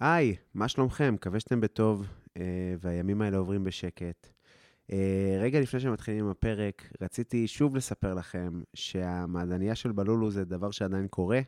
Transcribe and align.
היי, 0.00 0.36
מה 0.54 0.68
שלומכם? 0.68 1.14
מקווה 1.14 1.40
שאתם 1.40 1.60
בטוב, 1.60 2.06
אה, 2.36 2.74
והימים 2.80 3.22
האלה 3.22 3.36
עוברים 3.36 3.64
בשקט. 3.64 4.26
אה, 4.92 5.38
רגע 5.40 5.60
לפני 5.60 5.80
שמתחילים 5.80 6.24
עם 6.24 6.30
הפרק, 6.30 6.92
רציתי 7.00 7.48
שוב 7.48 7.76
לספר 7.76 8.14
לכם 8.14 8.60
שהמעדניה 8.74 9.74
של 9.74 9.92
בלולו 9.92 10.30
זה 10.30 10.44
דבר 10.44 10.70
שעדיין 10.70 11.08
קורה, 11.08 11.40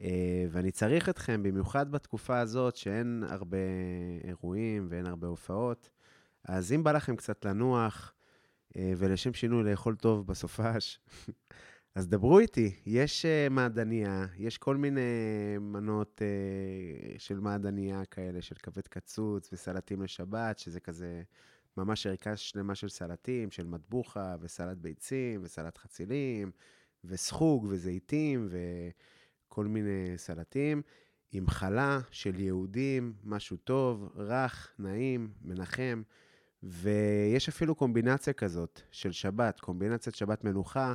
אה, 0.00 0.46
ואני 0.50 0.70
צריך 0.70 1.08
אתכם, 1.08 1.42
במיוחד 1.42 1.90
בתקופה 1.90 2.38
הזאת 2.38 2.76
שאין 2.76 3.24
הרבה 3.28 3.58
אירועים 4.24 4.86
ואין 4.90 5.06
הרבה 5.06 5.26
הופעות. 5.26 5.90
אז 6.44 6.72
אם 6.72 6.84
בא 6.84 6.92
לכם 6.92 7.16
קצת 7.16 7.44
לנוח, 7.44 8.14
ולשם 8.76 9.34
שינוי 9.34 9.70
לאכול 9.70 9.96
טוב 9.96 10.26
בסופש, 10.26 11.00
אז 11.98 12.08
דברו 12.08 12.38
איתי, 12.38 12.74
יש 12.86 13.24
uh, 13.24 13.52
מעדניה, 13.52 14.26
יש 14.36 14.58
כל 14.58 14.76
מיני 14.76 15.00
מנות 15.60 16.20
uh, 16.20 17.18
של 17.18 17.40
מעדניה 17.40 18.04
כאלה, 18.04 18.42
של 18.42 18.54
כבד 18.54 18.88
קצוץ 18.88 19.52
וסלטים 19.52 20.02
לשבת, 20.02 20.58
שזה 20.58 20.80
כזה 20.80 21.22
ממש 21.76 22.06
ערכה 22.06 22.36
שלמה 22.36 22.74
של 22.74 22.88
סלטים, 22.88 23.50
של 23.50 23.66
מטבוחה 23.66 24.36
וסלט 24.40 24.76
ביצים 24.76 25.40
וסלט 25.44 25.78
חצילים 25.78 26.50
וסחוג 27.04 27.66
וזיתים 27.68 28.48
וכל 28.50 29.66
מיני 29.66 30.12
סלטים, 30.16 30.82
עם 31.32 31.48
חלה 31.48 32.00
של 32.10 32.40
יהודים, 32.40 33.12
משהו 33.24 33.56
טוב, 33.56 34.12
רך, 34.16 34.72
נעים, 34.78 35.30
מנחם. 35.42 36.02
ויש 36.62 37.48
אפילו 37.48 37.74
קומבינציה 37.74 38.32
כזאת 38.32 38.80
של 38.90 39.12
שבת, 39.12 39.60
קומבינציית 39.60 40.14
שבת 40.14 40.44
מנוחה. 40.44 40.94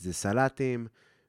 זה 0.00 0.12
סלטים 0.12 0.86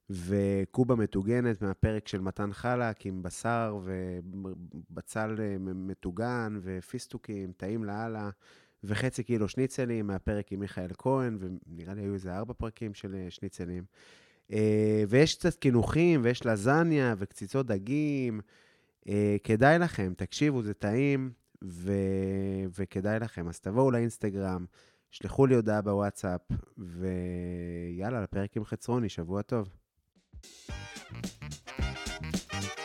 וקובה 0.10 0.96
מטוגנת 0.96 1.62
מהפרק 1.62 2.08
של 2.08 2.22
מתן 2.22 2.54
חלק 2.54 3.06
עם 3.06 3.24
בשר 3.24 3.80
ובצל 3.84 5.36
אה, 5.40 5.56
מטוגן 5.60 6.60
ופיסטוקים, 6.62 7.52
טעים 7.58 7.84
לאללה, 7.84 8.30
וחצי 8.84 9.24
קילו 9.24 9.48
שניצלים 9.48 10.08
מהפרק 10.08 10.52
עם 10.52 10.60
מיכאל 10.60 10.90
כהן, 10.98 11.38
ונראה 11.40 11.94
לי 11.94 12.02
היו 12.02 12.14
איזה 12.14 12.38
ארבע 12.38 12.54
פרקים 12.54 12.94
של 12.94 13.16
אה, 13.16 13.26
שניצלים. 13.30 13.84
אה, 14.52 15.04
ויש 15.10 15.36
קצת 15.36 15.56
קינוחים, 15.56 16.22
ויש 16.24 16.46
לזניה 16.46 17.16
וקציצות 17.18 17.66
דגים. 17.68 18.42
כדאי 19.44 19.80
לכם, 19.80 20.14
תקשיבו, 20.18 20.62
זה 20.62 20.74
טעים, 20.74 21.32
ו... 21.64 21.94
וכדאי 22.80 23.20
לכם. 23.20 23.48
אז 23.48 23.60
תבואו 23.60 23.92
לאינסטגרם. 23.92 24.66
שלחו 25.12 25.46
לי 25.46 25.56
הודעה 25.56 25.82
בוואטסאפ, 25.82 26.42
ויאללה, 26.78 28.22
לפרק 28.22 28.58
עם 28.58 28.66
חצרוני, 28.66 29.10
שבוע 29.10 29.42
טוב. 29.42 29.70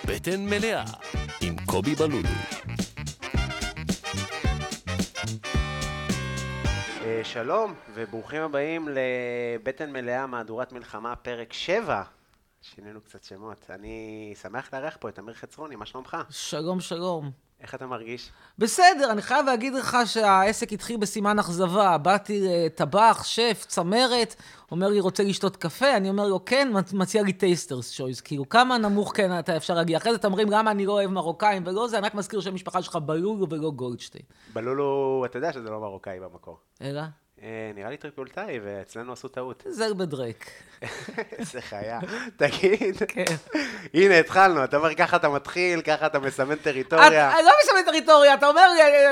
בטן 0.06 0.40
מלאה 0.44 0.84
עם 1.40 1.56
קובי 1.66 1.94
בלולו. 1.94 2.28
אה, 7.02 7.20
שלום, 7.24 7.74
וברוכים 7.94 8.42
הבאים 8.42 8.88
לבטן 8.88 9.92
מלאה, 9.92 10.26
מהדורת 10.26 10.72
מלחמה, 10.72 11.16
פרק 11.16 11.52
7. 11.52 12.02
שינינו 12.62 13.00
קצת 13.00 13.24
שמות. 13.24 13.66
אני 13.70 14.34
שמח 14.42 14.74
לארח 14.74 14.96
פה 15.00 15.08
את 15.08 15.18
אמיר 15.18 15.34
חצרוני, 15.34 15.76
מה 15.76 15.86
שלומך? 15.86 16.16
שלום, 16.30 16.80
שלום. 16.80 17.45
איך 17.60 17.74
אתה 17.74 17.86
מרגיש? 17.86 18.30
בסדר, 18.58 19.10
אני 19.10 19.22
חייב 19.22 19.46
להגיד 19.46 19.74
לך 19.74 19.96
שהעסק 20.04 20.72
התחיל 20.72 20.96
בסימן 20.96 21.38
אכזבה. 21.38 21.98
באתי 21.98 22.40
לטבח, 22.42 23.24
שף, 23.24 23.64
צמרת, 23.68 24.34
אומר 24.70 24.88
לי, 24.88 25.00
רוצה 25.00 25.22
לשתות 25.22 25.56
קפה? 25.56 25.96
אני 25.96 26.08
אומר 26.08 26.28
לו, 26.28 26.44
כן, 26.44 26.68
מציע 26.92 27.22
לי 27.22 27.32
Taster's 27.32 27.90
Choice. 27.90 28.20
כאילו, 28.20 28.48
כמה 28.48 28.78
נמוך 28.78 29.12
כן 29.16 29.38
אתה 29.38 29.56
אפשר 29.56 29.74
להגיע? 29.74 29.98
אחרי 29.98 30.12
זה 30.12 30.18
אתם 30.18 30.28
אומרים, 30.28 30.50
למה 30.50 30.70
אני 30.70 30.86
לא 30.86 30.92
אוהב 30.92 31.10
מרוקאים 31.10 31.62
ולא 31.66 31.88
זה, 31.88 31.98
אני 31.98 32.06
רק 32.06 32.14
מזכיר 32.14 32.40
שהמשפחה 32.40 32.82
שלך 32.82 32.96
בלולו 32.96 33.46
ולא 33.50 33.70
גולדשטיין. 33.70 34.24
בלולו, 34.52 35.22
אתה 35.26 35.38
יודע 35.38 35.52
שזה 35.52 35.70
לא 35.70 35.80
מרוקאי 35.80 36.20
במקור. 36.20 36.58
אלא? 36.82 37.02
אה, 37.42 37.70
נראה 37.74 37.90
לי 37.90 37.96
טריפולטאי, 37.96 38.60
ואצלנו 38.64 39.12
עשו 39.12 39.28
טעות. 39.28 39.64
זר 39.68 39.94
בדרק. 39.94 40.50
איזה 41.38 41.60
חיה. 41.68 42.00
תגיד, 42.36 42.96
כן. 43.08 43.24
הנה, 43.94 44.18
התחלנו, 44.18 44.64
אתה 44.64 44.76
אומר, 44.76 44.94
ככה 44.94 45.16
אתה 45.16 45.28
מתחיל, 45.28 45.80
ככה 45.80 46.06
אתה 46.06 46.18
מסמן 46.18 46.54
טריטוריה. 46.54 47.32
אני 47.38 47.46
לא 47.46 47.52
מסמן 47.62 47.92
טריטוריה, 47.92 48.34
אתה 48.34 48.46
אומר 48.46 48.62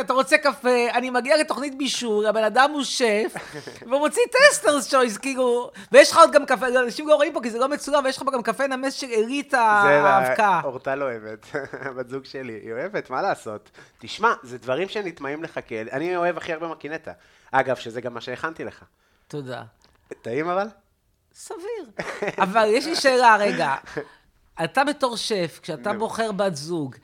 אתה 0.01 0.13
רוצה 0.13 0.39
קפה, 0.39 0.91
אני 0.95 1.11
מגיע 1.11 1.37
לתוכנית 1.37 1.79
בישור, 1.79 2.27
הבן 2.27 2.45
אדם 2.45 2.71
הוא 2.71 2.83
שף, 2.83 3.35
והוא 3.89 3.99
מוציא 3.99 4.23
טסטרס 4.31 4.91
שויס, 4.91 5.19
כאילו, 5.19 5.71
ויש 5.93 6.13
לך 6.13 6.19
עוד 6.19 6.33
גם 6.33 6.47
קפה, 6.47 6.67
אנשים 6.69 7.09
לא 7.09 7.15
רואים 7.15 7.33
פה 7.33 7.41
כי 7.43 7.51
זה 7.51 7.59
לא 7.59 7.69
מצולם, 7.69 8.05
ויש 8.05 8.17
לך 8.17 8.23
פה 8.23 8.31
גם 8.31 8.43
קפה 8.43 8.67
נמס 8.67 8.95
של 8.95 9.07
אליטה 9.07 9.61
האבקה. 9.61 10.61
זה, 10.63 10.69
אורטל 10.69 11.03
אוהבת, 11.03 11.47
בת 11.97 12.09
זוג 12.09 12.25
שלי, 12.25 12.61
היא 12.63 12.73
אוהבת, 12.73 13.11
מה 13.11 13.23
לעשות? 13.23 13.71
תשמע, 14.07 14.35
זה 14.43 14.59
דברים 14.59 14.89
שנטמעים 14.89 15.43
לך, 15.43 15.61
אני 15.93 16.17
אוהב 16.17 16.37
הכי 16.37 16.53
הרבה 16.53 16.69
מקינטה. 16.69 17.13
אגב, 17.51 17.77
שזה 17.77 18.01
גם 18.01 18.15
מה 18.15 18.21
שהכנתי 18.21 18.65
לך. 18.65 18.85
תודה. 19.29 19.63
טעים 20.23 20.49
אבל? 20.49 20.67
סביר. 21.35 21.91
אבל 22.39 22.69
יש 22.71 22.87
לי 22.87 22.97
שאלה, 22.97 23.37
רגע. 23.37 23.75
אתה 24.65 24.85
בתור 24.85 25.17
שף, 25.17 25.61
כשאתה 25.63 25.93
בוחר 25.93 26.33
בת 26.33 26.57
זוג, 26.57 26.97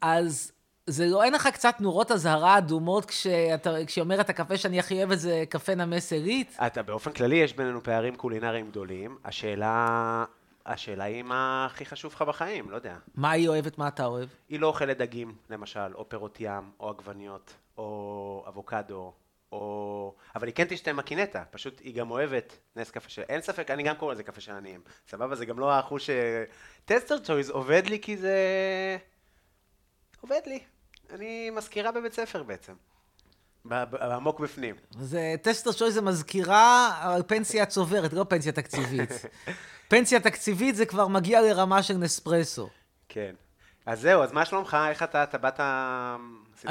אז 0.00 0.52
זה 0.86 1.06
לא, 1.06 1.24
אין 1.24 1.32
לך 1.32 1.46
קצת 1.46 1.74
נורות 1.80 2.10
אזהרה 2.12 2.58
אדומות 2.58 3.04
כשהיא 3.04 4.00
אומרת, 4.00 4.30
הקפה 4.30 4.56
שאני 4.56 4.78
הכי 4.78 4.98
אוהב 4.98 5.14
זה 5.14 5.44
קפה 5.48 5.74
נמס 5.74 6.12
עילית? 6.12 6.56
אתה, 6.66 6.82
באופן 6.82 7.12
כללי 7.12 7.36
יש 7.36 7.52
בינינו 7.52 7.82
פערים 7.82 8.16
קולינריים 8.16 8.70
גדולים. 8.70 9.18
השאלה... 9.24 10.24
השאלה 10.68 11.04
היא 11.04 11.22
מה 11.22 11.66
הכי 11.66 11.84
חשוב 11.84 12.12
לך 12.14 12.22
בחיים, 12.22 12.70
לא 12.70 12.76
יודע. 12.76 12.96
מה 13.14 13.30
היא 13.30 13.48
אוהבת, 13.48 13.78
מה 13.78 13.88
אתה 13.88 14.04
אוהב? 14.04 14.28
היא 14.48 14.60
לא 14.60 14.66
אוכלת 14.66 14.98
דגים, 14.98 15.34
למשל, 15.50 15.94
או 15.94 16.08
פירות 16.08 16.36
ים, 16.40 16.70
או 16.80 16.90
עגבניות, 16.90 17.54
או 17.78 18.44
אבוקדו, 18.48 19.12
או... 19.52 20.14
אבל 20.36 20.46
היא 20.46 20.54
כן 20.54 20.64
תשתה 20.68 20.92
מקינטה, 20.92 21.44
פשוט 21.50 21.80
היא 21.80 21.94
גם 21.94 22.10
אוהבת 22.10 22.58
נס 22.76 22.90
קפה 22.90 23.08
של... 23.08 23.22
אין 23.22 23.40
ספק, 23.40 23.70
אני 23.70 23.82
גם 23.82 23.96
קורא 23.96 24.12
לזה 24.12 24.22
קפה 24.22 24.40
של 24.40 24.52
עניים. 24.52 24.80
סבבה? 25.08 25.34
זה 25.34 25.46
גם 25.46 25.58
לא 25.58 25.72
האחוז 25.72 26.02
ש... 26.02 26.10
Taster's 26.84 27.18
Choice 27.18 27.50
עובד 27.50 27.82
לי 27.86 28.00
כי 28.00 28.16
זה... 28.16 28.36
עובד 30.20 30.40
לי. 30.46 30.60
אני 31.10 31.50
מזכירה 31.50 31.92
בבית 31.92 32.12
ספר 32.12 32.42
בעצם. 32.42 32.72
עמוק 34.00 34.40
בפנים. 34.40 34.74
זה 34.90 35.34
Taster's 35.42 35.72
Choice 35.72 35.94
זה 35.94 36.02
מזכירה 36.02 36.98
על 37.02 37.22
פנסיה 37.26 37.66
צוברת, 37.66 38.12
לא 38.12 38.24
פנסיה 38.28 38.52
תקציבית. 38.52 39.10
פנסיה 39.88 40.20
תקציבית 40.20 40.76
זה 40.76 40.86
כבר 40.86 41.08
מגיע 41.08 41.40
לרמה 41.40 41.82
של 41.82 41.96
נספרסו. 41.96 42.68
כן. 43.08 43.34
אז 43.86 44.00
זהו, 44.00 44.22
אז 44.22 44.32
מה 44.32 44.44
שלומך? 44.44 44.76
איך 44.90 45.02
אתה, 45.02 45.22
אתה 45.22 45.38
באת... 45.38 45.60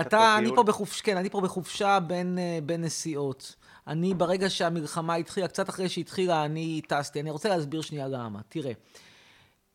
אתה, 0.01 0.37
אני 0.37 0.49
פה 0.55 0.63
בחופשה, 0.63 1.03
כן, 1.03 1.17
אני 1.17 1.29
פה 1.29 1.41
בחופשה 1.41 1.99
בין, 1.99 2.37
אה, 2.39 2.59
בין 2.63 2.81
נסיעות. 2.81 3.55
אני, 3.87 4.13
ברגע 4.13 4.49
שהמלחמה 4.49 5.15
התחילה, 5.15 5.47
קצת 5.47 5.69
אחרי 5.69 5.89
שהתחילה, 5.89 6.45
אני 6.45 6.81
טסתי. 6.87 7.19
אני 7.19 7.29
רוצה 7.29 7.49
להסביר 7.49 7.81
שנייה 7.81 8.07
למה. 8.07 8.39
תראה, 8.49 8.71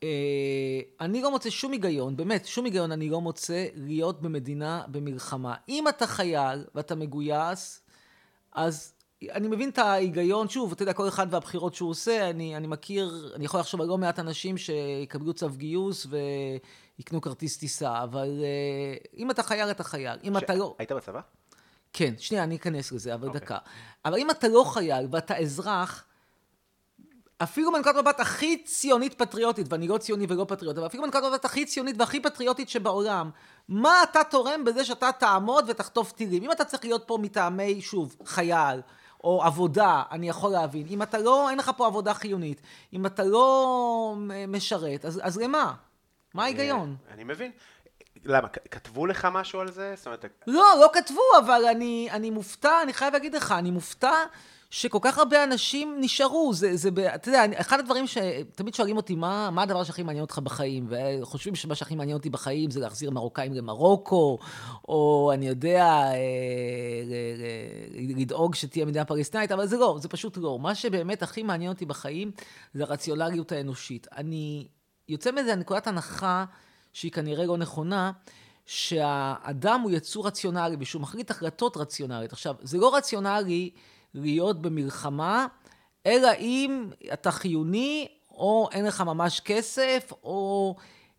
אה, 0.03 0.81
אני 1.01 1.23
לא 1.23 1.31
מוצא 1.31 1.51
שום 1.51 1.73
היגיון, 1.73 2.17
באמת, 2.17 2.47
שום 2.47 2.65
היגיון 2.65 2.93
אני 2.93 3.11
לא 3.11 3.21
מוצא 3.21 3.67
להיות 3.75 4.23
במדינה 4.23 4.83
במלחמה. 4.89 5.55
אם 5.69 5.89
אתה 5.89 6.07
חייל 6.07 6.65
ואתה 6.75 6.95
מגויס, 6.95 7.83
אז 8.53 8.92
אני 9.31 9.49
מבין 9.49 9.69
את 9.69 9.79
ההיגיון, 9.79 10.49
שוב, 10.49 10.73
אתה 10.73 10.83
יודע, 10.83 10.93
כל 10.93 11.09
אחד 11.09 11.27
והבחירות 11.31 11.75
שהוא 11.75 11.91
עושה, 11.91 12.31
אני, 12.31 12.57
אני 12.57 12.67
מכיר, 12.67 13.33
אני 13.35 13.45
יכול 13.45 13.61
לחשוב 13.61 13.81
על 13.81 13.87
לא 13.87 13.99
מעט 13.99 14.19
אנשים 14.19 14.57
שיקבלו 14.59 15.33
צו 15.33 15.49
גיוס 15.49 16.07
ויקנו 16.99 17.21
כרטיס 17.21 17.57
טיסה, 17.57 18.03
אבל 18.03 18.29
uh, 18.29 19.17
אם 19.17 19.31
אתה 19.31 19.43
חייל, 19.43 19.71
אתה 19.71 19.85
חייל. 19.85 20.19
אם 20.25 20.41
ש... 20.41 20.43
אתה 20.43 20.55
לא... 20.55 20.75
היית 20.79 20.93
בצבא? 20.93 21.21
כן, 21.93 22.15
שנייה, 22.19 22.45
אני 22.45 22.57
אכנס 22.57 22.93
לזה, 22.93 23.15
אבל 23.15 23.25
okay. 23.25 23.27
אוקיי. 23.27 23.41
דקה. 23.41 23.59
אבל 24.05 24.19
אם 24.19 24.31
אתה 24.31 24.49
לא 24.49 24.65
חייל 24.65 25.09
ואתה 25.11 25.37
אזרח, 25.37 26.05
אפילו 27.43 27.71
מנקודת 27.71 27.97
מבט 27.97 28.21
הכי 28.21 28.63
ציונית 28.65 29.15
פטריוטית, 29.15 29.67
ואני 29.71 29.89
לא 29.89 29.99
ציוני 29.99 30.27
ולא 30.29 30.47
פטריוט, 30.49 30.79
אבל 30.79 30.87
אפילו 30.87 31.03
מנקודת 31.03 31.25
מבט 31.25 31.45
הכי 31.45 31.65
ציונית 31.65 31.97
והכי 31.99 32.23
פטריוטית 32.23 32.69
שבעולם, 32.69 33.31
מה 33.69 34.03
אתה 34.03 34.21
תורם 34.31 34.65
בזה 34.65 34.85
שאתה 34.85 35.11
תעמוד 35.19 35.65
ותחטוף 35.69 36.13
טילים? 36.13 36.45
אם 36.45 36.53
אתה 36.53 36.65
צריך 36.65 36.85
להיות 36.85 37.03
פה 37.07 37.19
מטעמי, 37.21 37.81
שוב, 37.81 38.17
חייל, 38.25 38.81
או 39.25 39.43
עבודה, 39.45 40.03
אני 40.11 40.29
יכול 40.29 40.53
להבין. 40.53 40.87
אם 40.91 41.03
אתה 41.03 41.19
לא, 41.19 41.51
אין 41.51 41.59
לך 41.59 41.71
פה 41.77 41.87
עבודה 41.87 42.15
חיונית. 42.15 42.61
אם 42.93 43.07
אתה 43.07 43.25
לא 43.25 44.15
משרת, 44.49 45.05
אז, 45.05 45.21
אז 45.23 45.39
למה? 45.39 45.75
מה 46.35 46.45
ההיגיון? 46.45 46.97
אני 47.11 47.25
מבין. 47.25 47.51
למה, 48.25 48.49
כתבו 48.49 49.07
לך 49.07 49.29
משהו 49.33 49.61
על 49.61 49.71
זה? 49.71 49.95
זאת 49.97 50.07
אומרת... 50.07 50.25
לא, 50.47 50.67
לא 50.81 50.91
כתבו, 50.93 51.23
אבל 51.39 51.65
אני, 51.71 52.09
אני 52.11 52.31
מופתע, 52.31 52.83
אני 52.83 52.93
חייב 52.93 53.13
להגיד 53.13 53.35
לך, 53.35 53.53
אני 53.53 53.71
מופתע 53.71 54.15
שכל 54.75 54.99
כך 55.03 55.19
הרבה 55.19 55.45
אנשים 55.45 55.97
נשארו. 56.01 56.55
זה, 56.55 56.77
זה, 56.77 56.89
אתה 57.15 57.29
יודע, 57.29 57.61
אחד 57.61 57.81
הדברים 57.81 58.07
שתמיד 58.07 58.75
שואלים 58.75 58.97
אותי, 58.97 59.15
מה, 59.15 59.51
מה 59.51 59.63
הדבר 59.63 59.85
שהכי 59.85 60.03
מעניין 60.03 60.23
אותך 60.23 60.39
בחיים? 60.39 60.87
וחושבים 60.89 61.55
שמה 61.55 61.75
שהכי 61.75 61.95
מעניין 61.95 62.17
אותי 62.17 62.31
בחיים 62.31 62.71
זה 62.71 62.81
להחזיר 62.81 63.11
מרוקאים 63.11 63.55
למרוקו, 63.55 64.39
או 64.89 65.31
אני 65.35 65.49
יודע, 65.49 65.85
אה, 65.85 66.17
לדאוג 68.17 68.55
שתהיה 68.55 68.85
מדינה 68.85 69.05
פלסטינאית, 69.05 69.53
אבל 69.53 69.67
זה 69.67 69.77
לא, 69.77 69.99
זה 70.01 70.09
פשוט 70.09 70.37
לא. 70.37 70.59
מה 70.59 70.75
שבאמת 70.75 71.23
הכי 71.23 71.43
מעניין 71.43 71.73
אותי 71.73 71.87
בחיים 71.87 72.31
זה 72.75 72.83
הרציונליות 72.83 73.53
האנושית. 73.53 74.07
אני 74.17 74.69
יוצא 75.09 75.31
מזה 75.33 75.55
נקודת 75.55 75.87
הנחה 75.87 76.45
שהיא 76.93 77.13
כנראה 77.13 77.47
לא 77.47 77.57
נכונה, 77.57 78.13
שהאדם 78.67 79.81
הוא 79.81 79.91
יצור 79.91 80.27
רציונלי 80.27 80.77
ושהוא 80.79 81.03
מחליט 81.03 81.31
החלטות 81.31 81.77
רציונליות. 81.77 82.33
עכשיו, 82.33 82.55
זה 82.63 82.79
לא 82.79 82.97
רציונלי 82.97 83.71
להיות 84.15 84.63
במלחמה, 84.63 85.47
אלא 86.07 86.29
אם 86.39 86.91
אתה 87.13 87.31
חיוני, 87.31 88.09
או 88.31 88.69
אין 88.73 88.85
לך 88.85 89.01
ממש 89.01 89.41
כסף, 89.41 90.13
או 90.23 90.77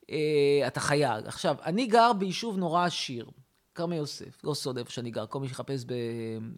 אה, 0.09 0.67
אתה 0.67 0.79
חייל. 0.79 1.27
עכשיו, 1.27 1.55
אני 1.65 1.85
גר 1.85 2.13
ביישוב 2.13 2.57
נורא 2.57 2.85
עשיר, 2.85 3.29
כרמי 3.75 3.95
יוסף, 3.95 4.43
לא 4.43 4.53
סוד 4.53 4.77
איפה 4.77 4.91
שאני 4.91 5.11
גר, 5.11 5.25
כל 5.25 5.39
מי 5.39 5.47
שיחפש 5.47 5.85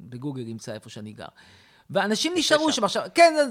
בגוגל 0.10 0.48
ימצא 0.48 0.74
איפה 0.74 0.90
שאני 0.90 1.14
גר. 1.14 1.26
ואנשים 1.90 2.34
נשארו 2.36 2.72
שם 2.72 2.84
עכשיו, 2.84 3.04
כן, 3.16 3.50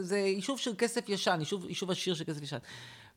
זה 0.00 0.18
יישוב 0.18 0.58
של 0.58 0.74
כסף 0.78 1.08
ישן, 1.08 1.38
יישוב 1.68 1.90
עשיר 1.90 2.14
של 2.14 2.24
כסף 2.24 2.42
ישן. 2.42 2.58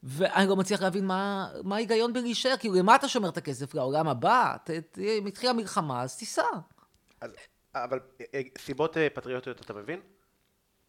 ואני 0.03 0.49
לא 0.49 0.55
מצליח 0.55 0.81
להבין 0.81 1.05
מה, 1.05 1.49
מה 1.63 1.75
ההיגיון 1.75 2.13
בלהישאר, 2.13 2.57
כאילו, 2.59 2.75
למה 2.75 2.95
אתה 2.95 3.07
שומר 3.07 3.29
את 3.29 3.37
הכסף? 3.37 3.73
לעולם 3.73 4.07
הבא? 4.07 4.55
אם 4.97 5.25
התחילה 5.25 5.53
מלחמה, 5.53 6.01
אז 6.01 6.17
תיסע. 6.17 6.41
אבל 7.75 7.99
אה, 8.33 8.41
סיבות 8.57 8.97
אה, 8.97 9.07
פטריוטיות 9.13 9.61
אתה 9.61 9.73
מבין? 9.73 9.99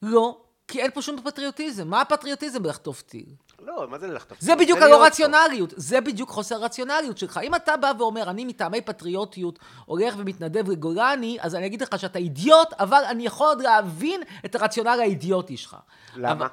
לא, 0.02 0.40
כי 0.68 0.82
אין 0.82 0.90
פה 0.90 1.02
שום 1.02 1.22
פטריוטיזם. 1.24 1.88
מה 1.88 2.00
הפטריוטיזם 2.00 2.62
בלחטוף 2.62 3.02
טיל? 3.02 3.26
לא, 3.60 3.88
מה 3.88 3.98
זה 3.98 4.06
לחטוף 4.06 4.38
טיל? 4.38 4.46
זה 4.46 4.56
בדיוק 4.56 4.78
הלא 4.78 5.04
רציונליות, 5.04 5.74
זה 5.76 6.00
בדיוק 6.00 6.30
חוסר 6.30 6.64
רציונליות 6.64 7.18
שלך. 7.18 7.40
אם 7.42 7.54
אתה 7.54 7.76
בא 7.76 7.92
ואומר, 7.98 8.30
אני 8.30 8.44
מטעמי 8.44 8.80
פטריוטיות 8.80 9.58
הולך 9.84 10.14
ומתנדב 10.18 10.70
לגולני, 10.70 11.38
אז 11.40 11.54
אני 11.54 11.66
אגיד 11.66 11.82
לך 11.82 11.98
שאתה 11.98 12.18
אידיוט, 12.18 12.72
אבל 12.72 13.02
אני 13.10 13.26
יכול 13.26 13.46
עוד 13.46 13.60
להבין 13.60 14.22
את 14.44 14.54
הרציונל 14.54 15.00
האידיוטי 15.00 15.56
שלך. 15.56 15.76
למה? 16.16 16.32
אבל... 16.32 16.46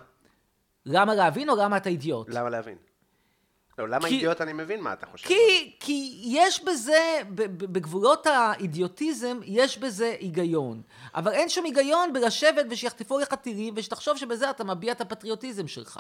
למה 0.85 1.15
להבין 1.15 1.49
או 1.49 1.55
למה 1.55 1.77
אתה 1.77 1.89
אידיוט? 1.89 2.27
למה 2.29 2.49
להבין? 2.49 2.77
לא, 3.79 3.89
למה 3.89 4.07
כי, 4.07 4.13
אידיוט 4.13 4.41
אני 4.41 4.53
מבין 4.53 4.81
מה 4.81 4.93
אתה 4.93 5.05
חושב? 5.05 5.27
כי, 5.27 5.75
כי 5.79 6.21
יש 6.25 6.63
בזה, 6.63 7.19
בגבולות 7.57 8.27
האידיוטיזם, 8.27 9.39
יש 9.43 9.77
בזה 9.77 10.15
היגיון. 10.19 10.81
אבל 11.15 11.31
אין 11.31 11.49
שום 11.49 11.65
היגיון 11.65 12.13
בלשבת 12.13 12.65
ושיחטפו 12.69 13.19
לך 13.19 13.33
טילים, 13.33 13.73
ושתחשוב 13.77 14.17
שבזה 14.17 14.49
אתה 14.49 14.63
מביע 14.63 14.91
את 14.91 15.01
הפטריוטיזם 15.01 15.67
שלך. 15.67 15.99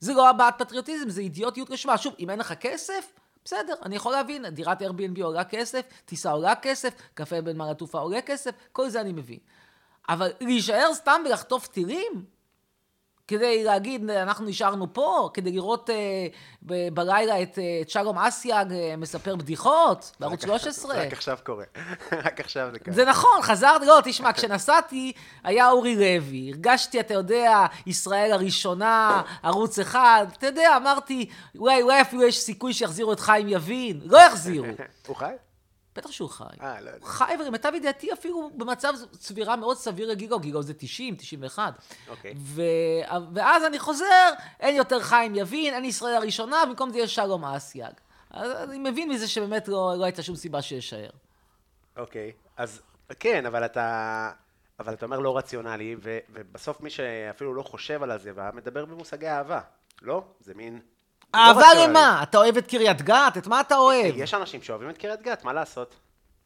זה 0.00 0.14
לא 0.14 0.28
הבעת 0.28 0.54
פטריוטיזם, 0.58 1.10
זה 1.10 1.20
אידיוטיות 1.20 1.70
לשמה. 1.70 1.98
שוב, 1.98 2.14
אם 2.18 2.30
אין 2.30 2.38
לך 2.38 2.52
כסף, 2.52 3.12
בסדר, 3.44 3.74
אני 3.82 3.96
יכול 3.96 4.12
להבין, 4.12 4.46
דירת 4.46 4.82
Airbnb 4.82 5.22
עולה 5.22 5.44
כסף, 5.44 5.80
טיסה 6.04 6.30
עולה 6.30 6.54
כסף, 6.54 6.94
קפה 7.14 7.40
בין 7.40 7.56
מעלה 7.56 7.74
תעופה 7.74 7.98
עולה 7.98 8.22
כסף, 8.22 8.50
כל 8.72 8.88
זה 8.88 9.00
אני 9.00 9.12
מבין. 9.12 9.38
אבל 10.08 10.30
להישאר 10.40 10.94
סתם 10.94 11.20
ולחטוף 11.26 11.66
טילים? 11.66 12.37
כדי 13.28 13.64
להגיד, 13.64 14.10
אנחנו 14.10 14.46
נשארנו 14.46 14.92
פה, 14.92 15.30
כדי 15.34 15.52
לראות 15.52 15.90
אה, 15.90 16.26
ב- 16.62 16.88
בלילה 16.94 17.42
את, 17.42 17.58
אה, 17.58 17.78
את 17.82 17.90
שלום 17.90 18.18
אסיאג 18.18 18.72
אה, 18.72 18.94
מספר 18.96 19.36
בדיחות 19.36 20.12
בערוץ 20.20 20.42
13. 20.44 21.02
רק 21.02 21.12
עכשיו 21.12 21.38
קורה, 21.44 21.64
רק 22.26 22.40
עכשיו 22.40 22.68
זה 22.72 22.78
קורה. 22.78 22.96
זה 22.96 23.04
נכון, 23.04 23.42
חזרתי, 23.42 23.86
לא, 23.86 24.00
תשמע, 24.04 24.32
כשנסעתי, 24.32 25.12
היה 25.44 25.70
אורי 25.70 25.96
לוי, 25.96 26.50
הרגשתי, 26.52 27.00
אתה 27.00 27.14
יודע, 27.14 27.66
ישראל 27.86 28.32
הראשונה, 28.32 29.22
ערוץ 29.42 29.78
אחד, 29.78 30.26
אתה 30.38 30.46
יודע, 30.46 30.76
אמרתי, 30.76 31.28
אולי, 31.58 31.82
אולי 31.82 32.00
אפילו 32.00 32.22
יש 32.22 32.38
סיכוי 32.38 32.72
שיחזירו 32.72 33.12
את 33.12 33.20
חיים 33.20 33.48
יבין, 33.48 34.00
לא 34.04 34.18
יחזירו. 34.18 34.66
הוא 35.06 35.16
חי? 35.16 35.32
בטח 35.98 36.10
שהוא 36.10 36.30
חי. 36.30 36.44
אה, 36.60 36.80
לא 36.80 36.90
יודע. 36.90 37.06
חי, 37.06 37.32
ולמיטב 37.40 37.72
ידיעתי 37.74 38.12
אפילו 38.12 38.50
במצב 38.54 38.92
צבירה 39.18 39.56
מאוד 39.56 39.76
סביר 39.76 40.10
לגילו, 40.10 40.40
גילו 40.40 40.62
זה 40.62 40.74
90, 40.74 41.16
91. 41.16 41.72
אוקיי. 42.08 42.34
ו... 42.38 42.62
ואז 43.34 43.64
אני 43.64 43.78
חוזר, 43.78 44.30
אין 44.60 44.76
יותר 44.76 45.00
חיים 45.00 45.34
יבין, 45.34 45.74
אין 45.74 45.84
ישראל 45.84 46.14
הראשונה, 46.14 46.56
במקום 46.66 46.90
זה 46.90 46.98
יש 46.98 47.14
שלום 47.14 47.44
אסייג. 47.44 47.92
אז 48.30 48.50
אני 48.70 48.90
מבין 48.90 49.08
מזה 49.08 49.28
שבאמת 49.28 49.68
לא, 49.68 49.94
לא 49.98 50.04
הייתה 50.04 50.22
שום 50.22 50.36
סיבה 50.36 50.62
שישאר. 50.62 51.10
אוקיי, 51.96 52.32
אז 52.56 52.82
כן, 53.20 53.46
אבל 53.46 53.64
אתה... 53.64 54.30
אבל 54.80 54.94
אתה 54.94 55.06
אומר 55.06 55.18
לא 55.18 55.36
רציונלי, 55.36 55.96
ו, 56.02 56.18
ובסוף 56.30 56.80
מי 56.80 56.90
שאפילו 56.90 57.54
לא 57.54 57.62
חושב 57.62 58.02
על 58.02 58.10
הזיווה, 58.10 58.50
מדבר 58.54 58.84
במושגי 58.84 59.28
אהבה, 59.28 59.60
לא? 60.02 60.24
זה 60.40 60.54
מין 60.54 60.80
אהבה 61.34 61.66
למה? 61.82 62.20
אתה 62.22 62.38
אוהב 62.38 62.56
את 62.56 62.66
קריית 62.66 63.02
גת? 63.02 63.36
את 63.38 63.46
מה 63.46 63.60
אתה 63.60 63.76
אוהב? 63.76 64.14
יש 64.16 64.34
אנשים 64.34 64.62
שאוהבים 64.62 64.90
את 64.90 64.98
קריית 64.98 65.22
גת, 65.22 65.44
מה 65.44 65.52
לעשות? 65.52 65.96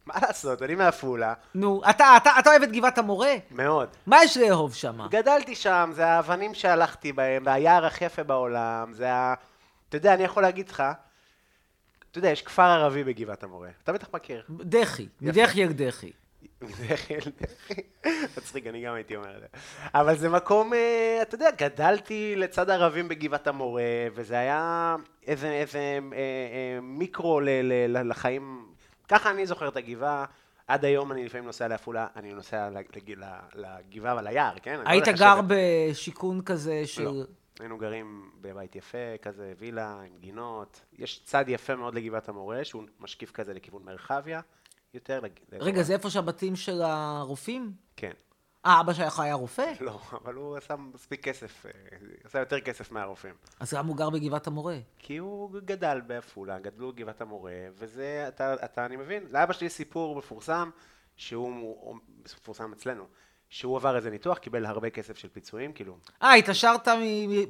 מה 0.06 0.14
לעשות? 0.22 0.62
אני 0.62 0.74
מעפולה. 0.74 1.34
נו, 1.54 1.82
אתה, 1.90 2.16
אתה, 2.16 2.30
אתה 2.38 2.50
אוהב 2.50 2.62
את 2.62 2.72
גבעת 2.72 2.98
המורה? 2.98 3.34
מאוד. 3.50 3.88
מה 4.06 4.24
יש 4.24 4.36
לאהוב 4.36 4.74
שם? 4.74 5.06
גדלתי 5.10 5.54
שם, 5.54 5.90
זה 5.94 6.06
האבנים 6.06 6.54
שהלכתי 6.54 7.12
בהם, 7.12 7.42
והיער 7.46 7.86
הכי 7.86 8.04
יפה 8.04 8.22
בעולם, 8.22 8.92
זה 8.92 9.12
ה... 9.12 9.34
אתה 9.88 9.96
יודע, 9.96 10.14
אני 10.14 10.24
יכול 10.24 10.42
להגיד 10.42 10.68
לך, 10.68 10.82
אתה 12.10 12.18
יודע, 12.18 12.28
יש 12.28 12.42
כפר 12.42 12.62
ערבי 12.62 13.04
בגבעת 13.04 13.42
המורה, 13.42 13.68
אתה 13.84 13.92
בטח 13.92 14.08
מכיר. 14.14 14.42
דחי, 14.50 15.06
מדחי 15.20 15.64
אל 15.64 15.72
דחי. 15.72 16.12
מצחיק, 18.36 18.66
אני 18.66 18.82
גם 18.82 18.94
הייתי 18.94 19.16
אומר 19.16 19.36
את 19.36 19.40
זה. 19.40 19.46
אבל 19.94 20.16
זה 20.16 20.28
מקום, 20.28 20.74
אה, 20.74 21.18
אתה 21.22 21.34
יודע, 21.34 21.50
גדלתי 21.50 22.36
לצד 22.36 22.70
ערבים 22.70 23.08
בגבעת 23.08 23.46
המורה, 23.46 23.82
וזה 24.14 24.38
היה 24.38 24.96
איזה, 25.26 25.52
איזה 25.52 25.78
אה, 25.78 25.98
אה, 26.12 26.80
מיקרו 26.82 27.40
ל, 27.40 27.48
ל, 27.62 28.08
לחיים. 28.10 28.66
ככה 29.08 29.30
אני 29.30 29.46
זוכר 29.46 29.68
את 29.68 29.76
הגבעה. 29.76 30.24
עד 30.68 30.84
היום 30.84 31.12
אני 31.12 31.24
לפעמים 31.24 31.46
נוסע 31.46 31.68
לעפולה, 31.68 32.06
אני 32.16 32.34
נוסע 32.34 32.68
לגבעה 33.54 34.16
וליער, 34.16 34.58
כן? 34.62 34.80
לא 34.84 34.88
היית 34.88 35.08
גר 35.08 35.40
בשיכון 35.46 36.42
כזה 36.42 36.86
של... 36.86 37.02
לא. 37.02 37.24
היינו 37.60 37.78
גרים 37.78 38.30
בבית 38.40 38.76
יפה 38.76 39.16
כזה, 39.22 39.52
וילה 39.58 40.00
עם 40.06 40.18
גינות. 40.20 40.80
יש 40.98 41.20
צד 41.24 41.44
יפה 41.48 41.76
מאוד 41.76 41.94
לגבעת 41.94 42.28
המורה, 42.28 42.64
שהוא 42.64 42.82
משקיף 43.00 43.30
כזה 43.30 43.54
לכיוון 43.54 43.82
מרחביה. 43.84 44.40
יותר... 44.94 45.20
רגע, 45.52 45.82
זה 45.82 45.92
איפה 45.92 46.10
שהבתים 46.10 46.56
של 46.56 46.82
הרופאים? 46.82 47.72
כן. 47.96 48.12
אה, 48.66 48.80
אבא 48.80 48.92
שלך 48.92 49.20
היה 49.20 49.34
רופא? 49.34 49.72
לא, 49.80 50.00
אבל 50.12 50.34
הוא 50.34 50.56
עשה 50.56 50.76
מספיק 50.76 51.24
כסף, 51.24 51.66
אה, 51.66 51.70
עשה 52.24 52.38
יותר 52.38 52.60
כסף 52.60 52.92
מהרופאים. 52.92 53.34
אז 53.60 53.74
למה 53.74 53.88
הוא 53.88 53.96
גר 53.96 54.10
בגבעת 54.10 54.46
המורה? 54.46 54.76
כי 54.98 55.16
הוא 55.16 55.50
גדל 55.64 56.00
בעפולה, 56.06 56.58
גדלו 56.58 56.92
בגבעת 56.92 57.20
המורה, 57.20 57.52
וזה, 57.74 58.24
אתה, 58.28 58.54
אתה, 58.64 58.86
אני 58.86 58.96
מבין, 58.96 59.26
לאבא 59.30 59.52
שלי 59.52 59.68
סיפור 59.68 60.16
מפורסם, 60.16 60.70
שהוא 61.16 61.96
מפורסם 62.24 62.72
אצלנו, 62.72 63.06
שהוא 63.52 63.76
עבר 63.76 63.96
איזה 63.96 64.10
ניתוח, 64.10 64.38
קיבל 64.38 64.66
הרבה 64.66 64.90
כסף 64.90 65.18
של 65.18 65.28
פיצויים, 65.28 65.72
כאילו. 65.72 65.96
אה, 66.22 66.34
התעשרת 66.34 66.88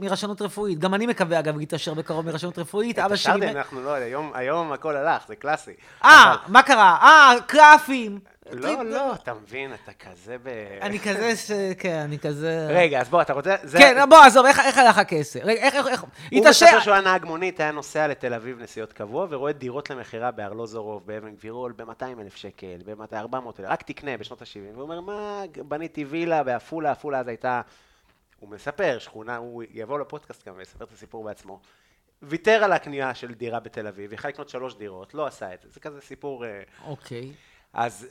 מרשנות 0.00 0.42
רפואית. 0.42 0.78
גם 0.78 0.94
אני 0.94 1.06
מקווה, 1.06 1.38
אגב, 1.38 1.58
להתעשר 1.58 1.94
בקרוב 1.94 2.26
מרשנות 2.26 2.58
רפואית. 2.58 2.98
אבא 2.98 3.16
שלי... 3.16 3.32
התעשרתי, 3.32 3.58
אנחנו 3.58 3.82
לא, 3.82 3.90
היום, 3.90 4.30
היום 4.34 4.72
הכל 4.72 4.96
הלך, 4.96 5.26
זה 5.28 5.36
קלאסי. 5.36 5.72
אה. 6.04 6.34
מה 6.48 6.62
קרה? 6.62 6.98
אה, 7.02 7.34
קלאפים. 7.46 8.18
לא, 8.52 8.82
לא, 8.84 9.14
אתה 9.14 9.34
מבין, 9.34 9.74
אתה 9.74 9.92
כזה 9.92 10.36
ב... 10.42 10.48
אני 10.80 11.00
כזה, 11.00 11.36
ש... 11.36 11.50
כן, 11.78 11.98
אני 11.98 12.18
כזה... 12.18 12.66
רגע, 12.70 13.00
אז 13.00 13.08
בוא, 13.08 13.22
אתה 13.22 13.32
רוצה... 13.32 13.56
כן, 13.78 14.08
בוא, 14.08 14.18
עזוב, 14.18 14.46
איך 14.46 14.76
הלך 14.78 14.98
הכסף? 14.98 15.40
רגע, 15.44 15.60
איך, 15.62 15.74
איך. 15.86 16.04
הוא 16.32 16.46
מספר 16.48 16.80
שהוא 16.80 16.92
היה 16.94 17.02
נהג 17.02 17.24
מונית, 17.24 17.60
היה 17.60 17.70
נוסע 17.70 18.06
לתל 18.06 18.34
אביב 18.34 18.60
נסיעות 18.60 18.92
קבוע, 18.92 19.26
ורואה 19.30 19.52
דירות 19.52 19.90
למכירה 19.90 20.30
בארלוזורוב, 20.30 21.06
באבן 21.06 21.34
גבירול, 21.34 21.72
ב-200 21.76 22.20
אלף 22.20 22.36
שקל, 22.36 22.78
ב-400 22.84 23.14
אלף, 23.58 23.60
רק 23.60 23.82
תקנה 23.82 24.16
בשנות 24.16 24.42
ה-70. 24.42 24.74
והוא 24.74 24.82
אומר, 24.82 25.00
מה, 25.00 25.42
בניתי 25.68 26.04
וילה 26.04 26.42
בעפולה, 26.42 26.90
עפולה 26.90 27.18
אז 27.18 27.28
הייתה... 27.28 27.60
הוא 28.40 28.50
מספר, 28.50 28.98
שכונה, 28.98 29.36
הוא 29.36 29.62
יבוא 29.70 29.98
לפודקאסט 29.98 30.48
גם 30.48 30.54
ויספר 30.56 30.84
את 30.84 30.92
הסיפור 30.92 31.24
בעצמו. 31.24 31.60
ויתר 32.22 32.64
על 32.64 32.72
הקנייה 32.72 33.14
של 33.14 33.34
דירה 33.34 33.60
בתל 33.60 33.86
אביב, 33.86 34.12
יכל 34.12 34.28
לקנות 34.28 34.48
שלוש 34.48 34.74
דירות, 34.74 35.14
לא 35.14 35.26
עשה 35.26 35.54
את 35.54 35.62
זה, 35.62 35.68
זה 35.70 35.80
כזה 35.80 36.00
סיפור... 36.00 36.44
אה, 36.44 36.62
אוקיי. 36.84 37.32
אז 37.72 38.06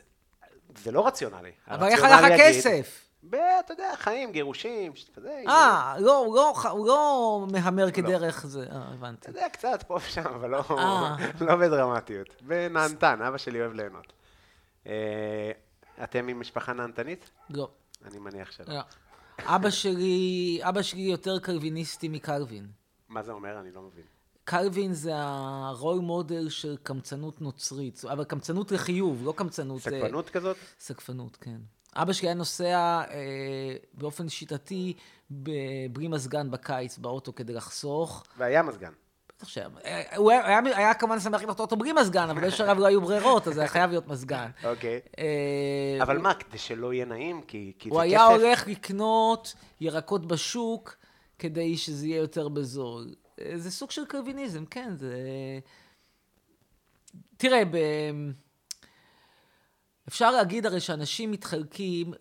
זה 0.78 0.92
לא 0.92 1.08
רציונלי. 1.08 1.52
אבל 1.68 1.88
איך 1.88 2.04
הלך 2.04 2.24
הכסף? 2.24 3.12
אתה 3.30 3.74
יודע, 3.74 3.92
חיים, 3.96 4.32
גירושים, 4.32 4.94
אה, 5.48 5.96
לא, 6.00 6.28
לא, 6.36 6.54
הוא 6.72 6.88
לא 6.88 7.48
מהמר 7.52 7.86
לא. 7.86 7.92
כדרך 7.92 8.46
זה, 8.46 8.60
אה, 8.72 8.82
הבנתי. 8.94 9.22
אתה 9.22 9.30
יודע, 9.30 9.50
קצת 9.50 9.84
פה 9.88 9.96
ושם, 9.96 10.26
אבל 10.26 10.50
לא, 10.50 10.64
אה. 10.70 11.16
לא 11.48 11.56
בדרמטיות. 11.56 12.36
ונהנתן, 12.46 13.22
אבא 13.22 13.38
שלי 13.38 13.62
אוהב 13.62 13.74
ליהנות. 13.74 14.14
אה, 14.88 15.52
אתם 16.04 16.28
עם 16.28 16.40
משפחה 16.40 16.74
נהנתנית? 16.74 17.30
לא. 17.50 17.70
אני 18.06 18.20
מניח 18.20 18.52
שלא. 18.52 18.76
לא. 18.76 18.82
אבא 19.46 19.70
שלי, 19.70 20.60
אבא 20.62 20.82
שלי 20.82 21.02
יותר 21.02 21.40
קלוויניסטי 21.40 22.10
מקלווין. 22.10 22.68
מה 23.10 23.24
זה 23.24 23.32
אומר? 23.32 23.60
אני 23.60 23.72
לא 23.72 23.82
מבין. 23.82 24.06
קלווין 24.44 24.94
זה 24.94 25.12
הרול 25.16 26.00
מודל 26.00 26.50
של 26.50 26.78
קמצנות 26.84 27.42
נוצרית, 27.42 28.02
אבל 28.06 28.24
קמצנות 28.24 28.72
לחיוב, 28.72 29.22
לא 29.26 29.34
קמצנות... 29.38 29.88
אה, 29.88 30.00
סקפנות 30.00 30.28
uh, 30.28 30.32
כזאת? 30.32 30.58
סקפנות, 30.80 31.38
כן. 31.42 31.58
אבא 31.96 32.14
שלי 32.14 32.28
היה 32.28 32.36
נוסע 32.36 33.02
אה, 33.10 33.76
באופן 33.94 34.30
שיטתי 34.30 34.94
בלי 35.90 36.08
מזגן 36.08 36.52
בקיץ 36.52 36.98
באוטו 36.98 37.36
כדי 37.36 37.54
לחסוך. 37.54 38.24
והיה 38.38 38.64
מזגן. 38.64 38.92
בטח 39.38 39.48
שהיה. 39.48 39.68
הוא 40.16 40.32
היה, 40.32 40.48
היה, 40.48 40.60
היה 40.78 40.94
כמובן 40.94 41.20
שמח 41.20 41.42
לקנות 41.42 41.60
אוטו 41.60 41.76
בלי 41.76 41.94
מזגן, 41.94 42.30
אבל 42.30 42.42
באיזשהו 42.42 42.66
שלב 42.66 42.78
לא 42.80 42.86
היו 42.86 43.02
ברירות, 43.02 43.48
אז 43.48 43.58
היה 43.58 43.68
חייב 43.68 43.90
להיות 43.90 44.08
מזגן. 44.08 44.50
אוקיי. 44.64 45.00
אה, 45.20 46.04
אבל 46.04 46.18
מה, 46.18 46.34
כדי 46.34 46.58
שלא 46.58 46.94
יהיה 46.94 47.06
נעים? 47.06 47.42
כי, 47.42 47.74
כי 47.80 47.90
זה 47.90 47.90
כסף? 47.90 47.92
הוא 47.92 48.02
היה 48.02 48.26
הולך 48.26 48.68
לקנות 48.68 49.54
ירקות 49.82 50.26
בשוק 50.26 50.96
כדי 51.40 51.78
שזה 51.78 52.08
יהיה 52.08 52.18
יותר 52.18 52.50
בזול. 52.50 53.14
זה 53.56 53.72
סוג 53.72 53.92
של 53.92 54.06
קרוויניזם, 54.06 54.66
כן, 54.66 54.96
זה... 54.96 55.16
תראה, 57.38 57.66
ב... 57.66 57.78
אפשר 60.08 60.32
להגיד 60.32 60.66
הרי 60.66 60.80
שאנשים 60.80 61.32
מתחלקים 61.32 62.14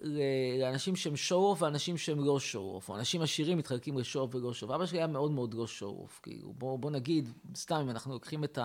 לאנשים 0.61 0.97
שהם 0.97 1.15
show-off 1.15 1.63
ואנשים 1.63 1.99
שהם 1.99 2.25
לא 2.25 2.39
show-off, 2.53 2.89
או 2.89 2.97
אנשים 2.97 3.23
עשירים 3.23 3.59
מתחלקים 3.59 3.99
ל-show-off 3.99 4.37
ולא 4.37 4.51
show-off. 4.51 4.75
אבא 4.75 4.87
שלי 4.87 4.99
היה 4.99 5.07
מאוד 5.07 5.31
מאוד 5.31 5.55
לא 5.55 5.65
show-off, 5.65 6.21
כאילו, 6.23 6.53
בוא, 6.53 6.79
בוא 6.79 6.91
נגיד, 6.91 7.29
סתם 7.55 7.77
אם 7.77 7.91
אנחנו 7.91 8.13
לוקחים 8.13 8.45
את 8.45 8.59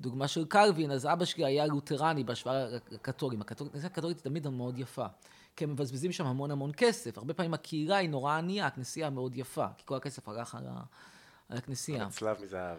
הדוגמה 0.00 0.28
של 0.28 0.44
קלווין, 0.44 0.90
אז 0.90 1.06
אבא 1.06 1.24
שלי 1.24 1.44
היה 1.44 1.66
לותרני 1.66 2.24
בהשוואה 2.24 2.66
לקתולים. 2.90 3.40
הכנסייה 3.40 3.86
הקתולית 3.86 4.16
היא 4.16 4.24
תמיד 4.24 4.48
מאוד 4.48 4.78
יפה, 4.78 5.06
כי 5.56 5.64
הם 5.64 5.72
מבזבזים 5.72 6.12
שם 6.12 6.26
המון 6.26 6.50
המון 6.50 6.70
כסף. 6.76 7.18
הרבה 7.18 7.34
פעמים 7.34 7.54
הקהילה 7.54 7.96
היא 7.96 8.08
נורא 8.08 8.32
ענייה, 8.32 8.66
הכנסייה 8.66 9.10
מאוד 9.10 9.36
יפה, 9.36 9.66
כי 9.78 9.82
כל 9.86 9.96
הכסף 9.96 10.28
הלך 10.28 10.54
על, 10.54 10.66
ה... 10.66 10.82
על 11.48 11.58
הכנסייה. 11.58 12.06
הצלב 12.06 12.42
מזהב. 12.42 12.78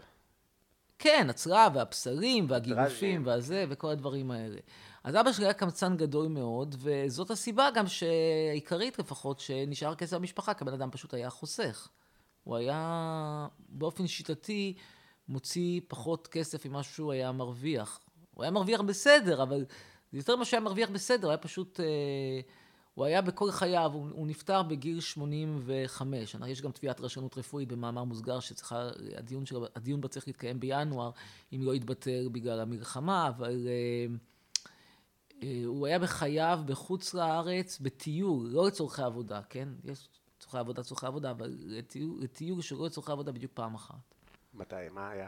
כן, 1.00 1.28
הצלב 1.30 1.76
והבשרים 1.76 2.46
והגיגופים 2.50 3.26
והזה 3.26 3.66
וכל 3.70 3.90
הדברים 3.90 4.32
האלה. 4.32 4.58
אז 5.04 5.16
אבא 5.16 5.32
שלי 5.32 5.46
היה 5.46 5.54
קמצן 5.54 5.98
גדול 5.98 6.28
מאוד, 6.28 6.76
וזאת 6.80 7.32
הסיבה 7.32 7.70
גם 7.76 7.88
שעיקרית 7.88 9.00
לפחות, 9.00 9.40
שנשאר 9.40 9.96
כסף 9.96 10.18
במשפחה, 10.18 10.54
כי 10.54 10.64
הבן 10.64 10.74
אדם 10.74 10.92
פשוט 10.92 11.14
היה 11.14 11.30
חוסך. 11.30 11.90
הוא 12.44 12.56
היה 12.56 13.48
באופן 13.70 14.08
שיטתי 14.08 14.76
מוציא 15.28 15.82
פחות 15.88 16.28
כסף 16.28 16.66
ממה 16.66 16.84
שהוא 16.84 17.12
היה 17.12 17.32
מרוויח. 17.32 18.00
הוא 18.34 18.44
היה 18.44 18.52
מרוויח 18.52 18.82
בסדר, 18.82 19.44
אבל 19.44 19.66
זה 20.12 20.18
יותר 20.18 20.36
ממה 20.36 20.46
שהיה 20.46 20.62
מרוויח 20.62 20.90
בסדר, 20.90 21.24
הוא 21.28 21.32
היה 21.32 21.38
פשוט... 21.38 21.80
אה, 21.80 21.86
הוא 22.96 23.06
היה 23.06 23.22
בכל 23.22 23.52
חייו, 23.52 23.92
הוא, 23.94 24.08
הוא 24.12 24.28
נפטר 24.28 24.64
בגיל 24.64 25.00
85. 25.00 26.36
יש 26.48 26.62
גם 26.62 26.72
תביעת 26.72 27.02
רשנות 27.02 27.38
רפואית 27.38 27.68
במאמר 27.68 28.04
מוסגר 28.04 28.40
שצריכה, 28.40 28.90
הדיון, 29.18 29.46
של, 29.46 29.56
הדיון 29.76 30.02
בה 30.02 30.08
צריך 30.08 30.28
להתקיים 30.28 30.60
בינואר, 30.60 31.12
אם 31.54 31.62
לא 31.64 31.76
יתבטל 31.76 32.30
בגלל 32.32 32.60
המלחמה, 32.60 33.28
אבל... 33.28 33.68
אה, 33.68 34.16
אה, 35.44 35.62
הוא 35.66 35.88
היה 35.88 36.00
בחייו 36.00 36.60
בחוץ 36.66 37.14
לארץ 37.14 37.80
בטיול, 37.80 38.48
לא 38.48 38.68
לצורכי 38.68 39.02
עבודה, 39.02 39.42
כן? 39.50 39.70
יש 39.84 40.10
צורכי 40.40 40.58
עבודה, 40.58 40.84
צורכי 40.84 41.06
עבודה, 41.06 41.32
אבל 41.32 41.56
לטיול, 41.60 42.24
לטיול 42.24 42.62
שלא 42.62 42.86
לצורכי 42.86 43.12
עבודה 43.12 43.32
בדיוק 43.32 43.52
פעם 43.56 43.76
אחת. 43.76 44.16
מתי? 44.54 44.76
מה 44.92 45.10
היה? 45.10 45.28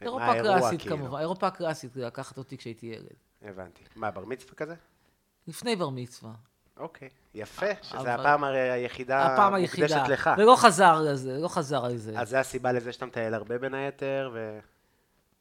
אירופה 0.00 0.34
קלאסית 0.34 0.80
כאילו? 0.80 0.96
כמובן, 0.96 1.20
אירופה 1.20 1.50
קלאסית, 1.50 1.96
לקחת 1.96 2.38
אותי 2.38 2.56
כשהייתי 2.56 2.86
ילד. 2.86 3.16
הבנתי. 3.42 3.82
מה, 3.96 4.10
בר 4.10 4.24
מצווה 4.24 4.54
כזה? 4.54 4.74
לפני 5.48 5.76
בר 5.76 5.88
מצווה. 5.88 6.32
אוקיי, 6.76 7.08
יפה, 7.34 7.66
שזה 7.82 8.14
הפעם 8.14 8.44
היחידה 8.44 9.26
הפעם 9.26 9.54
היחידה, 9.54 10.08
לך. 10.08 10.30
ולא 10.38 10.56
חזר 10.56 11.02
לזה, 11.02 11.38
לא 11.38 11.48
חזר 11.48 11.84
על 11.84 11.96
זה. 11.96 12.20
אז 12.20 12.28
זה 12.28 12.40
הסיבה 12.40 12.72
לזה 12.72 12.92
שאתה 12.92 13.06
מטייל 13.06 13.34
הרבה 13.34 13.58
בין 13.58 13.74
היתר, 13.74 14.30
ו... 14.34 14.58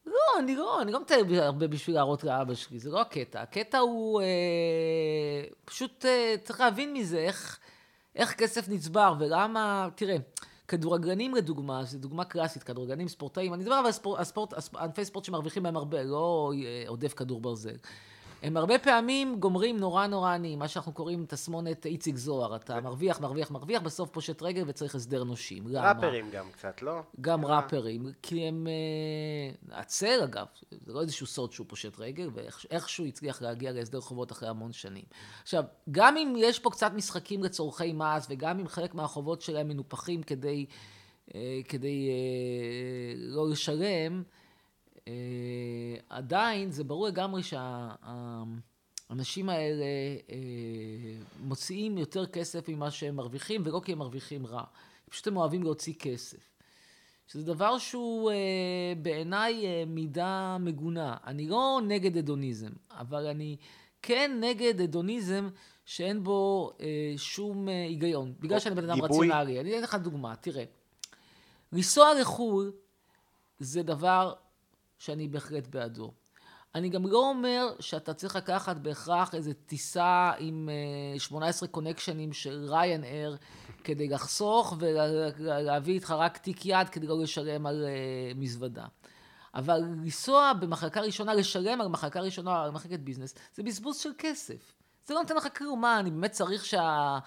לא, 0.05 0.39
אני 0.39 0.55
לא, 0.55 0.81
אני 0.81 0.91
לא 0.91 0.99
מטייל 1.01 1.39
הרבה 1.39 1.67
בשביל 1.67 1.95
להראות 1.95 2.23
לאבא 2.23 2.53
שלי, 2.53 2.79
זה 2.79 2.89
לא 2.89 3.01
הקטע. 3.01 3.41
הקטע 3.41 3.77
הוא 3.77 4.21
אה, 4.21 4.25
פשוט 5.65 6.05
אה, 6.05 6.35
צריך 6.43 6.59
להבין 6.59 6.93
מזה 6.93 7.17
איך, 7.17 7.59
איך 8.15 8.33
כסף 8.33 8.69
נצבר 8.69 9.13
ולמה, 9.19 9.89
תראה, 9.95 10.15
כדורגלנים 10.67 11.35
לדוגמה, 11.35 11.83
זו 11.83 11.97
דוגמה 11.97 12.25
קלאסית, 12.25 12.63
כדורגלנים, 12.63 13.07
ספורטאים, 13.07 13.53
אני 13.53 13.63
מדבר 13.63 13.75
על 13.75 13.85
הספורט, 13.85 14.19
הספורט, 14.19 14.53
ענפי 14.75 15.05
ספורט 15.05 15.25
שמרוויחים 15.25 15.63
בהם 15.63 15.77
הרבה, 15.77 16.03
לא 16.03 16.51
אה, 16.55 16.83
עודף 16.87 17.13
כדור 17.13 17.41
ברזל. 17.41 17.75
הם 18.45 18.57
הרבה 18.57 18.79
פעמים 18.79 19.39
גומרים 19.39 19.77
נורא 19.77 20.07
נורא 20.07 20.31
עניים, 20.33 20.59
מה 20.59 20.67
שאנחנו 20.67 20.93
קוראים 20.93 21.25
תסמונת 21.25 21.85
איציק 21.85 22.15
זוהר. 22.15 22.55
אתה 22.55 22.81
מרוויח, 22.81 23.21
מרוויח, 23.21 23.51
מרוויח, 23.51 23.81
בסוף 23.81 24.09
פושט 24.09 24.41
רגל 24.41 24.63
וצריך 24.67 24.95
הסדר 24.95 25.23
נושים. 25.23 25.63
ראפרים 25.67 26.29
גם 26.31 26.51
קצת, 26.51 26.81
לא? 26.81 27.01
גם 27.21 27.45
ראפרים, 27.45 28.05
כי 28.21 28.47
הם... 28.47 28.67
אה, 28.67 29.79
עצר 29.79 30.23
אגב, 30.23 30.45
זה 30.71 30.93
לא 30.93 31.01
איזשהו 31.01 31.27
סוד 31.27 31.51
שהוא 31.51 31.67
פושט 31.69 31.99
רגל, 31.99 32.29
ואיכשהו 32.33 33.05
הצליח 33.05 33.41
להגיע 33.41 33.71
להסדר 33.71 34.01
חובות 34.01 34.31
אחרי 34.31 34.49
המון 34.49 34.73
שנים. 34.73 35.05
עכשיו, 35.41 35.63
גם 35.91 36.17
אם 36.17 36.33
יש 36.37 36.59
פה 36.59 36.69
קצת 36.69 36.91
משחקים 36.95 37.43
לצורכי 37.43 37.93
מס, 37.93 38.27
וגם 38.29 38.59
אם 38.59 38.67
חלק 38.67 38.95
מהחובות 38.95 39.41
שלהם 39.41 39.67
מנופחים 39.67 40.23
כדי, 40.23 40.65
אה, 41.35 41.59
כדי 41.67 42.09
אה, 42.09 43.13
לא 43.17 43.49
לשלם, 43.49 44.23
אה, 44.25 44.44
עדיין 46.09 46.71
זה 46.71 46.83
ברור 46.83 47.07
לגמרי 47.07 47.41
שהאנשים 47.43 49.49
האלה 49.49 49.85
אה, 50.29 50.35
מוציאים 51.39 51.97
יותר 51.97 52.25
כסף 52.25 52.69
ממה 52.69 52.91
שהם 52.91 53.15
מרוויחים, 53.15 53.61
ולא 53.65 53.81
כי 53.85 53.91
הם 53.91 53.97
מרוויחים 53.97 54.45
רע, 54.45 54.63
פשוט 55.09 55.27
הם 55.27 55.37
אוהבים 55.37 55.63
להוציא 55.63 55.93
כסף. 55.99 56.51
שזה 57.27 57.43
דבר 57.43 57.77
שהוא 57.77 58.31
אה, 58.31 58.35
בעיניי 59.01 59.85
מידה 59.85 60.57
מגונה. 60.59 61.17
אני 61.25 61.47
לא 61.47 61.79
נגד 61.87 62.17
הדוניזם, 62.17 62.71
אבל 62.91 63.27
אני 63.27 63.57
כן 64.01 64.37
נגד 64.39 64.81
הדוניזם 64.81 65.49
שאין 65.85 66.23
בו 66.23 66.71
שום 67.17 67.67
היגיון. 67.67 68.33
בגלל 68.39 68.59
שאני 68.59 68.75
בן 68.75 68.89
אדם 68.89 69.01
רציונלי. 69.01 69.59
אני 69.59 69.73
אתן 69.73 69.83
לך 69.83 69.95
דוגמה, 69.95 70.35
תראה. 70.35 70.63
לנסוע 71.73 72.13
לחו"ל 72.21 72.71
זה 73.59 73.83
דבר 73.83 74.33
שאני 74.99 75.27
בהחלט 75.27 75.67
בעדו. 75.67 76.13
אני 76.75 76.89
גם 76.89 77.07
לא 77.07 77.29
אומר 77.29 77.67
שאתה 77.79 78.13
צריך 78.13 78.35
לקחת 78.35 78.77
בהכרח 78.77 79.35
איזו 79.35 79.51
טיסה 79.65 80.31
עם 80.39 80.69
18 81.17 81.69
קונקשנים 81.69 82.33
של 82.33 82.65
ריין 82.69 83.03
אייר 83.03 83.37
כדי 83.83 84.07
לחסוך 84.07 84.73
ולהביא 84.79 85.93
איתך 85.93 86.11
רק 86.11 86.37
תיק 86.37 86.65
יד 86.65 86.89
כדי 86.89 87.07
לא 87.07 87.19
לשלם 87.19 87.65
על 87.65 87.85
אה, 87.85 88.31
מזוודה. 88.35 88.85
אבל 89.55 89.77
לנסוע 89.77 90.53
במחלקה 90.59 91.01
ראשונה, 91.01 91.33
לשלם 91.33 91.81
על 91.81 91.87
מחלקה 91.87 92.19
ראשונה, 92.19 92.63
על 92.63 92.71
מחלקת 92.71 92.99
ביזנס, 92.99 93.35
זה 93.53 93.63
בזבוז 93.63 93.97
של 93.97 94.09
כסף. 94.17 94.73
זה 95.05 95.13
לא 95.13 95.21
נותן 95.21 95.35
לך 95.35 95.47
כלום. 95.57 95.81
מה, 95.81 95.99
אני 95.99 96.11
באמת 96.11 96.31
צריך 96.31 96.65
שה... 96.65 97.17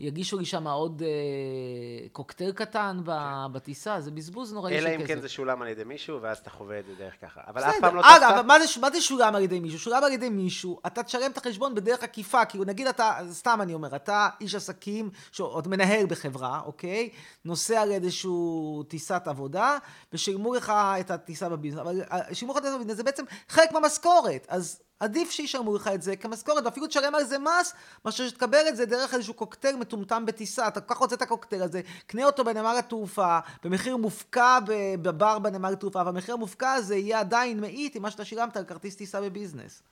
יגישו 0.00 0.38
לי 0.38 0.44
שם 0.44 0.66
עוד 0.66 1.02
אה, 1.02 2.08
קוקטייל 2.12 2.52
קטן 2.52 3.00
כן. 3.06 3.12
בטיסה, 3.52 4.00
זה 4.00 4.10
בזבוז 4.10 4.52
נוראי 4.52 4.72
של 4.72 4.78
כסף. 4.78 4.86
אלא 4.86 5.02
אם 5.02 5.06
כן 5.06 5.20
זה 5.20 5.28
שולם 5.28 5.62
על 5.62 5.68
ידי 5.68 5.84
מישהו, 5.84 6.22
ואז 6.22 6.38
אתה 6.38 6.50
חווה 6.50 6.78
את 6.78 6.86
זה 6.86 6.94
דרך 6.98 7.14
ככה. 7.20 7.40
אבל 7.46 7.62
אף 7.64 7.74
פעם 7.80 7.96
לא 7.96 8.02
טסת... 8.02 8.10
אגב, 8.16 8.46
מה 8.46 8.60
זה, 8.60 8.80
מה 8.80 8.90
זה 8.90 9.00
שולם 9.00 9.34
על 9.34 9.42
ידי 9.42 9.60
מישהו? 9.60 9.78
שולם 9.78 10.04
על 10.04 10.12
ידי 10.12 10.28
מישהו, 10.28 10.80
אתה 10.86 11.02
תשלם 11.02 11.30
את 11.30 11.36
החשבון 11.36 11.74
בדרך 11.74 12.02
עקיפה, 12.02 12.44
כאילו 12.44 12.64
נגיד 12.64 12.86
אתה, 12.86 13.18
סתם 13.30 13.58
אני 13.62 13.74
אומר, 13.74 13.96
אתה 13.96 14.28
איש 14.40 14.54
עסקים, 14.54 15.10
שעוד 15.32 15.68
מנהל 15.68 16.06
בחברה, 16.06 16.60
אוקיי? 16.66 17.10
נוסע 17.44 17.84
לאיזשהו 17.84 18.82
טיסת 18.88 19.22
עבודה, 19.26 19.78
ושילמו 20.12 20.54
לך 20.54 20.72
את 21.00 21.10
הטיסה 21.10 21.48
בביזנס, 21.48 21.80
אבל 21.80 22.02
אה, 22.12 22.34
שילמו 22.34 22.52
לך 22.52 22.58
את 22.58 22.62
הטיסה 22.62 22.78
בביזנס, 22.78 22.96
זה 22.96 23.02
בעצם 23.02 23.24
חלק 23.48 23.72
מהמשכורת, 23.72 24.46
אז... 24.48 24.80
עדיף 25.00 25.30
שישלמו 25.30 25.76
לך 25.76 25.90
את 25.94 26.02
זה 26.02 26.16
כמשכורת, 26.16 26.64
ואפילו 26.64 26.86
תשלם 26.86 27.14
על 27.14 27.24
זה 27.24 27.38
מס, 27.38 27.74
מאשר 28.04 28.28
שתקבל 28.28 28.68
את 28.68 28.76
זה 28.76 28.86
דרך 28.86 29.14
איזשהו 29.14 29.34
קוקטייל 29.34 29.76
מטומטם 29.76 30.26
בטיסה. 30.26 30.68
אתה 30.68 30.80
כל 30.80 30.94
כך 30.94 31.00
רוצה 31.00 31.14
את 31.14 31.22
הקוקטייל 31.22 31.62
הזה, 31.62 31.80
קנה 32.06 32.24
אותו 32.24 32.44
בנמל 32.44 32.76
התעופה, 32.78 33.38
במחיר 33.64 33.96
מופקע 33.96 34.58
בבר 35.02 35.38
בנמל 35.38 35.72
התעופה, 35.72 36.02
והמחיר 36.06 36.34
המופקע 36.34 36.72
הזה 36.72 36.96
יהיה 36.96 37.20
עדיין 37.20 37.60
מאית 37.60 37.94
עם 37.94 38.02
מה 38.02 38.10
שאתה 38.10 38.24
שילמת 38.24 38.56
על 38.56 38.64
כרטיס 38.64 38.96
טיסה 38.96 39.20
בביזנס. 39.20 39.82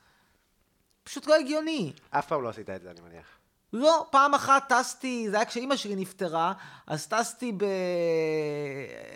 פשוט 1.05 1.27
לא 1.27 1.35
הגיוני. 1.35 1.93
אף 2.11 2.27
פעם 2.27 2.43
לא 2.43 2.49
עשית 2.49 2.71
את 2.71 2.83
זה, 2.83 2.91
אני 2.91 3.01
מניח. 3.01 3.27
לא, 3.73 4.07
פעם 4.11 4.35
אחת 4.35 4.73
טסתי, 4.73 5.27
זה 5.31 5.37
היה 5.37 5.45
כשאימא 5.45 5.77
שלי 5.77 5.97
נפטרה, 5.97 6.53
אז 6.87 7.07
טסתי 7.07 7.53
ב... 7.53 7.65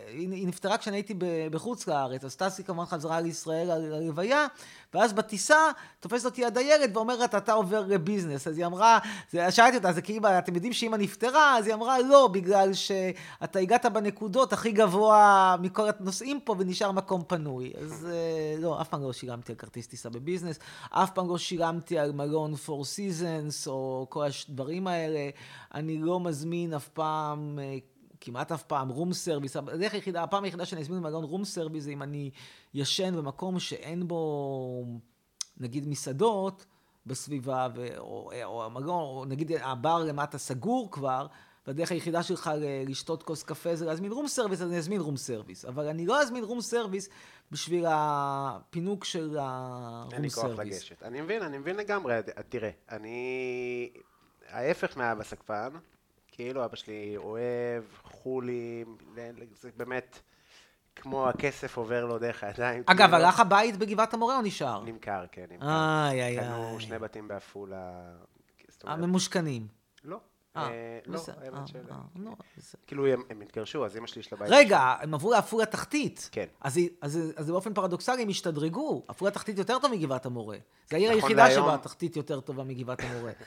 היא 0.08 0.48
נפטרה 0.48 0.78
כשאני 0.78 0.96
הייתי 0.96 1.14
בחוץ 1.50 1.86
לארץ, 1.86 2.24
אז 2.24 2.36
טסתי 2.36 2.64
כמובן 2.64 2.86
חזרה 2.86 3.20
לישראל 3.20 3.70
על 3.70 3.92
הלוויה, 3.92 4.46
ואז 4.94 5.12
בטיסה 5.12 5.56
תופסת 6.00 6.24
אותי 6.24 6.44
הדיירת 6.44 6.90
ואומרת, 6.96 7.34
אתה 7.34 7.52
עובר 7.52 7.84
לביזנס. 7.86 8.46
אז 8.46 8.58
היא 8.58 8.66
אמרה, 8.66 8.98
שאלתי 9.50 9.76
אותה, 9.76 9.92
זה 9.92 10.02
כאילו, 10.02 10.38
אתם 10.38 10.54
יודעים 10.54 10.72
שאימא 10.72 10.96
נפטרה? 10.96 11.58
אז 11.58 11.66
היא 11.66 11.74
אמרה, 11.74 12.00
לא, 12.00 12.28
בגלל 12.32 12.74
שאתה 12.74 13.58
הגעת 13.58 13.86
בנקודות 13.86 14.52
הכי 14.52 14.72
גבוה 14.72 15.56
מכל 15.60 15.88
הנוסעים 15.98 16.40
פה 16.40 16.54
ונשאר 16.58 16.92
מקום 16.92 17.22
פנוי. 17.26 17.72
אז 17.82 18.06
אה, 18.10 18.54
לא, 18.58 18.80
אף 18.80 18.88
פעם 18.88 19.02
לא 19.02 19.12
שילמתי 19.12 19.52
על 19.52 19.58
כרטיס 19.58 19.86
טיסה 19.86 20.10
בביזנס, 20.10 20.58
אף 20.90 21.10
פעם 21.10 21.28
לא 21.28 21.38
שילמתי 21.38 21.98
על 21.98 22.12
מלון 22.12 22.56
Four 22.56 22.84
Seasons, 22.84 23.68
או 23.68 24.06
כל 24.08 24.24
הדברים 24.48 24.86
האלה. 24.86 25.30
אני 25.74 25.98
לא 25.98 26.20
מזמין 26.20 26.74
אף 26.74 26.88
פעם... 26.88 27.58
כמעט 28.20 28.52
אף 28.52 28.62
פעם 28.62 28.88
room 28.88 29.12
service, 29.12 29.56
הדרך 29.56 29.94
היחידה, 29.94 30.22
הפעם 30.22 30.44
היחידה 30.44 30.64
שאני 30.66 30.80
אזמין 30.80 30.98
במלון 31.00 31.24
room 31.24 31.44
service 31.44 31.84
זה 31.84 31.90
אם 31.90 32.02
אני 32.02 32.30
ישן 32.74 33.16
במקום 33.16 33.58
שאין 33.58 34.08
בו 34.08 34.84
נגיד 35.56 35.88
מסעדות 35.88 36.66
בסביבה, 37.06 37.68
ו, 37.74 37.98
או, 37.98 38.30
או 38.44 38.64
המלון, 38.64 38.88
או 38.88 39.24
נגיד 39.28 39.52
הבר 39.60 40.04
למטה 40.04 40.38
סגור 40.38 40.90
כבר, 40.90 41.26
והדרך 41.66 41.92
היחידה 41.92 42.22
שלך 42.22 42.50
לשתות 42.86 43.22
כוס 43.22 43.42
קפה 43.42 43.76
זה 43.76 43.86
להזמין 43.86 44.12
room 44.12 44.28
service, 44.28 44.60
אז 44.60 44.68
אני 44.68 44.78
אזמין 44.78 45.00
room 45.00 45.16
service. 45.16 45.64
אבל 45.64 45.88
אני 45.88 46.06
לא 46.06 46.22
אזמין 46.22 46.44
room 46.44 46.60
service 46.60 47.08
בשביל 47.50 47.84
הפינוק 47.88 49.04
של 49.04 49.36
ה 49.40 49.54
room 49.54 50.10
service. 50.10 50.12
אין 50.12 50.22
לי 50.22 50.30
כוח 50.30 50.58
לגשת. 50.58 51.02
אני 51.02 51.20
מבין, 51.20 51.42
אני 51.42 51.58
מבין 51.58 51.76
לגמרי. 51.76 52.14
תראה, 52.48 52.70
אני... 52.90 53.92
ההפך 54.48 54.96
מאבא 54.96 55.24
סקפן, 55.24 55.68
כאילו 56.40 56.64
אבא 56.64 56.76
שלי 56.76 57.16
אוהב 57.16 57.84
חולים, 58.02 58.96
זה 59.52 59.70
באמת 59.76 60.18
כמו 60.96 61.28
הכסף 61.28 61.76
עובר 61.76 62.04
לו 62.04 62.18
דרך 62.18 62.44
הידיים. 62.44 62.82
אגב, 62.86 63.10
כאילו, 63.10 63.16
הלך 63.16 63.40
הבית 63.40 63.76
בגבעת 63.76 64.14
המורה 64.14 64.36
או 64.36 64.42
נשאר? 64.42 64.82
נמכר, 64.84 65.24
כן, 65.32 65.44
נמכר. 65.50 65.66
איי, 65.66 66.22
איי, 66.22 66.36
קנו 66.36 66.72
איי. 66.72 66.80
שני 66.80 66.98
בתים 66.98 67.28
בעפולה. 67.28 67.90
הממושכנים. 68.84 69.66
לא. 70.04 70.20
אה, 70.56 70.62
אה, 70.62 70.98
לא, 71.06 71.20
אה, 71.28 71.34
האמת 71.44 71.70
לא. 72.16 72.30
כאילו, 72.86 73.06
הם 73.06 73.40
התגרשו, 73.42 73.84
אז 73.84 73.96
אמא 73.96 74.06
שלי 74.06 74.20
יש 74.20 74.32
לה 74.32 74.38
בית. 74.38 74.48
רגע, 74.50 74.94
הם 75.00 75.14
עברו 75.14 75.32
לעפולה 75.32 75.66
תחתית. 75.66 76.28
כן. 76.32 76.46
אז, 76.60 76.78
באופן 77.46 77.74
פרדוקסלי 77.74 78.22
הם 78.22 78.28
השתדרגו. 78.28 79.04
עפולה 79.08 79.30
תחתית 79.30 79.58
יותר 79.58 79.78
טוב 79.78 79.90
מגבעת 79.92 80.26
המורה. 80.26 80.56
זו 80.90 80.96
העיר 80.96 81.16
נכון 81.16 81.30
היחידה 81.30 81.50
שבה 81.50 81.74
התחתית 81.74 82.16
יותר 82.16 82.40
טובה 82.40 82.64
מגבעת 82.64 83.00
המורה. 83.00 83.32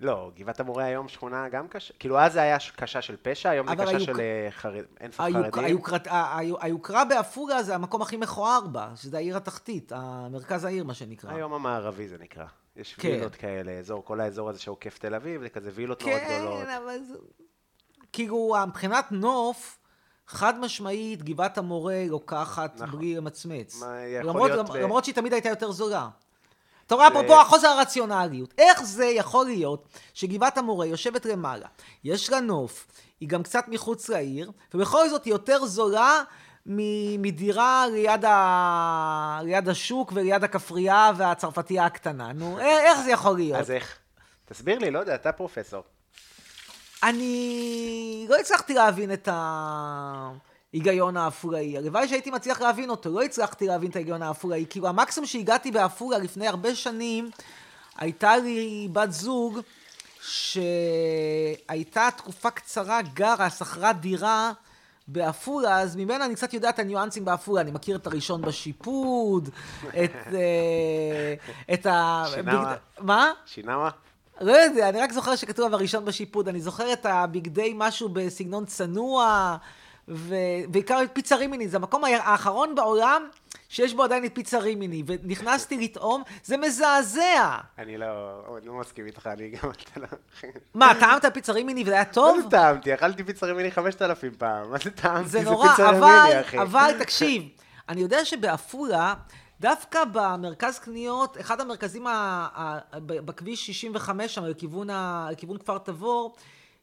לא, 0.00 0.30
גבעת 0.36 0.60
המורה 0.60 0.84
היום 0.84 1.08
שכונה 1.08 1.48
גם 1.48 1.68
קשה. 1.68 1.94
כאילו, 1.98 2.18
אז 2.20 2.32
זה 2.32 2.42
היה 2.42 2.56
קשה 2.76 3.02
של 3.02 3.16
פשע, 3.22 3.50
היום 3.50 3.68
זה 3.68 3.76
קשה 3.76 3.90
היו- 3.90 4.00
של 4.00 4.20
אה, 4.20 4.48
חרד- 4.50 4.84
אינסוף 5.00 5.20
היוק- 5.20 5.54
חרדים. 5.54 5.64
היוקרת- 5.64 6.06
ה- 6.06 6.38
היו- 6.38 6.56
היוקרה 6.60 7.04
בעפולה 7.04 7.62
זה 7.62 7.74
המקום 7.74 8.02
הכי 8.02 8.16
מכוער 8.16 8.66
בה, 8.66 8.90
שזה 8.96 9.16
העיר 9.16 9.36
התחתית, 9.36 9.92
מרכז 10.30 10.64
העיר, 10.64 10.84
מה 10.84 10.94
שנקרא. 10.94 11.30
היום 11.32 11.52
המערבי 11.52 12.08
זה 12.08 12.16
נקרא. 12.20 12.44
יש 12.76 12.94
כן. 12.94 13.08
וילות 13.08 13.34
כאלה, 13.34 13.72
אזור, 13.72 14.04
כל 14.04 14.20
האזור 14.20 14.48
הזה 14.50 14.58
שעוקף 14.60 14.98
תל 14.98 15.14
אביב, 15.14 15.40
זה 15.42 15.48
כזה 15.48 15.70
וילות 15.74 16.02
מאוד 16.02 16.20
גדולות. 16.30 16.64
כן, 16.64 16.70
אבל 16.84 16.98
זה... 17.08 17.14
כאילו, 18.12 18.54
מבחינת 18.66 19.12
נוף, 19.12 19.78
חד 20.26 20.58
משמעית, 20.60 21.22
גבעת 21.22 21.58
המורה 21.58 22.04
לוקחת 22.08 22.80
נכון. 22.80 22.98
בלי 22.98 23.14
למצמץ. 23.16 23.80
מה, 23.82 24.00
יכול 24.00 24.30
למרות, 24.30 24.50
להיות 24.50 24.70
ב- 24.70 24.76
למרות 24.76 25.04
שהיא 25.04 25.14
תמיד 25.14 25.32
הייתה 25.32 25.48
יותר 25.48 25.70
זולה. 25.70 26.08
אתה 26.92 26.96
רואה, 26.96 27.08
אפרופו 27.08 27.40
החוסר 27.40 27.68
הרציונליות, 27.68 28.54
איך 28.58 28.82
זה 28.82 29.04
יכול 29.04 29.46
להיות 29.46 29.88
שגבעת 30.14 30.58
המורה 30.58 30.86
יושבת 30.86 31.26
למעלה, 31.26 31.66
יש 32.04 32.30
לה 32.30 32.40
נוף, 32.40 32.86
היא 33.20 33.28
גם 33.28 33.42
קצת 33.42 33.64
מחוץ 33.68 34.08
לעיר, 34.08 34.50
ובכל 34.74 35.08
זאת 35.08 35.24
היא 35.24 35.32
יותר 35.32 35.64
זולה 35.66 36.22
מדירה 36.66 37.86
ליד, 37.92 38.24
ה... 38.24 39.40
ליד 39.42 39.68
השוק 39.68 40.12
וליד 40.14 40.44
הכפרייה 40.44 41.12
והצרפתייה 41.16 41.84
הקטנה. 41.84 42.32
נו, 42.32 42.58
א- 42.58 42.62
איך 42.62 43.00
זה 43.00 43.10
יכול 43.10 43.36
להיות? 43.36 43.60
אז 43.60 43.70
איך? 43.70 43.98
תסביר 44.44 44.78
לי, 44.78 44.90
לא 44.90 44.98
יודע, 44.98 45.14
אתה 45.14 45.32
פרופסור. 45.32 45.82
אני 47.02 48.26
לא 48.28 48.36
הצלחתי 48.36 48.74
להבין 48.74 49.12
את 49.12 49.28
ההיגיון 50.72 51.16
העפולאי. 51.16 51.76
הלוואי 51.76 52.08
שהייתי 52.08 52.30
מצליח 52.30 52.60
להבין 52.60 52.90
אותו, 52.90 53.10
לא 53.10 53.22
הצלחתי 53.22 53.66
להבין 53.66 53.90
את 53.90 53.96
ההיגיון 53.96 54.22
העפולאי. 54.22 54.64
כאילו, 54.70 54.88
המקסימום 54.88 55.26
שהגעתי 55.26 55.70
בעפולה 55.70 56.18
לפני 56.18 56.48
הרבה 56.48 56.74
שנים, 56.74 57.30
הייתה 57.96 58.36
לי 58.36 58.88
בת 58.92 59.12
זוג 59.12 59.60
שהייתה 60.22 62.08
תקופה 62.16 62.50
קצרה 62.50 63.02
גרה, 63.02 63.50
שכרה 63.50 63.92
דירה 63.92 64.52
בעפולה, 65.08 65.80
אז 65.80 65.96
ממנה 65.96 66.24
אני 66.24 66.34
קצת 66.34 66.54
יודע 66.54 66.68
את 66.68 66.78
הניואנסים 66.78 67.24
בעפולה. 67.24 67.60
אני 67.60 67.70
מכיר 67.70 67.96
את 67.96 68.06
הראשון 68.06 68.42
בשיפוד, 68.42 69.48
את, 69.88 70.14
אה, 70.32 71.34
את 71.74 71.86
ה... 71.86 72.24
שינאווה. 72.34 72.76
מה? 72.98 73.30
שינאווה? 73.46 73.90
לא 74.40 74.52
יודע, 74.52 74.88
אני 74.88 75.00
רק 75.00 75.12
זוכר 75.12 75.36
שכתוב 75.36 75.74
הראשון 75.74 76.04
בשיפוד, 76.04 76.48
אני 76.48 76.60
זוכר 76.60 76.92
את 76.92 77.06
הבגדי 77.06 77.72
משהו 77.76 78.08
בסגנון 78.08 78.66
צנוע, 78.66 79.56
ובעיקר 80.08 81.00
את 81.02 81.10
פיצה 81.12 81.36
רימיני, 81.36 81.68
זה 81.68 81.76
המקום 81.76 82.04
האחרון 82.04 82.74
בעולם 82.74 83.28
שיש 83.68 83.94
בו 83.94 84.02
עדיין 84.02 84.24
את 84.24 84.30
פיצה 84.34 84.58
רימיני, 84.58 85.02
ונכנסתי 85.06 85.78
לטעום, 85.78 86.22
זה 86.44 86.56
מזעזע. 86.56 87.58
אני 87.78 87.96
לא, 87.98 88.06
אני 88.58 88.66
לא 88.66 88.72
מסכים 88.74 89.06
איתך, 89.06 89.26
אני 89.32 89.48
גם, 89.50 89.70
לא... 89.96 90.06
מה, 90.74 90.92
טעמת 91.00 91.24
פיצה 91.34 91.52
רימיני 91.52 91.82
וזה 91.82 91.92
היה 91.92 92.04
טוב? 92.04 92.36
מה 92.36 92.42
זה 92.42 92.50
טעמתי? 92.50 92.94
אכלתי 92.94 93.24
פיצה 93.24 93.46
רימיני 93.46 93.70
5,000 93.70 94.34
פעם. 94.38 94.70
מה 94.70 94.78
זה 94.84 94.90
טעמתי? 94.90 95.28
זה 95.28 95.42
נורא, 95.42 95.68
אבל. 95.88 96.42
אבל 96.62 96.90
תקשיב, 96.98 97.42
אני 97.88 98.00
יודע 98.00 98.24
שבעפולה, 98.24 99.14
דווקא 99.60 100.00
במרכז 100.12 100.78
קניות, 100.78 101.40
אחד 101.40 101.60
המרכזים 101.60 102.06
ה- 102.06 102.12
ה- 102.54 102.78
בכביש 103.00 103.66
65 103.66 104.34
שם, 104.34 104.44
לכיוון, 104.44 104.90
ה- 104.90 105.28
לכיוון 105.32 105.58
כפר 105.58 105.78
תבור, 105.78 106.34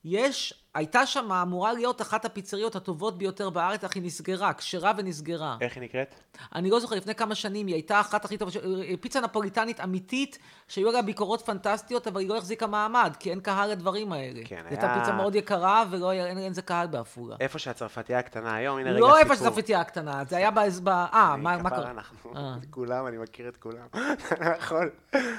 יש, 0.05 0.53
הייתה 0.75 1.05
שם, 1.05 1.32
אמורה 1.32 1.73
להיות 1.73 2.01
אחת 2.01 2.25
הפיצריות 2.25 2.75
הטובות 2.75 3.17
ביותר 3.17 3.49
בארץ, 3.49 3.84
אך 3.84 3.95
היא 3.95 4.03
נסגרה, 4.03 4.53
כשרה 4.53 4.91
ונסגרה. 4.97 5.58
איך 5.62 5.75
היא 5.75 5.84
נקראת? 5.84 6.15
אני 6.55 6.69
לא 6.69 6.79
זוכר, 6.79 6.95
לפני 6.95 7.15
כמה 7.15 7.36
שנים 7.36 7.67
היא 7.67 7.75
הייתה 7.75 7.99
אחת 7.99 8.25
הכי 8.25 8.38
טובות, 8.38 8.53
ש- 8.53 8.58
פיצה 9.01 9.21
נפוליטנית 9.21 9.79
אמיתית, 9.79 10.38
שהיו 10.67 10.91
לה 10.91 11.01
ביקורות 11.01 11.41
פנטסטיות, 11.45 12.08
אבל 12.08 12.19
היא 12.21 12.29
לא 12.29 12.38
החזיקה 12.38 12.67
מעמד, 12.67 13.13
כי 13.19 13.32
אין 13.32 13.39
קהל 13.39 13.71
לדברים 13.71 14.12
האלה. 14.12 14.41
כן, 14.45 14.62
זו 14.63 14.69
הייתה 14.69 14.91
היה- 14.93 14.99
פיצה 14.99 15.13
מאוד 15.15 15.36
יקרה, 15.36 15.84
ולא 15.89 16.10
היה, 16.10 16.25
אין, 16.25 16.38
אין 16.38 16.53
זה 16.53 16.62
קהל 16.62 16.88
בעפולה. 16.88 17.36
איפה 17.39 17.60
שהצרפתייה 17.60 18.19
הקטנה 18.19 18.55
היום, 18.55 18.77
הנה 18.79 18.89
רגע 18.89 18.99
לא 18.99 19.05
סיפור. 19.05 19.19
איפה 19.19 19.36
שזפתיה 19.36 19.79
הקטנה, 19.82 20.23
זה 20.29 20.38
היה 20.38 20.51
באזור... 20.51 20.89
אה, 20.89 21.36
מה 21.38 21.58
מה 21.58 21.69
קרה? 21.69 21.91
אנחנו, 21.91 22.34
אה. 22.36 22.55
כולם, 22.69 23.08
אני 23.08 23.17
מכיר 23.17 23.47
את 23.49 23.58
כולם. 23.58 23.86
אתה 24.27 24.45
לא 24.45 24.55
יכול, 24.55 24.89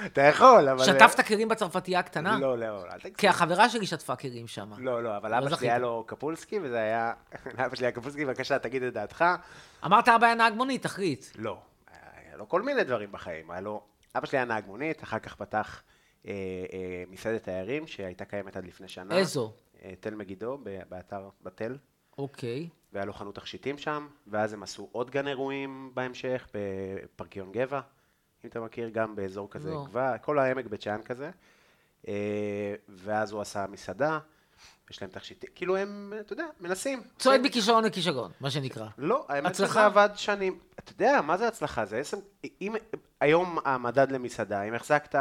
אתה 0.05 0.21
יכול, 0.21 0.69
אבל... 0.69 0.85
שטפת 0.85 1.27
כלים 1.27 1.47
בצרפתייה 1.47 1.99
הקטנה? 1.99 2.39
לא, 2.39 2.57
לא, 2.57 2.65
אל 2.93 2.97
תגזים. 2.97 3.13
כי 3.13 3.27
החברה 3.27 3.69
שלי 3.69 3.85
שטפה 3.85 4.15
כלים 4.15 4.47
שם. 4.47 4.69
לא, 4.77 5.03
לא, 5.03 5.17
אבל 5.21 5.31
לא 5.31 5.47
אבא. 5.47 5.55
שלי 5.55 5.69
היה 5.69 5.79
לו 5.79 6.03
קפולסקי, 6.07 6.59
וזה 6.59 6.77
היה... 6.77 7.13
לאבא 7.57 7.75
שלי 7.75 7.85
היה 7.85 7.91
קפולסקי, 7.91 8.25
בבקשה, 8.25 8.59
תגיד 8.59 8.83
את 8.83 8.93
דעתך. 8.93 9.25
אמרת 9.85 10.09
אבא 10.09 10.25
היה 10.25 10.35
נהג 10.35 10.53
מונית, 10.53 10.83
תחליט. 10.83 11.25
לא, 11.35 11.57
היה 11.87 12.37
לו 12.37 12.49
כל 12.49 12.61
מיני 12.61 12.83
דברים 12.83 13.11
בחיים. 13.11 13.51
היה 13.51 13.61
לו... 13.61 13.81
אבא 14.15 14.25
שלי 14.25 14.37
היה 14.37 14.45
נהג 14.45 14.65
מונית, 14.67 15.03
אחר 15.03 15.19
כך 15.19 15.35
פתח 15.35 15.83
אה, 16.25 16.31
אה, 16.73 17.03
מסעדת 17.09 17.43
תיירים, 17.43 17.87
שהייתה 17.87 18.25
קיימת 18.25 18.57
עד 18.57 18.65
לפני 18.65 18.87
שנה. 18.87 19.17
איזו? 19.17 19.53
אה, 19.83 19.93
תל 19.99 20.15
מגידו, 20.15 20.57
באתר 20.89 21.29
בתל. 21.43 21.77
אוקיי. 22.17 22.69
והיה 22.93 23.05
לו 23.05 23.13
חנות 23.13 23.35
תכשיטים 23.35 23.77
שם, 23.77 24.07
ואז 24.27 24.53
הם 24.53 24.63
עשו 24.63 24.89
עוד 24.91 25.11
גן 25.11 25.27
אירועים 25.27 25.91
בהמשך, 25.93 26.47
בפרקיון 26.53 27.51
גבע, 27.51 27.81
אם 28.43 28.49
אתה 28.49 28.59
מכיר, 28.59 28.89
גם 28.89 29.15
באזור 29.15 29.49
כזה 29.49 29.71
לא. 29.71 29.85
גבעה, 29.85 30.17
כל 30.17 30.39
העמק 30.39 30.65
בית 30.65 30.81
שאן 30.81 31.01
כזה. 31.01 31.31
אה, 32.07 32.75
ואז 32.89 33.31
הוא 33.31 33.41
עשה 33.41 33.65
מסעדה, 33.67 34.19
יש 34.91 35.01
להם 35.01 35.11
תכשיטים, 35.11 35.49
כאילו 35.55 35.77
הם, 35.77 36.13
אתה 36.19 36.33
יודע, 36.33 36.45
מנסים. 36.61 37.03
צועד 37.19 37.39
כן. 37.39 37.45
מכישרון 37.45 37.83
לכישרון, 37.83 38.31
מה 38.41 38.51
שנקרא. 38.51 38.87
לא, 38.97 39.25
האמת 39.29 39.55
שזה? 39.55 39.85
עבד 39.85 40.09
שנים. 40.15 40.59
אתה 40.79 40.91
יודע, 40.91 41.21
מה 41.21 41.37
זה 41.37 41.47
הצלחה? 41.47 41.85
זה 41.85 41.97
עשר... 41.97 42.17
אם 42.61 42.75
היום 43.21 43.57
המדד 43.65 44.11
למסעדה, 44.11 44.63
אם 44.63 44.73
החזקת 44.73 45.15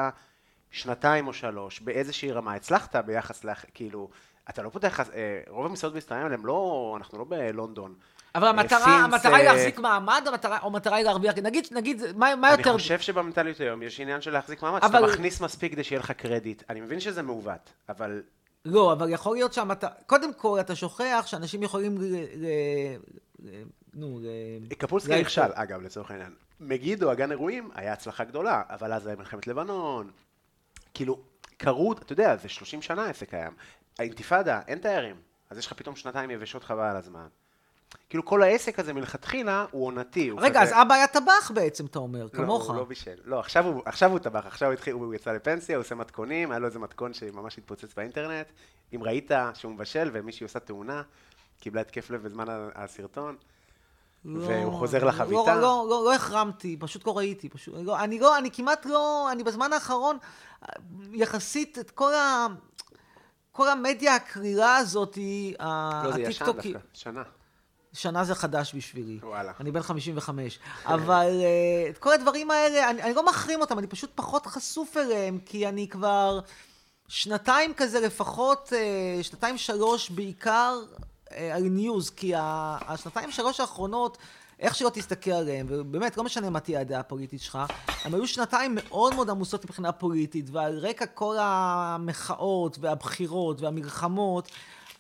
שנתיים 0.71 1.27
או 1.27 1.33
שלוש 1.33 1.81
באיזושהי 1.81 2.33
רמה, 2.33 2.55
הצלחת 2.55 2.97
ביחס 2.97 3.45
ל... 3.45 3.49
כאילו, 3.75 4.11
אתה 4.51 4.63
לא 4.63 4.69
פותח... 4.69 5.01
אה, 5.01 5.41
רוב 5.49 5.67
המסעדות 5.67 5.95
בישראל 5.95 6.33
הם 6.33 6.47
לא... 6.47 6.95
אנחנו 6.99 7.19
לא 7.19 7.25
בלונדון. 7.29 7.95
אבל 8.35 8.47
המטרה, 8.49 8.85
פינס, 8.85 9.05
המטרה 9.05 9.37
היא 9.37 9.49
אה, 9.49 9.53
להחזיק 9.53 9.79
מעמד, 9.79 10.23
המטרה, 10.27 10.59
או 10.63 10.67
המטרה 10.67 10.97
היא 10.97 11.05
להרוויח, 11.05 11.35
נגיד, 11.43 11.67
נגיד, 11.71 12.03
מה, 12.17 12.37
מה 12.37 12.49
אני 12.49 12.59
יותר... 12.59 12.73
חושב 12.73 13.01
שבמנטליות 13.01 13.61
היום 13.61 13.83
יש 13.83 14.01
עניין 14.01 14.21
של 14.21 14.31
להחזיק 14.33 14.63
מעמד, 14.63 14.85
אבל- 14.85 15.01
שאתה 15.01 15.13
מכניס 15.13 15.41
מספיק 15.41 15.73
כדי 15.73 15.85
שיהיה 15.85 15.99
לך 16.01 16.11
קרדיט. 16.11 16.63
אני 16.71 16.81
מבין 16.81 17.01
שזה 17.01 17.23
מעוות, 17.23 17.73
אבל 17.89 18.23
לא, 18.65 18.93
אבל 18.93 19.13
יכול 19.13 19.37
להיות 19.37 19.53
שהמטרה... 19.53 19.91
קודם 20.07 20.35
כל, 20.35 20.61
אתה 20.61 20.77
שוכח 20.77 21.25
שאנשים 21.27 21.63
יכולים 21.63 21.99
ל... 21.99 22.05
ל... 22.37 22.47
ל... 23.39 23.63
נו, 23.95 24.21
ל... 24.23 24.75
קפולסקי 24.75 25.21
נכשל. 25.21 25.51
אגב, 25.55 25.83
לצורך 25.83 26.11
העניין. 26.11 26.35
מגידו, 26.61 27.11
הגן 27.11 27.31
אירועים, 27.31 27.71
היה 27.75 27.93
הצלחה 27.93 28.25
גדולה, 28.25 28.63
אבל 28.69 28.93
אז 28.93 29.07
היה 29.07 29.17
מלחמת 29.17 29.47
לבנון. 29.47 30.11
כאילו, 30.95 31.21
קרו, 31.57 31.93
אתה 31.93 32.13
יודע, 32.13 32.37
זה 32.37 32.49
30 32.49 32.83
שנה 32.83 33.07
העסק 33.07 33.31
קיים. 33.31 33.53
האינתיפאדה, 33.99 34.61
אין 34.69 34.79
תיירים. 34.79 35.17
אז 35.51 35.59
יש 35.59 35.67
לך 35.67 35.73
פתאום 35.73 35.97
שנתיים 35.97 36.31
יבשות 36.31 36.65
חבל 36.65 36.85
על 36.85 36.97
הזמן. 36.97 37.27
כאילו, 38.09 38.25
כל 38.25 38.43
העסק 38.43 38.79
הזה 38.79 38.93
מלכתחילה 38.93 39.67
הוא 39.71 39.87
עונתי. 39.87 40.29
הוא 40.29 40.41
רגע, 40.43 40.63
אז 40.63 40.69
כזה- 40.69 40.83
אבא 40.83 40.95
היה 40.95 41.07
טבח 41.07 41.51
בעצם, 41.55 41.87
אתה 41.87 41.99
אומר, 41.99 42.29
כמוך. 42.29 42.63
לא, 42.63 42.73
הוא 42.73 42.77
לא 42.77 42.85
בישל. 42.85 43.15
לא, 43.25 43.39
עכשיו 43.41 43.67
הוא, 43.67 43.83
עכשיו 43.85 44.11
הוא 44.11 44.19
טבח, 44.19 44.47
עכשיו 44.47 44.69
הוא 44.69 44.73
התחיל, 44.75 44.93
הוא 44.95 45.15
יצא 45.15 45.33
לפנסיה, 45.33 45.77
הוא 45.77 45.81
עושה 45.85 45.95
מתכונים, 45.95 46.51
היה 46.51 46.59
לו 46.59 46.67
איזה 46.67 46.79
מתכון 46.79 47.13
שממש 47.15 47.59
התפוצץ 47.59 47.95
באינטרנט. 47.97 48.47
אם 48.95 49.03
ראית 49.03 49.31
שהוא 49.55 49.73
מבשל 49.73 50.11
ומישהי 50.13 50.45
עושה 50.45 50.59
תאונה, 50.59 51.03
קיבלה 51.61 51.81
התקף 51.81 52.11
לב 52.11 52.23
בזמן 52.23 52.45
הסרטון, 52.75 53.37
לא, 54.25 54.47
והוא 54.47 54.73
חוזר 54.73 54.99
לא, 55.05 55.09
לחביתה. 55.09 55.55
לא, 55.55 55.61
לא, 55.61 55.87
לא, 55.91 56.05
לא 56.05 56.15
החרמתי, 56.15 56.77
פשוט 56.81 57.07
לא 57.07 57.19
ראיתי. 57.19 57.49
פשוט, 57.49 57.75
לא, 57.83 58.01
אני 58.01 58.19
לא, 58.21 58.39
אני 58.39 58.51
כמעט 58.51 58.87
לא, 58.87 59.29
אני 59.33 59.45
בזמן 59.45 59.73
האחרון, 59.73 60.19
יחסית 61.13 61.79
את 61.79 61.91
כל 61.91 62.15
ה... 62.15 62.47
כל 63.53 63.69
המדיה 63.69 64.15
הקרירה 64.15 64.77
הזאת, 64.77 65.19
ה- 65.59 66.03
לא, 66.05 66.13
זה 66.13 66.21
ישן 66.23 66.45
הטיקטוקי- 66.45 66.73
דווקא, 66.73 66.89
שנה. 66.93 67.23
שנה 67.93 68.25
זה 68.25 68.35
חדש 68.35 68.75
בשבילי. 68.75 69.19
וואלה. 69.23 69.53
אני 69.61 69.71
בן 69.71 69.83
55. 69.83 70.59
אבל 70.85 71.41
אה, 71.43 71.91
את 71.91 71.99
כל 71.99 72.13
הדברים 72.13 72.51
האלה, 72.51 72.91
אני, 72.91 73.03
אני 73.03 73.15
לא 73.15 73.27
מחרים 73.27 73.61
אותם, 73.61 73.79
אני 73.79 73.87
פשוט 73.87 74.11
פחות 74.15 74.47
חשוף 74.47 74.97
אליהם, 74.97 75.39
כי 75.47 75.69
אני 75.69 75.89
כבר 75.89 76.41
שנתיים 77.09 77.75
כזה 77.75 78.01
לפחות, 78.01 78.73
אה, 78.77 79.23
שנתיים 79.23 79.59
שלוש 79.59 80.11
בעיקר 80.11 80.81
אה, 81.33 81.57
על 81.57 81.63
ניוז, 81.63 82.11
כי 82.11 82.33
השנתיים 82.37 83.31
שלוש 83.31 83.61
האחרונות, 83.61 84.19
איך 84.61 84.75
שלא 84.75 84.91
תסתכל 84.91 85.31
עליהם, 85.31 85.67
ובאמת, 85.69 86.17
לא 86.17 86.25
משנה 86.25 86.51
מה 86.51 86.61
תהיה 86.61 86.81
הדעה 86.81 87.01
הפוליטית 87.01 87.41
שלך, 87.41 87.59
הם 88.05 88.15
היו 88.15 88.27
שנתיים 88.27 88.75
מאוד 88.75 89.15
מאוד 89.15 89.31
עמוסות 89.31 89.65
מבחינה 89.65 89.93
פוליטית, 89.93 90.51
ועל 90.51 90.79
רקע 90.79 91.07
כל 91.07 91.37
המחאות 91.41 92.79
והבחירות 92.81 93.61
והמלחמות, 93.61 94.49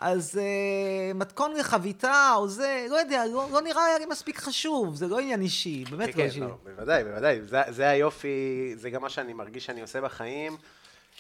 אז 0.01 0.41
uh, 0.41 1.15
מתכון 1.15 1.55
לחביתה 1.59 2.33
או 2.37 2.49
זה, 2.49 2.87
לא 2.91 2.97
יודע, 2.97 3.25
לא, 3.27 3.49
לא 3.53 3.61
נראה 3.61 3.99
לי 3.99 4.07
מספיק 4.07 4.39
חשוב, 4.39 4.95
זה 4.95 5.09
לא 5.09 5.19
עניין 5.19 5.41
אישי, 5.41 5.85
באמת 5.91 6.15
כן, 6.15 6.19
לא 6.19 6.25
אישי. 6.25 6.41
כן, 6.41 6.47
לא, 6.47 6.57
בוודאי, 6.65 7.05
בוודאי. 7.05 7.43
זה, 7.43 7.61
זה 7.69 7.89
היופי, 7.89 8.73
זה 8.77 8.91
גם 8.91 9.03
מה 9.03 9.09
שאני 9.09 9.33
מרגיש 9.33 9.67
שאני 9.67 9.81
עושה 9.81 10.01
בחיים. 10.01 10.57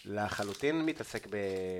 לחלוטין 0.06 0.86
מתעסק 0.86 1.26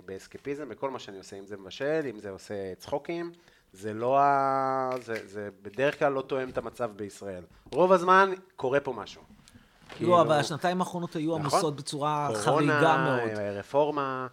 באסקפיזם, 0.07 0.69
בכל 0.69 0.91
מה 0.91 0.99
שאני 0.99 1.19
עושה, 1.19 1.39
אם 1.39 1.47
זה 1.47 1.57
מבשל, 1.57 2.01
אם 2.11 2.19
זה 2.19 2.31
עושה 2.31 2.55
צחוקים. 2.79 3.33
זה 3.73 3.95
לא 3.95 4.19
ה... 4.19 4.91
זה, 5.03 5.15
זה 5.25 5.49
בדרך 5.63 5.99
כלל 5.99 6.13
לא 6.13 6.23
תואם 6.23 6.49
את 6.49 6.59
המצב 6.59 6.91
בישראל. 6.97 7.43
רוב 7.73 7.93
הזמן 7.93 8.33
קורה 8.57 8.81
פה 8.81 8.93
משהו. 8.93 9.23
לא, 9.23 9.97
כאילו... 9.97 10.21
אבל 10.21 10.37
השנתיים 10.37 10.81
האחרונות 10.81 11.17
היו 11.17 11.39
נכון? 11.39 11.41
עמוסות 11.41 11.77
בצורה 11.77 12.29
קורונה, 12.45 12.73
חריגה 12.73 12.97
מאוד. 12.97 13.31
קורונה, 13.31 13.51
רפורמה, 13.51 14.27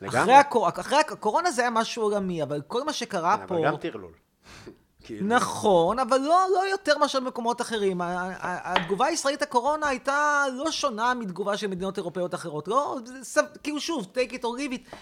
לגמרי. 0.00 0.22
אחרי, 0.22 0.34
הקור... 0.34 0.68
אחרי 0.68 0.98
הקורונה 0.98 1.50
זה 1.50 1.62
היה 1.62 1.70
משהו 1.70 2.02
עולמי, 2.02 2.42
אבל 2.42 2.62
כל 2.66 2.84
מה 2.84 2.92
שקרה 2.92 3.34
אבל 3.34 3.46
פה... 3.46 3.54
אבל 3.54 3.66
גם 3.66 3.76
טרלול. 3.76 4.12
כאילו. 5.04 5.26
נכון, 5.26 5.98
אבל 5.98 6.18
לא, 6.18 6.46
לא 6.54 6.68
יותר 6.70 6.98
מאשר 6.98 7.20
במקומות 7.20 7.60
אחרים. 7.60 8.00
התגובה 8.04 9.06
הישראלית 9.06 9.42
לקורונה 9.42 9.88
הייתה 9.88 10.44
לא 10.52 10.70
שונה 10.70 11.14
מתגובה 11.14 11.56
של 11.56 11.66
מדינות 11.66 11.96
אירופאיות 11.96 12.34
אחרות. 12.34 12.68
לא, 12.68 12.98
כאילו 13.62 13.80
שוב, 13.80 14.06
take 14.14 14.32
it 14.32 14.40
or 14.40 14.42
leave 14.42 14.72
it, 14.72 14.96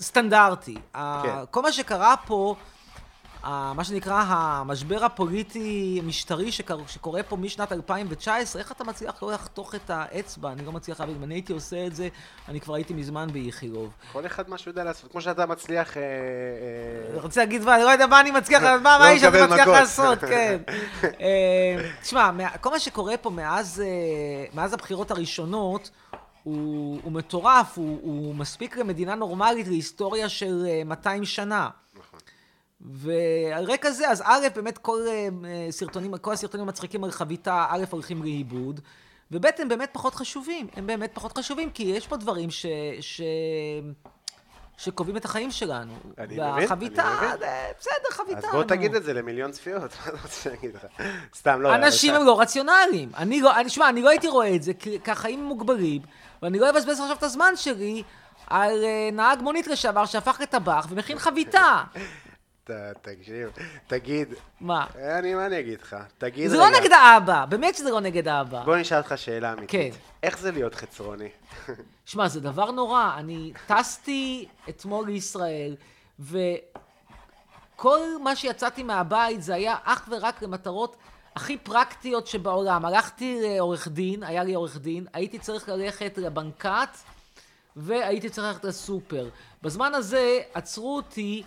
סטנדרטי. 0.00 0.74
כן. 0.92 1.44
כל 1.50 1.62
מה 1.62 1.72
שקרה 1.72 2.14
פה... 2.26 2.54
מה 3.48 3.84
שנקרא 3.84 4.24
המשבר 4.26 5.04
הפוליטי-משטרי 5.04 6.52
שקורה 6.52 7.22
פה 7.22 7.36
משנת 7.36 7.72
2019, 7.72 8.62
איך 8.62 8.72
אתה 8.72 8.84
מצליח 8.84 9.22
לא 9.22 9.32
לחתוך 9.32 9.74
את 9.74 9.90
האצבע? 9.90 10.52
אני 10.52 10.64
לא 10.64 10.72
מצליח 10.72 11.00
להבין. 11.00 11.16
אם 11.16 11.24
אני 11.24 11.34
הייתי 11.34 11.52
עושה 11.52 11.86
את 11.86 11.96
זה, 11.96 12.08
אני 12.48 12.60
כבר 12.60 12.74
הייתי 12.74 12.94
מזמן 12.94 13.28
באיכילוב. 13.32 13.90
כל 14.12 14.26
אחד 14.26 14.50
מה 14.50 14.58
שהוא 14.58 14.70
יודע 14.70 14.84
לעשות, 14.84 15.12
כמו 15.12 15.20
שאתה 15.20 15.46
מצליח... 15.46 15.96
אה, 15.96 16.02
אה, 16.02 17.10
אני 17.10 17.20
רוצה 17.20 17.40
להגיד, 17.40 17.68
אני 17.68 17.82
לא 17.82 17.90
יודע 17.90 18.06
מה 18.06 18.20
אני 18.20 18.30
מצליח, 18.30 18.62
מה 18.62 18.98
לא 18.98 19.04
האיש 19.04 19.22
הזה 19.22 19.46
מצליח 19.46 19.68
לעשות, 19.68 20.18
כן. 20.30 20.58
אה, 21.02 21.90
תשמע, 22.02 22.30
כל 22.60 22.70
מה 22.70 22.78
שקורה 22.78 23.16
פה 23.16 23.30
מאז 24.54 24.72
הבחירות 24.72 25.10
הראשונות, 25.10 25.90
הוא, 26.42 27.00
הוא 27.02 27.12
מטורף, 27.12 27.78
הוא, 27.78 27.98
הוא 28.02 28.34
מספיק 28.34 28.76
למדינה 28.76 29.14
נורמלית 29.14 29.68
להיסטוריה 29.68 30.28
של 30.28 30.66
200 30.84 31.24
שנה. 31.24 31.68
ועל 32.80 33.64
רקע 33.64 33.90
זה, 33.90 34.10
אז 34.10 34.22
א', 34.26 34.46
באמת 34.54 34.78
כל 34.78 35.00
אה, 35.08 35.28
סרטונים, 35.70 36.16
כל 36.16 36.32
הסרטונים 36.32 36.66
המצחיקים 36.66 37.04
על 37.04 37.10
חביתה, 37.10 37.66
א', 37.68 37.84
הולכים 37.90 38.22
לאיבוד, 38.22 38.80
וב', 39.30 39.46
הם 39.58 39.68
באמת 39.68 39.88
פחות 39.92 40.14
חשובים. 40.14 40.66
הם 40.76 40.86
באמת 40.86 41.10
פחות 41.14 41.38
חשובים, 41.38 41.70
כי 41.70 41.82
יש 41.82 42.06
פה 42.06 42.16
דברים 42.16 42.50
ש... 42.50 42.66
ש... 43.00 43.20
שקובעים 44.78 45.16
את 45.16 45.24
החיים 45.24 45.50
שלנו. 45.50 45.92
אני 46.18 46.26
מבין, 46.26 46.40
אני 46.40 46.64
מבין. 46.76 46.92
בסדר, 47.78 48.10
חביתה. 48.10 48.38
אז 48.38 48.52
בוא 48.52 48.64
תגיד 48.64 48.94
את 48.94 49.04
זה 49.04 49.12
למיליון 49.12 49.50
צפיות, 49.50 49.82
מה 49.96 50.12
אתה 50.12 50.22
רוצה 50.22 50.54
אגיד 50.54 50.74
לך? 50.74 50.86
סתם, 51.34 51.62
לא... 51.62 51.74
אנשים 51.74 52.14
הם 52.14 52.26
לא 52.26 52.40
רציונליים. 52.40 53.10
אני 53.16 53.40
לא, 53.40 53.56
אני, 53.60 53.68
שמע, 53.68 53.88
אני 53.88 54.02
לא 54.02 54.10
הייתי 54.10 54.28
רואה 54.28 54.54
את 54.54 54.62
זה, 54.62 54.74
כי 54.74 54.98
החיים 55.06 55.44
מוגבלים, 55.44 56.02
ואני 56.42 56.58
לא 56.58 56.70
אבזבז 56.70 57.00
עכשיו 57.00 57.16
את 57.16 57.22
הזמן 57.22 57.52
שלי 57.56 58.02
על 58.46 58.84
נהג 59.12 59.42
מונית 59.42 59.66
לשעבר 59.66 60.06
שהפך 60.06 60.40
לטבח 60.40 60.86
ומכין 60.90 61.18
חביתה. 61.18 61.82
תקשיב, 63.02 63.50
תגיד. 63.86 64.34
מה? 64.60 64.86
אני, 65.18 65.34
מה 65.34 65.46
אני 65.46 65.60
אגיד 65.60 65.82
לך? 65.82 65.96
תגיד 66.18 66.48
זה 66.48 66.56
לא 66.56 66.64
רגע. 66.64 66.72
לא 66.72 66.80
נגד 66.80 66.92
האבא, 66.92 67.44
באמת 67.44 67.74
שזה 67.74 67.90
לא 67.90 68.00
נגד 68.00 68.28
האבא. 68.28 68.64
בוא 68.64 68.76
נשאל 68.76 68.98
אותך 68.98 69.12
שאלה 69.16 69.52
אמיתית. 69.52 69.70
כן. 69.70 69.98
איך 70.22 70.38
זה 70.38 70.52
להיות 70.52 70.74
חצרוני? 70.74 71.28
שמע, 72.06 72.28
זה 72.28 72.40
דבר 72.40 72.70
נורא. 72.70 73.14
אני 73.16 73.52
טסתי 73.66 74.48
אתמול 74.68 75.06
לישראל, 75.06 75.76
וכל 76.20 78.00
מה 78.22 78.36
שיצאתי 78.36 78.82
מהבית 78.82 79.42
זה 79.42 79.54
היה 79.54 79.76
אך 79.84 80.08
ורק 80.10 80.42
למטרות 80.42 80.96
הכי 81.36 81.56
פרקטיות 81.56 82.26
שבעולם. 82.26 82.84
הלכתי 82.84 83.38
לעורך 83.42 83.88
דין, 83.88 84.22
היה 84.22 84.44
לי 84.44 84.54
עורך 84.54 84.78
דין, 84.78 85.06
הייתי 85.12 85.38
צריך 85.38 85.68
ללכת 85.68 86.18
לבנקט, 86.18 86.98
והייתי 87.76 88.28
צריך 88.30 88.46
ללכת 88.46 88.64
לסופר. 88.64 89.28
בזמן 89.62 89.94
הזה 89.94 90.40
עצרו 90.54 90.96
אותי 90.96 91.42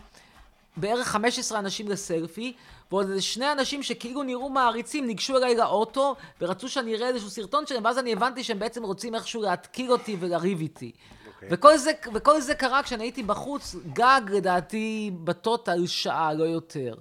בערך 0.81 1.07
15 1.07 1.59
אנשים 1.59 1.87
לסלפי, 1.87 2.53
ועוד 2.91 3.09
איזה 3.09 3.21
שני 3.21 3.51
אנשים 3.51 3.83
שכאילו 3.83 4.23
נראו 4.23 4.49
מעריצים 4.49 5.07
ניגשו 5.07 5.37
אליי 5.37 5.55
לאוטו 5.55 6.15
ורצו 6.41 6.69
שאני 6.69 6.95
אראה 6.95 7.07
איזשהו 7.07 7.29
סרטון 7.29 7.65
שלהם 7.65 7.85
ואז 7.85 7.97
אני 7.97 8.13
הבנתי 8.13 8.43
שהם 8.43 8.59
בעצם 8.59 8.83
רוצים 8.83 9.15
איכשהו 9.15 9.41
להתקיל 9.41 9.91
אותי 9.91 10.17
ולריב 10.19 10.59
איתי. 10.61 10.91
Okay. 10.91 11.27
אוקיי. 11.35 11.49
וכל 11.51 11.77
זה, 11.77 11.91
וכל 12.13 12.41
זה 12.41 12.55
קרה 12.55 12.83
כשאני 12.83 13.03
הייתי 13.03 13.23
בחוץ, 13.23 13.75
גג 13.93 14.21
לדעתי 14.29 15.11
בטוטל 15.23 15.87
שעה, 15.87 16.33
לא 16.33 16.43
יותר. 16.43 16.93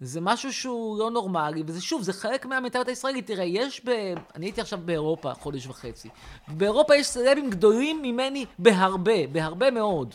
זה 0.00 0.20
משהו 0.20 0.52
שהוא 0.52 0.98
לא 0.98 1.10
נורמלי, 1.10 1.62
וזה 1.66 1.80
שוב, 1.80 2.02
זה 2.02 2.12
חלק 2.12 2.46
מהמנטליות 2.46 2.88
הישראלית. 2.88 3.26
תראה, 3.26 3.44
יש 3.44 3.80
ב... 3.84 3.90
אני 4.34 4.46
הייתי 4.46 4.60
עכשיו 4.60 4.78
באירופה 4.84 5.34
חודש 5.34 5.66
וחצי. 5.66 6.08
באירופה 6.48 6.96
יש 6.96 7.06
סלבים 7.06 7.50
גדולים 7.50 8.02
ממני 8.02 8.46
בהרבה, 8.58 9.26
בהרבה 9.32 9.70
מאוד. 9.70 10.14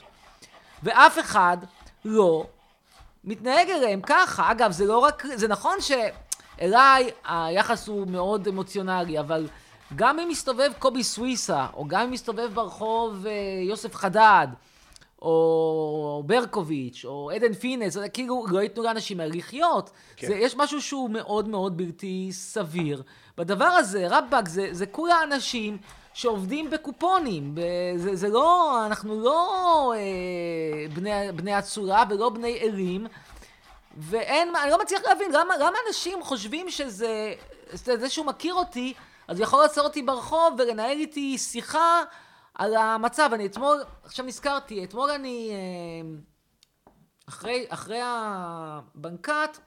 ואף 0.83 1.19
אחד 1.19 1.57
לא 2.05 2.45
מתנהג 3.25 3.69
אליהם 3.69 4.01
ככה. 4.01 4.51
אגב, 4.51 4.71
זה 4.71 4.85
לא 4.85 4.97
רק, 4.97 5.23
זה 5.35 5.47
נכון 5.47 5.77
שאליי 5.81 7.09
היחס 7.23 7.87
הוא 7.87 8.07
מאוד 8.07 8.47
אמוציונלי, 8.47 9.19
אבל 9.19 9.47
גם 9.95 10.19
אם 10.19 10.29
מסתובב 10.29 10.71
קובי 10.79 11.03
סוויסה, 11.03 11.67
או 11.73 11.85
גם 11.87 12.01
אם 12.01 12.11
מסתובב 12.11 12.53
ברחוב 12.53 13.25
אה, 13.27 13.31
יוסף 13.69 13.95
חדד, 13.95 14.47
או 15.21 16.23
ברקוביץ', 16.25 17.05
או 17.05 17.31
עדן 17.31 17.53
פינס, 17.53 17.93
זה 17.93 18.09
כאילו 18.09 18.45
לא 18.49 18.59
ייתנו 18.59 18.83
לאנשים 18.83 19.19
האלה 19.19 19.35
לחיות. 19.35 19.89
כן. 20.15 20.27
זה, 20.27 20.35
יש 20.35 20.55
משהו 20.55 20.81
שהוא 20.81 21.09
מאוד 21.09 21.47
מאוד 21.47 21.77
בלתי 21.77 22.27
סביר. 22.31 23.03
בדבר 23.37 23.65
הזה, 23.65 24.07
רבאק, 24.09 24.47
זה, 24.47 24.67
זה 24.71 24.85
כולה 24.85 25.23
אנשים 25.23 25.77
שעובדים 26.15 26.69
בקופונים. 26.69 27.55
זה, 27.95 28.15
זה 28.15 28.29
לא, 28.29 28.79
אנחנו 28.85 29.23
לא 29.23 29.93
אה, 29.95 30.87
בני, 30.95 31.31
בני 31.31 31.59
אצולה 31.59 32.03
ולא 32.09 32.29
בני 32.29 32.57
ערים. 32.61 33.07
ואין, 33.97 34.55
אני 34.55 34.71
לא 34.71 34.81
מצליח 34.81 35.01
להבין, 35.05 35.31
למה, 35.31 35.57
למה 35.57 35.77
אנשים 35.87 36.23
חושבים 36.23 36.69
שזה, 36.69 37.33
זה 37.73 38.09
שהוא 38.09 38.25
מכיר 38.25 38.53
אותי, 38.53 38.93
אז 39.27 39.39
יכול 39.39 39.61
לעצור 39.61 39.83
אותי 39.83 40.01
ברחוב 40.01 40.55
ולנהל 40.57 40.97
איתי 40.97 41.37
שיחה 41.37 42.03
על 42.53 42.75
המצב. 42.75 43.29
אני 43.33 43.45
אתמול, 43.45 43.83
עכשיו 44.03 44.25
נזכרתי, 44.25 44.83
אתמול 44.83 45.09
אני, 45.09 45.51
אה, 45.51 46.17
אחרי, 47.29 47.65
אחרי 47.69 47.99
הבנקט, 48.03 49.59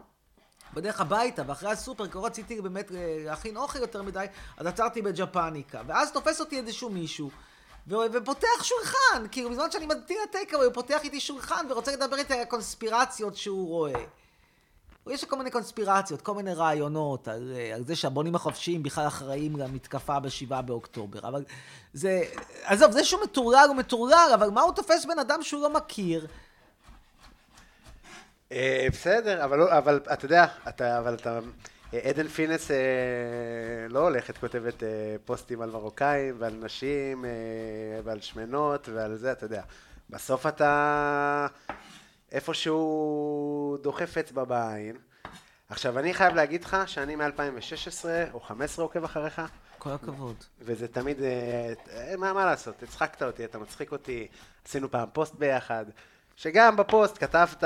בדרך 0.74 1.00
הביתה 1.00 1.42
ואחרי 1.46 1.70
הסופר, 1.70 2.04
לא 2.14 2.26
רציתי 2.26 2.60
באמת 2.60 2.92
אה, 2.92 3.16
להכין 3.24 3.56
אוכל 3.56 3.78
יותר 3.78 4.02
מדי, 4.02 4.26
אז 4.56 4.66
עצרתי 4.66 5.02
בג'פניקה. 5.02 5.80
ואז 5.86 6.12
תופס 6.12 6.40
אותי 6.40 6.58
איזשהו 6.58 6.90
מישהו, 6.90 7.30
ופותח 7.88 8.62
שולחן, 8.62 9.26
כאילו 9.30 9.50
בזמן 9.50 9.70
שאני 9.70 9.86
מדתיר 9.86 10.18
את 10.24 10.32
טייקאווי, 10.32 10.66
הוא 10.66 10.74
פותח 10.74 11.00
איתי 11.04 11.20
שולחן 11.20 11.66
ורוצה 11.70 11.92
לדבר 11.92 12.16
איתי 12.16 12.34
על 12.34 12.40
הקונספירציות 12.40 13.36
שהוא 13.36 13.68
רואה. 13.68 14.04
יש 15.10 15.24
כל 15.24 15.38
מיני 15.38 15.50
קונספירציות, 15.50 16.22
כל 16.22 16.34
מיני 16.34 16.54
רעיונות 16.54 17.28
על, 17.28 17.52
אה, 17.56 17.74
על 17.74 17.84
זה 17.84 17.96
שהבונים 17.96 18.34
החופשיים 18.34 18.82
בכלל 18.82 19.06
אחראים 19.06 19.56
למתקפה 19.56 20.20
ב-7 20.20 20.62
באוקטובר. 20.62 21.28
אבל 21.28 21.44
זה, 21.92 22.22
עזוב, 22.62 22.90
זה 22.90 23.04
שהוא 23.04 23.20
מטורלל 23.22 23.66
הוא 23.68 23.76
מטורלל, 23.76 24.30
אבל 24.34 24.50
מה 24.50 24.60
הוא 24.60 24.72
תופס 24.72 25.04
בן 25.04 25.18
אדם 25.18 25.42
שהוא 25.42 25.62
לא 25.62 25.70
מכיר? 25.70 26.26
אה, 28.52 28.86
בסדר, 28.92 29.44
אבל, 29.44 29.58
לא, 29.58 29.78
אבל 29.78 30.00
אתה 30.12 30.24
יודע, 30.24 30.46
אתה, 30.68 30.98
אבל 30.98 31.14
אתה, 31.14 31.38
עדן 31.92 32.28
פינס 32.28 32.70
אה, 32.70 32.76
לא 33.88 33.98
הולכת, 33.98 34.38
כותבת 34.38 34.82
אה, 34.82 34.88
פוסטים 35.24 35.62
על 35.62 35.70
מרוקאים 35.70 36.34
ועל 36.38 36.52
נשים 36.52 37.24
אה, 37.24 37.30
ועל 38.04 38.20
שמנות 38.20 38.88
ועל 38.88 39.16
זה, 39.16 39.32
אתה 39.32 39.44
יודע. 39.44 39.62
בסוף 40.10 40.46
אתה 40.46 41.46
איפשהו 42.32 43.76
דוחף 43.82 44.18
אצבע 44.18 44.44
בעין. 44.44 44.96
עכשיו, 45.68 45.98
אני 45.98 46.14
חייב 46.14 46.34
להגיד 46.34 46.64
לך 46.64 46.76
שאני 46.86 47.16
מ-2016 47.16 48.04
או 48.04 48.38
2015 48.38 48.84
עוקב 48.84 49.04
אחריך. 49.04 49.42
כל 49.78 49.90
הכבוד. 49.90 50.36
וזה 50.60 50.88
תמיד, 50.88 51.22
אה, 51.22 52.14
מה, 52.18 52.32
מה 52.32 52.44
לעשות, 52.44 52.82
הצחקת 52.82 53.22
אותי, 53.22 53.44
אתה 53.44 53.58
מצחיק 53.58 53.92
אותי, 53.92 54.28
עשינו 54.66 54.90
פעם 54.90 55.08
פוסט 55.12 55.34
ביחד, 55.34 55.84
שגם 56.36 56.76
בפוסט 56.76 57.18
כתבת, 57.18 57.64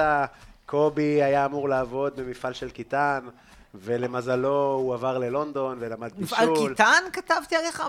קובי 0.66 1.22
היה 1.22 1.44
אמור 1.44 1.68
לעבוד 1.68 2.20
במפעל 2.20 2.52
של 2.52 2.70
קיטן, 2.70 3.28
ולמזלו 3.74 4.72
הוא 4.72 4.94
עבר 4.94 5.18
ללונדון 5.18 5.78
ולמד 5.80 6.12
בישול. 6.12 6.38
מפעל 6.38 6.68
קיטן 6.68 7.02
כתבתי 7.12 7.56
עליך? 7.56 7.82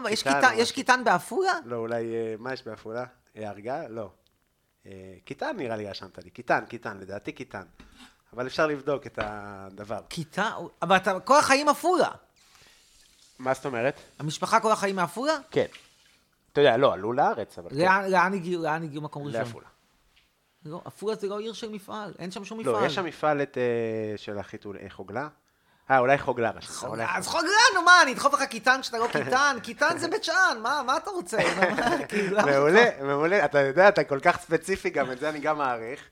יש 0.55 0.71
קיטן 0.71 1.03
בעפולה? 1.03 1.53
לא, 1.65 1.75
אולי, 1.75 2.15
אה, 2.15 2.35
מה 2.39 2.53
יש 2.53 2.63
בעפולה? 2.67 3.05
הרגה? 3.35 3.87
לא. 3.87 4.09
קיטן 5.25 5.45
אה, 5.45 5.53
נראה 5.53 5.75
לי 5.75 5.87
רשמת 5.87 6.17
לי, 6.17 6.29
קיטן, 6.29 6.65
קיטן, 6.65 6.97
לדעתי 6.97 7.31
קיטן. 7.31 7.63
אבל 8.33 8.47
אפשר 8.47 8.67
לבדוק 8.67 9.07
את 9.07 9.19
הדבר. 9.21 9.99
קיטן? 10.07 10.49
אבל 10.81 10.95
אתה 10.95 11.19
כל 11.19 11.39
החיים 11.39 11.69
עפולה. 11.69 12.09
מה 13.39 13.53
זאת 13.53 13.65
אומרת? 13.65 13.95
המשפחה 14.19 14.59
כל 14.59 14.71
החיים 14.71 14.95
מעפולה? 14.95 15.37
כן. 15.51 15.65
אתה 16.51 16.61
יודע, 16.61 16.77
לא, 16.77 16.93
עלו 16.93 17.13
לארץ, 17.13 17.59
אבל 17.59 17.69
כן. 17.69 18.11
לאן 18.11 18.33
הגיעו, 18.33 18.63
לאן 18.63 18.83
הגיעו 18.83 19.03
מקום 19.03 19.23
ראשון? 19.23 19.41
לעפולה. 19.41 19.67
לא, 20.65 20.81
עפולה 20.85 21.15
זה 21.15 21.27
לא 21.27 21.39
עיר 21.39 21.53
של 21.53 21.69
מפעל, 21.69 22.13
אין 22.19 22.31
שם 22.31 22.45
שום 22.45 22.59
לא, 22.59 22.63
מפעל. 22.63 22.81
לא, 22.81 22.87
יש 22.87 22.95
שם 22.95 23.05
מפעל 23.05 23.41
את, 23.41 23.57
uh, 23.57 24.17
של 24.17 24.37
החיתול, 24.37 24.77
חוגלה? 24.89 25.27
אה, 25.91 25.99
אולי 25.99 26.17
חוגלה. 26.17 26.51
חוגלה, 26.65 27.17
אז 27.17 27.27
חוגלה, 27.27 27.49
נו 27.75 27.81
מה, 27.81 28.01
אני 28.01 28.13
אדחוף 28.13 28.33
לך 28.33 28.43
קיטן 28.43 28.79
כשאתה 28.81 28.97
לא 28.97 29.07
קיטן? 29.07 29.57
קיטן 29.63 29.97
זה 29.97 30.07
בית 30.07 30.23
שאן, 30.23 30.57
מה, 30.61 30.81
מה 30.85 30.97
אתה 30.97 31.09
רוצה? 31.09 31.37
כאילו, 32.09 32.37
מעולה, 32.45 32.89
מעולה, 33.01 33.45
אתה 33.45 33.59
יודע, 33.59 33.89
אתה 33.89 34.03
כל 34.03 34.19
כך 34.19 34.39
ספציפי 34.41 34.89
גם, 34.89 35.11
את 35.11 35.19
זה 35.19 35.29
אני 35.29 35.39
גם 35.39 35.57
מעריך. 35.57 36.09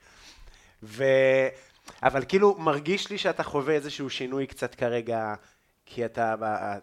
ו... 0.83 1.03
אבל 2.03 2.25
כאילו, 2.27 2.55
מרגיש 2.59 3.09
לי 3.09 3.17
שאתה 3.17 3.43
חווה 3.43 3.73
איזשהו 3.73 4.09
שינוי 4.09 4.47
קצת 4.47 4.75
כרגע, 4.75 5.33
כי 5.85 6.05
אתה, 6.05 6.35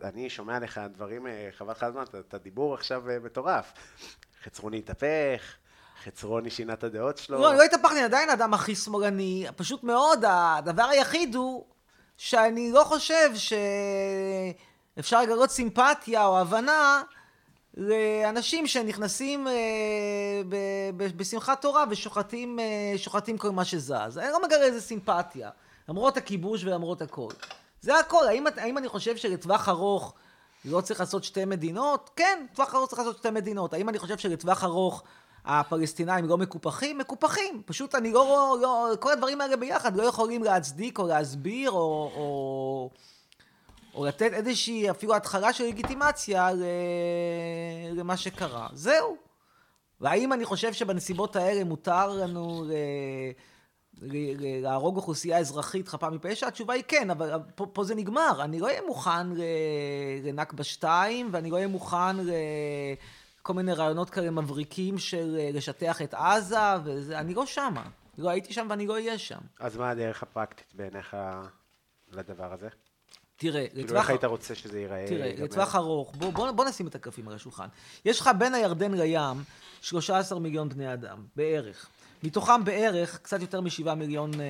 אני 0.03 0.31
שומע 0.31 0.59
לך 0.59 0.81
דברים, 0.93 1.27
אה, 1.27 1.49
חבל 1.59 1.71
לך 1.71 1.83
הזמן, 1.83 2.03
אתה 2.29 2.39
דיבור 2.39 2.75
עכשיו 2.75 3.11
אה, 3.11 3.19
מטורף. 3.19 3.73
חצרוני 4.45 4.79
התהפך, 4.79 5.57
חצרוני 6.05 6.51
שינה 6.51 6.73
את 6.73 6.85
הדעות 6.85 7.19
שלו. 7.19 7.39
לא, 7.39 7.51
אני 7.51 7.59
לא 7.59 7.63
התהפכתי, 7.63 7.95
אני 7.95 8.05
עדיין 8.05 8.31
האדם 8.31 8.55
הכי 8.55 8.75
שמאלני, 8.75 9.47
פשוט 9.57 9.85
מאוד, 9.85 10.25
הדבר 10.29 10.85
היחיד 10.85 11.35
הוא 11.35 11.65
שאני 12.17 12.73
לא 12.73 12.85
חושב 12.85 13.31
שאפשר 14.97 15.23
לגלות 15.23 15.51
סימפתיה 15.51 16.27
או 16.27 16.39
הבנה 16.39 17.03
לאנשים 17.77 18.67
שנכנסים 18.67 19.49
אה, 19.49 19.53
בשמחת 21.17 21.63
תורה 21.63 21.85
ושוחטים 21.91 22.59
אה, 22.61 23.39
כל 23.39 23.51
מה 23.51 23.65
שזז. 23.65 24.19
אני 24.19 24.31
לא 24.33 24.43
מגלה 24.43 24.63
איזה 24.63 24.81
סימפתיה, 24.81 25.51
למרות 25.89 26.17
הכיבוש 26.17 26.65
ולמרות 26.65 27.03
הכל. 27.03 27.31
זה 27.81 27.99
הכל. 27.99 28.27
האם, 28.29 28.47
האם 28.57 28.79
אני 28.79 28.89
חושב 28.89 29.17
שלטווח 29.17 29.69
ארוך 29.69 30.15
לא 30.65 30.81
צריך 30.81 31.01
לעשות 31.01 31.25
שתי 31.25 31.45
מדינות? 31.45 32.11
כן, 32.17 32.47
לטווח 32.53 32.75
ארוך 32.75 32.89
צריך 32.89 32.99
לעשות 32.99 33.17
שתי 33.17 33.31
מדינות. 33.31 33.75
האם 33.75 33.89
אני 33.89 33.99
חושב 33.99 34.19
שלטווח 34.19 34.65
ארוך 34.65 35.03
הפלסטינאים 35.45 36.25
לא 36.25 36.39
מקופחים? 36.39 36.99
מקופחים. 36.99 37.63
פשוט 37.67 37.95
אני 37.95 38.13
לא, 38.13 38.57
לא... 38.63 38.89
כל 39.01 39.13
הדברים 39.13 39.41
האלה 39.41 39.57
ביחד 39.57 39.97
לא 39.97 40.03
יכולים 40.03 40.45
להצדיק 40.45 40.99
או 40.99 41.07
להסביר 41.07 41.71
או... 41.71 42.11
או... 42.17 42.91
או 43.95 44.05
לתת 44.07 44.33
איזושהי 44.33 44.91
אפילו 44.91 45.15
התחלה 45.15 45.53
של 45.53 45.65
לגיטימציה 45.65 46.51
למה 47.93 48.17
שקרה. 48.17 48.67
זהו. 48.73 49.17
והאם 50.01 50.33
אני 50.33 50.45
חושב 50.45 50.73
שבנסיבות 50.73 51.37
האלה 51.37 51.65
מותר 51.65 52.09
לנו 52.09 52.65
להרוג 54.63 54.97
אוכלוסייה 54.97 55.39
אזרחית 55.39 55.89
חפה 55.89 56.11
מפשע? 56.11 56.47
התשובה 56.47 56.75
היא 56.75 56.85
כן, 56.89 57.11
אבל 57.11 57.31
פה, 57.55 57.67
פה 57.73 57.85
זה 57.85 57.95
נגמר. 57.95 58.41
אני 58.45 58.59
לא 58.61 58.67
אהיה 58.67 58.81
מוכן 58.87 59.27
לנכבה 60.25 60.65
2, 60.65 61.29
ואני 61.33 61.51
לא 61.51 61.57
אהיה 61.57 61.69
מוכן 61.69 62.17
לכל 63.41 63.55
מיני 63.55 63.73
רעיונות 63.73 64.11
כאלה 64.11 64.31
מבריקים 64.31 64.99
של 64.99 65.37
לשטח 65.53 66.03
את 66.03 66.15
עזה, 66.15 66.59
ואני 66.85 67.35
לא 67.35 67.47
שמה. 67.47 67.83
לא 68.19 68.31
הייתי 68.31 68.53
שם 68.53 68.67
ואני 68.71 68.87
לא 68.87 68.93
אהיה 68.95 69.19
שם. 69.19 69.39
אז 69.61 69.77
מה 69.77 69.91
הדרך 69.91 70.23
הפרקטית 70.23 70.75
בעיניך 70.75 71.17
לדבר 72.13 72.53
הזה? 72.53 72.69
תראה, 73.37 73.67
כאילו 73.69 73.83
לטווח... 73.85 74.01
איך 74.01 74.11
היית 74.11 74.25
רוצה 74.25 74.55
שזה 74.55 74.81
ייראה? 74.81 75.05
תראה, 75.09 75.33
לטווח 75.39 75.75
ארוך, 75.75 76.15
בוא, 76.17 76.33
בוא, 76.33 76.51
בוא 76.51 76.65
נשים 76.65 76.87
את 76.87 76.95
הקלפים 76.95 77.29
על 77.29 77.35
השולחן. 77.35 77.67
יש 78.05 78.21
לך 78.21 78.31
בין 78.39 78.55
הירדן 78.55 78.95
לים 78.95 79.45
13 79.81 80.39
מיליון 80.39 80.69
בני 80.69 80.93
אדם, 80.93 81.27
בערך. 81.37 81.89
מתוכם 82.23 82.65
בערך 82.65 83.19
קצת 83.23 83.41
יותר 83.41 83.61
משבעה 83.61 83.95
מיליון 83.95 84.41
אה, 84.41 84.47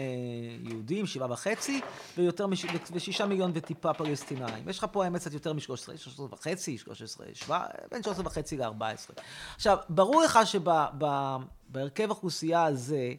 יהודים, 0.62 1.06
שבעה 1.06 1.32
וחצי, 1.32 1.80
ויותר 2.18 2.46
מש... 2.46 2.66
ושישה 2.92 3.26
מיליון 3.26 3.50
וטיפה 3.54 3.94
פלסטינאים. 3.94 4.68
יש 4.68 4.78
לך 4.78 4.86
פה 4.92 5.04
האמת 5.04 5.20
קצת 5.20 5.32
יותר 5.32 5.52
משלוש 5.52 5.82
עשרה, 5.82 5.96
שלוש 5.96 6.14
עשרה 6.14 6.26
וחצי, 6.32 6.78
שלוש 6.78 7.02
עשרה, 7.02 7.26
שבע, 7.34 7.64
בין 7.90 8.02
שלוש 8.02 8.14
עשרה 8.14 8.26
וחצי 8.26 8.56
לארבע 8.56 8.88
עשרה. 8.88 9.16
עכשיו, 9.56 9.76
ברור 9.88 10.22
לך 10.22 10.38
שבהרכב 10.44 12.06
האוכלוסייה 12.06 12.64
הזה, 12.64 13.12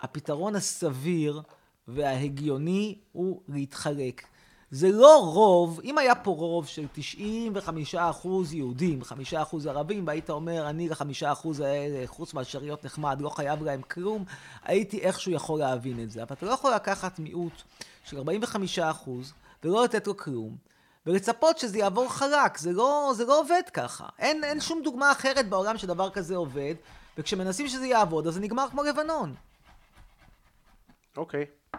הפתרון 0.00 0.56
הסביר 0.56 1.42
וההגיוני 1.88 2.98
הוא 3.12 3.42
להתחלק. 3.48 4.22
זה 4.70 4.88
לא 4.92 5.20
רוב, 5.24 5.80
אם 5.84 5.98
היה 5.98 6.14
פה 6.14 6.30
רוב 6.30 6.66
של 6.66 6.86
95% 7.94 7.98
יהודים, 8.52 9.02
5% 9.02 9.68
ערבים, 9.68 10.06
והיית 10.06 10.30
אומר, 10.30 10.70
אני 10.70 10.88
ל-5% 10.88 11.62
האלה, 11.64 12.06
חוץ 12.06 12.34
מהשאריות 12.34 12.84
נחמד, 12.84 13.20
לא 13.20 13.28
חייב 13.28 13.62
להם 13.62 13.82
כלום, 13.82 14.24
הייתי 14.62 15.00
איכשהו 15.00 15.32
יכול 15.32 15.58
להבין 15.58 16.02
את 16.02 16.10
זה. 16.10 16.22
אבל 16.22 16.36
אתה 16.36 16.46
לא 16.46 16.50
יכול 16.50 16.74
לקחת 16.74 17.18
מיעוט 17.18 17.62
של 18.04 18.18
45% 18.18 19.10
ולא 19.64 19.84
לתת 19.84 20.06
לו 20.06 20.16
כלום, 20.16 20.56
ולצפות 21.06 21.58
שזה 21.58 21.78
יעבור 21.78 22.12
חלק, 22.12 22.58
זה 22.58 22.72
לא, 22.72 23.12
זה 23.16 23.24
לא 23.24 23.40
עובד 23.40 23.62
ככה. 23.72 24.08
אין, 24.18 24.44
אין 24.44 24.60
שום 24.60 24.82
דוגמה 24.82 25.12
אחרת 25.12 25.48
בעולם 25.48 25.78
שדבר 25.78 26.10
כזה 26.10 26.36
עובד, 26.36 26.74
וכשמנסים 27.18 27.68
שזה 27.68 27.86
יעבוד, 27.86 28.26
אז 28.26 28.34
זה 28.34 28.40
נגמר 28.40 28.66
כמו 28.70 28.82
לבנון. 28.82 29.34
אוקיי. 31.16 31.44
Okay. 31.44 31.78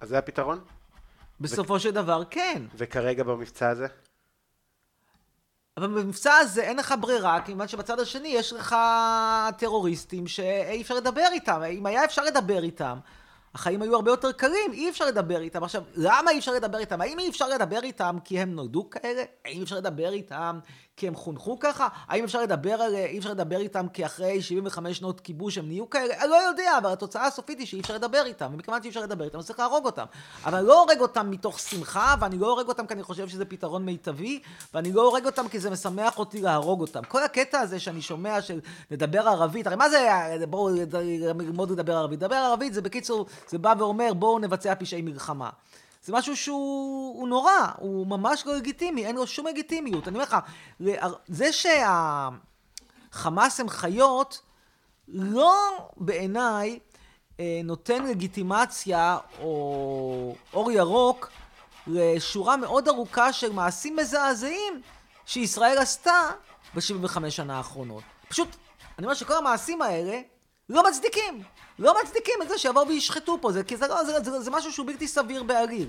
אז 0.00 0.08
זה 0.08 0.18
הפתרון? 0.18 0.60
בסופו 1.40 1.72
ו... 1.72 1.80
של 1.80 1.90
דבר, 1.90 2.22
כן. 2.30 2.62
וכרגע 2.76 3.24
במבצע 3.24 3.68
הזה? 3.68 3.86
אבל 5.76 5.86
במבצע 5.86 6.34
הזה 6.34 6.62
אין 6.62 6.76
לך 6.76 6.94
ברירה, 7.00 7.40
כיוון 7.40 7.68
שבצד 7.68 8.00
השני 8.00 8.28
יש 8.28 8.52
לך 8.52 8.76
טרוריסטים 9.58 10.26
שאי 10.26 10.82
אפשר 10.82 10.94
לדבר 10.94 11.26
איתם. 11.32 11.62
אם 11.62 11.86
היה 11.86 12.04
אפשר 12.04 12.24
לדבר 12.24 12.62
איתם, 12.62 12.98
החיים 13.54 13.82
היו 13.82 13.94
הרבה 13.94 14.10
יותר 14.10 14.32
קלים, 14.32 14.72
אי 14.72 14.90
אפשר 14.90 15.06
לדבר 15.06 15.40
איתם. 15.40 15.64
עכשיו, 15.64 15.82
למה 15.94 16.30
אי 16.30 16.38
אפשר 16.38 16.52
לדבר 16.52 16.78
איתם? 16.78 17.00
האם 17.00 17.18
אי 17.18 17.28
אפשר 17.28 17.48
לדבר 17.48 17.82
איתם 17.82 18.16
כי 18.24 18.40
הם 18.40 18.54
נולדו 18.54 18.90
כאלה? 18.90 19.22
האם 19.44 19.58
אי 19.58 19.62
אפשר 19.62 19.76
לדבר 19.76 20.12
איתם 20.12 20.58
כי 20.96 21.08
הם 21.08 21.14
חונכו 21.14 21.58
ככה? 21.58 21.88
האם 22.08 22.24
אפשר 22.24 22.42
לדבר. 22.42 22.94
אי 22.94 23.18
אפשר 23.18 23.30
לדבר 23.30 23.56
איתם 23.56 23.86
כי 23.92 24.06
אחרי 24.06 24.42
75 24.42 24.98
שנות 24.98 25.20
כיבוש 25.20 25.58
הם 25.58 25.66
נהיו 25.66 25.90
כאלה? 25.90 26.14
אני 26.20 26.30
לא 26.30 26.36
יודע, 26.36 26.78
אבל 26.78 26.92
התוצאה 26.92 27.26
הסופית 27.26 27.58
היא 27.58 27.66
שאי 27.66 27.80
אפשר 27.80 27.94
לדבר 27.94 28.22
איתם, 28.26 28.50
ומכיוון 28.52 28.82
שאי 28.82 28.88
אפשר 28.88 29.00
לדבר 29.02 29.24
איתם, 29.24 29.38
אז 29.38 29.46
צריך 29.46 29.58
להרוג 29.58 29.84
אותם. 29.84 30.04
אבל 30.44 30.60
לא 30.60 30.80
הורג 30.80 31.00
אותם 31.00 31.30
מתוך 31.30 31.58
שמחה, 31.60 32.14
ואני 32.20 32.38
לא 32.38 32.50
הורג 32.50 32.68
אותם 32.68 32.86
כי 32.86 32.94
אני 32.94 33.02
חושב 33.02 33.28
שזה 33.28 33.44
פתרון 33.44 33.84
מיטבי, 33.84 34.40
ואני 34.74 34.92
לא 34.92 35.02
הורג 35.02 35.26
אותם 35.26 35.48
כי 35.48 35.58
זה 35.58 35.70
משמח 35.70 36.18
אותי 36.18 36.42
להרוג 36.42 36.80
אותם. 36.80 37.02
כל 37.04 37.22
הקטע 37.22 37.60
הזה 37.60 37.80
שאני 37.80 38.02
שומע 38.02 38.42
של 38.42 38.60
לדבר 38.90 39.28
ערבית, 39.28 39.66
הרי 39.66 39.76
מה 39.76 39.88
זה, 39.90 40.08
בואו 40.48 40.68
ללמוד 41.38 41.70
לדבר 41.70 41.96
ערבית? 41.96 42.22
לדבר 42.22 42.36
ערבית 42.36 42.74
זה 42.74 42.82
בקיצור, 42.82 43.26
זה 43.48 43.58
בא 43.58 43.74
ואומר 43.78 44.14
בואו 44.14 44.38
נבצע 44.38 44.74
פשעי 44.74 45.02
מלחמה. 45.02 45.50
זה 46.06 46.12
משהו 46.12 46.36
שהוא 46.36 47.28
נורא, 47.28 47.52
הוא 47.78 48.06
ממש 48.06 48.46
לא 48.46 48.56
לגיטימי, 48.56 49.06
אין 49.06 49.16
לו 49.16 49.26
שום 49.26 49.46
לגיטימיות. 49.46 50.08
אני 50.08 50.14
אומר 50.18 50.24
לך, 50.24 50.36
זה 51.26 51.48
שהחמאס 53.12 53.60
הם 53.60 53.68
חיות, 53.68 54.42
לא 55.08 55.88
בעיניי 55.96 56.78
אה, 57.40 57.60
נותן 57.64 58.06
לגיטימציה 58.06 59.18
או 59.40 60.34
אור 60.54 60.72
ירוק 60.72 61.30
לשורה 61.86 62.56
מאוד 62.56 62.88
ארוכה 62.88 63.32
של 63.32 63.52
מעשים 63.52 63.96
מזעזעים 63.96 64.80
שישראל 65.26 65.78
עשתה 65.78 66.30
ב-75 66.74 67.30
שנה 67.30 67.56
האחרונות. 67.56 68.02
פשוט, 68.28 68.48
אני 68.98 69.06
אומר 69.06 69.14
שכל 69.14 69.36
המעשים 69.36 69.82
האלה 69.82 70.20
לא 70.68 70.88
מצדיקים. 70.88 71.42
לא 71.78 71.94
מצדיקים 72.02 72.34
את 72.42 72.48
זה 72.48 72.58
שיבואו 72.58 72.88
וישחטו 72.88 73.38
פה, 73.40 73.52
זה, 73.52 73.64
כי 73.64 73.76
זה, 73.76 73.86
לא, 73.86 74.04
זה, 74.04 74.20
זה, 74.20 74.40
זה 74.40 74.50
משהו 74.50 74.72
שהוא 74.72 74.86
בלתי 74.86 75.08
סביר 75.08 75.42
בעליל. 75.42 75.88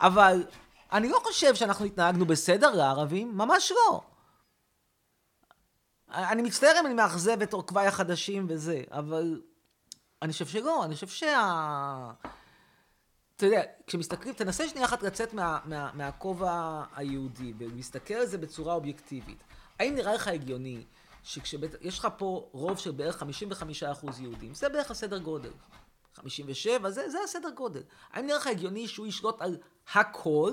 אבל 0.00 0.44
אני 0.92 1.08
לא 1.08 1.18
חושב 1.24 1.54
שאנחנו 1.54 1.84
התנהגנו 1.84 2.26
בסדר 2.26 2.70
לערבים, 2.70 3.38
ממש 3.38 3.72
לא. 3.72 4.00
אני 6.14 6.42
מצטער 6.42 6.80
אם 6.80 6.86
אני 6.86 6.94
מאכזב 6.94 7.42
את 7.42 7.52
עורקביי 7.52 7.86
החדשים 7.86 8.46
וזה, 8.48 8.82
אבל 8.90 9.40
אני 10.22 10.32
חושב 10.32 10.46
שלא, 10.46 10.84
אני 10.84 10.94
חושב 10.94 11.08
שה... 11.08 12.10
אתה 13.36 13.46
יודע, 13.46 13.62
כשמסתכלים, 13.86 14.34
תנסה 14.34 14.68
שנייה 14.68 14.86
אחת 14.86 15.02
לצאת 15.02 15.34
מה, 15.34 15.58
מה, 15.64 15.90
מהכובע 15.94 16.82
היהודי 16.96 17.52
ולהסתכל 17.58 18.14
על 18.14 18.26
זה 18.26 18.38
בצורה 18.38 18.74
אובייקטיבית. 18.74 19.38
האם 19.78 19.94
נראה 19.94 20.14
לך 20.14 20.28
הגיוני 20.28 20.84
שיש 21.26 21.98
לך 21.98 22.08
פה 22.18 22.48
רוב 22.52 22.78
של 22.78 22.90
בערך 22.90 23.22
55% 23.22 23.26
יהודים, 24.20 24.54
זה 24.54 24.68
בערך 24.68 24.90
הסדר 24.90 25.18
גודל. 25.18 25.50
57, 26.14 26.90
זה, 26.90 27.10
זה 27.10 27.18
הסדר 27.24 27.50
גודל. 27.50 27.82
האם 28.12 28.26
נראה 28.26 28.38
לך 28.38 28.46
הגיוני 28.46 28.88
שהוא 28.88 29.06
ישלוט 29.06 29.42
על 29.42 29.58
הכל, 29.94 30.52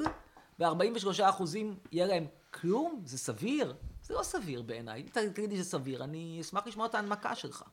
ו-43% 0.60 1.44
יהיה 1.92 2.06
להם 2.06 2.28
כלום? 2.54 3.02
זה 3.06 3.18
סביר? 3.18 3.76
זה 4.04 4.14
לא 4.14 4.24
סביר 4.24 4.62
בעיניי. 4.62 5.02
אם 5.02 5.08
תגיד 5.32 5.50
לי 5.50 5.56
שזה 5.56 5.70
סביר, 5.70 6.04
אני 6.04 6.38
אשמח 6.42 6.68
לשמוע 6.68 6.86
את 6.86 6.96
ההנמקה 6.96 7.36
שלך. 7.36 7.64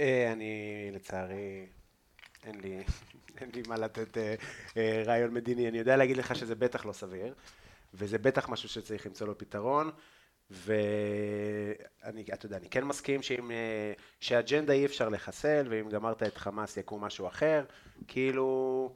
אה, 0.00 0.32
אני, 0.32 0.52
לצערי, 0.92 1.66
אין 2.44 2.60
לי, 2.60 2.84
אין 3.40 3.50
לי 3.54 3.62
מה 3.68 3.76
לתת 3.76 4.18
אה, 4.18 4.34
אה, 4.76 5.02
רעיון 5.06 5.34
מדיני. 5.34 5.68
אני 5.68 5.78
יודע 5.78 5.96
להגיד 5.96 6.16
לך 6.16 6.36
שזה 6.36 6.54
בטח 6.54 6.86
לא 6.86 6.92
סביר, 6.92 7.34
וזה 7.94 8.18
בטח 8.18 8.48
משהו 8.48 8.68
שצריך 8.68 9.06
למצוא 9.06 9.26
לו 9.26 9.38
פתרון. 9.38 9.90
ואני, 10.50 12.24
אתה 12.34 12.46
יודע, 12.46 12.56
אני 12.56 12.68
כן 12.70 12.84
מסכים 12.84 13.22
שאם, 13.22 13.50
אה, 13.50 13.92
שאג'נדה 14.20 14.72
אי 14.72 14.86
אפשר 14.86 15.08
לחסל, 15.08 15.66
ואם 15.70 15.88
גמרת 15.88 16.22
את 16.22 16.38
חמאס 16.38 16.76
יקום 16.76 17.04
משהו 17.04 17.26
אחר, 17.26 17.64
כאילו, 18.08 18.92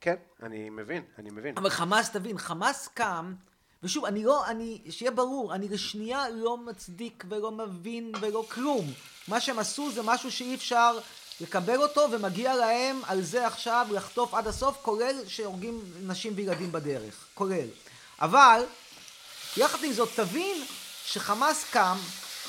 כן, 0.00 0.16
אני 0.42 0.70
מבין, 0.70 1.02
אני 1.18 1.30
מבין. 1.30 1.58
אבל 1.58 1.70
חמאס, 1.70 2.10
תבין, 2.10 2.38
חמאס 2.38 2.88
קם 2.88 3.34
ושוב, 3.82 4.04
אני 4.04 4.24
לא, 4.24 4.46
אני, 4.46 4.82
שיהיה 4.90 5.10
ברור, 5.10 5.54
אני 5.54 5.68
לשנייה 5.68 6.30
לא 6.30 6.56
מצדיק 6.56 7.24
ולא 7.28 7.50
מבין 7.50 8.12
ולא 8.20 8.44
כלום. 8.50 8.86
מה 9.28 9.40
שהם 9.40 9.58
עשו 9.58 9.90
זה 9.92 10.02
משהו 10.04 10.32
שאי 10.32 10.54
אפשר 10.54 10.98
לקבל 11.40 11.82
אותו, 11.82 12.06
ומגיע 12.12 12.56
להם 12.56 13.00
על 13.06 13.22
זה 13.22 13.46
עכשיו 13.46 13.86
לחטוף 13.92 14.34
עד 14.34 14.46
הסוף, 14.46 14.78
כולל 14.82 15.16
שהורגים 15.26 15.80
נשים 16.06 16.32
וילדים 16.36 16.72
בדרך. 16.72 17.26
כולל. 17.34 17.66
אבל, 18.20 18.62
יחד 19.56 19.84
עם 19.84 19.92
זאת, 19.92 20.08
תבין 20.14 20.64
שחמאס 21.04 21.64
קם 21.70 21.96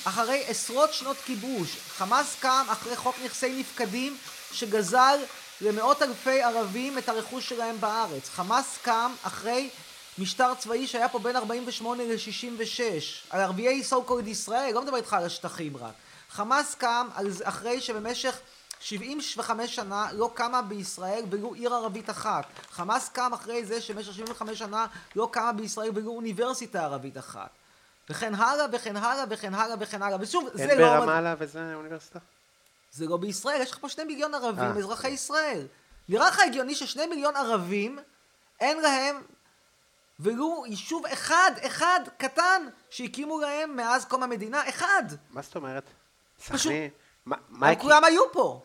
אחרי 0.04 0.44
עשרות 0.48 0.94
שנות 0.94 1.18
כיבוש. 1.26 1.78
חמאס 1.98 2.36
קם 2.40 2.66
אחרי 2.70 2.96
חוק 2.96 3.16
נכסי 3.26 3.60
נפקדים 3.60 4.18
שגזל 4.54 5.20
למאות 5.62 6.02
אלפי 6.02 6.42
ערבים 6.42 6.98
את 6.98 7.10
הרכוש 7.10 7.50
שלהם 7.50 7.82
בארץ. 7.82 8.30
חמאס 8.30 8.78
קם 8.82 9.14
אחרי 9.24 9.70
משטר 10.18 10.54
צבאי 10.54 10.88
שהיה 10.88 11.10
פה 11.10 11.20
בין 11.20 11.36
48 11.36 12.04
ל-66, 12.04 12.82
על 13.30 13.42
ערביי 13.42 13.82
so 13.90 14.10
called 14.10 14.28
ישראל, 14.28 14.74
לא 14.74 14.82
מדבר 14.82 14.98
איתך 14.98 15.14
על 15.14 15.26
השטחים 15.26 15.78
רק. 15.78 15.94
חמאס 16.30 16.76
קם 16.76 17.08
אחרי 17.44 17.82
שבמשך 17.82 18.36
75 18.82 19.76
שנה 19.76 20.08
לא 20.14 20.32
קמה 20.34 20.62
בישראל 20.62 21.24
ולו 21.30 21.54
עיר 21.54 21.74
ערבית 21.74 22.10
אחת. 22.10 22.46
חמאס 22.72 23.10
קם 23.10 23.34
אחרי 23.34 23.66
זה 23.66 23.82
שבמשך 23.82 24.14
75 24.14 24.60
שנה 24.60 24.88
לא 25.16 25.30
קמה 25.32 25.52
בישראל 25.52 25.92
ולו 25.96 26.12
אוניברסיטה 26.12 26.84
ערבית 26.84 27.18
אחת. 27.18 27.50
וכן 28.10 28.36
הלאה 28.36 28.66
וכן 28.72 28.98
הלאה 28.98 29.24
וכן 29.30 29.54
הלאה 29.54 29.76
וכן 29.80 30.02
הלאה. 30.02 30.18
ושוב, 30.22 30.50
זה 30.54 30.66
לא... 30.66 30.72
אין 30.72 30.80
ברמאללה 30.80 31.36
וזה 31.40 31.76
אוניברסיטה? 31.76 32.20
זה 32.92 33.06
לא 33.08 33.18
בישראל, 33.18 33.62
יש 33.62 33.72
לך 33.72 33.78
פה 33.80 33.90
שני 33.90 34.04
מיליון 34.04 34.34
ערבים, 34.34 34.72
אה, 34.72 34.78
אזרחי 34.78 35.10
ישראל. 35.10 35.68
נראה 36.10 36.28
לך 36.28 36.40
הגיוני 36.40 36.76
ששני 36.76 37.06
מיליון 37.06 37.36
ערבים, 37.36 38.00
אין 38.60 38.82
להם 38.82 39.22
ולו 40.20 40.64
יישוב 40.68 41.06
אחד, 41.06 41.52
אחד, 41.66 42.00
קטן, 42.18 42.68
שהקימו 42.90 43.40
להם 43.40 43.76
מאז 43.76 44.06
קום 44.06 44.24
המדינה, 44.24 44.70
אחד. 44.70 45.04
מה 45.30 45.42
זאת 45.42 45.56
אומרת? 45.56 45.84
פשוט, 46.50 46.72
הם 47.62 47.76
כולם 47.76 48.04
היו 48.04 48.32
פה. 48.32 48.64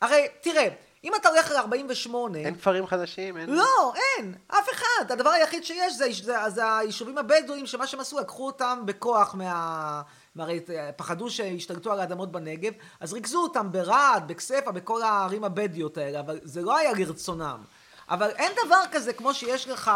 הרי, 0.00 0.26
תראה, 0.40 0.68
אם 1.04 1.12
אתה 1.14 1.28
הולך 1.28 1.50
ל-48... 1.50 2.36
אין 2.36 2.54
כפרים 2.54 2.86
חדשים? 2.86 3.36
אין... 3.36 3.50
לא, 3.50 3.92
אין, 3.94 4.34
אף 4.48 4.68
אחד. 4.72 5.12
הדבר 5.12 5.30
היחיד 5.30 5.64
שיש 5.64 5.96
זה, 5.96 6.06
זה, 6.22 6.34
זה 6.48 6.76
היישובים 6.76 7.18
הבדואים, 7.18 7.66
שמה 7.66 7.86
שהם 7.86 8.00
עשו, 8.00 8.20
לקחו 8.20 8.46
אותם 8.46 8.82
בכוח 8.84 9.34
מה... 9.34 10.02
הרי 10.38 10.60
פחדו 10.96 11.30
שישתלטו 11.30 11.92
על 11.92 12.00
האדמות 12.00 12.32
בנגב, 12.32 12.72
אז 13.00 13.12
ריכזו 13.12 13.42
אותם 13.42 13.72
ברהט, 13.72 14.22
בכסייפה, 14.26 14.72
בכל 14.72 15.02
הערים 15.02 15.44
הבדואיות 15.44 15.98
האלה, 15.98 16.20
אבל 16.20 16.38
זה 16.42 16.62
לא 16.62 16.76
היה 16.76 16.92
לרצונם. 16.92 17.62
אבל 18.10 18.30
אין 18.30 18.52
דבר 18.66 18.80
כזה 18.92 19.12
כמו 19.12 19.34
שיש 19.34 19.68
לך, 19.68 19.90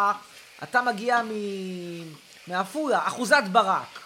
אתה 0.62 0.82
מגיע 0.82 1.22
מ... 1.22 1.30
מעפולה, 2.46 3.06
אחוזת 3.06 3.42
ברק. 3.52 4.00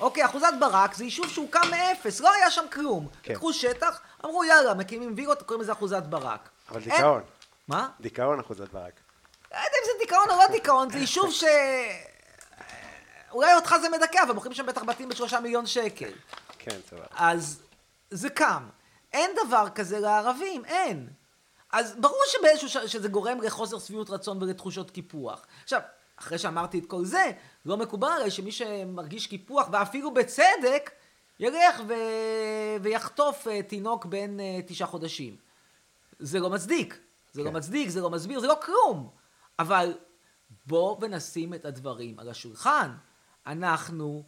אוקיי, 0.00 0.24
אחוזת 0.24 0.52
ברק 0.60 0.94
זה 0.94 1.04
יישוב 1.04 1.28
שהוקם 1.28 1.70
מאפס, 1.70 2.20
לא 2.20 2.32
היה 2.32 2.50
שם 2.50 2.64
כלום. 2.72 3.08
כן. 3.22 3.32
לקחו 3.32 3.52
שטח, 3.52 4.00
אמרו 4.24 4.44
יאללה, 4.44 4.74
מקימים 4.74 5.14
וילות, 5.16 5.42
קוראים 5.42 5.62
לזה 5.62 5.72
אחוזת 5.72 6.02
ברק. 6.02 6.48
אבל 6.70 6.80
אין... 6.80 6.90
דיכאון. 6.90 7.22
מה? 7.68 7.88
דיכאון 8.00 8.40
אחוזת 8.40 8.72
ברק. 8.72 9.00
לא 9.52 9.56
יודע 9.56 9.76
אם 9.80 9.84
זה 9.84 10.04
דיכאון 10.04 10.30
או 10.30 10.36
לא 10.36 10.46
דיכאון, 10.52 10.90
זה 10.90 10.98
יישוב 10.98 11.32
ש... 11.32 11.44
אולי 13.32 13.54
אותך 13.54 13.74
זה 13.80 13.88
מדכא, 13.88 14.22
אבל 14.22 14.32
מוכרים 14.32 14.54
שם 14.54 14.66
בטח 14.66 14.82
בתים 14.82 15.08
בשלושה 15.08 15.40
מיליון 15.40 15.66
שקל. 15.66 16.10
כן, 16.58 16.76
סבבה. 16.90 17.04
אז 17.16 17.62
זה 18.10 18.30
קם. 18.30 18.68
אין 19.12 19.30
דבר 19.46 19.66
כזה 19.74 19.98
לערבים, 19.98 20.64
אין. 20.64 21.08
אז 21.72 21.94
ברור 22.00 22.22
שבאיזשהו 22.26 22.68
ש... 22.68 22.76
שזה 22.76 23.08
גורם 23.08 23.40
לחוסר 23.40 23.78
שביעות 23.78 24.10
רצון 24.10 24.42
ולתחושות 24.42 24.90
קיפוח. 24.90 25.46
עכשיו, 25.62 25.80
אחרי 26.16 26.38
שאמרתי 26.38 26.78
את 26.78 26.86
כל 26.86 27.04
זה, 27.04 27.30
לא 27.66 27.76
מקובל 27.76 28.08
עליי 28.08 28.30
שמי 28.30 28.52
שמרגיש 28.52 29.26
קיפוח, 29.26 29.68
ואפילו 29.72 30.14
בצדק, 30.14 30.90
ילך 31.40 31.80
ו... 31.88 31.92
ויחטוף 32.82 33.46
uh, 33.46 33.50
תינוק 33.68 34.04
בן 34.04 34.36
uh, 34.40 34.42
תשעה 34.66 34.88
חודשים. 34.88 35.36
זה 36.18 36.40
לא 36.40 36.50
מצדיק. 36.50 36.98
זה 37.32 37.40
לא 37.40 37.46
כן. 37.46 37.52
לא 37.52 37.58
מצדיק, 37.58 37.88
זה 37.88 38.00
לא 38.00 38.10
מסביר, 38.10 38.40
זה 38.40 38.46
לא 38.46 38.58
כלום. 38.64 39.10
אבל 39.58 39.94
בוא 40.66 40.96
ונשים 41.00 41.54
את 41.54 41.64
הדברים 41.64 42.18
על 42.18 42.28
השולחן. 42.28 42.90
אנחנו 43.46 44.22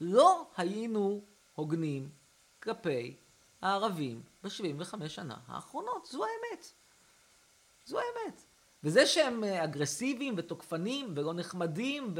לא 0.00 0.46
היינו 0.56 1.24
הוגנים 1.54 2.10
כלפי 2.62 3.16
הערבים 3.62 4.22
ב-75 4.44 5.08
שנה 5.08 5.36
האחרונות. 5.46 6.06
זו 6.06 6.24
האמת. 6.24 6.72
זו 7.86 7.98
האמת. 7.98 8.42
וזה 8.84 9.06
שהם 9.06 9.44
אה, 9.44 9.64
אגרסיביים 9.64 10.34
ותוקפנים 10.36 11.12
ולא 11.16 11.34
נחמדים 11.34 12.14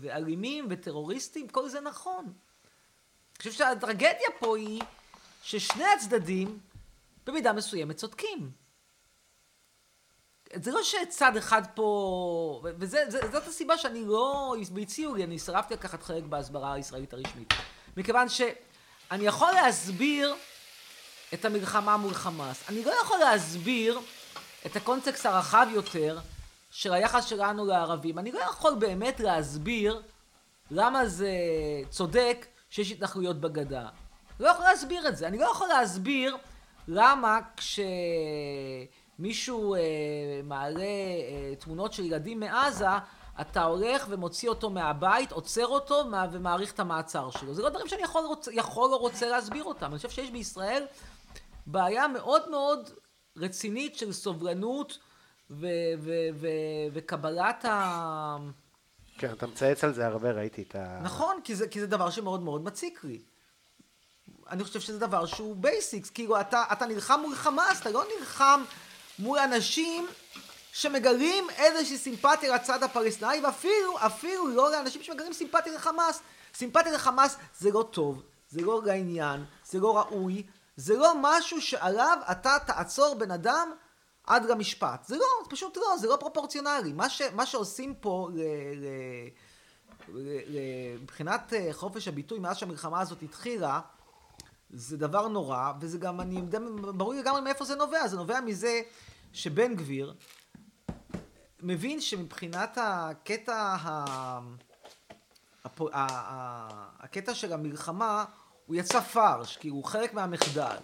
ואלימים 0.00 0.66
וטרוריסטים, 0.70 1.48
כל 1.48 1.68
זה 1.68 1.80
נכון. 1.80 2.32
אני 3.36 3.50
חושב 3.50 3.52
שהטרגדיה 3.52 4.28
פה 4.38 4.56
היא 4.56 4.82
ששני 5.42 5.84
הצדדים 5.96 6.58
במידה 7.26 7.52
מסוימת 7.52 7.96
צודקים. 7.96 8.50
זה 10.54 10.72
לא 10.72 10.82
שצד 10.82 11.36
אחד 11.36 11.62
פה, 11.74 12.62
וזאת 12.78 13.46
הסיבה 13.46 13.78
שאני 13.78 14.04
לא, 14.04 14.54
והציעו 14.74 15.14
לי, 15.14 15.24
אני 15.24 15.38
סירבתי 15.38 15.74
לקחת 15.74 16.02
חלק 16.02 16.24
בהסברה 16.24 16.72
הישראלית 16.72 17.12
הרשמית. 17.12 17.54
מכיוון 17.96 18.28
שאני 18.28 19.26
יכול 19.26 19.52
להסביר 19.52 20.34
את 21.34 21.44
המלחמה 21.44 21.96
מול 21.96 22.14
חמאס. 22.14 22.68
אני 22.68 22.84
לא 22.84 22.92
יכול 23.02 23.18
להסביר 23.18 24.00
את 24.66 24.76
הקונטקסט 24.76 25.26
הרחב 25.26 25.66
יותר 25.72 26.18
של 26.70 26.92
היחס 26.92 27.24
שלנו 27.24 27.66
לערבים. 27.66 28.18
אני 28.18 28.32
לא 28.32 28.40
יכול 28.40 28.74
באמת 28.74 29.20
להסביר 29.20 30.02
למה 30.70 31.06
זה 31.06 31.30
צודק 31.90 32.46
שיש 32.70 32.92
התנחלויות 32.92 33.40
בגדה. 33.40 33.88
לא 34.40 34.48
יכול 34.48 34.64
להסביר 34.64 35.08
את 35.08 35.16
זה. 35.16 35.26
אני 35.26 35.38
לא 35.38 35.44
יכול 35.44 35.68
להסביר 35.68 36.36
למה 36.88 37.38
כשמישהו 39.16 39.74
אה, 39.74 39.80
מעלה 40.44 40.80
אה, 40.80 41.54
תמונות 41.58 41.92
של 41.92 42.04
ילדים 42.04 42.40
מעזה, 42.40 42.86
אתה 43.40 43.64
הולך 43.64 44.06
ומוציא 44.08 44.48
אותו 44.48 44.70
מהבית, 44.70 45.32
עוצר 45.32 45.66
אותו 45.66 46.04
ומאריך 46.32 46.72
את 46.72 46.80
המעצר 46.80 47.30
שלו. 47.30 47.54
זה 47.54 47.62
לא 47.62 47.68
דברים 47.68 47.88
שאני 47.88 48.02
יכול, 48.02 48.24
רוצ, 48.24 48.48
יכול 48.52 48.92
או 48.92 48.98
רוצה 48.98 49.28
להסביר 49.28 49.64
אותם. 49.64 49.86
אני 49.86 49.96
חושב 49.96 50.10
שיש 50.10 50.30
בישראל 50.30 50.86
בעיה 51.66 52.08
מאוד 52.08 52.50
מאוד 52.50 52.90
רצינית 53.36 53.96
של 53.96 54.12
סובלנות 54.12 54.98
ו- 55.50 55.66
ו- 55.98 56.28
ו- 56.34 56.86
וקבלת 56.92 57.64
ה... 57.64 58.36
כן, 59.18 59.32
אתה 59.32 59.46
מצייץ 59.46 59.84
על 59.84 59.94
זה 59.94 60.06
הרבה, 60.06 60.30
ראיתי 60.30 60.62
את 60.62 60.74
ה... 60.74 61.00
נכון, 61.02 61.40
כי 61.44 61.54
זה, 61.54 61.68
כי 61.68 61.80
זה 61.80 61.86
דבר 61.86 62.10
שמאוד 62.10 62.42
מאוד 62.42 62.64
מציק 62.64 63.04
לי. 63.04 63.22
אני 64.50 64.64
חושב 64.64 64.80
שזה 64.80 64.98
דבר 64.98 65.26
שהוא 65.26 65.56
basics, 65.56 66.10
כאילו 66.10 66.40
אתה, 66.40 66.64
אתה 66.72 66.86
נלחם 66.86 67.20
מול 67.22 67.34
חמאס, 67.34 67.80
אתה 67.80 67.90
לא 67.90 68.04
נלחם 68.18 68.64
מול 69.18 69.38
אנשים 69.38 70.06
שמגלים 70.72 71.46
איזושהי 71.56 71.98
סימפתיה 71.98 72.54
לצד 72.54 72.82
הפלסטיני, 72.82 73.40
ואפילו, 73.44 73.98
אפילו 74.06 74.48
לא 74.48 74.70
לאנשים 74.70 75.02
שמגלים 75.02 75.32
סימפתיה 75.32 75.74
לחמאס. 75.74 76.20
סימפתיה 76.54 76.92
לחמאס 76.92 77.36
זה 77.58 77.70
לא 77.72 77.88
טוב, 77.90 78.22
זה 78.50 78.60
לא 78.60 78.82
לעניין, 78.84 79.44
זה 79.70 79.78
לא 79.78 79.96
ראוי, 79.98 80.42
זה 80.76 80.96
לא 80.96 81.12
משהו 81.20 81.62
שעליו 81.62 82.18
אתה 82.30 82.56
תעצור 82.66 83.14
בן 83.14 83.30
אדם 83.30 83.72
עד 84.26 84.44
למשפט. 84.44 85.04
זה 85.04 85.16
לא, 85.16 85.24
זה 85.44 85.50
פשוט 85.50 85.76
לא, 85.76 85.96
זה 86.00 86.08
לא 86.08 86.16
פרופורציונלי. 86.20 86.92
מה, 86.92 87.08
ש, 87.08 87.22
מה 87.34 87.46
שעושים 87.46 87.94
פה 87.94 88.28
ל, 88.34 88.40
ל, 88.74 88.86
ל, 90.08 90.38
ל, 90.46 90.58
מבחינת 91.02 91.52
אה, 91.52 91.68
חופש 91.72 92.08
הביטוי 92.08 92.38
מאז 92.38 92.56
שהמלחמה 92.56 93.00
הזאת 93.00 93.22
התחילה, 93.22 93.80
זה 94.70 94.96
דבר 94.96 95.28
נורא, 95.28 95.72
וזה 95.80 95.98
גם, 95.98 96.20
אני 96.20 96.42
ברור 96.94 97.14
לי 97.14 97.20
לגמרי 97.20 97.40
מאיפה 97.40 97.64
זה 97.64 97.74
נובע. 97.74 98.08
זה 98.08 98.16
נובע 98.16 98.40
מזה 98.40 98.80
שבן 99.32 99.74
גביר 99.74 100.14
מבין 101.62 102.00
שמבחינת 102.00 102.78
הקטע 102.80 103.76
ה... 103.82 104.40
הקטע 107.00 107.34
של 107.34 107.52
המלחמה 107.52 108.24
הוא 108.66 108.76
יצא 108.76 109.00
פרש, 109.00 109.56
כי 109.56 109.68
הוא 109.68 109.84
חלק 109.84 110.14
מהמחדל. 110.14 110.76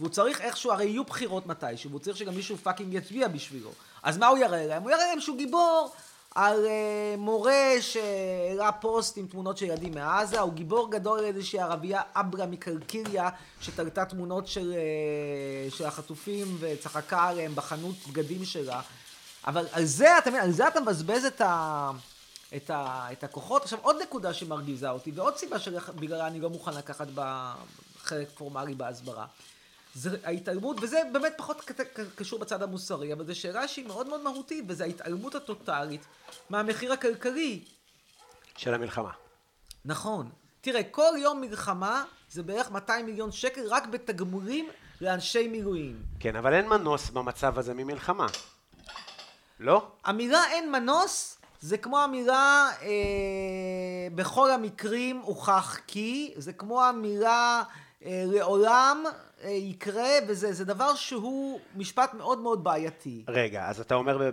והוא 0.00 0.10
צריך 0.10 0.40
איכשהו, 0.40 0.72
הרי 0.72 0.84
יהיו 0.84 1.04
בחירות 1.04 1.46
מתישהו, 1.46 1.90
והוא 1.90 2.00
צריך 2.00 2.16
שגם 2.16 2.34
מישהו 2.34 2.56
fucking 2.56 2.94
יצביע 2.94 3.28
בשבילו. 3.28 3.70
אז 4.02 4.18
מה 4.18 4.26
הוא 4.26 4.38
יראה 4.38 4.66
להם? 4.66 4.82
הוא 4.82 4.90
יראה 4.90 5.06
להם 5.06 5.20
שהוא 5.20 5.36
גיבור 5.36 5.92
על 6.34 6.64
uh, 6.64 7.18
מורה 7.18 7.74
שהראה 7.80 8.72
פוסט 8.72 9.16
עם 9.16 9.26
תמונות 9.26 9.58
של 9.58 9.64
ילדים 9.64 9.94
מעזה, 9.94 10.40
הוא 10.40 10.52
גיבור 10.52 10.90
גדול 10.90 11.18
על 11.18 11.24
איזושהי 11.24 11.58
ערבייה 11.58 12.02
אברה 12.14 12.46
מקלקיליה, 12.46 13.28
שתלתה 13.60 14.04
תמונות 14.04 14.46
של, 14.46 14.74
uh, 15.70 15.74
של 15.74 15.84
החטופים 15.84 16.56
וצחקה 16.60 17.28
עליהם 17.28 17.54
בחנות 17.54 17.94
בגדים 18.08 18.44
שלה. 18.44 18.80
אבל 19.46 19.66
על 19.72 19.84
זה, 19.84 20.18
אתה 20.18 20.30
מבין, 20.30 20.42
על 20.42 20.52
זה 20.52 20.68
אתה 20.68 20.80
מבזבז 20.80 21.24
את 21.24 21.40
ה... 21.40 21.90
את, 22.56 22.70
ה, 22.70 23.06
את 23.12 23.24
הכוחות. 23.24 23.62
עכשיו, 23.62 23.78
עוד 23.82 23.96
נקודה 24.02 24.34
שמרגיזה 24.34 24.90
אותי, 24.90 25.10
ועוד 25.14 25.36
סיבה 25.36 25.58
שבגללה 25.58 26.26
אני 26.26 26.40
לא 26.40 26.50
מוכן 26.50 26.74
לקחת 26.74 27.06
בה 27.08 27.54
חלק 28.02 28.28
פורמלי 28.34 28.74
בהסברה. 28.74 29.26
זה 29.94 30.16
ההתעלמות, 30.24 30.76
וזה 30.82 31.02
באמת 31.12 31.32
פחות 31.36 31.70
קשור 32.16 32.38
בצד 32.38 32.62
המוסרי, 32.62 33.12
אבל 33.12 33.26
זו 33.26 33.34
שאלה 33.34 33.68
שהיא 33.68 33.86
מאוד 33.86 34.08
מאוד 34.08 34.20
מהותית, 34.22 34.64
וזו 34.68 34.84
ההתעלמות 34.84 35.34
הטוטאלית 35.34 36.00
מהמחיר 36.50 36.92
הכלכלי. 36.92 37.64
של 38.56 38.74
המלחמה. 38.74 39.10
נכון. 39.84 40.30
תראה, 40.60 40.82
כל 40.82 41.12
יום 41.18 41.40
מלחמה 41.40 42.04
זה 42.30 42.42
בערך 42.42 42.70
200 42.70 43.06
מיליון 43.06 43.32
שקל 43.32 43.62
רק 43.68 43.86
בתגמולים 43.86 44.68
לאנשי 45.00 45.48
מילואים. 45.48 46.02
כן, 46.20 46.36
אבל 46.36 46.54
אין 46.54 46.68
מנוס 46.68 47.10
במצב 47.10 47.58
הזה 47.58 47.74
ממלחמה. 47.74 48.26
לא? 49.60 49.86
המילה 50.04 50.44
אין 50.50 50.72
מנוס 50.72 51.38
זה 51.60 51.78
כמו 51.78 51.98
המילה 51.98 52.70
אה, 52.82 52.88
בכל 54.14 54.50
המקרים 54.50 55.20
הוכח 55.20 55.78
כי, 55.86 56.34
זה 56.36 56.52
כמו 56.52 56.82
המילה 56.82 57.62
אה, 58.04 58.24
לעולם 58.26 59.04
יקרה, 59.48 60.10
וזה 60.28 60.64
דבר 60.64 60.94
שהוא 60.94 61.60
משפט 61.76 62.14
מאוד 62.14 62.38
מאוד 62.38 62.64
בעייתי. 62.64 63.24
רגע, 63.28 63.68
אז 63.68 63.80
אתה 63.80 63.94
אומר, 63.94 64.30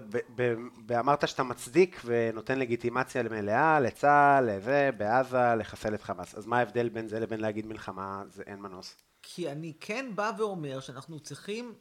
אמרת 0.99 1.27
שאתה 1.27 1.43
מצדיק 1.43 2.01
ונותן 2.05 2.59
לגיטימציה 2.59 3.23
מלאה 3.23 3.79
לצה"ל, 3.79 4.51
לזה, 4.51 4.89
בעזה, 4.97 5.55
לחסל 5.55 5.93
את 5.93 6.01
חמאס. 6.01 6.35
אז 6.35 6.45
מה 6.45 6.59
ההבדל 6.59 6.89
בין 6.89 7.07
זה 7.07 7.19
לבין 7.19 7.39
להגיד 7.39 7.65
מלחמה, 7.65 8.23
זה 8.29 8.43
אין 8.47 8.59
מנוס? 8.59 8.95
כי 9.23 9.51
אני 9.51 9.73
כן 9.79 10.11
בא 10.15 10.31
ואומר 10.37 10.79
שאנחנו 10.79 11.19
צריכים 11.19 11.73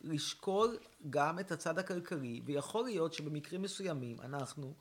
לשקול 0.00 0.78
גם 1.10 1.38
את 1.38 1.52
הצד 1.52 1.78
הכלכלי, 1.78 2.40
ויכול 2.44 2.84
להיות 2.84 3.12
שבמקרים 3.12 3.62
מסוימים 3.62 4.16
אנחנו 4.20 4.74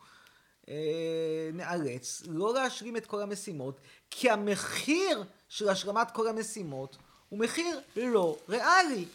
אה, 0.70 1.50
נאלץ 1.54 2.24
לא 2.28 2.54
להשלים 2.54 2.98
את 2.98 3.06
כל 3.06 3.22
המשימות, 3.22 3.80
כי 4.10 4.30
המחיר 4.30 5.24
של 5.50 5.70
השלמת 5.70 6.12
כל 6.12 6.28
המשימות 6.28 6.98
הוא 7.30 7.40
מחיר 7.40 7.80
לא 7.96 8.38
ריאלי. 8.50 9.06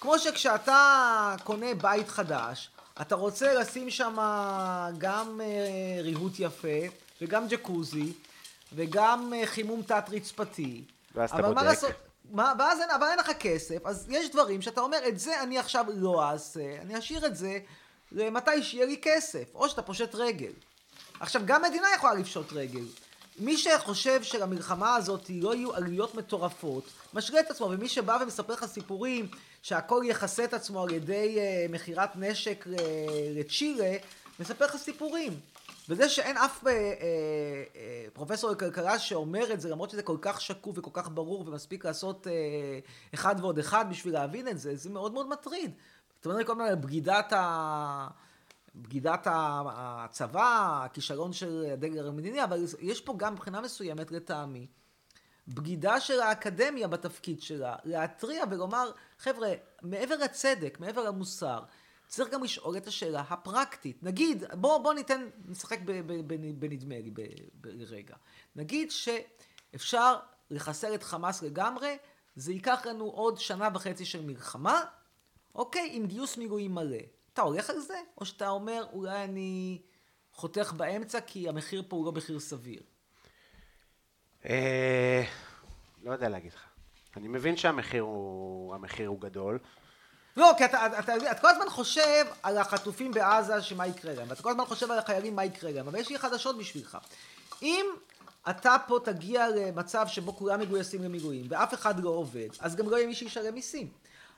כמו 0.00 0.18
שכשאתה 0.18 1.36
קונה 1.44 1.74
בית 1.74 2.08
חדש, 2.08 2.70
אתה 3.00 3.14
רוצה 3.14 3.54
לשים 3.54 3.90
שם 3.90 4.16
גם 4.98 5.40
אה, 5.40 6.02
ריהוט 6.02 6.32
יפה, 6.38 6.78
וגם 7.22 7.48
ג'קוזי, 7.48 8.12
וגם 8.72 9.32
אה, 9.36 9.46
חימום 9.46 9.82
תת-רצפתי. 9.82 10.84
ואז 11.14 11.30
אתה 11.30 11.42
בודק. 11.42 11.54
מה 11.54 11.62
לעשות, 11.62 11.90
מה, 12.30 12.52
ואז 12.58 12.80
אין, 12.80 12.90
אבל 12.90 13.06
אין 13.06 13.18
לך 13.18 13.30
כסף, 13.40 13.86
אז 13.86 14.06
יש 14.08 14.30
דברים 14.30 14.62
שאתה 14.62 14.80
אומר, 14.80 14.98
את 15.08 15.18
זה 15.18 15.42
אני 15.42 15.58
עכשיו 15.58 15.86
לא 15.94 16.30
אעשה, 16.30 16.76
אני 16.82 16.98
אשאיר 16.98 17.26
את 17.26 17.36
זה 17.36 17.58
למתי 18.12 18.62
שיהיה 18.62 18.86
לי 18.86 18.98
כסף, 19.02 19.54
או 19.54 19.68
שאתה 19.68 19.82
פושט 19.82 20.14
רגל. 20.14 20.52
עכשיו, 21.20 21.42
גם 21.44 21.62
מדינה 21.62 21.86
יכולה 21.96 22.14
לפשוט 22.14 22.52
רגל. 22.52 22.84
מי 23.38 23.56
שחושב 23.56 24.22
שלמלחמה 24.22 24.94
הזאת 24.94 25.30
לא 25.30 25.54
יהיו 25.54 25.74
עלויות 25.74 26.14
מטורפות, 26.14 26.84
משרה 27.14 27.40
את 27.40 27.50
עצמו, 27.50 27.66
ומי 27.66 27.88
שבא 27.88 28.18
ומספר 28.22 28.52
לך 28.52 28.66
סיפורים 28.66 29.28
שהכל 29.62 30.02
יכסה 30.06 30.44
את 30.44 30.54
עצמו 30.54 30.82
על 30.82 30.90
ידי 30.90 31.36
uh, 31.36 31.72
מכירת 31.72 32.16
נשק 32.16 32.66
uh, 32.66 32.70
לצ'ילה, 33.30 33.96
מספר 34.40 34.64
לך 34.64 34.76
סיפורים. 34.76 35.40
וזה 35.88 36.08
שאין 36.08 36.36
אף 36.36 36.62
uh, 36.62 36.66
uh, 36.66 36.68
uh, 36.68 36.68
פרופסור 38.12 38.50
לכלכלה 38.50 38.98
שאומר 38.98 39.52
את 39.52 39.60
זה, 39.60 39.68
למרות 39.68 39.90
שזה 39.90 40.02
כל 40.02 40.16
כך 40.20 40.40
שקוף 40.40 40.78
וכל 40.78 40.90
כך 40.92 41.08
ברור 41.14 41.48
ומספיק 41.48 41.84
לעשות 41.84 42.26
uh, 42.26 42.30
אחד 43.14 43.34
ועוד 43.40 43.58
אחד 43.58 43.84
בשביל 43.90 44.14
להבין 44.14 44.48
את 44.48 44.58
זה, 44.58 44.76
זה 44.76 44.90
מאוד 44.90 45.12
מאוד 45.12 45.28
מטריד. 45.28 45.70
זאת 46.16 46.26
אומרת, 46.26 46.46
כל 46.46 46.52
הזמן 46.52 46.80
בגידת 46.80 47.32
ה... 47.32 48.08
בגידת 48.74 49.26
הצבא, 49.30 50.80
הכישלון 50.84 51.32
של 51.32 51.64
הדגל 51.72 52.08
המדיני, 52.08 52.44
אבל 52.44 52.64
יש 52.80 53.00
פה 53.00 53.14
גם 53.16 53.32
מבחינה 53.32 53.60
מסוימת 53.60 54.10
לטעמי, 54.10 54.66
בגידה 55.48 56.00
של 56.00 56.20
האקדמיה 56.20 56.88
בתפקיד 56.88 57.42
שלה, 57.42 57.76
להתריע 57.84 58.44
ולומר, 58.50 58.90
חבר'ה, 59.18 59.52
מעבר 59.82 60.16
לצדק, 60.16 60.80
מעבר 60.80 61.04
למוסר, 61.04 61.62
צריך 62.08 62.30
גם 62.30 62.44
לשאול 62.44 62.76
את 62.76 62.86
השאלה 62.86 63.20
הפרקטית. 63.20 64.02
נגיד, 64.02 64.44
בוא, 64.54 64.78
בוא 64.78 64.94
ניתן, 64.94 65.28
נשחק 65.48 65.78
בנדמה 66.58 66.94
לי 66.98 67.10
ברגע. 67.54 68.16
נגיד 68.56 68.90
שאפשר 68.90 70.16
לחסל 70.50 70.94
את 70.94 71.02
חמאס 71.02 71.42
לגמרי, 71.42 71.98
זה 72.36 72.52
ייקח 72.52 72.86
לנו 72.86 73.04
עוד 73.04 73.38
שנה 73.38 73.68
וחצי 73.74 74.04
של 74.04 74.22
מלחמה, 74.22 74.80
אוקיי, 75.54 75.88
עם 75.92 76.06
גיוס 76.06 76.36
מילואים 76.36 76.74
מלא. 76.74 76.98
אתה 77.34 77.42
הולך 77.42 77.70
על 77.70 77.80
זה? 77.80 78.00
או 78.18 78.26
שאתה 78.26 78.48
אומר, 78.48 78.86
אולי 78.92 79.24
אני 79.24 79.82
חותך 80.32 80.72
באמצע 80.76 81.20
כי 81.20 81.48
המחיר 81.48 81.82
פה 81.88 81.96
הוא 81.96 82.06
לא 82.06 82.12
מחיר 82.12 82.40
סביר? 82.40 82.82
אה, 84.48 85.22
לא 86.02 86.12
יודע 86.12 86.28
להגיד 86.28 86.52
לך. 86.52 86.64
אני 87.16 87.28
מבין 87.28 87.56
שהמחיר 87.56 88.02
הוא, 88.02 88.74
המחיר 88.74 89.08
הוא 89.08 89.20
גדול. 89.20 89.58
לא, 90.36 90.52
כי 90.58 90.64
אתה, 90.64 90.86
אתה, 90.86 90.98
אתה, 90.98 91.30
אתה 91.30 91.40
כל 91.40 91.48
הזמן 91.48 91.68
חושב 91.68 92.24
על 92.42 92.58
החטופים 92.58 93.12
בעזה, 93.12 93.62
שמה 93.62 93.86
יקרה 93.86 94.14
להם, 94.14 94.30
ואתה 94.30 94.42
כל 94.42 94.50
הזמן 94.50 94.64
חושב 94.64 94.90
על 94.90 94.98
החיילים, 94.98 95.36
מה 95.36 95.44
יקרה 95.44 95.72
להם, 95.72 95.88
אבל 95.88 95.98
יש 95.98 96.08
לי 96.08 96.18
חדשות 96.18 96.58
בשבילך. 96.58 96.98
אם 97.62 97.86
אתה 98.50 98.76
פה 98.86 98.98
תגיע 99.04 99.48
למצב 99.48 100.06
שבו 100.08 100.36
כולם 100.36 100.60
מגויסים 100.60 101.02
למילואים, 101.02 101.46
ואף 101.48 101.74
אחד 101.74 102.00
לא 102.00 102.10
עובד, 102.10 102.48
אז 102.60 102.76
גם 102.76 102.90
לא 102.90 102.96
יהיה 102.96 103.06
מי 103.06 103.14
שישלם 103.14 103.54
מיסים. 103.54 103.88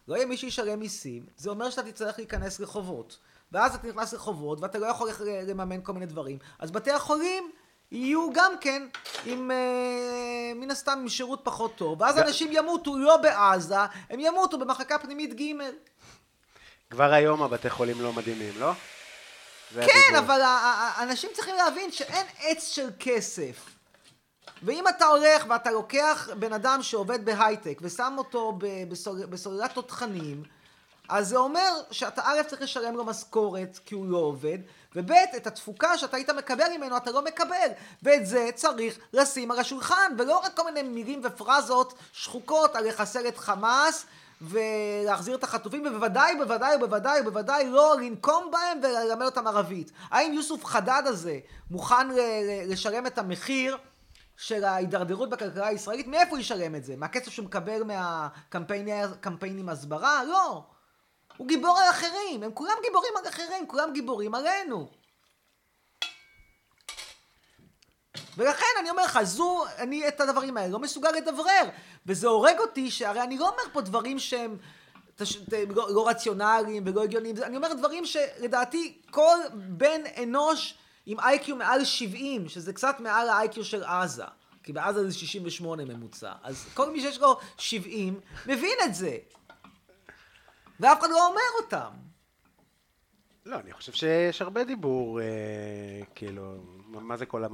לא 0.08 0.14
יהיה 0.14 0.26
מי 0.26 0.36
שישלם 0.36 0.80
מיסים, 0.80 1.26
זה 1.36 1.50
אומר 1.50 1.70
שאתה 1.70 1.82
תצטרך 1.82 2.18
להיכנס 2.18 2.60
לחובות. 2.60 3.18
ואז 3.52 3.74
אתה 3.74 3.88
נכנס 3.88 4.12
לחובות, 4.12 4.60
ואתה 4.60 4.78
לא 4.78 4.86
יכול 4.86 5.10
לממן 5.46 5.80
כל 5.82 5.92
מיני 5.92 6.06
דברים. 6.06 6.38
אז 6.58 6.70
בתי 6.70 6.90
החולים 6.90 7.50
יהיו 7.90 8.32
גם 8.32 8.52
כן 8.60 8.82
עם, 9.24 9.50
אה, 9.50 10.52
מן 10.54 10.70
הסתם, 10.70 10.98
עם 11.02 11.08
שירות 11.08 11.40
פחות 11.42 11.76
טוב. 11.76 12.00
ואז 12.00 12.18
אנשים 12.18 12.48
ימותו 12.52 12.98
לא 12.98 13.16
בעזה, 13.16 13.76
הם 14.10 14.20
ימותו 14.20 14.58
במחלקה 14.58 14.98
פנימית 14.98 15.40
ג'. 15.40 15.44
כבר 16.90 17.12
היום 17.12 17.42
הבתי 17.42 17.70
חולים 17.70 18.00
לא 18.00 18.12
מדהימים, 18.12 18.52
לא? 18.58 18.72
כן, 19.74 20.14
אבל 20.18 20.40
אנשים 21.02 21.30
צריכים 21.34 21.54
להבין 21.54 21.92
שאין 21.92 22.26
עץ 22.38 22.68
של 22.68 22.88
כסף. 22.98 23.75
ואם 24.62 24.88
אתה 24.88 25.06
הולך 25.06 25.44
ואתה 25.48 25.70
לוקח 25.70 26.28
בן 26.38 26.52
אדם 26.52 26.82
שעובד 26.82 27.24
בהייטק 27.24 27.78
ושם 27.82 28.14
אותו 28.18 28.58
בסוללת 29.30 29.74
תותחנים, 29.74 30.42
אז 31.08 31.28
זה 31.28 31.36
אומר 31.36 31.72
שאתה 31.90 32.22
א' 32.24 32.42
צריך 32.46 32.62
לשלם 32.62 32.96
לו 32.96 33.04
משכורת 33.04 33.78
כי 33.86 33.94
הוא 33.94 34.06
לא 34.06 34.18
עובד, 34.18 34.58
וב' 34.96 35.12
את 35.36 35.46
התפוקה 35.46 35.98
שאתה 35.98 36.16
היית 36.16 36.30
מקבל 36.30 36.66
ממנו 36.76 36.96
אתה 36.96 37.10
לא 37.10 37.24
מקבל, 37.24 37.68
ואת 38.02 38.26
זה 38.26 38.48
צריך 38.54 38.98
לשים 39.12 39.50
על 39.50 39.58
השולחן, 39.58 40.12
ולא 40.18 40.38
רק 40.38 40.56
כל 40.56 40.64
מיני 40.64 40.82
מילים 40.88 41.20
ופרזות 41.24 41.94
שחוקות 42.12 42.76
על 42.76 42.88
לחסל 42.88 43.28
את 43.28 43.38
חמאס 43.38 44.06
ולהחזיר 44.40 45.36
את 45.36 45.44
החטופים, 45.44 45.86
ובוודאי, 45.86 46.36
בוודאי, 46.36 46.78
בוודאי, 46.78 47.22
בוודאי 47.22 47.70
לא 47.70 47.96
לנקום 48.00 48.50
בהם 48.50 48.78
וללמד 48.82 49.24
אותם 49.26 49.46
ערבית. 49.46 49.92
האם 50.10 50.32
יוסוף 50.32 50.64
חדד 50.64 51.02
הזה 51.06 51.38
מוכן 51.70 52.08
לשלם 52.66 53.06
את 53.06 53.18
המחיר 53.18 53.76
של 54.36 54.64
ההידרדרות 54.64 55.30
בכלכלה 55.30 55.66
הישראלית, 55.66 56.06
מאיפה 56.06 56.30
הוא 56.30 56.38
ישלם 56.38 56.74
את 56.74 56.84
זה? 56.84 56.96
מהכסף 56.96 57.30
שהוא 57.30 57.46
מקבל 57.46 57.82
מהקמפיינים 57.82 59.68
הסברה? 59.68 60.24
לא. 60.24 60.64
הוא 61.36 61.48
גיבור 61.48 61.78
על 61.78 61.90
אחרים, 61.90 62.42
הם 62.42 62.50
כולם 62.54 62.76
גיבורים 62.82 63.12
על 63.16 63.28
אחרים, 63.28 63.66
כולם 63.66 63.92
גיבורים 63.92 64.34
עלינו. 64.34 64.88
ולכן 68.36 68.66
אני 68.80 68.90
אומר 68.90 69.04
לך, 69.04 69.22
זו, 69.22 69.64
אני 69.78 70.08
את 70.08 70.20
הדברים 70.20 70.56
האלה 70.56 70.72
לא 70.72 70.78
מסוגל 70.78 71.10
לדברר. 71.10 71.68
וזה 72.06 72.26
הורג 72.26 72.58
אותי, 72.58 72.90
שהרי 72.90 73.22
אני 73.22 73.38
לא 73.38 73.48
אומר 73.48 73.62
פה 73.72 73.80
דברים 73.80 74.18
שהם 74.18 74.56
תש, 75.16 75.36
ת, 75.36 75.52
לא, 75.74 75.94
לא 75.94 76.08
רציונליים 76.08 76.82
ולא 76.86 77.02
הגיוניים, 77.02 77.36
אני 77.42 77.56
אומר 77.56 77.72
דברים 77.72 78.06
שלדעתי 78.06 79.02
כל 79.10 79.38
בן 79.54 80.00
אנוש 80.22 80.74
עם 81.06 81.20
איי-קיו 81.20 81.56
מעל 81.56 81.84
70, 81.84 82.48
שזה 82.48 82.72
קצת 82.72 83.00
מעל 83.00 83.28
האיי-קיו 83.28 83.64
של 83.64 83.84
עזה. 83.84 84.24
כי 84.62 84.72
בעזה 84.72 85.10
זה 85.10 85.18
68 85.18 85.84
ממוצע. 85.84 86.32
אז 86.42 86.66
כל 86.74 86.92
מי 86.92 87.00
שיש 87.00 87.20
לו 87.20 87.38
70, 87.58 88.20
מבין 88.46 88.78
את 88.84 88.94
זה. 88.94 89.16
ואף 90.80 91.00
אחד 91.00 91.08
לא 91.10 91.28
אומר 91.28 91.64
אותם. 91.64 91.90
לא, 93.46 93.56
אני 93.60 93.72
חושב 93.72 93.92
שיש 93.92 94.42
הרבה 94.42 94.64
דיבור, 94.64 95.20
אה, 95.20 95.26
כאילו, 96.14 96.56
מה 96.86 97.16
זה 97.16 97.26
כל 97.26 97.44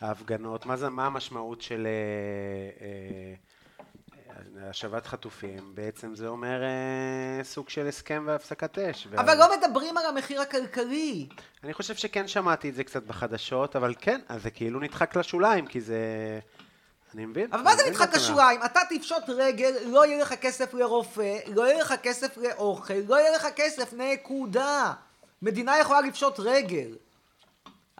ההפגנות, 0.00 0.66
מה, 0.66 0.76
זה, 0.76 0.88
מה 0.88 1.06
המשמעות 1.06 1.60
של... 1.60 1.86
אה, 1.86 2.86
אה, 2.86 3.34
השבת 4.70 5.06
חטופים, 5.06 5.74
בעצם 5.74 6.14
זה 6.14 6.28
אומר 6.28 6.62
אה, 6.62 7.44
סוג 7.44 7.68
של 7.68 7.86
הסכם 7.86 8.24
והפסקת 8.26 8.78
אש. 8.78 9.06
אבל 9.06 9.28
וה... 9.28 9.34
לא 9.34 9.56
מדברים 9.56 9.96
על 9.96 10.06
המחיר 10.06 10.40
הכלכלי. 10.40 11.28
אני 11.64 11.74
חושב 11.74 11.94
שכן 11.94 12.28
שמעתי 12.28 12.68
את 12.68 12.74
זה 12.74 12.84
קצת 12.84 13.02
בחדשות, 13.02 13.76
אבל 13.76 13.94
כן, 14.00 14.20
אז 14.28 14.42
זה 14.42 14.50
כאילו 14.50 14.80
נדחק 14.80 15.16
לשוליים, 15.16 15.66
כי 15.66 15.80
זה... 15.80 15.98
אני 17.14 17.26
מבין. 17.26 17.52
אבל 17.52 17.62
מה 17.62 17.76
זה 17.76 17.82
נדחק 17.90 18.14
לשוליים? 18.14 18.60
אתה 18.64 18.80
תפשוט 18.90 19.22
רגל, 19.28 19.74
לא 19.86 20.06
יהיה 20.06 20.22
לך 20.22 20.34
כסף 20.34 20.74
לרופא, 20.74 21.38
לא 21.46 21.62
יהיה 21.62 21.80
לך 21.80 21.94
כסף 22.02 22.36
לאוכל, 22.36 22.94
לא 23.08 23.20
יהיה 23.20 23.36
לך 23.36 23.46
כסף, 23.56 23.92
נקודה. 23.92 24.92
מדינה 25.42 25.78
יכולה 25.78 26.00
לפשוט 26.00 26.40
רגל. 26.40 26.88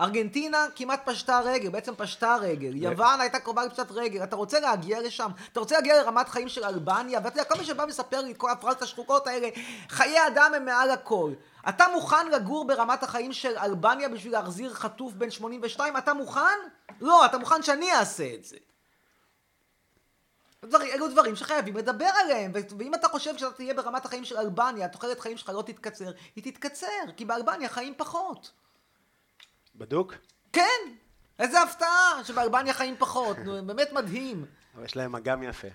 ארגנטינה 0.00 0.66
כמעט 0.76 1.08
פשטה 1.08 1.40
רגל, 1.40 1.70
בעצם 1.70 1.94
פשטה 1.96 2.36
רגל. 2.36 2.76
יוון 2.76 3.20
הייתה 3.20 3.38
קרובה 3.38 3.64
לפשט 3.64 3.90
רגל. 3.90 4.22
אתה 4.22 4.36
רוצה 4.36 4.60
להגיע 4.60 5.00
לשם? 5.00 5.30
אתה 5.52 5.60
רוצה 5.60 5.74
להגיע 5.74 6.02
לרמת 6.02 6.28
חיים 6.28 6.48
של 6.48 6.64
אלבניה? 6.64 7.20
ואתה 7.24 7.40
יודע, 7.40 7.50
כל 7.50 7.58
מי 7.58 7.64
שבא 7.64 7.82
ומספר 7.82 8.20
לי 8.20 8.32
את 8.32 8.36
כל 8.36 8.50
הפרלת 8.50 8.82
השחוקות 8.82 9.26
האלה, 9.26 9.48
חיי 9.88 10.26
אדם 10.26 10.52
הם 10.56 10.64
מעל 10.64 10.90
הכל. 10.90 11.32
אתה 11.68 11.84
מוכן 11.94 12.28
לגור 12.28 12.66
ברמת 12.66 13.02
החיים 13.02 13.32
של 13.32 13.58
אלבניה 13.58 14.08
בשביל 14.08 14.32
להחזיר 14.32 14.74
חטוף 14.74 15.12
בן 15.12 15.30
82? 15.30 15.96
אתה 15.96 16.14
מוכן? 16.14 16.58
לא, 17.00 17.26
אתה 17.26 17.38
מוכן 17.38 17.62
שאני 17.62 17.92
אעשה 17.92 18.34
את 18.34 18.44
זה. 18.44 18.56
דבר, 20.64 20.82
אלו 20.82 21.08
דברים 21.08 21.36
שחייבים 21.36 21.76
לדבר 21.76 22.10
עליהם, 22.24 22.52
ואם 22.78 22.94
אתה 22.94 23.08
חושב 23.08 23.38
שאתה 23.38 23.52
תהיה 23.52 23.74
ברמת 23.74 24.04
החיים 24.04 24.24
של 24.24 24.36
אלבניה, 24.36 24.88
תוחלת 24.88 25.20
חיים 25.20 25.36
שלך 25.36 25.48
לא 25.48 25.62
תתקצר, 25.62 26.10
היא 26.36 26.52
תתקצר, 26.52 26.86
כי 27.16 27.24
באלבניה 27.24 27.68
חיים 27.68 27.94
פחות. 27.96 28.50
בדוק? 29.78 30.14
כן! 30.52 30.80
איזה 31.38 31.62
הפתעה 31.62 32.20
שבאלבניה 32.24 32.74
חיים 32.74 32.96
פחות, 32.98 33.38
נו, 33.38 33.66
באמת 33.66 33.92
מדהים. 33.92 34.46
אבל 34.74 34.84
יש 34.84 34.96
להם 34.96 35.16
אגם 35.16 35.42
יפה. 35.42 35.68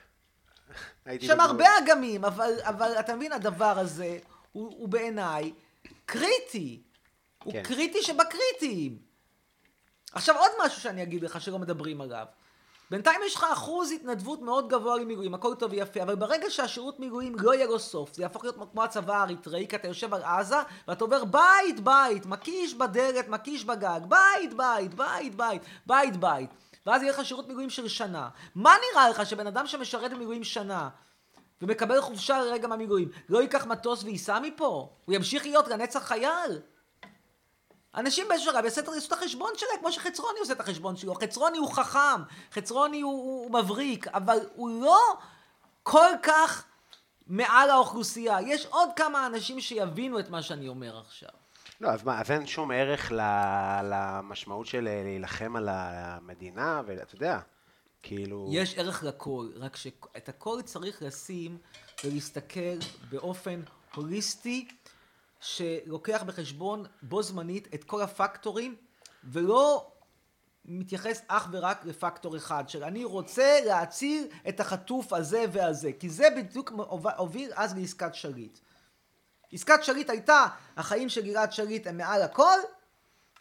יש 1.06 1.26
שם 1.26 1.39
הרבה 1.39 1.66
אגמים, 1.78 2.26
אבל, 2.26 2.54
אבל 2.62 2.91
אתה 2.99 3.16
מבין, 3.16 3.32
הדבר 3.32 3.80
הזה 3.80 4.18
הוא, 4.51 4.74
הוא 4.78 4.89
בעיניי 4.89 5.54
קריטי. 6.06 6.82
הוא 7.43 7.54
כן. 7.54 7.64
קריטי 7.64 8.01
שבקריטיים. 8.01 8.97
עכשיו 10.12 10.38
עוד 10.38 10.51
משהו 10.66 10.82
שאני 10.82 11.04
אגיד 11.04 11.24
לך 11.24 11.41
שלא 11.41 11.60
מדברים 11.60 12.01
עליו. 12.01 12.26
בינתיים 12.91 13.19
יש 13.25 13.36
לך 13.36 13.45
אחוז 13.53 13.91
התנדבות 13.91 14.41
מאוד 14.41 14.69
גבוה 14.69 14.97
למילואים, 14.97 15.34
הכל 15.34 15.55
טוב 15.55 15.71
ויפה, 15.71 16.03
אבל 16.03 16.15
ברגע 16.15 16.49
שהשירות 16.49 16.99
מילואים 16.99 17.36
לא 17.39 17.53
יהיה 17.53 17.65
לו 17.65 17.79
סוף, 17.79 18.13
זה 18.13 18.21
יהפוך 18.21 18.43
להיות 18.43 18.55
כמו 18.71 18.84
הצבא 18.84 19.17
האריתראי, 19.17 19.67
כי 19.67 19.75
אתה 19.75 19.88
יושב 19.88 20.13
על 20.13 20.23
עזה, 20.23 20.57
ואתה 20.88 21.03
עובר 21.03 21.25
בית 21.25 21.79
בית, 21.79 22.25
מקיש 22.25 22.73
בדלת, 22.73 23.27
מקיש 23.27 23.65
בגג, 23.65 23.99
בית 24.07 24.53
בית, 24.53 24.93
בית 24.93 25.36
בית, 25.36 25.61
בית 25.86 26.17
בית, 26.17 26.49
ואז 26.86 27.01
יהיה 27.01 27.13
לך 27.13 27.25
שירות 27.25 27.47
מילואים 27.47 27.69
של 27.69 27.88
שנה. 27.88 28.29
מה 28.55 28.75
נראה 28.91 29.09
לך 29.09 29.25
שבן 29.25 29.47
אדם 29.47 29.67
שמשרת 29.67 30.11
במילואים 30.11 30.43
שנה, 30.43 30.89
ומקבל 31.61 32.01
חופשה 32.01 32.41
לרגע 32.41 32.67
מהמילואים, 32.67 33.09
לא 33.29 33.41
ייקח 33.41 33.65
מטוס 33.65 34.03
וייסע 34.03 34.39
מפה? 34.39 34.89
הוא 35.05 35.15
ימשיך 35.15 35.45
להיות 35.45 35.67
לנצח 35.67 36.03
חייל? 36.03 36.59
אנשים 37.96 38.28
באיזשהו 38.28 38.52
שלב 38.52 38.66
יעשו 38.66 38.82
את 39.08 39.12
החשבון 39.12 39.52
שלהם, 39.58 39.80
כמו 39.80 39.91
שחצרוני 39.91 40.39
עושה 40.39 40.54
את 40.54 40.60
החשבון 40.60 40.96
שלו. 40.96 41.16
חצרוני 41.16 41.58
הוא 41.58 41.74
חכם, 41.74 42.22
חצרוני 42.54 43.02
הוא, 43.02 43.12
הוא, 43.12 43.44
הוא 43.44 43.62
מבריק, 43.62 44.08
אבל 44.08 44.38
הוא 44.56 44.84
לא 44.84 45.00
כל 45.84 46.10
כך 46.24 46.66
מעל 47.28 47.70
האוכלוסייה. 47.70 48.38
יש 48.41 48.66
עוד 48.66 48.89
כמה 48.96 49.26
אנשים 49.26 49.62
שיבינו 49.62 50.20
את 50.20 50.30
מה 50.30 50.41
שאני 50.41 50.68
אומר 50.68 51.00
עכשיו. 51.00 51.30
לא, 51.82 51.89
אז 51.89 52.04
מה, 52.04 52.22
אז 52.22 52.32
אין 52.32 52.48
שום 52.48 52.72
ערך 52.72 53.12
למשמעות 53.84 54.68
של 54.68 54.82
להילחם 55.04 55.56
על 55.56 55.70
המדינה, 55.72 56.82
ואתה 56.86 57.16
יודע, 57.16 57.39
כאילו... 58.04 58.50
יש 58.52 58.78
ערך 58.78 59.04
לכל, 59.04 59.50
רק 59.56 59.76
שאת 59.76 60.30
הכל 60.30 60.62
צריך 60.66 61.02
לשים 61.02 61.58
ולהסתכל 62.04 62.78
באופן 63.10 63.62
הוליסטי. 63.96 64.68
שלוקח 65.44 66.24
בחשבון 66.24 66.86
בו 67.02 67.24
זמנית 67.24 67.68
את 67.74 67.84
כל 67.84 68.02
הפקטורים 68.02 68.76
ולא 69.24 69.91
מתייחס 70.66 71.22
אך 71.28 71.48
ורק 71.52 71.86
לפקטור 71.86 72.38
אחד 72.38 72.70
של 72.70 72.84
אני 72.84 73.04
רוצה 73.04 73.60
להציל 73.66 74.28
את 74.50 74.60
החטוף 74.60 75.14
הזה 75.14 75.46
והזה 75.52 75.91
כי 76.00 76.10
זה 76.10 76.28
בדיוק 76.38 76.72
הוביל 77.18 77.52
אז 77.56 77.78
לעסקת 77.78 78.16
שליט. 78.16 78.60
עסקת 79.52 79.84
שליט 79.84 80.10
הייתה 80.10 80.46
החיים 80.78 81.10
של 81.10 81.22
גלעד 81.22 81.52
שליט 81.52 81.88
הם 81.88 81.98
מעל 81.98 82.22
הכל 82.22 82.58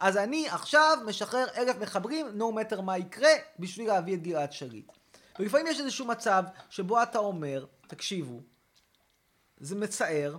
אז 0.01 0.17
אני 0.17 0.49
עכשיו 0.49 0.99
משחרר 1.07 1.47
אלף 1.57 1.77
מחברים 1.77 2.27
no 2.39 2.43
matter 2.43 2.81
מה 2.81 2.99
יקרה 2.99 3.33
בשביל 3.59 3.89
להביא 3.89 4.15
את 4.15 4.23
גלעד 4.23 4.53
שליט. 4.53 4.93
ולפעמים 5.39 5.67
יש 5.67 5.81
איזשהו 5.81 6.07
מצב 6.07 6.45
שבו 6.71 7.03
אתה 7.03 7.19
אומר 7.19 7.67
תקשיבו 7.87 8.41
זה 9.61 9.77
מצער 9.77 10.39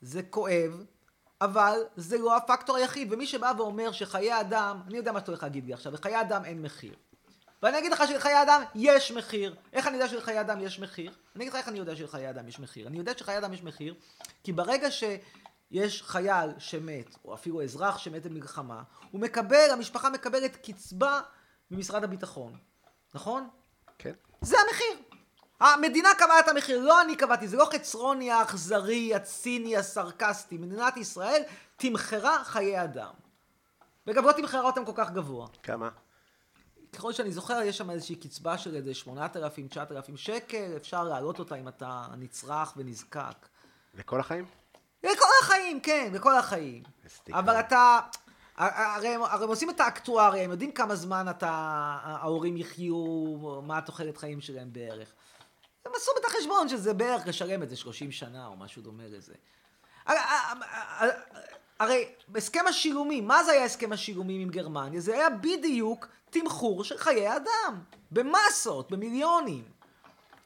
זה 0.00 0.22
כואב, 0.22 0.84
אבל 1.40 1.80
זה 1.96 2.18
לא 2.18 2.36
הפקטור 2.36 2.76
היחיד. 2.76 3.12
ומי 3.12 3.26
שבא 3.26 3.52
ואומר 3.58 3.92
שחיי 3.92 4.40
אדם, 4.40 4.80
אני 4.86 4.96
יודע 4.96 5.12
מה 5.12 5.20
שאתה 5.20 5.30
הולך 5.30 5.42
להגיד 5.42 5.66
לי 5.66 5.72
עכשיו, 5.72 5.92
לחיי 5.92 6.20
אדם 6.20 6.44
אין 6.44 6.62
מחיר. 6.62 6.94
ואני 7.62 7.78
אגיד 7.78 7.92
לך 7.92 8.02
שלחיי 8.08 8.42
אדם 8.42 8.62
יש 8.74 9.12
מחיר. 9.12 9.56
איך 9.72 9.86
אני 9.86 9.96
יודע 9.96 10.08
שלחיי 10.08 10.40
אדם 10.40 10.60
יש 10.60 10.80
מחיר? 10.80 11.12
אני 11.36 11.44
אגיד 11.44 11.52
לך 11.52 11.58
איך 11.58 11.68
אני 11.68 11.78
יודע 11.78 11.96
שלחיי 11.96 12.30
אדם 12.30 12.48
יש 12.48 12.60
מחיר. 12.60 12.86
אני 12.86 12.98
יודע 12.98 13.12
שלחיי 13.16 13.38
אדם 13.38 13.52
יש 13.52 13.62
מחיר, 13.62 13.94
כי 14.44 14.52
ברגע 14.52 14.88
שיש 14.90 16.02
חייל 16.02 16.50
שמת, 16.58 17.16
או 17.24 17.34
אפילו 17.34 17.62
אזרח 17.62 17.98
שמת 17.98 18.22
במלחמה, 18.22 18.82
הוא 19.10 19.20
מקבל, 19.20 19.70
המשפחה 19.72 20.10
מקבלת 20.10 20.56
קצבה 20.56 21.20
ממשרד 21.70 22.04
הביטחון. 22.04 22.56
נכון? 23.14 23.48
כן. 23.98 24.12
זה 24.40 24.56
המחיר. 24.60 25.07
המדינה 25.60 26.08
קבעה 26.18 26.40
את 26.40 26.48
המחיר, 26.48 26.80
לא 26.80 27.02
אני 27.02 27.16
קבעתי, 27.16 27.48
זה 27.48 27.56
לא 27.56 27.68
חצרוני 27.72 28.30
האכזרי, 28.30 29.14
הציני, 29.14 29.76
הסרקסטי. 29.76 30.58
מדינת 30.58 30.96
ישראל 30.96 31.42
תמחרה 31.76 32.44
חיי 32.44 32.84
אדם. 32.84 33.12
וגם 34.06 34.24
לא 34.24 34.32
תמחרה 34.32 34.60
אותם 34.60 34.84
כל 34.84 34.92
כך 34.94 35.10
גבוה. 35.10 35.46
כמה? 35.62 35.88
ככל 36.92 37.12
שאני 37.12 37.32
זוכר, 37.32 37.62
יש 37.62 37.78
שם 37.78 37.90
איזושהי 37.90 38.16
קצבה 38.16 38.58
של 38.58 38.74
איזה 38.74 38.94
8,000, 38.94 39.68
9,000 39.68 40.16
שקל, 40.16 40.72
אפשר 40.76 41.04
להעלות 41.04 41.38
אותה 41.38 41.54
אם 41.54 41.68
אתה 41.68 42.06
נצרך 42.16 42.72
ונזקק. 42.76 43.48
לכל 43.94 44.20
החיים? 44.20 44.44
לכל 45.04 45.26
החיים, 45.42 45.80
כן, 45.80 46.10
לכל 46.14 46.36
החיים. 46.36 46.82
אבל 47.32 47.60
אתה... 47.60 48.00
הרי, 48.56 49.14
הרי 49.14 49.44
הם 49.44 49.48
עושים 49.48 49.70
את 49.70 49.80
האקטואריה, 49.80 50.44
הם 50.44 50.50
יודעים 50.50 50.72
כמה 50.72 50.96
זמן 50.96 51.26
אתה, 51.30 51.50
ההורים 52.02 52.56
יחיו, 52.56 52.96
מה 53.62 53.78
התוחלת 53.78 54.16
חיים 54.16 54.40
שלהם 54.40 54.72
בערך. 54.72 55.14
הם 55.86 55.92
עשו 55.96 56.10
את 56.20 56.24
החשבון 56.24 56.68
שזה 56.68 56.94
בערך 56.94 57.26
לשלם 57.26 57.62
את 57.62 57.68
זה 57.68 57.76
30 57.76 58.12
שנה 58.12 58.46
או 58.46 58.56
משהו 58.56 58.82
דומה 58.82 59.04
לזה. 59.06 59.34
הרי 61.80 62.12
הסכם 62.34 62.66
השילומים, 62.68 63.26
מה 63.26 63.44
זה 63.44 63.52
היה 63.52 63.64
הסכם 63.64 63.92
השילומים 63.92 64.40
עם 64.40 64.48
גרמניה? 64.48 65.00
זה 65.00 65.14
היה 65.14 65.30
בדיוק 65.30 66.08
תמחור 66.30 66.84
של 66.84 66.98
חיי 66.98 67.36
אדם, 67.36 67.80
במסות, 68.10 68.90
במיליונים. 68.90 69.64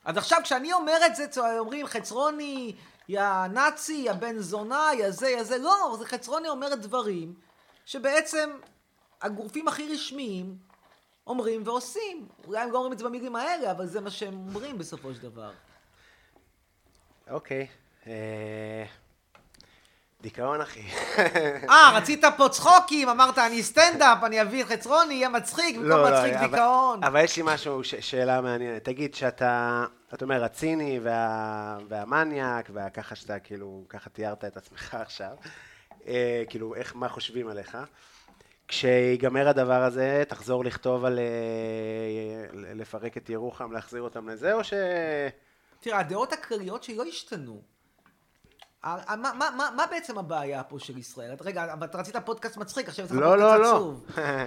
אז 0.05 0.17
עכשיו 0.17 0.41
כשאני 0.43 0.73
אומר 0.73 0.99
את 1.07 1.17
זה, 1.17 1.27
אומרים 1.59 1.87
חצרוני, 1.87 2.75
יא 3.09 3.47
נאצי, 3.53 3.93
יא 3.93 4.13
בן 4.13 4.39
זונה, 4.39 4.89
יא 4.99 5.11
זה, 5.11 5.31
יא 5.31 5.43
זה, 5.43 5.59
לא, 5.59 5.97
זה 5.99 6.07
חצרוני 6.07 6.49
אומרת 6.49 6.81
דברים 6.81 7.35
שבעצם 7.87 8.51
הגופים 9.23 9.69
הכי 9.69 9.95
רשמיים 9.95 10.57
אומרים 11.27 11.63
ועושים. 11.65 12.29
אולי 12.47 12.61
הם 12.61 12.71
לא 12.73 12.77
אומרים 12.77 12.93
את 12.93 12.99
זה 12.99 13.05
במילים 13.05 13.37
האלה, 13.37 13.71
אבל 13.71 13.87
זה 13.87 14.01
מה 14.01 14.11
שהם 14.11 14.35
אומרים 14.35 14.79
בסופו 14.79 15.15
של 15.15 15.23
דבר. 15.23 15.51
אוקיי. 17.31 17.67
אה, 18.07 18.85
דיכאון 20.21 20.61
אחי. 20.61 20.81
אה, 21.71 21.91
רצית 21.95 22.25
פה 22.37 22.49
צחוקים, 22.49 23.09
אמרת 23.09 23.39
אני 23.39 23.63
סטנדאפ, 23.63 24.25
אני 24.25 24.43
אביא 24.43 24.65
חצרוני, 24.65 25.15
יהיה 25.15 25.29
מצחיק, 25.29 25.77
במקום 25.77 25.89
לא, 25.91 26.11
לא, 26.11 26.17
מצחיק 26.17 26.35
לא, 26.35 26.47
דיכאון. 26.47 27.05
אבל 27.05 27.25
יש 27.25 27.37
לי 27.37 27.43
משהו, 27.47 27.85
ש- 27.85 27.95
שאלה 27.95 28.41
מעניינת. 28.41 28.85
תגיד 28.85 29.15
שאתה, 29.15 29.85
אתה 30.15 30.25
אומר, 30.25 30.45
הציני 30.45 31.01
וה, 31.03 31.79
והמניאק, 31.89 32.71
וככה 32.75 33.15
שאתה 33.15 33.39
כאילו, 33.39 33.85
ככה 33.89 34.11
תיארת 34.11 34.45
את 34.45 34.57
עצמך 34.57 34.95
עכשיו, 34.95 35.35
אה, 36.07 36.43
כאילו, 36.49 36.75
איך, 36.75 36.97
מה 36.97 37.09
חושבים 37.09 37.49
עליך. 37.49 37.79
כשיגמר 38.73 39.49
הדבר 39.49 39.83
הזה, 39.83 40.23
תחזור 40.29 40.65
לכתוב 40.65 41.05
על 41.05 41.19
אה, 41.19 42.75
לפרק 42.75 43.17
את 43.17 43.31
ירוחם, 43.31 43.73
להחזיר 43.73 44.03
אותם 44.03 44.29
לזה, 44.29 44.55
או 44.55 44.65
ש... 44.65 44.73
תראה, 45.81 45.99
הדעות 45.99 46.33
הכלליות 46.33 46.83
שלי 46.83 46.95
לא 46.95 47.05
השתנו. 47.05 47.63
מה, 48.85 48.97
מה, 49.17 49.51
מה, 49.57 49.71
מה 49.77 49.87
בעצם 49.91 50.19
הבעיה 50.19 50.63
פה 50.63 50.79
של 50.79 50.99
ישראל? 50.99 51.35
רגע, 51.41 51.73
אבל 51.73 51.87
אתה 51.87 51.99
רצית 51.99 52.17
פודקאסט 52.17 52.57
מצחיק, 52.57 52.89
עכשיו 52.89 53.07
זה 53.07 53.21
לא, 53.21 53.39
לא, 53.39 53.61
לא. 53.61 53.93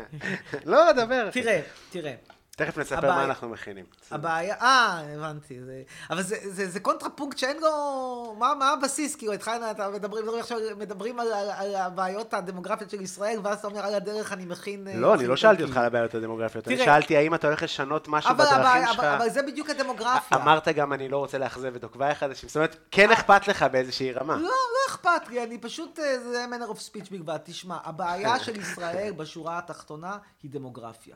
לא, 0.71 0.91
דבר. 0.91 1.29
תראה, 1.31 1.61
תראה. 1.89 2.15
תכף 2.55 2.77
נספר 2.77 2.97
הבעיה, 2.97 3.15
מה 3.15 3.23
אנחנו 3.23 3.49
מכינים. 3.49 3.85
הבעיה, 4.11 4.55
אה, 4.61 5.01
הבנתי. 5.15 5.61
זה, 5.65 5.83
אבל 6.09 6.21
זה, 6.21 6.35
זה, 6.43 6.69
זה 6.69 6.79
קונטרפונקט 6.79 7.37
שאין 7.37 7.57
לו... 7.61 8.35
מה, 8.39 8.53
מה 8.59 8.71
הבסיס? 8.71 9.15
כאילו, 9.15 9.33
התחלנו, 9.33 9.71
אתה 9.71 9.89
מדברים, 9.89 10.23
מדברים 10.23 10.39
עכשיו, 10.41 10.57
מדברים 10.77 11.19
על, 11.19 11.33
על, 11.33 11.49
על 11.49 11.75
הבעיות 11.75 12.33
הדמוגרפיות 12.33 12.89
של 12.89 13.01
ישראל, 13.01 13.39
ואז 13.43 13.57
אתה 13.57 13.67
אומר, 13.67 13.79
על 13.79 13.95
הדרך 13.95 14.33
אני 14.33 14.45
מכין... 14.45 14.87
אה, 14.87 14.95
לא, 14.95 15.13
אני 15.13 15.27
לא 15.27 15.35
שאלתי 15.35 15.63
אותך 15.63 15.77
על 15.77 15.85
הבעיות 15.85 16.15
הדמוגרפיות. 16.15 16.67
אני 16.67 16.77
שאלתי 16.77 17.17
האם 17.17 17.35
אתה 17.35 17.47
הולך 17.47 17.63
לשנות 17.63 18.07
משהו 18.07 18.31
אבל 18.31 18.45
בדרכים 18.45 18.61
הבעיה, 18.61 18.87
שלך. 18.87 18.99
אבל, 18.99 19.07
אבל 19.07 19.29
זה 19.29 19.41
בדיוק 19.41 19.69
הדמוגרפיה. 19.69 20.37
אמרת 20.37 20.67
גם, 20.67 20.93
אני 20.93 21.09
לא 21.09 21.17
רוצה 21.17 21.37
לאכזב 21.37 21.75
את 21.75 21.83
עוקביי 21.83 22.11
החדשים. 22.11 22.49
זאת 22.49 22.55
אומרת, 22.55 22.75
כן 22.91 23.11
אכפת 23.11 23.47
לך 23.47 23.65
באיזושהי 23.71 24.11
רמה. 24.11 24.35
לא, 24.35 24.41
לא 24.41 24.89
אכפת 24.89 25.29
לי, 25.29 25.43
אני 25.43 25.57
פשוט, 25.57 25.99
אה, 25.99 26.19
זה 26.19 26.45
manner 26.45 26.71
of 26.71 26.77
speech 26.77 27.11
בלבד. 27.11 27.37
תשמע, 27.43 27.77
הבעיה 27.83 28.39
של 28.39 28.59
ישראל 28.59 29.13
בשורה 29.17 29.57
התחתונה 29.57 30.17
היא 30.43 30.51
דמוגרפיה. 30.51 31.15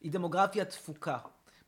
היא 0.00 0.12
דמוגרפיה 0.12 0.64
תפוקה. 0.64 1.18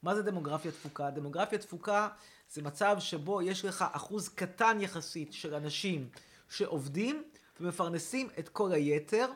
מה 0.03 0.15
זה 0.15 0.23
דמוגרפיה 0.23 0.73
תפוקה? 0.73 1.11
דמוגרפיה 1.11 1.59
תפוקה 1.59 2.09
זה 2.51 2.63
מצב 2.63 2.97
שבו 2.99 3.43
יש 3.43 3.65
לך 3.65 3.85
אחוז 3.93 4.29
קטן 4.29 4.79
יחסית 4.81 5.33
של 5.33 5.55
אנשים 5.55 6.09
שעובדים 6.49 7.23
ומפרנסים 7.61 8.29
את 8.39 8.49
כל 8.49 8.73
היתר, 8.73 9.27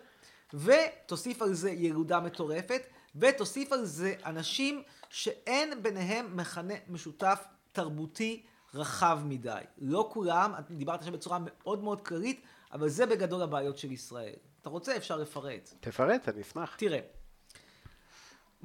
ותוסיף 0.54 1.42
על 1.42 1.54
זה 1.54 1.70
ילודה 1.70 2.20
מטורפת, 2.20 2.82
ותוסיף 3.16 3.72
על 3.72 3.84
זה 3.84 4.14
אנשים 4.26 4.82
שאין 5.10 5.82
ביניהם 5.82 6.36
מכנה 6.36 6.74
משותף 6.88 7.44
תרבותי 7.72 8.42
רחב 8.74 9.20
מדי. 9.24 9.60
לא 9.78 10.10
כולם, 10.12 10.52
דיברת 10.70 10.98
עכשיו 10.98 11.12
בצורה 11.12 11.38
מאוד 11.40 11.82
מאוד 11.82 12.00
כללית, 12.00 12.42
אבל 12.72 12.88
זה 12.88 13.06
בגדול 13.06 13.42
הבעיות 13.42 13.78
של 13.78 13.92
ישראל. 13.92 14.34
אתה 14.60 14.70
רוצה, 14.70 14.96
אפשר 14.96 15.16
לפרט. 15.16 15.74
תפרט, 15.80 16.28
אני 16.28 16.42
אשמח. 16.42 16.76
תראה, 16.76 17.00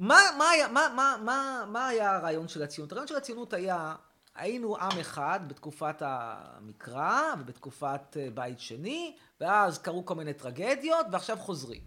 מה, 0.00 0.20
מה, 0.38 0.50
היה, 0.50 0.68
מה, 0.68 0.88
מה, 0.96 1.16
מה, 1.24 1.64
מה 1.68 1.88
היה 1.88 2.16
הרעיון 2.16 2.48
של 2.48 2.62
הציונות? 2.62 2.92
הרעיון 2.92 3.08
של 3.08 3.16
הציונות 3.16 3.52
היה, 3.52 3.94
היינו 4.34 4.76
עם 4.76 4.98
אחד 5.00 5.40
בתקופת 5.48 5.96
המקרא 6.00 7.22
ובתקופת 7.40 8.16
אה, 8.16 8.28
בית 8.34 8.60
שני, 8.60 9.16
ואז 9.40 9.78
קרו 9.78 10.04
כל 10.04 10.14
מיני 10.14 10.34
טרגדיות, 10.34 11.06
ועכשיו 11.12 11.36
חוזרים. 11.36 11.80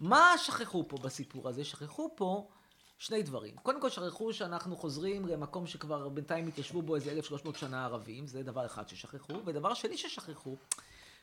מה 0.00 0.34
שכחו 0.38 0.88
פה 0.88 0.96
בסיפור 0.96 1.48
הזה? 1.48 1.64
שכחו 1.64 2.10
פה 2.16 2.48
שני 2.98 3.22
דברים. 3.22 3.56
קודם 3.56 3.80
כל 3.80 3.90
שכחו 3.90 4.32
שאנחנו 4.32 4.76
חוזרים 4.76 5.28
למקום 5.28 5.66
שכבר 5.66 6.08
בינתיים 6.08 6.48
התיישבו 6.48 6.82
בו 6.82 6.96
איזה 6.96 7.10
1,300 7.10 7.56
שנה 7.56 7.84
ערבים, 7.84 8.26
זה 8.26 8.42
דבר 8.42 8.66
אחד 8.66 8.88
ששכחו. 8.88 9.32
ודבר 9.44 9.74
שני 9.74 9.96
ששכחו, 9.96 10.56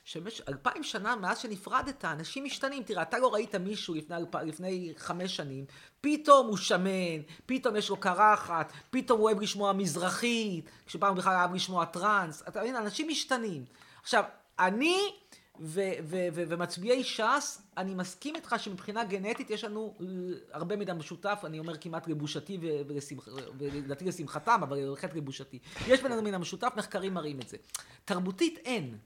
שבמשך 0.09 0.49
אלפיים 0.49 0.83
שנה 0.83 1.15
מאז 1.15 1.39
שנפרדת, 1.39 2.05
אנשים 2.05 2.43
משתנים. 2.43 2.83
תראה, 2.83 3.01
אתה 3.01 3.17
לא 3.17 3.33
ראית 3.33 3.55
מישהו 3.55 3.93
לפני, 3.95 4.15
אלפ... 4.15 4.35
לפני 4.35 4.93
חמש 4.97 5.35
שנים, 5.35 5.65
פתאום 6.01 6.47
הוא 6.47 6.57
שמן, 6.57 7.21
פתאום 7.45 7.75
יש 7.75 7.89
לו 7.89 7.97
קרחת, 7.97 8.73
פתאום 8.89 9.19
הוא 9.19 9.27
אוהב 9.29 9.41
לשמוע 9.41 9.73
מזרחית, 9.73 10.69
כשפעם 10.85 11.15
בכלל 11.15 11.33
אהב 11.33 11.53
לשמוע 11.53 11.85
טראנס. 11.85 12.43
אתה 12.47 12.61
מבין, 12.61 12.75
אנשים 12.75 13.07
משתנים. 13.07 13.65
עכשיו, 14.01 14.23
אני 14.59 14.97
ו- 15.59 15.81
ו- 16.03 16.27
ו- 16.33 16.43
ומצביעי 16.47 17.03
ש"ס, 17.03 17.61
אני 17.77 17.95
מסכים 17.95 18.35
איתך 18.35 18.55
שמבחינה 18.57 19.03
גנטית 19.03 19.49
יש 19.49 19.63
לנו 19.63 19.97
הרבה 20.51 20.75
מידע 20.75 20.93
משותף, 20.93 21.41
אני 21.43 21.59
אומר 21.59 21.77
כמעט 21.77 22.07
לבושתי 22.07 22.57
ולדעתי 23.57 24.05
לשמחתם, 24.05 24.59
אבל 24.63 24.89
בהחלט 24.89 25.15
לבושתי. 25.15 25.59
יש 25.87 26.01
בינינו 26.01 26.21
מידע 26.21 26.37
משותף, 26.37 26.73
מחקרים 26.77 27.13
מראים 27.13 27.39
את 27.39 27.49
זה. 27.49 27.57
תרבותית 28.05 28.57
אין. 28.57 28.97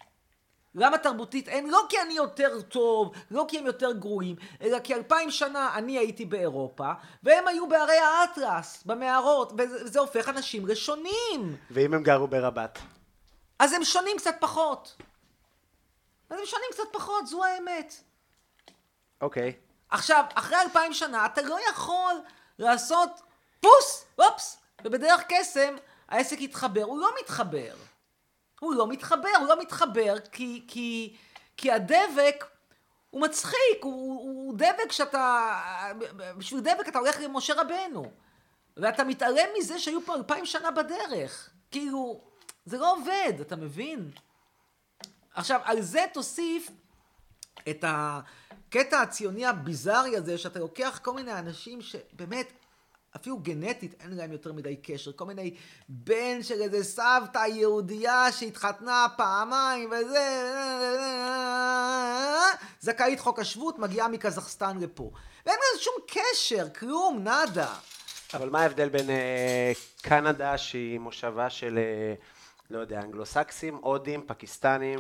למה 0.76 0.98
תרבותית 0.98 1.48
אין? 1.48 1.70
לא 1.70 1.86
כי 1.90 2.02
אני 2.02 2.14
יותר 2.14 2.62
טוב, 2.62 3.12
לא 3.32 3.46
כי 3.48 3.58
הם 3.60 3.66
יותר 3.66 3.92
גרועים, 3.92 4.36
אלא 4.62 4.80
כי 4.80 4.96
אלפיים 4.96 5.32
שנה 5.32 5.72
אני 5.76 5.98
הייתי 5.98 6.26
באירופה, 6.26 6.92
והם 7.24 7.48
היו 7.48 7.68
בערי 7.68 7.98
האטלס, 7.98 8.84
במערות, 8.86 9.54
וזה 9.58 10.00
הופך 10.00 10.30
אנשים 10.30 10.68
לשונים. 10.68 11.58
ואם 11.72 11.94
הם 11.94 12.04
גרו 12.04 12.28
ברבת? 12.28 12.80
אז 13.60 13.74
הם 13.74 13.84
שונים 13.84 14.18
קצת 14.18 14.36
פחות. 14.40 14.96
אז 16.30 16.40
הם 16.40 16.46
שונים 16.46 16.70
קצת 16.72 16.84
פחות, 16.92 17.28
זו 17.28 17.44
האמת. 17.44 17.94
אוקיי. 19.22 19.50
Okay. 19.50 19.74
עכשיו, 19.90 20.26
אחרי 20.34 20.58
אלפיים 20.62 20.94
שנה 20.94 21.26
אתה 21.26 21.42
לא 21.42 21.60
יכול 21.70 22.14
לעשות 22.60 23.10
פוס, 23.62 24.06
אופס, 24.20 24.58
ובדרך 24.84 25.22
קסם 25.30 25.76
העסק 26.10 26.42
יתחבר. 26.42 26.84
הוא 26.84 27.00
לא 27.00 27.10
מתחבר. 27.22 27.74
הוא 28.64 28.76
לא 28.76 28.88
מתחבר, 28.88 29.30
הוא 29.40 29.48
לא 29.48 29.62
מתחבר 29.62 30.20
כי, 30.32 30.64
כי, 30.68 31.16
כי 31.58 31.72
הדבק 31.72 32.46
הוא 33.10 33.22
מצחיק, 33.22 33.80
הוא, 33.82 34.22
הוא 34.22 34.54
דבק 34.58 34.92
שאתה, 34.92 35.52
בשביל 36.38 36.60
דבק 36.60 36.88
אתה 36.88 37.00
הולך 37.00 37.20
למשה 37.22 37.54
רבנו. 37.62 38.12
ואתה 38.78 39.04
מתעלם 39.04 39.50
מזה 39.58 39.80
שהיו 39.80 40.02
פה 40.06 40.16
אלפיים 40.16 40.46
שנה 40.46 40.72
בדרך. 40.72 41.50
כאילו, 41.72 42.22
זה 42.66 42.78
לא 42.78 42.94
עובד, 42.94 43.34
אתה 43.42 43.56
מבין? 43.56 44.12
עכשיו, 45.34 45.62
על 45.64 45.82
זה 45.82 46.06
תוסיף 46.14 46.70
את 47.70 47.86
הקטע 47.88 49.02
הציוני 49.02 49.46
הביזארי 49.46 50.18
הזה, 50.18 50.38
שאתה 50.38 50.60
לוקח 50.60 51.00
כל 51.04 51.14
מיני 51.14 51.40
אנשים 51.40 51.82
שבאמת, 51.82 52.52
אפילו 53.16 53.38
גנטית 53.38 53.96
אין 54.00 54.18
להם 54.18 54.32
יותר 54.32 54.54
מדי 54.54 54.76
קשר. 54.76 55.12
כל 55.12 55.26
מיני 55.26 55.56
בן 55.90 56.44
של 56.44 56.62
איזה 56.62 56.84
סבתא 56.84 57.46
יהודייה 57.48 58.32
שהתחתנה 58.32 59.08
פעמיים 59.18 59.92
וזה... 59.92 60.44
זכאית 62.80 63.20
חוק 63.20 63.40
השבות, 63.40 63.80
מגיעה 63.80 64.08
מקזחסטן 64.08 64.78
לפה. 64.80 65.12
ואין 65.46 65.58
לזה 65.58 65.84
שום 65.84 65.94
קשר, 66.08 66.70
כלום, 66.80 67.24
נאדה. 67.24 67.74
אבל 68.34 68.50
מה 68.50 68.62
ההבדל 68.62 68.90
בין 68.90 69.10
אה, 69.10 69.72
קנדה, 70.02 70.58
שהיא 70.58 71.00
מושבה 71.00 71.50
של... 71.50 71.78
אה... 71.78 72.14
לא 72.70 72.80
יודע, 72.80 73.02
אנגלוסקסים, 73.02 73.76
הודים, 73.82 74.24
פקיסטנים, 74.28 75.00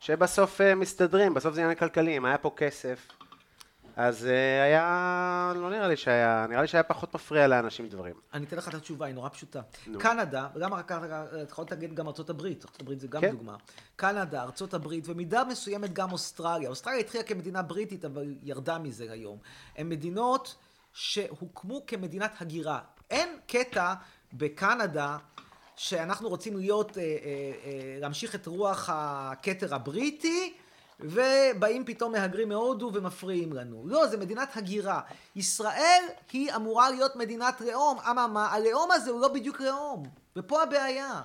שבסוף 0.00 0.60
uh, 0.60 0.74
מסתדרים, 0.74 1.34
בסוף 1.34 1.54
זה 1.54 1.60
עניין 1.60 1.78
כלכלי, 1.78 2.16
אם 2.16 2.24
היה 2.24 2.38
פה 2.38 2.50
כסף, 2.56 2.98
אז 3.96 4.24
uh, 4.24 4.28
היה, 4.64 5.52
לא 5.56 5.70
נראה 5.70 5.88
לי 5.88 5.96
שהיה, 5.96 6.46
נראה 6.48 6.62
לי 6.62 6.68
שהיה 6.68 6.82
פחות 6.82 7.14
מפריע 7.14 7.46
לאנשים 7.46 7.88
דברים. 7.88 8.14
אני 8.32 8.46
אתן 8.46 8.56
לך 8.56 8.68
את 8.68 8.74
התשובה, 8.74 9.06
היא 9.06 9.14
נורא 9.14 9.28
פשוטה. 9.28 9.60
נו. 9.86 9.98
קנדה, 9.98 10.48
וגם 10.54 10.74
רק, 10.74 10.92
אתה 10.92 11.24
יכול 11.50 11.64
להגיד 11.70 11.94
גם 11.94 12.06
ארצות 12.06 12.30
הברית, 12.30 12.64
ארצות 12.64 12.80
הברית 12.80 13.00
זה 13.00 13.06
גם 13.06 13.20
כן. 13.20 13.30
דוגמה. 13.30 13.56
קנדה, 13.96 14.42
ארצות 14.42 14.74
הברית, 14.74 15.08
ומידה 15.08 15.44
מסוימת 15.44 15.92
גם 15.92 16.12
אוסטרליה. 16.12 16.68
אוסטרליה 16.68 17.00
התחילה 17.00 17.24
כמדינה 17.24 17.62
בריטית, 17.62 18.04
אבל 18.04 18.34
ירדה 18.42 18.78
מזה 18.78 19.06
היום. 19.12 19.38
הן 19.76 19.88
מדינות 19.88 20.56
שהוקמו 20.92 21.86
כמדינת 21.86 22.34
הגירה. 22.40 22.80
אין 23.10 23.28
קטע 23.46 23.94
בקנדה 24.32 25.16
שאנחנו 25.76 26.28
רוצים 26.28 26.56
להיות, 26.56 26.98
אה, 26.98 27.02
אה, 27.02 27.08
אה, 27.64 27.96
להמשיך 28.00 28.34
את 28.34 28.46
רוח 28.46 28.88
הכתר 28.92 29.74
הבריטי, 29.74 30.54
ובאים 31.00 31.84
פתאום 31.84 32.12
מהגרים 32.12 32.48
מהודו 32.48 32.90
ומפריעים 32.94 33.52
לנו. 33.52 33.86
לא, 33.86 34.06
זה 34.06 34.16
מדינת 34.16 34.56
הגירה. 34.56 35.00
ישראל 35.36 36.04
היא 36.32 36.54
אמורה 36.56 36.90
להיות 36.90 37.16
מדינת 37.16 37.60
לאום. 37.60 37.98
אממה, 38.10 38.46
הלאום 38.46 38.90
הזה 38.90 39.10
הוא 39.10 39.20
לא 39.20 39.28
בדיוק 39.28 39.60
לאום. 39.60 40.08
ופה 40.36 40.62
הבעיה. 40.62 41.22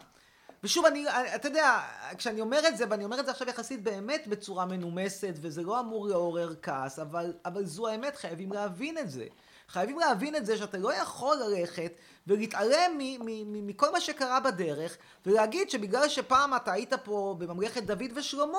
ושוב, 0.64 0.86
אני, 0.86 1.06
אתה 1.36 1.48
יודע, 1.48 1.80
כשאני 2.18 2.42
אומר 2.42 2.68
את 2.68 2.78
זה, 2.78 2.86
ואני 2.90 3.04
אומר 3.04 3.20
את 3.20 3.26
זה 3.26 3.32
עכשיו 3.32 3.50
יחסית 3.50 3.84
באמת 3.84 4.28
בצורה 4.28 4.66
מנומסת, 4.66 5.34
וזה 5.42 5.64
לא 5.64 5.80
אמור 5.80 6.08
לעורר 6.08 6.54
כעס, 6.62 7.00
אבל, 7.00 7.34
אבל 7.46 7.66
זו 7.66 7.88
האמת, 7.88 8.16
חייבים 8.16 8.52
להבין 8.52 8.98
את 8.98 9.10
זה. 9.10 9.26
חייבים 9.68 10.00
להבין 10.00 10.36
את 10.36 10.46
זה 10.46 10.58
שאתה 10.58 10.78
לא 10.78 10.94
יכול 10.94 11.38
ללכת 11.38 11.92
ולהתעלם 12.28 12.98
מכל 13.46 13.92
מה 13.92 14.00
שקרה 14.00 14.40
בדרך, 14.40 14.98
ולהגיד 15.26 15.70
שבגלל 15.70 16.10
שפעם 16.10 16.56
אתה 16.56 16.72
היית 16.72 16.94
פה 16.94 17.36
בממלכת 17.40 17.84
דוד 17.84 18.12
ושלמה, 18.16 18.58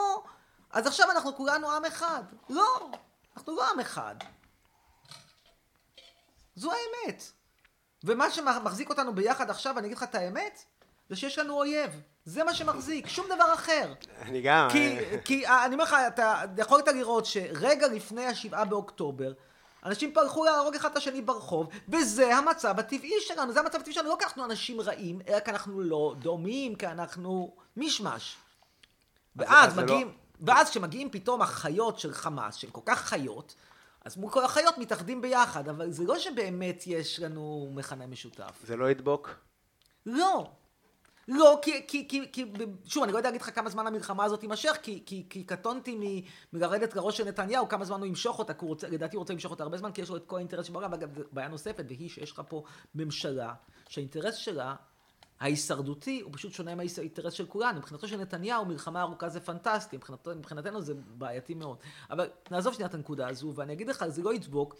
אז 0.72 0.86
עכשיו 0.86 1.10
אנחנו 1.10 1.36
כולנו 1.36 1.70
עם 1.70 1.84
אחד. 1.84 2.22
לא, 2.48 2.90
אנחנו 3.36 3.56
לא 3.56 3.70
עם 3.70 3.80
אחד. 3.80 4.14
זו 6.54 6.70
האמת. 6.72 7.22
ומה 8.04 8.30
שמחזיק 8.30 8.90
אותנו 8.90 9.14
ביחד 9.14 9.50
עכשיו, 9.50 9.78
אני 9.78 9.86
אגיד 9.86 9.96
לך 9.96 10.02
את 10.02 10.14
האמת, 10.14 10.64
זה 11.08 11.16
שיש 11.16 11.38
לנו 11.38 11.54
אויב. 11.54 12.00
זה 12.24 12.44
מה 12.44 12.54
שמחזיק, 12.54 13.08
שום 13.08 13.26
דבר 13.26 13.54
אחר. 13.54 13.92
אני 14.22 14.42
גם... 14.42 14.68
כי, 14.72 14.98
כי 15.24 15.46
אני 15.46 15.74
אומר 15.74 15.84
לך, 15.84 15.96
אתה 16.06 16.44
יכולת 16.56 16.88
לראות 16.88 17.26
שרגע 17.26 17.88
לפני 17.88 18.26
השבעה 18.26 18.64
באוקטובר, 18.64 19.32
אנשים 19.84 20.12
פה 20.12 20.20
הלכו 20.20 20.44
להרוג 20.44 20.74
אחד 20.74 20.90
את 20.90 20.96
השני 20.96 21.22
ברחוב, 21.22 21.68
וזה 21.88 22.36
המצב 22.36 22.78
הטבעי 22.78 23.12
שלנו, 23.20 23.52
זה 23.52 23.60
המצב 23.60 23.78
הטבעי 23.78 23.94
שלנו, 23.94 24.08
לא 24.08 24.16
כי 24.18 24.24
אנחנו 24.24 24.44
אנשים 24.44 24.80
רעים, 24.80 25.20
אלא 25.28 25.40
כי 25.40 25.50
אנחנו 25.50 25.80
לא 25.80 26.14
דומים, 26.18 26.74
כי 26.74 26.86
אנחנו 26.86 27.56
מישמש. 27.76 28.36
ואז 29.36 29.78
מגיעים, 29.78 30.06
לא... 30.08 30.12
ואז 30.40 30.70
כשמגיעים 30.70 31.10
פתאום 31.10 31.42
החיות 31.42 31.98
של 31.98 32.12
חמאס, 32.12 32.56
שהן 32.56 32.70
כל 32.72 32.80
כך 32.84 33.08
חיות, 33.08 33.54
אז 34.04 34.16
מול 34.16 34.30
כל 34.30 34.44
החיות 34.44 34.78
מתאחדים 34.78 35.20
ביחד, 35.20 35.68
אבל 35.68 35.90
זה 35.90 36.04
לא 36.04 36.18
שבאמת 36.18 36.82
יש 36.86 37.20
לנו 37.20 37.70
מכנה 37.74 38.06
משותף. 38.06 38.62
זה 38.66 38.76
לא 38.76 38.90
ידבוק? 38.90 39.30
לא. 40.06 40.50
לא, 41.28 41.58
כי, 41.62 41.86
כי, 41.88 42.08
כי, 42.08 42.32
כי, 42.32 42.44
שוב, 42.84 43.02
אני 43.02 43.12
לא 43.12 43.18
יודע 43.18 43.28
להגיד 43.28 43.42
לך 43.42 43.54
כמה 43.54 43.70
זמן 43.70 43.86
המלחמה 43.86 44.24
הזאת 44.24 44.40
תימשך, 44.40 44.76
כי, 44.82 45.02
כי, 45.06 45.26
כי 45.30 45.44
קטונתי 45.44 46.24
מלרדת 46.52 46.94
לראש 46.94 47.16
של 47.16 47.24
נתניהו, 47.24 47.68
כמה 47.68 47.84
זמן 47.84 47.98
הוא 47.98 48.06
ימשוך 48.06 48.38
אותה, 48.38 48.54
כי 48.54 48.60
הוא 48.60 48.68
רוצה, 48.68 48.88
לדעתי 48.88 49.16
הוא 49.16 49.20
רוצה 49.20 49.32
למשוך 49.32 49.50
אותה 49.50 49.62
הרבה 49.62 49.78
זמן, 49.78 49.92
כי 49.92 50.00
יש 50.00 50.10
לו 50.10 50.16
את 50.16 50.26
כל 50.26 50.36
האינטרס 50.36 50.66
שבעולם, 50.66 50.92
ואגב, 50.92 51.08
בעיה 51.32 51.48
נוספת, 51.48 51.84
והיא 51.88 52.10
שיש 52.10 52.32
לך 52.32 52.42
פה 52.48 52.62
ממשלה, 52.94 53.54
שהאינטרס 53.88 54.34
שלה, 54.34 54.74
ההישרדותי, 55.40 56.20
הוא 56.20 56.32
פשוט 56.32 56.52
שונה 56.52 56.74
מהאינטרס 56.74 57.32
של 57.32 57.46
כולנו. 57.46 57.78
מבחינתו 57.78 58.08
של 58.08 58.16
נתניהו, 58.16 58.64
מלחמה 58.64 59.02
ארוכה 59.02 59.28
זה 59.28 59.40
פנטסטי, 59.40 59.96
מבחינתו, 59.96 60.30
מבחינתנו 60.36 60.82
זה 60.82 60.94
בעייתי 60.94 61.54
מאוד. 61.54 61.76
אבל 62.10 62.30
נעזוב 62.50 62.74
שנייה 62.74 62.88
את 62.88 62.94
הנקודה 62.94 63.28
הזו, 63.28 63.52
ואני 63.54 63.72
אגיד 63.72 63.88
לך, 63.88 64.04
זה 64.08 64.22
לא 64.22 64.34
ידבוק, 64.34 64.74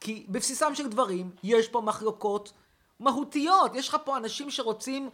כי 0.00 0.26
בבסיסם 0.28 0.74
של 0.74 0.88
דברים, 0.88 1.30
יש 1.42 1.68
פה 1.68 1.80
מחלוקות 1.80 2.52
מהותיות. 3.00 3.74
יש 3.74 3.88
לך 3.88 3.96
פה 4.04 4.16
אנשים 4.16 4.50
שרוצים 4.50 5.10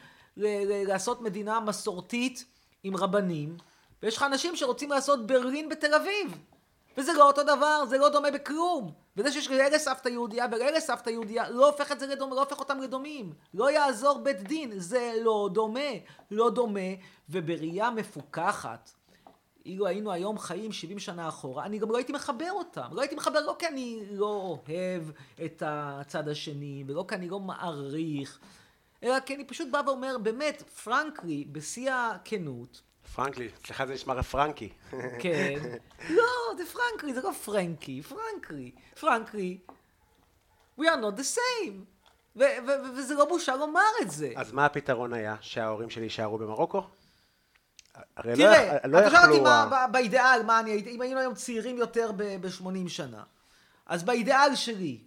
לעשות 0.86 1.20
מדינה 1.20 1.61
מסורתית 1.61 2.44
עם 2.82 2.97
רבנים, 2.97 3.57
ויש 4.03 4.16
לך 4.16 4.22
אנשים 4.22 4.57
שרוצים 4.57 4.90
לעשות 4.90 5.26
ברלין 5.26 5.68
בתל 5.68 5.94
אביב. 5.94 6.38
וזה 6.97 7.12
לא 7.12 7.26
אותו 7.26 7.42
דבר, 7.42 7.84
זה 7.88 7.99
לא 7.99 8.09
דומה 8.09 8.30
בכלום. 8.30 9.05
וזה 9.16 9.32
שיש 9.32 9.50
לאלה 9.50 9.78
סבתא 9.78 10.08
יהודייה 10.08 10.46
ולאלה 10.52 10.80
סבתא 10.80 11.10
יהודייה, 11.10 11.50
לא 11.50 11.66
הופך 11.66 11.92
את 11.92 12.00
זה 12.00 12.06
לדומה, 12.06 12.34
לא 12.34 12.40
הופך 12.40 12.58
אותם 12.58 12.80
לדומים. 12.80 13.32
לא 13.54 13.70
יעזור 13.70 14.18
בית 14.18 14.42
דין, 14.42 14.72
זה 14.76 15.12
לא 15.22 15.48
דומה. 15.52 15.90
לא 16.30 16.50
דומה, 16.50 16.90
ובראייה 17.28 17.90
מפוכחת, 17.90 18.90
אילו 19.66 19.86
היינו 19.86 20.12
היום 20.12 20.38
חיים 20.38 20.72
70 20.72 20.98
שנה 20.98 21.28
אחורה, 21.28 21.64
אני 21.64 21.78
גם 21.78 21.90
לא 21.90 21.96
הייתי 21.96 22.12
מחבר 22.12 22.50
אותם. 22.52 22.88
לא 22.92 23.00
הייתי 23.00 23.14
מחבר 23.14 23.40
לא 23.40 23.56
כי 23.58 23.66
אני 23.66 24.02
לא 24.10 24.58
אוהב 24.68 25.02
את 25.44 25.62
הצד 25.66 26.28
השני, 26.28 26.84
ולא 26.86 27.04
כי 27.08 27.14
אני 27.14 27.28
לא 27.28 27.40
מעריך, 27.40 28.38
אלא 29.02 29.20
כי 29.20 29.34
אני 29.34 29.44
פשוט 29.44 29.68
בא 29.70 29.82
ואומר, 29.86 30.18
באמת, 30.18 30.62
פרנקלי, 30.62 31.44
בשיא 31.52 31.92
הכנות, 31.92 32.82
פרנקלי, 33.16 33.48
אצלך 33.62 33.84
זה 33.84 33.94
נשמע 33.94 34.22
פרנקי. 34.22 34.68
כן. 35.22 35.58
לא, 36.10 36.24
זה 36.56 36.62
פרנקלי, 36.66 37.14
זה 37.14 37.20
לא 37.22 37.32
פרנקי, 37.32 38.02
פרנקלי. 38.02 38.70
פרנקלי, 39.00 39.58
we 40.80 40.82
are 40.82 41.00
not 41.02 41.18
the 41.18 41.36
same. 41.36 41.96
וזה 42.94 43.14
לא 43.14 43.24
בושה 43.24 43.56
לומר 43.56 43.80
את 44.02 44.10
זה. 44.10 44.32
אז 44.36 44.52
מה 44.52 44.66
הפתרון 44.66 45.12
היה? 45.12 45.36
שההורים 45.40 45.90
שלי 45.90 46.04
יישארו 46.04 46.38
במרוקו? 46.38 46.82
הרי 48.16 48.30
לא 48.30 48.36
תראה, 48.36 48.76
לא 48.84 48.98
אתה 48.98 49.10
שואל 49.10 49.30
אותי 49.30 49.40
מה, 49.40 49.86
באידאל, 49.92 50.42
מה 50.46 50.60
אני 50.60 50.70
הייתי, 50.70 50.90
אם 50.90 51.00
היינו 51.00 51.20
היום 51.20 51.34
צעירים 51.34 51.78
יותר 51.78 52.10
ב-80 52.16 52.88
שנה. 52.88 53.22
אז 53.86 54.02
באידאל 54.02 54.54
שלי, 54.54 54.98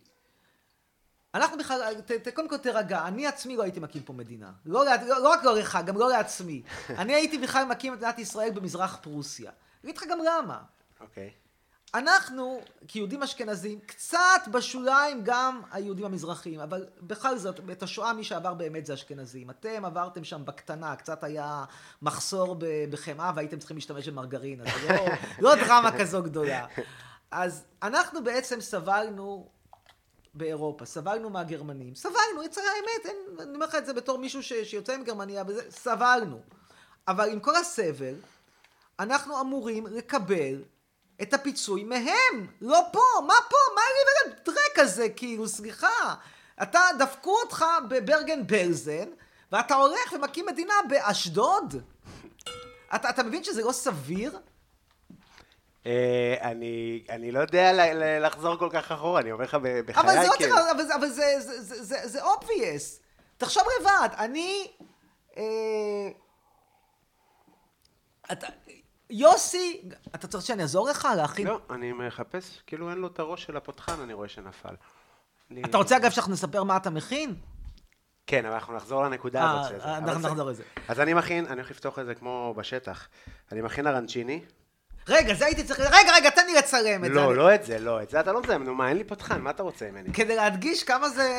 אנחנו 1.34 1.58
בכלל, 1.58 1.94
קודם 2.34 2.50
כל 2.50 2.58
תירגע, 2.58 3.08
אני 3.08 3.28
עצמי 3.28 3.58
לא 3.58 3.64
הייתי 3.64 3.80
מקים 3.80 4.04
פה 4.04 4.14
מדינה. 4.14 4.52
לא, 4.66 4.86
לא, 4.86 4.92
לא 5.08 5.30
רק 5.30 5.44
לא 5.44 5.58
לך, 5.58 5.78
גם 5.86 5.98
לא 5.98 6.10
לעצמי. 6.10 6.62
אני 7.02 7.14
הייתי 7.14 7.38
בכלל 7.38 7.66
מקים 7.66 7.94
את 7.94 7.98
מדינת 7.98 8.20
ישראל 8.20 8.52
במזרח 8.52 8.98
פרוסיה. 9.02 9.52
אני 9.84 9.92
אגיד 9.92 9.98
לך 9.98 10.08
גם 10.10 10.20
למה. 10.20 10.60
אוקיי. 11.00 11.28
Okay. 11.28 11.50
אנחנו, 11.94 12.62
כיהודים 12.88 13.24
אשכנזים, 13.24 13.80
קצת 13.80 14.42
בשוליים 14.52 15.22
גם 15.24 15.62
היהודים 15.72 16.06
המזרחיים, 16.06 16.60
אבל 16.60 16.88
בכל 17.02 17.38
זאת, 17.38 17.60
את 17.72 17.84
השואה 17.84 18.14
מי 18.14 18.24
שעבר 18.24 18.54
באמת 18.54 18.86
זה 18.86 18.94
אשכנזים. 18.94 19.50
אתם 19.50 19.86
עברתם 19.86 20.24
שם 20.24 20.46
בקטנה, 20.46 20.96
קצת 20.96 21.24
היה 21.24 21.66
מחסור 22.02 22.56
בחמאה 22.90 23.32
והייתם 23.36 23.60
צריכים 23.60 23.78
להשתמש 23.78 24.08
במרגרינה, 24.10 24.64
זה 24.64 24.94
לא, 24.94 25.06
לא 25.50 25.56
דרמה 25.56 26.00
כזו 26.00 26.24
גדולה. 26.24 26.66
אז 27.32 27.64
אנחנו 27.84 28.24
בעצם 28.24 28.62
סבלנו 28.62 29.50
באירופה, 30.34 30.86
סבלנו 30.86 31.30
מהגרמנים, 31.30 31.96
סבלנו, 31.96 32.44
יצא 32.46 32.62
האמת, 32.62 33.06
אין, 33.06 33.40
אני 33.40 33.56
אומר 33.56 33.66
לך 33.66 33.76
את 33.76 33.86
זה 33.86 33.94
בתור 33.94 34.18
מישהו 34.18 34.44
ש, 34.44 34.54
שיוצא 34.54 34.98
מגרמניה, 34.98 35.44
וזה, 35.48 35.72
סבלנו. 35.72 36.40
אבל 37.08 37.30
עם 37.30 37.40
כל 37.40 37.56
הסבל, 37.56 38.16
אנחנו 39.00 39.42
אמורים 39.42 39.88
לקבל 39.88 40.64
את 41.22 41.34
הפיצוי 41.34 41.84
מהם, 41.84 42.48
לא 42.62 42.82
פה, 42.94 43.02
מה 43.28 43.34
פה, 43.50 43.58
מה 43.76 43.82
לי 43.82 44.32
ולדרק 44.32 44.80
הזה, 44.80 45.10
כאילו, 45.10 45.48
סליחה. 45.48 46.16
אתה, 46.64 46.82
דפקו 47.00 47.36
אותך 47.44 47.66
בברגן 47.90 48.48
בלזן, 48.48 49.10
ואתה 49.52 49.76
הולך 49.76 50.14
ומקים 50.14 50.46
מדינה 50.46 50.74
באשדוד? 50.90 51.76
אתה, 52.96 53.10
אתה 53.10 53.24
מבין 53.24 53.44
שזה 53.44 53.64
לא 53.64 53.72
סביר? 53.72 54.40
אה, 55.90 56.52
אני, 56.52 57.04
אני 57.10 57.32
לא 57.32 57.40
יודע 57.40 57.72
לחזור 58.20 58.58
כל 58.58 58.70
כך 58.72 58.92
אחורה, 58.92 59.22
אני 59.22 59.32
אומר 59.32 59.44
לך 59.44 59.58
בחיי 59.86 60.30
כן. 60.38 60.52
אבל 60.76 60.84
זה, 60.84 60.96
אבל 60.96 61.08
זה, 61.08 61.24
זה, 61.40 61.62
זה, 61.62 61.84
זה, 61.84 62.08
זה 62.08 62.24
obvious. 62.24 63.02
תחשוב 63.38 63.64
לבד, 63.80 64.10
אני... 64.18 64.72
אה, 65.38 65.44
אתה, 68.32 68.48
יוסי, 69.10 69.82
אתה 70.16 70.28
צריך 70.28 70.46
שאני 70.46 70.62
אעזור 70.62 70.90
לך 70.90 71.08
להכין? 71.18 71.48
לא, 71.48 71.60
אני 71.70 71.92
מחפש, 71.94 72.62
כאילו 72.68 72.90
אין 72.90 72.98
לו 72.98 73.08
את 73.08 73.20
הראש 73.20 73.44
של 73.44 73.58
הפותחן, 73.58 74.00
אני 74.02 74.14
רואה 74.14 74.28
שנפל. 74.28 74.76
אתה 75.66 75.78
רוצה 75.78 75.98
אגב 75.98 76.12
שאנחנו 76.12 76.34
נספר 76.34 76.64
מה 76.64 76.78
אתה 76.78 76.90
מכין? 76.90 77.36
כן, 78.28 78.46
אבל 78.46 78.54
אנחנו 78.54 78.76
נחזור 78.76 79.04
לנקודה 79.04 79.62
הזאת. 79.62 79.82
אה, 79.82 79.98
אנחנו 79.98 80.30
נחזור 80.30 80.46
לזה. 80.46 80.64
אז 80.88 81.00
אני 81.00 81.14
מכין, 81.14 81.46
אני 81.46 81.54
הולך 81.54 81.72
לפתוח 81.72 82.00
את 82.00 82.06
זה 82.06 82.16
כמו 82.16 82.54
בשטח. 82.58 83.08
אני 83.52 83.62
מכין 83.62 83.88
ארנצ'יני. 83.88 84.42
רגע, 85.10 85.34
זה 85.34 85.45
הייתי 85.45 85.64
צריך... 85.64 85.80
רגע, 85.80 86.12
רגע, 86.16 86.30
תן 86.30 86.45
לי 86.45 86.53
לצלם 86.53 87.05
את 87.05 87.10
זה. 87.10 87.16
לא, 87.16 87.36
לא 87.36 87.55
את 87.55 87.64
זה, 87.64 87.80
לא, 87.80 88.01
את 88.03 88.10
זה 88.10 88.20
אתה 88.20 88.32
לא 88.32 88.41
מזהם. 88.41 88.64
נו, 88.64 88.76
מה, 88.76 88.89
אין 88.89 88.97
לי 88.97 89.03
פותחן, 89.03 89.41
מה 89.41 89.49
אתה 89.49 89.64
רוצה 89.64 89.91
ממני? 89.91 90.14
כדי 90.14 90.36
להדגיש 90.36 90.84
כמה 90.84 91.10
זה... 91.10 91.30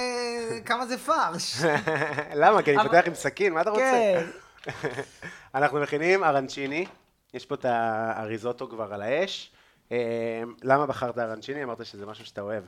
כמה 0.64 0.86
זה 0.86 0.98
פרש. 0.98 1.56
למה? 2.42 2.62
כי 2.62 2.76
אני 2.76 2.82
פותח 2.82 3.02
עם 3.06 3.14
סכין, 3.14 3.52
מה 3.52 3.60
אתה 3.60 3.70
רוצה? 3.70 4.22
כן. 4.62 4.70
אנחנו 5.54 5.80
מכינים 5.80 6.24
ארנצ'יני. 6.24 6.86
יש 7.34 7.46
פה 7.46 7.54
את 7.54 7.64
האריזוטו 7.64 8.68
כבר 8.68 8.94
על 8.94 9.02
האש. 9.02 9.52
אה, 9.92 10.42
למה 10.62 10.86
בחרת 10.86 11.18
ארנצ'יני? 11.18 11.64
אמרת 11.64 11.86
שזה 11.86 12.06
משהו 12.06 12.26
שאתה 12.26 12.40
אוהב. 12.40 12.64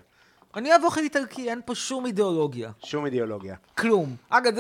אני 0.57 0.71
אוהב 0.71 0.85
אוכל 0.85 1.01
איטלקי, 1.01 1.51
אין 1.51 1.61
פה 1.65 1.75
שום 1.75 2.07
אידיאולוגיה. 2.07 2.71
שום 2.85 3.07
אידיאולוגיה. 3.07 3.57
כלום. 3.79 4.17
אגב, 4.29 4.53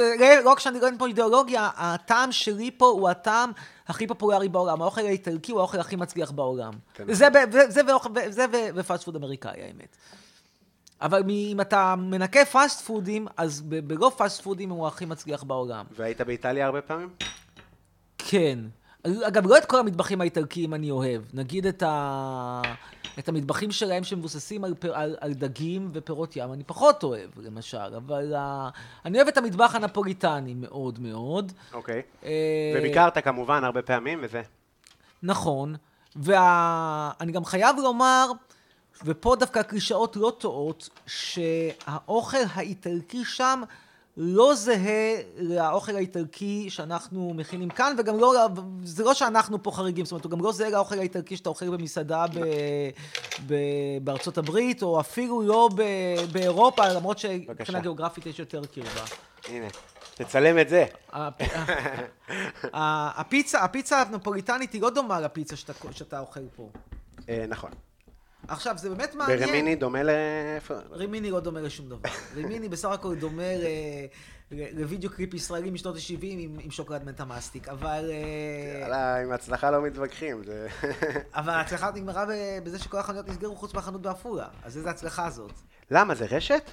לא 0.45 0.51
רק 0.51 0.61
שאני 0.61 0.80
לא 0.80 0.86
אין 0.86 0.99
פה 0.99 1.07
אידיאולוגיה, 1.07 1.70
הטעם 1.76 2.32
שלי 2.32 2.70
פה 2.76 2.86
הוא 2.86 3.09
הטעם 3.09 3.51
הכי 3.86 4.07
פופולרי 4.07 4.49
בעולם. 4.49 4.82
האוכל 4.82 5.01
האיטלקי 5.01 5.53
הוא 5.53 5.61
האוכל 5.61 5.80
הכי 5.80 5.97
מצליח 5.97 6.30
בעולם. 6.30 6.72
זה, 7.09 7.28
זה 8.28 8.45
ו 8.75 8.81
fast 8.81 9.05
food 9.05 9.16
אמריקאי, 9.16 9.62
האמת. 9.62 9.97
אבל 11.01 11.22
אם 11.30 11.61
אתה 11.61 11.95
מנקה 11.99 12.45
פאסט 12.45 12.80
פודים, 12.80 13.26
אז 13.36 13.62
ברוב 13.62 14.12
פאסט 14.16 14.43
פודים 14.43 14.70
הוא 14.70 14.86
הכי 14.86 15.05
מצליח 15.05 15.43
בעולם. 15.43 15.84
והיית 15.97 16.20
באיטליה 16.20 16.66
הרבה 16.66 16.82
פעמים? 16.82 17.09
כן. 18.18 18.59
אגב, 19.05 19.47
לא 19.47 19.59
את 19.59 19.64
כל 19.64 19.78
המטבחים 19.78 20.20
האיטלקיים 20.20 20.74
אני 20.74 20.90
אוהב. 20.90 21.22
נגיד 21.34 21.66
את, 21.66 21.82
ה... 21.82 22.62
את 23.19 23.29
המטבחים 23.29 23.71
שלהם 23.71 24.05
שמבוססים 24.05 24.65
על, 24.65 24.75
על, 24.93 25.17
על 25.21 25.33
דגים 25.33 25.91
ופירות 25.93 26.37
ים, 26.37 26.53
אני 26.53 26.65
פחות 26.65 27.03
אוהב, 27.03 27.31
למשל. 27.37 27.95
אבל 27.97 28.35
uh, 28.35 28.39
אני 29.05 29.19
אוהב 29.19 29.29
את 29.29 29.37
המטבח 29.37 29.75
הנפוליטני 29.75 30.55
מאוד 30.55 30.99
מאוד. 30.99 31.53
אוקיי. 31.73 32.01
Okay. 32.01 32.25
אה, 32.27 32.75
וביקרת 32.79 33.19
כמובן 33.19 33.65
הרבה 33.65 33.83
פעמים 33.83 34.19
וזה. 34.23 34.43
נכון. 35.23 35.75
ואני 36.17 37.33
גם 37.33 37.45
חייב 37.45 37.77
לומר, 37.83 38.31
ופה 39.05 39.37
דווקא 39.37 39.59
הקלישאות 39.59 40.17
לא 40.17 40.33
טועות, 40.39 40.89
שהאוכל 41.07 42.39
האיטלקי 42.55 43.25
שם... 43.25 43.63
לא 44.17 44.55
זהה 44.55 45.15
לאוכל 45.39 45.97
האיטלקי 45.97 46.71
שאנחנו 46.71 47.33
מכינים 47.37 47.69
כאן, 47.69 47.95
וגם 47.99 48.19
לא, 48.19 48.49
זה 48.85 49.05
לא 49.05 49.15
שאנחנו 49.15 49.63
פה 49.63 49.71
חריגים, 49.71 50.05
זאת 50.05 50.13
אומרת, 50.13 50.25
הוא 50.25 50.31
גם 50.33 50.41
לא 50.41 50.53
זהה 50.53 50.71
לאוכל 50.71 50.99
האיטלקי 50.99 51.37
שאתה 51.37 51.49
אוכל 51.49 51.69
במסעדה 51.69 52.25
ב, 52.35 52.41
ב, 53.47 53.55
בארצות 54.03 54.39
הברית, 54.39 54.83
או 54.83 55.01
אפילו 55.01 55.43
לא 55.43 55.69
ב, 55.75 55.83
באירופה, 56.33 56.89
למרות 56.89 57.19
שמבחינה 57.19 57.81
גיאוגרפית 57.81 58.27
יש 58.27 58.39
יותר 58.39 58.63
קרבה. 58.65 59.05
הנה, 59.49 59.67
תצלם 60.15 60.59
את 60.59 60.69
זה. 60.69 60.85
הפיצה, 62.73 63.65
הפיצה 63.65 64.03
הנפוליטנית 64.03 64.73
היא 64.73 64.83
לא 64.83 64.91
דומה 64.91 65.21
לפיצה 65.21 65.57
שאתה, 65.57 65.73
שאתה 65.93 66.21
אוכל 66.21 66.41
פה. 66.57 66.69
אה, 67.29 67.45
נכון. 67.49 67.71
עכשיו, 68.49 68.78
זה 68.78 68.90
באמת 68.90 69.14
מעניין. 69.14 69.43
ורמיני 69.43 69.74
דומה 69.74 70.03
ל... 70.03 70.11
רימיני 70.90 71.30
לא 71.30 71.40
דומה 71.40 71.61
לשום 71.61 71.88
דבר. 71.88 72.09
רימיני 72.36 72.68
בסך 72.68 72.88
הכל 72.88 73.14
דומה 73.14 73.43
לוידאו 74.51 75.11
קליפ 75.11 75.34
ישראלי 75.34 75.70
משנות 75.70 75.97
ה-70 75.97 76.18
עם, 76.22 76.57
עם 76.61 76.70
שוקולד 76.70 77.05
מנטה 77.05 77.24
מסטיק, 77.24 77.68
אבל... 77.68 78.11
אה, 78.11 78.80
יאללה, 78.80 79.22
עם 79.22 79.32
הצלחה 79.32 79.70
לא 79.70 79.82
מתווכחים. 79.82 80.45
זה... 80.45 80.68
אבל 81.34 81.53
ההצלחה 81.53 81.90
נגמרה 81.95 82.24
בזה 82.64 82.78
שכל 82.78 82.99
החנויות 82.99 83.28
נסגרו 83.28 83.57
חוץ 83.57 83.74
מהחנות 83.74 84.03
בעפולה. 84.03 84.47
אז 84.64 84.76
איזה 84.76 84.90
הצלחה 84.90 85.30
זאת? 85.30 85.53
למה, 85.90 86.14
זה 86.14 86.26
רשת? 86.30 86.70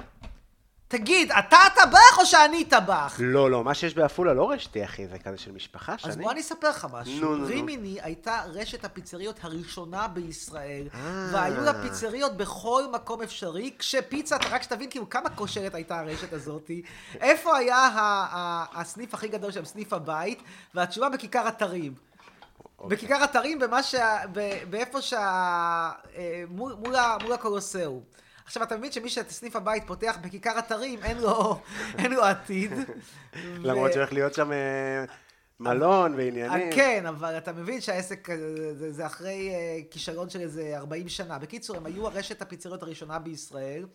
תגיד, 0.90 1.32
אתה 1.32 1.58
טבח 1.76 2.18
או 2.18 2.26
שאני 2.26 2.66
טבח? 2.66 3.16
לא, 3.20 3.52
לא, 3.52 3.64
מה 3.64 3.74
שיש 3.74 3.96
בעפולה 3.96 4.34
לא 4.34 4.52
רשתי, 4.52 4.86
אחי, 4.86 5.08
זה 5.08 5.20
כזה 5.20 5.38
של 5.38 5.52
משפחה 5.52 5.98
שאני... 5.98 6.14
אז 6.14 6.18
בוא 6.18 6.32
אני 6.32 6.42
אספר 6.42 6.70
לך 6.70 6.88
משהו. 6.92 7.20
נו, 7.22 7.36
נו, 7.36 7.46
רימיני 7.46 7.94
נו. 7.94 8.00
הייתה 8.02 8.42
רשת 8.48 8.86
הפיצריות 8.86 9.40
הראשונה 9.42 10.08
בישראל, 10.08 10.88
אה. 10.94 11.30
והיו 11.34 11.62
לה 11.62 11.82
פיצריות 11.82 12.38
בכל 12.38 12.84
מקום 12.92 13.22
אפשרי, 13.22 13.72
כשפיצה, 13.80 14.38
רק 14.50 14.64
שתבין 14.64 14.90
כאילו 14.90 15.10
כמה 15.10 15.30
כושרת 15.30 15.76
הייתה 15.76 16.00
הרשת 16.00 16.34
הזאתי, 16.34 16.82
איפה 17.22 17.58
היה 17.58 17.90
הסניף 18.74 19.14
הכי 19.14 19.28
גדול 19.28 19.52
שם, 19.52 19.66
סניף 19.66 19.94
הבית, 19.94 20.44
והתשובה 20.76 21.10
בכיכר 21.10 21.48
אתרים. 21.48 21.94
אוקיי. 22.80 22.98
בכיכר 22.98 23.24
אתרים, 23.24 23.60
במה 23.60 23.84
שה... 23.84 24.18
באיפה 24.70 25.02
שה... 25.02 25.20
אה, 26.16 26.44
מול 26.50 27.34
הקולוסאום. 27.34 28.02
עכשיו, 28.50 28.64
אתה 28.64 28.78
מבין 28.78 28.92
שמי 28.92 29.10
שאת 29.10 29.30
סניף 29.30 29.56
הבית 29.56 29.84
פותח 29.88 30.18
בכיכר 30.22 30.60
אתרים, 30.60 31.04
אין 31.04 31.18
לו, 31.18 31.62
אין 32.00 32.12
לו 32.12 32.24
עתיד. 32.24 32.72
למרות 33.64 33.94
שהולך 33.94 34.14
להיות 34.14 34.34
שם 34.34 34.52
אה, 34.52 35.06
מלון 35.60 36.14
ועניינים. 36.16 36.72
כן, 36.72 37.06
אבל 37.06 37.38
אתה 37.38 37.54
מבין 37.54 37.82
שהעסק 37.82 38.28
זה, 38.74 38.92
זה 38.92 39.06
אחרי 39.06 39.50
אה, 39.50 39.80
כישלון 39.92 40.30
של 40.30 40.42
איזה 40.42 40.78
40 40.78 41.10
שנה. 41.10 41.40
בקיצור, 41.40 41.78
הם 41.78 41.86
היו 41.86 42.08
הרשת 42.08 42.42
הפיצריות 42.42 42.84
הראשונה 42.84 43.20
בישראל, 43.20 43.86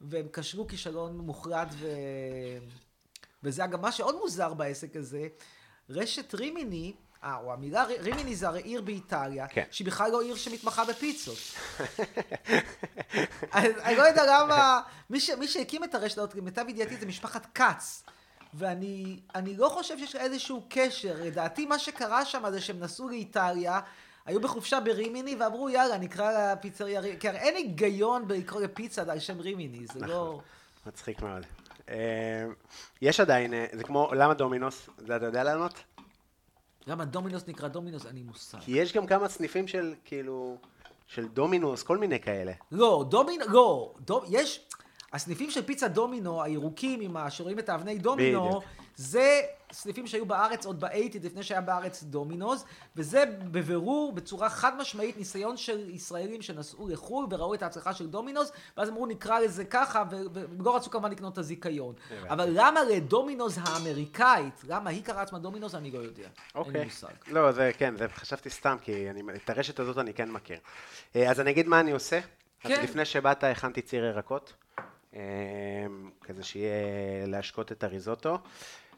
והם 0.00 0.26
כשלו 0.32 0.66
כישלון 0.66 1.18
מוחלט, 1.18 1.68
ו... 1.78 1.88
וזה 3.42 3.64
אגב 3.64 3.80
מה 3.80 3.92
שעוד 3.92 4.16
מוזר 4.20 4.54
בעסק 4.54 4.96
הזה. 4.96 5.28
רשת 5.90 6.34
רימיני, 6.34 6.92
אה, 7.24 7.36
או 7.36 7.52
המילה 7.52 7.84
רימיני 7.84 8.36
זה 8.36 8.48
הרי 8.48 8.60
עיר 8.60 8.80
באיטליה, 8.80 9.48
כן. 9.48 9.64
שהיא 9.70 9.86
בכלל 9.86 10.10
לא 10.10 10.22
עיר 10.22 10.36
שמתמחה 10.36 10.84
בפיצות. 10.84 11.38
אני 13.54 13.96
לא 13.96 14.02
יודע 14.02 14.22
למה, 14.26 14.80
מי, 15.10 15.20
ש, 15.20 15.30
מי 15.30 15.48
שהקים 15.48 15.84
את 15.84 15.94
הרשת 15.94 16.18
הזאת, 16.18 16.34
למיטב 16.34 16.68
ידיעתי, 16.68 16.96
זה 16.96 17.06
משפחת 17.06 17.46
כץ. 17.54 18.04
ואני 18.54 19.56
לא 19.56 19.68
חושב 19.68 19.98
שיש 19.98 20.16
איזשהו 20.16 20.66
קשר. 20.68 21.16
לדעתי, 21.20 21.66
מה 21.66 21.78
שקרה 21.78 22.24
שם 22.24 22.50
זה 22.50 22.60
שהם 22.60 22.80
נסעו 22.80 23.08
לאיטליה, 23.08 23.80
היו 24.26 24.40
בחופשה 24.40 24.80
ברימיני 24.80 25.34
ואמרו, 25.34 25.70
יאללה, 25.70 25.98
נקרא 25.98 26.52
לפיצריה 26.52 27.00
רימיני. 27.00 27.20
כי 27.20 27.28
הרי 27.28 27.38
אין 27.38 27.56
היגיון 27.56 28.24
לקרוא 28.28 28.60
לפיצה 28.60 29.02
על 29.08 29.18
שם 29.18 29.40
רימיני, 29.40 29.86
זה 29.86 29.98
נכון. 29.98 30.08
לא... 30.08 30.40
מצחיק 30.86 31.22
מאוד. 31.22 31.46
אה, 31.88 32.46
יש 33.02 33.20
עדיין, 33.20 33.54
אה, 33.54 33.66
זה 33.72 33.84
כמו, 33.84 34.10
למה 34.14 34.34
דומינוס? 34.34 34.88
זה 34.98 35.16
אתה 35.16 35.24
יודע 35.24 35.44
לענות? 35.44 35.74
למה 36.88 37.04
דומינוס 37.04 37.42
נקרא 37.48 37.68
דומינוס? 37.68 38.06
אין 38.06 38.14
לי 38.14 38.22
מושג. 38.22 38.58
כי 38.60 38.72
יש 38.72 38.92
גם 38.92 39.06
כמה 39.06 39.28
סניפים 39.28 39.68
של, 39.68 39.94
כאילו, 40.04 40.56
של 41.06 41.28
דומינוס, 41.28 41.82
כל 41.82 41.98
מיני 41.98 42.20
כאלה. 42.20 42.52
לא, 42.72 43.04
דומינוס, 43.08 43.48
לא, 43.48 43.94
דומ... 44.00 44.24
יש... 44.28 44.68
הסניפים 45.12 45.50
של 45.50 45.62
פיצה 45.62 45.88
דומינו, 45.88 46.42
הירוקים, 46.42 47.00
עם 47.00 47.16
ה... 47.16 47.30
שרואים 47.30 47.58
את 47.58 47.68
האבני 47.68 47.98
דומינו, 47.98 48.46
בדיוק. 48.46 48.64
זה 48.96 49.40
סניפים 49.72 50.06
שהיו 50.06 50.26
בארץ 50.26 50.66
עוד 50.66 50.80
ב 50.80 50.84
eighties, 50.84 51.24
לפני 51.24 51.42
שהיה 51.42 51.60
בארץ 51.60 52.02
Domino's, 52.02 52.64
וזה 52.96 53.24
בבירור, 53.38 54.12
בצורה 54.12 54.50
חד 54.50 54.76
משמעית, 54.78 55.16
ניסיון 55.16 55.56
של 55.56 55.90
ישראלים 55.90 56.42
שנסעו 56.42 56.88
לחו"ל 56.88 57.26
וראו 57.30 57.54
את 57.54 57.62
ההצלחה 57.62 57.94
של 57.94 58.06
Domino's, 58.06 58.52
ואז 58.76 58.88
אמרו 58.88 59.06
נקרא 59.06 59.38
לזה 59.38 59.64
ככה, 59.64 60.04
ולא 60.10 60.76
רצו 60.76 60.90
כמובן 60.90 61.10
לקנות 61.10 61.32
את 61.32 61.38
הזיכיון. 61.38 61.94
אבל 62.28 62.48
למה 62.52 62.84
לדומינוז 62.84 63.58
האמריקאית, 63.62 64.64
למה 64.68 64.90
היא 64.90 65.04
קראה 65.04 65.22
עצמה 65.22 65.38
דומינוז, 65.38 65.74
אני 65.74 65.90
לא 65.90 65.98
יודע. 65.98 66.28
אוקיי. 66.54 66.72
אין 66.72 66.80
לי 66.80 66.86
מושג. 66.86 67.08
לא, 67.26 67.52
זה 67.52 67.70
כן, 67.78 67.96
זה 67.96 68.08
חשבתי 68.08 68.50
סתם, 68.50 68.76
כי 68.82 69.10
אני, 69.10 69.22
את 69.44 69.50
הרשת 69.50 69.80
הזאת 69.80 69.98
אני 69.98 70.14
כן 70.14 70.30
מכיר. 70.30 70.58
אה, 71.16 71.30
אז 71.30 71.40
אני 71.40 71.50
אגיד 71.50 71.68
מה 71.68 71.80
אני 71.80 71.90
עושה. 71.90 72.20
כן. 72.60 72.72
אז 72.72 72.78
לפני 72.84 73.04
שבאת 73.04 73.44
הכנתי 73.44 73.82
ציר 73.82 74.04
ירקות. 74.04 74.52
אה, 75.14 75.20
כזה 76.22 76.42
שיהיה 76.42 77.26
להשקות 77.26 77.72
את 77.72 77.84
הריזוטו. 77.84 78.38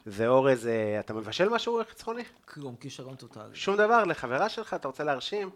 ואורז, 0.05 0.69
אתה 0.99 1.13
מבשל 1.13 1.49
משהו 1.49 1.81
חצרוני? 1.89 2.23
כלום, 2.45 2.75
כישרון 2.75 3.15
טוטאלי. 3.15 3.55
שום 3.55 3.75
דבר, 3.75 4.03
לחברה 4.03 4.49
שלך, 4.49 4.73
אתה 4.73 4.87
רוצה 4.87 5.03
להרשים? 5.03 5.49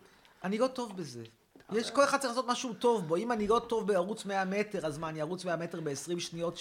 אני 0.43 0.57
לא 0.57 0.67
טוב 0.67 0.97
בזה. 0.97 1.23
יש, 1.71 1.91
כל 1.91 2.03
אחד 2.03 2.17
צריך 2.17 2.29
לעשות 2.29 2.47
משהו 2.47 2.73
טוב 2.73 3.07
בו. 3.07 3.15
אם 3.15 3.31
אני 3.31 3.47
לא 3.47 3.61
טוב 3.67 3.87
בערוץ 3.87 4.25
100 4.25 4.45
מטר, 4.45 4.85
אז 4.85 4.97
מה, 4.97 5.09
אני 5.09 5.21
ארוץ 5.21 5.45
100 5.45 5.55
מטר 5.55 5.79
ב-20 5.81 6.19
שניות 6.19 6.59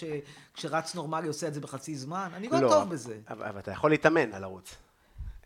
כשרץ 0.54 0.94
נורמלי 0.94 1.28
עושה 1.28 1.48
את 1.48 1.54
זה 1.54 1.60
בחצי 1.60 1.96
זמן? 1.96 2.28
אני 2.34 2.48
לא, 2.48 2.60
לא 2.60 2.68
טוב 2.68 2.90
בזה. 2.90 3.18
אבל, 3.28 3.46
אבל 3.46 3.58
אתה 3.58 3.70
יכול 3.70 3.90
להתאמן 3.90 4.32
על 4.32 4.44
ערוץ. 4.44 4.76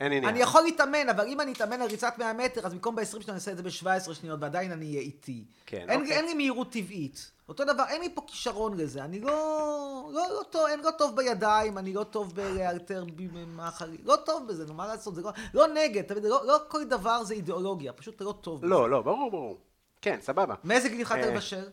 אין 0.01 0.13
עניין. 0.13 0.25
אני 0.25 0.41
יכול 0.41 0.63
להתאמן, 0.63 1.09
אבל 1.09 1.27
אם 1.27 1.41
אני 1.41 1.53
אתאמן 1.53 1.83
על 1.83 1.89
ריצת 1.89 2.15
100 2.19 2.33
מטר, 2.33 2.67
אז 2.67 2.73
במקום 2.73 2.97
ב-20 2.97 3.05
שניות 3.05 3.29
אני 3.29 3.35
אעשה 3.35 3.51
את 3.51 3.57
זה 3.57 3.63
ב-17 3.63 4.15
שניות, 4.15 4.39
ועדיין 4.43 4.73
אני 4.73 4.87
אהיה 4.87 5.01
איטי. 5.01 5.45
כן, 5.67 5.87
אין, 5.89 6.01
אוקיי. 6.01 6.17
אין 6.17 6.25
לי 6.25 6.35
מהירות 6.35 6.73
טבעית. 6.73 7.31
אותו 7.49 7.65
דבר, 7.65 7.85
אין 7.89 8.01
לי 8.01 8.15
פה 8.15 8.23
כישרון 8.27 8.77
לזה. 8.77 9.05
אני 9.05 9.21
לא, 9.21 10.11
לא, 10.13 10.27
לא 10.31 10.43
טוב, 10.51 10.67
אין 10.67 10.81
לא 10.81 10.91
טוב 10.91 11.17
בידיים, 11.17 11.79
אני 11.79 11.93
לא 11.93 12.05
טוב 12.05 12.35
בלאלתר 12.35 13.05
מאכלים. 13.47 14.01
לא 14.05 14.17
טוב 14.17 14.49
בזה, 14.49 14.67
נו, 14.67 14.75
מה 14.75 14.87
לעשות? 14.87 15.15
זה 15.15 15.23
לא, 15.23 15.31
לא 15.55 15.67
נגד, 15.67 16.05
אתה 16.05 16.15
יודע, 16.15 16.29
לא, 16.29 16.47
לא 16.47 16.59
כל 16.69 16.85
דבר 16.85 17.25
זה 17.25 17.35
אידיאולוגיה, 17.35 17.93
פשוט 17.93 18.21
לא 18.21 18.35
טוב 18.41 18.65
לא, 18.65 18.81
בזה. 18.81 18.89
לא, 18.89 19.03
ברור, 19.03 19.31
ברור. 19.31 19.59
כן, 20.03 20.19
סבבה. 20.23 20.55
מאיזה 20.65 20.89
גיל 20.89 21.01
התחלת 21.01 21.27
לבשל? 21.27 21.69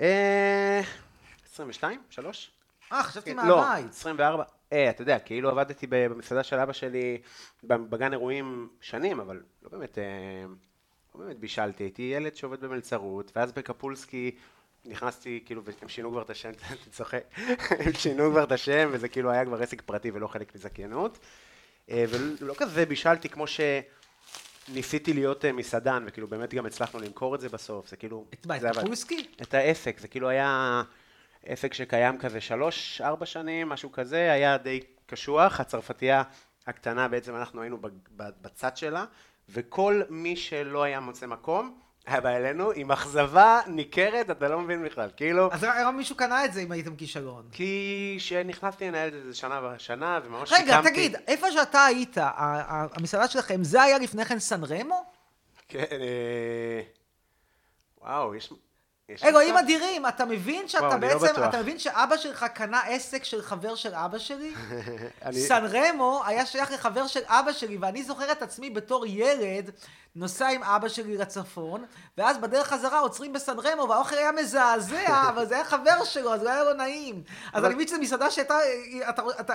אה... 0.00 0.80
22? 1.52 2.02
3? 2.10 2.50
אה, 2.92 3.02
חשבתי 3.02 3.30
כן, 3.30 3.36
מהבית. 3.36 3.84
לא, 3.84 3.90
24. 3.90 4.44
אה, 4.72 4.90
אתה 4.90 5.02
יודע, 5.02 5.18
כאילו 5.18 5.50
עבדתי 5.50 5.86
במסעדה 5.90 6.42
של 6.42 6.56
אבא 6.56 6.72
שלי 6.72 7.18
בגן 7.64 8.12
אירועים 8.12 8.68
שנים, 8.80 9.20
אבל 9.20 9.42
לא 9.62 9.68
באמת, 9.68 9.98
אה, 9.98 10.04
לא 11.14 11.24
באמת 11.24 11.38
בישלתי. 11.38 11.84
הייתי 11.84 12.02
ילד 12.02 12.36
שעובד 12.36 12.60
במלצרות, 12.60 13.32
ואז 13.36 13.52
בקפולסקי 13.52 14.30
נכנסתי, 14.84 15.42
כאילו, 15.46 15.62
והם 15.64 15.88
שינו 15.88 16.10
כבר 16.10 16.22
את 16.22 16.30
השם, 16.30 16.50
אתה 16.82 16.90
צוחק, 16.90 17.24
הם 17.70 17.92
שינו 17.92 18.30
כבר 18.30 18.44
את 18.44 18.52
השם, 18.52 18.88
וזה 18.92 19.08
כאילו 19.08 19.30
היה 19.30 19.44
כבר 19.44 19.62
עסק 19.62 19.82
פרטי 19.82 20.10
ולא 20.10 20.26
חלק 20.26 20.54
מזכיינות. 20.54 21.18
אה, 21.90 22.04
ולא 22.08 22.54
כזה 22.56 22.86
בישלתי 22.86 23.28
כמו 23.28 23.44
שניסיתי 24.66 25.12
להיות 25.12 25.44
אה, 25.44 25.52
מסעדן, 25.52 26.04
וכאילו 26.06 26.28
באמת 26.28 26.54
גם 26.54 26.66
הצלחנו 26.66 27.00
למכור 27.00 27.34
את 27.34 27.40
זה 27.40 27.48
בסוף, 27.48 27.88
זה 27.88 27.96
כאילו... 27.96 28.24
את 28.34 28.46
מה, 28.46 28.56
את 28.56 28.62
קפולסקי? 28.76 29.26
את 29.42 29.54
העסק, 29.54 29.98
זה 30.00 30.08
כאילו 30.08 30.28
היה... 30.28 30.82
עסק 31.48 31.74
שקיים 31.74 32.18
כזה 32.18 32.40
שלוש, 32.40 33.00
ארבע 33.00 33.26
שנים, 33.26 33.68
משהו 33.68 33.92
כזה, 33.92 34.32
היה 34.32 34.56
די 34.56 34.80
קשוח. 35.06 35.60
הצרפתייה 35.60 36.22
הקטנה, 36.66 37.08
בעצם 37.08 37.36
אנחנו 37.36 37.62
היינו 37.62 37.78
בצד 38.16 38.76
שלה, 38.76 39.04
וכל 39.48 40.02
מי 40.08 40.36
שלא 40.36 40.82
היה 40.82 41.00
מוצא 41.00 41.26
מקום, 41.26 41.78
היה 42.06 42.20
בא 42.20 42.28
אלינו 42.28 42.70
עם 42.70 42.92
אכזבה 42.92 43.60
ניכרת, 43.66 44.30
אתה 44.30 44.48
לא 44.48 44.60
מבין 44.60 44.84
בכלל, 44.84 45.10
כאילו... 45.16 45.52
אז 45.52 45.62
היום 45.62 45.96
מישהו 45.96 46.16
קנה 46.16 46.44
את 46.44 46.52
זה 46.52 46.60
אם 46.60 46.72
הייתם 46.72 46.96
כישלון. 46.96 47.48
כי 47.52 48.14
כשנכנסתי 48.18 48.88
לנהל 48.88 49.08
את 49.08 49.24
זה 49.26 49.34
שנה 49.34 49.60
ושנה, 49.76 50.20
וממש 50.24 50.52
רגע, 50.52 50.64
שיקמתי... 50.64 50.90
תגיד, 50.90 51.16
איפה 51.26 51.52
שאתה 51.52 51.84
היית, 51.84 52.16
המסעדה 52.20 53.28
שלכם, 53.28 53.64
זה 53.64 53.82
היה 53.82 53.98
לפני 53.98 54.24
כן 54.24 54.38
סן 54.38 54.64
רמו? 54.64 55.12
כן, 55.68 55.84
אה... 55.90 56.80
וואו, 58.00 58.34
יש... 58.34 58.52
אלוהים 59.24 59.56
אדירים, 59.56 60.06
אתה 60.06 60.24
מבין 60.24 60.68
שאתה 60.68 60.84
וואו, 60.84 61.00
לא 61.00 61.18
בעצם, 61.18 61.40
לא 61.40 61.46
אתה 61.46 61.62
מבין 61.62 61.78
שאבא 61.78 62.16
שלך 62.16 62.46
קנה 62.54 62.80
עסק 62.80 63.24
של 63.24 63.42
חבר 63.42 63.74
של 63.74 63.94
אבא 63.94 64.18
שלי? 64.18 64.54
אני... 65.24 65.40
סן 65.40 65.64
רמו 65.64 66.22
היה 66.26 66.46
שייך 66.46 66.72
לחבר 66.72 67.06
של 67.06 67.20
אבא 67.26 67.52
שלי, 67.52 67.76
ואני 67.80 68.02
זוכר 68.02 68.32
את 68.32 68.42
עצמי 68.42 68.70
בתור 68.70 69.06
ילד 69.06 69.70
נוסע 70.16 70.48
עם 70.48 70.62
אבא 70.62 70.88
שלי 70.88 71.16
לצפון, 71.16 71.84
ואז 72.18 72.38
בדרך 72.38 72.66
חזרה 72.66 72.98
עוצרים 72.98 73.32
בסן 73.32 73.58
רמו, 73.58 73.88
והאוכל 73.88 74.16
היה 74.16 74.32
מזעזע, 74.32 75.28
אבל 75.30 75.46
זה 75.46 75.54
היה 75.54 75.64
חבר 75.64 76.04
שלו, 76.04 76.34
אז 76.34 76.40
זה 76.40 76.52
היה 76.52 76.64
לא 76.64 76.74
נעים. 76.74 77.22
אז 77.52 77.64
אני 77.64 77.74
מבין 77.74 77.86
שזו 77.86 77.98
מסעדה 78.00 78.30
שהייתה, 78.30 78.58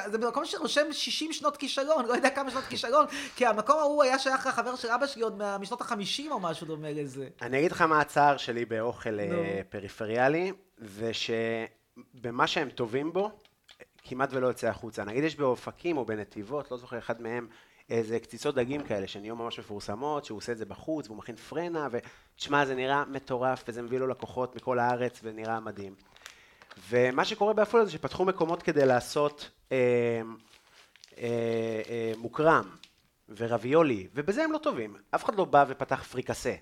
זה 0.06 0.18
במקום 0.18 0.46
שרושם 0.46 0.94
60 0.94 1.34
שנות 1.34 1.58
כישלון, 1.58 2.06
לא 2.06 2.14
יודע 2.14 2.30
כמה 2.30 2.52
שנות 2.52 2.64
כישלון, 2.64 3.06
כי 3.36 3.46
המקום 3.46 3.80
ההוא 3.80 4.04
היה 4.04 4.20
שייך 4.20 4.48
לחבר 4.48 4.76
של 4.76 4.90
אבא 4.90 5.08
שלי 5.08 5.24
עוד 5.24 5.42
משנות 5.60 5.82
ה-50 5.82 6.32
או 6.32 6.40
משהו 6.40 6.68
דומה 6.68 6.92
לזה. 6.92 7.28
אני 7.42 7.60
אגיד 7.60 7.72
לך 7.72 7.82
מה 7.82 8.02
הצער 8.02 8.38
שלי 8.38 8.66
באוכל. 8.66 9.20
אה, 9.20 9.26
פריפריאלי, 9.70 10.52
זה 10.78 11.12
שבמה 11.14 12.48
שהם 12.48 12.70
טובים 12.70 13.14
בו, 13.14 13.32
כמעט 14.04 14.30
ולא 14.34 14.48
יוצא 14.48 14.68
החוצה. 14.68 15.04
נגיד 15.04 15.24
יש 15.24 15.36
באופקים 15.36 15.98
או 15.98 16.06
בנתיבות, 16.06 16.72
לא 16.72 16.78
זוכר 16.78 16.98
אחד 16.98 17.22
מהם, 17.22 17.48
איזה 17.90 18.20
קציצות 18.20 18.56
דגים 18.56 18.84
כאלה 18.84 19.08
שנהיו 19.08 19.36
ממש 19.36 19.60
מפורסמות, 19.60 20.26
שהוא 20.26 20.38
עושה 20.38 20.52
את 20.52 20.58
זה 20.58 20.66
בחוץ 20.66 21.08
והוא 21.08 21.18
מכין 21.18 21.36
פרנה, 21.36 21.88
ותשמע, 21.92 22.66
זה 22.66 22.76
נראה 22.76 23.06
מטורף 23.06 23.64
וזה 23.68 23.82
מביא 23.82 24.00
לו 24.00 24.08
לקוחות 24.08 24.56
מכל 24.56 24.80
הארץ 24.80 25.20
ונראה 25.24 25.60
מדהים. 25.60 25.96
ומה 26.90 27.26
שקורה 27.26 27.54
בעפולה 27.54 27.86
זה 27.86 27.92
שפתחו 27.92 28.26
מקומות 28.26 28.64
כדי 28.64 28.86
לעשות 28.86 29.50
אה, 29.72 30.22
אה, 31.18 31.82
אה, 31.90 32.14
מוקרם 32.18 32.70
ורביולי, 33.30 34.08
ובזה 34.14 34.44
הם 34.44 34.52
לא 34.52 34.58
טובים. 34.58 34.96
אף 35.16 35.26
אחד 35.26 35.36
לא 35.36 35.46
בא 35.46 35.66
ופתח 35.68 36.04
פריקסה. 36.04 36.54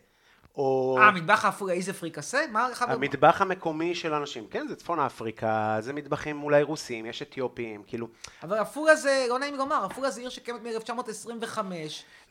או... 0.55 0.97
אה, 0.99 1.07
המטבח 1.07 1.45
האפריקאי 1.45 1.81
זה 1.81 1.93
פריקסה? 1.93 2.45
מה 2.51 2.69
לך... 2.69 2.81
המטבח 2.81 3.41
המקומי 3.41 3.95
של 3.95 4.13
אנשים, 4.13 4.47
כן, 4.47 4.67
זה 4.67 4.75
צפון 4.75 4.99
אפריקה, 4.99 5.77
זה 5.79 5.93
מטבחים 5.93 6.43
אולי 6.43 6.63
רוסים, 6.63 7.05
יש 7.05 7.21
אתיופים, 7.21 7.83
כאילו... 7.87 8.07
אבל 8.43 8.57
עפולה 8.57 8.95
זה, 8.95 9.25
לא 9.29 9.39
נעים 9.39 9.55
לומר, 9.55 9.85
עפולה 9.85 10.11
זה 10.11 10.21
עיר 10.21 10.29
שקיימת 10.29 10.61
מ-1925, 10.61 11.59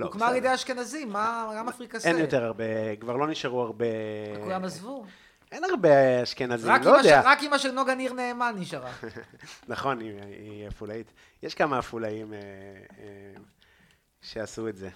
לא, 0.01 0.07
הוקמה 0.07 0.29
על 0.29 0.37
ידי 0.37 0.55
אשכנזים, 0.55 1.12
מה, 1.12 1.53
למה 1.57 1.73
פריקסה? 1.73 2.09
אין 2.09 2.19
יותר 2.19 2.45
הרבה, 2.45 2.97
כבר 3.01 3.16
לא 3.16 3.27
נשארו 3.27 3.62
הרבה... 3.62 3.87
כולם 4.45 4.64
עזבו. 4.64 5.05
אין 5.53 5.64
הרבה 5.64 6.23
אשכנזים, 6.23 6.73
לא 6.85 6.97
יודע. 6.97 7.23
רק 7.25 7.43
אמא 7.43 7.59
של 7.59 7.71
נוגה 7.71 7.95
ניר 7.95 8.12
נאמן 8.12 8.55
נשארה. 8.59 8.91
נכון, 9.69 10.01
היא 10.01 10.66
עפולאית. 10.66 11.12
יש 11.43 11.55
כמה 11.55 11.79
עפולאים 11.79 12.33
אה, 12.33 12.39
אה, 12.99 13.05
שעשו 14.21 14.69
את 14.69 14.77
זה. 14.77 14.89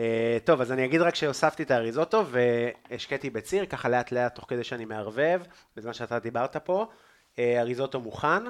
אה, 0.00 0.38
טוב, 0.44 0.60
אז 0.60 0.72
אני 0.72 0.84
אגיד 0.84 1.00
רק 1.00 1.14
שהוספתי 1.14 1.62
את 1.62 1.70
האריזוטו 1.70 2.26
והשקיתי 2.26 3.30
בציר, 3.30 3.66
ככה 3.66 3.88
לאט 3.88 4.12
לאט 4.12 4.34
תוך 4.34 4.44
כדי 4.48 4.64
שאני 4.64 4.84
מערבב, 4.84 5.42
בזמן 5.76 5.92
שאתה 5.92 6.18
דיברת 6.18 6.56
פה. 6.56 6.86
אה, 7.38 7.60
אריזוטו 7.60 8.00
מוכן, 8.00 8.42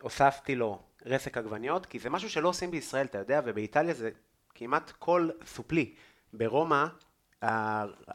הוספתי 0.00 0.54
לו 0.54 0.82
רסק 1.06 1.38
עגבניות, 1.38 1.86
כי 1.86 1.98
זה 1.98 2.10
משהו 2.10 2.30
שלא 2.30 2.48
עושים 2.48 2.70
בישראל, 2.70 3.06
אתה 3.06 3.18
יודע, 3.18 3.40
ובאיטליה 3.44 3.94
זה 3.94 4.10
כמעט 4.54 4.92
כל 4.98 5.30
סופלי. 5.46 5.94
ברומא, 6.32 6.84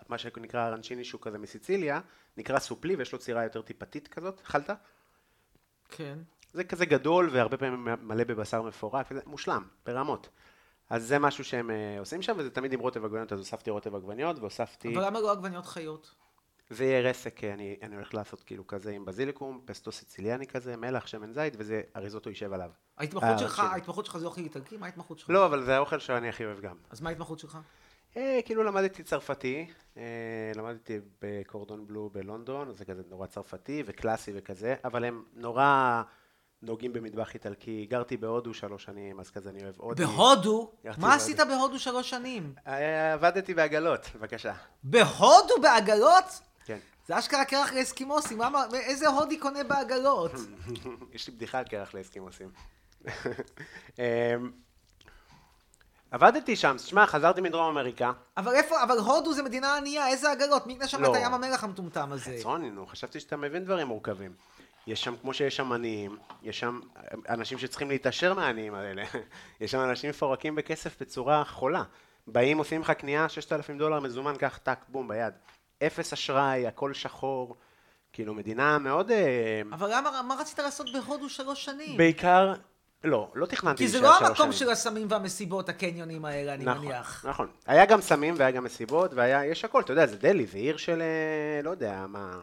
מה 0.09 0.17
שנקרא 0.17 0.59
הרנצ'יני 0.59 1.03
שהוא 1.03 1.21
כזה 1.21 1.37
מסיציליה, 1.37 1.99
נקרא 2.37 2.59
סופלי 2.59 2.95
ויש 2.95 3.13
לו 3.13 3.19
צירה 3.19 3.43
יותר 3.43 3.61
טיפתית 3.61 4.07
כזאת, 4.07 4.41
אכלת? 4.41 4.69
כן. 5.89 6.17
זה 6.53 6.63
כזה 6.63 6.85
גדול 6.85 7.29
והרבה 7.33 7.57
פעמים 7.57 7.87
מלא 8.01 8.23
בבשר 8.23 8.61
מפורק, 8.61 9.11
מושלם, 9.25 9.63
ברמות. 9.85 10.29
אז 10.89 11.07
זה 11.07 11.19
משהו 11.19 11.43
שהם 11.43 11.69
uh, 11.69 11.99
עושים 11.99 12.21
שם, 12.21 12.33
וזה 12.37 12.49
תמיד 12.49 12.73
עם 12.73 12.79
רוטב 12.79 13.05
עגבניות, 13.05 13.33
אז 13.33 13.39
הוספתי 13.39 13.69
רוטב 13.69 13.95
עגבניות, 13.95 14.39
והוספתי... 14.39 14.95
אבל 14.95 15.05
למה 15.05 15.21
לא 15.21 15.31
עגבניות 15.31 15.65
חיות? 15.65 16.15
זה 16.69 16.85
יהיה 16.85 17.09
רסק, 17.09 17.43
אני, 17.43 17.75
אני 17.81 17.95
הולך 17.95 18.13
לעשות 18.13 18.43
כאילו 18.43 18.67
כזה 18.67 18.91
עם 18.91 19.05
בזיליקום, 19.05 19.61
פסטו 19.65 19.91
סיציליאני 19.91 20.47
כזה, 20.47 20.77
מלח, 20.77 21.07
שמן 21.07 21.33
זית, 21.33 21.53
וזה 21.57 21.81
אריזוטו 21.95 22.29
יישב 22.29 22.53
עליו. 22.53 22.69
ההתמחות 22.97 23.29
אה, 23.29 23.37
שלך, 23.37 23.59
ההתמחות 23.59 24.05
שלך 24.05 24.17
זה 24.17 24.25
אוכל 24.25 24.41
איטלקי? 24.41 24.77
מה 24.77 24.85
ההתמחות 24.85 25.19
שלך? 25.19 25.29
לא, 25.29 25.45
אבל 25.45 25.63
זה 25.63 25.75
האוכל 25.75 25.99
שאני 25.99 26.29
הכי 26.29 26.45
אוהב 26.45 26.59
גם. 26.59 26.75
אז 26.89 27.01
מה 27.01 27.09
ההתמחות 27.09 27.39
שלך? 27.39 27.57
אה, 28.17 28.39
כאילו 28.45 28.63
למדתי 28.63 29.03
צרפתי, 29.03 29.67
אה, 29.97 30.03
למדתי 30.55 30.99
בקורדון 31.21 31.87
בלו 31.87 32.09
בלונדון, 32.13 32.73
זה 32.73 32.85
כזה 32.85 33.01
נורא 33.09 33.27
צרפתי 33.27 33.83
וקלאסי 33.85 34.31
וכזה, 34.35 34.75
אבל 34.83 35.03
הם 35.03 35.23
נורא... 35.33 36.01
נוגעים 36.67 36.93
במטבח 36.93 37.33
איטלקי. 37.33 37.85
גרתי 37.89 38.17
בהודו 38.17 38.53
שלוש 38.53 38.83
שנים, 38.83 39.19
אז 39.19 39.29
כזה 39.29 39.49
אני 39.49 39.63
אוהב 39.63 39.75
הודי. 39.77 40.05
בהודו? 40.05 40.71
מה 40.97 41.13
עשית 41.13 41.39
בהודו 41.39 41.79
שלוש 41.79 42.09
שנים? 42.09 42.53
אה, 42.67 43.13
עבדתי 43.13 43.53
בעגלות, 43.53 44.01
בבקשה. 44.15 44.53
בהודו 44.83 45.61
בעגלות? 45.61 46.41
כן. 46.65 46.77
זה 47.07 47.19
אשכרה 47.19 47.45
קרח 47.45 47.73
לאסקימוסים, 47.73 48.41
איזה 48.73 49.07
הודי 49.07 49.37
קונה 49.37 49.63
בעגלות? 49.63 50.31
יש 51.13 51.27
לי 51.27 51.33
בדיחה 51.33 51.59
על 51.59 51.65
קרח 51.65 51.93
לאסקימוסים. 51.93 52.49
אמ, 53.99 54.03
עבדתי 56.11 56.55
שם, 56.55 56.75
תשמע, 56.77 57.05
חזרתי 57.05 57.41
מדרום 57.41 57.69
אמריקה. 57.69 58.11
אבל 58.37 58.53
איפה, 58.53 58.83
אבל 58.83 58.97
הודו 58.97 59.33
זה 59.33 59.43
מדינה 59.43 59.77
ענייה, 59.77 60.07
איזה 60.07 60.31
עגלות? 60.31 60.67
מי 60.67 60.73
יקנה 60.73 60.87
שם 60.87 61.01
לא. 61.01 61.11
את 61.11 61.15
הים 61.15 61.33
המלח 61.33 61.63
המטומטם 61.63 62.11
הזה? 62.11 62.35
חצרוני, 62.39 62.69
נו, 62.69 62.87
חשבתי 62.87 63.19
שאתה 63.19 63.37
מבין 63.37 63.63
דברים 63.65 63.87
מורכבים. 63.87 64.31
יש 64.87 65.03
שם, 65.03 65.15
כמו 65.21 65.33
שיש 65.33 65.55
שם 65.55 65.71
עניים, 65.71 66.17
יש 66.43 66.59
שם 66.59 66.79
אנשים 67.29 67.57
שצריכים 67.57 67.89
להתעשר 67.89 68.33
מהעניים 68.33 68.73
האלה. 68.73 69.03
יש 69.61 69.71
שם 69.71 69.79
אנשים 69.79 70.09
מפורקים 70.09 70.55
בכסף 70.55 71.01
בצורה 71.01 71.43
חולה. 71.45 71.83
באים, 72.27 72.57
עושים 72.57 72.81
לך 72.81 72.91
קנייה, 72.91 73.29
6,000 73.29 73.77
דולר 73.77 73.99
מזומן, 73.99 74.35
קח 74.39 74.59
טאק, 74.63 74.85
בום, 74.87 75.07
ביד. 75.07 75.33
אפס 75.83 76.13
אשראי, 76.13 76.67
הכל 76.67 76.93
שחור. 76.93 77.55
כאילו, 78.13 78.33
מדינה 78.33 78.77
מאוד... 78.77 79.11
אה, 79.11 79.61
אבל 79.71 79.89
למה, 79.93 80.21
מה 80.21 80.35
רצית 80.35 80.59
לעשות 80.59 80.87
בהודו 80.93 81.29
שלוש 81.29 81.65
שנים? 81.65 81.97
בעיקר 81.97 82.53
לא, 83.03 83.31
לא 83.35 83.45
תכננתי 83.45 83.83
להישאר 83.83 83.99
שלוש 83.99 84.09
שנים. 84.09 84.19
כי 84.19 84.25
זה 84.25 84.27
לא 84.27 84.29
המקום 84.29 84.51
של 84.51 84.69
הסמים 84.69 85.07
והמסיבות, 85.09 85.69
הקניונים 85.69 86.25
האלה, 86.25 86.53
אני 86.53 86.65
נכון, 86.65 86.85
מניח. 86.85 87.25
נכון, 87.29 87.47
היה 87.65 87.85
גם 87.85 88.01
סמים 88.01 88.35
והיה 88.37 88.51
גם 88.51 88.63
מסיבות, 88.63 89.13
והיה, 89.13 89.45
יש 89.45 89.65
הכל, 89.65 89.81
אתה 89.81 89.93
יודע, 89.93 90.05
זה 90.05 90.17
דלי, 90.17 90.45
זה 90.45 90.57
עיר 90.57 90.77
של, 90.77 91.01
אה, 91.01 91.61
לא 91.63 91.69
יודע, 91.69 92.05
מה, 92.07 92.39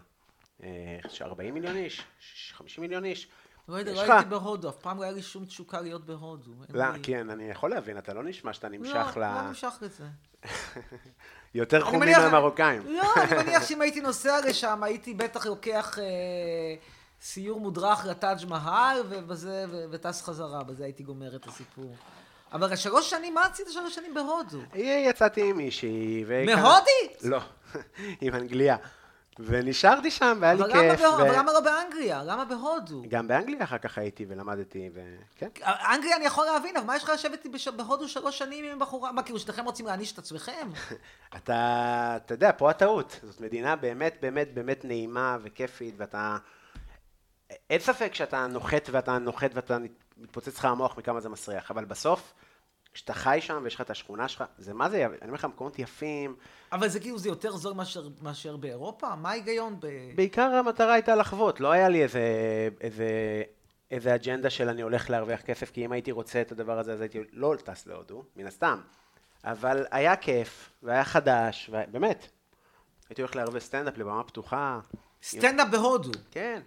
40 1.22 1.48
אה, 1.48 1.52
מיליון 1.54 1.76
איש, 1.76 2.04
50 2.56 2.82
מיליון 2.82 3.04
איש. 3.04 3.28
לא 3.68 3.76
יודע, 3.76 3.92
לא 3.92 4.00
הייתי 4.00 4.28
בהודו, 4.28 4.68
אף 4.68 4.76
פעם 4.76 4.98
לא 4.98 5.02
היה 5.02 5.12
לי 5.12 5.22
שום 5.22 5.44
תשוקה 5.44 5.80
להיות 5.80 6.06
בהודו. 6.06 6.52
לא, 6.68 6.84
כן, 7.02 7.30
אני 7.30 7.44
יכול 7.44 7.70
להבין, 7.70 7.98
אתה 7.98 8.14
לא 8.14 8.24
נשמע 8.24 8.52
שאתה 8.52 8.68
נמשך 8.68 9.16
ל... 9.16 9.20
לא, 9.20 9.34
לא 9.34 9.42
נמשך 9.42 9.74
לזה. 9.80 10.04
יותר 11.54 11.84
חומים 11.84 12.16
מהמרוקאים. 12.18 12.82
לא, 12.86 13.14
אני 13.16 13.36
מניח 13.42 13.68
שאם 13.68 13.80
הייתי 13.80 14.00
נוסע 14.00 14.40
לשם, 14.48 14.82
הייתי 14.82 15.14
בטח 15.14 15.46
לוקח... 15.46 15.98
אה, 15.98 16.04
סיור 17.24 17.60
מודרך 17.60 18.06
לטאג' 18.06 18.46
מהל, 18.48 19.02
ובזה, 19.08 19.64
וטס 19.90 20.22
חזרה, 20.22 20.64
בזה 20.64 20.84
הייתי 20.84 21.02
גומר 21.02 21.36
את 21.36 21.46
הסיפור. 21.46 21.96
אבל 22.52 22.76
שלוש 22.76 23.10
שנים, 23.10 23.34
מה 23.34 23.46
עשית 23.46 23.66
שלוש 23.70 23.94
שנים 23.94 24.14
בהודו? 24.14 24.58
יצאתי 24.74 25.50
עם 25.50 25.56
מישהי. 25.56 26.24
מהודית? 26.24 27.22
לא, 27.22 27.40
עם 28.20 28.34
אנגליה. 28.34 28.76
ונשארתי 29.38 30.10
שם, 30.10 30.38
והיה 30.40 30.54
לי 30.54 30.62
כיף. 30.72 31.00
ו... 31.00 31.22
אבל 31.22 31.38
למה 31.38 31.52
לא 31.52 31.60
באנגליה? 31.60 32.22
למה 32.24 32.44
בהודו? 32.44 33.02
גם 33.08 33.28
באנגליה 33.28 33.64
אחר 33.64 33.78
כך 33.78 33.98
הייתי 33.98 34.26
ולמדתי, 34.28 34.90
וכן. 34.94 35.48
אנגליה 35.64 36.16
אני 36.16 36.24
יכול 36.24 36.46
להבין, 36.46 36.76
אבל 36.76 36.86
מה 36.86 36.96
יש 36.96 37.04
לך 37.04 37.10
לשבת 37.14 37.46
בהודו 37.76 38.08
שלוש 38.08 38.38
שנים 38.38 38.64
עם 38.64 38.78
בחורה? 38.78 39.12
מה, 39.12 39.22
כאילו, 39.22 39.38
שניכם 39.38 39.64
רוצים 39.64 39.86
להעניש 39.86 40.12
את 40.12 40.18
עצמכם? 40.18 40.70
אתה, 41.36 42.16
אתה 42.16 42.34
יודע, 42.34 42.50
פה 42.56 42.70
הטעות. 42.70 43.20
זאת 43.22 43.40
מדינה 43.40 43.76
באמת, 43.76 44.18
באמת, 44.22 44.54
באמת 44.54 44.84
נעימה 44.84 45.36
וכיפית, 45.42 45.94
ואתה... 45.96 46.36
אין 47.70 47.80
ספק 47.80 48.14
שאתה 48.14 48.46
נוחת 48.46 48.88
ואתה 48.92 49.18
נוחת 49.18 49.50
ואתה 49.54 49.78
מתפוצץ 50.16 50.58
לך 50.58 50.64
המוח 50.64 50.98
מכמה 50.98 51.20
זה 51.20 51.28
מסריח, 51.28 51.70
אבל 51.70 51.84
בסוף, 51.84 52.32
כשאתה 52.94 53.14
חי 53.14 53.38
שם 53.40 53.60
ויש 53.64 53.74
לך 53.74 53.80
את 53.80 53.90
השכונה 53.90 54.28
שלך, 54.28 54.44
זה 54.58 54.74
מה 54.74 54.90
זה, 54.90 55.06
אני 55.06 55.16
אומר 55.22 55.34
לך, 55.34 55.44
מקומות 55.44 55.78
יפים. 55.78 56.36
אבל 56.72 56.88
זה 56.88 57.00
כאילו, 57.00 57.18
זה 57.18 57.28
יותר 57.28 57.56
זול 57.56 57.74
מאשר, 57.74 58.08
מאשר 58.22 58.56
באירופה? 58.56 59.14
מה 59.16 59.30
ההיגיון 59.30 59.80
ב... 59.80 59.86
בעיקר 60.14 60.42
המטרה 60.42 60.92
הייתה 60.92 61.14
לחוות, 61.14 61.60
לא 61.60 61.72
היה 61.72 61.88
לי 61.88 62.02
איזה, 62.02 62.22
איזה, 62.80 63.08
איזה 63.90 64.14
אג'נדה 64.14 64.50
של 64.50 64.68
אני 64.68 64.82
הולך 64.82 65.10
להרוויח 65.10 65.40
כסף, 65.40 65.70
כי 65.70 65.84
אם 65.84 65.92
הייתי 65.92 66.12
רוצה 66.12 66.40
את 66.40 66.52
הדבר 66.52 66.78
הזה, 66.78 66.92
אז 66.92 67.00
הייתי 67.00 67.18
לא 67.32 67.54
טס 67.64 67.86
להודו, 67.86 68.22
מן 68.36 68.46
הסתם. 68.46 68.80
אבל 69.44 69.86
היה 69.90 70.16
כיף, 70.16 70.70
והיה 70.82 71.04
חדש, 71.04 71.70
ובאמת, 71.72 72.28
הייתי 73.08 73.22
הולך 73.22 73.36
לערבי 73.36 73.60
סטנדאפ 73.60 73.98
לבמה 73.98 74.24
פתוחה. 74.24 74.80
סטנדאפ 75.22 75.68
בהודו. 75.70 76.10
כן. 76.30 76.60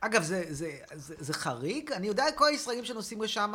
אגב, 0.00 0.22
זה, 0.22 0.44
זה, 0.48 0.78
זה, 0.94 1.14
זה 1.18 1.34
חריג? 1.34 1.92
אני 1.92 2.06
יודע 2.06 2.24
כל 2.34 2.46
הישראלים 2.46 2.84
שנוסעים 2.84 3.22
לשם 3.22 3.52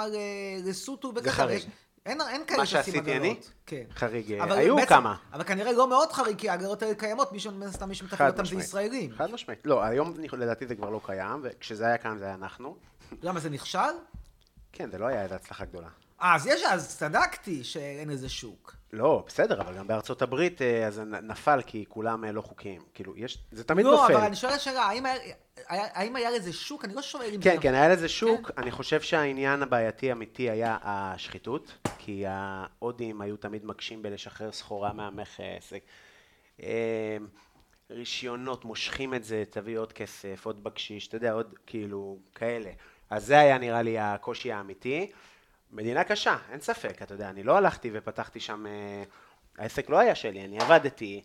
לסוטו 0.63 1.11
וככה. 1.15 1.23
זה 1.23 1.31
חריג. 1.31 1.63
אין, 2.05 2.21
אין 2.21 2.45
כאלה 2.45 2.65
שעושים 2.65 2.93
עגלות. 2.93 3.07
מה 3.07 3.13
שעשיתי 3.13 3.17
אני? 3.17 3.39
כן. 3.65 3.83
חריג. 3.95 4.31
היו 4.31 4.75
בעצם, 4.75 4.89
כמה. 4.89 5.15
אבל 5.33 5.43
כנראה 5.43 5.71
לא 5.71 5.89
מאוד 5.89 6.11
חריג, 6.11 6.37
כי 6.37 6.49
העגלות 6.49 6.81
האלה 6.81 6.95
קיימות, 6.95 7.31
מי 7.31 7.39
סתם 7.71 7.89
מי 7.89 7.95
שמתפעל 7.95 8.31
אותם 8.31 8.45
זה 8.45 8.55
ישראלים. 8.55 9.11
חד 9.17 9.31
משמעית. 9.31 9.59
לא, 9.65 9.83
היום 9.83 10.13
לדעתי 10.33 10.67
זה 10.67 10.75
כבר 10.75 10.89
לא 10.89 11.01
קיים, 11.05 11.39
וכשזה 11.43 11.85
היה 11.85 11.97
קיים 11.97 12.17
זה 12.17 12.25
היה 12.25 12.33
אנחנו. 12.33 12.77
למה, 13.21 13.39
זה 13.39 13.49
נכשל? 13.49 13.79
כן, 14.71 14.91
זה 14.91 14.97
לא 14.97 15.05
היה 15.05 15.23
איזו 15.23 15.35
הצלחה 15.35 15.65
גדולה. 15.65 15.87
אז 16.19 16.47
יש, 16.47 16.63
אז 16.63 16.97
צדקתי 16.97 17.63
שאין 17.63 18.09
איזה 18.09 18.29
שוק. 18.29 18.75
לא, 18.93 19.23
בסדר, 19.27 19.61
אבל 19.61 19.77
גם 19.77 19.87
בארצות 19.87 20.21
הברית 20.21 20.61
אה, 20.61 20.91
זה 20.91 21.03
נפל 21.03 21.61
כי 21.65 21.85
כולם 21.89 22.25
אה, 22.25 22.31
לא 22.31 22.41
חוקיים. 22.41 22.81
כאילו, 22.93 23.17
יש, 23.17 23.37
זה 23.51 23.63
תמיד 23.63 23.85
לא, 23.85 23.91
נופל. 23.91 24.13
לא, 24.13 24.17
אבל 24.17 24.25
אני 24.25 24.35
שואל 24.35 24.57
שאלה, 24.57 24.81
האם 24.81 25.05
היה, 25.05 25.33
האם 25.67 26.15
היה 26.15 26.31
לזה 26.31 26.53
שוק? 26.53 26.85
אני 26.85 26.93
לא 26.93 27.01
שואל 27.01 27.29
אם 27.35 27.41
כן. 27.41 27.55
כן, 27.55 27.61
כן, 27.61 27.73
היה 27.73 27.89
לזה 27.89 28.09
שוק. 28.09 28.51
כן? 28.51 28.61
אני 28.61 28.71
חושב 28.71 29.01
שהעניין 29.01 29.63
הבעייתי 29.63 30.09
האמיתי 30.09 30.49
היה 30.49 30.77
השחיתות, 30.83 31.77
כי 31.97 32.23
ההודים 32.27 33.21
היו 33.21 33.37
תמיד 33.37 33.65
מקשים 33.65 34.01
בלשחרר 34.01 34.51
סחורה 34.51 34.93
מהמכס. 34.93 35.73
אה, 36.63 37.17
רישיונות, 37.91 38.65
מושכים 38.65 39.13
את 39.13 39.23
זה, 39.23 39.43
תביא 39.49 39.77
עוד 39.77 39.93
כסף, 39.93 40.45
עוד 40.45 40.63
בקשיש, 40.63 41.07
אתה 41.07 41.17
יודע, 41.17 41.31
עוד 41.31 41.55
כאילו 41.67 42.17
כאלה. 42.35 42.71
אז 43.09 43.25
זה 43.25 43.39
היה 43.39 43.57
נראה 43.57 43.81
לי 43.81 43.99
הקושי 43.99 44.51
האמיתי. 44.51 45.11
מדינה 45.71 46.03
קשה, 46.03 46.37
אין 46.51 46.59
ספק, 46.59 47.01
אתה 47.01 47.13
יודע, 47.13 47.29
אני 47.29 47.43
לא 47.43 47.57
הלכתי 47.57 47.89
ופתחתי 47.93 48.39
שם, 48.39 48.65
אה, 48.65 49.03
העסק 49.57 49.89
לא 49.89 49.99
היה 49.99 50.15
שלי, 50.15 50.45
אני 50.45 50.59
עבדתי, 50.59 51.21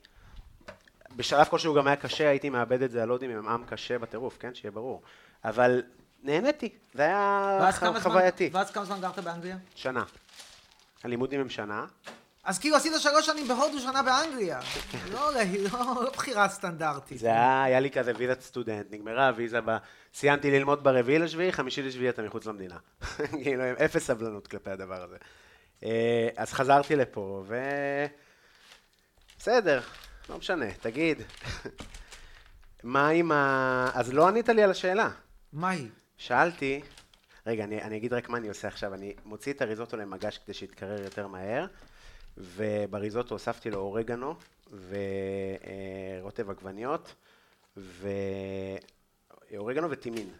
בשלב 1.17 1.47
כלשהו 1.47 1.75
גם 1.75 1.87
היה 1.87 1.97
קשה, 1.97 2.29
הייתי 2.29 2.51
מאבד 2.51 2.83
את 2.83 2.91
זה 2.91 3.03
על 3.03 3.09
הודים 3.09 3.31
עם 3.31 3.49
עם 3.49 3.65
קשה 3.65 3.99
בטירוף, 3.99 4.37
כן, 4.41 4.55
שיהיה 4.55 4.73
ברור, 4.73 5.03
אבל 5.45 5.83
נהניתי, 6.23 6.69
זה 6.95 7.03
היה 7.03 7.71
חווייתי. 8.01 8.51
ואז 8.53 8.71
כמה 8.71 8.85
זמן 8.85 9.01
גרת 9.01 9.19
באנגליה? 9.19 9.57
שנה. 9.75 10.05
הלימודים 11.05 11.41
הם 11.41 11.49
שנה. 11.49 11.87
אז 12.47 12.59
כאילו 12.59 12.77
עשית 12.77 12.93
שלוש 12.99 13.27
שנים 13.27 13.49
בהודו, 13.49 13.81
שנה 13.81 14.03
באנגליה. 14.03 14.61
לא, 15.13 15.31
לא, 15.35 16.03
לא 16.03 16.11
בחירה 16.11 16.49
סטנדרטית. 16.49 17.19
זה 17.19 17.27
היה, 17.27 17.63
היה 17.65 17.81
לי 17.81 17.91
כזה 17.91 18.13
ויזת 18.17 18.41
סטודנט, 18.41 18.87
נגמרה 18.91 19.29
הוויזה, 19.29 19.61
ב... 19.61 19.77
סיימתי 20.15 20.51
ללמוד 20.51 20.85
ברביעי 20.85 21.19
לשביעי, 21.19 21.53
חמישי 21.53 21.83
לשביעי 21.83 22.09
אתה 22.09 22.23
מחוץ 22.23 22.47
למדינה. 22.47 22.77
כאילו, 23.43 23.65
עם 23.65 23.75
אפס 23.85 24.07
סבלנות 24.07 24.47
כלפי 24.47 24.71
הדבר 24.71 25.03
הזה. 25.03 25.17
אה, 25.85 26.29
אז 26.37 26.53
חזרתי 26.53 26.97
לפה, 26.97 27.45
ו... 27.47 27.57
בסדר, 29.39 29.81
לא 30.29 30.39
משנה, 30.39 30.73
תגיד. 30.81 31.23
מה 32.83 33.09
עם 33.09 33.33
ה... 33.33 33.91
אז 33.95 34.13
לא 34.13 34.29
ענית 34.29 34.49
לי 34.49 34.63
על 34.63 34.71
השאלה. 34.71 35.11
מה 35.53 35.71
היא? 35.71 35.89
שאלתי, 36.17 36.81
רגע, 37.47 37.65
אני, 37.65 37.83
אני 37.83 37.97
אגיד 37.97 38.13
רק 38.13 38.29
מה 38.29 38.39
אני 38.39 38.49
עושה 38.49 38.69
עכשיו. 38.69 38.95
אני 38.95 39.15
מוציא 39.25 39.53
את 39.53 39.63
הריזוטו 39.63 39.97
למגש 39.97 40.39
כדי 40.39 40.55
שיתקרר 40.55 41.03
יותר 41.03 41.27
מהר. 41.27 41.67
ובריזוטו 42.37 43.35
הוספתי 43.35 43.71
לו 43.71 43.79
אורגנו 43.79 44.35
ורוטב 46.21 46.51
עגבניות 46.51 47.15
ואורגנו 47.77 49.91
וטימין. 49.91 50.31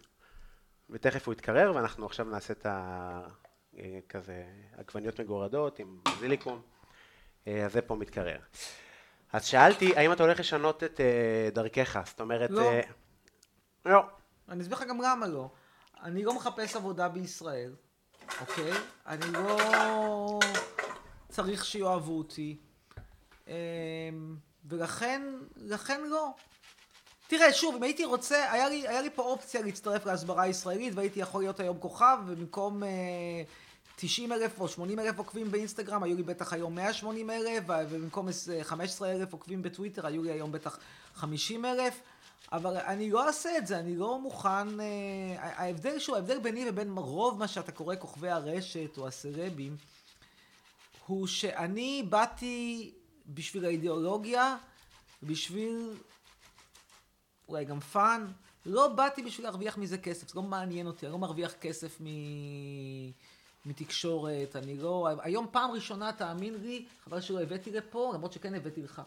ותכף 0.91 1.27
הוא 1.27 1.33
יתקרר 1.33 1.73
ואנחנו 1.75 2.07
עכשיו 2.07 2.27
נעשה 2.27 2.53
את 2.53 2.67
ה... 2.67 3.21
כזה 4.09 4.45
עגבניות 4.77 5.21
מגורדות 5.21 5.79
עם 5.79 5.99
זיליקום, 6.21 6.63
אז 7.47 7.73
זה 7.73 7.83
פה 7.83 7.95
מתקרר. 7.95 8.39
אז 9.33 9.45
שאלתי, 9.45 9.97
האם 9.97 10.13
אתה 10.13 10.23
הולך 10.23 10.41
לשנות 10.41 10.85
את 10.85 11.01
uh, 11.01 11.55
דרכך? 11.55 12.03
זאת 12.07 12.21
אומרת... 12.21 12.51
לא. 12.51 12.73
לא. 13.87 14.03
אני 14.49 14.63
אסביר 14.63 14.79
לך 14.79 14.85
גם 14.89 15.03
למה 15.03 15.27
לא. 15.27 15.51
אני 16.03 16.25
לא 16.25 16.37
מחפש 16.37 16.77
עבודה 16.77 17.09
בישראל, 17.09 17.75
אוקיי? 18.41 18.73
אני 19.07 19.33
לא... 19.33 20.39
צריך 21.37 21.65
שיאהבו 21.65 22.19
אותי. 22.19 22.57
אמ, 23.49 23.53
ולכן, 24.69 25.23
לכן 25.57 26.01
לא. 26.05 26.31
תראה, 27.27 27.53
שוב, 27.53 27.75
אם 27.75 27.83
הייתי 27.83 28.05
רוצה, 28.05 28.53
היה 28.53 28.69
לי, 28.69 28.89
היה 28.89 29.03
לי 29.03 29.11
פה 29.11 29.23
אופציה 29.23 29.63
להצטרף 29.63 30.07
להסברה 30.07 30.43
הישראלית, 30.43 30.95
והייתי 30.95 31.21
יכול 31.21 31.43
להיות 31.43 31.61
היום 31.61 31.79
כוכב, 31.79 32.19
ובמקום 32.27 32.83
אה, 32.83 32.89
90 33.97 34.33
אלף 34.33 34.61
או 34.61 34.69
80 34.69 34.99
אלף 34.99 35.19
עוקבים 35.19 35.51
באינסטגרם, 35.51 36.03
היו 36.03 36.17
לי 36.17 36.23
בטח 36.23 36.53
היום 36.53 36.75
180 36.75 37.31
אלף, 37.31 37.65
ובמקום 37.69 38.29
15 38.63 39.13
אלף 39.13 39.33
עוקבים 39.33 39.63
בטוויטר, 39.63 40.07
היו 40.07 40.23
לי 40.23 40.33
היום 40.33 40.53
בטח 40.53 40.79
50 41.15 41.65
אלף. 41.65 42.01
אבל 42.53 42.77
אני 42.77 43.11
לא 43.11 43.27
אעשה 43.27 43.59
את 43.59 43.67
זה, 43.67 43.79
אני 43.79 43.97
לא 43.97 44.21
מוכן... 44.21 44.81
אה, 44.81 45.37
ההבדל, 45.39 45.99
שוב, 45.99 46.15
ההבדל 46.15 46.39
ביני 46.39 46.65
ובין 46.69 46.91
רוב 46.97 47.39
מה 47.39 47.49
שאתה 47.49 47.73
קורא 47.73 47.95
כוכבי 47.99 48.29
הרשת 48.29 48.99
או 48.99 49.07
הסלבים, 49.07 49.77
הוא 51.07 51.27
שאני 51.27 52.07
באתי 52.09 52.93
בשביל 53.27 53.65
האידיאולוגיה, 53.65 54.57
בשביל 55.23 55.95
אולי 57.49 57.65
גם 57.65 57.81
fun, 57.81 58.27
לא 58.67 58.89
באתי 58.89 59.23
בשביל 59.23 59.47
להרוויח 59.47 59.79
מזה 59.79 59.99
כסף, 59.99 60.29
זה 60.29 60.35
לא 60.37 60.43
מעניין 60.43 60.87
אותי, 60.87 61.07
אני 61.07 61.13
לא 61.13 61.19
מרוויח 61.19 61.53
כסף 61.53 62.01
מ... 62.01 62.07
מתקשורת, 63.67 64.57
אני 64.57 64.77
לא... 64.77 65.09
היום 65.23 65.47
פעם 65.53 65.71
ראשונה, 65.71 66.13
תאמין 66.13 66.55
לי, 66.55 66.87
חבל 67.05 67.21
שלא 67.21 67.41
הבאתי 67.41 67.71
לפה, 67.71 68.13
למרות 68.15 68.33
שכן 68.33 68.55
הבאתי 68.55 68.83
לך. 68.83 69.03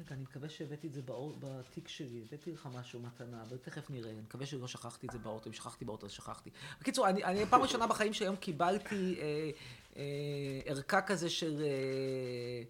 רגע, 0.00 0.14
אני 0.14 0.22
מקווה 0.22 0.48
שהבאתי 0.48 0.86
את 0.86 0.92
זה 0.92 1.02
באור, 1.02 1.32
בתיק 1.38 1.88
שלי, 1.88 2.22
הבאתי 2.28 2.52
לך 2.52 2.68
משהו 2.74 3.00
מתנה, 3.00 3.42
אבל 3.42 3.56
תכף 3.56 3.90
נראה, 3.90 4.10
אני 4.10 4.20
מקווה 4.20 4.46
שלא 4.46 4.68
שכחתי 4.68 5.06
את 5.06 5.12
זה 5.12 5.18
באוטו, 5.18 5.48
אם 5.48 5.54
שכחתי 5.54 5.84
באוטו 5.84 6.06
אז 6.06 6.12
שכחתי. 6.12 6.50
בקיצור, 6.80 7.08
אני, 7.08 7.24
אני 7.24 7.46
פעם 7.46 7.62
ראשונה 7.62 7.86
בחיים 7.86 8.12
שהיום 8.12 8.36
קיבלתי 8.36 9.20
אה, 9.20 9.50
ערכה 10.66 11.00
כזה 11.00 11.30
של 11.30 11.62
אה, 11.62 12.62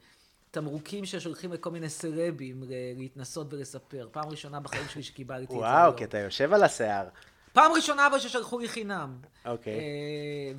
תמרוקים 0.50 1.04
ששולחים 1.04 1.52
לכל 1.52 1.70
מיני 1.70 1.88
סרבים 1.88 2.62
להתנסות 2.96 3.54
ולספר. 3.54 4.08
פעם 4.12 4.28
ראשונה 4.28 4.60
בחיים 4.60 4.88
שלי 4.88 5.02
שקיבלתי 5.02 5.44
את 5.44 5.50
זה. 5.50 5.56
וואו, 5.56 5.96
כי 5.96 6.04
אתה 6.04 6.18
יושב 6.18 6.52
על 6.52 6.62
השיער. 6.62 7.08
פעם 7.52 7.72
ראשונה 7.72 8.06
אבל 8.06 8.18
ששלחו 8.18 8.58
לי 8.58 8.68
חינם. 8.68 9.16
אוקיי. 9.44 9.74
אה, 9.74 10.52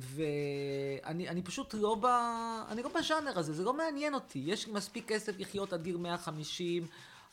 ואני 1.04 1.42
פשוט 1.42 1.74
לא 1.74 1.96
ב... 2.00 2.06
אני 2.68 2.82
לא 2.82 2.90
בז'אנר 2.98 3.38
הזה, 3.38 3.52
זה 3.52 3.64
לא 3.64 3.72
מעניין 3.72 4.14
אותי. 4.14 4.42
יש 4.46 4.66
לי 4.66 4.72
מספיק 4.72 5.08
כסף 5.08 5.32
לחיות 5.38 5.72
עד 5.72 5.82
גיל 5.82 5.96
150, 5.96 6.86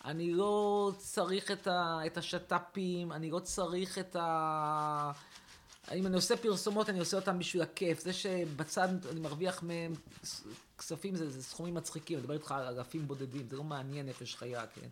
אני 0.05 0.31
לא 0.31 0.91
צריך 0.97 1.51
את, 1.51 1.67
ה... 1.67 1.99
את 2.05 2.17
השת"פים, 2.17 3.11
אני 3.11 3.31
לא 3.31 3.39
צריך 3.39 3.97
את 3.97 4.15
ה... 4.15 5.11
אם 5.95 6.07
אני 6.07 6.15
עושה 6.15 6.37
פרסומות, 6.37 6.89
אני 6.89 6.99
עושה 6.99 7.17
אותן 7.17 7.39
בשביל 7.39 7.61
הכיף. 7.61 7.99
זה 7.99 8.13
שבצד 8.13 9.05
אני 9.11 9.19
מרוויח 9.19 9.63
מהם 9.63 9.93
כספים, 10.77 11.15
זה, 11.15 11.29
זה 11.29 11.43
סכומים 11.43 11.73
מצחיקים. 11.73 12.17
אני 12.17 12.21
מדבר 12.21 12.33
איתך 12.33 12.51
על 12.51 12.77
אלפים 12.77 13.07
בודדים, 13.07 13.47
זה 13.49 13.57
לא 13.57 13.63
מעניין 13.63 14.05
נפש 14.05 14.35
חיה, 14.35 14.67
כן? 14.67 14.87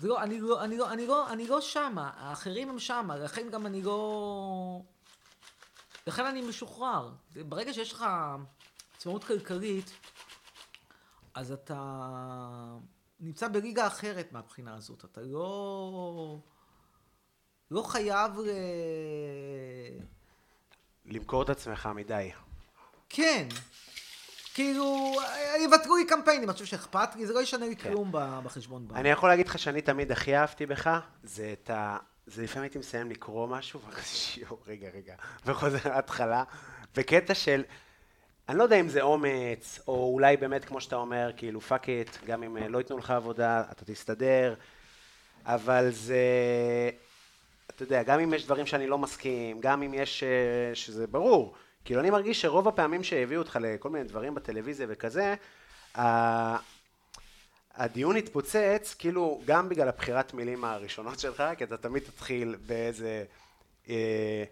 זה 0.00 0.08
לא, 0.08 0.22
אני 0.22 0.40
לא, 0.40 0.64
אני 0.64 0.78
לא, 0.78 0.92
אני 0.92 1.06
לא, 1.06 1.32
אני 1.32 1.46
לא 1.46 1.60
שמה, 1.60 2.10
האחרים 2.16 2.68
הם 2.68 2.78
שמה, 2.78 3.16
לכן 3.16 3.50
גם 3.50 3.66
אני 3.66 3.82
לא... 3.82 4.82
לכן 6.06 6.26
אני 6.26 6.40
משוחרר. 6.40 7.10
ברגע 7.48 7.72
שיש 7.72 7.92
לך 7.92 8.04
עצמאות 8.96 9.24
כלכלית, 9.24 9.90
אז 11.34 11.52
אתה 11.52 11.80
נמצא 13.20 13.48
בליגה 13.48 13.86
אחרת 13.86 14.32
מהבחינה 14.32 14.74
הזאת. 14.74 15.04
אתה 15.04 15.20
לא... 15.20 16.38
לא 17.70 17.82
חייב 17.82 18.38
ל... 18.38 18.50
למכור 21.04 21.42
את 21.42 21.50
עצמך 21.50 21.88
מדי. 21.94 22.30
כן. 23.08 23.48
כאילו, 24.54 25.12
יוותרו 25.64 25.96
לי 25.96 26.06
קמפיינים, 26.06 26.48
אני 26.48 26.52
חושב 26.52 26.64
שאכפת 26.64 27.16
לי, 27.16 27.26
זה 27.26 27.32
לא 27.32 27.40
ישנה 27.40 27.66
לי 27.66 27.76
כן. 27.76 27.90
כלום 27.90 28.12
בחשבון 28.44 28.88
אני 28.94 29.08
יכול 29.08 29.28
להגיד 29.28 29.48
לך 29.48 29.58
שאני 29.58 29.82
תמיד 29.82 30.12
הכי 30.12 30.36
אהבתי 30.36 30.66
בך, 30.66 31.00
זה 31.22 31.54
את 31.62 31.70
ה... 31.70 31.96
זה 32.26 32.42
לפעמים 32.42 32.62
הייתי 32.62 32.78
מסיים 32.78 33.10
לקרוא 33.10 33.48
משהו, 33.48 33.80
שיעור, 34.04 34.58
רגע, 34.66 34.88
רגע, 34.94 35.14
וחוזר 35.46 35.94
להתחלה, 35.94 36.44
וקטע 36.96 37.34
של, 37.34 37.62
אני 38.48 38.58
לא 38.58 38.62
יודע 38.62 38.80
אם 38.80 38.88
זה 38.88 39.00
אומץ, 39.00 39.80
או 39.88 40.12
אולי 40.14 40.36
באמת, 40.36 40.64
כמו 40.64 40.80
שאתה 40.80 40.96
אומר, 40.96 41.30
כאילו, 41.36 41.60
fuck 41.60 41.88
it, 41.88 42.16
גם 42.26 42.42
אם 42.42 42.56
אה, 42.56 42.68
לא 42.68 42.78
ייתנו 42.78 42.98
לך 42.98 43.10
עבודה, 43.10 43.62
אתה 43.70 43.84
תסתדר, 43.84 44.54
אבל 45.46 45.90
זה, 45.90 46.24
אתה 47.74 47.82
יודע, 47.82 48.02
גם 48.02 48.20
אם 48.20 48.34
יש 48.34 48.44
דברים 48.44 48.66
שאני 48.66 48.86
לא 48.86 48.98
מסכים, 48.98 49.60
גם 49.60 49.82
אם 49.82 49.94
יש, 49.94 50.22
אה, 50.22 50.74
שזה 50.74 51.06
ברור, 51.06 51.54
כאילו 51.84 52.00
אני 52.00 52.10
מרגיש 52.10 52.40
שרוב 52.40 52.68
הפעמים 52.68 53.04
שהביאו 53.04 53.40
אותך 53.40 53.58
לכל 53.62 53.90
מיני 53.90 54.04
דברים 54.04 54.34
בטלוויזיה 54.34 54.86
וכזה, 54.88 55.34
הדיון 57.74 58.16
התפוצץ, 58.16 58.94
כאילו, 58.98 59.40
גם 59.46 59.68
בגלל 59.68 59.88
הבחירת 59.88 60.34
מילים 60.34 60.64
הראשונות 60.64 61.18
שלך, 61.18 61.42
כי 61.58 61.64
אתה 61.64 61.76
תמיד 61.76 62.02
תתחיל 62.02 62.56
באיזה... 62.66 63.24
אה, 63.88 64.44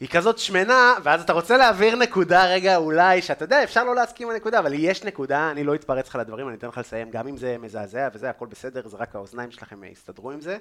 היא 0.00 0.08
כזאת 0.08 0.38
שמנה, 0.38 0.94
ואז 1.02 1.22
אתה 1.22 1.32
רוצה 1.32 1.56
להעביר 1.56 1.96
נקודה 1.96 2.46
רגע 2.46 2.76
אולי, 2.76 3.22
שאתה 3.22 3.44
יודע, 3.44 3.64
אפשר 3.64 3.84
לא 3.84 3.94
להסכים 3.94 4.28
עם 4.28 4.34
הנקודה, 4.34 4.58
אבל 4.58 4.72
יש 4.74 5.04
נקודה, 5.04 5.50
אני 5.50 5.64
לא 5.64 5.74
אתפרץ 5.74 6.08
לך 6.08 6.16
לדברים, 6.16 6.48
אני 6.48 6.56
אתן 6.56 6.68
לך 6.68 6.78
לסיים, 6.78 7.10
גם 7.10 7.28
אם 7.28 7.36
זה 7.36 7.56
מזעזע 7.58 8.08
וזה, 8.14 8.30
הכל 8.30 8.46
בסדר, 8.46 8.88
זה 8.88 8.96
רק 8.96 9.14
האוזניים 9.14 9.50
שלכם 9.50 9.84
יסתדרו 9.84 10.30
עם 10.30 10.40
זה, 10.40 10.56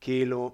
כאילו, 0.00 0.52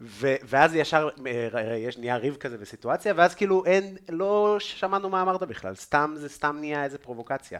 ו- 0.00 0.36
ואז 0.44 0.74
ישר 0.74 1.08
אה, 1.26 1.76
יש 1.76 1.98
נהיה 1.98 2.16
ריב 2.16 2.36
כזה 2.36 2.58
בסיטואציה, 2.58 3.14
ואז 3.16 3.34
כאילו 3.34 3.64
אין, 3.64 3.96
לא 4.08 4.56
שמענו 4.58 5.08
מה 5.08 5.22
אמרת 5.22 5.42
בכלל, 5.42 5.74
סתם 5.74 6.14
זה 6.16 6.28
סתם 6.28 6.56
נהיה 6.60 6.84
איזה 6.84 6.98
פרובוקציה. 6.98 7.58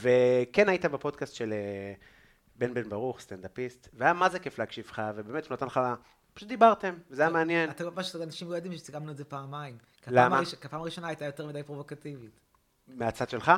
וכן 0.00 0.68
היית 0.68 0.84
בפודקאסט 0.84 1.34
של 1.34 1.52
אה, 1.52 1.92
בן 2.56 2.74
בן 2.74 2.88
ברוך, 2.88 3.20
סטנדאפיסט, 3.20 3.88
והיה 3.94 4.12
מה 4.12 4.28
זה 4.28 4.38
כיף 4.38 4.58
להקשיב 4.58 4.86
לך, 4.90 5.02
ובאמת 5.14 5.46
הוא 5.46 5.52
נתן 5.54 5.66
לך, 5.66 5.80
פשוט 6.34 6.48
דיברתם, 6.48 6.94
וזה 7.10 7.22
היה 7.22 7.30
מעניין. 7.30 7.70
אתה 7.70 7.90
מה 7.90 8.02
שאנשים 8.02 8.50
לא 8.50 8.54
יודעים 8.54 8.76
שסיכמנו 8.76 9.10
את 9.10 9.16
זה 9.16 9.24
פעמיים. 9.24 9.78
למה? 10.06 10.40
כי 10.44 10.66
הפעם 10.66 10.80
הראשונה 10.80 11.08
הייתה 11.08 11.24
יותר 11.24 11.46
מדי 11.46 11.62
פרובוקטיבית. 11.62 12.40
מהצד 12.88 13.28
שלך? 13.28 13.52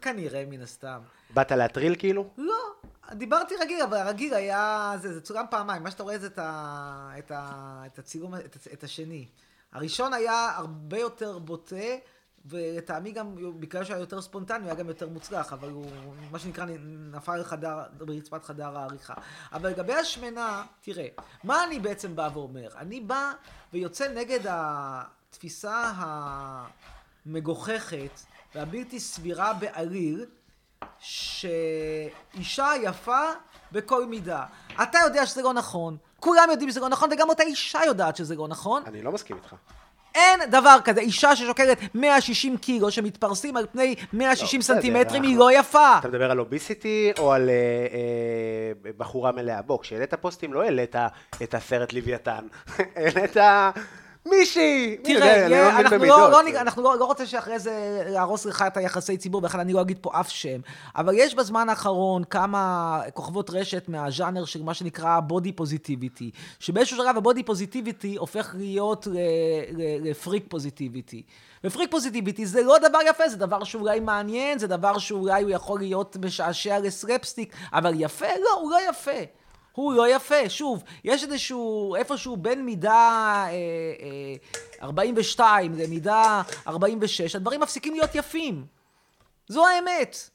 כנראה, 0.00 0.44
מן 0.46 0.62
הסתם. 0.62 1.00
באת 1.30 1.52
להטריל 1.52 1.94
כאילו? 1.98 2.30
לא, 2.38 2.74
דיברתי 3.12 3.54
רגיל, 3.60 3.82
אבל 3.82 3.96
הרגיל 3.96 4.34
היה, 4.34 4.92
זה, 5.00 5.14
זה 5.14 5.20
צולם 5.20 5.44
פעמיים, 5.50 5.82
מה 5.82 5.90
שאתה 5.90 6.02
רואה 6.02 6.18
זה 6.18 6.26
את, 6.26 6.38
ה, 6.38 7.10
את, 7.18 7.30
ה, 7.30 7.82
את 7.86 7.98
הצילום, 7.98 8.34
את, 8.34 8.56
את 8.72 8.84
השני. 8.84 9.28
הראשון 9.72 10.12
היה 10.12 10.50
הרבה 10.56 10.98
יותר 10.98 11.38
בוטה, 11.38 11.76
ולטעמי 12.46 13.12
גם, 13.12 13.34
בגלל 13.60 13.84
שהיה 13.84 14.00
יותר 14.00 14.22
ספונטני, 14.22 14.58
הוא 14.58 14.66
היה 14.66 14.74
גם 14.74 14.88
יותר 14.88 15.08
מוצלח, 15.08 15.52
אבל 15.52 15.70
הוא, 15.70 15.86
מה 16.30 16.38
שנקרא, 16.38 16.66
נפל 17.10 17.36
לחדר, 17.36 17.82
ברצפת 17.96 18.44
חדר 18.44 18.78
העריכה. 18.78 19.14
אבל 19.52 19.70
לגבי 19.70 19.94
השמנה, 19.94 20.64
תראה, 20.80 21.06
מה 21.44 21.64
אני 21.64 21.78
בעצם 21.78 22.16
בא 22.16 22.28
ואומר? 22.34 22.68
אני 22.76 23.00
בא 23.00 23.32
ויוצא 23.72 24.08
נגד 24.08 24.40
התפיסה 24.48 25.92
המגוחכת 27.26 28.20
והבלתי 28.54 29.00
סבירה 29.00 29.54
בעליל, 29.54 30.26
שאישה 30.98 32.70
יפה 32.82 33.22
בכל 33.72 34.06
מידה. 34.06 34.42
אתה 34.82 34.98
יודע 35.04 35.26
שזה 35.26 35.42
לא 35.42 35.52
נכון, 35.52 35.96
כולם 36.20 36.48
יודעים 36.50 36.70
שזה 36.70 36.80
לא 36.80 36.88
נכון, 36.88 37.12
וגם 37.12 37.28
אותה 37.28 37.42
אישה 37.42 37.80
יודעת 37.86 38.16
שזה 38.16 38.34
לא 38.34 38.48
נכון. 38.48 38.82
אני 38.86 39.02
לא 39.02 39.12
מסכים 39.12 39.36
איתך. 39.36 39.54
אין 40.14 40.40
דבר 40.50 40.76
כזה, 40.84 41.00
אישה 41.00 41.36
ששוקלת 41.36 41.78
160 41.94 42.56
קילו, 42.56 42.90
שמתפרסים 42.90 43.56
על 43.56 43.66
פני 43.72 43.94
160 44.12 44.60
לא, 44.60 44.64
סנטימטרים, 44.64 45.22
היא 45.22 45.38
לא 45.38 45.52
יפה. 45.52 45.98
אתה 45.98 46.08
מדבר 46.08 46.30
על 46.30 46.40
אוביסיטי 46.40 47.12
או 47.18 47.32
על 47.32 47.48
אה, 47.48 47.54
אה, 47.54 48.92
בחורה 48.96 49.32
מלאה? 49.32 49.62
בוא, 49.62 49.78
כשהעלית 49.78 50.14
פוסטים 50.14 50.52
לא 50.52 50.62
העלית 50.62 50.96
את 51.42 51.54
הסרט 51.54 51.92
לוויתן, 51.92 52.46
העלית... 52.96 53.36
מישהי! 54.28 54.96
תראה, 54.96 55.80
אנחנו, 55.80 56.04
לא, 56.04 56.30
לא, 56.30 56.40
אנחנו 56.60 56.82
לא, 56.82 56.98
לא 56.98 57.04
רוצים 57.04 57.26
שאחרי 57.26 57.58
זה 57.58 58.02
להרוס 58.06 58.44
לך 58.46 58.64
את 58.66 58.76
היחסי 58.76 59.16
ציבור, 59.16 59.42
ולכן 59.42 59.60
אני 59.60 59.72
לא 59.72 59.80
אגיד 59.80 59.98
פה 60.00 60.20
אף 60.20 60.28
שם. 60.30 60.60
אבל 60.96 61.14
יש 61.16 61.34
בזמן 61.34 61.68
האחרון 61.68 62.24
כמה 62.24 63.00
כוכבות 63.14 63.50
רשת 63.50 63.88
מהז'אנר 63.88 64.44
של 64.44 64.62
מה 64.62 64.74
שנקרא 64.74 65.20
בודי 65.20 65.52
פוזיטיביטי, 65.52 66.30
שבאיזשהו 66.58 66.96
שלב 66.96 67.16
הבודי 67.16 67.42
פוזיטיביטי 67.42 68.16
הופך 68.16 68.54
להיות 68.58 69.08
לפריק 70.00 70.44
פוזיטיביטי. 70.48 71.22
ופריק 71.64 71.90
פוזיטיביטי 71.90 72.46
זה 72.46 72.62
לא 72.62 72.76
דבר 72.88 72.98
יפה, 73.06 73.28
זה 73.28 73.36
דבר 73.36 73.64
שאולי 73.64 74.00
מעניין, 74.00 74.58
זה 74.58 74.66
דבר 74.66 74.98
שאולי 74.98 75.42
הוא 75.42 75.50
יכול 75.50 75.78
להיות 75.78 76.16
משעשע 76.16 76.78
לסלפסטיק, 76.78 77.54
אבל 77.72 77.92
יפה? 77.96 78.26
לא, 78.40 78.60
הוא 78.60 78.70
לא 78.70 78.78
יפה. 78.88 79.43
הוא 79.74 79.94
לא 79.94 80.14
יפה. 80.14 80.48
שוב, 80.48 80.82
יש 81.04 81.22
איזשהו, 81.22 81.96
איפשהו 81.96 82.36
בין 82.36 82.64
מידה 82.64 82.92
אה, 82.92 83.50
אה, 83.50 84.82
42 84.82 85.78
למידה 85.78 86.42
46, 86.66 87.36
הדברים 87.36 87.60
מפסיקים 87.60 87.94
להיות 87.94 88.14
יפים. 88.14 88.66
זו 89.48 89.66
האמת. 89.66 90.30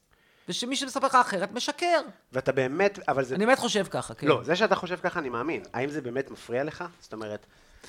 ושמי 0.49 0.75
שמספר 0.75 1.07
לך 1.07 1.15
אחרת 1.15 1.51
משקר. 1.51 2.01
ואתה 2.31 2.51
באמת, 2.51 2.99
אבל 3.07 3.25
זה... 3.25 3.35
אני 3.35 3.45
באמת 3.45 3.59
חושב 3.59 3.85
ככה, 3.89 4.13
כן. 4.13 4.27
לא, 4.27 4.43
זה 4.43 4.55
שאתה 4.55 4.75
חושב 4.75 4.95
ככה, 5.03 5.19
אני 5.19 5.29
מאמין. 5.29 5.61
האם 5.73 5.89
זה 5.89 6.01
באמת 6.01 6.31
מפריע 6.31 6.63
לך? 6.63 6.83
זאת 7.01 7.13
אומרת... 7.13 7.45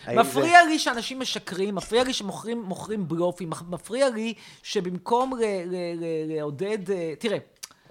מפריע 0.08 0.64
זה... 0.64 0.68
לי 0.68 0.78
שאנשים 0.78 1.20
משקרים, 1.20 1.74
מפריע 1.74 2.04
לי 2.04 2.12
שמוכרים 2.12 3.08
בלופים, 3.08 3.50
מפריע 3.68 4.08
לי 4.10 4.34
שבמקום 4.62 5.38
לעודד... 6.26 6.90
אה, 6.90 7.12
תראה, 7.18 7.38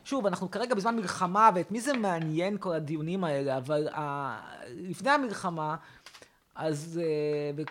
שוב, 0.10 0.26
אנחנו 0.26 0.52
כרגע 0.52 0.76
בזמן 0.76 0.96
מלחמה, 0.96 1.50
ואת 1.56 1.72
מי 1.72 1.82
זה 1.82 1.94
מעניין 1.94 2.58
כל 2.60 2.74
הדיונים 2.74 3.24
האלה, 3.24 3.58
אבל 3.58 3.88
uh, 3.88 3.98
לפני 4.68 5.10
המלחמה, 5.10 5.76
אז 6.56 7.00
uh, 7.60 7.62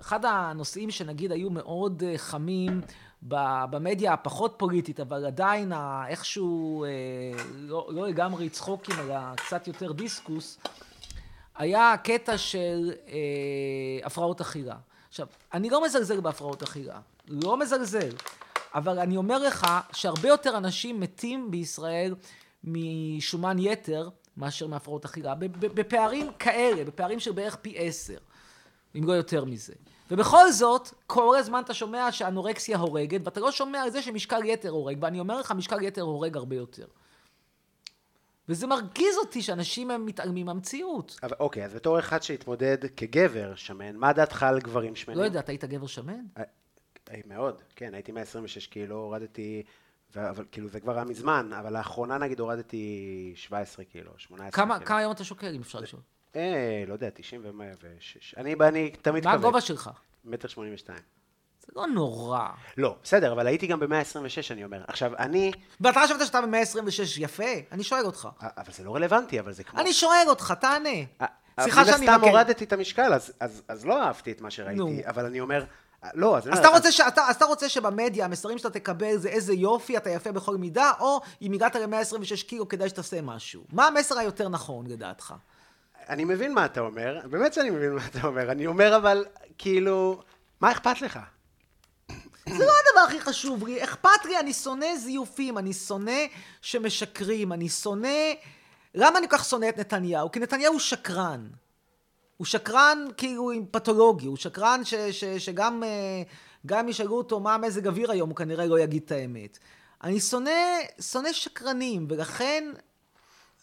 אחד 0.00 0.24
הנושאים 0.24 0.90
שנגיד 0.90 1.32
היו 1.32 1.50
מאוד 1.50 2.02
uh, 2.02 2.18
חמים 2.18 2.80
במדיה 3.22 4.12
הפחות 4.12 4.54
פוליטית, 4.56 5.00
אבל 5.00 5.26
עדיין 5.26 5.72
איכשהו 6.08 6.84
uh, 6.84 7.46
לא, 7.54 7.88
לא 7.90 8.08
לגמרי 8.08 8.48
צחוקים, 8.48 8.94
אלא 8.98 9.34
קצת 9.34 9.66
יותר 9.66 9.92
דיסקוס, 9.92 10.58
היה 11.56 11.92
הקטע 11.92 12.38
של 12.38 12.92
uh, 13.06 13.10
הפרעות 14.06 14.40
אכילה. 14.40 14.76
עכשיו, 15.08 15.26
אני 15.52 15.70
לא 15.70 15.84
מזלזל 15.84 16.20
בהפרעות 16.20 16.62
אכילה, 16.62 17.00
לא 17.28 17.56
מזלזל. 17.56 18.10
אבל 18.74 18.98
אני 18.98 19.16
אומר 19.16 19.38
לך 19.38 19.66
שהרבה 19.92 20.28
יותר 20.28 20.56
אנשים 20.56 21.00
מתים 21.00 21.50
בישראל 21.50 22.14
משומן 22.64 23.58
יתר 23.58 24.08
מאשר 24.36 24.66
מהפרעות 24.66 25.04
אכילה, 25.04 25.34
בפערים 25.60 26.32
כאלה, 26.38 26.84
בפערים 26.84 27.20
של 27.20 27.32
בערך 27.32 27.56
פי 27.56 27.74
עשר, 27.78 28.18
אם 28.94 29.04
לא 29.04 29.12
יותר 29.12 29.44
מזה. 29.44 29.74
ובכל 30.10 30.52
זאת, 30.52 30.90
כל 31.06 31.36
הזמן 31.38 31.62
אתה 31.64 31.74
שומע 31.74 32.12
שאנורקסיה 32.12 32.78
הורגת, 32.78 33.20
ואתה 33.24 33.40
לא 33.40 33.52
שומע 33.52 33.82
על 33.82 33.90
זה 33.90 34.02
שמשקל 34.02 34.44
יתר 34.44 34.70
הורג, 34.70 34.98
ואני 35.00 35.20
אומר 35.20 35.40
לך, 35.40 35.52
משקל 35.52 35.82
יתר 35.82 36.02
הורג 36.02 36.36
הרבה 36.36 36.56
יותר. 36.56 36.86
וזה 38.48 38.66
מרגיז 38.66 39.16
אותי 39.18 39.42
שאנשים 39.42 39.90
הם 39.90 40.06
מתעלמים 40.06 40.46
מהמציאות. 40.46 41.18
אבל 41.22 41.36
אוקיי, 41.40 41.64
אז 41.64 41.74
בתור 41.74 41.98
אחד 41.98 42.22
שהתמודד 42.22 42.78
כגבר 42.96 43.54
שמן, 43.54 43.96
מה 43.96 44.12
דעתך 44.12 44.42
על 44.42 44.60
גברים 44.60 44.96
שמנים? 44.96 45.20
לא 45.20 45.24
יודעת, 45.24 45.48
היית 45.48 45.64
גבר 45.64 45.86
שמן? 45.86 46.20
אה, 47.10 47.14
אה, 47.14 47.20
מאוד, 47.26 47.62
כן, 47.76 47.94
הייתי 47.94 48.12
126 48.12 48.66
קילו, 48.66 48.96
הורדתי, 48.96 49.62
אבל 50.16 50.44
כאילו 50.52 50.68
זה 50.68 50.80
כבר 50.80 50.94
היה 50.94 51.04
מזמן, 51.04 51.50
אבל 51.52 51.72
לאחרונה 51.72 52.18
נגיד 52.18 52.40
הורדתי 52.40 53.32
17 53.36 53.84
קילו, 53.84 54.10
18 54.16 54.50
כמה, 54.50 54.74
קילו. 54.74 54.86
כמה 54.86 54.98
היום 54.98 55.12
אתה 55.12 55.24
שוקל, 55.24 55.54
אם 55.54 55.60
אפשר 55.60 55.80
לשאול? 55.80 56.02
אה, 56.36 56.84
לא 56.86 56.92
יודע, 56.92 57.10
96. 57.14 58.34
אני, 58.36 58.54
אני 58.54 58.90
תמיד 58.90 59.22
כבד. 59.22 59.32
מה 59.32 59.38
הגובה 59.38 59.60
שלך? 59.60 59.90
מטר 60.24 60.48
82. 60.48 60.98
זה 61.66 61.72
לא 61.76 61.86
נורא. 61.86 62.48
לא, 62.76 62.96
בסדר, 63.02 63.32
אבל 63.32 63.46
הייתי 63.46 63.66
גם 63.66 63.80
ב-126, 63.80 63.86
אני 64.50 64.64
אומר. 64.64 64.82
עכשיו, 64.88 65.12
אני... 65.18 65.52
ואתה 65.80 66.00
חשבת 66.04 66.26
שאתה 66.26 66.40
ב-126 66.40 67.20
יפה? 67.20 67.44
אני 67.72 67.82
שואל 67.82 68.04
אותך. 68.06 68.28
אה, 68.42 68.48
אבל 68.56 68.72
זה 68.72 68.84
לא 68.84 68.94
רלוונטי, 68.94 69.40
אבל 69.40 69.52
זה 69.52 69.64
כמו... 69.64 69.80
אני 69.80 69.92
שואל 69.92 70.24
אותך, 70.28 70.54
תענה. 70.60 70.88
אה, 71.20 71.26
סליחה 71.60 71.84
שאני. 71.84 71.96
אני 71.96 72.06
סתם 72.06 72.20
הורדתי 72.20 72.64
את 72.64 72.72
המשקל, 72.72 73.12
אז, 73.14 73.32
אז, 73.40 73.62
אז 73.68 73.86
לא 73.86 74.02
אהבתי 74.02 74.32
את 74.32 74.40
מה 74.40 74.50
שראיתי, 74.50 74.78
נו. 74.78 74.90
אבל 75.06 75.26
אני 75.26 75.40
אומר... 75.40 75.64
לא, 76.14 76.36
אז... 76.36 76.48
אז 76.52 76.58
אתה, 76.58 76.68
רוצה 76.68 76.92
ש... 76.92 77.00
אתה, 77.00 77.28
אז 77.28 77.36
אתה 77.36 77.44
רוצה 77.44 77.68
שבמדיה 77.68 78.24
המסרים 78.24 78.58
שאתה 78.58 78.70
תקבל 78.70 79.16
זה 79.16 79.28
איזה 79.28 79.54
יופי, 79.54 79.96
אתה 79.96 80.10
יפה 80.10 80.32
בכל 80.32 80.56
מידה, 80.56 80.92
או 81.00 81.20
אם 81.42 81.52
הגעת 81.52 81.76
ל-126 81.76 82.46
קילו 82.46 82.68
כדאי 82.68 82.88
שתעשה 82.88 83.22
משהו. 83.22 83.64
מה 83.72 83.86
המסר 83.86 84.18
היותר 84.18 84.48
נכון 84.48 84.86
לדעתך? 84.86 85.34
אני 86.08 86.24
מבין 86.24 86.54
מה 86.54 86.64
אתה 86.64 86.80
אומר, 86.80 87.20
באמת 87.30 87.52
שאני 87.54 87.70
מבין 87.70 87.92
מה 87.92 88.06
אתה 88.06 88.26
אומר. 88.26 88.52
אני 88.52 88.66
אומר 88.66 88.96
אבל, 88.96 89.24
כאילו, 89.58 90.22
מה 90.60 90.72
אכפת 90.72 91.00
לך? 91.00 91.18
זה 92.48 92.64
לא 92.64 92.72
הדבר 92.80 93.00
הכי 93.08 93.20
חשוב 93.20 93.66
לי. 93.66 93.84
אכפת 93.84 94.24
לי, 94.24 94.40
אני 94.40 94.52
שונא 94.52 94.96
זיופים, 94.96 95.58
אני 95.58 95.72
שונא 95.72 96.20
שמשקרים, 96.62 97.52
אני 97.52 97.68
שונא... 97.68 98.18
למה 98.94 99.18
אני 99.18 99.28
כל 99.28 99.36
כך 99.36 99.44
שונא 99.44 99.68
את 99.68 99.78
נתניהו? 99.78 100.30
כי 100.30 100.40
נתניהו 100.40 100.80
שקרן. 100.80 101.46
הוא 102.36 102.46
שקרן 102.46 102.98
כאילו 103.16 103.50
עם 103.50 103.66
פתולוגי, 103.70 104.26
הוא 104.26 104.36
שקרן 104.36 104.84
ש, 104.84 104.94
ש, 104.94 105.24
שגם 105.24 105.82
אה, 105.82 106.22
גם 106.66 106.88
ישאלו 106.88 107.16
אותו 107.16 107.40
מה 107.40 107.54
המזג 107.54 107.86
אוויר 107.86 108.10
היום, 108.10 108.28
הוא 108.28 108.36
כנראה 108.36 108.66
לא 108.66 108.80
יגיד 108.80 109.02
את 109.04 109.12
האמת. 109.12 109.58
אני 110.04 110.20
שונא, 110.20 110.50
שונא 111.00 111.32
שקרנים, 111.32 112.06
ולכן 112.10 112.72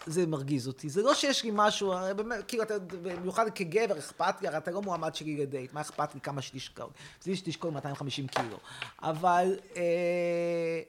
זה 0.05 0.27
מרגיז 0.27 0.67
אותי. 0.67 0.89
זה 0.89 1.01
לא 1.01 1.13
שיש 1.13 1.43
לי 1.43 1.51
משהו, 1.53 1.93
באמת, 2.15 2.47
כאילו, 2.47 2.63
אתה, 2.63 2.79
במיוחד 2.79 3.49
כגבר, 3.49 3.99
אכפת 3.99 4.41
לי, 4.41 4.47
הרי 4.47 4.57
אתה 4.57 4.71
לא 4.71 4.81
מועמד 4.81 5.15
שלי 5.15 5.37
לדייט, 5.37 5.73
מה 5.73 5.81
אכפת 5.81 6.15
לי 6.15 6.21
כמה 6.21 6.41
שתשקול? 6.41 6.89
זה 7.21 7.35
שתשקול 7.35 7.71
250 7.71 8.27
קילו. 8.27 8.57
אבל 9.01 9.59
אה, 9.75 10.81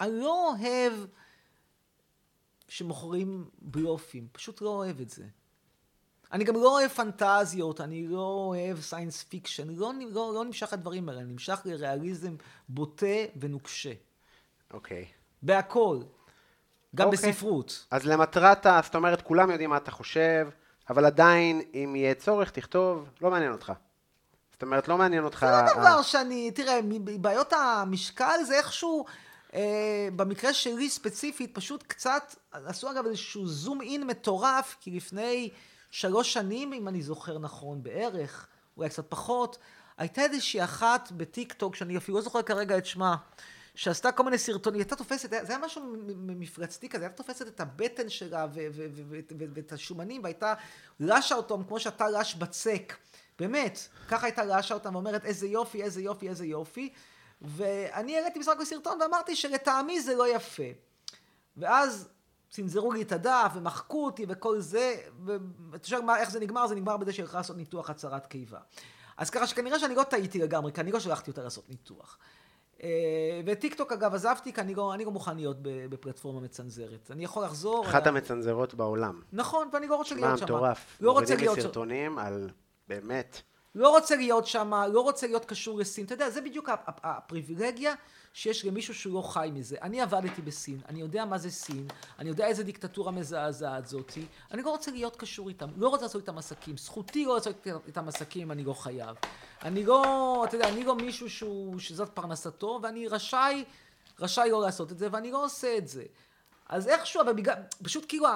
אני 0.00 0.20
לא 0.20 0.50
אוהב 0.50 0.92
שמוכרים 2.68 3.44
בלופים, 3.58 4.28
פשוט 4.32 4.60
לא 4.60 4.68
אוהב 4.68 5.00
את 5.00 5.10
זה. 5.10 5.24
אני 6.34 6.44
גם 6.44 6.54
לא 6.54 6.68
אוהב 6.68 6.90
פנטזיות, 6.90 7.80
אני 7.80 8.06
לא 8.06 8.46
אוהב 8.48 8.80
science 8.80 9.22
fiction, 9.22 9.68
לא, 9.68 9.92
לא, 10.10 10.32
לא 10.34 10.44
נמשך 10.44 10.72
לדברים 10.72 11.08
האלה, 11.08 11.20
אני 11.20 11.32
נמשך 11.32 11.60
לריאליזם 11.64 12.36
בוטה 12.68 13.06
ונוקשה. 13.40 13.92
אוקיי. 14.72 15.02
Okay. 15.02 15.14
בהכל. 15.42 15.98
גם 16.94 17.08
okay. 17.08 17.14
אוקיי. 17.14 17.30
בספרות. 17.30 17.86
אז 17.90 18.06
למטרת, 18.06 18.66
זאת 18.84 18.94
אומרת, 18.94 19.22
כולם 19.22 19.50
יודעים 19.50 19.70
מה 19.70 19.76
אתה 19.76 19.90
חושב, 19.90 20.48
אבל 20.90 21.04
עדיין, 21.04 21.62
אם 21.74 21.96
יהיה 21.96 22.14
צורך, 22.14 22.50
תכתוב, 22.50 23.08
לא 23.20 23.30
מעניין 23.30 23.52
אותך. 23.52 23.72
זאת 24.52 24.62
אומרת, 24.62 24.88
לא 24.88 24.98
מעניין 24.98 25.24
אותך... 25.24 25.46
זה 25.50 25.74
לא 25.74 25.80
דבר 25.80 26.02
שאני, 26.02 26.50
תראה, 26.50 26.80
מבעיות 26.82 27.52
המשקל 27.52 28.44
זה 28.46 28.58
איכשהו, 28.58 29.04
אה, 29.54 30.08
במקרה 30.16 30.52
שלי 30.52 30.90
ספציפית, 30.90 31.54
פשוט 31.54 31.82
קצת, 31.82 32.34
עשו 32.52 32.90
אגב 32.90 33.06
איזשהו 33.06 33.46
זום 33.46 33.80
אין 33.80 34.06
מטורף, 34.06 34.76
כי 34.80 34.90
לפני 34.90 35.50
שלוש 35.94 36.32
שנים, 36.32 36.72
אם 36.72 36.88
אני 36.88 37.02
זוכר 37.02 37.38
נכון, 37.38 37.82
בערך, 37.82 38.46
אולי 38.76 38.88
קצת 38.88 39.06
פחות, 39.08 39.58
הייתה 39.98 40.22
איזושהי 40.22 40.64
אחת 40.64 41.12
בטיק 41.12 41.52
טוק, 41.52 41.76
שאני 41.76 41.96
אפילו 41.96 42.18
לא 42.18 42.22
זוכר 42.22 42.42
כרגע 42.42 42.78
את 42.78 42.86
שמה, 42.86 43.16
שעשתה 43.74 44.12
כל 44.12 44.22
מיני 44.22 44.38
סרטונים, 44.38 44.80
היא 44.80 44.84
הייתה 44.84 44.96
תופסת, 44.96 45.30
זה 45.30 45.48
היה 45.48 45.58
משהו 45.58 45.82
מפלצתי 46.16 46.88
כזה, 46.88 47.04
הייתה 47.04 47.16
תופסת 47.16 47.46
את 47.46 47.60
הבטן 47.60 48.08
שלה 48.08 48.46
ואת 49.54 49.72
השומנים, 49.72 50.22
והייתה 50.24 50.54
רשה 51.00 51.34
אותם 51.34 51.64
כמו 51.64 51.80
שאתה 51.80 52.04
רש 52.12 52.34
בצק. 52.34 52.96
באמת, 53.38 53.78
ככה 54.08 54.26
הייתה 54.26 54.42
רשה 54.42 54.74
אותם 54.74 54.94
ואומרת 54.94 55.24
איזה 55.24 55.46
יופי, 55.46 55.82
איזה 55.82 56.02
יופי, 56.02 56.28
איזה 56.28 56.46
יופי. 56.46 56.92
ואני 57.42 58.16
העליתי 58.16 58.38
בסך 58.38 58.52
הכל 58.52 58.64
סרטון 58.64 59.02
ואמרתי 59.02 59.36
שלטעמי 59.36 60.00
זה 60.00 60.14
לא 60.14 60.34
יפה. 60.36 60.62
ואז 61.56 62.08
צנזרו 62.54 62.92
לי 62.92 63.02
את 63.02 63.12
הדף 63.12 63.52
ומחקו 63.54 64.04
אותי 64.04 64.26
וכל 64.28 64.60
זה, 64.60 64.94
ואתה 65.70 65.88
שואל 65.88 66.02
איך 66.18 66.30
זה 66.30 66.40
נגמר? 66.40 66.66
זה 66.66 66.74
נגמר 66.74 66.96
בזה 66.96 67.12
שהלכה 67.12 67.38
לעשות 67.38 67.56
ניתוח 67.56 67.90
הצהרת 67.90 68.26
קיבה. 68.26 68.58
אז 69.16 69.30
ככה 69.30 69.46
שכנראה 69.46 69.78
שאני 69.78 69.94
לא 69.94 70.02
טעיתי 70.02 70.38
לגמרי, 70.38 70.72
כי 70.72 70.80
אני 70.80 70.92
לא 70.92 71.00
שלחתי 71.00 71.30
אותה 71.30 71.42
לעשות 71.42 71.70
ניתוח. 71.70 72.18
אה, 72.82 72.88
וטיק 73.46 73.74
טוק 73.74 73.92
אגב 73.92 74.14
עזבתי 74.14 74.52
כי 74.52 74.60
אני 74.60 74.74
לא, 74.74 74.94
אני 74.94 75.04
לא 75.04 75.10
מוכן 75.10 75.36
להיות 75.36 75.56
בפלטפורמה 75.62 76.40
מצנזרת. 76.40 77.10
אני 77.10 77.24
יכול 77.24 77.44
לחזור... 77.44 77.86
אחת 77.86 78.06
המצנזרות 78.06 78.74
בעולם. 78.74 79.20
נכון, 79.32 79.68
ואני 79.72 79.86
לא 79.86 79.96
רוצה 79.96 80.14
להיות 80.14 80.38
שם. 80.38 80.44
מה 80.44 80.44
מטורף. 80.44 80.98
לא 81.00 81.12
רוצה 81.12 81.36
להיות 81.36 81.56
שם. 81.56 81.62
סרטונים 81.62 82.18
על... 82.18 82.50
באמת. 82.88 83.42
לא 83.74 83.88
רוצה 83.88 84.16
להיות 84.16 84.46
שם, 84.46 84.72
לא 84.92 85.00
רוצה 85.00 85.26
להיות 85.26 85.44
קשור 85.44 85.78
לסין. 85.78 86.04
אתה 86.04 86.14
יודע, 86.14 86.30
זה 86.30 86.40
בדיוק 86.40 86.68
הפריבילגיה 86.86 87.94
שיש 88.32 88.64
למישהו 88.64 88.94
שהוא 88.94 89.14
לא 89.14 89.22
חי 89.22 89.50
מזה. 89.52 89.76
אני 89.82 90.00
עבדתי 90.00 90.42
בסין, 90.42 90.80
אני 90.88 91.00
יודע 91.00 91.24
מה 91.24 91.38
זה 91.38 91.50
סין, 91.50 91.86
אני 92.18 92.28
יודע 92.28 92.46
איזה 92.46 92.64
דיקטטורה 92.64 93.12
מזעזעת 93.12 93.86
זאתי, 93.86 94.26
אני 94.50 94.62
לא 94.62 94.70
רוצה 94.70 94.90
להיות 94.90 95.16
קשור 95.16 95.48
איתם, 95.48 95.68
לא 95.76 95.88
רוצה 95.88 96.02
לעשות 96.02 96.22
איתם 96.22 96.38
עסקים. 96.38 96.76
זכותי 96.76 97.24
לא 97.24 97.34
לעשות 97.34 97.66
איתם 97.86 98.08
עסקים, 98.08 98.50
אני 98.50 98.64
לא 98.64 98.72
חייב. 98.72 99.16
אני 99.62 99.84
לא, 99.84 100.44
אתה 100.48 100.56
יודע, 100.56 100.68
אני 100.68 100.84
לא 100.84 100.96
מישהו 100.96 101.30
שהוא, 101.30 101.78
שזאת 101.78 102.08
פרנסתו, 102.08 102.80
ואני 102.82 103.08
רשאי, 103.08 103.64
רשאי 104.20 104.50
לא 104.50 104.62
לעשות 104.62 104.92
את 104.92 104.98
זה, 104.98 105.08
ואני 105.10 105.30
לא 105.30 105.44
עושה 105.44 105.76
את 105.76 105.88
זה. 105.88 106.04
אז 106.68 106.88
איכשהו, 106.88 107.20
אבל 107.20 107.32
בגלל, 107.32 107.54
פשוט 107.82 108.04
כאילו, 108.08 108.26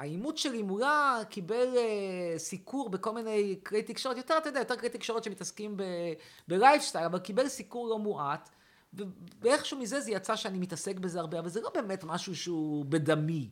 העימות 0.00 0.38
שלי 0.38 0.62
מולה 0.62 1.18
קיבל 1.28 1.68
uh, 1.74 2.38
סיקור 2.38 2.90
בכל 2.90 3.12
מיני 3.12 3.58
כלי 3.66 3.82
תקשורת, 3.82 4.16
יותר, 4.16 4.38
אתה 4.38 4.48
יודע, 4.48 4.58
יותר 4.58 4.76
כלי 4.76 4.88
תקשורת 4.88 5.24
שמתעסקים 5.24 5.76
בלייפסטייל, 6.48 7.04
אבל 7.04 7.18
קיבל 7.18 7.48
סיקור 7.48 7.88
לא 7.88 7.98
מועט, 7.98 8.48
ואיכשהו 9.40 9.78
מזה 9.78 10.00
זה 10.00 10.10
יצא 10.10 10.36
שאני 10.36 10.58
מתעסק 10.58 10.98
בזה 10.98 11.20
הרבה, 11.20 11.38
אבל 11.38 11.48
זה 11.48 11.60
לא 11.60 11.70
באמת 11.74 12.04
משהו 12.04 12.36
שהוא 12.36 12.84
בדמי. 12.88 13.48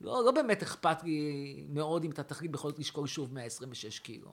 לא, 0.00 0.24
לא 0.24 0.30
באמת 0.30 0.62
אכפת 0.62 1.02
לי 1.04 1.64
מאוד 1.68 2.04
אם 2.04 2.10
אתה 2.10 2.22
תחליט 2.22 2.50
בכל 2.50 2.68
זאת 2.68 2.78
לשקול 2.78 3.06
שוב 3.06 3.34
126 3.34 3.98
קילו. 3.98 4.32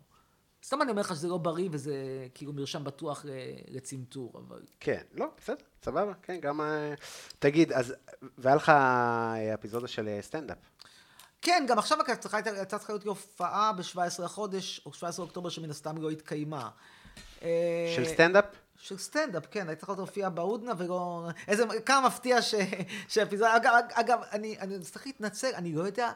סתם 0.63 0.81
אני 0.81 0.91
אומר 0.91 1.01
לך 1.01 1.15
שזה 1.15 1.27
לא 1.27 1.37
בריא 1.37 1.69
וזה 1.71 2.27
כאילו 2.33 2.53
מרשם 2.53 2.83
בטוח 2.83 3.25
לצנתור, 3.67 4.33
אבל... 4.35 4.61
כן, 4.79 5.01
לא, 5.13 5.25
בסדר, 5.37 5.63
סבבה, 5.83 6.13
כן, 6.21 6.39
גם... 6.39 6.61
אה, 6.61 6.93
תגיד, 7.39 7.71
אז, 7.71 7.95
והיה 8.37 8.55
לך 8.55 8.69
אפיזודה 9.53 9.87
של 9.87 10.07
אה, 10.07 10.21
סטנדאפ. 10.21 10.57
כן, 11.45 11.65
גם 11.67 11.79
עכשיו 11.79 11.97
הייתה 12.33 12.77
צריכה 12.77 12.93
להיות 12.93 13.05
הופעה 13.05 13.73
ב-17 13.73 14.23
לחודש, 14.23 14.81
או 14.85 14.93
17 14.93 15.25
לאוקטובר, 15.25 15.49
שמן 15.49 15.69
הסתם 15.69 15.97
לא 15.97 16.09
התקיימה. 16.09 16.69
של 17.95 18.05
סטנדאפ? 18.05 18.45
של 18.77 18.97
סטנדאפ, 18.97 19.43
כן, 19.51 19.67
הייתי 19.67 19.79
צריכה 19.79 19.93
להופיע 19.97 20.29
בהודנה 20.29 20.71
ולא... 20.77 21.29
איזה... 21.47 21.63
כמה 21.85 22.07
מפתיע 22.07 22.41
ש... 22.41 22.55
שהאפיזודה... 23.07 23.55
אגב, 23.55 23.73
אגב, 23.93 24.19
אני, 24.31 24.59
אני 24.59 24.79
צריך 24.79 25.05
להתנצל, 25.05 25.51
אני 25.55 25.73
לא 25.73 25.83
יודע... 25.83 26.11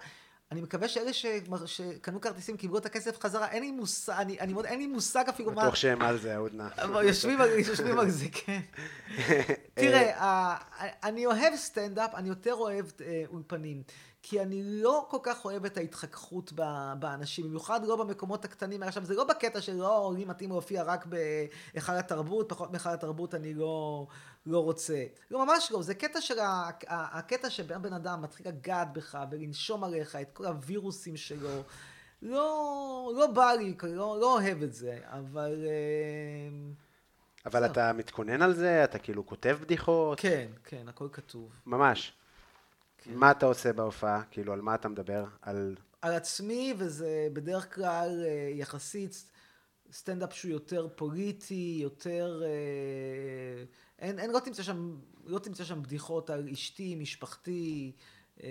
אני 0.51 0.61
מקווה 0.61 0.87
שאלה 0.87 1.13
ש... 1.13 1.25
שקנו 1.65 2.21
כרטיסים 2.21 2.57
קיבלו 2.57 2.77
את 2.77 2.85
הכסף 2.85 3.19
חזרה, 3.19 3.49
אין 3.49 3.63
לי 3.63 3.71
מושג, 3.71 4.13
אני, 4.17 4.39
אני 4.39 4.53
מאוד, 4.53 4.65
אין 4.65 4.79
לי 4.79 4.87
מושג 4.87 5.23
אפילו 5.29 5.51
מה... 5.51 5.61
בטוח 5.61 5.75
שהם 5.75 6.01
על 6.01 6.17
זה, 6.17 6.35
ההודנה. 6.35 6.69
יושבים, 7.03 7.39
יושבים 7.67 7.99
על 7.99 8.09
זה, 8.09 8.25
כן. 8.31 8.59
תראה, 9.73 10.55
אני 11.03 11.25
אוהב 11.25 11.55
סטנדאפ, 11.55 12.15
אני 12.15 12.29
יותר 12.29 12.53
אוהב 12.53 12.85
אה, 13.01 13.23
אולפנים. 13.27 13.83
כי 14.23 14.41
אני 14.41 14.61
לא 14.63 15.05
כל 15.09 15.17
כך 15.23 15.45
אוהב 15.45 15.65
את 15.65 15.77
ההתחככות 15.77 16.53
באנשים, 16.99 17.45
במיוחד 17.45 17.85
לא 17.85 17.95
במקומות 17.95 18.45
הקטנים. 18.45 18.83
עכשיו, 18.83 19.05
זה 19.05 19.15
לא 19.15 19.23
בקטע 19.23 19.61
שלא, 19.61 20.13
לי 20.17 20.25
מתאים 20.25 20.49
להופיע 20.49 20.83
רק 20.83 21.05
בהיכל 21.05 21.91
התרבות, 21.91 22.49
פחות 22.49 22.71
מהיכל 22.71 22.89
התרבות 22.89 23.35
אני 23.35 23.53
לא, 23.53 24.07
לא 24.45 24.63
רוצה. 24.63 25.05
לא, 25.31 25.45
ממש 25.45 25.71
לא, 25.71 25.81
זה 25.81 25.95
קטע 25.95 26.21
של, 26.21 26.37
הקטע 26.87 27.49
שבן 27.49 27.81
בן 27.81 27.93
אדם 27.93 28.21
מתחיל 28.21 28.47
לגעת 28.47 28.93
בך 28.93 29.17
ולנשום 29.31 29.83
עליך 29.83 30.15
את 30.15 30.31
כל 30.33 30.45
הווירוסים 30.45 31.17
שלו. 31.17 31.63
לא, 32.21 33.11
לא 33.15 33.27
בא 33.27 33.51
לי, 33.51 33.75
לא, 33.83 34.17
לא 34.19 34.33
אוהב 34.33 34.63
את 34.63 34.73
זה, 34.73 34.99
אבל... 35.03 35.65
אה, 35.67 36.71
אבל 37.45 37.65
אתה 37.65 37.93
מתכונן 37.93 38.41
על 38.41 38.53
זה? 38.53 38.83
אתה 38.83 38.99
כאילו 38.99 39.25
כותב 39.25 39.57
בדיחות? 39.61 40.19
כן, 40.19 40.47
כן, 40.63 40.89
הכל 40.89 41.07
כתוב. 41.11 41.49
ממש. 41.65 42.13
כן. 43.03 43.13
מה 43.13 43.31
אתה 43.31 43.45
עושה 43.45 43.73
בהופעה? 43.73 44.23
כאילו, 44.31 44.53
על 44.53 44.61
מה 44.61 44.75
אתה 44.75 44.89
מדבר? 44.89 45.25
על... 45.41 45.75
על 46.01 46.13
עצמי, 46.13 46.73
וזה 46.77 47.27
בדרך 47.33 47.75
כלל 47.75 48.23
אה, 48.25 48.51
יחסית 48.53 49.25
סטנדאפ 49.91 50.33
שהוא 50.33 50.51
יותר 50.51 50.87
פוליטי, 50.95 51.79
יותר... 51.81 52.41
אה, 52.45 53.63
אין, 53.99 54.19
אין, 54.19 54.31
לא 54.31 54.39
תמצא 54.39 54.63
שם, 54.63 54.97
לא 55.25 55.39
תמצא 55.39 55.63
שם 55.63 55.83
בדיחות 55.83 56.29
על 56.29 56.49
אשתי, 56.49 56.95
משפחתי, 56.95 57.91
אה, 58.43 58.49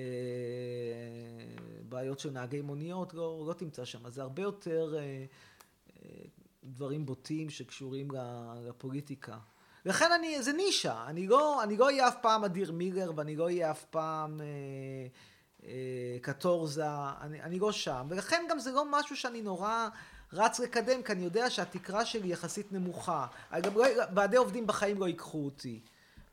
בעיות 1.88 2.18
של 2.18 2.30
נהגי 2.30 2.60
מוניות, 2.60 3.14
לא, 3.14 3.44
לא 3.48 3.52
תמצא 3.52 3.84
שם. 3.84 4.06
אז 4.06 4.14
זה 4.14 4.22
הרבה 4.22 4.42
יותר 4.42 4.94
אה, 4.98 5.00
אה, 5.00 6.24
דברים 6.64 7.06
בוטים 7.06 7.50
שקשורים 7.50 8.08
לפוליטיקה. 8.66 9.38
לכן 9.88 10.12
אני, 10.12 10.42
זה 10.42 10.52
נישה, 10.52 11.04
אני 11.06 11.26
לא, 11.26 11.62
אני 11.62 11.76
לא 11.76 11.84
אהיה 11.84 12.08
אף 12.08 12.16
פעם 12.22 12.44
אדיר 12.44 12.72
מילר 12.72 13.12
ואני 13.16 13.36
לא 13.36 13.44
אהיה 13.44 13.70
אף 13.70 13.84
פעם 13.84 14.40
אה, 14.40 14.46
אה, 15.64 16.18
קטורזה, 16.22 16.86
אני, 17.20 17.42
אני 17.42 17.58
לא 17.58 17.72
שם, 17.72 18.06
ולכן 18.10 18.44
גם 18.50 18.58
זה 18.58 18.72
לא 18.72 18.84
משהו 18.90 19.16
שאני 19.16 19.42
נורא 19.42 19.88
רץ 20.32 20.60
לקדם, 20.60 21.02
כי 21.02 21.12
אני 21.12 21.24
יודע 21.24 21.50
שהתקרה 21.50 22.04
שלי 22.04 22.28
יחסית 22.28 22.72
נמוכה. 22.72 23.26
גם 23.62 23.74
לא, 23.74 23.84
ועדי 24.14 24.36
עובדים 24.36 24.66
בחיים 24.66 25.00
לא 25.00 25.06
ייקחו 25.06 25.44
אותי. 25.44 25.80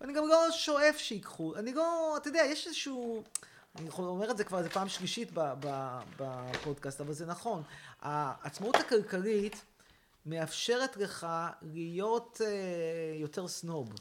ואני 0.01 0.13
גם 0.13 0.27
לא 0.27 0.51
שואף 0.51 0.97
שיקחו, 0.97 1.55
אני 1.55 1.73
לא, 1.73 2.17
אתה 2.17 2.27
יודע, 2.27 2.41
יש 2.45 2.67
איזשהו... 2.67 3.23
אני 3.79 3.89
אומר 3.97 4.31
את 4.31 4.37
זה 4.37 4.43
כבר 4.43 4.57
איזה 4.57 4.69
פעם 4.69 4.89
שלישית 4.89 5.29
בפודקאסט, 6.17 7.01
אבל 7.01 7.13
זה 7.13 7.25
נכון. 7.25 7.63
העצמאות 8.01 8.75
הכלכלית 8.75 9.61
מאפשרת 10.25 10.97
לך 10.97 11.27
להיות 11.61 12.41
אה, 12.45 13.15
יותר 13.19 13.47
סנוב. 13.47 13.93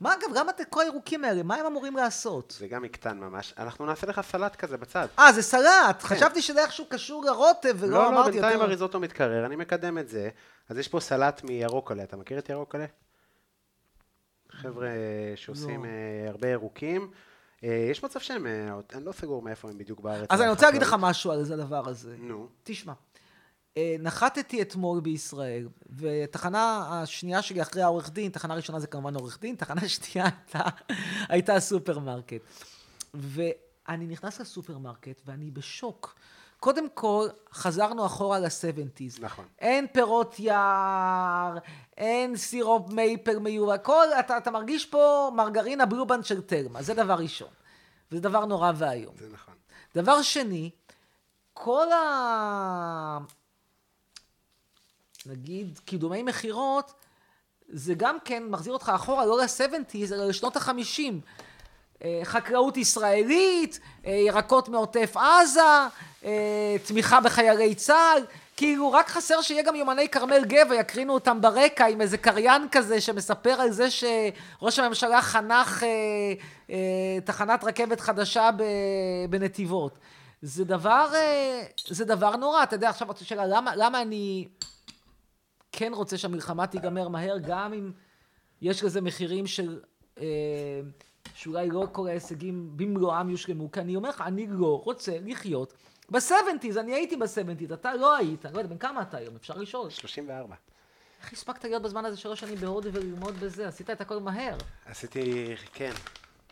מה 0.00 0.14
אגב, 0.14 0.36
גם 0.36 0.48
את 0.48 0.60
כל 0.70 0.80
הירוקים 0.80 1.24
האלה, 1.24 1.42
מה 1.42 1.54
הם 1.54 1.66
אמורים 1.66 1.96
לעשות? 1.96 2.56
זה 2.58 2.68
גם 2.68 2.84
יקטן 2.84 3.18
ממש. 3.18 3.54
אנחנו 3.58 3.86
נעשה 3.86 4.06
לך 4.06 4.20
סלט 4.20 4.56
כזה 4.56 4.76
בצד. 4.76 5.06
אה, 5.18 5.32
זה 5.32 5.42
סלט! 5.42 6.02
כן. 6.02 6.08
חשבתי 6.08 6.42
שזה 6.42 6.62
איכשהו 6.62 6.86
קשור 6.88 7.24
לרוטב, 7.24 7.76
ולא 7.78 7.90
לא, 7.90 7.98
לא 7.98 8.08
אמרתי 8.08 8.18
יותר... 8.18 8.30
לא, 8.30 8.36
לא, 8.36 8.40
בינתיים 8.40 8.60
הריזוטו 8.60 9.00
מתקרר, 9.00 9.46
אני 9.46 9.56
מקדם 9.56 9.98
את 9.98 10.08
זה. 10.08 10.30
אז 10.68 10.78
יש 10.78 10.88
פה 10.88 11.00
סלט 11.00 11.44
מירוקלה, 11.44 12.02
אתה 12.02 12.16
מכיר 12.16 12.38
את 12.38 12.48
ירוקלה? 12.48 12.86
חבר'ה 14.50 14.88
שעושים 15.36 15.84
לא. 15.84 15.88
אה, 15.88 16.30
הרבה 16.30 16.48
ירוקים. 16.48 17.10
אה, 17.64 17.88
יש 17.90 18.04
מצב 18.04 18.20
שהם, 18.20 18.46
אה, 18.46 18.80
אני 18.94 19.04
לא 19.04 19.12
סגור 19.12 19.42
מאיפה 19.42 19.68
הם 19.68 19.78
בדיוק 19.78 20.00
בארץ. 20.00 20.26
אז 20.30 20.40
אני 20.40 20.50
רוצה 20.50 20.66
להגיד 20.66 20.82
לך 20.82 20.96
משהו 20.98 21.30
על 21.32 21.40
הדבר 21.52 21.88
הזה. 21.88 22.16
נו. 22.18 22.48
תשמע. 22.62 22.92
נחתתי 24.00 24.62
אתמול 24.62 25.00
בישראל, 25.00 25.68
ותחנה 25.96 26.88
השנייה 26.90 27.42
שלי 27.42 27.62
אחרי 27.62 27.82
העורך 27.82 28.10
דין, 28.10 28.30
תחנה 28.30 28.54
ראשונה 28.54 28.80
זה 28.80 28.86
כמובן 28.86 29.14
עורך 29.14 29.40
דין, 29.40 29.56
תחנה 29.56 29.88
שנייה 29.88 30.28
הייתה, 30.28 30.68
הייתה 31.28 31.54
הסופרמרקט. 31.54 32.40
ואני 33.14 34.06
נכנס 34.06 34.40
לסופרמרקט 34.40 35.22
ואני 35.26 35.50
בשוק. 35.50 36.14
קודם 36.60 36.90
כל, 36.94 37.28
חזרנו 37.52 38.06
אחורה 38.06 38.38
ל-70's. 38.38 39.20
נכון. 39.20 39.44
אין 39.58 39.86
פירות 39.92 40.38
יער, 40.38 41.58
אין 41.96 42.36
סירופ 42.36 42.92
מייפר 42.92 43.38
מיובא, 43.38 43.72
הכל, 43.72 44.06
אתה, 44.20 44.38
אתה 44.38 44.50
מרגיש 44.50 44.86
פה 44.86 45.30
מרגרינה 45.34 45.86
Blue 45.86 46.05
Band 46.05 46.24
של 46.24 46.42
תלמה, 46.42 46.82
זה 46.82 46.94
דבר 46.94 47.14
ראשון. 47.14 47.48
זה 48.10 48.20
דבר 48.20 48.44
נורא 48.44 48.72
ואיום. 48.76 49.14
זה 49.18 49.26
נכון. 49.32 49.54
דבר 49.94 50.22
שני, 50.22 50.70
כל 51.52 51.92
ה... 51.92 53.18
נגיד, 55.28 55.80
קידומי 55.84 56.22
מכירות, 56.22 56.92
זה 57.68 57.94
גם 57.94 58.16
כן 58.24 58.42
מחזיר 58.50 58.72
אותך 58.72 58.92
אחורה, 58.94 59.26
לא 59.26 59.38
ל-70's, 59.38 60.14
אלא 60.14 60.28
לשנות 60.28 60.56
ה-50. 60.56 61.00
אה, 62.04 62.20
חקלאות 62.24 62.76
ישראלית, 62.76 63.80
אה, 64.06 64.12
ירקות 64.12 64.68
מעוטף 64.68 65.16
עזה, 65.16 65.60
אה, 66.24 66.76
תמיכה 66.86 67.20
בחיילי 67.20 67.74
צה"ל, 67.74 68.22
כאילו 68.56 68.92
רק 68.92 69.08
חסר 69.08 69.40
שיהיה 69.42 69.62
גם 69.62 69.74
יומני 69.74 70.08
כרמל 70.08 70.44
גבע, 70.44 70.74
יקרינו 70.74 71.14
אותם 71.14 71.40
ברקע 71.40 71.86
עם 71.86 72.00
איזה 72.00 72.18
קריין 72.18 72.66
כזה 72.72 73.00
שמספר 73.00 73.60
על 73.60 73.70
זה 73.70 73.88
שראש 73.90 74.78
הממשלה 74.78 75.22
חנך 75.22 75.84
תחנת 77.24 77.64
רכבת 77.64 78.00
חדשה 78.00 78.50
בנתיבות. 79.30 79.98
זה 80.42 80.64
דבר, 80.64 81.12
זה 81.88 82.04
דבר 82.04 82.36
נורא, 82.36 82.62
אתה 82.62 82.76
יודע, 82.76 82.88
עכשיו 82.88 83.08
השאלה, 83.20 83.46
למה, 83.46 83.76
למה 83.76 84.02
אני 84.02 84.48
כן 85.72 85.92
רוצה 85.94 86.18
שהמלחמה 86.18 86.66
תיגמר 86.66 87.08
מהר, 87.08 87.36
גם 87.46 87.72
אם 87.72 87.92
יש 88.60 88.84
לזה 88.84 89.00
מחירים 89.00 89.46
של... 89.46 89.80
אה, 90.20 90.80
שאולי 91.34 91.68
לא 91.68 91.86
כל 91.92 92.08
ההישגים 92.08 92.76
במלואם 92.76 93.30
יושלמו, 93.30 93.70
כי 93.72 93.80
אני 93.80 93.96
אומר 93.96 94.08
לך, 94.08 94.20
אני 94.20 94.46
לא 94.50 94.82
רוצה 94.84 95.12
לחיות 95.24 95.72
בסבנטיז, 96.10 96.78
אני 96.78 96.94
הייתי 96.94 97.16
בסבנטיז, 97.16 97.72
אתה 97.72 97.94
לא 97.94 98.16
היית, 98.16 98.46
אני 98.46 98.54
לא 98.54 98.58
יודע, 98.58 98.70
בן 98.70 98.78
כמה 98.78 99.02
אתה 99.02 99.16
היום, 99.16 99.36
אפשר 99.36 99.56
לשאול. 99.56 99.90
34. 99.90 100.54
איך 101.22 101.32
הספקת 101.32 101.64
להיות 101.64 101.82
בזמן 101.82 102.04
הזה 102.04 102.16
שלוש 102.16 102.40
שנים 102.40 102.56
בהודו 102.56 102.92
וללמוד 102.92 103.34
בזה? 103.40 103.68
עשית 103.68 103.90
את 103.90 104.00
הכל 104.00 104.20
מהר. 104.20 104.56
עשיתי, 104.86 105.54
כן, 105.72 105.92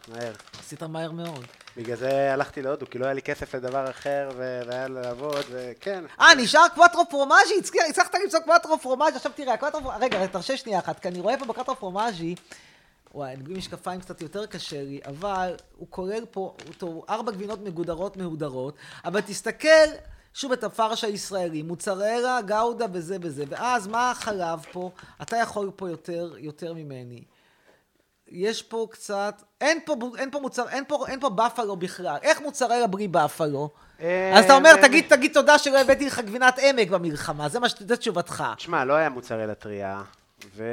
מהר. 0.08 0.32
עשית 0.60 0.82
מהר 0.82 1.12
מאוד. 1.12 1.44
בגלל 1.76 1.96
זה 1.96 2.32
הלכתי 2.32 2.62
להודו, 2.62 2.86
כי 2.90 2.98
לא 2.98 3.04
היה 3.04 3.14
לי 3.14 3.22
כסף 3.22 3.54
לדבר 3.54 3.90
אחר, 3.90 4.30
והיה 4.36 4.88
לעבוד, 4.88 5.44
וכן. 5.50 6.04
אה, 6.20 6.34
נשאר 6.34 6.68
קוואטרו 6.74 7.02
פרומאז'י? 7.10 7.54
הצלחת 7.88 8.14
למצוא 8.24 8.40
קוואטרו 8.40 8.78
פרומאז'י? 8.78 9.16
עכשיו 9.16 9.32
תראה, 9.34 9.54
הקוואטרו 9.54 9.80
פרומאז'י... 9.80 10.04
רגע, 10.04 10.26
תרשה 10.26 10.56
שנייה 10.56 10.78
אחת, 10.78 11.00
כי 11.00 11.08
אני 11.08 11.20
רואה 11.20 11.38
פה 11.38 11.44
בקוואטרו 11.44 11.76
פרומאז'י... 11.76 12.34
וואי, 13.14 13.34
אני 13.34 13.42
בלי 13.42 13.54
משקפיים 13.54 14.00
קצת 14.00 14.20
יותר 14.20 14.46
קשה 14.46 14.82
לי, 14.82 15.00
אבל 15.06 15.54
הוא 15.76 15.86
כולל 15.90 16.24
פה, 16.30 16.56
הוא 16.80 17.04
ארבע 17.08 17.32
גבינות 17.32 17.60
מגודרות 17.60 18.16
מהודרות, 18.16 18.74
אבל 19.04 19.20
תסתכל 19.20 19.86
שוב 20.34 20.52
את 20.52 20.64
הפרשה 20.64 21.06
הישראלי, 21.06 21.62
מוצררה, 21.62 22.42
גאודה 22.42 22.86
וזה 22.92 23.16
וזה, 23.20 23.44
ואז 23.48 23.86
מה 23.86 24.10
החלב 24.10 24.64
פה? 24.72 24.90
אתה 25.22 25.36
יכול 25.36 25.70
פה 25.76 25.90
יותר, 25.90 26.34
יותר 26.38 26.74
ממני. 26.74 27.24
יש 28.28 28.62
פה 28.62 28.86
קצת, 28.90 29.42
אין 29.60 29.78
פה, 29.84 29.96
אין 30.18 30.30
פה 30.30 30.40
מוצר, 30.40 30.68
אין 30.68 30.84
פה, 30.88 31.04
אין 31.08 31.20
פה 31.20 31.30
בפלו 31.30 31.76
בכלל. 31.76 32.16
איך 32.22 32.40
מוצררה 32.40 32.86
בלי 32.86 33.08
בפלו? 33.08 33.70
אז 34.34 34.44
אתה 34.44 34.54
אומר, 34.54 34.76
תגיד, 34.82 35.04
תגיד 35.08 35.32
תודה 35.34 35.58
שלא 35.58 35.80
הבאתי 35.80 36.06
לך 36.06 36.18
גבינת 36.18 36.58
עמק 36.58 36.88
במלחמה, 36.88 37.48
זה 37.48 37.60
מה 37.60 37.68
ש... 37.68 37.74
זה 37.78 37.96
תשובתך. 37.96 38.44
תשמע, 38.56 38.84
לא 38.84 38.92
היה 38.92 39.08
מוצרלה 39.08 39.54
טריה. 39.54 40.02
ו... 40.56 40.64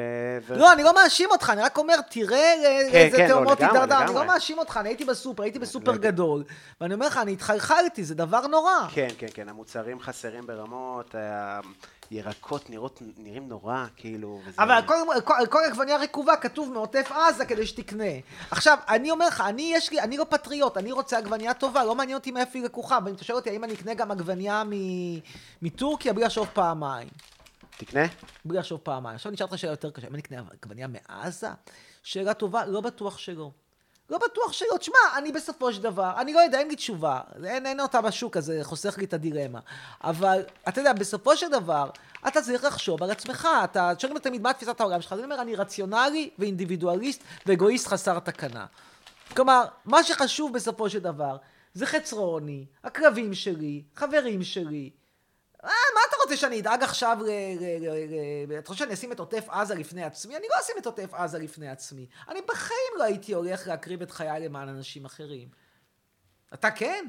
לא, 0.50 0.74
אני 0.74 0.84
לא 0.84 0.96
מאשים 0.96 1.30
אותך, 1.32 1.50
אני 1.50 1.62
רק 1.62 1.78
אומר, 1.78 1.96
תראה 2.10 2.54
כן, 2.92 2.98
איזה 2.98 3.18
כן, 3.18 3.28
תאומות 3.28 3.62
לא, 3.62 3.66
הידרדר, 3.66 4.02
אני 4.02 4.16
לא 4.16 4.26
מאשים 4.26 4.58
אותך, 4.60 4.78
אני 4.78 4.90
הייתי 4.90 5.06
בסופר, 5.06 5.44
הייתי 5.44 5.60
בסופר 5.60 5.96
גדול, 5.96 6.44
ואני 6.82 6.94
אומר 6.94 7.08
לך, 7.08 7.18
אני 7.18 7.34
התחלחלתי, 7.34 8.04
זה 8.04 8.16
דבר 8.16 8.48
נורא. 8.48 8.88
כן, 8.94 9.08
כן, 9.18 9.28
כן, 9.34 9.50
המוצרים 9.50 10.00
חסרים 10.00 10.48
ברמות, 10.48 11.16
הירקות 12.14 12.70
נראות, 12.70 13.02
נראים 13.18 13.48
נורא, 13.48 13.86
כאילו, 13.96 14.42
וזה... 14.46 14.62
אבל 14.64 14.80
כל, 14.86 14.96
כל, 15.24 15.34
כל 15.50 15.60
עגבניה 15.68 15.98
רקובה 15.98 16.36
כתוב 16.36 16.72
מעוטף 16.72 17.12
עזה 17.12 17.46
כדי 17.46 17.68
שתקנה. 17.68 18.04
עכשיו, 18.52 18.78
אני 18.88 19.12
אומר 19.12 19.28
לך, 19.28 19.44
אני 19.48 19.72
יש 19.76 19.92
לי, 19.92 20.00
אני 20.00 20.18
לא 20.18 20.26
פטריוט, 20.30 20.78
אני 20.78 20.92
רוצה 20.92 21.18
עגבניה 21.18 21.54
טובה, 21.54 21.84
לא 21.84 21.96
מעניין 21.96 22.18
אותי 22.18 22.32
מאיפה 22.32 22.60
היא 22.60 22.66
לקוחה, 22.66 23.00
ואם 23.06 23.14
אתה 23.14 23.24
שואל 23.24 23.38
אותי 23.38 23.50
האם 23.50 23.64
אני 23.64 23.74
אקנה 23.74 23.94
גם 23.94 24.12
עגבניה 24.12 24.64
מטורקיה 25.62 26.14
בלי 26.14 26.24
לחשוב 26.24 26.48
פעמיים. 26.54 27.08
תקנה? 27.78 28.06
בלי 28.46 28.58
לחשוב 28.58 28.80
פעמיים. 28.84 29.16
עכשיו 29.16 29.32
נשאל 29.32 29.46
אותך 29.46 29.58
שאלה 29.58 29.74
יותר 29.74 29.92
קשה, 29.92 30.08
אם 30.08 30.14
אני 30.14 30.22
אקנה 30.22 30.42
עגבניה 30.62 30.88
מעזה? 30.88 31.50
שאלה 32.04 32.34
טובה, 32.34 32.66
לא 32.66 32.82
בטוח 32.82 33.18
שלא. 33.18 33.52
לא 34.10 34.18
בטוח 34.18 34.54
שלא. 34.54 34.78
תשמע, 34.80 34.98
אני 35.18 35.32
בסופו 35.32 35.74
של 35.74 35.82
דבר, 35.82 36.14
אני 36.18 36.34
לא 36.34 36.40
יודע, 36.40 36.60
אין 36.60 36.68
לי 36.68 36.76
תשובה. 36.76 37.22
אין, 37.46 37.66
אין 37.66 37.80
אותה 37.80 38.02
בשוק, 38.02 38.38
אז 38.38 38.46
זה 38.46 38.60
חוסך 38.64 38.98
לי 38.98 39.06
את 39.06 39.14
הדילמה. 39.14 39.60
אבל, 40.04 40.42
אתה 40.68 40.82
יודע, 40.82 40.94
בסופו 40.94 41.38
של 41.38 41.50
דבר, 41.50 41.90
אתה 42.28 42.42
צריך 42.42 42.64
לחשוב 42.64 43.04
על 43.04 43.12
עצמך. 43.12 43.48
אתה 43.64 43.92
שואלים 44.00 44.20
תמיד 44.20 44.42
מה 44.42 44.54
תפיסת 44.54 44.82
העולם 44.82 45.02
שלך, 45.02 45.14
אז 45.14 45.20
אני 45.20 45.26
אומר, 45.26 45.42
אני 45.42 45.56
רציונלי 45.56 46.30
ואינדיבידואליסט 46.40 47.24
ואגואיסט 47.46 47.88
חסר 47.88 48.20
תקנה. 48.20 48.66
כלומר, 49.36 49.64
מה 49.86 50.04
שחשוב 50.04 50.54
בסופו 50.54 50.90
של 50.90 51.00
דבר, 51.00 51.38
זה 51.74 51.86
חצרוני, 51.86 52.66
הקרבים 52.84 53.34
שלי, 53.34 53.84
חברים 53.96 54.44
שלי, 54.44 54.90
אה, 55.64 55.70
מה 55.70 56.02
רוצה 56.24 56.38
שאני 56.38 56.60
אדאג 56.60 56.84
עכשיו 56.84 57.18
ל... 57.22 57.30
אתה 58.60 58.68
חושב 58.68 58.86
שאני 58.86 58.94
אשים 58.94 59.12
את 59.12 59.20
עוטף 59.20 59.46
עזה 59.50 59.76
לפני 59.76 60.04
עצמי? 60.04 60.36
אני 60.36 60.46
לא 60.52 60.62
אשים 60.62 60.76
את 60.78 60.86
עוטף 60.86 61.14
עזה 61.14 61.40
לפני 61.40 61.70
עצמי. 61.70 62.08
אני 62.30 62.40
בחיים 62.48 62.94
לא 62.98 63.04
הייתי 63.04 63.34
הולך 63.34 63.68
להקריב 63.68 64.02
את 64.02 64.12
חיי 64.12 64.40
למען 64.40 64.70
אנשים 64.70 65.06
אחרים. 65.06 65.48
אתה 66.54 66.72
כן? 66.72 67.06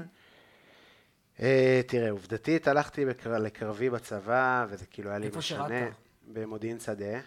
אה, 1.40 1.80
תראה, 1.86 2.10
עובדתית 2.10 2.68
הלכתי 2.68 3.04
לקרבי 3.40 3.90
בצבא, 3.90 4.66
וזה 4.68 4.86
כאילו 4.86 5.10
היה 5.10 5.18
לי 5.18 5.28
משנה. 5.28 5.64
איפה 5.64 5.74
שירת? 5.76 5.92
במודיעין 6.26 6.80
שדה. 6.80 7.20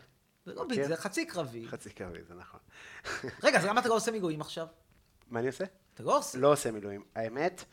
זה 0.46 0.54
לא 0.54 0.64
בדיוק, 0.64 0.88
זה 0.88 0.96
חצי 0.96 1.26
קרבי. 1.26 1.68
חצי 1.68 1.90
קרבי, 1.90 2.24
זה 2.28 2.34
נכון. 2.34 2.60
רגע, 3.44 3.58
אז 3.58 3.66
למה 3.66 3.82
אתה 3.82 3.90
לא 3.90 3.96
עושה 3.96 4.12
מילואים 4.12 4.42
עכשיו? 4.42 4.68
מה 5.30 5.40
אני 5.40 5.48
עושה? 5.48 5.66
אתה 5.94 6.04
לא 6.04 6.18
עושה. 6.18 6.38
לא 6.38 6.52
עושה 6.52 6.72
מילואים. 6.72 7.04
האמת... 7.16 7.64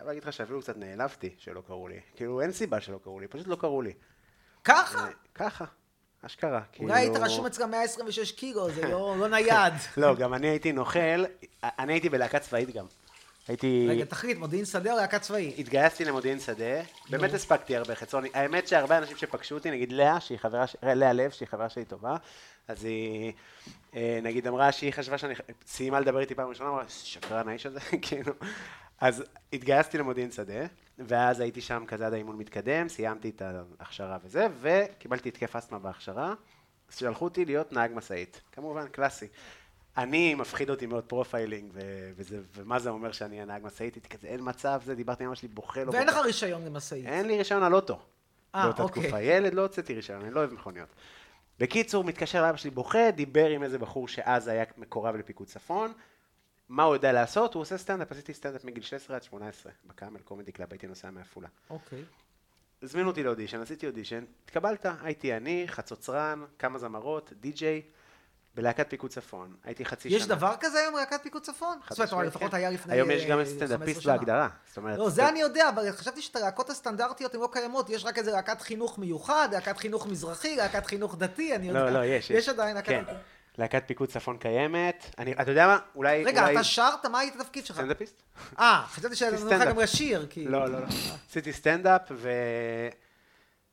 חייב 0.00 0.08
להגיד 0.08 0.24
לך 0.24 0.32
שאפילו 0.32 0.60
קצת 0.60 0.76
נעלבתי 0.76 1.30
שלא 1.38 1.62
קראו 1.66 1.88
לי. 1.88 2.00
כאילו, 2.16 2.40
אין 2.40 2.52
סיבה 2.52 2.80
שלא 2.80 2.98
קראו 3.04 3.20
לי, 3.20 3.28
פשוט 3.28 3.46
לא 3.46 3.56
קראו 3.56 3.82
לי. 3.82 3.92
ככה? 4.64 4.98
אה, 4.98 5.10
ככה. 5.34 5.64
אשכרה, 6.26 6.60
כאילו... 6.72 6.88
אולי 6.90 7.00
היית 7.00 7.16
רשום 7.16 7.46
אצלך 7.46 7.66
126 7.66 8.32
קילו, 8.32 8.70
זה 8.70 8.88
לא, 8.88 9.16
לא 9.18 9.28
נייד. 9.28 9.74
לא, 9.96 10.14
גם 10.14 10.34
אני 10.34 10.46
הייתי 10.46 10.72
נוכל, 10.72 11.24
אני 11.62 11.92
הייתי 11.92 12.08
בלהקה 12.08 12.38
צבאית 12.38 12.70
גם. 12.70 12.86
הייתי... 13.48 13.86
רגע, 13.88 14.04
תחליט, 14.04 14.38
מודיעין 14.38 14.64
שדה 14.64 14.92
או 14.92 14.96
להקה 14.96 15.18
צבאית? 15.18 15.58
התגייסתי 15.58 16.04
למודיעין 16.04 16.40
שדה, 16.40 16.82
באמת 17.10 17.34
הספקתי 17.34 17.76
הרבה 17.76 17.94
חצרוני. 17.94 18.28
האמת 18.34 18.68
שהרבה 18.68 18.98
אנשים 18.98 19.16
שפגשו 19.16 19.54
אותי, 19.54 19.70
נגיד 19.70 19.92
לאה, 19.92 20.20
שהיא 20.20 20.38
חברה, 20.38 20.64
לאה 20.82 21.12
לב, 21.12 21.30
שהיא 21.30 21.48
חברה 21.48 21.68
שלי 21.68 21.84
טובה, 21.84 22.16
אז 22.68 22.84
היא, 22.84 23.32
אה, 23.94 24.18
נגיד 24.22 24.46
אמרה 24.46 24.72
שהיא 24.72 24.92
חשבה 24.92 25.18
שאני, 25.18 25.34
סיימה 25.66 26.00
לדבר 26.00 26.20
איתי 26.20 26.34
פעם 26.34 26.48
ראשונה, 26.48 26.70
אמרה, 26.70 26.84
שקרן 26.88 27.48
האיש 27.48 27.66
הזה, 27.66 27.80
כאילו. 28.02 28.32
אז 29.00 29.24
התגייסתי 29.52 29.98
למודיעין 29.98 30.30
שדה, 30.30 30.66
ואז 30.98 31.40
הייתי 31.40 31.60
שם 31.60 31.84
כזה 31.86 32.06
עד 32.06 32.12
האימון 32.12 32.38
מתקדם, 32.38 32.88
סיימתי 32.88 33.28
את 33.28 33.42
ההכשרה 33.78 34.18
וזה, 34.24 34.46
וקיבלתי 34.60 35.28
התקף 35.28 35.56
אסתמה 35.56 35.78
בהכשרה, 35.78 36.34
אז 36.88 36.96
שלחו 36.96 37.24
אותי 37.24 37.44
להיות 37.44 37.72
נהג 37.72 37.90
משאית, 37.94 38.40
כמובן, 38.52 38.88
קלאסי. 38.88 39.26
אני, 39.96 40.34
מפחיד 40.34 40.70
אותי 40.70 40.86
מאוד 40.86 41.04
profiling, 41.04 41.70
ו- 41.74 42.10
וזה, 42.16 42.40
ומה 42.54 42.78
זה 42.78 42.90
אומר 42.90 43.12
שאני 43.12 43.34
אהיה 43.34 43.44
נהג 43.44 43.62
משאית, 43.64 43.94
הייתי 43.94 44.08
כזה, 44.08 44.26
אין 44.28 44.40
מצב, 44.42 44.80
זה, 44.84 44.94
דיברתי 44.94 45.24
עם 45.24 45.28
אמא 45.28 45.36
שלי, 45.36 45.48
בוכה 45.48 45.84
לו. 45.84 45.92
ואין 45.92 46.08
לך 46.08 46.16
רישיון 46.16 46.64
למשאית. 46.64 47.06
אין 47.06 47.26
לי 47.26 47.38
רישיון 47.38 47.62
על 47.62 47.74
אוטו. 47.74 47.98
אה, 48.54 48.64
באותה 48.64 48.82
אוקיי. 48.82 49.02
תקופה. 49.02 49.20
ילד 49.20 49.54
לא 49.54 49.62
הוצאתי 49.62 49.94
רישיון, 49.94 50.20
אני 50.22 50.34
לא 50.34 50.40
אוהב 50.40 50.52
מכוניות. 50.52 50.88
בקיצור, 51.58 52.04
מתקשר 52.04 52.42
לאבא 52.42 52.56
שלי 52.56 52.70
בוכה, 52.70 53.10
דיבר 53.10 53.48
עם 53.48 53.62
איזה 53.62 53.78
בחור 53.78 54.08
שאז 54.08 54.48
היה 54.48 54.64
מקורב 54.78 55.16
לפיקוד 55.16 55.46
צפון. 55.46 55.92
מה 56.70 56.82
הוא 56.82 56.94
יודע 56.94 57.12
לעשות? 57.12 57.54
הוא 57.54 57.60
עושה 57.60 57.78
סטנדאפ, 57.78 58.12
עשיתי 58.12 58.34
סטנדאפ 58.34 58.64
מגיל 58.64 58.82
16 58.82 59.16
עד 59.16 59.22
18, 59.22 59.72
ב-Camel 59.86 60.20
Comedy 60.20 60.52
Club, 60.52 60.68
הייתי 60.70 60.86
נוסע 60.86 61.10
מעפולה. 61.10 61.48
אוקיי. 61.70 62.04
הזמינו 62.82 63.08
אותי 63.08 63.22
לאודישן, 63.22 63.60
עשיתי 63.60 63.86
אודישן, 63.86 64.24
התקבלת, 64.44 64.86
הייתי 65.02 65.36
אני, 65.36 65.64
חצוצרן, 65.68 66.44
כמה 66.58 66.78
זמרות, 66.78 67.32
די-ג'יי, 67.40 67.82
בלהקת 68.54 68.90
פיקוד 68.90 69.10
צפון. 69.10 69.56
הייתי 69.64 69.84
חצי 69.84 70.08
יש 70.08 70.22
שנה. 70.22 70.34
דבר 70.34 70.54
כזה 70.60 70.78
היום, 70.78 70.96
להקת 70.96 71.22
פיקוד 71.22 71.42
צפון? 71.42 71.78
זאת 71.90 72.12
אומרת, 72.12 72.26
לפחות 72.26 72.50
כן. 72.50 72.56
היה 72.56 72.70
לפני 72.70 72.94
היום 72.94 73.10
יש 73.10 73.26
גם 73.26 73.38
אה, 73.38 73.44
15 73.44 73.66
סטנדאפיסט. 73.66 74.06
בהגדרה. 74.06 74.48
זאת 74.68 74.76
אומרת, 74.76 74.98
לא, 74.98 75.10
זה 75.10 75.28
אני 75.28 75.40
יודע, 75.40 75.68
אבל 75.68 75.92
חשבתי 75.92 76.22
שאת 76.22 76.36
הלהקות 76.36 76.70
הסטנדרטיות 76.70 77.34
הן 77.34 77.40
לא 77.40 77.48
קיימות, 77.52 77.90
יש 77.90 78.04
רק 78.04 78.18
איזה 78.18 78.32
להקת 78.32 78.60
חינוך 78.60 78.98
מיוחד, 78.98 79.48
להקת 79.52 79.76
חינוך 79.76 80.06
מזרחי, 80.06 80.56
להקת 80.56 80.86
חינוך 80.86 81.16
דתי, 81.18 81.54
אני 81.54 81.68
יודע. 81.68 81.84
לא, 81.84 81.90
לא, 81.90 82.04
יש. 82.04 82.30
יש 82.30 82.48
עדיין 82.48 82.76
להקת... 82.76 83.04
להקת 83.58 83.82
פיקוד 83.86 84.08
צפון 84.08 84.38
קיימת. 84.38 85.14
אני, 85.18 85.32
אתה 85.32 85.50
יודע 85.50 85.66
מה? 85.66 85.78
אולי... 85.94 86.24
רגע, 86.24 86.42
אולי... 86.42 86.54
אתה 86.54 86.64
שרת? 86.64 87.06
מה 87.06 87.18
היית 87.18 87.36
התפקיד 87.36 87.66
שלך? 87.66 87.76
סטנדאפיסט? 87.76 88.22
אה, 88.58 88.84
חשבתי 88.88 89.16
שאני 89.16 89.40
נותן 89.40 89.60
לך. 89.60 89.68
גם 89.68 89.78
לשיר, 89.78 90.26
כאילו. 90.30 90.50
לא, 90.52 90.68
לא, 90.68 90.80
לא. 90.80 90.86
עשיתי 91.28 91.52
סטנדאפ, 91.52 92.02
ו... 92.10 92.30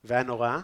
והיה 0.04 0.22
נורא. 0.22 0.58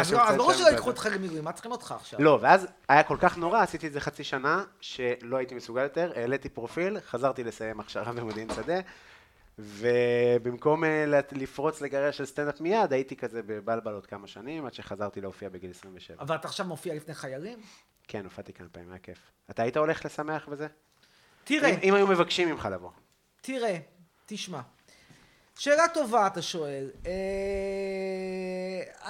אז 0.00 0.12
לא, 0.12 0.36
ברור 0.36 0.52
שלא 0.52 0.66
ייקחו. 0.66 0.90
אותך 0.90 1.08
למילואים, 1.12 1.44
מה 1.44 1.52
צריכים 1.52 1.72
אותך 1.72 1.92
עכשיו? 1.92 2.22
לא, 2.22 2.38
ואז 2.42 2.66
היה 2.88 3.02
כל 3.02 3.16
כך 3.20 3.36
נורא, 3.36 3.62
עשיתי 3.62 3.86
את 3.86 3.92
זה 3.92 4.00
חצי 4.00 4.24
שנה, 4.24 4.64
שלא 4.80 5.36
הייתי 5.36 5.54
מסוגל 5.54 5.82
יותר, 5.82 6.12
העליתי 6.16 6.48
פרופיל, 6.48 6.98
חזרתי 7.00 7.44
לסיים 7.44 7.80
הכשרה 7.80 8.12
במודיעין 8.12 8.48
שדה, 8.54 8.80
ובמקום 9.58 10.84
אה, 10.84 11.04
לפרוץ 11.32 11.80
לקריירה 11.80 12.12
של 12.12 12.26
סטנדאפ 12.26 12.60
מיד, 12.60 12.92
הייתי 12.92 13.16
כזה 13.16 13.42
בבלבל 13.42 13.92
עוד 13.92 14.06
כמה 14.06 14.26
שנים, 14.26 14.66
עד 14.66 14.74
שחזרתי 14.74 15.20
להופיע 15.20 15.48
בגיל 15.48 15.70
27. 15.70 16.22
אבל 16.22 16.36
אתה 16.36 16.48
עכשיו 16.48 16.66
מופיע 16.66 16.94
לפני 16.94 17.14
חיילים? 17.14 17.58
כן, 18.08 18.24
הופעתי 18.24 18.52
כמה 18.52 18.68
פעמים, 18.68 18.90
היה 18.90 18.98
כיף. 18.98 19.18
אתה 19.50 19.62
היית 19.62 19.76
הולך 19.76 20.04
לשמח 20.04 20.48
וזה? 20.50 20.66
תראה, 21.44 21.68
אם, 21.68 21.78
אם 21.82 21.94
היו 21.94 22.06
מבקשים 22.06 22.48
ממך 22.48 22.68
לבוא. 22.72 22.90
תראה, 23.40 23.78
תשמע. 24.26 24.60
שאלה 25.58 25.88
טובה, 25.94 26.26
אתה 26.26 26.42
שואל. 26.42 26.90
אה, 27.06 27.12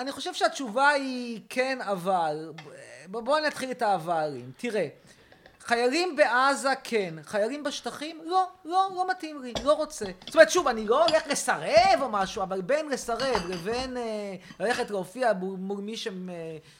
אני 0.01 0.13
חושב 0.13 0.35
שהתשובה 0.35 0.89
היא 0.89 1.41
כן, 1.49 1.79
אבל. 1.81 2.53
בואו 3.09 3.47
נתחיל 3.47 3.71
את 3.71 3.83
האבלים. 3.83 4.53
תראה, 4.57 4.89
חיילים 5.67 6.17
בעזה 6.17 6.73
כן, 6.85 7.15
חיילים 7.23 7.63
בשטחים 7.63 8.21
לא, 8.25 8.49
לא, 8.65 8.89
לא 8.95 9.11
מתאים 9.11 9.43
לי, 9.43 9.53
לא 9.65 9.73
רוצה. 9.73 10.05
זאת 10.27 10.35
אומרת, 10.35 10.51
שוב, 10.51 10.69
אני 10.69 10.87
לא 10.87 11.07
הולך 11.07 11.27
לסרב 11.27 12.01
או 12.01 12.09
משהו, 12.09 12.43
אבל 12.43 12.61
בין 12.61 12.89
לסרב 12.89 13.47
לבין 13.49 13.97
אה, 13.97 14.35
ללכת 14.61 14.91
להופיע 14.91 15.33
מול, 15.33 15.81
מי 15.81 15.95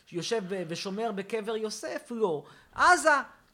שיושב 0.07 0.43
ושומר 0.69 1.13
בקבר 1.13 1.57
יוסף, 1.57 2.07
לא. 2.11 2.45
עזה, 2.75 3.11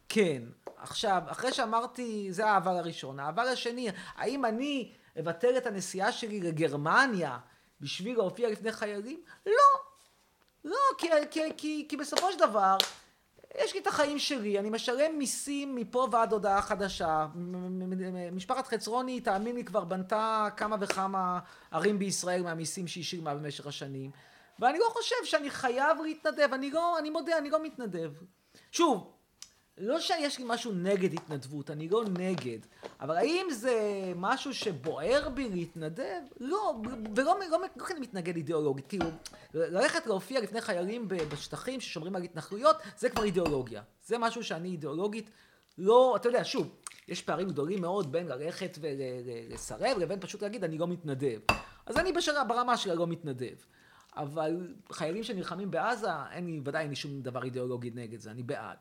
כן. 0.08 0.42
עכשיו, 0.76 1.22
אחרי 1.26 1.52
שאמרתי, 1.52 2.28
זה 2.30 2.46
האבל 2.46 2.76
הראשון. 2.76 3.20
האבל 3.20 3.48
השני, 3.48 3.88
האם 4.16 4.44
אני 4.44 4.92
אבטל 5.20 5.56
את 5.56 5.66
הנסיעה 5.66 6.12
שלי 6.12 6.40
לגרמניה 6.40 7.38
בשביל 7.80 8.16
להופיע 8.16 8.48
לפני 8.50 8.72
חיילים? 8.72 9.20
לא. 9.46 9.80
לא, 10.64 10.76
כי, 10.98 11.08
כי, 11.30 11.40
כי, 11.56 11.86
כי 11.88 11.96
בסופו 11.96 12.32
של 12.32 12.38
דבר, 12.38 12.76
יש 13.58 13.74
לי 13.74 13.80
את 13.80 13.86
החיים 13.86 14.18
שלי, 14.18 14.58
אני 14.58 14.70
משלם 14.70 15.18
מיסים 15.18 15.76
מפה 15.76 16.08
ועד 16.12 16.32
הודעה 16.32 16.62
חדשה. 16.62 17.26
משפחת 18.32 18.66
חצרוני, 18.66 19.20
תאמין 19.20 19.56
לי, 19.56 19.64
כבר 19.64 19.84
בנתה 19.84 20.48
כמה 20.56 20.76
וכמה 20.80 21.38
ערים 21.70 21.98
בישראל 21.98 22.42
מהמיסים 22.42 22.86
שהיא 22.88 23.04
שילמה 23.04 23.34
במשך 23.34 23.66
השנים. 23.66 24.10
ואני 24.58 24.78
לא 24.78 24.86
חושב 24.90 25.16
שאני 25.24 25.50
חייב 25.50 25.98
להתנדב, 26.02 26.48
אני 26.52 26.70
לא, 26.70 26.98
אני 26.98 27.10
מודה, 27.10 27.38
אני 27.38 27.50
לא 27.50 27.62
מתנדב. 27.62 28.12
שוב, 28.72 29.11
לא 29.78 30.00
שיש 30.00 30.38
לי 30.38 30.44
משהו 30.48 30.72
נגד 30.72 31.14
התנדבות, 31.14 31.70
אני 31.70 31.88
לא 31.88 32.04
נגד, 32.18 32.58
אבל 33.00 33.16
האם 33.16 33.46
זה 33.50 33.74
משהו 34.16 34.54
שבוער 34.54 35.28
בי 35.28 35.48
להתנדב? 35.48 36.20
לא, 36.40 36.74
ולא 37.16 37.38
לא, 37.50 37.58
לא 37.76 37.84
כי 37.86 37.92
אני 37.92 38.00
מתנגד 38.00 38.36
אידיאולוגית, 38.36 38.86
כאילו, 38.86 39.06
ללכת 39.54 40.06
להופיע 40.06 40.40
לפני 40.40 40.60
חיילים 40.60 41.08
בשטחים 41.08 41.80
ששומרים 41.80 42.16
על 42.16 42.22
התנחלויות, 42.22 42.76
זה 42.98 43.10
כבר 43.10 43.24
אידיאולוגיה. 43.24 43.82
זה 44.04 44.18
משהו 44.18 44.44
שאני 44.44 44.68
אידיאולוגית 44.68 45.30
לא, 45.78 46.16
אתה 46.16 46.28
יודע, 46.28 46.44
שוב, 46.44 46.68
יש 47.08 47.22
פערים 47.22 47.48
גדולים 47.48 47.80
מאוד 47.80 48.12
בין 48.12 48.26
ללכת 48.26 48.78
ולסרב 48.80 49.98
לבין 49.98 50.20
פשוט 50.20 50.42
להגיד 50.42 50.64
אני 50.64 50.78
לא 50.78 50.88
מתנדב. 50.88 51.40
אז 51.86 51.96
אני 51.96 52.12
בשנה, 52.12 52.44
ברמה 52.44 52.76
של 52.76 52.90
הלא 52.90 53.06
מתנדב. 53.06 53.56
אבל 54.16 54.74
חיילים 54.92 55.24
שנלחמים 55.24 55.70
בעזה, 55.70 56.08
אין 56.30 56.46
לי, 56.46 56.60
ודאי 56.64 56.82
אין 56.82 56.90
לי 56.90 56.96
שום 56.96 57.22
דבר 57.22 57.44
אידיאולוגי 57.44 57.90
נגד 57.94 58.20
זה, 58.20 58.30
אני 58.30 58.42
בעד. 58.42 58.76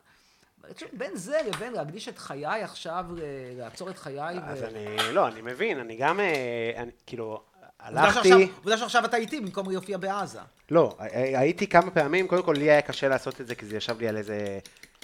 תשמע, 0.74 0.90
בין 0.94 1.16
זה 1.16 1.38
לבין 1.48 1.74
להקדיש 1.74 2.08
את 2.10 2.18
חיי 2.18 2.64
עכשיו, 2.64 3.06
ל- 3.16 3.20
לעצור 3.58 3.90
את 3.90 3.98
חיי 3.98 4.38
ו... 4.38 4.42
אז 4.46 4.64
אני, 4.64 5.14
לא, 5.14 5.28
אני 5.28 5.42
מבין, 5.42 5.80
אני 5.80 5.96
גם, 5.96 6.20
אה, 6.20 6.72
אני, 6.78 6.92
כאילו, 7.08 7.42
הלכתי... 7.80 8.32
עובדה 8.58 8.78
שעכשיו 8.78 9.06
אתה 9.06 9.18
איתי 9.18 9.40
במקום 9.40 9.72
להופיע 9.72 9.98
בעזה. 9.98 10.40
לא, 10.72 10.96
הי- 11.00 11.38
הייתי 11.38 11.68
כמה 11.68 11.92
פעמים, 11.92 12.28
קודם 12.28 12.44
כל 12.44 12.56
לי 12.58 12.72
היה 12.72 12.82
קשה 12.82 13.08
לעשות 13.08 13.42
את 13.42 13.48
זה, 13.48 13.56
כי 13.56 13.66
זה 13.66 13.78
ישב 13.78 14.00
לי 14.00 14.08
על 14.08 14.18
איזה 14.18 14.60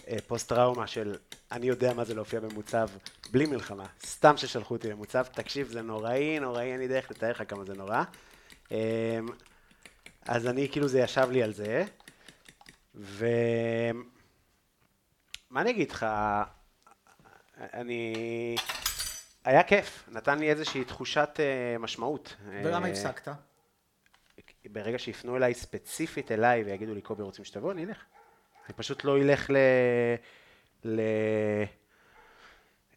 אה, 0.07 0.17
פוסט-טראומה 0.27 0.88
של 0.88 1.15
אני 1.51 1.65
יודע 1.67 1.93
מה 1.93 2.03
זה 2.05 2.15
להופיע 2.15 2.39
במוצב 2.39 2.89
בלי 3.31 3.45
מלחמה, 3.45 3.85
סתם 4.05 4.38
ששלחו 4.38 4.73
אותי 4.73 4.89
למוצב, 4.89 5.23
תקשיב, 5.23 5.67
זה 5.67 5.81
נוראי, 5.81 6.39
נוראי, 6.39 6.71
אין 6.71 6.79
לי 6.79 6.88
דרך 6.88 7.11
לתאר 7.11 7.31
לך 7.31 7.43
כמה 7.47 7.63
זה 7.65 7.73
נורא. 7.73 8.03
אה, 8.71 9.19
אז 10.25 10.47
אני, 10.47 10.69
כאילו, 10.71 10.88
זה 10.88 10.99
ישב 10.99 11.27
לי 11.31 11.43
על 11.43 11.53
זה, 11.53 11.84
ו... 12.95 13.27
מה 15.49 15.61
אני 15.61 15.69
אגיד 15.69 15.91
לך, 15.91 16.06
אני... 17.57 18.56
היה 19.45 19.64
כיף, 19.64 20.10
נתן 20.11 20.40
לי 20.40 20.49
איזושהי 20.49 20.86
תחושת 20.86 21.30
אה, 21.40 21.78
משמעות. 21.80 22.36
ולמה 22.45 22.86
אה, 22.86 22.91
הפסקת? 22.91 23.32
ברגע 24.65 24.99
שיפנו 24.99 25.38
אליי 25.38 25.53
ספציפית 25.53 26.32
אליי 26.32 26.64
ויגידו 26.64 26.94
לי, 26.94 27.02
קובי, 27.02 27.24
רוצים 27.24 27.45
שתבוא? 27.45 27.72
אני 27.72 27.84
אלך. 27.86 28.03
אני 28.65 28.74
פשוט 28.74 29.03
לא 29.03 29.18
אלך 29.18 29.49
ל... 29.49 29.57
ל... 30.86 31.02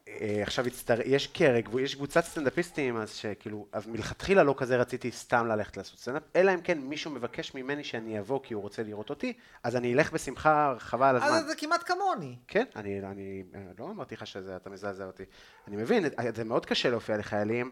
אה, 0.09 0.43
עכשיו. 0.43 0.65
יש 1.05 1.27
קרק, 1.27 1.69
יש 1.81 1.95
קבוצת 1.95 2.25
סטנדאפיסטים, 2.25 2.97
אז 2.97 3.11
שכאילו, 3.11 3.67
אז 3.73 3.87
מלכתחילה 3.87 4.43
לא 4.43 4.55
כזה 4.57 4.77
רציתי 4.77 5.11
סתם 5.11 5.47
ללכת 5.47 5.77
לעשות 5.77 5.99
סטנדאפ, 5.99 6.23
אלא 6.37 6.55
אם 6.55 6.61
כן 6.61 6.79
מישהו 6.79 7.11
מבקש 7.11 7.55
ממני 7.55 7.85
שאני 7.85 8.19
אבוא 8.19 8.41
כי 8.43 8.55
הוא 8.55 8.63
רוצה 8.63 8.83
לראות 8.83 9.11
אותי, 9.11 9.33
אז 9.63 9.77
אני 9.77 9.95
אלך 9.95 10.13
בשמחה 10.13 10.73
רחבה 10.73 11.11
על 11.11 11.17
הזמן. 11.17 11.29
אז 11.29 11.47
זה 11.47 11.55
כמעט 11.55 11.83
כמוני. 11.87 12.37
כן, 12.49 12.65
אני, 12.77 13.01
אני 13.01 13.43
לא 13.79 13.85
אמרתי 13.85 14.15
לך 14.15 14.27
שאתה 14.27 14.71
מזעזע 14.71 15.05
אותי. 15.05 15.25
אני 15.69 15.77
מבין, 15.77 16.05
זה 16.35 16.45
מאוד 16.45 16.67
קשה 16.67 16.91
להופיע 16.91 17.17
לחיילים, 17.17 17.71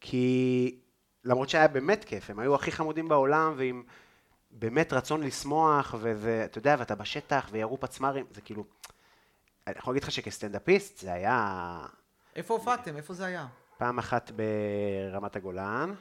כי 0.00 0.78
למרות 1.24 1.48
שהיה 1.48 1.68
באמת 1.68 2.04
כיף, 2.04 2.30
הם 2.30 2.38
היו 2.38 2.54
הכי 2.54 2.72
חמודים 2.72 3.08
בעולם, 3.08 3.54
ועם 3.56 3.82
באמת 4.50 4.92
רצון 4.92 5.22
לשמוח, 5.22 5.94
ואתה 6.00 6.58
יודע, 6.58 6.76
ואתה 6.78 6.94
בשטח, 6.94 7.48
וירו 7.52 7.80
פצמ"רים, 7.80 8.24
זה 8.30 8.40
כאילו... 8.40 8.64
אני 9.66 9.74
יכול 9.78 9.92
להגיד 9.94 10.02
לך 10.02 10.10
שכסטנדאפיסט 10.10 10.98
זה 10.98 11.12
היה 11.12 11.86
איפה 12.36 12.54
הופעתם? 12.54 12.96
איפה 12.96 13.14
זה 13.14 13.24
היה? 13.24 13.46
פעם 13.78 13.98
אחת 13.98 14.30
ברמת 14.30 15.36
הגולן, 15.36 15.94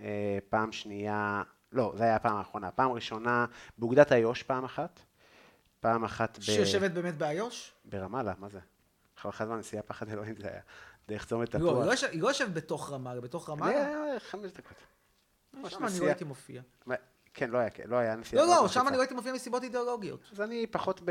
אה, 0.00 0.38
פעם 0.48 0.72
שנייה, 0.72 1.42
לא, 1.72 1.92
זה 1.96 2.04
היה 2.04 2.16
הפעם 2.16 2.36
האחרונה, 2.36 2.70
פעם 2.70 2.92
ראשונה 2.92 3.46
באוגדת 3.78 4.12
איו"ש 4.12 4.42
פעם 4.42 4.64
אחת, 4.64 5.00
פעם 5.80 6.04
אחת 6.04 6.38
ב... 6.38 6.42
שיושבת 6.42 6.90
באמת 6.90 7.14
באיו"ש? 7.14 7.72
ברמאללה, 7.84 8.32
מה 8.38 8.48
זה? 8.48 8.58
אחר 9.18 9.32
כך 9.32 9.44
זמן 9.44 9.58
נסיעה 9.58 9.82
פחד 9.82 10.08
אלוהים 10.08 10.36
זה 10.36 10.48
היה. 10.48 10.60
דרך 11.08 11.26
צומת 11.26 11.54
לא, 11.54 11.58
תפוח. 11.60 11.78
היא 11.78 11.86
לא 11.86 12.08
היא 12.12 12.22
לא 12.22 12.28
יושבת 12.28 12.52
בתוך 12.52 12.92
רמאללה, 12.92 13.20
בתוך 13.20 13.50
רמאללה? 13.50 13.86
היה 13.86 14.20
חמש 14.20 14.50
דקות. 14.52 14.76
שם 15.52 15.58
אני 15.62 15.72
לא 15.80 15.86
נסיעה. 15.86 16.06
הייתי 16.06 16.24
מופיע. 16.24 16.62
כן, 17.34 17.50
לא 17.50 17.58
היה, 17.58 17.68
לא 17.84 17.96
היה 17.96 18.16
נסיעה. 18.16 18.44
לא, 18.44 18.62
לא, 18.62 18.68
שם. 18.68 18.88
אני 18.88 18.96
לא 18.96 19.02
הייתי 19.02 19.14
מופיע 19.14 19.32
מסיבות 19.32 19.62
אידיאולוגיות. 19.62 20.20
אז 20.32 20.40
אני 20.40 20.66
פחות 20.66 21.00
ב... 21.04 21.10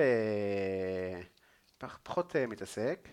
פח- 1.82 2.00
פחות 2.04 2.36
אה, 2.36 2.48
מתעסק. 2.48 3.08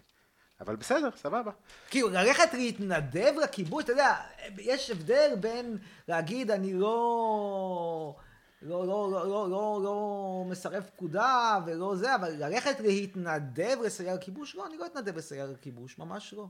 אבל 0.61 0.77
בסדר, 0.77 1.09
סבבה. 1.16 1.53
כאילו, 1.90 2.09
ללכת 2.09 2.55
להתנדב 2.55 3.32
לכיבוש, 3.43 3.85
אתה 3.85 3.93
יודע, 3.93 4.15
יש 4.59 4.90
הבדל 4.90 5.31
בין 5.40 5.78
להגיד, 6.09 6.51
אני 6.51 6.73
לא... 6.74 8.16
לא, 8.62 8.86
לא, 8.86 9.11
לא, 9.12 9.28
לא, 9.28 9.51
לא, 9.51 9.81
לא 9.85 10.45
מסרב 10.51 10.82
פקודה 10.97 11.59
ולא 11.66 11.97
זה, 11.97 12.15
אבל 12.15 12.31
ללכת 12.31 12.81
להתנדב 12.81 13.77
לסייע 13.85 14.15
לכיבוש, 14.15 14.55
לא, 14.55 14.66
אני 14.66 14.77
לא 14.77 14.86
אתנדב 14.86 15.16
לסייע 15.16 15.47
לכיבוש, 15.47 15.99
ממש 15.99 16.32
לא. 16.32 16.47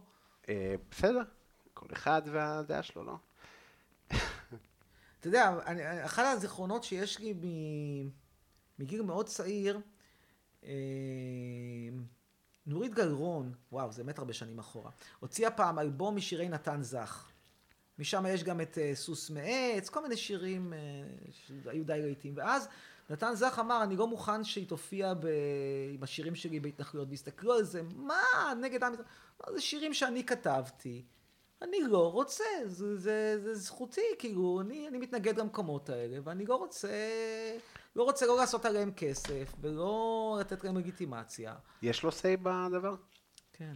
אה, 0.49 0.75
בסדר, 0.91 1.23
כל 1.75 1.87
אחד 1.93 2.23
והדעה 2.27 2.83
שלו, 2.83 3.05
לא? 3.05 3.17
אתה 5.21 5.29
יודע, 5.29 5.55
אני, 5.67 6.05
אחד 6.05 6.25
הזיכרונות 6.37 6.85
שיש 6.85 7.19
לי 7.19 7.35
מגיל 8.79 9.03
מאוד 9.03 9.27
צעיר, 9.27 9.81
נורית 12.67 12.95
גלרון, 12.95 13.53
וואו, 13.73 13.93
זה 13.93 14.05
באמת 14.05 14.19
הרבה 14.19 14.33
שנים 14.33 14.59
אחורה, 14.59 14.91
הוציאה 15.21 15.51
פעם 15.51 15.79
אלבום 15.79 16.17
משירי 16.17 16.49
נתן 16.49 16.83
זך. 16.83 17.31
משם 17.99 18.25
יש 18.29 18.45
גם 18.45 18.61
את 18.61 18.79
uh, 18.79 18.97
סוס 18.97 19.31
מעץ, 19.31 19.89
כל 19.89 20.03
מיני 20.03 20.17
שירים 20.17 20.73
uh, 20.73 21.33
שהיו 21.65 21.85
די 21.85 22.01
רהיטים. 22.03 22.35
ואז 22.37 22.69
נתן 23.11 23.35
זך 23.35 23.59
אמר, 23.61 23.83
אני 23.83 23.97
לא 23.97 24.07
מוכן 24.07 24.45
שהיא 24.45 24.69
תופיע 24.69 25.15
ב... 25.15 25.27
עם 25.95 26.03
השירים 26.03 26.35
שלי 26.35 26.61
בהתנחלויות, 26.61 27.09
והסתכלו 27.11 27.53
על 27.53 27.65
זה, 27.65 27.83
מה, 27.83 28.23
נגד 28.61 28.85
עם 28.85 28.93
ישראל? 28.93 29.07
זה 29.55 29.61
שירים 29.61 29.95
שאני 29.95 30.25
כתבתי. 30.25 31.05
אני 31.63 31.81
לא 31.83 32.13
רוצה, 32.13 32.45
זה, 32.67 32.97
זה, 32.97 33.41
זה 33.43 33.55
זכותי, 33.55 34.01
כאילו, 34.19 34.61
אני, 34.61 34.89
אני 34.89 34.99
מתנגד 34.99 35.39
למקומות 35.39 35.89
האלה, 35.89 36.19
ואני 36.25 36.47
לא 36.47 36.57
רוצה, 36.57 36.89
לא 37.99 38.03
רוצה 38.03 38.27
לא 38.27 38.37
לעשות 38.37 38.65
עליהם 38.65 38.91
כסף, 38.97 39.55
ולא 39.61 40.37
לתת 40.41 40.65
להם 40.65 40.77
לגיטימציה. 40.77 41.55
יש 41.83 42.03
לו 42.03 42.11
say 42.11 42.37
בדבר? 42.43 42.95
כן. 43.53 43.75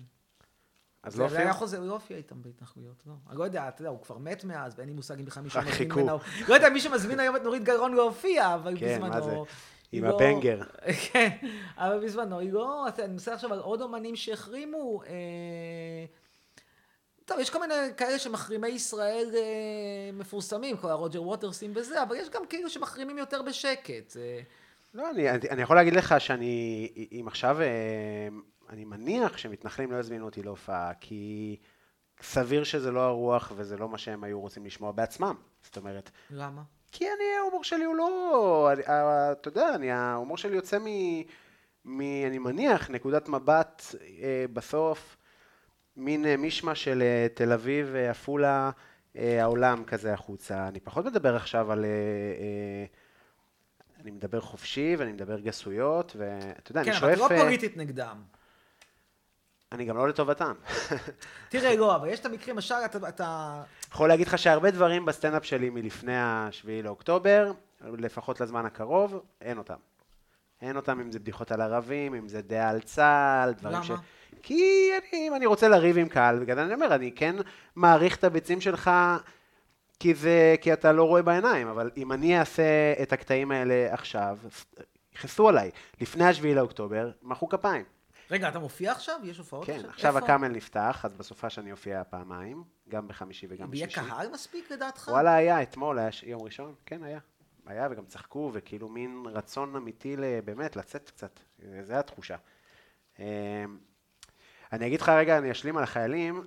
אז 1.03 1.19
לא 1.19 1.25
הופיע? 1.25 1.39
זה 1.39 1.45
היה 1.45 1.53
חוזר, 1.53 1.81
לא 1.81 1.93
הופיע 1.93 2.17
איתם 2.17 2.43
בהתנחלויות, 2.43 3.03
לא. 3.07 3.13
אני 3.31 3.39
לא 3.39 3.45
יודע, 3.45 3.69
אתה 3.69 3.83
יודע, 3.83 3.91
הוא 3.91 4.03
כבר 4.03 4.19
מת 4.19 4.45
מאז, 4.45 4.75
ואין 4.77 4.89
לי 4.89 4.95
מושג 4.95 5.19
אם 5.19 5.25
בכלל 5.25 5.43
מישהו 5.43 5.61
מזמין 5.61 5.93
ממנו. 5.93 6.19
לא 6.49 6.55
יודע, 6.55 6.69
מישהו 6.69 6.93
מזמין 6.93 7.21
היום 7.21 7.37
את 7.37 7.43
נורית 7.43 7.65
גלרון 7.65 7.95
להופיע, 7.95 8.55
אבל 8.55 8.75
כן, 8.79 8.95
בזמנו... 8.95 9.13
כן, 9.13 9.19
מה 9.19 9.25
זה? 9.25 9.37
עם 9.93 10.05
לא- 10.05 10.15
הבנגר. 10.15 10.63
כן, 11.13 11.29
אבל 11.77 12.05
בזמנו 12.05 12.39
היא 12.39 12.53
לא... 12.53 12.87
אני 12.99 13.13
מנסה 13.13 13.35
עכשיו 13.35 13.53
על 13.53 13.59
עוד 13.59 13.81
אומנים 13.81 14.17
שהחרימו. 14.17 15.03
אה, 17.23 17.27
טוב, 17.27 17.39
יש 17.39 17.51
כל 17.51 17.61
מיני 17.61 17.75
כאלה 17.97 18.19
שמחרימי 18.19 18.69
ישראל 18.69 19.31
אה, 19.35 20.11
מפורסמים, 20.13 20.77
כל 20.77 20.89
הרוג'ר 20.89 21.23
ווטרסים 21.23 21.73
וזה, 21.75 22.03
אבל 22.03 22.17
יש 22.17 22.31
גם 22.31 22.47
כאילו 22.47 22.71
שמחרימים 22.71 23.19
יותר 23.19 23.43
בשקט. 23.43 24.17
לא, 24.95 25.11
אני, 25.11 25.31
אני 25.31 25.63
יכול 25.63 25.77
להגיד 25.77 25.95
לך 25.97 26.15
שאני, 26.19 26.89
אם 27.21 27.25
עכשיו 27.27 27.61
אה, 27.61 27.67
אני 28.71 28.85
מניח 28.85 29.37
שמתנחלים 29.37 29.93
לא 29.93 29.97
יזמינו 29.97 30.25
אותי 30.25 30.43
להופעה, 30.43 30.93
כי 31.01 31.57
סביר 32.23 32.65
שזה 32.65 32.91
לא 32.91 33.01
הרוח 33.01 33.53
וזה 33.57 33.77
לא 33.77 33.89
מה 33.89 33.99
שהם 33.99 34.25
היו 34.25 34.41
רוצים 34.41 34.65
לשמוע 34.67 34.93
בעצמם. 34.93 35.35
זאת 35.63 35.77
אומרת... 35.77 36.11
למה? 36.31 36.63
כי 36.93 37.05
אני, 37.05 37.39
ההומור 37.41 37.65
שלי 37.65 37.85
הוא 37.85 37.97
לא... 37.97 38.71
אני, 38.73 38.83
אה, 38.83 39.33
אתה 39.33 39.49
יודע, 39.49 39.75
אני, 39.75 39.91
ההומור 39.91 40.37
שלי 40.37 40.57
יוצא 40.57 40.79
מ... 40.79 40.87
מ... 41.85 42.01
אני 42.01 42.39
מניח, 42.39 42.91
נקודת 42.91 43.29
מבט 43.29 43.83
אה, 44.23 44.45
בסוף, 44.53 45.17
מין 45.97 46.27
אה, 46.27 46.37
מישמע 46.37 46.75
של 46.75 47.03
אה, 47.03 47.27
תל 47.35 47.53
אביב, 47.53 47.95
אה, 47.95 48.11
עפולה, 48.11 48.71
העולם 49.15 49.85
כזה 49.85 50.13
החוצה. 50.13 50.69
אני 50.69 50.81
פחות 50.81 51.05
מדבר 51.05 51.37
עכשיו 51.37 51.73
על... 51.73 51.85
אני 54.01 54.11
מדבר 54.11 54.41
חופשי 54.41 54.97
ואני 54.99 55.13
מדבר 55.13 55.39
גסויות, 55.39 56.17
ואתה 56.19 56.71
יודע, 56.71 56.85
כן, 56.85 56.91
אני 56.91 57.01
שואף... 57.01 57.19
כן, 57.19 57.25
אבל 57.25 57.37
לא 57.37 57.43
פוליטית 57.43 57.77
נגדם. 57.77 58.23
אני 59.73 59.85
גם 59.85 59.97
לא 59.97 60.09
לטובתם. 60.09 60.53
תראה, 61.49 61.77
לא, 61.77 61.97
אבל 61.97 62.09
יש 62.09 62.21
את 62.21 62.27
המקרים, 62.27 62.57
למשל, 62.57 62.75
אתה... 62.85 63.09
אתה... 63.09 63.63
יכול 63.91 64.09
להגיד 64.09 64.27
לך 64.27 64.39
שהרבה 64.39 64.71
דברים 64.71 65.05
בסטנדאפ 65.05 65.45
שלי 65.45 65.71
מלפני 65.71 66.17
השביעי 66.17 66.83
לאוקטובר, 66.83 67.53
לפחות 67.81 68.41
לזמן 68.41 68.67
הקרוב, 68.67 69.23
אין 69.41 69.59
אותם. 69.59 69.79
אין 70.63 70.77
אותם 70.77 71.01
אם 71.01 71.13
זה 71.13 71.19
בדיחות 71.19 71.53
על 71.53 71.61
ערבים, 71.61 72.15
אם 72.15 72.29
זה 72.29 72.43
דעה 72.43 72.71
על 72.71 72.81
צה"ל, 72.81 73.53
דברים 73.53 73.77
למה? 73.77 73.85
ש... 73.85 73.91
כי 74.43 74.91
אני, 74.99 75.29
אם 75.29 75.35
אני 75.35 75.47
רוצה 75.47 75.69
לריב 75.69 75.99
עם 75.99 76.09
קהל, 76.09 76.39
בגלל 76.39 76.57
זה 76.57 76.63
אני 76.65 76.75
אומר, 76.75 76.95
אני 76.95 77.13
כן 77.13 77.37
מעריך 77.77 78.17
את 78.17 78.25
הביצים 78.25 78.61
שלך, 78.61 78.91
כי, 80.01 80.15
זה, 80.15 80.55
כי 80.61 80.73
אתה 80.73 80.93
לא 80.93 81.05
רואה 81.05 81.23
בעיניים, 81.23 81.69
אבל 81.69 81.91
אם 81.97 82.13
אני 82.13 82.39
אעשה 82.39 82.93
את 83.03 83.13
הקטעים 83.13 83.51
האלה 83.51 83.95
עכשיו, 83.95 84.39
יכעסו 85.15 85.49
עליי. 85.49 85.71
לפני 86.01 86.25
השביעי 86.25 86.55
לאוקטובר, 86.55 87.11
מחאו 87.23 87.49
כפיים. 87.49 87.85
רגע, 88.31 88.49
אתה 88.49 88.59
מופיע 88.59 88.93
עכשיו? 88.93 89.21
יש 89.25 89.39
הופעות 89.39 89.67
כן, 89.67 89.73
עכשיו? 89.73 89.85
כן, 89.85 89.95
עכשיו 89.95 90.19
הקאמל 90.19 90.49
נפתח, 90.49 91.01
אז 91.05 91.15
בסופה 91.15 91.51
שאני 91.51 91.73
אופיע 91.73 92.03
פעמיים, 92.11 92.65
גם 92.89 93.09
בחמישי 93.09 93.47
וגם 93.51 93.71
בשישי. 93.71 94.01
יהיה 94.01 94.09
קהל 94.09 94.31
מספיק 94.33 94.71
לדעתך? 94.71 95.09
וואלה, 95.09 95.35
היה, 95.35 95.63
אתמול, 95.63 95.99
היה 95.99 96.11
יום 96.23 96.43
ראשון, 96.43 96.75
כן, 96.87 97.05
היה. 97.05 97.19
היה, 97.67 97.89
וגם 97.91 98.07
צחקו, 98.07 98.51
וכאילו 98.53 98.89
מין 98.89 99.23
רצון 99.27 99.77
אמיתי 99.77 100.17
באמת 100.45 100.77
לצאת 100.77 101.11
קצת, 101.11 101.41
זו 101.83 101.95
התחושה. 101.95 102.37
אני 104.73 104.87
אגיד 104.87 105.01
לך 105.01 105.09
רגע, 105.09 105.39
אני 105.39 105.53
אשלים 105.53 105.77
על 105.77 105.83
החיילים, 105.83 106.47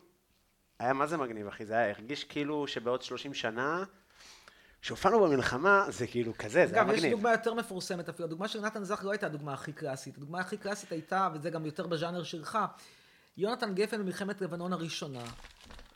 היה 0.80 0.94
מה 0.94 1.08
זה 1.08 1.18
מגניב, 1.18 1.48
אחי, 1.48 1.66
זה 1.66 1.74
היה, 1.74 1.90
הרגיש 1.90 2.24
כאילו 2.24 2.68
שבעוד 2.68 3.02
30 3.02 3.34
שנה, 3.34 3.84
כשהופענו 4.82 5.20
במלחמה, 5.20 5.86
זה 5.90 6.08
כאילו 6.08 6.34
כזה, 6.38 6.68
זה 6.68 6.76
היה 6.76 6.84
מגניב. 6.84 7.00
גם 7.00 7.06
יש 7.06 7.12
דוגמה 7.12 7.32
יותר 7.32 7.54
מפורסמת 7.54 8.10
אפילו, 8.10 8.28
הדוגמה 8.28 8.48
של 8.48 8.62
נתן 8.62 8.84
זך 8.84 9.02
לא 9.04 9.12
הייתה 9.12 9.26
הדוגמה 9.26 9.54
הכי 9.54 9.74
קלאסית, 9.74 10.18
הדוגמה 10.18 10.40
הכי 10.40 10.58
קלאסית 10.58 10.92
הייתה, 10.92 11.30
וזה 11.34 11.50
גם 11.50 11.66
יותר 11.66 11.88
בז'אנר 11.88 12.24
שלך, 12.24 12.58
יונתן 13.38 13.76
גפן 13.76 14.00
במלחמת 14.00 14.42
לבנון 14.42 14.74
הראשונה, 14.74 15.24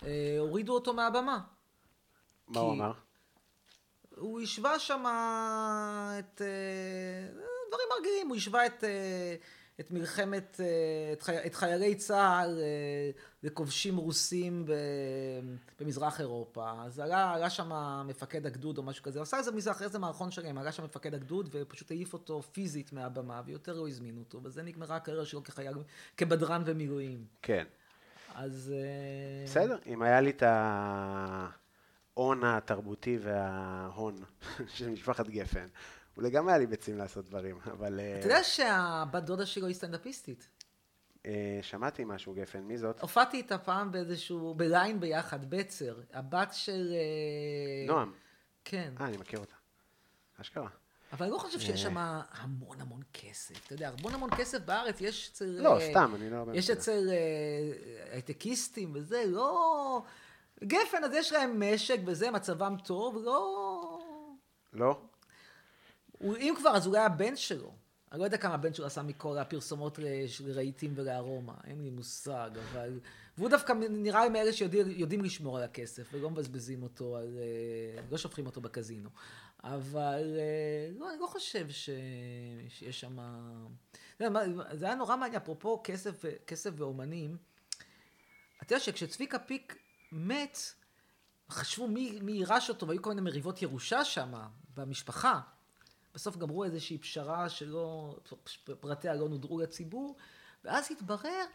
אה, 0.06 0.36
הורידו 0.40 0.74
אותו 0.74 0.94
מהבמה. 0.94 1.40
מה 2.48 2.60
הוא 2.60 2.74
אמר? 2.74 2.92
הוא 4.16 4.42
השווה 4.42 4.80
שם 4.80 5.04
את... 6.20 6.42
אה, 6.42 7.28
דברים 7.68 7.86
מרגילים, 7.98 8.28
הוא 8.28 8.36
השווה 8.36 8.66
את... 8.66 8.84
אה, 8.84 9.36
את 9.80 9.92
מלחמת, 9.92 10.60
אה, 10.64 11.14
את, 11.14 11.22
חי, 11.22 11.38
את 11.46 11.56
חיילי 11.56 11.96
צה"ל 11.96 12.60
אה, 12.60 13.12
לכובשים 13.44 13.98
רוסים 13.98 14.66
במזרח 15.80 16.20
אירופה. 16.20 16.72
אז 16.86 17.00
עלה, 17.00 17.34
עלה 17.34 17.50
שם 17.50 17.72
מפקד 18.08 18.46
הגדוד 18.46 18.78
או 18.78 18.84
משהו 18.84 19.04
כזה, 19.04 19.22
עשה 19.22 19.38
איזה 19.38 19.52
מזה 19.52 19.72
אחרי 19.72 19.90
זה 19.90 20.00
מערכון 20.00 20.32
שלהם, 20.32 20.58
עלה 20.58 20.72
שם 20.72 20.84
מפקד 20.84 21.14
הגדוד 21.14 21.50
ופשוט 21.52 21.92
העיף 21.92 22.14
אותו 22.14 22.42
פיזית 22.42 22.94
מהבמה 22.94 23.42
ויותר 23.46 23.74
לא 23.74 23.88
הזמינו 23.88 24.20
אותו, 24.20 24.40
וזה 24.44 24.64
נגמרה 24.64 24.96
הקריירה 24.96 25.26
שלו 25.26 25.44
כחייל, 25.44 25.74
כבדרן 26.18 26.62
ומילואים. 26.66 27.26
כן. 27.42 27.64
אז... 28.36 28.74
אה, 28.76 29.46
בסדר, 29.46 29.78
אם 29.86 30.02
היה 30.02 30.22
לי 30.22 30.30
את 30.30 30.44
ההון 32.16 32.44
התרבותי 32.44 33.18
וההון 33.22 34.24
של 34.76 34.90
משפחת 34.90 35.28
גפן. 35.28 35.68
הוא 36.16 36.24
לגמרי 36.24 36.52
היה 36.52 36.60
לי 36.60 36.68
ביצים 36.68 36.98
לעשות 36.98 37.26
דברים, 37.26 37.58
אבל... 37.72 38.00
אתה 38.20 38.28
יודע 38.28 38.44
שהבת 38.44 39.24
דודה 39.24 39.46
שלו 39.46 39.68
היא 39.68 39.76
סטנדאפיסטית? 39.76 40.50
אה, 41.26 41.60
שמעתי 41.62 42.04
משהו, 42.06 42.34
גפן, 42.34 42.60
מי 42.60 42.78
זאת? 42.78 43.02
הופעתי 43.02 43.38
איתה 43.38 43.58
פעם 43.58 43.92
באיזשהו, 43.92 44.54
בליין 44.54 45.00
ביחד, 45.00 45.50
בצר, 45.50 46.00
הבת 46.14 46.50
של... 46.54 46.94
אה, 46.94 47.88
נועם. 47.94 48.14
כן. 48.66 48.94
אה, 49.00 49.06
אני 49.06 49.18
מכיר 49.18 49.40
אותה. 49.40 49.56
אשכרה. 50.42 50.70
אבל 51.14 51.26
אני 51.26 51.34
לא 51.34 51.38
חושב 51.38 51.60
שיש 51.60 51.82
שם 51.82 51.98
המון 51.98 52.82
המון 52.82 53.02
כסף. 53.14 53.66
אתה 53.66 53.74
יודע, 53.74 53.92
המון 54.00 54.14
המון 54.14 54.30
כסף 54.38 54.60
בארץ, 54.60 55.02
יש 55.02 55.30
אצל... 55.30 55.46
לא, 55.46 55.78
סתם, 55.92 56.12
אני 56.16 56.30
לא... 56.30 56.46
יש 56.54 56.70
אצל 56.70 57.10
הייטקיסטים 58.12 58.92
וזה, 58.96 59.24
לא... 59.28 60.04
גפן, 60.64 61.04
אז 61.04 61.14
יש 61.14 61.32
להם 61.32 61.64
משק 61.64 62.00
וזה, 62.06 62.32
מצבם 62.32 62.76
טוב, 62.84 63.18
לא... 63.24 64.00
לא? 64.74 65.02
הוא, 66.20 66.38
אם 66.38 66.54
כבר, 66.58 66.70
אז 66.70 66.88
אולי 66.88 67.00
הבן 67.00 67.36
שלו. 67.36 67.74
אני 68.12 68.20
לא 68.20 68.26
יודע 68.26 68.38
כמה 68.38 68.54
הבן 68.54 68.74
שלו 68.74 68.86
עשה 68.86 69.02
מכל 69.04 69.38
הפרסומות 69.38 70.00
של 70.28 70.52
רהיטים 70.52 70.94
ולארומה, 70.96 71.54
אין 71.64 71.82
לי 71.82 71.90
מושג, 71.90 72.50
אבל... 72.72 73.00
והוא 73.38 73.50
דווקא 73.50 73.74
נראה 73.90 74.24
לי 74.24 74.30
מאלה 74.30 74.54
שיודעים 74.54 75.22
לשמור 75.22 75.58
על 75.58 75.64
הכסף, 75.64 76.10
ולא 76.14 76.30
מבזבזים 76.30 76.84
אותו 76.84 77.18
על... 77.18 77.38
אה, 77.38 78.02
לא 78.12 78.18
שופכים 78.18 78.46
אותו 78.46 78.62
בקזינו. 78.62 79.10
אבל 79.64 80.38
אה, 80.38 80.92
לא, 81.00 81.10
אני 81.10 81.20
לא 81.20 81.28
חושב 81.28 81.70
ש... 81.70 81.90
שיש 82.70 83.00
שם... 83.00 83.18
זה 84.72 84.86
היה 84.86 84.96
נורא 84.96 85.16
מעניין, 85.16 85.42
אפרופו 85.42 85.82
כסף, 85.84 86.24
כסף 86.48 86.72
ואומנים. 86.78 87.38
אתה 88.62 88.74
יודע 88.74 88.80
שכשצביקה 88.80 89.40
פיק 89.40 89.78
מת, 90.12 90.58
חשבו 91.50 91.88
מי, 91.88 92.20
מי 92.22 92.32
יירש 92.32 92.70
אותו, 92.70 92.88
והיו 92.88 93.02
כל 93.02 93.10
מיני 93.10 93.22
מריבות 93.22 93.62
ירושה 93.62 94.06
שם, 94.06 94.34
במשפחה. 94.78 95.40
בסוף 96.14 96.38
גמרו 96.38 96.64
איזושהי 96.64 96.98
פשרה 96.98 97.50
שלא, 97.50 98.16
פרטיה 98.80 99.14
לא 99.14 99.30
נודרו 99.30 99.60
לציבור, 99.60 100.16
ואז 100.64 100.92
התברר 100.92 101.46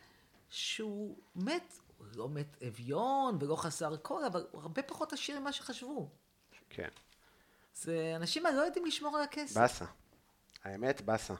שהוא 0.48 1.18
מת, 1.36 1.78
הוא 1.98 2.06
לא 2.14 2.28
מת 2.28 2.62
אביון 2.68 3.38
ולא 3.40 3.56
חסר 3.56 3.96
קול, 3.96 4.24
אבל 4.24 4.46
הוא 4.50 4.62
הרבה 4.62 4.82
פחות 4.82 5.12
עשיר 5.12 5.40
ממה 5.40 5.52
שחשבו. 5.52 6.10
כן. 6.70 6.88
זה, 7.74 8.12
אנשים 8.16 8.42
לא 8.42 8.60
יודעים 8.60 8.86
לשמור 8.86 9.16
על 9.16 9.22
הכסף. 9.22 9.56
באסה. 9.56 9.84
האמת, 10.64 11.00
באסה. 11.00 11.34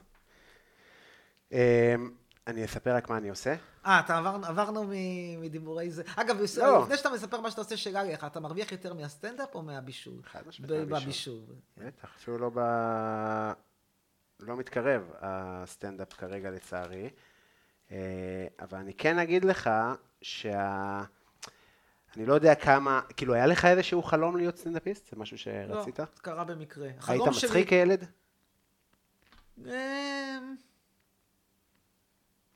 אמ, 2.47 2.53
אני 2.53 2.65
אספר 2.65 2.95
רק 2.95 3.09
מה 3.09 3.17
אני 3.17 3.29
עושה. 3.29 3.55
אה, 3.85 3.99
אתה 3.99 4.17
עבר, 4.17 4.39
עברנו 4.43 4.91
מדיבורי 5.39 5.91
זה. 5.91 6.03
אגב, 6.15 6.37
לא. 6.57 6.81
לפני 6.83 6.97
שאתה 6.97 7.09
מספר 7.09 7.41
מה 7.41 7.51
שאתה 7.51 7.61
עושה, 7.61 7.77
שאלה 7.77 8.03
לך, 8.03 8.23
אתה 8.23 8.39
מרוויח 8.39 8.71
יותר 8.71 8.93
מהסטנדאפ 8.93 9.55
או 9.55 9.61
מהבישול? 9.61 10.21
חד 10.23 10.41
משמעית 10.47 10.89
מהבישול. 10.89 11.39
בטח, 11.77 12.15
אפילו 12.15 12.37
לא 12.37 12.51
ב... 12.53 12.59
לא 14.39 14.57
מתקרב 14.57 15.11
הסטנדאפ 15.21 16.13
כרגע 16.13 16.51
לצערי. 16.51 17.09
אה, 17.91 18.47
אבל 18.59 18.77
אני 18.77 18.93
כן 18.93 19.19
אגיד 19.19 19.45
לך 19.45 19.69
שה... 20.21 21.03
אני 22.17 22.25
לא 22.25 22.33
יודע 22.33 22.55
כמה, 22.55 23.01
כאילו 23.17 23.33
היה 23.33 23.47
לך 23.47 23.65
איזשהו 23.65 24.03
חלום 24.03 24.37
להיות 24.37 24.57
סטנדאפיסט? 24.57 25.09
זה 25.09 25.15
משהו 25.17 25.37
שרצית? 25.37 25.99
לא, 25.99 26.05
קרה 26.21 26.43
במקרה. 26.43 26.87
היית 27.07 27.23
מצחיק 27.27 27.69
כילד? 27.69 28.05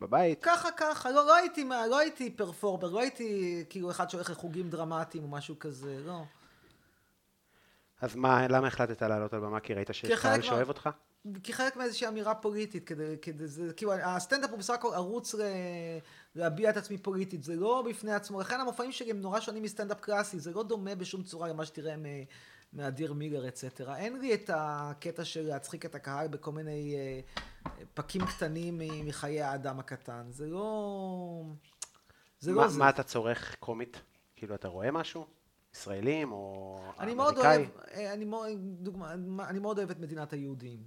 בבית. 0.02 0.40
ככה, 0.42 0.70
ככה, 0.78 1.12
לא, 1.12 1.26
לא 1.26 1.36
הייתי, 1.36 1.64
לא 1.90 2.00
הייתי 2.00 2.30
פרפורבר, 2.30 2.90
לא 2.90 3.00
הייתי 3.00 3.64
כאילו 3.70 3.92
אחד 3.92 4.10
שהולך 4.10 4.30
לחוגים 4.30 4.70
דרמטיים 4.70 5.24
או 5.24 5.28
משהו 5.28 5.60
כזה, 5.60 6.00
לא. 6.06 6.24
אז 8.02 8.16
מה, 8.16 8.48
למה 8.48 8.68
החלטת 8.68 9.02
לעלות 9.02 9.34
על 9.34 9.40
במה? 9.40 9.60
כי 9.60 9.74
ראית 9.74 9.90
שיש 9.92 10.20
קהל 10.20 10.42
שאוהב 10.42 10.68
אותך? 10.68 10.90
כחלק 11.44 11.76
מאיזושהי 11.76 12.08
אמירה 12.08 12.36
פוליטית, 12.36 12.88
כדי, 12.88 13.16
כדי 13.22 13.48
זה, 13.48 13.74
כאילו 13.74 13.94
הסטנדאפ 13.94 14.50
הוא 14.50 14.60
בסך 14.60 14.74
הכל 14.74 14.94
ערוץ 14.94 15.36
ל, 15.36 15.42
להביע 16.36 16.70
את 16.70 16.78
עצמי 16.78 16.98
פוליטית, 16.98 17.44
זה 17.44 17.56
לא 17.56 17.84
בפני 17.90 18.14
עצמו, 18.14 18.42
לכן 18.42 18.60
המופעים 18.60 18.92
שלי 18.92 19.12
הם 19.12 19.22
נורא 19.22 19.40
שונים 19.40 19.64
מסטנדאפ 19.64 20.00
קלאסי, 20.00 20.40
זה 20.40 20.54
לא 20.54 20.64
דומה 20.64 20.96
בשום 20.96 21.24
צורה 21.24 21.48
למה 21.48 21.66
שתראה 21.66 21.96
מאדיר 22.74 23.14
מילר 23.14 23.48
אצטרה. 23.48 23.98
אין 23.98 24.20
לי 24.20 24.34
את 24.34 24.50
הקטע 24.54 25.26
של 25.26 25.42
להצחיק 25.42 25.86
את 25.86 25.96
הקהל 25.96 26.28
בכל 26.28 26.52
מיני 26.52 26.96
אה, 26.96 27.20
פקים 27.94 28.26
קטנים 28.26 28.82
מחיי 29.06 29.42
האדם 29.42 29.80
הקטן, 29.80 30.28
זה 30.30 30.48
לא... 30.48 31.44
זה 32.40 32.52
לא 32.52 32.68
זה. 32.68 32.80
מה 32.80 32.90
אתה 32.90 33.04
צורך 33.04 33.56
קומית? 33.60 34.02
כאילו 34.36 34.56
אתה 34.56 34.68
רואה 34.68 34.92
משהו? 34.92 35.28
ישראלים 35.74 36.32
או 36.32 36.80
אני 37.00 37.14
מאוד 37.14 37.38
אוהב, 37.38 37.62
אה, 37.92 38.14
אני 38.14 38.26
מאוד, 38.26 38.50
דוגמה, 38.62 39.14
אני 39.48 39.60
מאוד 39.60 39.78
אוהב 39.78 39.90
את 39.90 40.00
מדינת 40.00 40.34
היהודים. 40.34 40.80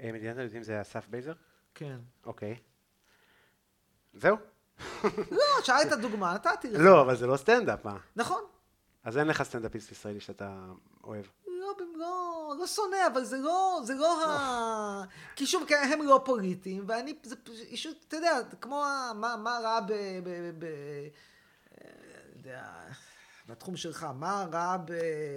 אה, 0.00 0.12
מדינת 0.12 0.36
היהודים 0.36 0.62
זה 0.62 0.80
אסף 0.80 1.08
בייזר? 1.08 1.32
כן. 1.74 1.98
אוקיי. 2.26 2.56
זהו? 4.14 4.36
לא, 5.30 5.62
שאלת 5.62 6.00
דוגמה, 6.00 6.34
נתתי 6.34 6.70
לך. 6.70 6.80
לא, 6.80 7.00
אבל 7.00 7.16
זה 7.16 7.26
לא 7.26 7.36
סטנדאפ, 7.36 7.84
מה? 7.84 7.96
נכון. 8.16 8.42
אז 9.04 9.18
אין 9.18 9.26
לך 9.26 9.42
סטנדאפיסט 9.42 9.92
ישראלי 9.92 10.20
שאתה 10.20 10.64
אוהב. 11.04 11.24
לא, 11.46 11.74
לא, 11.96 12.54
לא 12.58 12.66
שונא, 12.66 13.06
אבל 13.12 13.24
זה 13.24 13.36
לא, 13.36 13.80
זה 13.84 13.94
לא 13.94 14.26
ה... 14.26 15.04
כי 15.36 15.46
שוב, 15.46 15.66
הם 15.92 16.02
לא 16.02 16.22
פוליטיים, 16.24 16.84
ואני, 16.88 17.14
זה 17.22 17.36
פשוט, 17.72 18.04
אתה 18.08 18.16
יודע, 18.16 18.38
כמו 18.60 18.84
מה 19.14 19.58
רע 19.62 19.80
ב... 19.80 19.92
יודע, 22.36 22.64
בתחום 23.48 23.76
שלך, 23.76 24.06
מה 24.14 24.46
רע 24.52 24.76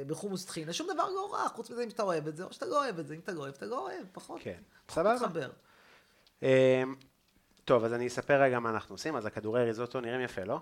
בחומוס 0.07 0.45
טחינה? 0.45 0.73
שום 0.73 0.87
דבר 0.93 1.09
לא 1.09 1.33
רע, 1.33 1.49
חוץ 1.49 1.69
מזה 1.69 1.83
אם 1.83 1.89
אתה 1.89 2.03
אוהב 2.03 2.27
את 2.27 2.37
זה, 2.37 2.43
או 2.43 2.53
שאתה 2.53 2.65
לא 2.65 2.83
אוהב 2.83 2.99
את 2.99 3.07
זה, 3.07 3.13
אם 3.13 3.19
אתה 3.19 3.31
לא 3.31 3.39
אוהב, 3.39 3.53
אתה 3.53 3.65
לא 3.65 3.79
אוהב, 3.79 4.05
פחות. 4.11 4.41
כן, 4.43 4.61
סבבה. 4.89 5.47
אמ, 6.41 6.95
טוב, 7.65 7.83
אז 7.83 7.93
אני 7.93 8.07
אספר 8.07 8.41
רגע 8.41 8.59
מה 8.59 8.69
אנחנו 8.69 8.95
עושים. 8.95 9.15
אז 9.15 9.25
הכדורי 9.25 9.65
ריזוטו 9.65 10.01
נראים 10.01 10.21
יפה, 10.21 10.43
לא? 10.43 10.59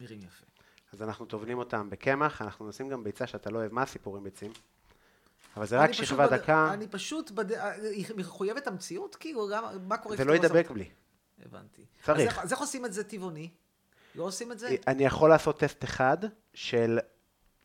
נראים 0.00 0.20
יפה. 0.22 0.46
אז 0.92 1.02
אנחנו 1.02 1.26
טובלים 1.26 1.58
אותם 1.58 1.90
בקמח, 1.90 2.42
אנחנו 2.42 2.68
נשים 2.68 2.88
גם 2.88 3.04
ביצה 3.04 3.26
שאתה 3.26 3.50
לא 3.50 3.58
אוהב. 3.58 3.72
מה 3.72 3.82
הסיפור 3.82 4.16
עם 4.16 4.24
ביצים? 4.24 4.52
אבל 5.56 5.66
זה 5.66 5.78
רק 5.78 5.92
שכבה 5.92 6.26
בד... 6.26 6.34
דקה. 6.34 6.70
אני 6.72 6.88
פשוט, 6.88 7.30
בד... 7.30 7.52
היא 7.82 8.06
מחויבת 8.16 8.66
המציאות? 8.66 9.16
כאילו, 9.16 9.48
גם, 9.52 9.64
מה 9.88 9.96
קורה? 9.96 10.16
זה 10.16 10.24
לא 10.24 10.32
ידבק 10.32 10.70
בלי. 10.70 10.88
הבנתי. 11.46 11.84
צריך. 12.04 12.38
אז 12.38 12.52
איך 12.52 12.60
עושים 12.60 12.84
את 12.84 12.92
זה 12.92 13.04
טבעוני? 13.04 13.50
לא 14.14 14.24
עושים 14.24 14.52
את 14.52 14.58
זה? 14.58 14.76
אני 14.86 15.04
יכול 15.04 15.30
לעשות 15.30 15.58
טסט 15.58 15.84
אחד 15.84 16.16
של 16.54 16.98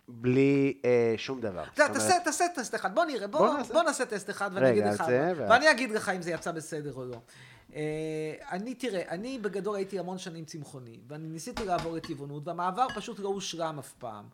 בלי 0.08 0.82
אה, 0.86 1.14
שום 1.18 1.42
דבר. 1.42 1.64
אתה, 1.74 1.88
תעשה, 1.94 2.20
תעשה 2.24 2.46
טסט 2.56 2.76
אחד, 2.76 2.96
בוא 2.96 3.06
נראה, 3.06 3.28
בוא, 3.28 3.40
בוא, 3.40 3.58
נעשה. 3.58 3.74
בוא 3.74 3.84
נעשה 3.84 4.06
טסט 4.06 4.30
אחד 4.30 4.52
ואני 4.54 4.70
אגיד 4.70 4.86
לך, 4.86 5.04
ואני 5.38 5.72
אגיד 5.72 5.92
לך 5.92 6.10
אם 6.10 6.22
זה 6.22 6.32
יצא 6.32 6.52
בסדר 6.52 6.94
או 6.94 7.06
לא. 7.06 7.18
אה, 7.76 8.36
אני, 8.52 8.76
תראה, 8.76 9.10
אני 9.10 9.40
בגדול 9.40 9.76
הייתי 9.76 10.00
המון 10.00 10.18
שנים 10.18 10.46
צמחוני, 10.46 11.00
ואני 11.08 11.28
ניסיתי 11.28 11.66
לעבור 11.66 11.96
לטבעונות, 11.96 12.48
והמעבר 12.48 12.88
פשוט 12.96 13.20
לא 13.20 13.28
הושלם 13.28 13.80
אף 13.80 13.94
פעם. 13.94 14.26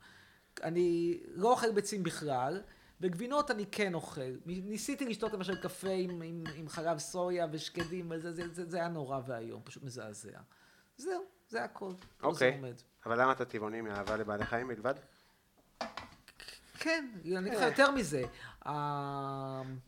אני 0.63 1.19
לא 1.33 1.51
אוכל 1.51 1.71
ביצים 1.71 2.03
בכלל, 2.03 2.61
וגבינות 3.01 3.51
אני 3.51 3.65
כן 3.71 3.93
אוכל. 3.93 4.31
ניסיתי 4.45 5.05
לשתות 5.05 5.33
למשל 5.33 5.55
קפה 5.55 5.89
עם, 5.89 6.21
עם, 6.21 6.43
עם 6.55 6.69
חלב 6.69 6.97
סויה 6.97 7.47
ושקדים, 7.51 8.11
וזה 8.11 8.31
זה, 8.31 8.43
זה, 8.53 8.65
זה 8.69 8.77
היה 8.77 8.87
נורא 8.87 9.19
ואיום, 9.27 9.61
פשוט 9.63 9.83
מזעזע. 9.83 10.39
זהו. 10.97 11.23
זה 11.51 11.63
הכל. 11.63 11.91
אוקיי. 12.23 12.61
אבל 13.05 13.21
למה 13.21 13.31
אתה 13.31 13.45
טבעוני 13.45 13.81
מאהבה 13.81 14.17
לבעלי 14.17 14.45
חיים 14.45 14.67
בלבד? 14.67 14.93
כן, 16.79 17.09
אני 17.25 17.39
אגיד 17.39 17.53
לך 17.53 17.65
יותר 17.65 17.91
מזה. 17.91 18.23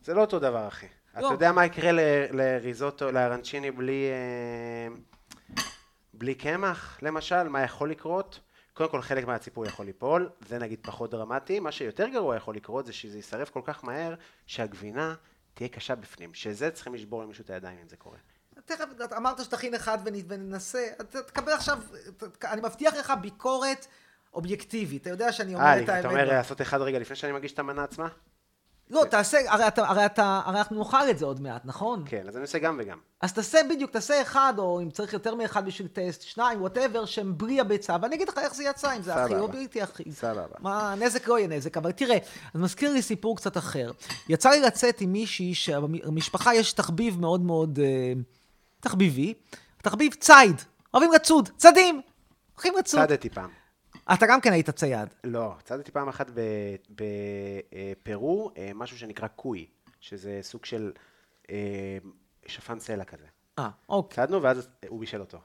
זה 0.02 0.14
לא 0.14 0.20
אותו 0.20 0.38
דבר, 0.38 0.68
אחי. 0.68 0.86
אתה. 1.18 1.26
יודע 1.26 1.52
מה 1.52 1.64
יקרה 1.64 1.90
לריזוטו, 2.30 3.12
לארנצ'יני 3.12 3.70
בלי... 3.70 4.08
אה, 4.10 4.94
בלי 6.14 6.34
קמח, 6.34 6.98
למשל? 7.02 7.48
מה 7.48 7.62
יכול 7.62 7.90
לקרות? 7.90 8.40
קודם 8.74 8.90
כל 8.90 9.02
חלק 9.02 9.26
מהציפור 9.26 9.66
יכול 9.66 9.86
ליפול, 9.86 10.30
זה 10.48 10.58
נגיד 10.58 10.78
פחות 10.82 11.10
דרמטי. 11.10 11.60
מה 11.60 11.72
שיותר 11.72 12.08
גרוע 12.08 12.36
יכול 12.36 12.56
לקרות 12.56 12.86
זה 12.86 12.92
שזה 12.92 13.18
יישרף 13.18 13.50
כל 13.50 13.60
כך 13.64 13.84
מהר, 13.84 14.14
שהגבינה 14.46 15.14
תהיה 15.54 15.68
קשה 15.68 15.94
בפנים. 15.94 16.34
שזה 16.34 16.70
צריכים 16.70 16.94
לשבור 16.94 17.22
למישהו 17.22 17.42
את 17.42 17.50
הידיים 17.50 17.78
אם 17.82 17.88
זה 17.88 17.96
קורה. 17.96 18.18
תכף, 18.64 18.84
אמרת 19.16 19.44
שתכין 19.44 19.74
אחד 19.74 19.98
וננסה, 20.04 20.86
תקבל 21.26 21.52
עכשיו, 21.52 21.78
אני 22.44 22.60
מבטיח 22.60 22.94
לך 22.94 23.12
ביקורת 23.20 23.86
אובייקטיבית, 24.34 25.02
אתה 25.02 25.10
יודע 25.10 25.32
שאני 25.32 25.54
אומר 25.54 25.64
את 25.64 25.88
האמת. 25.88 25.90
אה, 25.90 26.00
אתה 26.00 26.08
אומר 26.08 26.24
לעשות 26.24 26.60
אחד 26.60 26.80
רגע 26.80 26.98
לפני 26.98 27.16
שאני 27.16 27.32
מגיש 27.32 27.52
את 27.52 27.58
המנה 27.58 27.84
עצמה? 27.84 28.08
לא, 28.90 29.04
תעשה, 29.10 29.38
הרי, 29.46 29.68
אתה, 29.68 29.88
הרי, 29.88 30.06
אתה, 30.06 30.40
הרי 30.44 30.58
אנחנו 30.58 30.78
נאכל 30.78 31.10
את 31.10 31.18
זה 31.18 31.24
עוד 31.24 31.40
מעט, 31.40 31.62
נכון? 31.64 32.02
כן, 32.06 32.28
אז 32.28 32.36
אני 32.36 32.42
עושה 32.42 32.58
גם 32.58 32.76
וגם. 32.80 32.98
אז 33.20 33.32
תעשה 33.32 33.58
בדיוק, 33.70 33.90
תעשה 33.90 34.22
אחד, 34.22 34.54
או 34.58 34.80
אם 34.80 34.90
צריך 34.90 35.12
יותר 35.12 35.34
מאחד 35.34 35.66
בשביל 35.66 35.88
טסט, 35.88 36.22
שניים, 36.22 36.60
whatever, 36.60 37.04
שהם 37.04 37.38
בלי 37.38 37.60
הביצה, 37.60 37.96
ואני 38.02 38.16
אגיד 38.16 38.28
לך 38.28 38.38
איך 38.38 38.54
זה 38.54 38.64
יצא, 38.64 38.96
אם 38.96 39.02
זה 39.02 39.14
הכי 39.14 39.34
או 39.34 39.48
בלתי 39.48 39.82
הכי. 39.82 40.12
סבבה. 40.12 40.56
מה, 40.58 40.94
נזק 40.98 41.28
לא 41.28 41.38
יהיה 41.38 41.48
נזק, 41.48 41.76
אבל 41.76 41.92
תראה, 41.92 42.18
אז 42.54 42.60
מזכיר 42.60 42.92
לי 42.92 43.02
סיפור 43.02 43.36
קצת 43.36 43.56
אחר. 43.56 43.90
יצא 44.28 44.50
לי 44.50 44.60
לצאת 44.60 45.00
עם 45.00 45.12
מישהי 45.12 45.54
שבמשפחה 45.54 46.54
יש 46.54 46.72
תחביב 46.72 47.20
מאוד 47.20 47.40
מאוד... 47.40 47.78
אה, 47.82 48.12
תחביבי, 48.80 49.34
תחביב 49.82 50.14
ציד, 50.14 50.62
אוהבים 50.94 51.12
לצוד, 51.12 51.48
צדים, 51.56 52.00
הולכים 52.54 52.74
לצוד. 52.78 53.00
צדתי 53.00 53.30
פעם. 53.30 53.63
אתה 54.12 54.26
גם 54.26 54.40
כן 54.40 54.52
היית 54.52 54.70
צייד. 54.70 55.08
לא, 55.24 55.54
צדתי 55.64 55.92
פעם 55.92 56.08
אחת 56.08 56.30
בפרו, 56.90 58.50
אה, 58.56 58.70
משהו 58.74 58.98
שנקרא 58.98 59.28
קוי, 59.28 59.66
שזה 60.00 60.38
סוג 60.42 60.64
של 60.64 60.92
אה, 61.50 61.98
שפן 62.46 62.78
סלע 62.78 63.04
כזה. 63.04 63.26
אה, 63.58 63.70
אוקיי. 63.88 64.26
צדנו 64.26 64.42
ואז 64.42 64.68
הוא 64.88 65.00
בישל 65.00 65.20
אותו. 65.20 65.38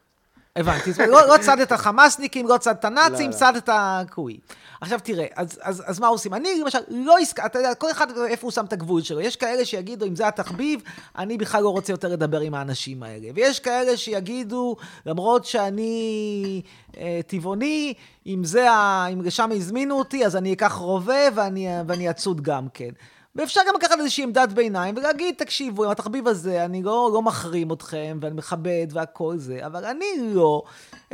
הבנתי, 0.56 0.92
לא, 1.08 1.28
לא 1.28 1.38
צד 1.42 1.60
את 1.60 1.72
החמאסניקים, 1.72 2.48
לא 2.48 2.58
צד 2.58 2.76
את 2.80 2.86
הנאצים, 2.86 3.32
לא, 3.32 3.36
צד 3.36 3.56
את 3.56 3.70
הקוי. 3.74 4.38
עכשיו 4.82 5.00
תראה, 5.04 5.26
אז, 5.36 5.60
אז, 5.62 5.84
אז 5.86 6.00
מה 6.00 6.08
עושים? 6.08 6.34
אני 6.34 6.50
למשל 6.62 6.80
לא 6.88 7.18
עסקה, 7.18 7.46
אתה 7.46 7.60
יודע, 7.60 7.76
כל 7.76 7.92
אחד 7.92 8.08
איפה 8.28 8.48
הוא 8.48 8.52
שם 8.52 8.66
את 8.66 8.74
הגבול 8.74 9.02
שלו. 9.02 9.22
יש 9.22 9.36
כאלה 9.36 9.66
שיגידו, 9.66 10.06
אם 10.06 10.16
זה 10.16 10.28
התחביב, 10.28 10.82
אני 11.18 11.38
בכלל 11.38 11.64
לא 11.64 11.70
רוצה 11.70 11.94
יותר 11.94 12.08
לדבר 12.08 12.40
עם 12.40 12.54
האנשים 12.54 13.04
האלה. 13.04 13.28
ויש 13.36 13.60
כאלה 13.60 13.98
שיגידו, 13.98 14.76
למרות 15.06 15.46
שאני 15.46 16.62
אה, 16.98 17.20
טבעוני, 17.28 17.94
אם 18.28 18.44
זה, 18.44 18.72
ה, 18.72 19.08
אם 19.14 19.22
לשם 19.22 19.50
הזמינו 19.56 20.00
אותי, 20.00 20.26
אז 20.26 20.36
אני 20.36 20.54
אקח 20.54 20.74
רובה 20.74 21.24
ואני, 21.36 21.68
ואני 21.88 22.10
אצוד 22.10 22.42
גם 22.42 22.68
כן. 22.74 22.90
ואפשר 23.36 23.62
גם 23.68 23.76
לקחת 23.76 24.00
איזושהי 24.00 24.24
עמדת 24.24 24.50
ביניים 24.50 24.98
ולהגיד, 24.98 25.36
תקשיבו, 25.38 25.86
עם 25.86 25.92
התחביב 25.92 26.28
הזה, 26.28 26.66
אני 26.66 26.84
לא, 26.84 27.10
לא 27.14 27.22
מחרים 27.22 27.72
אתכם, 27.74 28.20
ואני 28.22 28.36
מכבד 28.36 28.88
והכל 28.92 29.38
זה, 29.38 29.66
אבל 29.66 29.86
אני 29.86 30.06
לא 30.20 30.64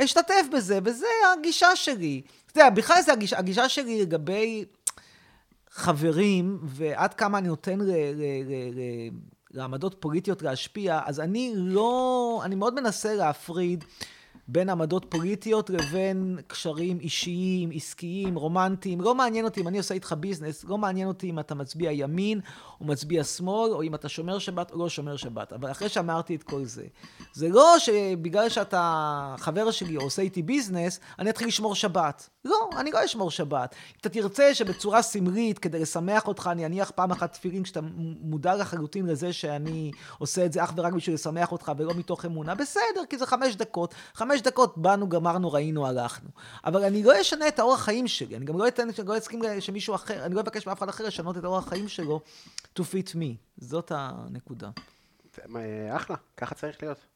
אשתתף 0.00 0.46
בזה, 0.52 0.78
וזה 0.84 1.06
הגישה 1.38 1.76
שלי. 1.76 2.22
אתה 2.52 2.60
יודע, 2.60 2.70
בכלל 2.70 3.02
זה 3.02 3.12
הגישה, 3.12 3.38
הגישה 3.38 3.68
שלי 3.68 4.02
לגבי 4.02 4.64
חברים, 5.70 6.58
ועד 6.62 7.14
כמה 7.14 7.38
אני 7.38 7.48
נותן 7.48 7.80
ל, 7.80 7.90
ל, 7.90 8.22
ל, 8.46 8.70
ל, 8.74 8.80
לעמדות 9.50 9.96
פוליטיות 10.00 10.42
להשפיע, 10.42 11.00
אז 11.04 11.20
אני 11.20 11.52
לא, 11.56 12.40
אני 12.44 12.54
מאוד 12.54 12.74
מנסה 12.74 13.14
להפריד 13.14 13.84
בין 14.48 14.68
עמדות 14.68 15.06
פוליטיות 15.08 15.70
לבין 15.70 16.38
קשרים 16.46 16.98
אישיים, 17.00 17.70
עסקיים, 17.74 18.34
רומנטיים. 18.34 19.00
לא 19.00 19.14
מעניין 19.14 19.44
אותי 19.44 19.60
אם 19.60 19.68
אני 19.68 19.78
עושה 19.78 19.94
איתך 19.94 20.14
ביזנס, 20.20 20.64
לא 20.64 20.78
מעניין 20.78 21.08
אותי 21.08 21.30
אם 21.30 21.38
אתה 21.38 21.54
מצביע 21.54 21.92
ימין 21.92 22.40
או 22.80 22.86
מצביע 22.86 23.24
שמאל, 23.24 23.72
או 23.72 23.82
אם 23.82 23.94
אתה 23.94 24.08
שומר 24.08 24.38
שבת 24.38 24.72
או 24.72 24.78
לא 24.78 24.88
שומר 24.88 25.16
שבת. 25.16 25.52
אבל 25.52 25.70
אחרי 25.70 25.88
שאמרתי 25.88 26.36
את 26.36 26.42
כל 26.42 26.64
זה, 26.64 26.84
זה 27.32 27.48
לא 27.48 27.78
שבגלל 27.78 28.48
שאתה 28.48 29.34
חבר 29.38 29.70
שלי 29.70 29.96
או 29.96 30.02
עושה 30.02 30.22
איתי 30.22 30.42
ביזנס, 30.42 31.00
אני 31.18 31.30
אתחיל 31.30 31.48
לשמור 31.48 31.74
שבת. 31.74 32.28
לא, 32.44 32.70
אני 32.76 32.92
לא 32.92 33.04
אשמור 33.04 33.30
שבת. 33.30 33.74
אתה 34.00 34.08
תרצה 34.08 34.54
שבצורה 34.54 35.02
סמלית, 35.02 35.58
כדי 35.58 35.78
לשמח 35.78 36.28
אותך, 36.28 36.48
אני 36.52 36.66
אניח 36.66 36.90
פעם 36.90 37.10
אחת 37.10 37.32
תפילין 37.32 37.62
כשאתה 37.62 37.80
מודע 38.20 38.56
לחלוטין 38.56 39.06
לזה 39.06 39.32
שאני 39.32 39.90
עושה 40.18 40.46
את 40.46 40.52
זה 40.52 40.64
אך 40.64 40.72
ורק 40.76 40.92
בשביל 40.92 41.14
לשמח 41.14 41.52
אותך 41.52 41.72
ולא 41.76 41.94
מתוך 41.94 42.24
אמונה, 42.24 42.54
בסדר, 42.54 43.04
כי 43.10 43.18
זה 43.18 43.26
חמש 43.26 43.56
דקות. 43.56 43.94
חמש 44.14 44.40
דקות 44.40 44.78
באנו, 44.78 45.08
גמרנו, 45.08 45.52
ראינו, 45.52 45.86
הלכנו. 45.86 46.28
אבל 46.64 46.84
אני 46.84 47.02
לא 47.02 47.20
אשנה 47.20 47.48
את 47.48 47.58
האורח 47.58 47.80
חיים 47.80 48.08
שלי. 48.08 48.36
אני 48.36 48.44
גם 48.44 48.58
לא 48.58 48.68
אתן, 48.68 48.88
לא 49.06 49.18
אסכים 49.18 49.42
שמישהו 49.60 49.94
אחר, 49.94 50.24
אני 50.24 50.34
לא 50.34 50.40
אבקש 50.40 50.66
מאף 50.66 50.78
אחד 50.78 50.88
אחר 50.88 51.06
לשנות 51.06 51.36
את 51.36 51.44
האורח 51.44 51.68
חיים 51.68 51.88
שלו 51.88 52.20
to 52.76 52.82
fit 52.82 53.14
me. 53.14 53.36
זאת 53.56 53.92
הנקודה. 53.94 54.70
אחלה, 55.90 56.16
ככה 56.36 56.54
צריך 56.54 56.82
להיות. 56.82 57.06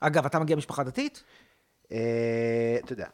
אגב, 0.00 0.26
אתה 0.26 0.38
מגיע 0.38 0.56
משפחה 0.56 0.84
דתית? 0.84 1.22
אה, 1.92 2.78
אתה 2.84 2.92
יודע, 2.92 3.08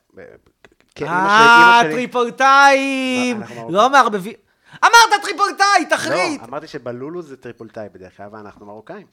כן, 0.95 1.07
אה, 1.07 1.81
טריפולטאים! 1.91 3.41
לא 3.71 3.91
מערבבים. 3.91 4.37
אמרת 4.85 5.23
טריפולטאי, 5.23 5.87
תחריט! 5.91 6.41
לא, 6.41 6.47
אמרתי 6.47 6.67
שבלולו 6.67 7.23
זה 7.23 7.37
טריפולטאי 7.37 7.89
בדרך 7.89 8.17
כלל, 8.17 8.29
ואנחנו 8.33 8.67
מרוקאים. 8.67 9.07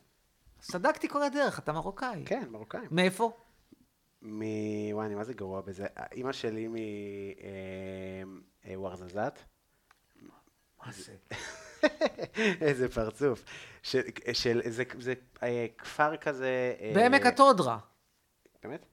צדקתי 0.60 1.10
כל 1.10 1.23
הדרך, 1.23 1.60
אתה 1.60 1.72
מרוקאי. 1.72 2.23
כן, 2.26 2.43
מרוקאי. 2.49 2.80
מאיפה? 2.91 3.31
מ... 4.22 4.41
וואי, 4.93 5.05
אני 5.05 5.15
מה 5.15 5.23
זה 5.23 5.34
גרוע 5.34 5.61
בזה. 5.61 5.85
אימא 6.11 6.31
שלי 6.31 6.68
מוורזזת. 8.65 9.18
אה, 9.18 10.85
מה 10.85 10.91
זה? 10.91 11.14
איזה 12.61 12.89
פרצוף. 12.89 13.43
של, 13.84 14.61
זה, 14.69 14.84
זה 14.99 15.14
אה, 15.43 15.65
כפר 15.77 16.18
כזה... 16.18 16.73
בעמק 16.95 17.26
התודרה. 17.26 17.77
באמת? 18.64 18.85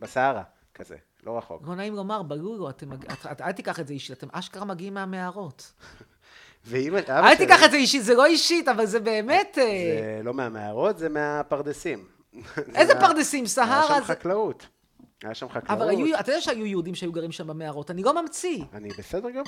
בסהרה, 0.00 0.42
כזה. 0.74 0.96
לא 1.26 1.38
רחוק. 1.38 1.68
לא 1.68 1.74
נעים 1.74 1.94
לומר, 1.94 2.22
בלולו, 2.22 2.70
אתם, 2.70 2.92
את, 2.92 3.40
אל 3.40 3.52
תיקח 3.52 3.80
את 3.80 3.86
זה 3.86 3.92
אישית, 3.92 4.18
אתם 4.18 4.26
אשכרה 4.32 4.64
מגיעים 4.64 4.94
מהמערות. 4.94 5.72
ואם 6.66 6.96
אבא 6.96 7.06
שלי... 7.06 7.30
אל 7.30 7.36
תיקח 7.36 7.64
את 7.64 7.70
זה 7.70 7.76
אישית, 7.76 8.04
זה 8.04 8.14
לא 8.14 8.26
אישית, 8.26 8.68
אבל 8.68 8.86
זה 8.86 9.00
באמת... 9.00 9.58
אה, 9.60 10.14
זה 10.16 10.20
לא 10.24 10.34
מהמערות, 10.34 10.98
זה 10.98 11.08
מהפרדסים. 11.08 12.06
איזה 12.74 12.94
פרדסים? 13.00 13.46
סהרה 13.46 13.80
היה 13.80 13.98
שם 13.98 14.04
חקלאות. 14.04 14.66
היה 15.22 15.34
שם 15.34 15.48
חקלאות. 15.48 15.70
אבל 15.70 15.88
היו, 15.88 16.20
אתה 16.20 16.30
יודע 16.30 16.40
שהיו 16.40 16.66
יהודים 16.66 16.94
שהיו 16.94 17.12
גרים 17.12 17.32
שם 17.32 17.46
במערות, 17.46 17.90
אני 17.90 18.02
לא 18.02 18.22
ממציא. 18.22 18.64
אני 18.72 18.88
בסדר 18.88 19.30
גם. 19.30 19.44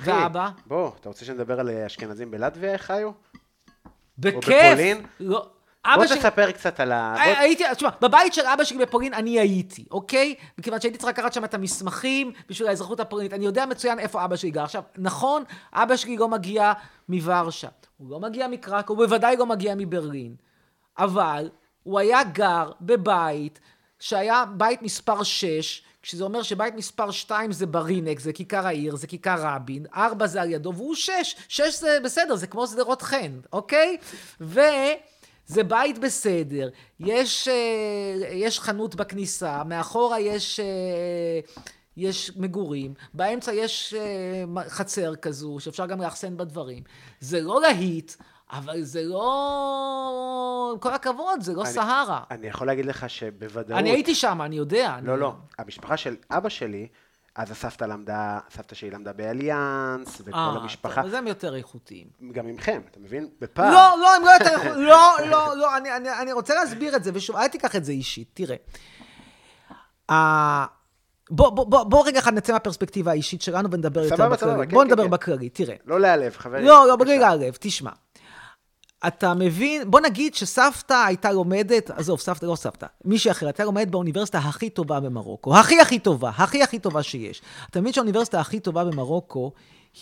ואבא? 0.00 0.50
בוא, 0.66 0.90
אתה 1.00 1.08
רוצה 1.08 1.24
שנדבר 1.24 1.60
על 1.60 1.70
אשכנזים 1.70 2.30
בלטביה, 2.30 2.72
איך 2.72 2.82
חיו? 2.82 3.10
בכיף. 4.18 4.34
או 4.34 4.40
בפולין? 4.40 5.06
לא. 5.20 5.48
בוא 5.94 6.06
שלי... 6.06 6.18
תספר 6.18 6.52
קצת 6.52 6.80
על 6.80 6.92
ה... 6.92 7.14
בוא... 7.14 7.22
הייתי, 7.22 7.64
תשמע, 7.76 7.88
בבית 8.00 8.34
של 8.34 8.46
אבא 8.46 8.64
שלי 8.64 8.78
בפולין 8.78 9.14
אני 9.14 9.40
הייתי, 9.40 9.84
אוקיי? 9.90 10.34
מכיוון 10.58 10.80
שהייתי 10.80 10.98
צריך 10.98 11.08
לקחת 11.18 11.32
שם 11.32 11.44
את 11.44 11.54
המסמכים 11.54 12.32
בשביל 12.48 12.68
האזרחות 12.68 13.00
הפולינית. 13.00 13.32
אני 13.32 13.44
יודע 13.44 13.66
מצוין 13.66 13.98
איפה 13.98 14.24
אבא 14.24 14.36
שלי 14.36 14.50
גר. 14.50 14.62
עכשיו, 14.62 14.82
נכון, 14.98 15.44
אבא 15.72 15.96
שלי 15.96 16.16
לא 16.16 16.28
מגיע 16.28 16.72
מוורשה, 17.08 17.68
הוא 17.96 18.10
לא 18.10 18.20
מגיע 18.20 18.48
מקרק, 18.48 18.88
הוא 18.88 18.96
בוודאי 18.96 19.36
לא 19.36 19.46
מגיע 19.46 19.74
מברלין, 19.74 20.34
אבל 20.98 21.50
הוא 21.82 21.98
היה 21.98 22.24
גר 22.24 22.70
בבית 22.80 23.60
שהיה 23.98 24.44
בית 24.56 24.82
מספר 24.82 25.22
6, 25.22 25.82
שזה 26.04 26.24
אומר 26.24 26.42
שבית 26.42 26.74
מספר 26.74 27.10
2 27.10 27.52
זה 27.52 27.66
ברינק, 27.66 28.20
זה 28.20 28.32
כיכר 28.32 28.66
העיר, 28.66 28.96
זה 28.96 29.06
כיכר 29.06 29.36
רבין, 29.38 29.86
4 29.96 30.26
זה 30.26 30.42
על 30.42 30.50
ידו, 30.50 30.72
והוא 30.74 30.94
6. 30.94 31.36
6 31.48 31.80
זה 31.80 31.98
בסדר, 32.04 32.36
זה 32.36 32.46
כמו 32.46 32.66
שדרות 32.66 33.02
חן, 33.02 33.40
אוקיי? 33.52 33.96
ו... 34.40 34.60
זה 35.46 35.64
בית 35.64 35.98
בסדר, 35.98 36.68
יש, 37.00 37.48
אה, 37.48 38.28
יש 38.30 38.60
חנות 38.60 38.94
בכניסה, 38.94 39.64
מאחורה 39.64 40.20
יש, 40.20 40.60
אה, 40.60 41.40
יש 41.96 42.32
מגורים, 42.36 42.94
באמצע 43.14 43.52
יש 43.52 43.94
אה, 43.94 44.68
חצר 44.68 45.16
כזו, 45.16 45.56
שאפשר 45.60 45.86
גם 45.86 46.00
לאחסן 46.00 46.36
בה 46.36 46.44
דברים. 46.44 46.82
זה 47.20 47.40
לא 47.40 47.60
להיט, 47.60 48.12
אבל 48.52 48.82
זה 48.82 49.02
לא... 49.04 50.70
עם 50.72 50.78
כל 50.78 50.94
הכבוד, 50.94 51.40
זה 51.40 51.52
לא 51.52 51.62
אני, 51.62 51.70
סהרה. 51.70 52.22
אני 52.30 52.46
יכול 52.46 52.66
להגיד 52.66 52.86
לך 52.86 53.10
שבוודאות... 53.10 53.78
אני 53.78 53.90
הייתי 53.90 54.14
שם, 54.14 54.42
אני 54.42 54.56
יודע. 54.56 54.96
לא, 55.02 55.12
אני... 55.12 55.20
לא. 55.20 55.32
המשפחה 55.58 55.96
של 55.96 56.16
אבא 56.30 56.48
שלי... 56.48 56.88
אז 57.36 57.50
הסבתא 57.50 57.84
למדה, 57.84 58.38
סבתא 58.50 58.74
שלי 58.74 58.90
למדה 58.90 59.12
באליאנס, 59.12 60.20
וכל 60.20 60.30
아, 60.32 60.36
המשפחה. 60.36 61.00
אה, 61.00 61.06
אז 61.06 61.14
הם 61.14 61.26
יותר 61.26 61.54
איכותיים. 61.54 62.06
גם 62.32 62.46
ממכם, 62.46 62.80
אתה 62.90 63.00
מבין? 63.00 63.28
בפעם. 63.40 63.72
לא, 63.72 63.96
לא, 64.00 64.16
הם 64.16 64.22
לא 64.22 64.30
יותר 64.30 64.50
איכותיים. 64.50 64.86
לא, 64.86 65.16
לא, 65.30 65.56
לא, 65.56 65.76
אני, 65.76 65.96
אני, 65.96 66.08
אני 66.22 66.32
רוצה 66.32 66.54
להסביר 66.54 66.96
את 66.96 67.04
זה, 67.04 67.10
ושוב, 67.14 67.36
אל 67.36 67.48
תיקח 67.48 67.76
את 67.76 67.84
זה 67.84 67.92
אישית. 67.92 68.28
תראה. 68.34 68.56
Uh, 70.10 70.14
בוא, 71.30 71.50
בוא, 71.50 71.64
בוא, 71.64 71.84
בוא 71.84 72.06
רגע 72.06 72.18
אחד 72.18 72.34
נצא 72.34 72.52
מהפרספקטיבה 72.52 73.10
האישית 73.10 73.42
שלנו 73.42 73.70
ונדבר 73.70 74.04
יותר 74.04 74.28
בכללי. 74.28 74.66
בוא 74.66 74.84
כן, 74.84 74.90
נדבר 74.90 75.04
כן. 75.04 75.10
בכללי, 75.10 75.48
תראה. 75.48 75.76
לא 75.86 76.00
להיעלב, 76.00 76.36
חברים. 76.36 76.64
לא, 76.64 76.88
לא, 76.88 76.96
בלי 76.96 77.18
להיעלב, 77.18 77.56
תשמע. 77.60 77.90
אתה 79.06 79.34
מבין, 79.34 79.90
בוא 79.90 80.00
נגיד 80.00 80.34
שסבתא 80.34 81.04
הייתה 81.06 81.32
לומדת, 81.32 81.90
עזוב, 81.90 82.20
סבתא, 82.20 82.46
לא 82.46 82.56
סבתא, 82.56 82.86
מישהי 83.04 83.30
אחרת, 83.30 83.48
הייתה 83.48 83.64
לומדת 83.64 83.88
באוניברסיטה 83.88 84.38
הכי 84.38 84.70
טובה 84.70 85.00
במרוקו. 85.00 85.56
הכי 85.56 85.80
הכי 85.80 85.98
טובה, 85.98 86.28
הכי 86.28 86.62
הכי 86.62 86.78
טובה 86.78 87.02
שיש. 87.02 87.42
אתה 87.70 87.80
מבין 87.80 87.92
שהאוניברסיטה 87.92 88.40
הכי 88.40 88.60
טובה 88.60 88.84
במרוקו, 88.84 89.52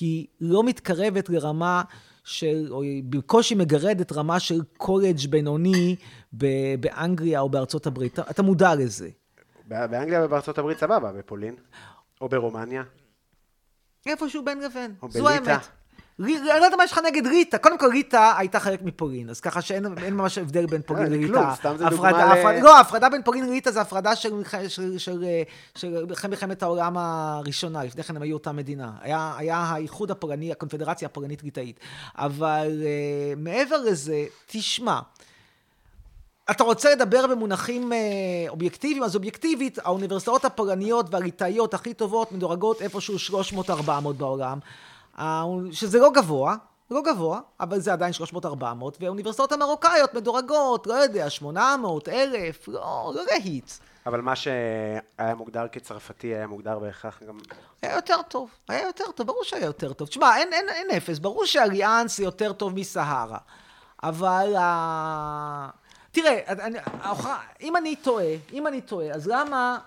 היא 0.00 0.26
לא 0.40 0.64
מתקרבת 0.64 1.28
לרמה 1.28 1.82
של, 2.24 2.68
או 2.70 2.82
היא 2.82 3.02
בקושי 3.06 3.54
מגרדת 3.54 4.12
רמה 4.12 4.40
של 4.40 4.60
קולג' 4.76 5.26
בינוני 5.30 5.96
באנגליה 6.80 7.40
או 7.40 7.48
בארצות 7.48 7.86
הברית. 7.86 8.12
אתה, 8.12 8.30
אתה 8.30 8.42
מודע 8.42 8.74
לזה. 8.74 9.08
באנגליה 9.66 10.24
ובארצות 10.24 10.58
הברית 10.58 10.78
סבבה, 10.78 11.12
בפולין. 11.12 11.54
או 12.20 12.28
ברומניה. 12.28 12.82
איפשהו 14.06 14.44
בין 14.44 14.60
לבין. 14.60 14.94
זו 15.08 15.28
האמת. 15.28 15.81
אני 16.20 16.34
לא 16.44 16.64
יודע 16.64 16.76
מה 16.76 16.84
יש 16.84 16.92
לך 16.92 17.00
נגד 17.06 17.26
ריטה. 17.26 17.58
קודם 17.58 17.78
כל, 17.78 17.86
ריטה 17.86 18.34
הייתה 18.38 18.60
חלק 18.60 18.82
מפולין, 18.82 19.30
אז 19.30 19.40
ככה 19.40 19.62
שאין 19.62 19.86
ממש 20.10 20.38
הבדל 20.38 20.66
בין 20.66 20.82
פולין 20.82 21.04
אה, 21.04 21.08
לריטה. 21.08 21.54
סתם 21.56 21.74
זה 21.78 21.84
דוגמה 21.84 22.12
ל... 22.12 22.14
לא, 22.62 22.76
ההפרדה 22.76 23.08
בין 23.08 23.22
פולין 23.22 23.46
לריטה 23.46 23.70
זה 23.70 23.80
הפרדה 23.80 24.16
של 24.16 24.42
מלחמת 26.28 26.62
העולם 26.62 26.96
הראשונה, 26.96 27.84
לפני 27.84 28.02
כן 28.02 28.16
הם 28.16 28.22
היו 28.22 28.34
אותה 28.34 28.52
מדינה. 28.52 28.92
היה 29.02 29.56
האיחוד 29.56 30.10
הפולני, 30.10 30.52
הקונפדרציה 30.52 31.06
הפולנית-ליטאית. 31.06 31.80
אבל 32.18 32.82
אה, 32.84 33.34
מעבר 33.36 33.76
לזה, 33.76 34.24
תשמע, 34.46 35.00
אתה 36.50 36.64
רוצה 36.64 36.92
לדבר 36.92 37.26
במונחים 37.26 37.92
אה, 37.92 37.98
אובייקטיביים, 38.48 39.02
אז 39.02 39.16
אובייקטיבית, 39.16 39.78
האוניברסיטאות 39.78 40.44
הפולניות 40.44 41.06
והליטאיות 41.10 41.74
הכי 41.74 41.94
טובות 41.94 42.32
מדורגות 42.32 42.82
איפשהו 42.82 43.38
300-400 43.68 44.12
בעולם. 44.16 44.58
שזה 45.72 45.98
לא 45.98 46.10
גבוה, 46.10 46.56
לא 46.90 47.02
גבוה, 47.02 47.40
אבל 47.60 47.80
זה 47.80 47.92
עדיין 47.92 48.12
300-400, 48.34 48.44
והאוניברסיטאות 49.00 49.52
המרוקאיות 49.52 50.14
מדורגות, 50.14 50.86
לא 50.86 50.94
יודע, 50.94 51.30
800, 51.30 52.08
1,000, 52.08 52.68
לא, 52.68 53.12
לא 53.14 53.22
להיט. 53.30 53.70
אבל 54.06 54.20
מה 54.20 54.36
שהיה 54.36 55.34
מוגדר 55.36 55.66
כצרפתי 55.72 56.26
היה 56.26 56.46
מוגדר 56.46 56.78
בהכרח 56.78 57.22
גם... 57.28 57.38
היה 57.82 57.94
יותר 57.94 58.22
טוב, 58.28 58.50
היה 58.68 58.86
יותר 58.86 59.04
טוב, 59.14 59.26
ברור 59.26 59.44
שהיה 59.44 59.64
יותר 59.64 59.92
טוב. 59.92 60.08
תשמע, 60.08 60.36
אין, 60.36 60.52
אין, 60.52 60.68
אין 60.68 60.90
אפס, 60.96 61.18
ברור 61.18 61.46
שאליאנס 61.46 62.16
זה 62.16 62.24
יותר 62.24 62.52
טוב 62.52 62.74
מסהרה. 62.74 63.38
אבל 64.02 64.54
uh... 64.56 65.82
תראה, 66.12 66.40
אני, 66.48 66.78
אם 67.60 67.76
אני 67.76 67.96
טועה, 67.96 68.34
אם 68.52 68.66
אני 68.66 68.80
טועה, 68.80 69.10
אז 69.10 69.26
למה 69.26 69.78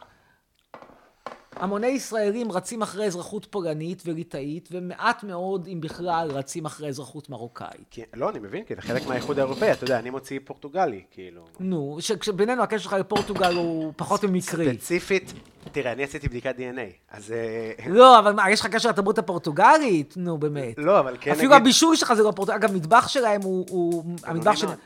המוני 1.56 1.88
ישראלים 1.88 2.52
רצים 2.52 2.82
אחרי 2.82 3.06
אזרחות 3.06 3.46
פולנית 3.46 4.04
וליטאית, 4.06 4.70
ומעט 4.72 5.24
מאוד, 5.24 5.68
אם 5.74 5.82
בכלל, 5.82 6.32
רצים 6.32 6.66
אחרי 6.66 6.88
אזרחות 6.88 7.30
מרוקאית. 7.30 7.86
כי, 7.92 8.02
לא, 8.14 8.30
אני 8.30 8.40
מבין, 8.40 8.64
כי 8.64 8.76
זה 8.76 8.82
חלק 8.82 9.08
מהאיחוד 9.08 9.40
האירופאי, 9.40 9.72
אתה 9.72 9.84
יודע, 9.84 10.00
אני 10.00 10.10
מוציא 10.10 10.40
פורטוגלי, 10.46 11.02
כאילו. 11.12 11.46
נו, 11.60 11.98
שבינינו 12.00 12.64
הקשר 12.64 12.84
שלך 12.84 12.94
לפורטוגל 12.94 13.56
הוא 13.56 13.94
פחות 13.96 14.24
ממקרי. 14.24 14.74
ספציפית, 14.74 15.34
תראה, 15.72 15.92
אני 15.92 16.04
עשיתי 16.04 16.28
בדיקת 16.28 16.56
DNA, 16.58 17.12
אז... 17.12 17.32
אה, 17.32 17.90
לא, 17.90 18.20
אבל 18.20 18.34
מה, 18.34 18.52
יש 18.52 18.62
לך 18.62 18.68
קשר 18.68 18.90
לתרבות 18.90 19.18
הפורטוגלית? 19.18 20.14
נו, 20.18 20.38
באמת. 20.38 20.74
לא, 20.78 21.00
אבל 21.00 21.18
כן 21.22 21.32
אפילו. 21.32 21.54
הבישול 21.54 21.96
שלך 21.96 22.14
זה 22.14 22.24
לא 22.24 22.32
פורטוגל. 22.32 22.58
אגב, 22.58 22.74
מטבח 22.74 23.08
שלהם. 23.08 23.42
הוא 23.42 24.04
המטבח 24.24 24.56
שלהם... 24.56 24.78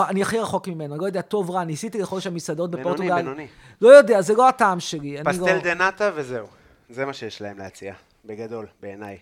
אני 0.00 0.22
הכי 0.22 0.38
רחוק 0.38 0.68
ממנו, 0.68 0.94
אני 0.94 1.00
לא 1.00 1.06
יודע, 1.06 1.22
טוב 1.22 1.50
רע, 1.50 1.64
ניסיתי 1.64 1.98
לאכול 1.98 2.20
שם 2.20 2.34
מסעדות 2.34 2.70
בפורטוגל. 2.70 3.14
בינוני, 3.14 3.22
בינוני. 3.22 3.46
לא 3.80 3.88
יודע, 3.88 4.22
זה 4.22 4.34
לא 4.34 4.48
הטעם 4.48 4.80
שלי. 4.80 5.16
פסטל 5.24 5.54
לא... 5.54 5.62
דה 5.62 5.74
נאטה 5.74 6.10
וזהו. 6.14 6.46
זה 6.90 7.04
מה 7.04 7.12
שיש 7.12 7.42
להם 7.42 7.58
להציע, 7.58 7.94
בגדול, 8.24 8.66
בעיניי. 8.80 9.18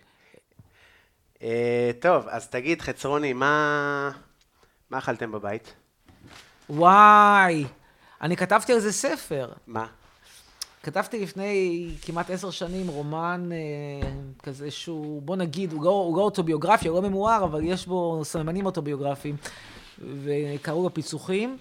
Uh, 1.35 1.43
טוב, 2.01 2.29
אז 2.29 2.49
תגיד, 2.49 2.81
חצרוני, 2.81 3.33
מה... 3.33 4.11
מה 4.91 4.99
אכלתם 4.99 5.33
בבית? 5.33 5.75
וואי, 6.71 7.65
אני 8.21 8.37
כתבתי 8.37 8.73
על 8.73 8.81
זה 8.81 8.93
ספר. 8.93 9.53
מה? 9.67 9.87
כתבתי 10.83 11.23
לפני 11.23 11.89
כמעט 12.03 12.31
עשר 12.31 12.51
שנים 12.51 12.89
רומן 12.89 13.49
אה, 13.53 14.11
כזה 14.43 14.71
שהוא, 14.71 15.23
בוא 15.23 15.37
נגיד, 15.37 15.73
הוא 15.73 15.85
לא, 15.85 15.91
הוא 15.91 16.17
לא 16.17 16.23
אוטוביוגרפיה, 16.23 16.91
הוא 16.91 17.03
לא 17.03 17.09
ממואר, 17.09 17.45
אבל 17.45 17.65
יש 17.65 17.87
בו 17.87 18.21
סממנים 18.25 18.67
אוטוביוגרפיים, 18.67 19.37
וקראו 20.01 20.83
לו 20.83 20.95
פיצוחים. 20.95 21.59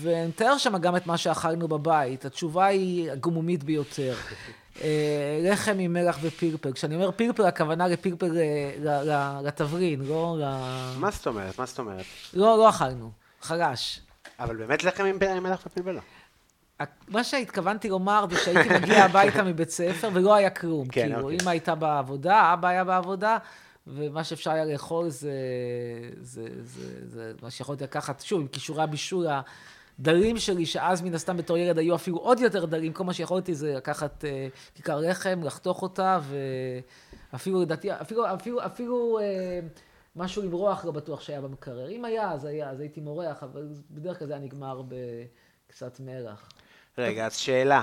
ונתאר 0.00 0.58
שם 0.58 0.78
גם 0.78 0.96
את 0.96 1.06
מה 1.06 1.16
שאכלנו 1.16 1.68
בבית. 1.68 2.24
התשובה 2.24 2.66
היא 2.66 3.10
הגמומית 3.10 3.64
ביותר. 3.64 4.14
אה, 4.82 5.40
לחם 5.42 5.76
עם 5.78 5.92
מלח 5.92 6.18
ופלפל. 6.22 6.72
כשאני 6.72 6.94
אומר 6.94 7.10
פלפל, 7.10 7.46
הכוונה 7.46 7.88
לפלפל 7.88 8.36
אה, 8.38 9.40
לתברין, 9.42 10.00
לא 10.00 10.36
ל... 10.40 10.44
מה 10.98 11.10
זאת 11.10 11.26
אומרת? 11.26 11.58
מה 11.58 11.66
זאת 11.66 11.78
אומרת? 11.78 12.04
לא, 12.34 12.58
לא 12.58 12.68
אכלנו. 12.68 13.10
חלש. 13.40 14.00
אבל 14.40 14.56
באמת 14.56 14.84
לחם 14.84 15.04
עם 15.04 15.42
מלח 15.42 15.62
ופלפל 15.66 15.90
לא. 15.90 16.00
מה 17.08 17.24
שהתכוונתי 17.24 17.88
לומר 17.88 18.26
זה 18.30 18.36
שהייתי 18.44 18.74
מגיע 18.74 19.04
הביתה 19.04 19.42
מבית 19.42 19.70
ספר 19.70 20.10
ולא 20.12 20.34
היה 20.34 20.50
כלום. 20.50 20.88
כן, 20.88 21.02
כאילו, 21.02 21.20
אוקיי. 21.20 21.38
אמא 21.42 21.50
הייתה 21.50 21.74
בעבודה, 21.74 22.52
אבא 22.52 22.68
היה 22.68 22.84
בעבודה, 22.84 23.38
ומה 23.94 24.24
שאפשר 24.24 24.50
היה 24.50 24.64
לאכול 24.64 25.08
זה, 25.08 25.32
זה, 26.20 26.48
זה, 26.62 27.08
זה 27.08 27.32
מה 27.42 27.50
שיכולתי 27.50 27.84
לקחת, 27.84 28.20
שוב, 28.20 28.40
עם 28.40 28.48
כישורי 28.48 28.82
הבישול 28.82 29.26
הדלים 29.98 30.38
שלי, 30.38 30.66
שאז 30.66 31.02
מן 31.02 31.14
הסתם 31.14 31.36
בתור 31.36 31.58
ילד 31.58 31.78
היו 31.78 31.94
אפילו 31.94 32.16
עוד 32.16 32.40
יותר 32.40 32.64
דלים, 32.64 32.92
כל 32.92 33.04
מה 33.04 33.12
שיכולתי 33.12 33.54
זה 33.54 33.74
לקחת 33.74 34.24
אה, 34.24 34.48
כיכר 34.74 35.00
לחם, 35.00 35.40
לחתוך 35.42 35.82
אותה, 35.82 36.20
ואפילו 37.32 37.62
לדעתי, 37.62 37.92
אפילו, 37.92 38.34
אפילו, 38.34 38.66
אפילו 38.66 39.18
אה, 39.18 39.60
משהו 40.16 40.42
למרוח 40.42 40.84
לא 40.84 40.92
בטוח 40.92 41.20
שהיה 41.20 41.40
במקרר. 41.40 41.88
אם 41.88 42.04
היה, 42.04 42.32
אז 42.32 42.44
היה, 42.44 42.70
אז 42.70 42.80
הייתי 42.80 43.00
מורח, 43.00 43.42
אבל 43.42 43.68
בדרך 43.90 44.18
כלל 44.18 44.28
זה 44.28 44.34
היה 44.34 44.42
נגמר 44.42 44.82
בקצת 45.68 46.00
מלח. 46.00 46.48
רגע, 46.98 47.26
אז 47.26 47.36
שאלה, 47.36 47.82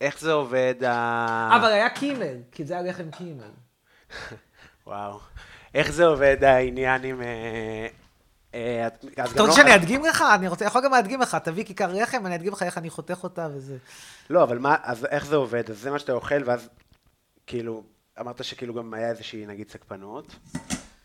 איך 0.00 0.20
זה 0.20 0.32
עובד 0.32 0.74
ה... 0.84 1.56
אבל 1.56 1.72
היה 1.72 1.90
קימל, 1.90 2.36
כי 2.52 2.64
זה 2.64 2.74
היה 2.74 2.82
לחם 2.82 3.10
קימל. 3.10 3.50
וואו. 4.86 5.18
איך 5.74 5.92
זה 5.92 6.06
עובד 6.06 6.44
העניין 6.44 7.04
עם... 7.04 7.22
אה, 7.22 7.86
אה, 8.54 8.86
אתה 9.12 9.42
רוצה 9.42 9.52
שאני 9.52 9.74
אדגים 9.74 10.04
לך? 10.04 10.24
אני 10.34 10.48
רוצה, 10.48 10.64
יכול 10.64 10.84
גם 10.84 10.92
להדגים 10.92 11.20
לך. 11.20 11.36
תביא 11.44 11.64
כיכר 11.64 11.92
לחם, 11.92 12.26
אני 12.26 12.34
אדגים 12.34 12.52
לך 12.52 12.62
איך 12.62 12.78
אני 12.78 12.90
חותך 12.90 13.18
אותה 13.22 13.48
וזה. 13.54 13.76
לא, 14.30 14.42
אבל 14.42 14.58
מה, 14.58 14.76
אז 14.82 15.04
איך 15.04 15.26
זה 15.26 15.36
עובד? 15.36 15.70
אז 15.70 15.78
זה 15.78 15.90
מה 15.90 15.98
שאתה 15.98 16.12
אוכל, 16.12 16.42
ואז 16.44 16.68
כאילו, 17.46 17.82
אמרת 18.20 18.44
שכאילו 18.44 18.74
גם 18.74 18.94
היה 18.94 19.10
איזושהי, 19.10 19.46
נגיד, 19.46 19.70
סקפנות. 19.70 20.36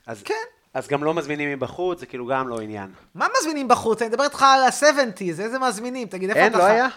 אז, 0.07 0.23
כן. 0.23 0.33
אז 0.73 0.87
גם 0.87 1.03
לא 1.03 1.13
מזמינים 1.13 1.51
מבחוץ, 1.51 1.99
זה 1.99 2.05
כאילו 2.05 2.27
גם 2.27 2.47
לא 2.47 2.61
עניין. 2.61 2.91
מה 3.15 3.27
מזמינים 3.39 3.67
בחוץ? 3.67 4.01
אני 4.01 4.09
מדבר 4.09 4.23
איתך 4.23 4.43
על 4.43 4.63
ה-70's, 4.63 5.21
איזה 5.21 5.59
מזמינים? 5.59 6.07
תגיד, 6.07 6.29
איפה 6.29 6.47
אתה... 6.47 6.57
אין, 6.57 6.57
לא 6.57 6.63
היה? 6.63 6.87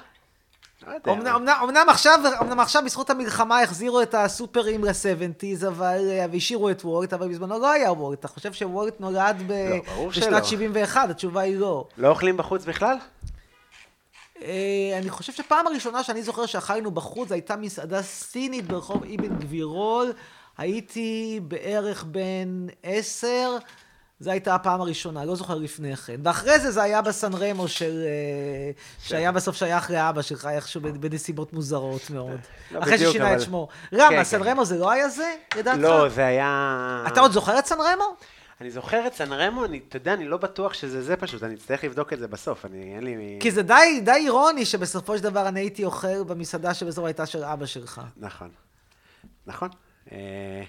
לא 0.86 1.12
אמנם 1.64 1.86
עכשיו, 1.88 2.20
אמנם 2.40 2.60
עכשיו 2.60 2.82
בזכות 2.84 3.10
המלחמה 3.10 3.60
החזירו 3.60 4.02
את 4.02 4.14
הסופרים 4.14 4.84
ל-70's, 4.84 5.66
אבל, 5.68 5.98
והשאירו 6.32 6.70
את 6.70 6.84
וולט, 6.84 7.12
אבל 7.12 7.28
בזמנו 7.28 7.59
לא 7.59 7.70
היה 7.70 7.92
וולט. 7.92 8.18
אתה 8.18 8.28
חושב 8.28 8.52
שוולט 8.52 9.00
נולד 9.00 9.42
ב... 9.46 9.52
לא, 9.52 10.09
בשנת 10.09 10.44
71? 10.44 11.10
התשובה 11.10 11.40
היא 11.40 11.56
לא. 11.56 11.88
לא 11.98 12.09
אוכלים 12.09 12.36
בחוץ 12.36 12.64
בכלל? 12.64 12.96
אה, 14.42 14.98
אני 14.98 15.10
חושב 15.10 15.32
שפעם 15.32 15.66
הראשונה 15.66 16.02
שאני 16.02 16.22
זוכר 16.22 16.46
שאכלנו 16.46 16.90
בחוץ, 16.90 17.32
הייתה 17.32 17.56
מסעדה 17.56 18.02
סינית 18.02 18.66
ברחוב 18.66 19.04
אבן 19.04 19.38
גבירול. 19.38 20.12
הייתי 20.59 21.40
בערך 21.42 22.04
בן 22.04 22.66
עשר. 22.82 23.56
זו 24.23 24.31
הייתה 24.31 24.55
הפעם 24.55 24.81
הראשונה, 24.81 25.24
לא 25.24 25.36
זוכר 25.36 25.55
לפני 25.55 25.97
כן. 25.97 26.20
ואחרי 26.24 26.59
זה 26.59 26.70
זה 26.70 26.82
היה 26.82 27.03
בסן 27.03 27.35
רמו 27.35 27.69
של... 27.69 28.03
אה, 28.07 28.70
שהיה 28.99 29.32
בסוף 29.32 29.57
שייך 29.57 29.90
לאבא 29.90 30.23
שלך, 30.23 30.47
איכשהו 30.47 30.81
בנסיבות 30.81 31.53
מוזרות 31.53 32.11
מאוד. 32.11 32.40
לא 32.70 32.78
אחרי 32.78 32.99
ששינה 32.99 33.35
את 33.36 33.40
שמו. 33.40 33.69
למה, 33.93 34.24
סן 34.24 34.43
רמו 34.43 34.65
זה 34.65 34.78
לא 34.78 34.90
היה 34.90 35.09
זה, 35.09 35.35
לדעתך? 35.57 35.81
לא, 35.81 36.09
זה 36.09 36.27
היה... 36.27 37.05
אתה 37.09 37.20
עוד 37.20 37.32
זוכר 37.32 37.59
את 37.59 37.66
סן 37.66 37.81
רמו? 37.81 38.16
אני 38.61 38.70
זוכר 38.70 39.07
את 39.07 39.15
סן 39.15 39.32
רמו, 39.32 39.65
אני, 39.65 39.81
אתה 39.89 39.97
יודע, 39.97 40.15
אני 40.15 40.28
לא 40.28 40.36
בטוח 40.36 40.74
שזה 40.74 41.03
זה 41.03 41.16
פשוט, 41.16 41.43
אני 41.43 41.55
אצטרך 41.55 41.85
לבדוק 41.85 42.12
את 42.12 42.19
זה 42.19 42.28
בסוף, 42.28 42.66
אני, 42.66 42.94
אין 42.97 43.05
לי... 43.05 43.39
כי 43.40 43.51
זה 43.51 43.62
די, 43.62 44.01
די 44.05 44.12
אירוני 44.12 44.65
שבסופו 44.65 45.16
של 45.16 45.23
דבר 45.23 45.49
אני 45.49 45.61
הייתי 45.61 45.85
אוכל 45.85 46.23
במסעדה 46.23 46.74
שבסופו 46.74 47.07
הייתה 47.07 47.27
של 47.27 47.44
אבא 47.44 47.66
שלך. 47.66 48.01
נכון. 48.16 48.49
נכון. 49.47 49.69
אה... 50.12 50.62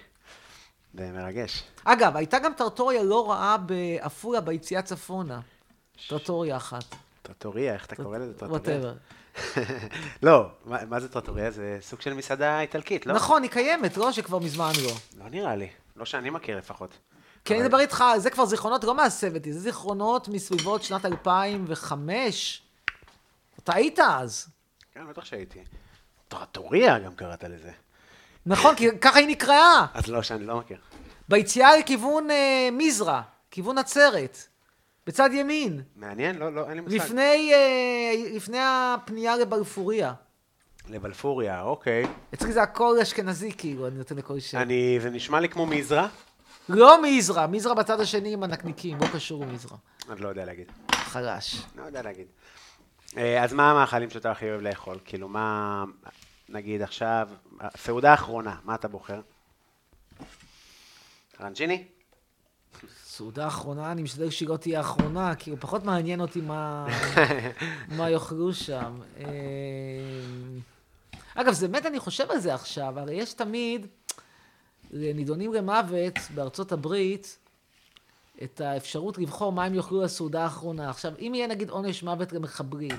זה 0.94 1.12
מרגש. 1.12 1.64
אגב, 1.84 2.16
הייתה 2.16 2.40
גם 2.40 2.54
טרטוריה 2.54 3.04
לא 3.04 3.32
רעה 3.32 3.58
בעפולה, 3.58 4.42
ביציאה 4.42 4.82
צפונה. 4.82 5.40
טרטוריה 6.08 6.58
אחת. 6.58 6.84
טרטוריה, 7.22 7.74
איך 7.74 7.86
אתה 7.86 7.96
קורא 7.96 8.18
לזה 8.18 8.34
טרטוריה? 8.34 8.94
לא, 10.24 10.48
מה 10.66 11.00
זה 11.00 11.10
טרטוריה? 11.10 11.52
זה 11.52 11.78
סוג 11.82 12.02
של 12.02 12.14
מסעדה 12.14 12.60
איטלקית, 12.60 13.06
לא? 13.06 13.14
נכון, 13.14 13.44
היא 13.44 13.52
קיימת, 13.52 13.98
לא 13.98 14.12
שכבר 14.12 14.40
מזמן 14.40 14.72
לא. 14.84 14.92
לא 15.24 15.30
נראה 15.30 15.56
לי. 15.56 15.70
לא 15.96 16.06
שאני 16.06 16.30
מכיר 16.30 16.58
לפחות. 16.58 16.98
כי 17.46 17.54
אני 17.54 17.64
מדבר 17.64 17.80
איתך, 17.80 18.04
זה 18.18 18.30
כבר 18.30 18.46
זיכרונות 18.46 18.84
לא 18.84 18.96
מהסבתי, 18.96 19.54
זה 19.54 19.60
זיכרונות 19.60 20.28
מסביבות 20.28 20.84
שנת 20.84 21.06
2005. 21.06 22.62
אתה 23.64 23.76
היית 23.76 24.00
אז. 24.00 24.48
כן, 24.92 25.08
בטח 25.10 25.26
שהייתי. 25.26 25.64
טרטוריה 26.28 27.00
גם 27.00 27.16
קראת 27.16 27.44
לזה. 27.44 27.72
נכון, 28.46 28.76
כי 28.76 28.88
ככה 29.02 29.20
היא 29.20 29.28
נקראה. 29.28 29.86
אז 29.94 30.08
לא, 30.08 30.22
שאני 30.22 30.46
לא 30.46 30.58
מכיר. 30.58 30.78
ביציאה 31.30 31.78
לכיוון 31.78 32.32
אה, 32.32 32.70
מזרע, 32.72 33.22
כיוון 33.52 33.78
נצרת, 33.78 34.38
בצד 35.08 35.30
ימין. 35.34 35.82
מעניין, 35.96 36.36
לא, 36.36 36.54
לא, 36.54 36.70
אין 36.70 36.74
לי 36.74 36.82
מושג. 36.82 36.96
לפני, 36.96 37.54
אה, 37.54 38.36
לפני 38.36 38.58
הפנייה 38.62 39.38
לבלפוריה. 39.38 40.14
לבלפוריה, 40.90 41.62
אוקיי. 41.62 42.06
אצלי 42.34 42.52
זה 42.52 42.62
הכל 42.62 42.98
אשכנזי, 43.02 43.52
כאילו, 43.58 43.88
אני 43.88 43.98
נותן 43.98 44.16
לכל 44.16 44.40
שם. 44.40 44.58
אני, 44.58 44.98
זה 45.02 45.10
נשמע 45.10 45.40
לי 45.40 45.50
כמו 45.50 45.66
מזרע. 45.66 46.08
לא 46.70 47.02
מזרע, 47.04 47.48
מזרע 47.48 47.74
בצד 47.74 48.00
השני 48.00 48.34
עם 48.34 48.44
הנקניקים, 48.44 48.98
לא 49.02 49.08
קשור 49.14 49.46
למזרע. 49.46 49.78
אני 50.10 50.22
לא 50.22 50.30
יודע 50.30 50.46
להגיד. 50.46 50.72
חלש. 50.92 51.62
לא 51.76 51.84
יודע 51.84 52.02
להגיד. 52.02 52.28
אה, 53.18 53.44
אז 53.44 53.54
מה 53.54 53.72
המאכלים 53.72 54.10
שאתה 54.10 54.32
הכי 54.32 54.50
אוהב 54.50 54.62
לאכול? 54.62 54.98
כאילו, 55.06 55.28
מה, 55.28 55.84
נגיד 56.50 56.82
עכשיו, 56.82 57.30
הסעודה 57.60 58.12
האחרונה, 58.12 58.56
מה 58.64 58.76
אתה 58.76 58.88
בוחר? 58.88 59.22
רנג'יני? 61.42 61.84
סעודה 63.04 63.46
האחרונה, 63.46 63.92
אני 63.92 64.02
משתדל 64.04 64.30
שהיא 64.30 64.50
לא 64.50 64.58
תהיה 64.58 64.78
האחרונה, 64.78 65.36
כי 65.36 65.50
הוא 65.50 65.58
פחות 65.62 65.84
מעניין 65.84 66.22
אותי 66.22 66.42
מה, 66.42 66.88
מה 67.98 68.10
יאכלו 68.10 68.54
שם. 68.54 69.00
אה, 69.18 69.26
אגב, 71.36 71.54
זה 71.54 71.68
באמת, 71.68 71.86
אני 71.86 72.00
חושב 72.00 72.32
על 72.32 72.40
זה 72.40 72.54
עכשיו, 72.54 73.00
הרי 73.00 73.16
יש 73.16 73.34
תמיד 73.34 73.88
לנידונים 74.92 75.54
למוות 75.54 76.14
בארצות 76.36 76.72
הברית 76.72 77.38
את 78.44 78.62
האפשרות 78.62 79.18
לבחור 79.18 79.52
מה 79.52 79.66
הם 79.66 79.76
יאכלו 79.76 80.02
לסעודה 80.02 80.44
האחרונה. 80.44 80.90
עכשיו, 80.90 81.14
אם 81.20 81.32
יהיה 81.36 81.48
נגיד 81.48 81.70
עונש 81.70 82.04
מוות 82.04 82.34
למחבלים, 82.34 82.96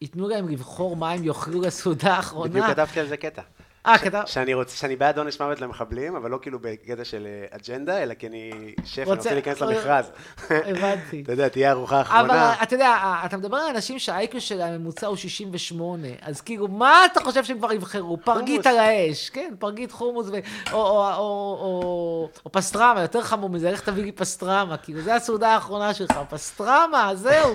ייתנו 0.00 0.28
להם 0.28 0.48
לבחור 0.48 0.96
מה 0.96 1.10
הם 1.10 1.24
יאכלו 1.24 1.60
לסעודה 1.60 2.14
האחרונה. 2.14 2.50
בדיוק 2.50 2.66
כתבתי 2.66 3.00
על 3.00 3.08
זה 3.08 3.16
קטע. 3.16 3.42
אה, 3.86 3.98
כתב... 3.98 4.22
שאני 4.26 4.54
רוצה, 4.54 4.76
שאני 4.76 4.96
בעד 4.96 5.18
עונש 5.18 5.40
מוות 5.40 5.60
למחבלים, 5.60 6.16
אבל 6.16 6.30
לא 6.30 6.38
כאילו 6.42 6.58
בקטע 6.62 7.04
של 7.04 7.26
אה, 7.26 7.56
אג'נדה, 7.56 8.02
אלא 8.02 8.14
כי 8.14 8.26
אני 8.26 8.74
שף, 8.84 8.98
אני 8.98 9.10
רוצה 9.10 9.32
להיכנס 9.32 9.60
למכרז. 9.60 10.10
הבנתי. 10.70 11.22
אתה 11.22 11.32
יודע, 11.32 11.48
תהיה 11.48 11.70
ארוחה 11.70 12.00
אחרונה. 12.00 12.52
אבל 12.52 12.62
אתה 12.62 12.74
יודע, 12.74 12.96
אתה 13.24 13.36
מדבר 13.36 13.56
על 13.56 13.74
אנשים 13.74 13.98
שהאייקו 13.98 14.40
שלהם 14.40 14.74
הממוצע 14.74 15.06
הוא 15.06 15.16
68, 15.16 16.08
אז 16.22 16.40
כאילו, 16.40 16.68
מה 16.68 17.06
אתה 17.12 17.20
חושב 17.20 17.44
שהם 17.44 17.58
כבר 17.58 17.72
יבחרו? 17.72 18.18
פרגית 18.24 18.66
על 18.66 18.78
האש, 18.78 19.30
כן, 19.30 19.54
פרגית 19.58 19.92
חומוס, 19.92 20.26
או 20.72 22.28
פסטרמה, 22.52 23.00
יותר 23.00 23.22
חמור 23.22 23.50
מזה, 23.50 23.68
איך 23.68 23.80
תביא 23.80 24.04
לי 24.04 24.12
פסטרמה? 24.12 24.76
כאילו, 24.76 25.00
זו 25.00 25.10
הסעודה 25.10 25.48
האחרונה 25.48 25.94
שלך, 25.94 26.18
פסטרמה, 26.30 27.10
זהו. 27.14 27.54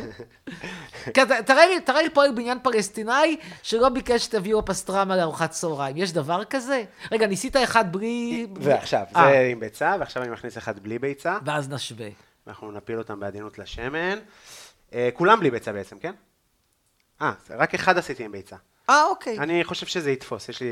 תראה 1.85 2.01
לי 2.01 2.09
פועל 2.13 2.31
בניין 2.31 2.57
פלסטיני 2.63 3.37
שלא 3.63 3.89
ביקש 3.89 4.23
שתביאו 4.23 4.65
פסטרמה 4.65 5.17
לארוחת 5.17 5.49
צהריים. 5.49 5.97
יש 5.97 6.13
דבר 6.21 6.43
כזה? 6.43 6.83
רגע, 7.11 7.27
ניסית 7.27 7.55
אחד 7.57 7.91
בלי... 7.91 8.47
ועכשיו, 8.61 9.03
זה 9.13 9.19
אה. 9.19 9.47
עם 9.47 9.59
ביצה, 9.59 9.95
ועכשיו 9.99 10.23
אני 10.23 10.31
מכניס 10.31 10.57
אחד 10.57 10.79
בלי 10.79 10.99
ביצה. 10.99 11.37
ואז 11.45 11.69
נשווה. 11.69 12.09
אנחנו 12.47 12.71
נפיל 12.71 12.97
אותם 12.97 13.19
בעדינות 13.19 13.59
לשמן. 13.59 14.19
אה, 14.93 15.09
כולם 15.13 15.39
בלי 15.39 15.51
ביצה 15.51 15.73
בעצם, 15.73 15.99
כן? 15.99 16.13
אה, 17.21 17.31
רק 17.49 17.73
אחד 17.73 17.97
עשיתי 17.97 18.25
עם 18.25 18.31
ביצה. 18.31 18.55
אה, 18.89 19.03
אוקיי. 19.05 19.39
אני 19.39 19.63
חושב 19.63 19.85
שזה 19.85 20.11
יתפוס, 20.11 20.49
יש 20.49 20.61
לי... 20.61 20.67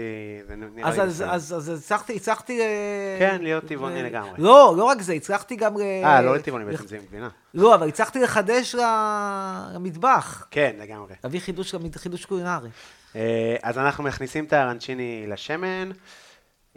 זה 0.48 0.56
נראה 0.56 0.92
לי 0.92 0.98
בסדר. 0.98 1.32
אז 1.32 1.70
הצלחתי, 1.78 2.16
הצלחתי... 2.16 2.60
כן, 3.20 3.38
להיות 3.42 3.66
טבעוני 3.66 4.04
לגמרי. 4.04 4.32
לא, 4.38 4.74
לא 4.78 4.84
רק 4.84 5.02
זה, 5.02 5.14
הצלחתי 5.14 5.56
גם... 5.56 5.78
אה, 5.78 6.22
לא 6.22 6.36
לטבעוני 6.36 6.66
בעצם, 6.66 6.88
זה 6.88 6.96
עם 6.96 7.04
גבינה. 7.06 7.30
לא, 7.54 7.76
אבל 7.76 7.88
הצלחתי 7.88 8.20
לחדש 8.20 8.76
למטבח. 9.74 10.48
כן, 10.52 10.76
לגמרי. 10.80 11.14
להביא 11.24 11.40
חידוש 11.96 12.26
קולינרי. 12.26 12.70
אה, 13.16 13.56
אז 13.62 13.78
אנחנו 13.78 14.04
מכניסים 14.04 14.46
את 14.46 14.54
הארנצ'יני 14.54 15.26
לשמן, 15.28 15.92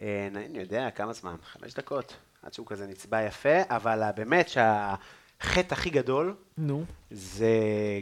אה, 0.03 0.29
אני 0.35 0.59
יודע 0.59 0.91
כמה 0.91 1.13
זמן, 1.13 1.35
חמש 1.53 1.75
דקות, 1.75 2.17
עד 2.43 2.53
שהוא 2.53 2.67
כזה 2.67 2.87
נצבע 2.87 3.23
יפה, 3.23 3.63
אבל 3.69 4.03
באמת 4.17 4.49
שהחטא 4.49 5.75
הכי 5.75 5.91
גדול, 5.91 6.35
נו. 6.59 6.85
זה 7.11 7.49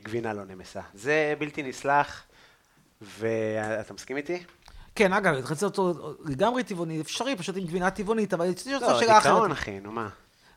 גבינה 0.05 0.33
לא 0.33 0.45
נמסה. 0.45 0.81
זה 0.95 1.35
בלתי 1.39 1.63
נסלח. 1.63 2.25
ואתה 3.01 3.95
מסכים 3.95 4.17
איתי? 4.17 4.43
כן, 4.95 5.13
אגב, 5.13 5.35
רציתי 5.35 5.65
אותו 5.65 6.15
לגמרי 6.25 6.65
טבעוני, 6.65 7.01
אפשרי, 7.01 7.37
פשוט 7.37 7.57
עם 7.57 7.65
גבינה 7.65 7.91
טבעונית, 7.91 8.35
אבל 8.35 8.49
רציתי 8.49 8.75
לשאול 8.75 8.91
אותך 8.91 9.01
שאלה 9.01 9.19
אחרת. 9.19 9.27
לא, 9.27 9.35
דיכאון, 9.35 9.53
אחי, 9.53 9.81
נו 9.81 9.93
מה. 9.93 10.09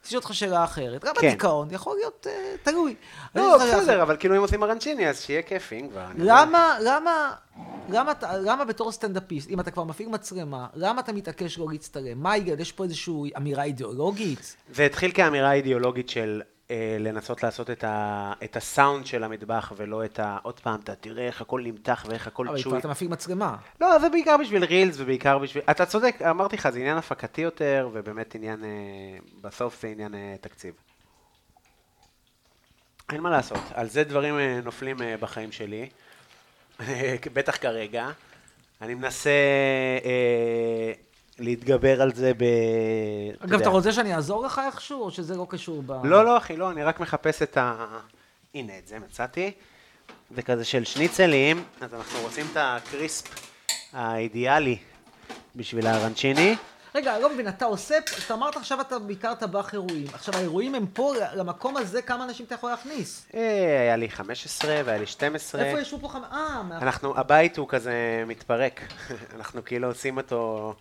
רציתי 0.02 0.16
לשאול 0.16 0.22
אותך 0.24 0.36
שאלה 0.36 0.64
אחרת. 0.64 1.04
גם 1.04 1.14
כן. 1.22 1.28
בדיכאון, 1.28 1.68
יכול 1.72 1.96
להיות 1.98 2.28
אה, 2.30 2.56
תלוי. 2.64 2.96
לא, 3.36 3.58
בסדר, 3.58 4.02
אבל 4.02 4.18
כאילו 4.18 4.36
אם 4.36 4.42
עושים 4.42 4.64
ארנצ'יני, 4.64 5.10
אז 5.10 5.22
שיהיה 5.22 5.42
כיף, 5.42 5.74
אם 5.74 5.88
כבר. 5.92 6.06
למה, 6.18 6.78
למה, 6.82 7.34
למה, 7.90 8.14
למה 8.24 8.66
בתור 8.66 8.92
סטנדאפיסט, 8.92 9.50
אם 9.50 9.60
אתה 9.60 9.72
כבר 9.72 9.84
מפעיל 9.84 10.10
מצלמה, 10.10 10.68
למה 10.76 11.02
אתה 11.02 11.14
מתעקש 11.14 11.58
לא 11.58 11.68
להצטלם? 11.72 12.24
מה 12.24 12.38
יגאל, 12.38 12.60
יש 12.60 12.72
פה 12.72 12.84
איזושהי 12.84 13.32
אמירה 13.38 13.64
אידיאולוגית? 13.64 14.56
זה 14.74 14.86
התחיל 14.86 15.12
כאמירה 15.12 15.54
אידיאולוגית 15.54 16.10
של 16.10 16.42
לנסות 17.00 17.44
לעשות 17.44 17.70
את, 17.70 17.84
ה, 17.84 18.34
את 18.44 18.56
הסאונד 18.56 19.06
של 19.06 19.24
המטבח, 19.24 19.74
ולא 19.78 20.06
את 20.06 20.20
ה... 20.20 20.38
עוד 20.44 20.60
פעם, 20.60 20.80
אתה 20.84 20.96
תראה 20.96 21.26
איך 21.28 21.42
הכל 21.42 21.62
נמתח 21.62 22.06
ואיך 22.10 22.28
הכל 22.28 22.48
צ'וי. 22.48 22.54
אבל 22.54 22.64
כבר 22.64 22.78
אתה 22.78 22.88
מפעיל 22.88 23.10
מצלמה. 23.10 23.56
לא, 23.82 24.00
זה 24.00 24.10
בעיקר 24.10 24.38
בשביל 24.38 24.64
רילס 24.64 24.96
ובעיקר 25.00 25.38
בשביל... 25.38 25.64
אתה 25.70 25.86
צודק, 25.86 26.16
אמרתי 26.30 26.56
לך, 26.56 26.70
זה 26.70 26.80
עניין 26.80 26.98
הפקתי 26.98 27.42
יותר, 27.42 27.90
ובאמת 27.94 28.36
עניין... 28.36 28.64
אה, 28.64 28.70
בסוף 29.42 29.82
זה 29.82 29.88
עניין 29.88 30.16
אה, 30.16 30.36
תקציב. 30.42 30.74
אין 33.12 33.22
מה 33.22 33.30
לעשות, 33.30 33.60
על 33.74 33.90
זה 33.90 34.04
דברים 34.04 34.40
נופלים 34.64 34.98
בחיים 35.20 35.52
שלי, 35.52 35.90
בטח 37.34 37.58
כרגע. 37.58 38.10
אני 38.82 38.94
מנסה 38.94 39.30
להתגבר 41.42 42.02
על 42.02 42.14
זה 42.14 42.34
ב... 42.38 42.44
אגב, 43.40 43.60
אתה 43.60 43.70
רוצה 43.70 43.92
שאני 43.92 44.16
אעזור 44.16 44.46
לך 44.46 44.62
איכשהו, 44.66 45.02
או 45.02 45.12
שזה 45.12 45.36
לא 45.36 45.48
קשור 45.50 45.84
ב... 45.86 46.06
לא, 46.06 46.26
לא, 46.26 46.38
אחי, 46.38 46.58
לא, 46.58 46.72
אני 46.72 46.84
רק 46.84 47.00
מחפש 47.00 47.42
את 47.42 47.58
ה... 47.58 47.86
הנה, 48.56 48.78
את 48.78 48.88
זה 48.88 49.00
מצאתי. 49.00 49.52
זה 50.36 50.42
כזה 50.42 50.66
של 50.66 50.84
שניצלים, 50.84 51.64
אז 51.82 51.94
אנחנו 51.94 52.20
רוצים 52.22 52.46
את 52.52 52.58
הקריספ 52.60 53.28
האידיאלי 53.94 54.78
בשביל 55.56 55.88
הארנצ'יני. 55.88 56.56
רגע, 56.96 57.14
אני 57.16 57.24
לא 57.24 57.34
מבין, 57.34 57.48
אתה 57.48 57.66
עושה, 57.66 57.98
אתה 58.26 58.34
אמרת 58.34 58.58
עכשיו 58.58 58.82
אתה 58.82 59.00
בעיקר 59.00 59.34
טבח 59.36 59.74
אירועים. 59.74 60.08
עכשיו, 60.14 60.36
האירועים 60.36 60.76
הם 60.76 60.86
פה, 60.88 61.14
למקום 61.36 61.78
הזה, 61.78 62.02
כמה 62.02 62.24
אנשים 62.24 62.46
אתה 62.46 62.56
יכול 62.56 62.70
להכניס? 62.70 63.26
אה, 63.34 63.82
היה 63.82 63.96
לי 63.96 64.10
15 64.10 64.82
והיה 64.86 64.98
לי 64.98 65.06
12. 65.06 65.62
איפה 65.62 65.80
ישבו 65.80 66.00
פה 66.00 66.08
חמ... 66.08 66.24
אה, 66.24 66.62
אנחנו, 66.72 67.18
הבית 67.18 67.58
הוא 67.58 67.68
כזה 67.70 68.24
מתפרק. 68.28 68.82
אנחנו 69.36 69.66
כאילו 69.66 69.88
עושים 69.88 70.18
אותו... 70.18 70.74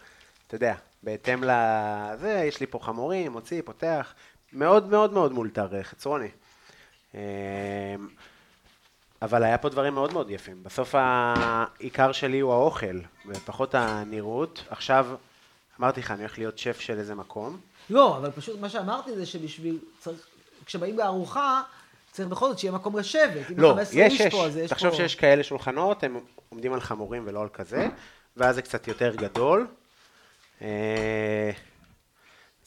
אתה 0.51 0.57
יודע, 0.57 0.75
בהתאם 1.03 1.45
לזה, 1.45 2.43
יש 2.49 2.61
לי 2.61 2.67
פה 2.67 2.79
חמורים, 2.83 3.33
מוציא, 3.33 3.63
פותח, 3.65 4.15
מאוד 4.53 4.87
מאוד 4.87 5.13
מאוד 5.13 5.33
מאולתר, 5.33 5.77
אה, 5.77 5.83
חצרוני. 5.83 6.29
אמ, 7.15 7.21
אבל 9.23 9.45
היה 9.45 9.59
פה 9.59 9.69
דברים 9.69 9.95
מאוד 9.95 10.13
מאוד 10.13 10.31
יפים. 10.31 10.63
בסוף 10.63 10.95
העיקר 10.95 12.13
שלי 12.13 12.41
הוא 12.41 12.53
האוכל, 12.53 12.99
ופחות 13.27 13.75
הנראות. 13.75 14.65
עכשיו, 14.71 15.07
אמרתי 15.81 16.01
לך, 16.01 16.11
אני 16.11 16.21
הולך 16.21 16.39
להיות 16.39 16.59
שף 16.59 16.81
של 16.81 16.99
איזה 16.99 17.15
מקום. 17.15 17.61
לא, 17.91 18.17
אבל 18.17 18.31
פשוט 18.31 18.61
מה 18.61 18.69
שאמרתי 18.69 19.17
זה 19.17 19.27
שבשביל, 19.27 19.79
צריך, 19.99 20.27
כשבאים 20.67 20.99
לארוחה, 20.99 21.63
צריך 22.11 22.29
בכל 22.29 22.49
זאת 22.49 22.59
שיהיה 22.59 22.73
מקום 22.73 22.99
לשבת. 22.99 23.47
לא, 23.57 23.77
יש, 23.93 24.21
יש. 24.21 24.35
תחשוב 24.69 24.91
פה... 24.91 24.97
שיש 24.97 25.15
כאלה 25.15 25.43
שולחנות, 25.43 26.05
הם 26.05 26.21
עומדים 26.49 26.73
על 26.73 26.81
חמורים 26.81 27.23
ולא 27.27 27.43
על 27.43 27.49
כזה, 27.49 27.89
ואז 28.37 28.55
זה 28.55 28.63
קצת 28.63 28.89
יותר 28.89 29.15
גדול. 29.17 29.67
אה, 30.63 31.51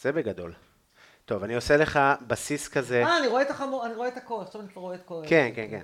זה 0.02 0.12
בגדול. 0.12 0.54
טוב, 1.26 1.44
אני 1.44 1.56
עושה 1.56 1.78
לך 1.78 2.00
בסיס 2.28 2.68
כזה. 2.68 3.04
אה, 3.06 3.18
אני 3.18 3.28
רואה 3.28 3.42
את 3.42 3.50
החמור, 3.50 3.86
אני 3.86 3.94
רואה 3.94 4.08
את 4.08 4.18
הכל, 4.18 4.42
עכשיו 4.42 4.62
אני 4.62 4.70
כבר 4.70 4.82
רואה 4.82 4.96
את 4.96 5.02
כל... 5.06 5.22
כן, 5.28 5.52
כן, 5.56 5.68
כן. 5.70 5.82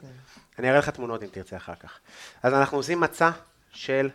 אני 0.60 0.69
אראה 0.69 0.80
לך 0.80 0.90
תמונות 0.90 1.23
אם 1.23 1.27
תרצה 1.27 1.57
אחר 1.57 1.76
כך. 1.76 1.99
אז 2.44 2.53
אנחנו 2.53 2.77
עושים 2.77 2.99
מצע 2.99 3.30
של 3.72 4.10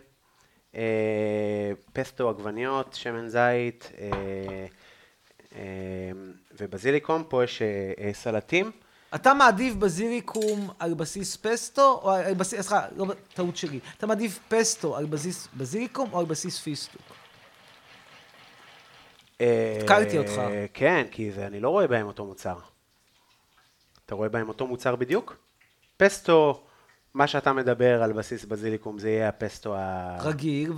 אה, 0.75 1.71
פסטו 1.93 2.29
עגבניות, 2.29 2.93
שמן 2.93 3.27
זית 3.27 3.91
אה, 3.99 4.07
אה, 5.55 5.61
ובזיליקום, 6.59 7.23
פה 7.29 7.43
יש 7.43 7.61
אה, 7.61 7.67
אה, 7.99 8.13
סלטים. 8.13 8.71
אתה 9.15 9.33
מעדיף 9.33 9.75
בזיליקום 9.75 10.69
על 10.79 10.93
בסיס 10.93 11.35
פסטו, 11.35 11.99
או 12.03 12.11
על 12.11 12.33
בסיס, 12.33 12.61
סליחה, 12.61 12.85
לא, 12.95 13.05
טעות 13.33 13.57
שלי. 13.57 13.79
אתה 13.97 14.07
מעדיף 14.07 14.39
פסטו 14.49 14.97
על 14.97 15.05
בסיס 15.05 15.47
בזיליקום 15.53 16.09
או 16.13 16.19
על 16.19 16.25
בסיס 16.25 16.59
פיסטוק? 16.59 17.01
התקלתי 19.39 20.17
אותך. 20.17 20.41
כן, 20.73 21.05
כי 21.11 21.31
זה, 21.31 21.47
אני 21.47 21.59
לא 21.59 21.69
רואה 21.69 21.87
בהם 21.87 22.07
אותו 22.07 22.25
מוצר. 22.25 22.55
אתה 24.05 24.15
רואה 24.15 24.29
בהם 24.29 24.47
אותו 24.47 24.67
מוצר 24.67 24.95
בדיוק? 24.95 25.37
פסטו, 25.97 26.63
מה 27.13 27.27
שאתה 27.27 27.53
מדבר 27.53 28.03
על 28.03 28.13
בסיס 28.13 28.45
בזיליקום, 28.45 28.99
זה 28.99 29.09
יהיה 29.09 29.29
הפסטו 29.29 29.75
הקלאסי. 29.77 30.29
רגיל, 30.29 30.71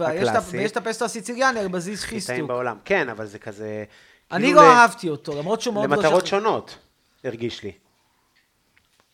ויש 0.52 0.72
את 0.72 0.78
הפסטו 0.78 1.06
הסיציליאני 1.06 1.60
על 1.60 1.68
בסיס 1.68 2.04
חיסטוק. 2.04 2.34
הכי 2.36 2.44
בעולם, 2.44 2.78
כן, 2.86 3.10
אבל 3.10 3.26
זה 3.26 3.40
כזה... 3.40 3.84
אני 4.32 4.46
כאילו 4.46 4.62
לא 4.62 4.72
אהבתי 4.74 5.10
אותו, 5.10 5.40
למרות 5.40 5.62
שהוא 5.62 5.74
מאוד... 5.74 5.90
לא 5.90 5.96
למטרות 5.96 6.28
שונות, 6.28 6.78
הרגיש 7.24 7.64
לי. 7.64 7.72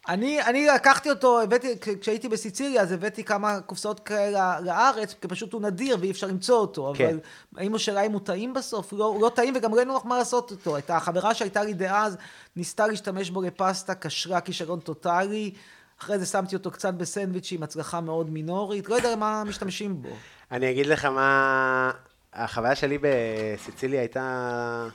אני, 0.07 0.41
אני 0.41 0.67
לקחתי 0.67 1.09
אותו, 1.09 1.41
הבאתי, 1.41 1.75
כשהייתי 2.01 2.29
בסיציליה, 2.29 2.81
אז 2.81 2.91
הבאתי 2.91 3.23
כמה 3.23 3.61
קופסאות 3.61 3.99
כאלה 3.99 4.59
לארץ, 4.59 5.15
כי 5.21 5.27
פשוט 5.27 5.53
הוא 5.53 5.61
נדיר 5.61 5.97
ואי 5.99 6.11
אפשר 6.11 6.27
למצוא 6.27 6.57
אותו. 6.57 6.93
כן. 6.97 7.05
אבל 7.05 7.19
האם 7.57 7.75
השאלה 7.75 8.01
אם 8.01 8.11
הוא 8.11 8.21
טעים 8.21 8.53
בסוף? 8.53 8.93
לא, 8.93 9.05
הוא 9.05 9.21
לא 9.21 9.31
טעים 9.35 9.53
וגם 9.57 9.75
לא 9.75 9.79
אין 9.79 9.87
לך 9.87 10.05
מה 10.05 10.17
לעשות 10.17 10.51
איתו. 10.51 10.77
את 10.77 10.89
החברה 10.89 11.33
שהייתה 11.33 11.63
לי 11.63 11.73
דאז, 11.73 12.17
ניסתה 12.55 12.87
להשתמש 12.87 13.29
בו 13.29 13.41
לפסטה, 13.41 13.95
קשרה 13.95 14.41
כישרון 14.41 14.79
טוטאלי. 14.79 15.53
אחרי 16.01 16.19
זה 16.19 16.25
שמתי 16.25 16.55
אותו 16.55 16.71
קצת 16.71 16.93
בסנדוויץ' 16.93 17.51
עם 17.51 17.63
הצלחה 17.63 18.01
מאוד 18.01 18.29
מינורית. 18.29 18.89
לא 18.89 18.95
יודע 18.95 19.15
מה 19.15 19.43
משתמשים 19.43 20.01
בו. 20.01 20.09
אני 20.51 20.71
אגיד 20.71 20.85
לך 20.85 21.05
מה... 21.05 21.91
החוויה 22.33 22.75
שלי 22.75 22.97
בסיציליה 23.01 23.99
הייתה... 23.99 24.87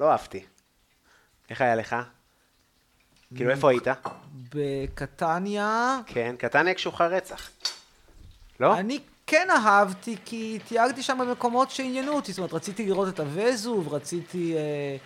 לא 0.00 0.10
אהבתי. 0.10 0.44
איך 1.50 1.60
היה 1.60 1.74
לך? 1.74 1.96
כאילו, 3.36 3.50
איפה 3.50 3.70
היית? 3.70 3.86
בקטניה. 4.54 5.98
כן, 6.06 6.34
קטניה 6.38 6.74
קשוחה 6.74 7.06
רצח. 7.06 7.50
לא? 8.60 8.78
אני 8.78 8.98
כן 9.26 9.48
אהבתי, 9.50 10.16
כי 10.24 10.58
תייגתי 10.68 11.02
שם 11.02 11.18
במקומות 11.20 11.70
שעניינו 11.70 12.12
אותי. 12.12 12.32
זאת 12.32 12.38
אומרת, 12.38 12.52
רציתי 12.52 12.86
לראות 12.86 13.08
את 13.08 13.20
הווזוב, 13.20 13.94
רציתי 13.94 14.56
אה, 14.56 14.96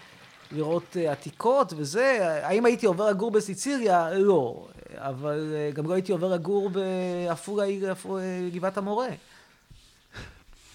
לראות 0.53 0.97
אה, 0.97 1.12
עתיקות 1.12 1.73
וזה. 1.77 2.19
האם 2.43 2.66
הייתי 2.66 2.86
עובר 2.86 3.11
לגור 3.11 3.31
בסיציריה? 3.31 4.11
לא. 4.11 4.66
אבל 4.97 5.53
אה, 5.55 5.70
גם 5.70 5.89
לא 5.89 5.94
הייתי 5.94 6.12
עובר 6.12 6.28
לגור 6.28 6.70
בעפולה, 6.70 7.65
אה, 7.65 8.49
גבעת 8.53 8.77
המורה. 8.77 9.09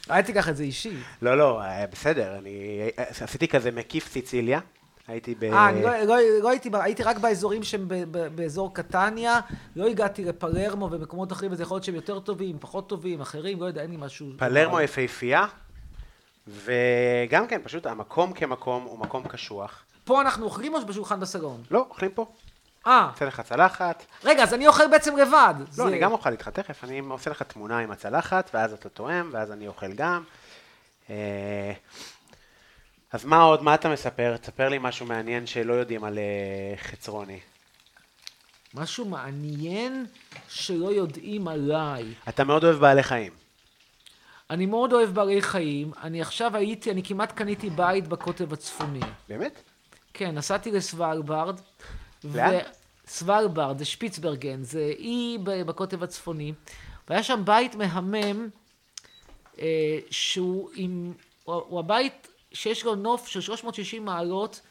אל 0.10 0.22
תיקח 0.22 0.50
את 0.50 0.58
זה 0.58 0.64
אישי. 0.64 0.98
לא, 1.22 1.38
לא, 1.38 1.62
אה, 1.62 1.88
בסדר, 1.88 2.38
אני 2.38 2.90
עשיתי 2.98 3.48
כזה 3.48 3.72
מקיף 3.72 4.08
סיציליה. 4.08 4.60
הייתי 5.08 5.36
ב... 5.36 5.44
אה, 5.44 5.70
אני 5.70 5.84
לא, 5.84 5.98
לא, 5.98 6.16
לא 6.42 6.50
הייתי, 6.50 6.70
הייתי 6.74 7.04
רק 7.04 7.18
באזורים 7.18 7.64
שהם 7.64 7.88
ב, 7.88 7.94
ב, 8.12 8.36
באזור 8.36 8.74
קטניה, 8.74 9.40
לא 9.76 9.88
הגעתי 9.88 10.26
לפלרמו 10.26 10.90
ומקומות 10.92 11.32
אחרים, 11.32 11.52
וזה 11.52 11.64
יכול 11.64 11.76
להיות 11.76 11.84
שהם 11.84 11.96
יותר 11.96 12.20
טובים, 12.20 12.58
פחות 12.60 12.90
טובים, 12.90 13.22
אחרים, 13.22 13.60
לא 13.60 13.66
יודע, 13.66 13.82
אין 13.82 13.92
לי 13.92 13.98
משהו... 13.98 14.28
פלרמו 14.38 14.82
יפהפייה, 14.82 15.46
וגם 16.48 17.48
כן, 17.48 17.62
פשוט 17.64 17.86
המקום 17.86 18.34
כמקום 18.34 18.84
הוא 18.84 19.00
מקום 19.00 19.28
קשוח. 19.28 19.84
פה 20.04 20.22
אנחנו 20.22 20.46
אוכלים 20.46 20.74
או 20.74 20.86
בשולחן 20.86 21.20
בסלון? 21.20 21.64
לא, 21.72 21.86
אוכלים 21.90 22.12
פה. 22.12 22.26
אה. 22.88 23.10
עושה 23.14 23.26
לך 23.26 23.42
צלחת. 23.42 24.06
רגע, 24.24 24.44
אז 24.44 24.54
אני 24.54 24.68
אוכל 24.68 24.88
בעצם 24.88 25.18
לבד. 25.18 25.54
לא, 25.60 25.66
זה... 25.70 25.88
אני 25.88 26.00
גם 26.00 26.12
אוכל 26.12 26.32
איתך 26.32 26.50
תכף, 26.50 26.84
אני 26.84 27.00
עושה 27.00 27.30
לך 27.30 27.42
תמונה 27.42 27.80
עם 27.80 27.92
הצלחת, 27.92 28.50
ואז 28.54 28.74
אתה 28.74 28.90
תואם, 28.90 29.30
ואז 29.32 29.52
אני 29.52 29.68
אוכל 29.68 29.94
גם. 29.94 30.24
אה, 31.10 31.74
אז 33.12 33.26
מה 33.26 33.42
עוד, 33.42 33.64
מה 33.64 33.76
אתה 33.76 33.90
מספר? 33.90 34.38
תספר 34.38 34.70
לי 34.70 34.78
משהו 34.82 35.06
מעניין 35.06 35.48
שלא 35.48 35.74
יודעים 35.74 36.04
על 36.04 36.18
uh, 36.18 36.80
חצרוני. 36.80 37.40
משהו 38.74 39.06
מעניין 39.06 40.06
שלא 40.50 40.92
יודעים 40.92 41.48
עליי. 41.48 42.06
אתה 42.30 42.44
מאוד 42.44 42.64
אוהב 42.64 42.76
בעלי 42.76 43.04
חיים. 43.04 43.34
אני 44.50 44.66
מאוד 44.66 44.94
אוהב 44.94 45.10
בעלי 45.10 45.42
חיים. 45.42 45.92
אני 46.04 46.22
עכשיו 46.22 46.56
הייתי, 46.56 46.92
אני 46.92 47.04
כמעט 47.04 47.32
קניתי 47.32 47.70
בית 47.70 48.08
בקוטב 48.08 48.54
הצפוני. 48.54 49.00
באמת? 49.30 49.62
כן, 50.14 50.36
נסעתי 50.36 50.72
לסוואלברד. 50.72 51.60
לאן? 52.24 52.54
ו... 52.54 52.58
סוואלברד, 53.08 53.78
זה 53.78 53.86
שפיצברגן, 53.86 54.64
זה 54.64 54.94
אי 54.98 55.38
בקוטב 55.44 56.04
הצפוני. 56.04 56.54
והיה 57.10 57.24
שם 57.24 57.42
בית 57.46 57.76
מהמם, 57.76 58.50
אה, 59.60 60.00
שהוא 60.10 60.70
עם... 60.76 61.14
הוא, 61.44 61.56
הוא 61.68 61.80
הבית 61.80 62.28
שיש 62.58 62.86
לו 62.86 62.96
נוף 62.96 63.28
של 63.28 63.42
360 63.42 64.06
מעלות 64.06 64.62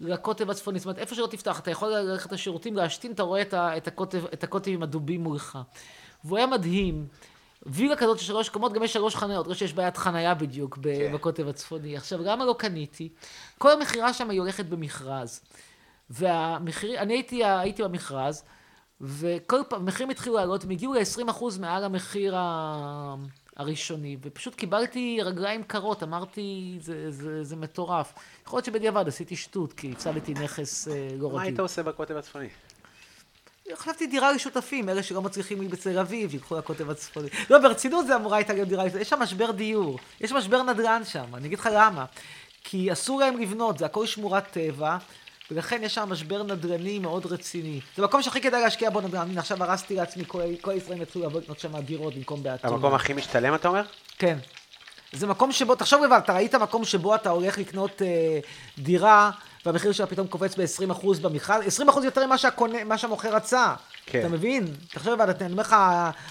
לקוטב 0.00 0.50
הצפוני. 0.50 0.78
זאת 0.78 0.86
אומרת, 0.86 0.98
איפה 0.98 1.14
שלא 1.14 1.26
תפתח, 1.26 1.60
אתה 1.60 1.70
יכול 1.70 1.88
ללכת 1.88 2.32
לשירותים, 2.32 2.76
להשתין, 2.76 3.12
אתה 3.12 3.22
רואה 3.22 3.42
את, 3.76 3.88
הקוטב, 3.88 4.24
את 4.24 4.44
הקוטב 4.44 4.70
עם 4.70 4.82
הדובים 4.82 5.22
מולך. 5.22 5.58
והוא 6.24 6.38
היה 6.38 6.46
מדהים. 6.46 7.06
וילה 7.66 7.96
כזאת 7.96 8.18
של 8.18 8.24
שלוש 8.24 8.48
קומות, 8.48 8.72
גם 8.72 8.82
יש 8.82 8.92
שלוש 8.92 9.16
חניות, 9.16 9.46
לא 9.46 9.54
שיש 9.54 9.72
בעיית 9.72 9.96
חנייה 9.96 10.34
בדיוק 10.34 10.78
כן. 10.82 11.12
בקוטב 11.12 11.48
הצפוני. 11.48 11.96
עכשיו, 11.96 12.22
למה 12.22 12.44
לא 12.44 12.54
קניתי? 12.58 13.08
כל 13.58 13.72
המכירה 13.72 14.12
שם 14.12 14.30
היא 14.30 14.40
הולכת 14.40 14.64
במכרז. 14.64 15.40
והמחיר, 16.10 16.98
אני 17.00 17.14
הייתי, 17.14 17.44
הייתי 17.44 17.82
במכרז, 17.82 18.44
וכל 19.00 19.60
פעם, 19.68 19.80
המחירים 19.80 20.10
התחילו 20.10 20.36
לעלות, 20.36 20.64
הם 20.64 20.70
הגיעו 20.70 20.94
ל-20% 20.94 21.44
מעל 21.60 21.84
המחיר 21.84 22.36
ה... 22.36 23.14
הראשוני, 23.60 24.16
ופשוט 24.22 24.54
קיבלתי 24.54 25.18
רגליים 25.22 25.62
קרות, 25.62 26.02
אמרתי, 26.02 26.78
זה, 26.80 27.10
זה, 27.10 27.44
זה 27.44 27.56
מטורף. 27.56 28.12
יכול 28.46 28.56
להיות 28.56 28.64
שבדיעבד 28.64 29.08
עשיתי 29.08 29.36
שטות, 29.36 29.72
כי 29.72 29.92
הפסדתי 29.92 30.34
נכס 30.34 30.88
אה, 30.88 31.08
לא 31.18 31.26
רגיל. 31.26 31.36
מה 31.36 31.42
היית 31.42 31.60
עושה 31.60 31.82
בקוטב 31.82 32.16
הצפוני? 32.16 32.48
חשבתי 33.74 34.06
דירה 34.06 34.32
לשותפים, 34.32 34.88
אלה 34.88 35.02
שלא 35.02 35.22
מצליחים 35.22 35.60
לי 35.60 35.68
בתל 35.68 35.98
אביב, 35.98 36.30
שילכו 36.30 36.56
לקוטב 36.56 36.90
הצפוני. 36.90 37.28
לא, 37.50 37.58
ברצינות 37.58 38.06
זה 38.06 38.16
אמורה 38.16 38.36
הייתה 38.36 38.52
להיות 38.52 38.68
דירה, 38.68 38.84
יש 39.00 39.08
שם 39.08 39.18
משבר 39.20 39.50
דיור, 39.50 39.98
יש 40.20 40.32
משבר 40.32 40.62
נדל"ן 40.62 41.02
שם, 41.04 41.34
אני 41.34 41.46
אגיד 41.46 41.58
לך 41.58 41.68
למה. 41.72 42.04
כי 42.64 42.92
אסור 42.92 43.20
להם 43.20 43.40
לבנות, 43.40 43.78
זה 43.78 43.86
הכל 43.86 44.06
שמורת 44.06 44.50
טבע, 44.50 44.98
ולכן 45.50 45.80
יש 45.82 45.94
שם 45.94 46.08
משבר 46.10 46.42
נדל"ני 46.42 46.98
מאוד 46.98 47.26
רציני. 47.26 47.80
זה 47.96 48.02
מקום 48.02 48.22
שהכי 48.22 48.40
כדאי 48.40 48.60
להשקיע 48.60 48.90
בו 48.90 49.00
נדל"ן. 49.00 49.30
הנה, 49.30 49.40
עכשיו 49.40 49.64
הרסתי 49.64 49.94
לעצמי, 49.94 50.24
כל, 50.26 50.42
כל 50.60 50.72
ישראל 50.72 51.02
יתחילו 51.02 51.24
לעבוד 51.24 51.42
לקנות 51.42 51.60
שם 51.60 51.80
דירות 51.80 52.14
במקום 52.14 52.42
באתונה. 52.42 52.74
המקום 52.74 52.94
הכי 52.94 53.12
משתלם, 53.12 53.54
אתה 53.54 53.68
אומר? 53.68 53.82
כן. 54.18 54.38
זה 55.12 55.26
מקום 55.26 55.52
שבו, 55.52 55.74
תחשוב 55.74 56.04
לבד, 56.04 56.20
אתה 56.24 56.32
ראית 56.32 56.54
מקום 56.54 56.84
שבו 56.84 57.14
אתה 57.14 57.30
הולך 57.30 57.58
לקנות 57.58 58.02
אה, 58.02 58.38
דירה, 58.78 59.30
והמחיר 59.66 59.92
שלה 59.92 60.06
פתאום 60.06 60.26
קופץ 60.26 60.56
ב-20% 60.56 61.06
במכרז, 61.22 61.80
20% 61.80 62.04
יותר 62.04 62.26
ממה 62.26 62.38
שהקונה, 62.38 62.98
שהמוכר 62.98 63.34
רצה. 63.34 63.74
כן. 64.06 64.20
אתה 64.20 64.28
מבין? 64.28 64.74
תחשוב 64.88 65.12
לבד, 65.12 65.42
אני 65.42 65.52
אומר 65.52 65.62
לך, 65.62 65.76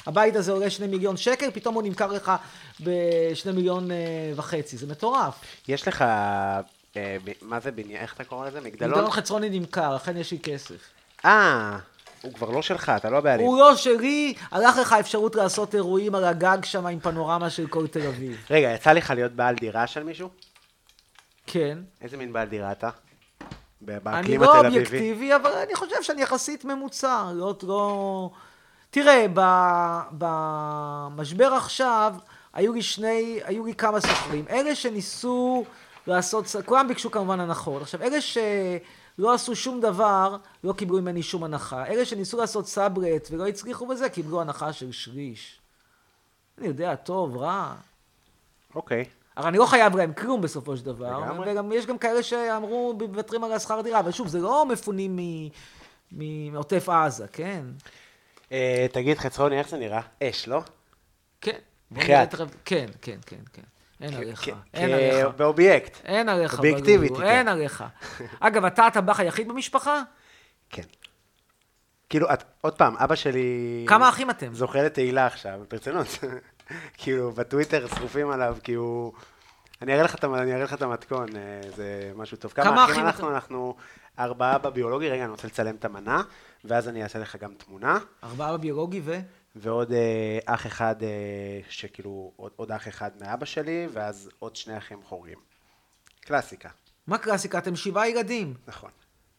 הבית 0.06 0.36
הזה 0.36 0.52
עולה 0.52 0.70
2 0.70 0.92
מיליון 0.92 1.18
שקל, 1.18 1.52
פתאום 1.54 1.76
הוא 1.76 1.84
נמכר 1.84 2.08
לך 2.08 2.32
ב-2 2.84 3.52
מיליון 3.54 3.92
אה, 3.92 3.98
וחצי. 4.36 4.78
זה 4.78 4.88
מטורף. 4.88 5.34
יש 5.68 5.88
לך 5.88 6.06
מה 7.42 7.60
זה 7.60 7.72
בניין, 7.72 8.02
איך 8.02 8.14
אתה 8.14 8.24
קורא 8.24 8.48
לזה? 8.48 8.62
מגדלון? 8.62 8.92
מגדלון 8.92 9.12
חצרוני 9.12 9.60
נמכר, 9.60 9.96
לכן 9.96 10.18
יש 10.18 10.32
לי 10.32 10.40
כסף. 10.40 10.76
אה, 11.26 11.78
הוא 12.22 12.34
כבר 12.34 12.50
לא 12.50 12.62
שלך, 12.62 12.92
אתה 12.96 13.10
לא 13.10 13.18
הבעלים. 13.18 13.46
הוא 13.48 13.60
לא 13.60 13.76
שלי, 13.76 14.34
הלך 14.52 14.78
לך 14.78 14.96
אפשרות 15.00 15.36
לעשות 15.36 15.76
אירועים 15.76 16.16
על 16.16 16.24
הגג 16.24 16.58
שם 16.64 16.86
עם 16.86 17.00
פנורמה 17.00 17.50
של 17.50 17.68
כל 17.68 17.88
תל 17.88 18.08
אביב. 18.08 18.46
רגע, 18.50 18.74
יצא 18.74 18.92
לך 18.92 19.10
להיות 19.10 19.32
בעל 19.32 19.56
דירה 19.56 19.88
של 19.88 20.04
מישהו? 20.04 20.30
כן. 21.48 21.78
איזה 22.02 22.18
מין 22.18 22.34
בעל 22.34 22.48
דירה 22.48 22.72
אתה? 22.72 22.90
אני 24.06 24.38
לא 24.38 24.58
אובייקטיבי, 24.58 25.36
אבל 25.36 25.52
אני 25.52 25.76
חושב 25.76 26.04
שאני 26.04 26.22
יחסית 26.22 26.66
ממוצע, 26.66 27.32
לא... 27.34 27.56
לא... 27.64 28.30
תראה, 28.92 29.26
במשבר 30.12 31.54
עכשיו, 31.54 32.14
היו 32.54 32.74
לי 32.74 32.82
שני, 32.82 33.40
היו 33.44 33.66
לי 33.66 33.76
כמה 33.76 34.02
סופרים. 34.02 34.46
אלה 34.50 34.76
שניסו 34.76 35.66
לעשות, 36.08 36.46
כולם 36.66 36.88
ביקשו 36.88 37.12
כמובן 37.12 37.40
הנחות. 37.40 37.82
עכשיו, 37.82 38.02
אלה 38.02 38.22
שלא 38.22 39.34
עשו 39.34 39.56
שום 39.56 39.82
דבר, 39.82 40.38
לא 40.64 40.74
קיבלו 40.74 41.02
ממני 41.02 41.24
שום 41.24 41.44
הנחה. 41.44 41.88
אלה 41.88 42.06
שניסו 42.06 42.38
לעשות 42.38 42.68
סאברט 42.68 43.28
ולא 43.32 43.48
הצליחו 43.48 43.88
בזה, 43.88 44.10
קיבלו 44.10 44.42
הנחה 44.42 44.74
של 44.74 44.92
שליש. 44.92 45.60
אני 46.58 46.68
יודע, 46.68 46.96
טוב, 46.96 47.38
רע. 47.38 47.76
אוקיי. 48.76 49.06
הרי 49.36 49.48
אני 49.48 49.58
לא 49.58 49.66
חייב 49.66 49.98
להם 49.98 50.14
כלום 50.14 50.42
בסופו 50.42 50.78
של 50.78 50.86
דבר. 50.86 51.20
לגמרי. 51.20 51.52
וגם 51.52 51.72
יש 51.72 51.86
גם 51.86 51.98
כאלה 51.98 52.24
שאמרו, 52.24 52.94
מוותרים 53.10 53.44
על 53.44 53.52
השכר 53.52 53.82
דירה, 53.82 54.00
אבל 54.00 54.12
שוב, 54.12 54.28
זה 54.28 54.40
לא 54.40 54.66
מפונים 54.66 55.20
מעוטף 56.52 56.90
עזה, 56.90 57.28
כן? 57.28 57.64
אה, 58.52 58.86
תגיד, 58.92 59.18
חצרוני, 59.18 59.60
איך 59.60 59.70
זה 59.70 59.78
נראה? 59.78 60.02
אש, 60.24 60.48
לא? 60.48 60.62
כן. 61.42 61.58
כן, 62.66 62.86
כן, 63.02 63.20
כן, 63.26 63.40
כן. 63.54 63.62
אין 64.02 64.14
עליך, 64.14 64.50
אין 64.74 64.92
עליך. 64.94 65.36
באובייקט. 65.38 66.06
אין 66.06 66.30
עליך. 66.30 66.58
אובייקטיבית. 66.58 67.18
כן. 67.18 67.24
אין 67.24 67.48
עליך. 67.48 67.84
אגב, 68.40 68.66
אתה 68.66 68.86
הטבח 68.86 69.20
היחיד 69.20 69.48
במשפחה? 69.48 70.02
כן. 70.70 70.84
כאילו, 72.10 72.34
את, 72.34 72.44
עוד 72.62 72.74
פעם, 72.74 72.98
אבא 72.98 73.16
שלי... 73.16 73.86
כמה 73.88 74.10
אחים 74.10 74.30
אתם? 74.30 74.54
זוכה 74.54 74.82
לתהילה 74.82 75.26
עכשיו, 75.26 75.60
ברצינות. 75.72 76.08
כאילו, 76.98 77.32
בטוויטר 77.32 77.88
שרופים 77.88 78.30
עליו, 78.30 78.58
כי 78.64 78.74
הוא... 78.74 79.14
אני 79.82 79.94
אראה 79.94 80.04
לך 80.64 80.74
את 80.74 80.82
המתכון, 80.82 81.28
אה, 81.36 81.62
זה 81.76 82.12
משהו 82.16 82.38
טוב. 82.38 82.52
כמה 82.52 82.86
אחים 82.86 83.06
אנחנו? 83.06 83.32
אנחנו 83.32 83.76
ארבעה 84.20 84.58
בביולוגי, 84.58 85.10
רגע, 85.10 85.24
אני 85.24 85.32
רוצה 85.32 85.48
לצלם 85.48 85.76
את 85.76 85.86
המנה, 85.86 86.22
ואז 86.66 86.90
אני 86.90 87.04
אעשה 87.04 87.20
לך 87.20 87.36
גם 87.36 87.54
תמונה. 87.54 87.98
ארבעה 88.24 88.58
בביולוגי 88.58 89.02
ו? 89.04 89.20
ועוד 89.56 89.92
אה, 89.92 90.40
אח 90.46 90.68
אחד, 90.68 91.04
אה, 91.04 91.08
שכאילו, 91.70 92.32
עוד, 92.36 92.52
עוד 92.56 92.72
אח 92.72 92.88
אחד 92.88 93.12
מאבא 93.22 93.46
שלי, 93.46 93.88
ואז 93.94 94.30
עוד 94.40 94.56
שני 94.56 94.78
אחים 94.78 95.04
חורים. 95.04 95.38
קלאסיקה. 96.20 96.70
מה 97.08 97.18
קלאסיקה? 97.18 97.58
אתם 97.58 97.76
שבעה 97.76 98.10
ילדים. 98.10 98.54
נכון. 98.68 98.90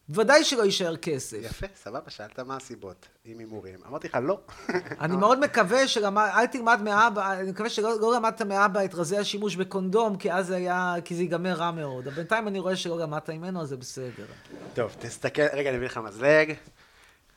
ודאי 0.09 0.43
שלא 0.43 0.63
יישאר 0.63 0.97
כסף. 0.97 1.37
יפה, 1.41 1.67
סבבה, 1.75 2.09
שאלת 2.09 2.39
מה 2.39 2.55
הסיבות, 2.55 3.07
עם 3.25 3.39
הימורים. 3.39 3.79
אמרתי 3.87 4.07
לך, 4.07 4.17
לא. 4.23 4.39
אני 5.01 5.15
מאוד 5.15 5.39
מקווה 5.39 5.87
שלמד, 5.87 6.29
אל 6.33 6.45
תלמד 6.45 6.81
מאבא, 6.83 7.33
אני 7.33 7.51
מקווה 7.51 7.69
שלא 7.69 7.99
לא 7.99 8.15
למדת 8.15 8.41
מאבא 8.41 8.85
את 8.85 8.93
רזי 8.93 9.17
השימוש 9.17 9.55
בקונדום, 9.55 10.17
כי 10.17 10.33
אז 10.33 10.47
זה 10.47 10.55
היה, 10.55 10.95
כי 11.05 11.15
זה 11.15 11.21
ייגמר 11.21 11.53
רע 11.53 11.71
מאוד. 11.71 12.07
אבל 12.07 12.15
בינתיים 12.15 12.47
אני 12.47 12.59
רואה 12.59 12.75
שלא 12.75 12.99
למדת 12.99 13.29
ממנו, 13.29 13.61
אז 13.61 13.69
זה 13.69 13.77
בסדר. 13.77 14.25
טוב, 14.73 14.95
תסתכל, 14.99 15.41
רגע, 15.53 15.69
אני 15.69 15.77
אביא 15.77 15.87
לך 15.87 15.97
מזלג. 15.97 16.53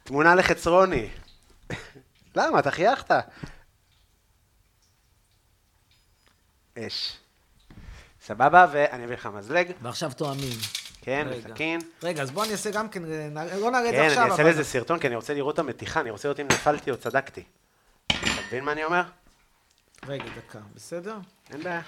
תמונה 0.05 0.35
לחצרוני. 0.35 1.09
למה? 2.37 2.59
אתה 2.59 2.71
חייכת. 2.71 3.11
אש. 6.79 7.19
סבבה, 8.23 8.67
ואני 8.73 9.05
אביא 9.05 9.15
לך 9.15 9.27
מזלג. 9.27 9.73
ועכשיו 9.83 10.13
תואמים. 10.13 10.59
כן, 11.01 11.29
בסכין. 11.31 11.81
רגע, 12.03 12.23
אז 12.23 12.31
בוא 12.31 12.45
אני 12.45 12.53
אעשה 12.53 12.71
גם 12.71 12.89
כן, 12.89 13.03
לא 13.61 13.71
נראה 13.71 13.89
את 13.89 13.95
זה 13.95 14.07
עכשיו. 14.07 14.17
כן, 14.17 14.21
אני 14.23 14.31
אעשה 14.31 14.43
לזה 14.43 14.65
סרטון, 14.65 14.99
כי 14.99 15.07
אני 15.07 15.17
רוצה 15.17 15.35
לראות 15.35 15.55
את 15.55 15.59
המתיחה, 15.59 16.01
אני 16.01 16.11
רוצה 16.11 16.29
לראות 16.29 16.41
אם 16.41 16.47
נפלתי 16.47 16.91
או 16.91 16.97
צדקתי. 16.97 17.43
אתה 18.07 18.17
מבין 18.47 18.65
מה 18.65 18.73
אני 18.73 18.85
אומר? 18.85 19.03
רגע, 20.07 20.25
דקה, 20.37 20.59
בסדר? 20.75 21.17
אין 21.51 21.63
בעיה. 21.63 21.83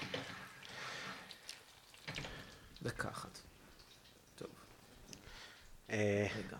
דקה 2.81 3.09
אחת. 3.09 3.39
טוב. 4.35 4.47
אה, 5.89 6.27
רגע. 6.37 6.57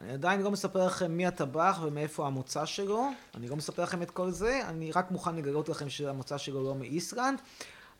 אני 0.00 0.12
עדיין 0.12 0.42
לא 0.42 0.50
מספר 0.50 0.86
לכם 0.86 1.16
מי 1.16 1.26
הטבח 1.26 1.78
ומאיפה 1.82 2.26
המוצא 2.26 2.66
שלו, 2.66 3.08
אני 3.34 3.48
לא 3.48 3.56
מספר 3.56 3.82
לכם 3.82 4.02
את 4.02 4.10
כל 4.10 4.30
זה, 4.30 4.60
אני 4.68 4.92
רק 4.92 5.10
מוכן 5.10 5.36
לגלות 5.36 5.68
לכם 5.68 5.88
שהמוצא 5.88 6.38
שלו 6.38 6.64
לא 6.64 6.74
מאיסלנד, 6.74 7.38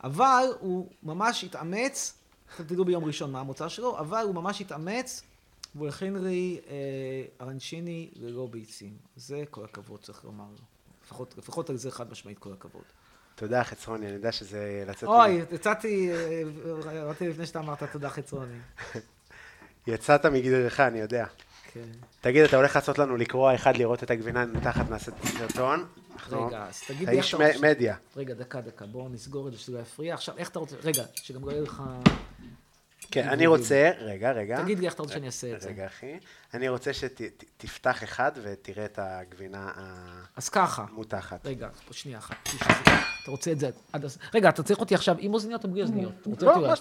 אבל 0.05 0.45
הוא 0.61 0.89
ממש 1.03 1.45
התאמץ, 1.45 2.15
אתם 2.55 2.65
תדעו 2.65 2.85
ביום 2.85 3.05
ראשון 3.05 3.33
מה 3.33 3.41
המוצא 3.41 3.69
שלו, 3.69 3.99
אבל 3.99 4.23
הוא 4.25 4.35
ממש 4.35 4.61
התאמץ 4.61 5.23
והוא 5.75 5.89
הכין 5.89 6.17
לי 6.25 6.61
אה, 6.69 7.47
ארנצ'יני 7.47 8.11
ללא 8.17 8.49
ביצים. 8.51 8.97
זה 9.17 9.43
כל 9.51 9.65
הכבוד 9.65 10.01
צריך 10.01 10.25
לומר 10.25 10.45
לו. 10.45 10.65
לפחות, 11.05 11.35
לפחות 11.39 11.71
על 11.71 11.77
זה 11.77 11.91
חד 11.91 12.11
משמעית 12.11 12.39
כל 12.39 12.53
הכבוד. 12.53 12.83
תודה 13.35 13.65
חצרוני, 13.65 14.07
אני 14.07 14.15
יודע 14.15 14.33
שזה 14.33 14.85
לצאת... 14.87 15.09
אוי, 15.09 15.43
יצאתי, 15.53 16.11
ראיתי 16.85 17.29
לפני 17.29 17.47
שאתה 17.47 17.59
אמרת 17.59 17.83
תודה 17.83 18.11
חצרוני. 18.11 18.59
יצאת 19.87 20.27
מגדרך, 20.27 20.81
אני 20.81 20.99
יודע. 20.99 21.27
כן. 21.73 21.81
תגיד, 22.21 22.45
אתה 22.45 22.57
הולך 22.57 22.77
לעשות 22.77 22.99
לנו 22.99 23.17
לקרוא 23.17 23.55
אחד 23.55 23.77
לראות 23.77 24.03
את 24.03 24.11
הגבינה 24.11 24.47
מתחת, 24.47 24.91
נעשה 24.91 25.13
את 25.13 25.25
הסרטון. 25.25 25.87
רגע, 26.31 26.67
אז 26.69 26.83
תגיד 26.87 27.09
לי 27.09 27.21
אתה 27.21 27.37
רוצה... 27.37 27.61
מדיה. 27.63 27.97
רגע, 28.17 28.35
דקה, 28.35 28.61
דקה, 28.61 28.87
בואו 28.87 29.09
נסגור 29.09 29.49
את 29.49 29.53
זה 29.53 29.59
שזה 29.59 29.73
לא 29.73 29.79
יפריע. 29.79 30.15
עכשיו, 30.15 30.37
איך 30.39 30.49
אתה 30.49 30.59
רוצה... 30.59 30.77
רגע, 30.85 31.05
שגם 31.15 31.45
לא 31.45 31.51
יהיה 31.51 31.63
לך... 31.63 31.83
כן, 33.11 33.29
אני 33.29 33.47
רוצה, 33.47 33.91
רגע, 33.99 34.33
רגע. 34.33 34.63
תגיד 34.63 34.79
לי 34.79 34.87
איך 34.87 34.95
אתה 34.95 35.03
רוצה 35.03 35.15
שאני 35.15 35.27
אעשה 35.27 35.55
את 35.55 35.61
זה. 35.61 35.69
רגע, 35.69 35.87
אחי. 35.87 36.19
אני 36.55 36.69
רוצה 36.69 36.93
שתפתח 36.93 38.05
אחד 38.05 38.33
ותראה 38.43 38.85
את 38.85 38.99
הגבינה 39.03 39.71
המותחת. 40.57 41.47
רגע, 41.47 41.69
שנייה 41.91 42.19
אחת. 42.19 42.49
אתה 43.23 43.31
רוצה 43.31 43.53
את 43.53 43.61
זה 43.61 43.71
עד... 43.93 44.05
רגע, 44.35 44.49
אתה 44.49 44.63
צריך 44.63 44.81
אותי 44.81 44.95
עכשיו 44.95 45.17
עם 45.19 45.35
אוזניות 45.35 45.65
או 45.65 45.71
בלי 45.71 45.83
אוזניות? 45.83 46.13
לא, 46.41 46.73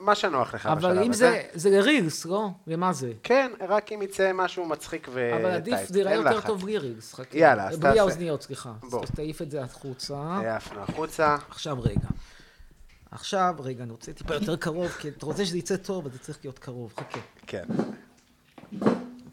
מה 0.00 0.14
שנוח 0.14 0.54
לך 0.54 0.66
בשלב 0.66 0.78
הזה. 0.78 0.86
אבל 0.88 1.02
אם 1.06 1.12
זה, 1.12 1.42
זה 1.54 1.70
לרילס, 1.70 2.24
לא? 2.26 2.48
למה 2.66 2.92
זה? 2.92 3.12
כן, 3.22 3.52
רק 3.68 3.92
אם 3.92 4.02
יצא 4.02 4.30
משהו 4.34 4.66
מצחיק 4.66 5.08
וטייט. 5.12 5.34
אבל 5.34 5.50
עדיף, 5.50 5.80
זה 5.88 6.00
יראה 6.00 6.14
יותר 6.14 6.40
טוב 6.40 6.62
בלי 6.62 6.78
רילס. 6.78 7.14
יאללה, 7.32 7.68
אז 7.68 7.78
תעשה. 7.78 7.90
בלי 7.90 8.00
האוזניות, 8.00 8.42
סליחה. 8.42 8.72
בוא. 8.82 9.02
אז 9.02 9.10
תעיף 9.10 9.42
את 9.42 9.50
זה 9.50 9.62
החוצה. 9.62 10.16
העפנו 10.16 10.80
החוצה. 10.80 11.36
עכשיו 11.48 11.82
רגע. 11.82 12.08
עכשיו, 13.14 13.54
רגע, 13.58 13.82
אני 13.82 13.92
רוצה 13.92 14.12
טיפה 14.12 14.34
יותר 14.34 14.56
קרוב, 14.56 14.90
כי 14.90 15.08
אתה 15.08 15.26
רוצה 15.26 15.46
שזה 15.46 15.58
יצא 15.58 15.76
טוב, 15.76 16.06
אז 16.06 16.12
זה 16.12 16.18
צריך 16.18 16.38
להיות 16.44 16.58
קרוב. 16.58 16.94
חכה. 16.96 17.20
כן. 17.46 17.64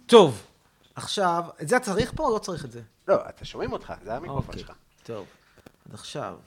טוב, 0.05 0.47
עכשיו, 0.95 1.43
את 1.61 1.67
זה 1.67 1.79
צריך 1.79 2.11
פה 2.15 2.23
או 2.23 2.33
לא 2.33 2.39
צריך 2.39 2.65
את 2.65 2.71
זה? 2.71 2.81
לא, 3.07 3.15
אתה 3.29 3.45
שומעים 3.45 3.73
אותך, 3.73 3.93
זה 4.03 4.13
המיקרופון 4.13 4.45
אוקיי, 4.47 4.59
שלך. 4.59 4.71
טוב, 5.03 5.27
אז 5.85 5.93
עכשיו. 5.93 6.37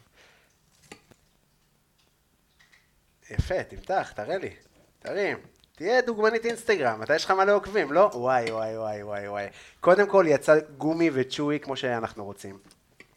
יפה, 3.31 3.63
תמתח, 3.63 4.13
תראה 4.15 4.39
לי. 4.39 4.51
תרים. 4.99 5.39
תהיה 5.77 6.03
דוגמנית 6.03 6.45
אינסטגרם, 6.45 7.03
אתה 7.03 7.15
יש 7.15 7.25
לך 7.25 7.31
מלא 7.31 7.53
עוקבים, 7.53 7.93
לא? 7.93 8.11
וואי, 8.15 8.51
וואי, 8.53 8.79
וואי, 8.79 9.03
וואי, 9.03 9.29
וואי. 9.29 9.47
קודם 9.81 10.09
כל, 10.09 10.25
יצא 10.29 10.55
gummy 10.79 11.11
ו 11.13 11.21
chewy 11.21 11.61
כמו 11.61 11.77
שאנחנו 11.77 12.25
רוצים. 12.25 12.59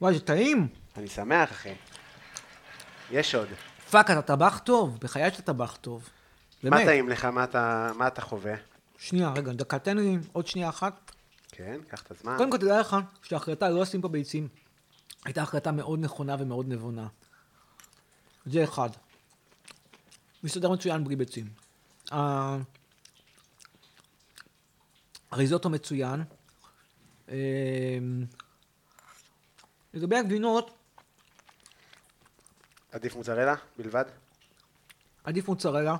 וואי, 0.02 0.14
זה 0.14 0.20
טעים. 0.20 0.68
אני 0.98 1.08
שמח, 1.08 1.52
אחי. 1.52 1.74
יש 3.12 3.36
עוד. 3.36 3.48
fuck, 3.92 4.12
אתה 4.12 4.22
טבח 4.22 4.60
טוב, 4.64 4.98
בחיי 5.02 5.32
שאתה 5.32 5.42
טבח 5.42 5.76
טוב. 5.82 6.10
באמת. 6.64 6.80
מה 6.80 6.86
טעים 6.86 7.10
לך? 7.10 7.26
מה 7.26 7.44
אתה, 7.44 7.92
מה 7.98 8.08
אתה 8.08 8.22
חווה? 8.22 8.54
שנייה, 8.98 9.34
רגע, 9.36 9.52
דקה, 9.52 9.80
תן 9.80 9.98
לי 9.98 10.18
עוד 10.32 10.48
שנייה 10.48 10.70
אחת. 10.70 11.12
כן, 11.52 11.80
קח 11.88 12.02
את 12.02 12.12
הזמן. 12.12 12.38
קודם 12.38 12.52
כל, 12.52 12.58
תדע 12.58 12.80
לך 12.80 12.98
שההחלטה 13.24 13.70
לא 13.70 13.82
לשים 13.82 14.02
פה 14.02 14.08
ביצים 14.08 14.48
הייתה 15.26 15.42
החלטה 15.42 15.72
מאוד 15.72 16.00
נכונה 16.00 16.36
ומאוד 16.40 16.68
נבונה. 16.68 17.08
זה 18.46 18.64
אחד. 18.64 18.90
מסתדר 20.44 20.70
מצוין 20.72 21.04
בלי 21.04 21.16
ביצים. 21.16 21.50
הריזוטו 25.32 25.70
מצוין. 25.70 26.24
אמ, 27.30 27.36
לגבי 29.94 30.16
הגבינות... 30.18 30.77
עדיף 32.98 33.16
מוצרלה 33.16 33.56
בלבד? 33.78 34.04
עדיף 35.24 35.48
מוצרלה. 35.48 35.96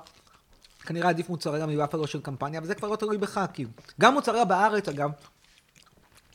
כנראה 0.80 1.08
עדיף 1.08 1.28
מוצרלה 1.28 1.66
מוואפלו 1.66 2.06
של 2.06 2.20
קמפניה, 2.20 2.60
וזה 2.62 2.74
כבר 2.74 2.88
לא 2.88 2.96
תלוי 2.96 3.18
בך, 3.18 3.40
כי 3.52 3.64
גם 4.00 4.14
מוצרלה 4.14 4.44
בארץ, 4.44 4.88
אגב, 4.88 5.10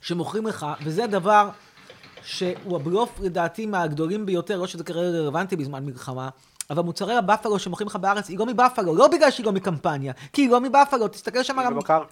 שמוכרים 0.01 0.47
לך, 0.47 0.65
וזה 0.83 1.07
דבר 1.07 1.49
שהוא 2.21 2.75
הבלוף 2.75 3.19
לדעתי 3.19 3.65
מהגדולים 3.65 4.25
ביותר, 4.25 4.57
לא 4.57 4.67
שזה 4.67 4.83
כרגע 4.83 5.19
רלוונטי 5.19 5.55
בזמן 5.55 5.85
מלחמה, 5.85 6.29
אבל 6.69 6.83
מוצרי 6.83 7.15
הבאפלו 7.15 7.59
שמוכרים 7.59 7.87
לך 7.87 7.95
בארץ 7.95 8.29
היא 8.29 8.39
לא 8.39 8.45
מבאפלו, 8.45 8.95
לא 8.95 9.07
בגלל 9.07 9.31
שהיא 9.31 9.45
לא 9.45 9.51
מקמפניה, 9.51 10.13
כי 10.33 10.41
היא 10.41 10.49
לא 10.49 10.61
מבאפלו, 10.61 11.07
תסתכל 11.07 11.43
שם 11.43 11.59
על... 11.59 11.73
בבקר. 11.73 12.03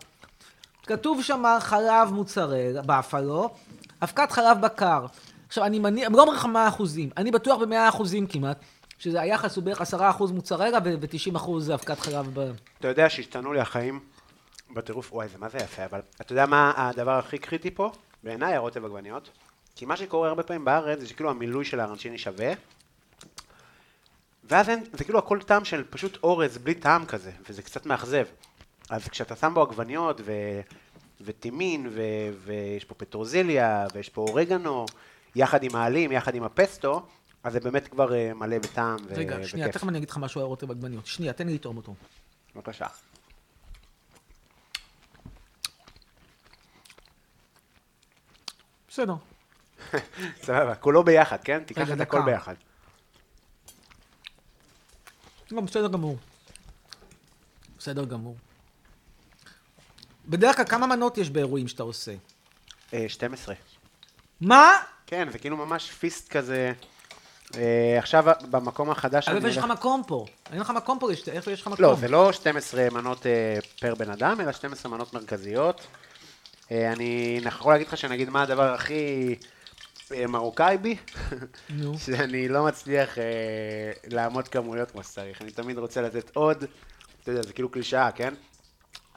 כתוב 0.86 1.24
שם 1.24 1.44
חלב 1.60 2.12
מוצרי 2.12 2.74
באפלו, 2.86 3.50
אבקת 4.04 4.32
חלב 4.32 4.62
בקר. 4.62 5.06
עכשיו, 5.52 5.66
אני 5.66 5.80
מניח, 5.80 6.10
לא 6.12 6.22
אומר 6.22 6.34
לך 6.34 6.46
100 6.46 6.68
אחוזים, 6.68 7.10
אני 7.18 7.32
בטוח 7.32 7.62
ב-100 7.62 7.90
אחוזים 7.90 8.28
כמעט, 8.28 8.60
שזה 8.98 9.22
היחס 9.22 9.56
הוא 9.56 9.64
בערך 9.64 9.82
10 9.82 10.10
אחוז 10.10 10.32
מוצרלה 10.32 10.78
ו-90 10.84 11.36
אחוז 11.36 11.72
אבקת 11.72 12.00
חלב 12.00 12.30
ב... 12.34 12.52
אתה 12.80 12.88
יודע 12.88 13.10
שהשתנו 13.10 13.54
לי 13.54 13.60
החיים 13.60 14.00
בטירוף, 14.74 15.14
וואי, 15.14 15.28
זה 15.28 15.38
מה 15.38 15.50
זה 15.50 15.58
יפה, 15.58 15.86
אבל 15.86 16.00
אתה 16.22 16.34
יודע 16.34 16.46
מה 16.46 16.74
הדבר 16.76 17.12
הכי 17.12 17.38
קריטי 17.38 17.72
פה? 17.72 17.92
בעיניי 18.24 18.56
הרוטב 18.56 18.86
עגבניות. 18.86 19.30
כי 19.76 19.86
מה 19.86 19.98
שקורה 19.98 20.30
הרבה 20.30 20.44
פעמים 20.44 20.66
בארץ 20.66 21.00
זה 21.00 21.08
שכאילו 21.08 21.30
המילוי 21.30 21.66
של 21.66 21.80
הארנשיני 21.80 22.18
שווה, 22.18 22.54
ואז 24.44 24.70
אין, 24.70 24.84
זה 24.94 25.04
כאילו 25.04 25.20
הכל 25.20 25.40
טעם 25.42 25.66
של 25.66 25.84
פשוט 25.90 26.18
אורז 26.24 26.58
בלי 26.58 26.74
טעם 26.74 27.06
כזה, 27.06 27.32
וזה 27.50 27.62
קצת 27.62 27.86
מאכזב. 27.86 28.26
אז 28.90 29.08
כשאתה 29.08 29.36
שם 29.36 29.52
בו 29.54 29.62
עגבניות 29.62 30.22
ו... 30.26 30.32
וטימין, 31.22 31.88
ו... 31.92 32.02
ויש 32.44 32.86
פה 32.86 32.96
פטרוזיליה, 32.96 33.88
ויש 33.94 34.10
פה 34.10 34.22
אורגנו, 34.22 34.86
יחד 35.36 35.64
עם 35.64 35.76
העלים, 35.76 36.12
יחד 36.12 36.36
עם 36.36 36.44
הפסטו, 36.44 37.06
אז 37.44 37.54
זה 37.54 37.60
באמת 37.60 37.88
כבר 37.88 38.14
אה, 38.16 38.34
מלא 38.34 38.60
בטעם 38.60 38.98
ו... 39.08 39.14
רגע, 39.16 39.48
שנייה, 39.48 39.72
תכף 39.72 39.88
אני 39.90 39.98
אגיד 39.98 40.10
לך 40.10 40.18
משהו 40.18 40.42
על 40.42 40.48
רוטב 40.48 40.72
עגבניות. 40.72 41.06
שנייה, 41.06 41.34
תן 41.34 41.48
לי 41.48 41.54
לטעום 41.54 41.78
אותו. 41.78 41.94
בבקשה. 42.56 42.86
בסדר. 48.90 49.16
סבבה, 50.46 50.76
כולו 50.76 51.04
ביחד, 51.04 51.38
כן? 51.44 51.64
תיקח 51.64 51.92
את 51.92 52.00
הכל 52.02 52.22
ביחד. 52.22 52.56
לא, 55.52 55.62
בסדר 55.62 55.88
גמור. 55.88 56.18
בסדר 57.78 58.06
גמור. 58.06 58.38
בדרך 60.26 60.56
כלל 60.56 60.66
כמה 60.66 60.88
מנות 60.88 61.18
יש 61.18 61.30
באירועים 61.30 61.68
שאתה 61.68 61.84
עושה? 61.84 62.16
12. 63.08 63.56
אה, 63.56 63.60
מה? 64.42 64.72
כן, 65.12 65.28
זה 65.32 65.40
כאילו 65.40 65.58
ממש 65.58 65.92
פיסט 65.92 66.30
כזה. 66.30 66.74
אה, 67.58 67.96
עכשיו 67.98 68.26
במקום 68.50 68.90
החדש... 68.90 69.28
אבל 69.28 69.50
יש 69.50 69.58
לך 69.58 69.66
מקום 69.66 70.04
פה? 70.08 70.26
אין 70.52 70.60
לך 70.60 70.70
מקום 70.70 71.00
פה, 71.00 71.10
איפה 71.32 71.52
יש 71.52 71.62
לך 71.62 71.68
מקום? 71.68 71.86
לא, 71.86 71.96
זה 71.96 72.08
לא 72.08 72.32
12 72.32 72.88
מנות 72.92 73.26
אה, 73.26 73.58
פר 73.80 73.96
בן 73.96 74.10
אדם, 74.10 74.42
אלא 74.42 74.52
12 74.52 74.92
מנות 74.92 75.14
מרכזיות. 75.14 75.88
אני 76.72 77.40
יכול 77.46 77.74
להגיד 77.74 77.88
לך 77.88 77.98
שנגיד 77.98 78.30
מה 78.30 78.42
הדבר 78.42 78.74
הכי 78.74 79.36
מרוקאי 80.30 80.78
בי, 80.78 80.98
שאני 82.06 82.48
לא 82.48 82.66
מצליח 82.66 83.18
אה, 83.18 83.24
לעמוד 84.08 84.48
כמויות 84.48 84.92
כמו 84.92 85.04
שצריך. 85.04 85.42
אני 85.42 85.52
תמיד 85.52 85.78
רוצה 85.78 86.02
לתת 86.02 86.36
עוד, 86.36 86.64
אתה 87.22 87.32
יודע, 87.32 87.42
זה 87.42 87.54
כאילו 87.54 87.70
קלישאה, 87.70 88.12
כן? 88.12 88.34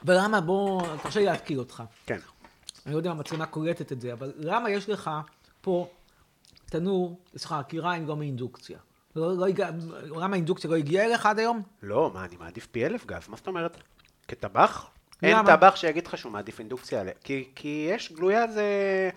אבל 0.05 0.17
למה, 0.17 0.41
בוא, 0.41 0.87
תרשה 1.03 1.19
לי 1.19 1.25
להתקיל 1.25 1.59
אותך. 1.59 1.83
כן. 2.05 2.19
אני 2.85 2.93
לא 2.93 2.99
יודע 2.99 3.11
אם 3.11 3.15
המצלמה 3.15 3.45
קולטת 3.45 3.91
את 3.91 4.01
זה, 4.01 4.13
אבל 4.13 4.31
למה 4.37 4.69
יש 4.69 4.89
לך 4.89 5.09
פה 5.65 5.87
תנור, 6.65 7.19
סליחה, 7.37 7.63
קיריים 7.63 8.07
לא 8.07 8.17
מאינדוקציה? 8.17 8.79
לא, 9.15 9.37
לא 9.37 9.47
הגע, 9.47 9.69
למה 10.05 10.35
האינדוקציה 10.35 10.69
לא 10.69 10.75
הגיעה 10.75 11.05
אליך 11.05 11.25
עד 11.25 11.39
היום? 11.39 11.61
לא, 11.83 12.11
מה, 12.13 12.25
אני 12.25 12.35
מעדיף 12.35 12.67
פי 12.71 12.85
אלף 12.85 13.05
גז, 13.05 13.27
מה 13.27 13.37
זאת 13.37 13.47
אומרת? 13.47 13.77
כטבח? 14.27 14.89
אין 15.23 15.37
טבח 15.45 15.75
שיגיד 15.75 16.07
לך 16.07 16.17
שהוא 16.17 16.31
מעדיף 16.31 16.59
אינדוקציה, 16.59 17.03
כי, 17.23 17.49
כי 17.55 17.87
יש 17.91 18.11
גלויה 18.11 18.47
זה... 18.47 19.09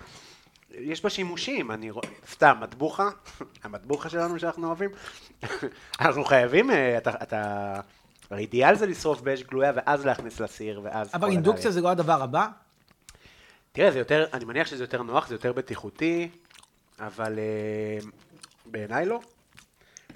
יש 0.70 1.02
בה 1.02 1.10
שימושים, 1.10 1.70
אני 1.70 1.90
רואה, 1.90 2.08
סתם, 2.30 2.56
מטבוחה, 2.60 3.08
המטבוחה 3.64 4.08
שלנו 4.08 4.38
שאנחנו 4.38 4.66
אוהבים, 4.66 4.90
אנחנו 6.00 6.24
חייבים, 6.24 6.70
אה, 6.70 6.98
אתה, 6.98 7.10
אתה, 7.22 7.74
האידיאל 8.30 8.74
זה 8.74 8.86
לשרוף 8.86 9.20
באש 9.20 9.42
גלויה 9.42 9.72
ואז 9.74 10.06
להכניס 10.06 10.40
לסיר 10.40 10.80
ואז... 10.84 11.10
אבל 11.14 11.30
אינדוקציה 11.30 11.70
זה 11.70 11.80
לא 11.80 11.88
הדבר 11.88 12.22
הבא? 12.22 12.48
תראה, 13.72 13.90
זה 13.90 13.98
יותר, 13.98 14.26
אני 14.32 14.44
מניח 14.44 14.66
שזה 14.66 14.82
יותר 14.82 15.02
נוח, 15.02 15.28
זה 15.28 15.34
יותר 15.34 15.52
בטיחותי, 15.52 16.28
אבל 17.00 17.38
uh, 17.38 18.06
בעיניי 18.66 19.06
לא. 19.06 19.20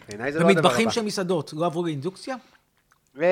בעיניי 0.09 0.33
זה 0.33 0.39
לא 0.39 0.45
הדבר 0.45 0.59
הבא. 0.61 0.69
במטבחים 0.69 0.91
של 0.91 1.03
מסעדות, 1.03 1.53
לא 1.53 1.67
עברו 1.67 1.85
לאינדוקציה? 1.85 2.37
ו... 3.15 3.25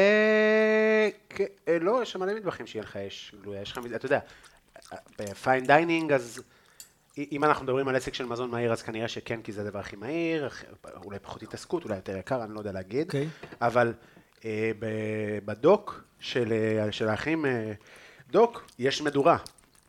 לא, 1.80 2.02
יש 2.02 2.12
שם 2.12 2.20
מלא 2.20 2.34
מטבחים 2.34 2.66
שיהיה 2.66 2.82
לך 2.82 2.96
אש 2.96 3.34
גלויה, 3.42 3.62
יש 3.62 3.72
לך, 3.72 3.80
אתה 3.94 4.06
יודע, 4.06 4.18
ב 5.18 5.28
fine 5.28 5.66
dining, 5.66 6.12
אז... 6.12 6.42
אם 7.32 7.44
אנחנו 7.44 7.64
מדברים 7.64 7.88
על 7.88 7.96
עסק 7.96 8.14
של 8.14 8.26
מזון 8.26 8.50
מהיר, 8.50 8.72
אז 8.72 8.82
כנראה 8.82 9.08
שכן, 9.08 9.42
כי 9.42 9.52
זה 9.52 9.60
הדבר 9.60 9.78
הכי 9.78 9.96
מהיר, 9.96 10.48
אולי 11.04 11.18
פחות 11.18 11.42
התעסקות, 11.42 11.84
אולי 11.84 11.96
יותר 11.96 12.16
יקר, 12.16 12.44
אני 12.44 12.54
לא 12.54 12.58
יודע 12.58 12.72
להגיד. 12.72 13.06
Okay. 13.06 13.08
אוקיי. 13.08 13.28
אבל 13.60 13.92
אה, 14.44 14.70
בדוק 15.44 16.04
של, 16.20 16.52
אה, 16.52 16.92
של 16.92 17.08
האחים 17.08 17.46
אה, 17.46 17.72
דוק, 18.30 18.66
יש 18.78 19.02
מדורה. 19.02 19.36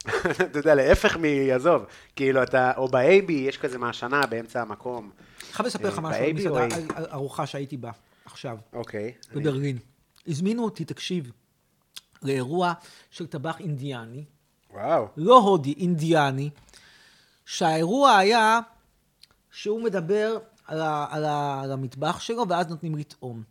אתה 0.08 0.60
יודע, 0.60 0.76
להפך 0.76 1.18
מעזוב, 1.18 1.86
כאילו 2.16 2.44
אתה, 2.44 2.72
או 2.78 2.88
ב-AB, 2.88 3.32
יש 3.32 3.58
כזה 3.58 3.78
מהשנה 3.78 4.26
באמצע 4.26 4.62
המקום. 4.62 5.12
אני 5.44 5.54
חייב 5.54 5.68
לספר 5.68 5.88
לך 5.88 5.98
אה, 5.98 6.02
משהו 6.02 6.56
על 6.56 6.66
מסעדה, 6.66 6.96
על 6.96 7.06
ארוחה 7.12 7.46
שהייתי 7.46 7.78
בה 7.78 7.92
עכשיו. 8.26 8.58
אוקיי. 8.74 9.14
בברלין. 9.36 9.78
הזמינו 10.28 10.64
אותי, 10.64 10.86
תקשיב, 10.86 11.32
לאירוע 12.24 12.74
של 13.12 13.28
טבח 13.28 13.60
אינדיאני. 13.60 14.24
וואו. 14.74 15.08
לא 15.18 15.38
הודי, 15.38 15.74
אינדיאני. 15.78 16.50
שהאירוע 17.46 18.18
היה 18.18 18.60
שהוא 19.52 19.84
מדבר 19.84 20.38
על, 20.68 20.82
ה, 20.82 21.08
על, 21.10 21.26
ה, 21.26 21.62
על 21.64 21.72
המטבח 21.72 22.20
שלו, 22.20 22.48
ואז 22.50 22.68
נותנים 22.68 22.96
לטעום. 22.96 23.44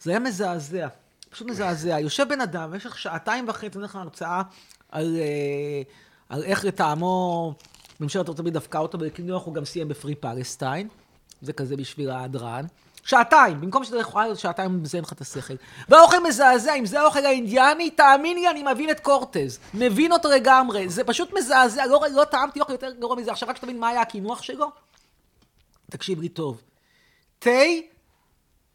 זה 0.00 0.10
היה 0.10 0.20
מזעזע, 0.20 0.88
פשוט 1.30 1.48
מזעזע. 1.48 2.00
יושב 2.00 2.26
בן 2.28 2.40
אדם 2.40 2.70
במשך 2.70 2.98
שעתיים 2.98 3.48
וחצי, 3.48 3.66
נותן 3.66 3.80
לך 3.80 3.96
הרצאה 3.96 4.42
על, 4.94 5.16
אה, 5.16 5.82
על 6.28 6.42
איך 6.42 6.64
לטעמו 6.64 7.54
ממשלת 8.00 8.20
ארצות 8.20 8.38
הברית 8.38 8.54
דפקה 8.54 8.78
אותו, 8.78 8.98
ובקינוח 9.00 9.44
הוא 9.44 9.54
גם 9.54 9.64
סיים 9.64 9.88
בפרי 9.88 10.14
פלסטיין. 10.14 10.88
זה 11.42 11.52
כזה 11.52 11.76
בשביל 11.76 12.10
ההדרן. 12.10 12.64
שעתיים, 13.04 13.60
במקום 13.60 13.84
שזה 13.84 13.98
יכולה 13.98 14.24
להיות 14.24 14.38
שעתיים, 14.38 14.82
מזיין 14.82 15.04
לך 15.04 15.12
את 15.12 15.20
השכל. 15.20 15.54
והאוכל 15.88 16.22
מזעזע, 16.28 16.74
אם 16.74 16.86
זה 16.86 17.00
האוכל 17.00 17.26
האינדיאני, 17.26 17.90
תאמין 17.90 18.36
לי, 18.36 18.50
אני 18.50 18.62
מבין 18.72 18.90
את 18.90 19.00
קורטז. 19.00 19.58
מבין 19.74 20.12
אותו 20.12 20.28
לגמרי. 20.28 20.88
זה 20.88 21.04
פשוט 21.04 21.32
מזעזע, 21.32 21.86
לא, 21.86 22.00
לא 22.12 22.24
טעמתי 22.24 22.60
אוכל 22.60 22.72
יותר 22.72 22.92
גרוע 22.92 23.16
מזה. 23.16 23.30
עכשיו 23.30 23.48
רק 23.48 23.56
שתבין 23.56 23.80
מה 23.80 23.88
היה 23.88 24.00
הקינוח 24.00 24.42
שלו. 24.42 24.70
תקשיב 25.90 26.20
לי 26.20 26.28
טוב. 26.28 26.62
תה 27.38 27.50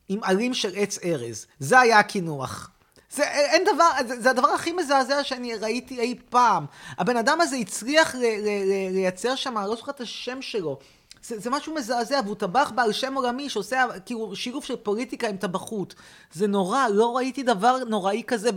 עם 0.10 0.24
עלים 0.24 0.54
של 0.54 0.72
עץ 0.76 1.00
ארז. 1.04 1.48
זה 1.60 1.80
היה 1.80 2.00
הקינוח. 2.00 2.72
זה, 3.12 3.24
אין 3.24 3.64
דבר, 3.74 3.90
זה, 4.08 4.22
זה 4.22 4.30
הדבר 4.30 4.48
הכי 4.48 4.72
מזעזע 4.72 5.24
שאני 5.24 5.56
ראיתי 5.56 6.00
אי 6.00 6.16
פעם. 6.30 6.66
הבן 6.98 7.18
אדם 7.18 7.42
הזה 7.42 7.56
הצליח 7.56 8.16
ל, 8.16 8.20
ל, 8.20 8.48
ל, 8.48 8.94
לייצר 8.94 9.36
שם, 9.36 9.58
אני 9.58 9.70
לא 9.70 9.76
זוכר 9.76 9.92
את 9.92 10.02
השם 10.02 10.42
שלו. 10.42 10.80
זה, 11.24 11.40
זה 11.40 11.50
משהו 11.50 11.76
מזעזע, 11.76 12.20
והוא 12.26 12.36
טבח 12.36 12.72
בעל 12.76 12.92
שם 12.92 13.14
עולמי 13.14 13.50
שעושה 13.50 13.86
כאילו 14.06 14.36
שילוב 14.36 14.64
של 14.64 14.76
פוליטיקה 14.76 15.28
עם 15.28 15.38
טבחות. 15.38 15.96
זה 16.34 16.48
נורא, 16.48 16.88
לא 16.88 17.18
ראיתי 17.18 17.44
דבר 17.44 17.78
נוראי 17.84 18.24
כזה. 18.28 18.50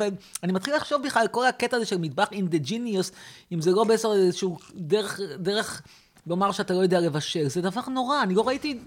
אני 0.43 0.53
מתחיל 0.53 0.77
לחשוב 0.77 1.03
בכלל 1.03 1.23
על 1.23 1.29
כל 1.29 1.47
הקטע 1.47 1.77
הזה 1.77 1.87
של 1.87 1.99
מטבח 1.99 2.29
indigenous, 2.32 3.12
אם 3.53 3.61
זה 3.61 3.70
לא 3.70 3.85
בעצם 3.85 4.09
איזשהו 4.09 4.59
דרך, 4.74 5.20
דרך 5.39 5.83
לומר 6.27 6.53
שאתה 6.53 6.74
לא 6.74 6.83
יודע 6.83 7.01
לבשל. 7.01 7.49
זה 7.49 7.61
דבר 7.61 7.81
נורא, 7.89 8.23
אני 8.23 8.35
לא 8.35 8.49
ראיתי... 8.49 8.79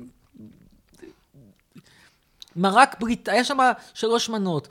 מרק 2.55 2.95
ברית, 2.99 3.29
היה 3.29 3.43
שם 3.43 3.57
שלוש 3.93 4.29
מנות. 4.29 4.67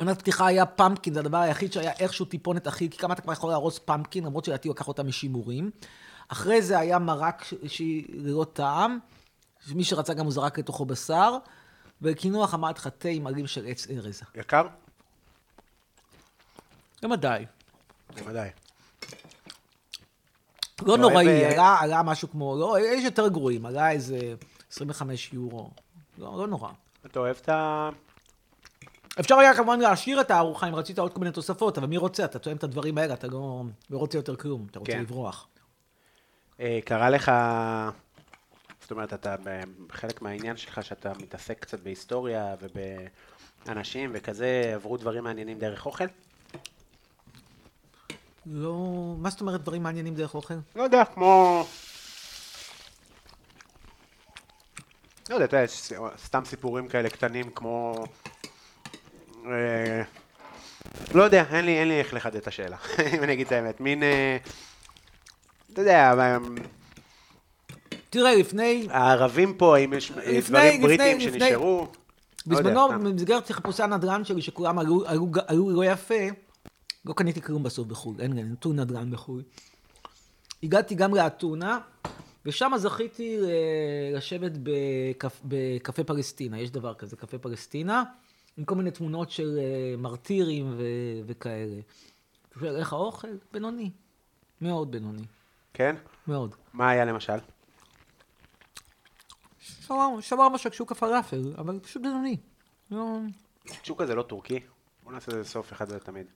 מנת 0.00 0.18
פתיחה 0.18 0.46
היה 0.46 0.66
pumpkin, 0.66 1.14
זה 1.14 1.20
הדבר 1.20 1.38
היחיד 1.38 1.72
שהיה 1.72 1.92
איכשהו 1.92 2.26
טיפונת 2.26 2.68
אחיד, 2.68 2.92
כי 2.92 2.98
כמה 2.98 3.14
אתה 3.14 3.22
כבר 3.22 3.32
יכול 3.32 3.50
להרוס 3.50 3.78
pumpkin, 3.78 4.24
למרות 4.24 4.44
שלדעתי 4.44 4.68
הוא 4.68 4.74
לקח 4.74 4.88
אותה 4.88 5.02
משימורים. 5.02 5.70
אחרי 6.28 6.62
זה 6.62 6.78
היה 6.78 6.98
מרק 6.98 7.44
שהיא 7.66 8.06
ללא 8.08 8.46
טעם, 8.52 8.98
מי 9.74 9.84
שרצה 9.84 10.14
גם 10.14 10.24
הוא 10.24 10.32
זרק 10.32 10.58
לתוכו 10.58 10.84
בשר, 10.84 11.36
וקינוח 12.02 12.54
אמרתי 12.54 12.78
לך 12.78 12.86
תה 12.86 13.08
עם 13.08 13.26
עלים 13.26 13.46
של 13.46 13.66
עץ 13.66 13.86
ארז. 13.90 14.22
יקר? 14.34 14.66
למדי. 17.02 17.44
למדי. 18.16 18.48
לא 20.82 20.98
נוראי, 20.98 21.44
עלה, 21.44 21.76
עלה 21.80 22.02
משהו 22.02 22.30
כמו, 22.30 22.56
לא, 22.60 22.76
יש 22.80 23.04
יותר 23.04 23.28
גרועים, 23.28 23.66
עלה 23.66 23.90
איזה 23.90 24.34
25 24.72 25.32
יורו. 25.32 25.70
לא, 26.18 26.38
לא 26.38 26.46
נורא. 26.46 26.70
אתה 27.06 27.18
אוהב 27.18 27.36
את 27.42 27.48
ה... 27.48 27.90
אפשר 29.20 29.38
היה 29.38 29.54
כמובן 29.54 29.80
להשאיר 29.80 30.20
את 30.20 30.30
הארוחה 30.30 30.68
אם 30.68 30.74
רצית 30.74 30.98
עוד 30.98 31.12
כל 31.12 31.20
מיני 31.20 31.32
תוספות, 31.32 31.78
אבל 31.78 31.86
מי 31.86 31.96
רוצה? 31.96 32.24
אתה 32.24 32.38
תואם 32.38 32.56
את 32.56 32.64
הדברים 32.64 32.98
האלה, 32.98 33.14
אתה 33.14 33.26
לא, 33.26 33.62
לא 33.90 33.98
רוצה 33.98 34.18
יותר 34.18 34.36
כלום, 34.36 34.66
אתה 34.70 34.78
רוצה 34.78 34.92
כן. 34.92 35.00
לברוח. 35.00 35.48
אה, 36.60 36.78
קרה 36.84 37.10
לך, 37.10 37.32
זאת 38.80 38.90
אומרת, 38.90 39.12
אתה, 39.12 39.36
חלק 39.90 40.22
מהעניין 40.22 40.56
שלך, 40.56 40.84
שאתה 40.84 41.12
מתעסק 41.22 41.58
קצת 41.60 41.80
בהיסטוריה 41.80 42.54
ובאנשים 42.60 44.10
וכזה, 44.14 44.72
עברו 44.74 44.96
דברים 44.96 45.24
מעניינים 45.24 45.58
דרך 45.58 45.86
אוכל? 45.86 46.04
לא, 48.46 49.14
מה 49.18 49.30
זאת 49.30 49.40
אומרת 49.40 49.60
דברים 49.60 49.82
מעניינים 49.82 50.14
דרך 50.14 50.34
אוכל? 50.34 50.54
לא 50.76 50.82
יודע, 50.82 51.04
כמו... 51.04 51.64
לא 55.30 55.34
יודע, 55.34 55.44
אתה 55.44 55.56
יודע, 55.56 56.08
סתם 56.24 56.44
סיפורים 56.44 56.88
כאלה 56.88 57.10
קטנים 57.10 57.50
כמו... 57.50 58.04
אה, 59.46 60.02
לא 61.14 61.22
יודע, 61.22 61.44
אין 61.50 61.64
לי, 61.64 61.78
אין 61.78 61.88
לי 61.88 61.98
איך 61.98 62.14
לחדד 62.14 62.36
את 62.36 62.46
השאלה, 62.46 62.76
אם 63.14 63.22
אני 63.22 63.32
אגיד 63.32 63.46
את 63.46 63.52
האמת. 63.52 63.80
מין... 63.80 64.02
אה, 64.02 64.36
אתה 65.72 65.80
יודע, 65.80 66.14
תראה, 68.10 68.34
לפני... 68.34 68.86
הערבים 68.90 69.54
פה, 69.54 69.76
האם 69.76 69.92
יש 69.92 70.10
לפני, 70.10 70.40
דברים 70.40 70.82
בריטים 70.82 71.18
לפני, 71.18 71.40
שנשארו? 71.40 71.86
לא 72.46 72.58
בזמנו, 72.60 72.88
במסגרת 72.88 73.50
חיפושי 73.50 73.82
הנדל"ן 73.82 74.24
שלי, 74.24 74.42
שכולם 74.42 74.78
עלו, 74.78 75.04
עלו 75.46 75.70
לא 75.70 75.84
יפה, 75.84 76.24
לא 77.04 77.12
קניתי 77.12 77.40
כלום 77.40 77.62
בסוף 77.62 77.86
בחו"ל, 77.86 78.20
אין, 78.20 78.38
אין, 78.38 78.52
נתון 78.52 78.80
נדל"ן 78.80 79.10
בחו"ל. 79.10 79.42
הגעתי 80.62 80.94
גם 80.94 81.14
לאתונה, 81.14 81.78
ושם 82.46 82.72
זכיתי 82.76 83.38
לשבת 84.14 84.52
בקפ, 84.62 85.40
בקפה 85.44 86.04
פלסטינה, 86.04 86.60
יש 86.60 86.70
דבר 86.70 86.94
כזה, 86.94 87.16
קפה 87.16 87.38
פלסטינה, 87.38 88.02
עם 88.56 88.64
כל 88.64 88.74
מיני 88.74 88.90
תמונות 88.90 89.30
של 89.30 89.58
אה, 89.58 89.96
מרטירים 89.96 90.74
ו, 90.76 90.82
וכאלה. 91.26 91.80
איך 92.64 92.92
האוכל? 92.92 93.28
בינוני. 93.52 93.90
מאוד 94.60 94.90
בינוני. 94.90 95.24
כן? 95.74 95.96
מאוד. 96.26 96.54
מה 96.72 96.90
היה 96.90 97.04
למשל? 97.04 97.38
שווארמה 100.20 100.58
שקשוקה 100.58 100.94
פלאפל, 100.94 101.54
אבל 101.58 101.80
פשוט 101.82 102.02
בינוני. 102.02 102.36
לא... 102.90 103.18
שקשוקה 103.66 104.06
זה 104.06 104.14
לא 104.14 104.22
טורקי? 104.22 104.60
בוא 105.02 105.12
נעשה 105.12 105.32
לזה 105.32 105.44
סוף 105.44 105.72
אחד 105.72 105.92
ולתמיד. 105.92 106.26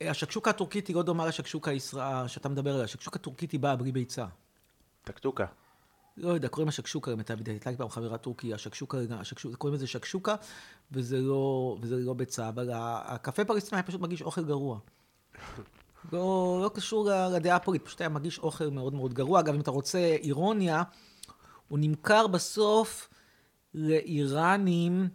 השקשוקה 0.00 0.50
הטורקית 0.50 0.86
היא 0.86 0.96
לא 0.96 1.02
דומה 1.02 1.26
לשקשוקה 1.26 1.70
הישראל 1.70 2.28
שאתה 2.28 2.48
מדבר 2.48 2.72
עליה. 2.72 2.84
השקשוקה 2.84 3.16
הטורקית 3.16 3.50
היא 3.50 3.60
באה 3.60 3.76
בלי 3.76 3.92
ביצה. 3.92 4.26
טקטוקה. 5.04 5.46
לא 6.16 6.28
יודע, 6.28 6.48
קוראים 6.48 6.68
לה 6.68 6.72
שקשוקה 6.72 7.10
למיטב 7.10 7.40
ידיעתי. 7.40 7.68
הייתה 7.68 7.82
פעם 7.82 7.88
חברה 7.88 8.18
טורקיה, 8.18 8.54
השקשוקה, 8.54 8.98
השקשוקה, 9.10 9.56
קוראים 9.56 9.74
לזה 9.74 9.86
שקשוקה, 9.86 10.34
וזה 10.92 11.20
לא, 11.20 11.76
וזה 11.80 11.96
לא 11.96 12.14
ביצה, 12.14 12.48
אבל 12.48 12.70
הקפה 12.74 13.44
פלסטיני 13.44 13.82
פשוט 13.82 14.00
מגיש 14.00 14.22
אוכל 14.22 14.44
גרוע. 14.44 14.78
לא, 16.12 16.60
לא 16.62 16.70
קשור 16.74 17.10
לדעה 17.34 17.56
הפוליטית, 17.56 17.86
פשוט 17.86 18.00
היה 18.00 18.08
מגיש 18.08 18.38
אוכל 18.38 18.70
מאוד 18.70 18.94
מאוד 18.94 19.14
גרוע. 19.14 19.40
אגב, 19.40 19.54
אם 19.54 19.60
אתה 19.60 19.70
רוצה 19.70 19.98
אירוניה, 19.98 20.82
הוא 21.68 21.78
נמכר 21.78 22.26
בסוף 22.26 23.08
לאיראנים 23.74 25.08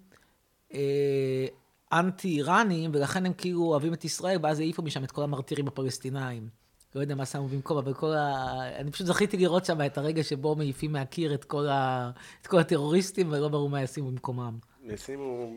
אה, 0.73 1.45
אנטי-איראנים, 1.94 2.91
ולכן 2.94 3.26
הם 3.26 3.34
כאילו 3.34 3.64
אוהבים 3.64 3.94
את 3.94 4.06
ישראל, 4.06 4.38
ואז 4.44 4.60
העיפו 4.60 4.82
משם 4.82 5.03
את 5.03 5.11
כל 5.11 5.23
המרטירים 5.23 5.68
הפלסטינאים. 5.68 6.60
לא 6.95 7.01
יודע 7.01 7.15
מה 7.15 7.26
שמו 7.26 7.47
במקום, 7.47 7.77
אבל 7.77 7.93
כל 7.93 8.13
ה... 8.13 8.45
אני 8.80 8.91
פשוט 8.91 9.07
זכיתי 9.07 9.38
לראות 9.38 9.65
שם 9.65 9.85
את 9.85 9.97
הרגע 9.97 10.23
שבו 10.23 10.55
מעיפים 10.55 10.91
מהקיר 10.91 11.34
את 11.34 11.43
כל, 11.43 11.68
ה... 11.68 12.11
את 12.41 12.47
כל 12.47 12.59
הטרוריסטים, 12.59 13.31
ולא 13.31 13.47
ברור 13.47 13.69
מה 13.69 13.84
ישימו 13.84 14.11
במקומם. 14.11 14.57
ישימו 14.84 15.53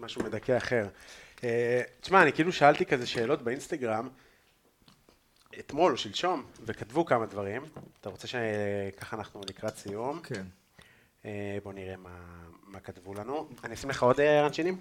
משהו 0.00 0.22
מדכא 0.22 0.56
אחר. 0.56 0.88
אה, 1.44 1.82
תשמע, 2.00 2.22
אני 2.22 2.32
כאילו 2.32 2.52
שאלתי 2.52 2.86
כזה 2.86 3.06
שאלות 3.06 3.42
באינסטגרם, 3.42 4.08
אתמול 5.58 5.92
או 5.92 5.96
שלשום, 5.96 6.44
וכתבו 6.66 7.04
כמה 7.04 7.26
דברים. 7.26 7.62
אתה 8.00 8.08
רוצה 8.08 8.26
שככה 8.26 9.16
אנחנו 9.16 9.40
לקראת 9.48 9.76
סיום? 9.76 10.20
כן. 10.20 10.44
אה, 11.24 11.58
בוא 11.62 11.72
נראה 11.72 11.96
מה, 11.96 12.18
מה 12.66 12.80
כתבו 12.80 13.14
לנו. 13.14 13.48
אני 13.64 13.74
אשים 13.74 13.90
לך 13.90 14.02
עוד 14.02 14.20
אנשינים? 14.20 14.80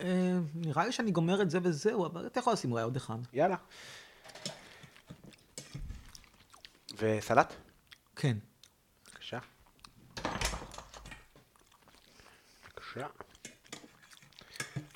אה, 0.00 0.38
נראה 0.54 0.86
לי 0.86 0.92
שאני 0.92 1.10
גומר 1.10 1.42
את 1.42 1.50
זה 1.50 1.58
וזהו, 1.62 2.06
אבל 2.06 2.26
אתה 2.26 2.40
יכול 2.40 2.52
לשים 2.52 2.72
אולי 2.72 2.82
עוד 2.82 2.96
אחד. 2.96 3.18
יאללה. 3.32 3.56
וסלט? 6.98 7.52
כן. 8.16 8.36
בבקשה. 9.06 9.38
בבקשה. 12.64 13.06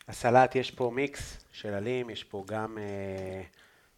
הסלט, 0.08 0.54
יש 0.54 0.70
פה 0.70 0.90
מיקס 0.94 1.36
של 1.52 1.74
עלים, 1.74 2.10
יש 2.10 2.24
פה 2.24 2.44
גם 2.46 2.78
אה, 2.78 3.42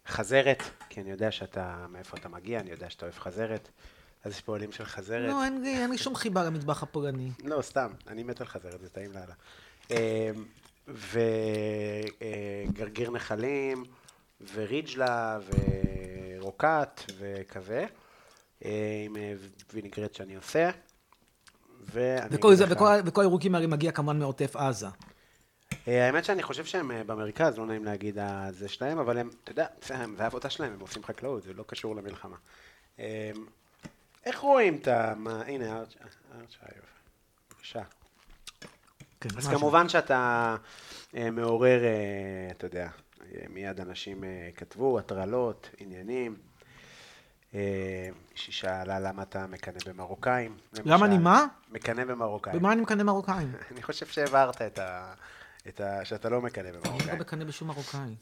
חזרת, 0.07 0.63
כי 0.89 1.01
אני 1.01 1.11
יודע 1.11 1.31
שאתה, 1.31 1.85
מאיפה 1.89 2.17
אתה 2.17 2.29
מגיע, 2.29 2.59
אני 2.59 2.71
יודע 2.71 2.89
שאתה 2.89 3.05
אוהב 3.05 3.19
חזרת. 3.19 3.69
אז 4.23 4.31
יש 4.31 4.41
פה 4.41 4.55
עלים 4.55 4.71
של 4.71 4.85
חזרת. 4.85 5.29
לא, 5.29 5.43
אין 5.43 5.65
אין 5.65 5.89
לי 5.89 5.97
שום 5.97 6.15
חיבה 6.15 6.43
למטבח 6.43 6.83
הפולני. 6.83 7.31
לא, 7.43 7.61
סתם, 7.61 7.91
אני 8.07 8.23
מת 8.23 8.41
על 8.41 8.47
חזרת, 8.47 8.81
זה 8.81 8.89
טעים 8.89 9.11
לאללה. 9.11 9.33
אה, 9.91 10.31
וגרגיר 12.67 13.11
נחלים, 13.11 13.85
וריג'לה, 14.53 15.39
ורוקט, 16.45 17.01
וכזה, 17.17 17.85
אה, 18.65 19.03
עם 19.05 19.17
אה, 19.17 19.33
וינגרט 19.73 20.13
שאני 20.13 20.35
עושה. 20.35 20.69
וכל, 21.85 22.55
זה, 22.55 22.65
לך... 22.65 22.71
וכל, 22.71 22.85
וכל 23.05 23.21
הירוקים 23.21 23.55
האלה 23.55 23.67
מגיע 23.67 23.91
כמובן 23.91 24.19
מעוטף 24.19 24.55
עזה. 24.55 24.87
אה, 25.87 26.05
האמת 26.05 26.25
שאני 26.25 26.43
חושב 26.43 26.65
שהם 26.65 26.91
במרכז, 27.07 27.57
לא 27.57 27.65
נעים 27.65 27.85
להגיד 27.85 28.17
זה 28.51 28.67
שלהם, 28.67 28.99
אבל 28.99 29.17
הם, 29.17 29.29
אתה 29.43 29.51
יודע, 29.51 29.65
זה 29.87 29.95
העבודה 30.17 30.49
שלהם, 30.49 30.73
הם 30.73 30.79
עושים 30.79 31.03
חקלאות, 31.03 31.43
זה 31.43 31.53
לא 31.53 31.63
קשור 31.67 31.95
למלחמה. 31.95 32.35
איך 34.25 34.39
רואים 34.39 34.75
את 34.75 34.87
ה... 34.87 35.13
הנה, 35.47 35.77
ארצ'ייב, 35.77 36.83
בבקשה. 37.51 37.81
כן, 39.21 39.29
אז 39.37 39.47
כמובן 39.47 39.89
שאתה 39.89 40.55
מעורר, 41.13 41.79
אתה 42.51 42.65
יודע, 42.65 42.87
מיד 43.49 43.79
אנשים 43.79 44.23
כתבו, 44.55 44.99
הטרלות, 44.99 45.69
עניינים. 45.77 46.35
מישהי 48.31 48.53
שאלה 48.53 48.99
למה 48.99 49.23
אתה 49.23 49.47
מקנא 49.47 49.79
במרוקאים. 49.85 50.57
למה 50.85 51.05
אני 51.05 51.17
מה? 51.17 51.45
מקנא 51.71 52.05
במרוקאים. 52.05 52.59
במה 52.59 52.73
אני 52.73 52.81
מקנא 52.81 53.03
במרוקאים? 53.03 53.55
אני 53.71 53.83
חושב 53.83 54.05
שהעברת 54.05 54.61
את 54.61 54.79
ה... 54.79 55.13
את 55.67 55.81
ה... 55.81 56.05
שאתה 56.05 56.29
לא 56.29 56.41
מקנא 56.41 56.71
במרוקאים. 56.71 57.01
אני 57.01 57.07
לא 57.07 57.15
מקנא 57.15 57.43
בשום 57.43 57.67
מרוקאי. 57.67 58.15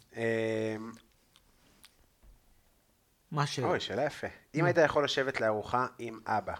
מה 3.33 3.43
השאלה? 3.43 3.67
אוי, 3.67 3.79
שאלה 3.79 4.05
יפה. 4.05 4.27
אם 4.55 4.65
היית 4.65 4.77
יכול 4.77 5.03
לשבת 5.03 5.41
לארוחה 5.41 5.87
עם 5.99 6.19
אבא, 6.25 6.53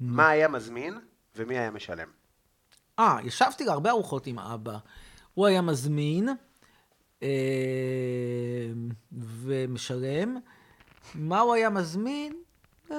מה 0.00 0.28
היה 0.28 0.48
מזמין 0.48 1.00
ומי 1.36 1.58
היה 1.58 1.70
משלם? 1.70 2.08
אה, 2.98 3.18
ישבתי 3.24 3.64
להרבה 3.64 3.90
ארוחות 3.90 4.26
עם 4.26 4.38
אבא. 4.38 4.78
הוא 5.34 5.46
היה 5.46 5.62
מזמין 5.62 6.28
אה, 6.28 6.34
ומשלם. 9.12 10.36
מה 11.14 11.40
הוא 11.40 11.54
היה 11.54 11.70
מזמין? 11.70 12.32
אה, 12.90 12.96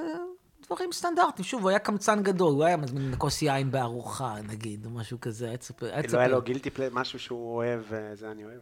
דברים 0.65 0.91
סטנדרטיים. 0.91 1.43
שוב, 1.43 1.61
הוא 1.61 1.69
היה 1.69 1.79
קמצן 1.79 2.23
גדול, 2.23 2.53
הוא 2.53 2.63
היה 2.63 2.77
מזמין 2.77 3.13
כוס 3.17 3.41
יין 3.41 3.71
בארוחה, 3.71 4.35
נגיד, 4.41 4.85
או 4.85 4.89
משהו 4.91 5.19
כזה, 5.21 5.47
היה 5.47 5.57
צפר. 5.57 6.01
לא 6.13 6.17
היה 6.17 6.27
לו 6.27 6.41
גילטי 6.41 6.69
פלי, 6.69 6.85
משהו 6.91 7.19
שהוא 7.19 7.55
אוהב, 7.55 7.81
זה 8.13 8.31
אני 8.31 8.45
אוהב? 8.45 8.61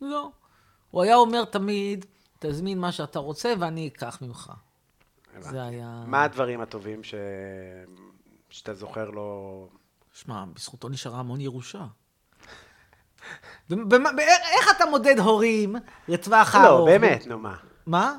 לא. 0.00 0.30
הוא 0.90 1.02
היה 1.02 1.16
אומר 1.16 1.44
תמיד, 1.44 2.06
תזמין 2.38 2.78
מה 2.78 2.92
שאתה 2.92 3.18
רוצה 3.18 3.54
ואני 3.58 3.88
אקח 3.88 4.22
ממך. 4.22 4.52
זה 5.38 5.62
היה... 5.62 6.04
מה 6.06 6.24
הדברים 6.24 6.60
הטובים 6.60 7.04
ש... 7.04 7.14
שאתה 8.50 8.74
זוכר 8.74 9.10
לו 9.10 9.68
שמע, 10.12 10.44
בזכותו 10.54 10.88
נשארה 10.88 11.18
המון 11.18 11.40
ירושה. 11.40 11.86
איך 13.70 14.70
אתה 14.76 14.86
מודד 14.90 15.18
הורים 15.18 15.76
לטווח 16.08 16.54
הארוך? 16.54 16.88
לא, 16.88 16.98
באמת, 16.98 17.26
נו 17.26 17.38
מה. 17.38 17.56
מה? 17.86 18.16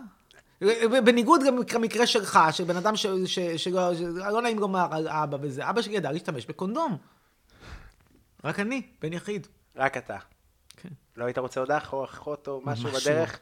בניגוד 1.05 1.41
גם 1.47 1.55
למקרה 1.73 2.07
שלך, 2.07 2.39
של 2.51 2.63
בן 2.63 2.75
אדם 2.75 2.95
שלא 2.95 4.31
לא 4.31 4.41
נעים 4.41 4.59
לומר 4.59 4.87
על 4.91 5.07
אבא 5.07 5.37
וזה, 5.41 5.69
אבא 5.69 5.81
שלי 5.81 5.95
ידע 5.95 6.11
להשתמש 6.11 6.45
בקונדום. 6.45 6.97
רק 8.43 8.59
אני, 8.59 8.81
בן 9.01 9.13
יחיד. 9.13 9.47
רק 9.75 9.97
אתה. 9.97 10.17
כן. 10.77 10.89
לא 11.17 11.25
היית 11.25 11.37
רוצה 11.37 11.59
עוד 11.59 11.71
אח 11.71 11.93
או 11.93 12.05
אחות 12.05 12.47
או 12.47 12.61
משהו 12.63 12.89
בדרך? 12.89 13.39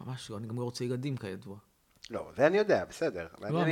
ממש 0.00 0.30
לא, 0.30 0.36
אני 0.36 0.46
גם 0.46 0.58
לא 0.58 0.64
רוצה 0.64 0.84
ילדים 0.84 1.16
כידוע. 1.16 1.56
לא, 2.10 2.26
זה 2.36 2.46
אני 2.46 2.58
יודע, 2.58 2.84
בסדר. 2.88 3.26
לא, 3.40 3.64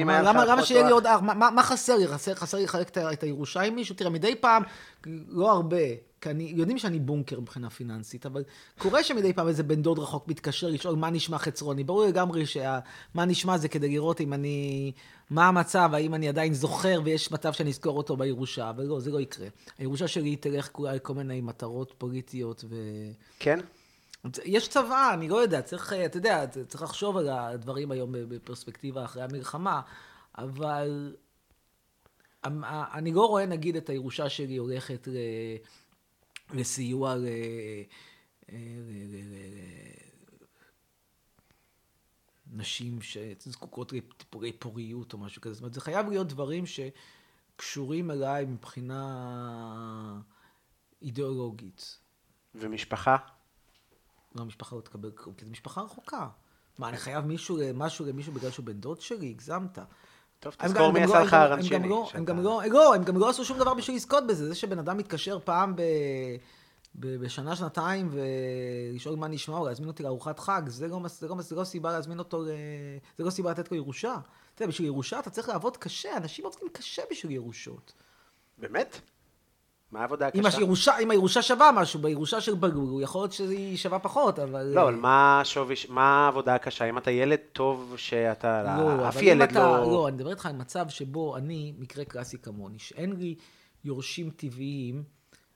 למה 0.44 0.64
שיהיה 0.64 0.84
לי 0.86 0.90
עוד 0.90 1.06
אח? 1.06 1.20
מה 1.20 1.62
חסר 1.62 1.96
לי? 1.96 2.06
חסר 2.34 2.56
לי 2.56 2.64
לחלק 2.64 2.98
את 2.98 3.22
הירושה 3.22 3.60
עם 3.60 3.74
מישהו? 3.74 3.94
תראה, 3.94 4.10
מדי 4.10 4.36
פעם, 4.36 4.62
לא 5.28 5.52
הרבה, 5.52 5.76
כי 6.20 6.30
אני, 6.30 6.52
יודעים 6.56 6.78
שאני 6.78 6.98
בונקר 6.98 7.40
מבחינה 7.40 7.70
פיננסית, 7.70 8.26
אבל 8.26 8.44
קורה 8.78 9.04
שמדי 9.04 9.32
פעם 9.32 9.48
איזה 9.48 9.62
בן 9.62 9.82
דוד 9.82 9.98
רחוק 9.98 10.28
מתקשר 10.28 10.68
לשאול 10.68 10.96
מה 10.96 11.10
נשמע 11.10 11.38
חצרוני. 11.38 11.84
ברור 11.84 12.04
לגמרי 12.04 12.46
שמה 12.46 13.24
נשמע 13.26 13.59
זה 13.59 13.68
כדי 13.68 13.88
לראות 13.88 14.20
אם 14.20 14.32
אני, 14.32 14.92
מה 15.30 15.48
המצב, 15.48 15.90
האם 15.94 16.14
אני 16.14 16.28
עדיין 16.28 16.54
זוכר 16.54 17.00
ויש 17.04 17.32
מצב 17.32 17.52
שאני 17.52 17.70
אזכור 17.70 17.96
אותו 17.96 18.16
בירושה, 18.16 18.70
אבל 18.70 18.84
לא, 18.84 19.00
זה 19.00 19.10
לא 19.10 19.20
יקרה. 19.20 19.46
הירושה 19.78 20.09
שלי 20.09 20.36
תלך 20.36 20.68
כולה 20.72 20.94
לכל 20.94 21.14
מיני 21.14 21.40
מטרות 21.40 21.94
פוליטיות 21.98 22.64
ו... 22.68 22.76
כן? 23.38 23.60
יש 24.44 24.68
צבא, 24.68 25.10
אני 25.14 25.28
לא 25.28 25.36
יודע, 25.36 25.62
צריך, 25.62 25.92
אתה 25.92 26.16
יודע, 26.16 26.46
צריך 26.68 26.82
לחשוב 26.82 27.16
על 27.16 27.28
הדברים 27.28 27.90
היום 27.90 28.12
בפרספקטיבה 28.12 29.04
אחרי 29.04 29.22
המלחמה, 29.22 29.80
אבל 30.38 31.16
אני 32.44 33.12
לא 33.12 33.26
רואה, 33.26 33.46
נגיד, 33.46 33.76
את 33.76 33.88
הירושה 33.88 34.28
שלי 34.28 34.56
הולכת 34.56 35.08
לסיוע 36.54 37.14
לנשים 42.52 42.98
שזקוקות 43.02 43.92
לטיפולי 43.92 44.52
פוריות 44.52 45.12
או 45.12 45.18
משהו 45.18 45.42
כזה. 45.42 45.54
זאת 45.54 45.60
אומרת, 45.60 45.74
זה 45.74 45.80
חייב 45.80 46.08
להיות 46.08 46.28
דברים 46.28 46.64
שקשורים 46.66 48.10
אליי 48.10 48.44
מבחינה 48.44 50.20
אידיאולוגית. 51.02 51.98
ומשפחה? 52.54 53.16
לא, 54.34 54.42
המשפחה 54.42 54.76
לא 54.76 54.80
תקבל 54.80 55.10
כלום, 55.10 55.34
כי 55.34 55.44
זו 55.44 55.50
משפחה 55.50 55.80
רחוקה. 55.80 56.28
מה, 56.78 56.88
אני 56.88 56.96
חייב 56.96 57.24
מישהו, 57.24 57.59
משהו 57.74 58.04
למישהו 58.04 58.32
בגלל 58.32 58.50
שהוא 58.50 58.66
בן 58.66 58.72
דוד 58.72 59.00
שלי? 59.00 59.30
הגזמת. 59.30 59.78
טוב, 60.40 60.54
תזכור 60.59 60.92
מי 60.92 61.02
עשה 61.02 61.20
לך 61.20 61.34
הרנצ'יני. 61.34 61.76
הם 61.76 61.82
גם 61.82 61.88
לא, 61.88 62.10
הם 62.14 62.24
גם 62.24 62.36
לא, 62.42 62.62
לא, 62.70 62.94
הם 62.94 63.04
גם 63.04 63.16
לא 63.16 63.28
עשו 63.30 63.44
שום 63.44 63.59
דבר 63.59 63.74
בשביל 63.74 63.96
לזכות 63.96 64.26
בזה. 64.26 64.48
זה 64.48 64.54
שבן 64.54 64.78
אדם 64.78 64.96
מתקשר 64.96 65.38
פעם 65.44 65.76
ב... 65.76 65.82
בשנה, 66.94 67.56
שנתיים, 67.56 68.10
ולשאול 68.12 69.16
מה 69.16 69.28
נשמע, 69.28 69.56
או 69.56 69.66
להזמין 69.66 69.88
אותי 69.88 70.02
לארוחת 70.02 70.38
חג, 70.38 70.62
זה 70.66 70.88
לא, 70.88 71.00
זה, 71.09 71.28
לא, 71.28 71.42
זה 71.42 71.56
לא 71.56 71.64
סיבה 71.64 71.92
להזמין 71.92 72.18
אותו, 72.18 72.44
זה 72.44 73.24
לא 73.24 73.30
סיבה 73.30 73.50
לתת 73.50 73.70
לו 73.70 73.76
ירושה. 73.76 74.16
אתה 74.54 74.62
יודע, 74.62 74.70
בשביל 74.70 74.86
ירושה 74.86 75.18
אתה 75.18 75.30
צריך 75.30 75.48
לעבוד 75.48 75.76
קשה, 75.76 76.16
אנשים 76.16 76.44
עובדים 76.44 76.68
קשה 76.72 77.02
בשביל 77.10 77.32
ירושות. 77.32 77.92
באמת? 78.59 79.00
מה 79.93 80.01
העבודה 80.01 80.27
הקשה? 80.27 80.40
אם 80.40 80.47
הירושה, 80.47 80.98
אם 80.98 81.10
הירושה 81.10 81.43
שווה 81.43 81.70
משהו, 81.73 82.01
בירושה 82.01 82.40
של 82.40 82.55
בגוגו, 82.55 83.01
יכול 83.01 83.20
להיות 83.20 83.32
שהיא 83.32 83.77
שווה 83.77 83.98
פחות, 83.98 84.39
אבל... 84.39 84.73
לא, 84.74 84.82
אבל 84.82 84.94
מה 84.94 85.40
השווי, 85.40 85.74
מה 85.89 86.24
העבודה 86.24 86.55
הקשה? 86.55 86.85
אם 86.85 86.98
אתה 86.98 87.10
ילד 87.10 87.39
טוב 87.52 87.94
שאתה... 87.97 88.77
לא, 88.78 89.09
אף 89.09 89.23
ילד 89.23 89.51
אתה, 89.51 89.59
לא... 89.59 89.93
לא, 89.93 90.09
אני 90.09 90.16
מדבר 90.16 90.31
איתך 90.31 90.47
על 90.47 90.52
מצב 90.52 90.89
שבו 90.89 91.36
אני, 91.36 91.74
מקרה 91.78 92.05
קלאסי 92.05 92.39
כמוני, 92.39 92.78
שאין 92.78 93.12
לי 93.12 93.35
יורשים 93.85 94.31
טבעיים, 94.31 95.02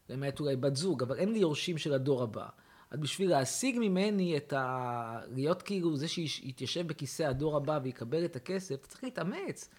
למעט 0.08 0.40
אולי 0.40 0.56
בת 0.56 0.76
זוג, 0.76 1.02
אבל 1.02 1.16
אין 1.16 1.32
לי 1.32 1.38
יורשים 1.38 1.78
של 1.78 1.92
הדור 1.92 2.22
הבא. 2.22 2.46
אז 2.90 2.98
בשביל 2.98 3.30
להשיג 3.30 3.76
ממני 3.80 4.36
את 4.36 4.52
ה... 4.52 5.18
להיות 5.34 5.62
כאילו 5.62 5.96
זה 5.96 6.08
שיתיישב 6.08 6.86
בכיסא 6.86 7.22
הדור 7.22 7.56
הבא 7.56 7.78
ויקבל 7.82 8.24
את 8.24 8.36
הכסף, 8.36 8.74
אתה 8.74 8.88
צריך 8.88 9.04
להתאמץ. 9.04 9.70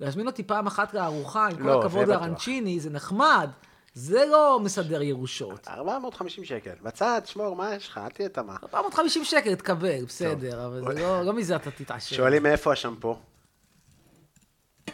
להזמין 0.00 0.26
אותי 0.26 0.42
פעם 0.42 0.66
אחת 0.66 0.94
לארוחה, 0.94 1.46
עם 1.46 1.56
כל 1.56 1.62
לא, 1.62 1.80
הכבוד 1.80 2.08
לרנצ'יני, 2.08 2.80
זה 2.80 2.90
נחמד. 2.90 3.50
זה 3.98 4.26
לא 4.26 4.60
מסדר 4.60 5.02
ירושות. 5.02 5.68
450 5.68 6.44
שקל. 6.44 6.74
בצד, 6.82 7.22
שמור, 7.24 7.56
מה 7.56 7.74
יש 7.74 7.88
לך? 7.88 7.98
אל 7.98 8.08
תהיה 8.08 8.28
תמה. 8.28 8.56
450 8.62 9.24
שקל 9.24 9.54
תקבל, 9.54 10.04
בסדר, 10.04 10.66
אבל 10.66 10.80
זה 10.94 11.00
לא, 11.00 11.22
לא 11.22 11.32
מזה 11.32 11.56
אתה 11.56 11.70
תתעשר. 11.70 12.16
שואלים 12.16 12.42
מאיפה 12.42 12.72
השמפו? 12.72 13.18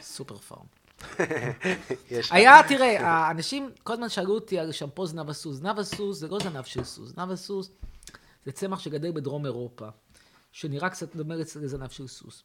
סופר 0.01 0.36
פארם. 0.36 0.64
היה, 2.31 2.60
תראה, 2.68 3.01
האנשים 3.01 3.70
כל 3.82 3.93
הזמן 3.93 4.09
שאלו 4.09 4.35
אותי 4.35 4.59
על 4.59 4.72
שמפו 4.72 5.06
זנב 5.06 5.31
הסוס. 5.31 5.56
זנב 5.56 5.78
הסוס 5.78 6.18
זה 6.18 6.28
לא 6.28 6.39
זנב 6.39 6.64
של 6.64 6.85
סוס. 6.85 7.10
זנב 7.10 7.31
הסוס 7.31 7.70
זה 8.44 8.52
צמח 8.52 8.78
שגדל 8.78 9.12
בדרום 9.12 9.47
אירופה, 9.47 9.89
שנראה 10.52 10.90
קצת 10.90 11.16
דומה 11.16 11.35
לזנב 11.36 11.89
של 11.89 12.06
סוס. 12.06 12.43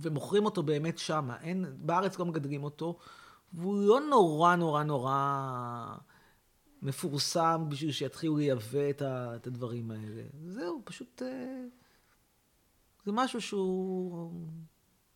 ומוכרים 0.00 0.44
אותו 0.44 0.62
באמת 0.62 0.98
שמה. 0.98 1.36
אין, 1.42 1.64
בארץ 1.76 2.18
לא 2.18 2.26
מגדלים 2.26 2.64
אותו. 2.64 2.98
והוא 3.52 3.86
לא 3.86 4.00
נורא 4.00 4.56
נורא 4.56 4.82
נורא 4.82 5.96
מפורסם 6.82 7.64
בשביל 7.68 7.92
שיתחילו 7.92 8.36
לייבא 8.36 8.90
את, 8.90 9.02
את 9.36 9.46
הדברים 9.46 9.90
האלה. 9.90 10.22
זהו, 10.46 10.82
פשוט... 10.84 11.22
אה, 11.22 11.62
זה 13.04 13.12
משהו 13.12 13.40
שהוא 13.40 14.32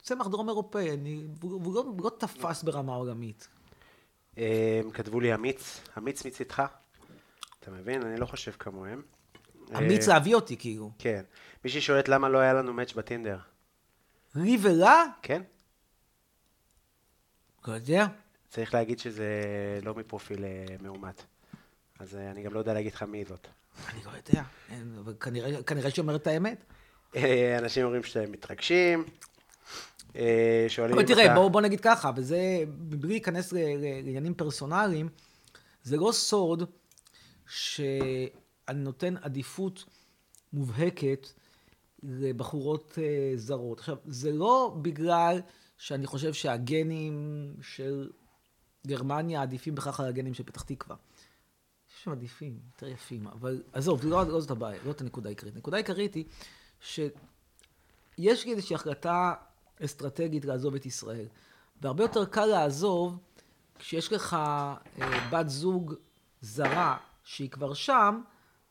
צמח 0.03 0.27
דרום 0.27 0.49
אירופאי, 0.49 0.91
אני, 0.91 1.27
והוא 1.41 1.75
לא, 1.75 1.85
לא 2.03 2.11
תפס 2.19 2.63
ברמה 2.63 2.95
עולמית. 2.95 3.49
אה, 4.39 4.81
כתבו 4.93 5.21
לי 5.21 5.35
אמיץ, 5.35 5.81
אמיץ 5.99 6.27
מצידך. 6.27 6.63
אתה 7.61 7.71
מבין? 7.71 8.03
אני 8.03 8.21
לא 8.21 8.27
חושב 8.27 8.51
כמוהם. 8.51 9.03
אמיץ 9.79 10.09
אה, 10.09 10.15
להביא 10.15 10.35
אותי, 10.35 10.57
כאילו. 10.57 10.91
כן. 10.99 11.23
מישהי 11.65 11.81
שואלת 11.81 12.09
למה 12.09 12.29
לא 12.29 12.39
היה 12.39 12.53
לנו 12.53 12.73
מאץ' 12.73 12.93
בטינדר. 12.93 13.39
לי 14.35 14.59
ולה? 14.63 15.05
כן. 15.23 15.43
לא 17.69 17.73
יודע. 17.73 18.07
צריך 18.55 18.75
להגיד 18.75 18.99
שזה 18.99 19.31
לא 19.83 19.95
מפרופיל 19.95 20.45
אה, 20.45 20.65
מאומת. 20.83 21.25
אז 21.99 22.17
אה, 22.17 22.31
אני 22.31 22.43
גם 22.43 22.55
לא 22.55 22.59
יודע 22.59 22.75
להגיד 22.75 22.93
לך 22.93 23.03
מי 23.03 23.25
זאת. 23.25 23.49
אני 23.89 24.01
לא 24.05 24.11
יודע, 24.11 24.43
כנראה, 25.67 25.91
שהיא 25.91 26.03
אומרת 26.03 26.23
את 26.23 26.27
האמת. 26.27 26.65
אה, 27.17 27.59
אנשים 27.59 27.85
אומרים 27.85 28.03
שהם 28.03 28.33
מתרגשים, 28.33 29.05
שואלים... 30.69 30.99
אבל 30.99 31.07
תראה, 31.07 31.35
בוא, 31.35 31.49
בוא 31.49 31.61
נגיד 31.61 31.81
ככה, 31.81 32.11
וזה, 32.17 32.39
בלי 32.69 33.09
להיכנס 33.09 33.53
לעניינים 33.53 34.35
פרסונליים, 34.35 35.09
זה 35.83 35.97
לא 35.97 36.13
סוד 36.13 36.71
שאני 37.47 38.31
נותן 38.75 39.15
עדיפות 39.17 39.85
מובהקת 40.53 41.29
לבחורות 42.03 42.99
זרות. 43.37 43.79
עכשיו, 43.79 43.97
זה 44.07 44.33
לא 44.33 44.77
בגלל 44.83 45.41
שאני 45.79 46.07
חושב 46.07 46.33
שהגנים 46.33 47.47
של 47.63 48.09
גרמניה 48.87 49.43
עדיפים 49.43 49.75
בכך 49.75 50.01
על 50.01 50.07
הגנים 50.07 50.35
של 50.35 50.45
פתח 50.45 50.63
תקווה. 50.63 50.97
יש 51.91 52.05
שם 52.05 52.11
עדיפים, 52.11 52.59
יותר 52.73 52.89
יפים, 52.89 53.27
אבל 53.27 53.63
עזוב, 53.73 54.05
לא, 54.05 54.23
לא 54.29 54.41
זאת 54.41 54.51
הבעיה, 54.51 54.79
לא 54.85 54.93
זאת 54.93 55.01
הנקודה 55.01 55.29
העיקרית. 55.29 55.55
הנקודה 55.55 55.77
העיקרית 55.77 56.15
היא 56.15 56.25
שיש 56.81 58.47
איזושהי 58.47 58.75
החלטה 58.75 59.35
אסטרטגית 59.85 60.45
לעזוב 60.45 60.75
את 60.75 60.87
ישראל. 60.87 61.27
והרבה 61.83 62.05
יותר 62.05 62.25
קל 62.25 62.47
לעזוב 62.47 63.19
כשיש 63.79 64.13
לך 64.13 64.35
אה, 64.35 65.31
בת 65.31 65.49
זוג 65.49 65.95
זרה 66.41 66.97
שהיא 67.25 67.51
כבר 67.51 67.75
שם, 67.75 68.21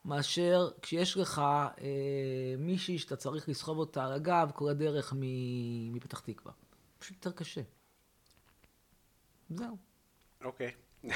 מאשר 0.05 0.69
כשיש 0.81 1.17
לך 1.17 1.39
אה, 1.39 2.55
מישהי 2.57 2.97
שאתה 2.97 3.15
צריך 3.15 3.49
לסחוב 3.49 3.77
אותה 3.77 4.05
על 4.05 4.13
הגב 4.13 4.51
כל 4.55 4.69
הדרך 4.69 5.13
מפתח 5.91 6.19
תקווה. 6.19 6.51
פשוט 6.99 7.15
יותר 7.15 7.31
קשה. 7.31 7.61
זהו. 9.49 9.92
אוקיי. 10.43 10.71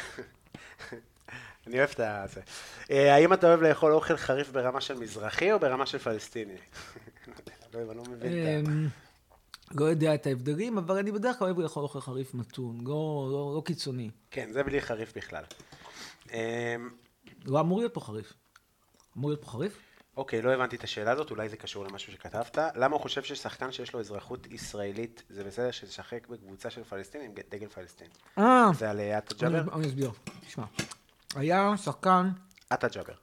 אני 1.68 1.78
אוהב 1.80 1.90
את 1.90 2.30
זה. 2.30 2.42
אה, 2.92 3.16
האם 3.16 3.34
אתה 3.34 3.48
אוהב 3.48 3.62
לאכול 3.62 3.94
אוכל 3.94 4.18
חריף 4.18 4.50
ברמה 4.50 4.82
של 4.82 4.94
מזרחי 5.00 5.52
או 5.52 5.60
ברמה 5.60 5.86
של 5.86 5.98
פלסטיני? 5.98 6.54
לא, 7.74 7.96
לא 7.96 8.04
מבין 8.04 8.48
אמ, 8.48 8.88
לא 9.72 9.86
יודע 9.86 10.16
את 10.16 10.28
ההבדלים, 10.28 10.78
אבל 10.78 10.98
אני 10.98 11.12
בדרך 11.12 11.40
כלל 11.40 11.46
אוהב 11.48 11.60
לאכול 11.60 11.84
אוכל 11.84 12.02
חריף 12.02 12.34
מתון, 12.34 12.78
לא, 12.78 13.28
לא, 13.32 13.54
לא 13.56 13.62
קיצוני. 13.66 14.10
כן, 14.32 14.52
זה 14.52 14.64
בלי 14.64 14.82
חריף 14.82 15.18
בכלל. 15.18 15.44
לא 17.46 17.60
אמור 17.60 17.80
להיות 17.80 17.94
פה 17.94 18.02
חריף. 18.02 18.34
אמור 19.18 19.30
להיות 19.30 19.42
פה 19.42 19.48
חריף? 19.48 19.87
אוקיי, 20.18 20.42
לא 20.42 20.54
הבנתי 20.54 20.76
את 20.76 20.84
השאלה 20.84 21.12
הזאת, 21.12 21.32
אולי 21.32 21.50
זה 21.50 21.58
קשור 21.58 21.86
למשהו 21.86 22.14
שכתבת. 22.14 22.58
למה 22.76 22.96
הוא 22.96 23.02
חושב 23.02 23.24
ששחקן 23.24 23.72
שיש 23.72 23.94
לו 23.94 24.00
אזרחות 24.00 24.48
ישראלית, 24.52 25.24
זה 25.30 25.44
בסדר 25.44 25.72
שישחק 25.72 26.28
בקבוצה 26.28 26.70
של 26.70 26.84
פלסטינים, 26.84 27.34
דגל 27.52 27.68
פלסטין? 27.68 28.08
אה. 28.38 28.70
זה 28.78 28.90
על 28.90 29.00
עטה 29.00 29.36
ג'אבר? 29.36 29.76
אני 29.76 29.88
אסביר, 29.88 30.12
תשמע. 30.48 30.66
היה 31.36 31.78
שחקן... 31.78 32.30
עטה 32.70 32.88
ג'אבר. 32.88 33.14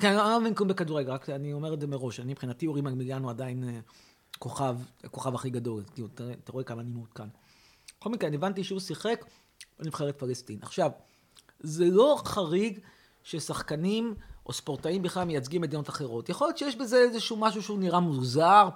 כן, 0.00 0.08
אני 0.08 0.16
לא 0.16 0.40
מבין 0.40 0.54
כלום 0.54 0.68
בכדורגל, 0.68 1.10
רק 1.10 1.30
אני 1.30 1.52
אומר 1.52 1.74
את 1.74 1.80
זה 1.80 1.86
מראש. 1.86 2.20
אני 2.20 2.32
מבחינתי 2.32 2.66
אורי 2.66 2.80
מגמיליאן 2.80 3.22
הוא 3.22 3.30
עדיין 3.30 3.64
אה, 3.68 3.80
כוכב, 4.38 4.76
הכוכב 5.04 5.34
הכי 5.34 5.50
גדול. 5.50 5.82
כאילו, 5.94 6.08
אתה 6.44 6.52
רואה 6.52 6.64
כמה 6.64 6.80
אני 6.80 6.90
מעודכן. 6.90 7.28
בכל 8.00 8.10
מקרה, 8.10 8.28
אני 8.28 8.36
הבנתי 8.36 8.64
שהוא 8.64 8.80
שיחק 8.80 9.24
בנבחרת 9.78 10.18
פלסטין. 10.18 10.58
עכשיו, 10.62 10.90
זה 11.60 11.84
לא 11.84 12.18
חריג 12.24 12.78
ששחקנים... 13.22 14.14
או 14.46 14.52
ספורטאים 14.52 15.02
בכלל 15.02 15.24
מייצגים 15.24 15.62
מדינות 15.62 15.88
אחרות. 15.88 16.28
יכול 16.28 16.46
להיות 16.46 16.58
שיש 16.58 16.76
בזה 16.76 16.96
איזשהו 16.96 17.36
משהו 17.36 17.62
שהוא 17.62 17.78
נראה 17.78 18.00
מוזר, 18.00 18.68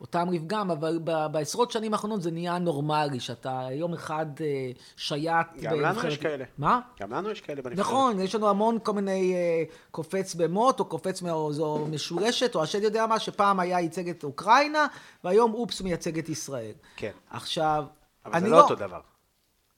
או 0.00 0.06
טעם 0.06 0.32
לפגם, 0.32 0.70
אבל 0.70 0.98
בעשרות 1.30 1.70
שנים 1.70 1.92
האחרונות 1.92 2.22
זה 2.22 2.30
נהיה 2.30 2.58
נורמלי, 2.58 3.20
שאתה 3.20 3.66
יום 3.72 3.94
אחד 3.94 4.26
אה, 4.40 4.70
שייט... 4.96 5.46
גם 5.60 5.80
לנו 5.80 6.06
יש 6.06 6.18
כאלה. 6.18 6.44
מה? 6.58 6.80
גם 7.00 7.12
לנו 7.12 7.30
יש 7.30 7.40
כאלה 7.40 7.62
בנבחרת. 7.62 7.86
נכון, 7.86 8.20
יש 8.20 8.34
לנו 8.34 8.48
המון 8.48 8.78
כל 8.82 8.92
מיני 8.92 9.34
אה, 9.34 9.62
קופץ 9.90 10.34
במוט, 10.34 10.80
או 10.80 10.84
קופץ 10.84 11.22
מאיזו 11.22 11.86
משולשת, 11.90 12.54
או 12.54 12.62
השד 12.62 12.82
יודע 12.82 13.06
מה, 13.06 13.18
שפעם 13.18 13.60
היה 13.60 13.80
ייצג 13.80 14.08
את 14.08 14.24
אוקראינה, 14.24 14.86
והיום 15.24 15.54
אופס 15.54 15.80
מייצג 15.80 16.18
את 16.18 16.28
ישראל. 16.28 16.72
כן. 16.96 17.10
עכשיו... 17.30 17.84
אבל 18.26 18.40
זה 18.40 18.46
לא, 18.48 18.56
לא 18.56 18.62
אותו 18.62 18.74
דבר. 18.74 19.00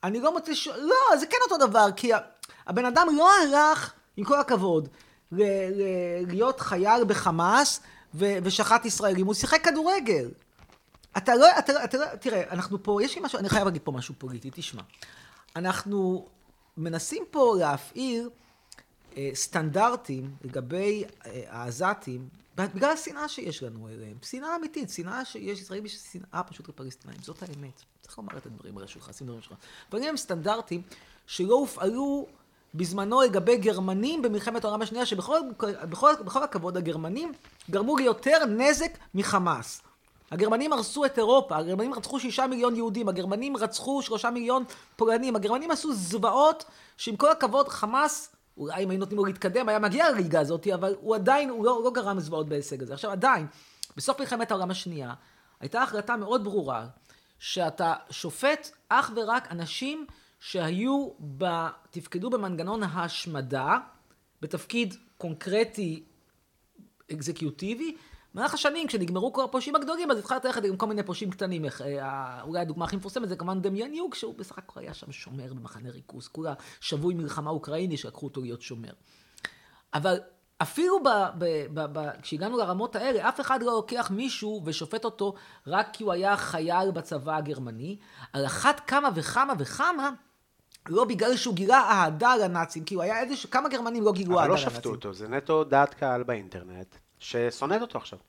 אני 0.03 0.19
לא 0.19 0.33
מוצא 0.33 0.53
ש... 0.53 0.67
לא, 0.67 1.17
זה 1.19 1.25
כן 1.25 1.37
אותו 1.43 1.67
דבר, 1.67 1.87
כי 1.95 2.11
הבן 2.67 2.85
אדם 2.85 3.07
לא 3.17 3.29
הלך, 3.33 3.93
עם 4.17 4.25
כל 4.25 4.39
הכבוד, 4.39 4.89
ל- 5.31 5.43
ל- 5.81 6.27
להיות 6.27 6.59
חייל 6.59 7.03
בחמאס 7.03 7.81
ו- 8.13 8.37
ושחט 8.43 8.85
ישראלים, 8.85 9.25
הוא 9.25 9.33
שיחק 9.33 9.63
כדורגל. 9.63 10.29
אתה 11.17 11.35
לא, 11.35 11.47
אתה, 11.59 11.83
אתה 11.83 11.97
לא, 11.97 12.05
תראה, 12.15 12.43
אנחנו 12.51 12.83
פה, 12.83 13.03
יש 13.03 13.15
לי 13.15 13.21
משהו, 13.23 13.39
אני 13.39 13.49
חייב 13.49 13.65
להגיד 13.65 13.81
פה 13.81 13.91
משהו 13.91 14.13
פוליטי, 14.17 14.49
תשמע. 14.53 14.81
אנחנו 15.55 16.27
מנסים 16.77 17.23
פה 17.31 17.55
להפעיל 17.59 18.29
אה, 19.17 19.29
סטנדרטים 19.33 20.35
לגבי 20.41 21.03
אה, 21.25 21.43
העזתים, 21.47 22.29
בגלל 22.55 22.89
השנאה 22.89 23.27
שיש 23.27 23.63
לנו 23.63 23.89
אליהם. 23.89 24.17
שנאה 24.21 24.55
אמיתית, 24.55 24.89
שנאה 24.89 25.25
שיש 25.25 25.59
ישראלים, 25.59 25.85
יש 25.85 25.95
שנאה 25.95 26.43
פשוט 26.43 26.69
לפלסטינאים, 26.69 27.19
זאת 27.21 27.41
האמת. 27.43 27.81
צריך 28.01 28.17
לומר 28.17 28.37
את 28.37 28.45
הדברים 28.45 28.77
האלה 28.77 28.87
שלך, 28.87 29.09
שים 29.17 29.27
דברים 29.27 29.41
שלך. 29.41 29.53
אבל 29.91 30.03
הם 30.03 30.17
סטנדרטים 30.17 30.81
שלא 31.27 31.55
הופעלו 31.55 32.27
בזמנו 32.75 33.21
לגבי 33.21 33.57
גרמנים 33.57 34.21
במלחמת 34.21 34.63
העולם 34.63 34.81
השנייה, 34.81 35.05
שבכל 35.05 35.39
בכל, 35.89 36.11
בכל 36.25 36.43
הכבוד 36.43 36.77
הגרמנים 36.77 37.33
גרמו 37.69 37.97
לי 37.97 38.03
יותר 38.03 38.45
נזק 38.45 38.97
מחמאס. 39.15 39.81
הגרמנים 40.31 40.73
הרסו 40.73 41.05
את 41.05 41.17
אירופה, 41.17 41.57
הגרמנים 41.57 41.93
רצחו 41.93 42.19
שישה 42.19 42.47
מיליון 42.47 42.75
יהודים, 42.75 43.09
הגרמנים 43.09 43.57
רצחו 43.57 44.01
שלושה 44.01 44.29
מיליון 44.29 44.63
פולנים, 44.95 45.35
הגרמנים 45.35 45.71
עשו 45.71 45.93
זוועות 45.93 46.65
שעם 46.97 47.15
כל 47.15 47.31
הכבוד 47.31 47.67
חמאס, 47.67 48.35
אולי 48.57 48.83
אם 48.83 48.89
היו 48.89 48.99
נותנים 48.99 49.17
לו 49.17 49.25
להתקדם, 49.25 49.69
היה 49.69 49.79
מגיע 49.79 50.11
לליגה 50.11 50.39
הזאת, 50.39 50.67
אבל 50.67 50.95
הוא 51.01 51.15
עדיין, 51.15 51.49
הוא 51.49 51.65
לא, 51.65 51.81
לא 51.83 51.91
גרם 51.91 52.19
זוועות 52.19 52.49
בהישג 52.49 52.83
הזה. 52.83 52.93
עכשיו 52.93 53.11
עדיין, 53.11 53.47
בסוף 53.97 54.19
מלחמת 54.19 54.51
העולם 54.51 54.71
השנייה, 54.71 55.13
הייתה 55.59 55.81
החלטה 55.81 56.15
מאוד 56.15 56.43
ברורה, 56.43 56.85
שאתה 57.39 57.93
שופט 58.09 58.71
אך 58.89 59.11
ורק 59.15 59.51
אנשים 59.51 60.05
שהיו, 60.39 61.09
ב, 61.37 61.45
תפקדו 61.89 62.29
במנגנון 62.29 62.83
ההשמדה, 62.83 63.77
בתפקיד 64.41 64.95
קונקרטי 65.17 66.03
אקזקיוטיבי, 67.11 67.95
במהלך 68.33 68.53
השנים, 68.53 68.87
כשנגמרו 68.87 69.33
כל 69.33 69.43
הפושעים 69.43 69.75
הגדולים, 69.75 70.11
אז 70.11 70.17
התחלת 70.17 70.45
ללכת 70.45 70.63
עם 70.63 70.77
כל 70.77 70.85
מיני 70.85 71.03
פושעים 71.03 71.31
קטנים. 71.31 71.65
אה, 71.65 72.41
אולי 72.41 72.59
הדוגמה 72.59 72.85
הכי 72.85 72.95
מפורסמת 72.95 73.29
זה 73.29 73.35
כמובן 73.35 73.61
דמייניוק, 73.61 74.15
שהוא 74.15 74.35
בסך 74.35 74.57
הכל 74.57 74.79
היה 74.79 74.93
שם 74.93 75.11
שומר 75.11 75.53
במחנה 75.53 75.89
ריכוז. 75.89 76.27
כולה 76.27 76.53
שבוי 76.79 77.13
מלחמה 77.13 77.49
אוקראיני 77.49 77.97
שלקחו 77.97 78.25
אותו 78.25 78.41
להיות 78.41 78.61
שומר. 78.61 78.91
אבל 79.93 80.19
אפילו 80.57 81.03
ב, 81.03 81.09
ב, 81.37 81.45
ב, 81.73 81.99
ב, 81.99 82.21
כשהגענו 82.21 82.57
לרמות 82.57 82.95
האלה, 82.95 83.29
אף 83.29 83.41
אחד 83.41 83.63
לא 83.63 83.71
לוקח 83.71 84.11
מישהו 84.13 84.61
ושופט 84.65 85.05
אותו 85.05 85.33
רק 85.67 85.87
כי 85.93 86.03
הוא 86.03 86.11
היה 86.11 86.37
חייל 86.37 86.91
בצבא 86.91 87.35
הגרמני. 87.35 87.97
על 88.33 88.45
אחת 88.45 88.81
כמה 88.87 89.09
וכמה 89.15 89.53
וכמה, 89.59 90.09
לא 90.89 91.05
בגלל 91.05 91.37
שהוא 91.37 91.55
גילה 91.55 91.79
אהדה 91.79 92.35
לנאצים, 92.35 92.83
כי 92.83 92.95
הוא 92.95 93.03
היה 93.03 93.19
איזה, 93.19 93.35
כמה 93.51 93.69
גרמנים 93.69 94.03
לא 94.03 94.11
גילו 94.11 94.39
אהדה 94.39 94.47
לנאצים. 94.47 94.67
אבל 94.67 94.75
לא 94.75 94.79
שפטו 94.79 94.89
אותו, 94.89 95.13
זה 95.13 95.27
נטו 95.27 95.63
דעת 95.63 95.93
קהל 95.93 96.23
באינטרנט. 96.23 96.95
ששונאת 97.19 97.81
אותו 97.81 97.97
עכשיו. 97.97 98.19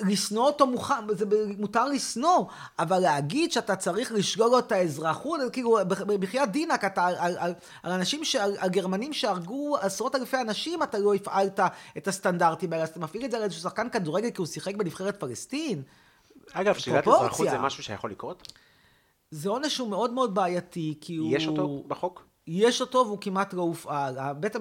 לשנוא 0.00 0.46
אותו 0.46 0.66
מוכן, 0.66 0.94
זה 1.10 1.24
מותר 1.58 1.86
לשנוא, 1.86 2.44
אבל 2.78 2.98
להגיד 2.98 3.52
שאתה 3.52 3.76
צריך 3.76 4.12
לשלול 4.12 4.50
לו 4.50 4.58
את 4.58 4.72
האזרחות, 4.72 5.40
כאילו, 5.52 5.78
בחייאת 6.20 6.50
דינק, 6.50 6.84
אתה, 6.84 7.06
על, 7.06 7.14
על, 7.18 7.36
על, 7.38 7.54
על 7.82 7.92
אנשים, 7.92 8.24
ש, 8.24 8.36
על 8.36 8.68
גרמנים 8.68 9.12
שהרגו 9.12 9.76
עשרות 9.80 10.14
אלפי 10.14 10.36
אנשים, 10.36 10.82
אתה 10.82 10.98
לא 10.98 11.14
הפעלת 11.14 11.60
את 11.96 12.08
הסטנדרטים 12.08 12.72
האלה, 12.72 12.82
אז 12.82 12.88
אתה 12.88 13.00
מפעיל 13.00 13.24
את 13.24 13.30
זה 13.30 13.36
על 13.36 13.42
איזשהו 13.42 13.62
שחקן 13.62 13.88
כדורגל 13.88 14.30
כי 14.30 14.38
הוא 14.38 14.46
שיחק 14.46 14.74
בנבחרת 14.74 15.20
פלסטין. 15.20 15.82
אגב, 16.52 16.74
שלילת 16.74 17.08
אזרחות 17.08 17.48
זה 17.50 17.58
משהו 17.58 17.82
שיכול 17.82 18.10
לקרות? 18.10 18.52
זה 19.32 19.48
עונש 19.48 19.76
שהוא 19.76 19.88
מאוד 19.88 20.12
מאוד 20.12 20.34
בעייתי, 20.34 20.98
כי 21.00 21.16
הוא... 21.16 21.36
יש 21.36 21.46
אותו 21.46 21.84
בחוק? 21.88 22.26
יש 22.46 22.80
אותו 22.80 23.04
והוא 23.06 23.18
כמעט 23.20 23.54
לא 23.54 23.62
הופעל. 23.62 24.32
בית, 24.40 24.56
אה, 24.56 24.60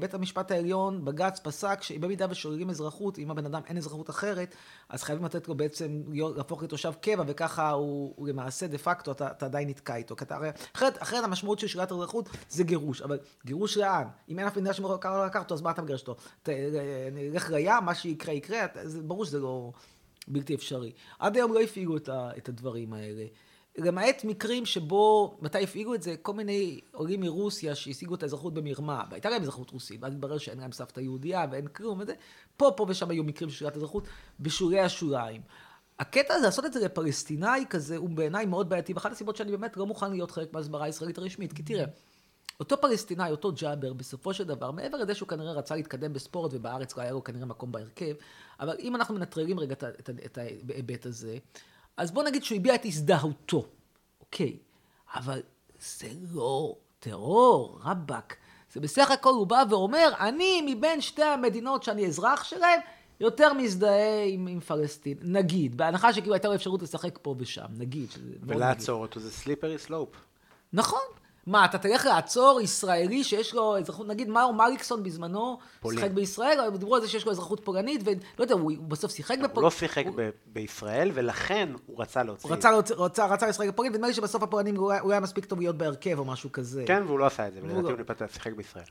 בית 0.00 0.14
המשפט 0.14 0.50
העליון, 0.50 1.04
בג"ץ, 1.04 1.40
פסק 1.40 1.82
שבמידה 1.82 2.26
ושוללים 2.30 2.70
אזרחות, 2.70 3.18
אם 3.18 3.30
הבן 3.30 3.46
אדם 3.46 3.60
אין 3.66 3.76
אזרחות 3.76 4.10
אחרת, 4.10 4.54
אז 4.88 5.02
חייבים 5.02 5.24
לתת 5.24 5.48
לו 5.48 5.54
בעצם 5.54 6.02
להפוך 6.36 6.62
לתושב 6.62 6.92
קבע, 7.00 7.24
וככה 7.26 7.70
הוא, 7.70 8.14
הוא 8.16 8.28
למעשה 8.28 8.66
דה 8.66 8.78
פקטו, 8.78 9.12
אתה, 9.12 9.30
אתה 9.30 9.46
עדיין 9.46 9.68
נתקע 9.68 9.96
איתו. 9.96 10.14
אתה, 10.14 10.38
אחרת, 10.76 11.02
אחרת 11.02 11.24
המשמעות 11.24 11.58
של 11.58 11.66
שלילת 11.66 11.92
אזרחות 11.92 12.28
זה 12.48 12.64
גירוש. 12.64 13.02
אבל 13.02 13.18
גירוש 13.44 13.76
לאן? 13.76 14.04
אם 14.28 14.38
אין 14.38 14.46
אף 14.46 14.56
מדינה 14.56 14.72
שמוכר 14.72 15.24
לקחת 15.24 15.42
אותו, 15.42 15.54
אז 15.54 15.62
מה 15.62 15.70
אתה 15.70 15.82
מגרש 15.82 16.08
אותו? 16.08 16.16
נלך 17.12 17.50
לים, 17.50 17.84
מה 17.84 17.94
שיקרה 17.94 18.34
יקרה, 18.34 18.66
זה, 18.82 19.02
ברור 19.02 19.24
שזה 19.24 19.40
לא 19.40 19.72
בלתי 20.28 20.54
אפשרי. 20.54 20.92
עד 21.18 21.36
היום 21.36 21.52
לא 21.52 21.60
הפעילו 21.60 21.96
את, 21.96 22.08
את 22.38 22.48
הדברים 22.48 22.92
האלה. 22.92 23.24
למעט 23.78 24.24
מקרים 24.24 24.66
שבו, 24.66 25.36
מתי 25.40 25.64
הפעילו 25.64 25.94
את 25.94 26.02
זה? 26.02 26.16
כל 26.22 26.34
מיני 26.34 26.80
עולים 26.92 27.20
מרוסיה 27.20 27.74
שהשיגו 27.74 28.14
את 28.14 28.22
האזרחות 28.22 28.54
במרמה, 28.54 29.04
והייתה 29.10 29.30
להם 29.30 29.42
אזרחות 29.42 29.70
רוסית, 29.70 30.02
ואז 30.02 30.12
התברר 30.12 30.38
שאין 30.38 30.58
להם 30.58 30.72
סבתא 30.72 31.00
יהודייה 31.00 31.46
ואין 31.50 31.66
כלום, 31.66 32.00
וזה, 32.00 32.14
פה, 32.56 32.70
פה 32.76 32.86
ושם 32.88 33.10
היו 33.10 33.24
מקרים 33.24 33.50
של 33.50 33.56
שלילת 33.56 33.76
אזרחות 33.76 34.08
בשולי 34.40 34.80
השוליים. 34.80 35.42
הקטע 35.98 36.34
הזה, 36.34 36.46
לעשות 36.46 36.64
את 36.64 36.72
זה 36.72 36.84
לפלסטינאי 36.84 37.64
כזה, 37.70 37.96
הוא 37.96 38.08
בעיניי 38.08 38.46
מאוד 38.46 38.68
בעייתי, 38.68 38.92
ואחת 38.92 39.12
הסיבות 39.12 39.36
שאני 39.36 39.50
באמת 39.50 39.76
לא 39.76 39.86
מוכן 39.86 40.10
להיות 40.10 40.30
חלק 40.30 40.52
מההסברה 40.52 40.84
הישראלית 40.84 41.18
הרשמית, 41.18 41.52
כי 41.52 41.62
תראה, 41.62 41.84
אותו 42.60 42.80
פלסטינאי, 42.80 43.30
אותו 43.30 43.52
ג'אבר, 43.52 43.92
בסופו 43.92 44.34
של 44.34 44.44
דבר, 44.44 44.70
מעבר 44.70 44.98
לזה 44.98 45.14
שהוא 45.14 45.28
כנראה 45.28 45.52
רצה 45.52 45.76
להתקדם 45.76 46.12
בספורט, 46.12 46.54
ובארץ 46.54 46.96
לא 46.96 47.02
היה 47.02 47.12
לו 47.12 47.24
כנראה 47.24 47.46
מקום 47.46 47.72
בהרכב, 47.72 48.14
אבל 48.60 48.76
אם 48.80 48.96
אנחנו 48.96 49.14
מנטרלים 49.14 49.60
רגע 49.60 49.74
את 50.08 50.38
ההיבט 50.38 51.06
הזה, 51.06 51.38
אז 51.96 52.10
בוא 52.10 52.22
נגיד 52.22 52.44
שהוא 52.44 52.56
הביע 52.56 52.74
את 52.74 52.84
הזדהותו. 52.84 53.64
אוקיי, 54.20 54.56
אבל 55.14 55.42
זה 55.80 56.08
לא 56.32 56.76
טרור, 56.98 57.80
רבאק. 57.84 58.36
זה 58.72 58.80
בסך 58.80 59.10
הכל 59.10 59.30
הוא 59.30 59.46
בא 59.46 59.64
ואומר, 59.70 60.08
אני 60.20 60.74
מבין 60.74 61.00
שתי 61.00 61.22
המדינות 61.22 61.82
שאני 61.82 62.06
אזרח 62.06 62.44
שלהן, 62.44 62.80
יותר 63.20 63.52
מזדהה 63.52 64.24
עם, 64.24 64.46
עם 64.46 64.60
פלסטין, 64.60 65.18
נגיד, 65.22 65.76
בהנחה 65.76 66.12
שכאילו 66.12 66.34
הייתה 66.34 66.48
לו 66.48 66.54
אפשרות 66.54 66.82
לשחק 66.82 67.18
פה 67.22 67.34
ושם, 67.38 67.66
נגיד. 67.78 68.08
ולעצור 68.42 69.02
אותו 69.02 69.20
זה 69.20 69.30
סליפרי 69.30 69.78
סלופ. 69.78 70.08
נכון, 70.72 71.00
מה, 71.46 71.64
אתה 71.64 71.78
תלך 71.78 72.06
לעצור 72.06 72.60
ישראלי 72.60 73.24
שיש 73.24 73.54
לו 73.54 73.78
אזרחות, 73.78 74.06
נגיד 74.06 74.28
מאור 74.28 74.54
מליקסון 74.54 75.02
בזמנו, 75.02 75.58
שיחק 75.90 76.10
בישראל, 76.10 76.70
דיברו 76.70 76.94
על 76.94 77.00
זה 77.00 77.08
שיש 77.08 77.26
לו 77.26 77.32
אזרחות 77.32 77.60
פולנית, 77.64 78.00
ולא 78.04 78.44
יודע, 78.44 78.54
הוא, 78.54 78.72
הוא 78.78 78.88
בסוף 78.88 79.10
שיחק 79.10 79.34
בפולנית. 79.34 79.56
הוא 79.56 79.62
לא 79.62 79.70
שיחק 79.70 80.06
הוא... 80.06 80.14
בישראל, 80.46 81.10
ולכן 81.14 81.68
הוא 81.86 82.02
רצה 82.02 82.22
להוציא. 82.22 82.50
רצה, 82.50 82.70
רצה, 82.96 83.26
רצה 83.26 83.46
לשחק 83.46 83.68
בפולנית, 83.68 83.92
ונדמה 83.94 84.08
לי 84.08 84.14
שבסוף 84.14 84.42
הפולנים 84.42 84.76
הוא 84.76 85.12
היה 85.12 85.20
מספיק 85.20 85.44
טוב 85.44 85.60
להיות 85.60 85.78
בהרכב 85.78 86.18
או 86.18 86.24
משהו 86.24 86.52
כזה. 86.52 86.84
כן, 86.86 87.02
והוא 87.06 87.18
לא 87.18 87.26
עשה 87.26 87.48
את 87.48 87.52
זה, 87.52 87.60
ולדעתי 87.62 87.82
לא. 87.82 88.26
הוא 88.26 88.28
שיחק 88.32 88.52
בישראל. 88.52 88.84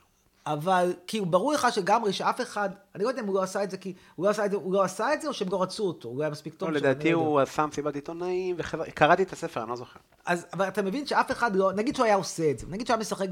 אבל 0.46 0.94
כאילו 1.06 1.26
ברור 1.26 1.52
לך 1.52 1.66
שגמרי 1.70 2.12
שאף 2.12 2.40
אחד, 2.40 2.70
אני 2.94 3.04
לא 3.04 3.08
יודע 3.08 3.22
אם 3.22 3.26
הוא 3.26 3.34
לא 3.34 3.42
עשה 3.42 3.62
את 3.64 3.70
זה 3.70 3.76
כי 3.76 3.94
הוא 4.16 4.26
לא 4.26 4.30
עשה 4.30 4.46
את 4.46 4.50
זה, 4.50 4.56
הוא 4.56 4.72
לא 4.72 4.82
עשה 4.82 5.14
את 5.14 5.20
זה 5.20 5.28
או 5.28 5.32
שהם 5.32 5.48
לא 5.52 5.62
רצו 5.62 5.86
אותו, 5.86 6.08
הוא 6.08 6.18
לא 6.18 6.22
היה 6.22 6.30
מספיק 6.30 6.54
טוב. 6.54 6.68
לא, 6.68 6.74
לדעתי 6.74 7.12
לא 7.12 7.18
הוא 7.18 7.40
עשה 7.40 7.66
מסיבת 7.66 7.94
עיתונאים, 7.94 8.56
וקראתי 8.58 9.22
את 9.22 9.32
הספר, 9.32 9.62
אני 9.62 9.70
לא 9.70 9.76
זוכר. 9.76 10.00
אז, 10.26 10.46
אבל 10.52 10.68
אתה 10.68 10.82
מבין 10.82 11.06
שאף 11.06 11.30
אחד 11.30 11.56
לא, 11.56 11.72
נגיד 11.72 11.96
שהוא 11.96 12.06
היה 12.06 12.14
עושה 12.14 12.50
את 12.50 12.58
זה, 12.58 12.66
נגיד 12.70 12.86
שהוא 12.86 12.94
היה 12.94 13.00
משחק, 13.00 13.26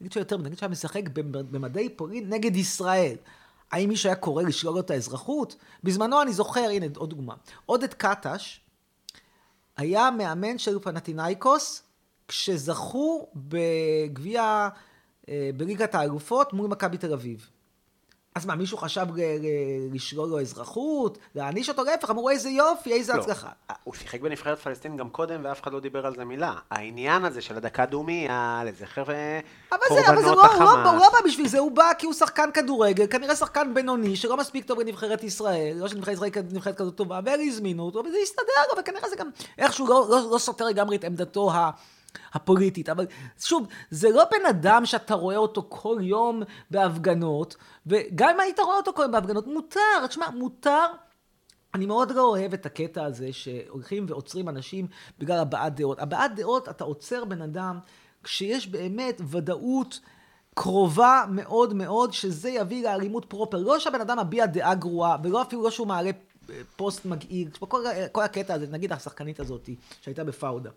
נגיד 0.00 0.12
שהוא 0.12 0.20
יותר, 0.20 0.36
נגיד 0.36 0.58
שהוא 0.58 0.66
היה 0.66 0.70
משחק 0.70 1.08
במדעי 1.28 1.88
פולין 1.88 2.28
נגד 2.28 2.56
ישראל. 2.56 3.16
האם 3.72 3.88
מישהו 3.88 4.08
היה 4.08 4.16
קורא 4.16 4.42
לשלול 4.42 4.74
לו 4.74 4.80
את 4.80 4.90
האזרחות? 4.90 5.56
בזמנו 5.84 6.22
אני 6.22 6.32
זוכר, 6.32 6.68
הנה 6.70 6.86
עוד 6.96 7.10
דוגמה, 7.10 7.34
עודד 7.66 7.94
קטש 7.94 8.60
היה 9.76 10.10
מאמן 10.10 10.58
של 10.58 10.78
פנטינאיקוס, 10.78 11.82
כשזכו 12.28 13.28
בגביע... 13.34 14.68
אה, 15.28 15.50
בליגת 15.56 15.94
האלופות 15.94 16.52
מול 16.52 16.68
מכבי 16.68 16.98
תל 16.98 17.12
אביב. 17.12 17.50
אז 18.36 18.46
מה, 18.46 18.54
מישהו 18.54 18.78
חשב 18.78 19.06
לשלול 19.92 20.28
לו 20.28 20.40
אזרחות? 20.40 21.18
להעניש 21.34 21.68
אותו? 21.68 21.84
להפך, 21.84 22.10
אמרו 22.10 22.30
איזה 22.30 22.48
יופי, 22.48 22.92
איזה 22.92 23.12
לא. 23.12 23.20
הצלחה. 23.20 23.48
הוא 23.84 23.94
שיחק 23.94 24.20
בנבחרת 24.20 24.58
פלסטין 24.58 24.96
גם 24.96 25.10
קודם, 25.10 25.40
ואף 25.44 25.62
אחד 25.62 25.72
לא 25.72 25.80
דיבר 25.80 26.06
על 26.06 26.14
זה 26.16 26.24
מילה. 26.24 26.54
העניין 26.70 27.24
הזה 27.24 27.40
של 27.40 27.56
הדקה 27.56 27.86
דומיה, 27.86 28.62
לזכר 28.66 29.04
קורבנות 29.88 30.44
החמאס. 30.44 30.60
אבל 30.60 30.86
הוא 30.86 30.96
לא 30.96 31.08
בא 31.12 31.18
בשביל 31.24 31.48
זה, 31.48 31.58
הוא 31.58 31.72
בא 31.72 31.90
כי 31.98 32.06
הוא 32.06 32.14
שחקן 32.14 32.50
כדורגל, 32.54 33.06
כנראה 33.06 33.36
שחקן 33.36 33.74
בינוני, 33.74 34.16
שלא 34.16 34.36
מספיק 34.36 34.64
טוב 34.64 34.82
בנבחרת 34.82 35.24
ישראל, 35.24 35.76
לא 35.76 35.88
שנבחרת 35.88 36.14
ישראל 36.14 36.30
נבחרת 36.52 36.76
כזאת 36.78 36.96
טובה, 36.96 37.20
והזמינו 37.24 37.82
אותו, 37.82 37.98
וזה 37.98 38.16
הסתדר 38.22 38.80
וכנראה 38.80 39.08
זה 39.08 39.16
גם 39.16 39.30
איכשהו 39.58 39.86
לא, 39.86 40.06
לא, 40.10 40.30
לא 40.30 40.38
סותר 40.38 40.64
לגמרי 40.64 40.96
את 40.96 41.04
עמדתו 41.04 41.50
ה... 41.52 41.70
הפוליטית. 42.32 42.88
אבל 42.88 43.06
שוב, 43.38 43.66
זה 43.90 44.10
לא 44.10 44.24
בן 44.30 44.46
אדם 44.50 44.86
שאתה 44.86 45.14
רואה 45.14 45.36
אותו 45.36 45.66
כל 45.68 45.98
יום 46.00 46.42
בהפגנות, 46.70 47.56
וגם 47.86 48.28
אם 48.34 48.40
היית 48.40 48.60
רואה 48.60 48.76
אותו 48.76 48.92
כל 48.92 49.02
יום 49.02 49.12
בהפגנות, 49.12 49.46
מותר, 49.46 50.06
תשמע, 50.08 50.30
מותר. 50.30 50.86
אני 51.74 51.86
מאוד 51.86 52.10
לא 52.10 52.22
אוהב 52.22 52.52
את 52.52 52.66
הקטע 52.66 53.04
הזה 53.04 53.32
שהולכים 53.32 54.06
ועוצרים 54.08 54.48
אנשים 54.48 54.86
בגלל 55.18 55.38
הבעת 55.38 55.74
דעות. 55.74 55.98
הבעת 55.98 56.34
דעות, 56.34 56.68
אתה 56.68 56.84
עוצר 56.84 57.24
בן 57.24 57.42
אדם 57.42 57.78
כשיש 58.24 58.68
באמת 58.68 59.20
ודאות 59.30 60.00
קרובה 60.54 61.24
מאוד 61.30 61.74
מאוד 61.74 62.12
שזה 62.12 62.50
יביא 62.50 62.84
לאלימות 62.84 63.24
פרופר. 63.24 63.56
לא 63.56 63.78
שהבן 63.78 64.00
אדם 64.00 64.18
מביע 64.18 64.46
דעה 64.46 64.74
גרועה, 64.74 65.16
ולא 65.24 65.42
אפילו 65.42 65.62
לא 65.62 65.70
שהוא 65.70 65.86
מעלה 65.86 66.10
פוסט 66.76 67.04
מגעיל. 67.04 67.50
כל, 67.50 67.84
כל 68.12 68.22
הקטע 68.22 68.54
הזה, 68.54 68.66
נגיד 68.66 68.92
השחקנית 68.92 69.40
הזאת 69.40 69.68
שהייתה 70.00 70.24
בפאודה. 70.24 70.70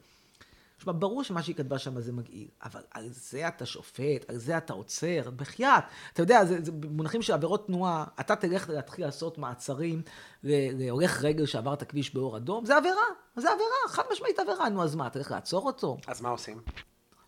תשמע, 0.79 0.93
ברור 0.95 1.23
שמה 1.23 1.43
שהיא 1.43 1.55
כתבה 1.55 1.79
שם 1.79 2.01
זה 2.01 2.11
מגעיל, 2.11 2.47
אבל 2.63 2.81
על 2.91 3.09
זה 3.11 3.47
אתה 3.47 3.65
שופט, 3.65 4.29
על 4.29 4.37
זה 4.37 4.57
אתה 4.57 4.73
עוצר, 4.73 5.29
בחייאת. 5.35 5.83
אתה 6.13 6.21
יודע, 6.21 6.45
זה, 6.45 6.57
זה 6.63 6.71
במונחים 6.71 7.21
של 7.21 7.33
עבירות 7.33 7.67
תנועה, 7.67 8.05
אתה 8.19 8.35
תלך 8.35 8.69
להתחיל 8.69 9.05
לעשות 9.05 9.37
מעצרים 9.37 10.01
להולך 10.43 11.23
רגל 11.23 11.45
שעבר 11.45 11.73
את 11.73 11.81
הכביש 11.81 12.13
באור 12.13 12.37
אדום, 12.37 12.65
זה 12.65 12.77
עבירה, 12.77 13.03
זה 13.35 13.51
עבירה, 13.51 13.89
חד 13.89 14.03
משמעית 14.11 14.39
עבירה, 14.39 14.69
נו 14.69 14.83
אז 14.83 14.95
מה, 14.95 15.07
אתה 15.07 15.19
הולך 15.19 15.31
לעצור 15.31 15.65
אותו? 15.65 15.97
אז 16.07 16.21
מה 16.21 16.29
עושים? 16.29 16.61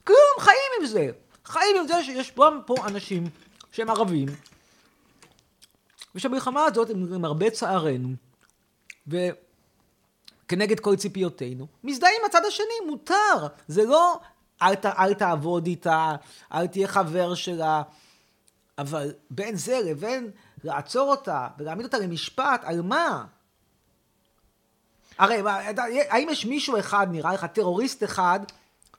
כלום, 0.03 0.35
חיים 0.39 0.71
עם 0.79 0.85
זה. 0.85 1.09
חיים 1.45 1.77
עם 1.79 1.87
זה 1.87 2.03
שיש 2.03 2.31
פה, 2.31 2.49
פה 2.65 2.75
אנשים 2.87 3.23
שהם 3.71 3.89
ערבים, 3.89 4.27
ושהמלחמה 6.15 6.65
הזאת, 6.65 6.89
עם 6.89 7.25
הרבה 7.25 7.49
צערנו, 7.49 8.09
וכנגד 10.51 10.79
כל 10.79 10.95
ציפיותינו, 10.95 11.67
מזדהים 11.83 12.15
עם 12.19 12.25
הצד 12.25 12.45
השני, 12.47 12.87
מותר. 12.87 13.47
זה 13.67 13.83
לא 13.83 14.19
אל, 14.61 14.75
ת, 14.75 14.85
אל 14.85 15.13
תעבוד 15.13 15.65
איתה, 15.65 16.15
אל 16.53 16.67
תהיה 16.67 16.87
חבר 16.87 17.35
שלה, 17.35 17.81
אבל 18.77 19.13
בין 19.29 19.55
זה 19.55 19.79
לבין 19.85 20.31
לעצור 20.63 21.09
אותה 21.09 21.47
ולהעמיד 21.57 21.85
אותה 21.85 21.97
למשפט, 21.97 22.61
על 22.63 22.81
מה? 22.81 23.25
הרי 25.17 25.41
האם 26.09 26.29
יש 26.29 26.45
מישהו 26.45 26.79
אחד, 26.79 27.07
נראה 27.11 27.33
לך, 27.33 27.45
טרוריסט 27.45 28.03
אחד, 28.03 28.39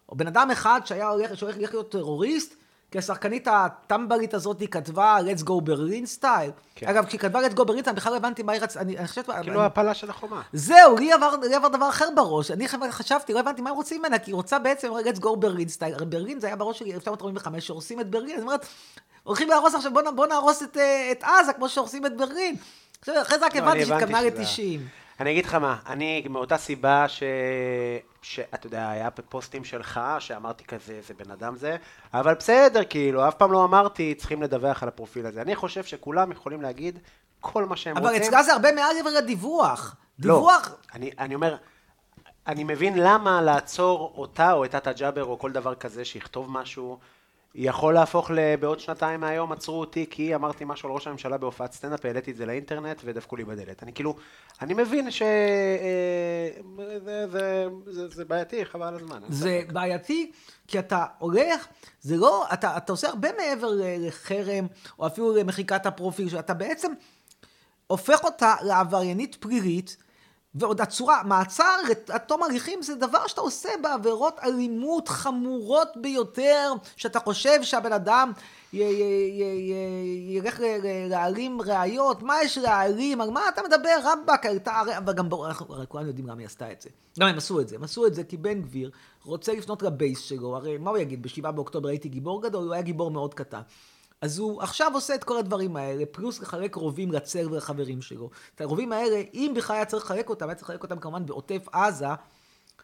או 0.08 0.16
בן 0.16 0.26
אדם 0.26 0.50
אחד 0.50 0.80
שהיה 0.84 1.08
הולך, 1.08 1.36
שהולך 1.36 1.56
להיות 1.56 1.92
טרוריסט, 1.92 2.54
כי 2.92 2.98
השחקנית 2.98 3.48
הטמבלית 3.50 4.34
הזאת 4.34 4.60
היא 4.60 4.68
כתבה 4.68 5.18
let's 5.20 5.42
go 5.42 5.60
Berlin 5.62 6.06
style. 6.06 6.50
כן. 6.74 6.88
אגב, 6.88 7.06
כשהיא 7.06 7.20
כתבה 7.20 7.46
let's 7.46 7.52
go 7.56 7.64
Berlin 7.64 7.82
style, 7.82 7.96
בכלל 7.96 8.12
לא 8.12 8.16
הבנתי 8.16 8.42
מה 8.42 8.52
היא 8.52 8.60
רצתה, 8.60 8.80
אני 8.80 9.06
חושבת... 9.06 9.30
כאילו 9.42 9.60
אני... 9.60 9.66
הפלה 9.66 9.94
של 9.94 10.10
החומה. 10.10 10.42
זהו, 10.52 10.96
לי 10.96 11.12
עבר, 11.12 11.36
לי 11.36 11.54
עבר 11.54 11.68
דבר 11.68 11.88
אחר 11.88 12.08
בראש. 12.16 12.50
אני 12.50 12.68
חשבתי, 12.90 13.32
לא 13.32 13.40
הבנתי 13.40 13.62
מה 13.62 13.70
הם 13.70 13.76
רוצים 13.76 13.98
ממנה, 13.98 14.18
כי 14.18 14.30
היא 14.30 14.34
רוצה 14.34 14.58
בעצם 14.58 14.92
let's 14.92 15.20
go 15.20 15.36
Berlin 15.36 15.68
style. 15.68 15.94
הרי 15.94 16.06
ברלין 16.06 16.40
זה 16.40 16.46
היה 16.46 16.56
בראש 16.56 16.78
שלי 16.78 16.94
1945, 16.94 17.66
שהורסים 17.66 18.00
את 18.00 18.10
ברלין, 18.10 18.36
זאת 18.36 18.42
אומרת, 18.42 18.66
הולכים 19.22 19.48
להרוס 19.48 19.74
עכשיו, 19.74 19.92
בוא, 19.92 20.10
בוא 20.10 20.26
נהרוס 20.26 20.62
את, 20.62 20.76
אה, 20.76 21.12
את 21.12 21.24
עזה 21.24 21.52
כמו 21.52 21.68
שהורסים 21.68 22.06
את 22.06 22.16
ברלין. 22.16 22.56
אחרי 23.02 23.38
זה 23.38 23.46
רק 23.46 23.56
לא, 23.56 23.62
הבנתי 23.62 23.86
שהתכוונה 23.86 24.22
ל-90. 24.22 25.01
אני 25.22 25.30
אגיד 25.30 25.44
לך 25.44 25.54
מה, 25.54 25.76
אני 25.86 26.24
מאותה 26.30 26.56
סיבה 26.56 27.08
ש... 27.08 27.22
שאתה 28.22 28.66
יודע, 28.66 28.88
היה 28.88 29.10
פוסטים 29.10 29.64
שלך, 29.64 30.00
שאמרתי 30.18 30.64
כזה, 30.64 30.92
איזה 30.92 31.14
בן 31.14 31.30
אדם 31.30 31.56
זה, 31.56 31.76
אבל 32.14 32.34
בסדר, 32.34 32.84
כאילו, 32.84 33.28
אף 33.28 33.34
פעם 33.34 33.52
לא 33.52 33.64
אמרתי, 33.64 34.14
צריכים 34.14 34.42
לדווח 34.42 34.82
על 34.82 34.88
הפרופיל 34.88 35.26
הזה. 35.26 35.42
אני 35.42 35.56
חושב 35.56 35.84
שכולם 35.84 36.32
יכולים 36.32 36.62
להגיד 36.62 36.98
כל 37.40 37.64
מה 37.64 37.76
שהם 37.76 37.96
אבל 37.96 38.06
רוצים. 38.06 38.22
אבל 38.22 38.28
אצלה 38.28 38.42
זה 38.42 38.52
הרבה 38.52 38.72
מעל 38.72 38.96
לדיווח. 39.16 39.96
דיווח... 40.18 40.68
לא, 40.68 40.74
אני, 40.94 41.10
אני 41.18 41.34
אומר, 41.34 41.56
אני 42.46 42.64
מבין 42.64 42.94
למה 42.96 43.42
לעצור 43.42 44.14
אותה 44.16 44.52
או 44.52 44.64
את 44.64 44.70
תת 44.70 44.88
ג'אבר 44.88 45.24
או 45.24 45.38
כל 45.38 45.52
דבר 45.52 45.74
כזה 45.74 46.04
שיכתוב 46.04 46.50
משהו. 46.50 46.98
יכול 47.54 47.94
להפוך 47.94 48.30
בעוד 48.60 48.80
שנתיים 48.80 49.20
מהיום 49.20 49.52
עצרו 49.52 49.80
אותי 49.80 50.06
כי 50.10 50.34
אמרתי 50.34 50.64
משהו 50.66 50.88
על 50.88 50.94
ראש 50.94 51.06
הממשלה 51.06 51.38
בהופעת 51.38 51.72
סטנדאפ, 51.72 52.04
העליתי 52.04 52.30
את 52.30 52.36
זה 52.36 52.46
לאינטרנט 52.46 53.02
ודפקו 53.04 53.36
לי 53.36 53.44
בדלת. 53.44 53.82
אני 53.82 53.92
כאילו, 53.92 54.16
אני 54.62 54.74
מבין 54.74 55.10
שזה 55.10 55.26
אה, 56.78 56.98
זה, 57.04 57.26
זה, 57.26 57.66
זה, 57.86 58.08
זה 58.08 58.24
בעייתי, 58.24 58.64
חבל 58.64 58.86
על 58.86 58.94
הזמן. 58.94 59.20
זה 59.28 59.62
בעייתי 59.72 60.32
כי 60.68 60.78
אתה 60.78 61.04
הולך, 61.18 61.66
זה 62.00 62.16
לא, 62.16 62.46
אתה, 62.52 62.76
אתה 62.76 62.92
עושה 62.92 63.08
הרבה 63.08 63.28
מעבר 63.38 63.70
לחרם 63.76 64.66
או 64.98 65.06
אפילו 65.06 65.36
למחיקת 65.36 65.86
הפרופיל, 65.86 66.28
שאתה 66.28 66.54
בעצם 66.54 66.92
הופך 67.86 68.24
אותה 68.24 68.54
לעבריינית 68.62 69.34
פלילית. 69.34 69.96
ועוד 70.54 70.80
הצורה, 70.80 71.22
מעצר 71.22 71.76
עד 72.08 72.20
תום 72.20 72.42
הליכים 72.42 72.82
זה 72.82 72.94
דבר 72.94 73.26
שאתה 73.26 73.40
עושה 73.40 73.68
בעבירות 73.82 74.38
אלימות 74.44 75.08
חמורות 75.08 75.88
ביותר, 75.96 76.72
שאתה 76.96 77.20
חושב 77.20 77.62
שהבן 77.62 77.92
אדם 77.92 78.32
ילך 80.32 80.60
להעלים 81.08 81.62
ראיות, 81.62 82.22
מה 82.22 82.34
יש 82.42 82.58
להעלים, 82.58 83.20
על 83.20 83.30
מה 83.30 83.48
אתה 83.48 83.62
מדבר, 83.62 83.98
רבאק, 84.04 84.46
אבל 84.98 85.12
גם 85.12 85.28
ברור, 85.28 85.46
הרי 85.46 85.86
כולנו 85.88 86.06
יודעים 86.06 86.26
למה 86.26 86.38
היא 86.38 86.46
עשתה 86.46 86.72
את 86.72 86.82
זה. 86.82 86.90
גם 87.20 87.28
הם 87.28 87.36
עשו 87.38 87.60
את 87.60 87.68
זה, 87.68 87.76
הם 87.76 87.84
עשו 87.84 88.06
את 88.06 88.14
זה 88.14 88.24
כי 88.24 88.36
בן 88.36 88.62
גביר 88.62 88.90
רוצה 89.24 89.52
לפנות 89.52 89.82
לבייס 89.82 90.18
שלו, 90.18 90.56
הרי 90.56 90.78
מה 90.78 90.90
הוא 90.90 90.98
יגיד, 90.98 91.22
בשבעה 91.22 91.52
באוקטובר 91.52 91.88
הייתי 91.88 92.08
גיבור 92.08 92.42
גדול, 92.42 92.64
הוא 92.64 92.72
היה 92.72 92.82
גיבור 92.82 93.10
מאוד 93.10 93.34
קטן. 93.34 93.60
אז 94.22 94.38
הוא 94.38 94.62
עכשיו 94.62 94.90
עושה 94.94 95.14
את 95.14 95.24
כל 95.24 95.38
הדברים 95.38 95.76
האלה, 95.76 96.06
פלוס 96.06 96.40
לחלק 96.40 96.74
רובים 96.74 97.12
לצר 97.12 97.46
ולחברים 97.50 98.02
שלו. 98.02 98.30
את 98.54 98.60
הרובים 98.60 98.92
האלה, 98.92 99.22
אם 99.34 99.52
בכלל 99.56 99.76
היה 99.76 99.84
צריך 99.84 100.04
לחלק 100.04 100.30
אותם, 100.30 100.48
היה 100.48 100.54
צריך 100.54 100.70
לחלק 100.70 100.82
אותם 100.82 100.98
כמובן 100.98 101.26
בעוטף 101.26 101.68
עזה 101.72 102.06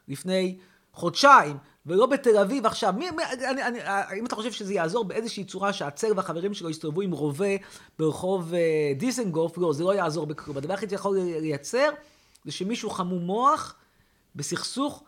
לפני 0.08 0.58
חודשיים, 0.92 1.56
ולא 1.86 2.06
בתל 2.06 2.36
אביב 2.36 2.66
עכשיו. 2.66 2.94
מי, 2.98 3.10
מי, 3.10 3.22
אני, 3.50 3.62
אני, 3.62 3.78
אם 4.18 4.26
אתה 4.26 4.34
חושב 4.34 4.52
שזה 4.52 4.74
יעזור 4.74 5.04
באיזושהי 5.04 5.44
צורה 5.44 5.72
שהצר 5.72 6.08
והחברים 6.16 6.54
שלו 6.54 6.70
יסתובבו 6.70 7.00
עם 7.00 7.12
רובה 7.12 7.56
ברחוב 7.98 8.54
אה, 8.54 8.92
דיסנגוף, 8.96 9.58
לא, 9.58 9.72
זה 9.72 9.84
לא 9.84 9.94
יעזור 9.94 10.26
בכלום. 10.26 10.56
הדבר 10.56 10.72
היחיד 10.72 10.90
שיכול 10.90 11.18
לייצר 11.18 11.88
זה 12.44 12.52
שמישהו 12.52 12.90
חמום 12.90 13.22
מוח 13.22 13.74
בסכסוך 14.34 15.02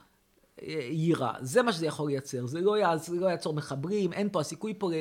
אה, 0.62 0.88
יירה. 0.90 1.32
זה 1.40 1.62
מה 1.62 1.72
שזה 1.72 1.86
יכול 1.86 2.10
לייצר. 2.10 2.46
זה 2.46 2.60
לא, 2.60 2.96
זה 2.96 3.20
לא 3.20 3.26
יעצור 3.26 3.54
מחברים, 3.54 4.12
אין 4.12 4.28
פה, 4.32 4.40
הסיכוי 4.40 4.74
פה 4.78 4.90
ל... 4.90 4.94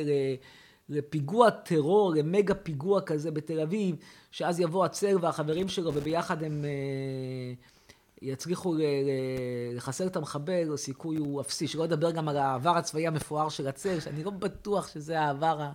לפיגוע 0.90 1.50
טרור, 1.50 2.14
למגה 2.16 2.54
פיגוע 2.54 3.02
כזה 3.02 3.32
בתל 3.32 3.60
אביב, 3.60 3.96
שאז 4.32 4.60
יבוא 4.60 4.86
הצל 4.86 5.18
והחברים 5.22 5.68
שלו 5.68 5.94
וביחד 5.94 6.44
הם 6.44 6.66
אה, 6.66 7.54
יצליחו 8.22 8.76
לחסל 9.74 10.08
את 10.08 10.16
המחבל, 10.16 10.74
הסיכוי 10.74 11.18
הוא 11.18 11.42
אפסי. 11.42 11.68
שלא 11.68 11.84
לדבר 11.84 12.12
גם 12.12 12.30
על 12.30 12.38
העבר 12.38 12.78
הצבאי 12.78 13.08
המפואר 13.08 13.50
של 13.50 13.68
הצל, 13.68 14.00
שאני 14.00 14.24
לא 14.24 14.32
בטוח 14.32 14.88
שזה 14.88 15.22
העבר 15.22 15.62
ה... 15.62 15.72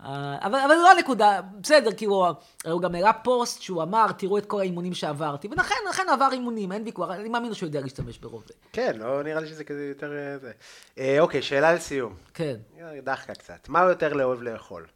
אה, 0.00 0.36
אבל, 0.42 0.58
אבל 0.58 0.74
לא 0.74 0.90
הנקודה, 0.90 1.40
בסדר, 1.60 1.92
כי 1.92 2.04
הוא, 2.04 2.26
הוא 2.64 2.82
גם 2.82 2.94
הראה 2.94 3.12
פוסט 3.12 3.62
שהוא 3.62 3.82
אמר, 3.82 4.12
תראו 4.12 4.38
את 4.38 4.46
כל 4.46 4.60
האימונים 4.60 4.94
שעברתי, 4.94 5.48
ולכן, 5.48 5.74
לכן 5.88 6.02
עבר 6.12 6.28
אימונים, 6.32 6.72
אין 6.72 6.82
ויכוח, 6.84 7.10
אני 7.10 7.28
מאמין 7.28 7.54
שהוא 7.54 7.66
יודע 7.66 7.80
להשתמש 7.80 8.18
ברובה. 8.18 8.46
כן, 8.72 8.96
לא 8.98 9.22
נראה 9.22 9.40
לי 9.40 9.48
שזה 9.48 9.64
כזה 9.64 9.84
יותר 9.84 10.12
אה, 10.12 10.38
זה. 10.38 10.52
אה, 10.98 11.20
אוקיי, 11.20 11.42
שאלה 11.42 11.72
לסיום. 11.74 12.14
כן. 12.34 12.56
דחקה 13.04 13.34
קצת. 13.34 13.68
מה 13.68 13.80
הוא 13.80 13.88
יותר 13.88 14.12
לאוהב 14.12 14.42
לאכול? 14.42 14.86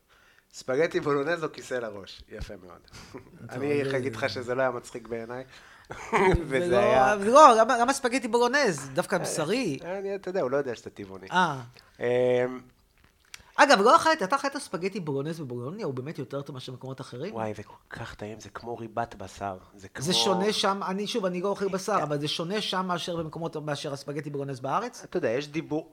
ספגטי 0.52 1.00
בולונז 1.00 1.44
או 1.44 1.52
כיסא 1.52 1.74
לראש? 1.74 2.22
יפה 2.28 2.54
מאוד. 2.62 2.80
אני 3.52 3.96
אגיד 3.96 4.16
לך 4.16 4.30
שזה 4.30 4.54
לא 4.54 4.62
היה 4.62 4.70
מצחיק 4.70 5.08
בעיניי. 5.08 5.44
וזה 6.48 6.78
היה... 6.78 7.14
לא, 7.14 7.54
למה 7.80 7.92
ספגטי 7.92 8.28
בולונז? 8.28 8.90
דווקא 8.94 9.18
בשרי. 9.18 9.78
אתה 10.14 10.28
יודע, 10.28 10.40
הוא 10.40 10.50
לא 10.50 10.56
יודע 10.56 10.74
שאתה 10.74 10.90
טבעוני. 10.90 11.26
אה. 11.30 11.60
אגב, 13.62 13.80
לא 13.80 13.96
אכלת, 13.96 14.22
אתה 14.22 14.36
אכלת 14.36 14.56
ספגטי 14.56 15.00
בולונז 15.00 15.40
בבולוניה, 15.40 15.86
הוא 15.86 15.94
באמת 15.94 16.18
יותר 16.18 16.42
טוב 16.42 16.54
מאשר 16.54 16.72
מקומות 16.72 17.00
אחרים? 17.00 17.34
וואי, 17.34 17.54
זה 17.54 17.62
כל 17.62 17.74
כך 17.90 18.14
טעים, 18.14 18.40
זה 18.40 18.48
כמו 18.50 18.76
ריבת 18.76 19.14
בשר. 19.14 19.56
זה 19.76 19.88
כמו... 19.88 20.04
זה 20.04 20.12
שונה 20.12 20.52
שם, 20.52 20.80
אני 20.86 21.06
שוב, 21.06 21.24
אני 21.24 21.40
לא 21.40 21.48
אוכל 21.48 21.68
בשר, 21.68 21.98
אבל 22.02 22.18
זה 22.20 22.28
שונה 22.28 22.60
שם 22.60 22.86
מאשר 22.86 23.16
במקומות, 23.16 23.56
מאשר 23.56 23.92
הספגטי 23.92 24.30
בולונז 24.30 24.60
בארץ? 24.60 25.04
אתה 25.04 25.16
יודע, 25.16 25.30
יש 25.30 25.48
דיבור, 25.48 25.92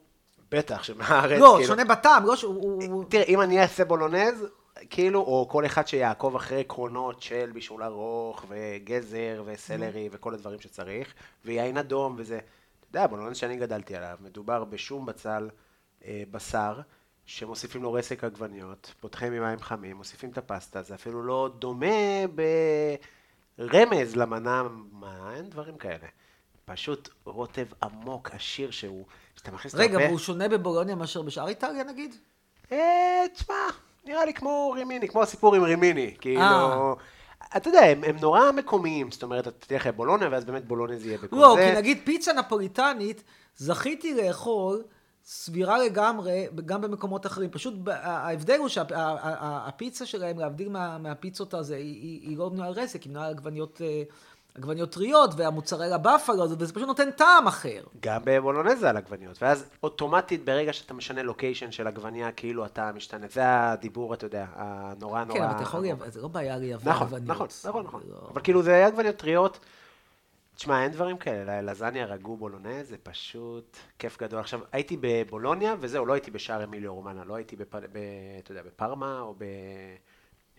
בטח, 0.52 0.84
שמארץ, 0.84 1.40
לא, 1.40 1.54
כאילו... 1.58 1.68
שונה 1.68 1.86
בטעם, 1.86 2.26
לא 2.26 2.36
שהוא... 2.36 3.04
תראה, 3.10 3.24
אם 3.24 3.42
אני 3.42 3.62
אעשה 3.62 3.86
בולונז, 3.86 4.46
כאילו, 4.90 5.20
או 5.20 5.48
כל 5.50 5.66
אחד 5.66 5.88
שיעקוב 5.88 6.36
אחרי 6.36 6.60
עקרונות 6.60 7.22
של 7.22 7.52
בישול 7.54 7.84
ארוך, 7.84 8.46
וגזר, 8.50 9.44
וסלרי, 9.46 10.10
וכל 10.12 10.34
הדברים 10.34 10.60
שצריך, 10.60 11.14
ויין 11.46 11.78
אדום 11.78 12.16
וזה. 12.18 12.40
אתה 12.80 12.98
יודע, 12.98 13.08
בולונז 13.08 13.38
שאני 13.38 13.58
גדלתי 13.58 13.96
עליו, 13.96 14.18
מדובר 14.22 14.64
בשום 14.64 15.06
בצל, 15.06 15.50
אה, 16.06 16.24
בשר. 16.32 16.80
שמוסיפים 17.28 17.84
לו 17.84 17.94
רסק 17.94 18.24
עגבניות, 18.24 18.94
פותחים 19.00 19.34
עם 19.34 19.44
מים 19.44 19.60
חמים, 19.60 19.98
מוסיפים 19.98 20.30
את 20.30 20.38
הפסטה, 20.38 20.82
זה 20.82 20.96
אפילו 20.96 21.24
לא 21.24 21.50
דומה 21.60 22.26
ברמז 23.58 24.16
למנה, 24.16 24.64
מה, 24.92 25.34
אין 25.36 25.50
דברים 25.50 25.78
כאלה. 25.78 26.08
פשוט 26.66 27.10
רוטב 27.26 27.66
עמוק, 27.84 28.30
עשיר 28.34 28.72
שהוא, 28.72 29.06
שאתה 29.36 29.52
מכניס 29.52 29.76
את 29.76 29.80
רגע, 29.80 29.98
והוא 29.98 30.20
שונה 30.20 30.50
בבולוניה 30.50 30.96
מאשר 30.96 31.22
בשאר 31.22 31.48
איטליה 31.48 31.84
נגיד? 31.84 32.16
אה, 32.72 33.24
תשמע, 33.34 33.56
נראה 34.06 34.26
לי 34.26 34.34
כמו 34.34 34.74
רימיני, 34.76 35.08
כמו 35.08 35.22
הסיפור 35.22 35.56
עם 35.56 35.64
רימיני, 35.64 36.16
כאילו... 36.20 36.42
אה. 36.42 36.94
אתה 37.58 37.70
יודע, 37.70 37.82
הם, 37.82 38.04
הם 38.04 38.16
נורא 38.22 38.52
מקומיים, 38.52 39.12
זאת 39.12 39.24
אומרת, 39.24 39.48
אתה 39.48 39.66
תלך 39.68 39.86
לבולוניה, 39.86 40.30
ואז 40.32 40.46
באמת 40.46 40.66
בולוניה 40.66 40.98
זה 40.98 41.08
יהיה 41.08 41.18
בכל 41.18 41.36
לא, 41.36 41.56
זה. 41.56 41.62
לא, 41.62 41.72
כי 41.72 41.78
נגיד 41.78 42.02
פיצה 42.04 42.34
נפוליטנית, 42.34 43.24
זכיתי 43.56 44.14
לאכול 44.14 44.84
סבירה 45.30 45.78
לגמרי, 45.78 46.48
גם 46.66 46.82
במקומות 46.82 47.26
אחרים. 47.26 47.50
פשוט 47.50 47.74
ההבדל 47.88 48.58
הוא 48.60 48.68
שהפיצה 48.68 50.06
שלהם, 50.06 50.40
להבדיל 50.40 50.70
מה, 50.70 50.98
מהפיצות 50.98 51.54
הזה, 51.54 51.76
היא, 51.76 52.22
היא 52.30 52.38
לא 52.38 52.50
בנויה 52.50 52.68
על 52.68 52.74
רסק, 52.74 53.04
היא 53.04 53.12
בנויה 53.12 53.28
על 53.28 53.34
עגבניות... 53.34 53.82
אה, 53.82 54.04
עגבניות 54.56 54.92
טריות 54.92 55.30
והמוצרלה 55.38 55.98
באפלו, 55.98 56.44
וזה 56.44 56.74
פשוט 56.74 56.88
נותן 56.88 57.12
טעם 57.12 57.48
אחר. 57.48 57.84
גם 58.00 58.22
בבולונזה 58.26 58.90
על 58.90 58.98
עגבניות, 58.98 59.44
ואז 59.44 59.66
אוטומטית 59.84 60.46
ברגע 60.46 60.74
שאתה 60.74 60.94
משנה 60.94 61.24
לוקיישן 61.24 61.72
של 61.72 61.88
עגבניה, 61.88 62.32
כאילו 62.32 62.66
אתה 62.66 62.92
משתנה. 62.96 63.26
זה 63.34 63.42
הדיבור, 63.46 64.14
אתה 64.14 64.26
יודע, 64.26 64.46
הנורא 64.56 65.24
נורא... 65.24 65.40
כן, 65.40 65.44
אבל 65.44 65.56
אתה 65.56 65.64
יכול, 65.64 65.86
זה 66.08 66.22
לא 66.22 66.28
בעיה 66.28 66.58
לייבא 66.58 66.92
נכון, 66.92 67.08
עגבניות. 67.08 67.30
נכון, 67.30 67.48
נכון, 67.66 67.84
נכון. 67.86 68.02
לא- 68.10 68.30
אבל 68.34 68.42
כאילו 68.42 68.64
זה 68.64 68.74
היה 68.74 68.88
עגבניות 68.88 69.16
טריות. 69.16 69.60
תשמע, 70.58 70.84
אין 70.84 70.92
דברים 70.92 71.18
כאלה, 71.18 71.62
לזניה 71.62 72.06
רגו 72.06 72.38
בולונז 72.38 72.90
זה 72.90 72.98
פשוט 72.98 73.78
כיף 74.00 74.18
גדול. 74.22 74.40
עכשיו, 74.40 74.60
הייתי 74.72 74.98
בבולוניה, 75.02 75.76
וזהו, 75.80 76.06
לא 76.06 76.14
הייתי 76.14 76.32
בשער 76.32 76.64
אמיליו 76.64 76.96
רומנה, 76.96 77.24
לא 77.24 77.36
הייתי, 77.36 77.56
בפ... 77.56 77.76
ב... 77.76 77.98
אתה 78.40 78.52
יודע, 78.52 78.64
בפרמה, 78.64 79.22
או 79.22 79.36
ב... 79.38 79.44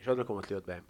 יש 0.00 0.08
עוד 0.08 0.18
מקומות 0.18 0.50
להיות 0.50 0.66
בהם. 0.66 0.82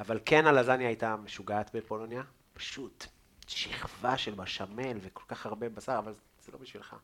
אבל 0.00 0.20
כן 0.24 0.46
הלזניה 0.46 0.88
הייתה 0.88 1.16
משוגעת 1.16 1.76
בפולוניה, 1.76 2.22
פשוט 2.52 3.06
שכבה 3.46 4.16
של 4.18 4.34
בשמל 4.34 4.98
וכל 5.00 5.24
כך 5.28 5.46
הרבה 5.46 5.68
בשר, 5.68 5.98
אבל 5.98 6.14
זה 6.44 6.52
לא 6.52 6.58
בשבילך. 6.58 6.96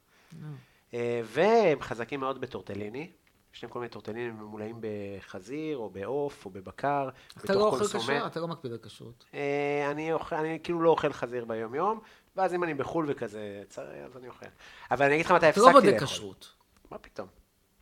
אה, 0.94 1.20
והם 1.24 1.80
חזקים 1.80 2.20
מאוד 2.20 2.40
בטורטליני. 2.40 3.10
יש 3.54 3.62
להם 3.62 3.72
כל 3.72 3.78
מיני 3.78 3.90
טורטלינים 3.90 4.36
ממולאים 4.36 4.80
בחזיר, 4.80 5.78
או 5.78 5.90
בעוף, 5.90 6.44
או 6.44 6.50
בבקר, 6.50 7.08
אתה 7.44 7.54
לא 7.54 7.66
אוכל 7.66 7.84
כשר? 7.84 8.26
אתה 8.26 8.40
לא 8.40 8.48
מקפיד 8.48 8.72
על 8.72 8.78
כשרות. 8.78 9.24
אה, 9.34 9.90
אני, 9.90 10.10
אני 10.32 10.58
כאילו 10.62 10.82
לא 10.82 10.90
אוכל 10.90 11.12
חזיר 11.12 11.44
ביום-יום, 11.44 12.00
ואז 12.36 12.54
אם 12.54 12.64
אני 12.64 12.74
בחו"ל 12.74 13.06
וכזה, 13.08 13.62
אז 14.06 14.16
אני 14.16 14.28
אוכל. 14.28 14.46
אבל 14.90 15.04
אני 15.06 15.14
אגיד 15.14 15.26
לך 15.26 15.32
מתי 15.32 15.46
הפסקתי 15.46 15.66
לאכול. 15.66 15.80
אתה 15.80 15.86
לא 15.88 15.92
בודק 15.92 16.04
כשרות. 16.04 16.52
מה 16.90 16.98
פתאום? 16.98 17.28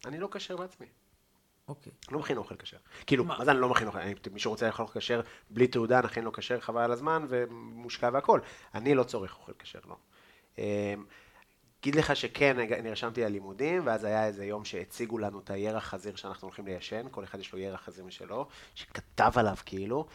אני 0.06 0.18
לא 0.18 0.28
כשר 0.32 0.56
בעצמי. 0.56 0.86
אוקיי. 1.68 1.92
לא 2.10 2.18
מכין 2.18 2.36
אוכל 2.36 2.56
כשר. 2.56 2.76
כאילו, 3.06 3.24
מה 3.24 3.44
זה 3.44 3.50
אני 3.50 3.60
לא 3.60 3.68
מכין 3.68 3.86
אוכל? 3.86 3.98
מישהו 4.32 4.50
רוצה 4.50 4.66
לאכול 4.66 4.86
כשר 4.94 5.20
בלי 5.50 5.66
תעודה, 5.66 6.00
נכין 6.00 6.24
לו 6.24 6.32
כשר 6.32 6.60
חבל 6.60 6.82
על 6.82 6.92
הזמן 6.92 7.26
ומושקע 7.28 8.10
והכל. 8.12 8.40
אני 8.74 8.94
לא 8.94 9.04
צורך 9.04 9.36
אוכל 9.36 9.52
כשר, 9.58 9.78
לא. 9.88 9.96
אגיד 11.80 11.94
לך 11.94 12.16
שכן, 12.16 12.56
נרשמתי 12.82 13.20
ללימודים, 13.20 13.86
ואז 13.86 14.04
היה 14.04 14.26
איזה 14.26 14.44
יום 14.44 14.64
שהציגו 14.64 15.18
לנו 15.18 15.40
את 15.40 15.50
הירח 15.50 15.84
חזיר 15.84 16.16
שאנחנו 16.16 16.46
הולכים 16.46 16.66
ליישן, 16.66 17.06
כל 17.10 17.24
אחד 17.24 17.40
יש 17.40 17.52
לו 17.52 17.58
ירח 17.58 17.80
חזיר 17.80 18.04
משלו, 18.04 18.48
שכתב 18.74 19.32
עליו 19.36 19.56
כאילו, 19.66 20.06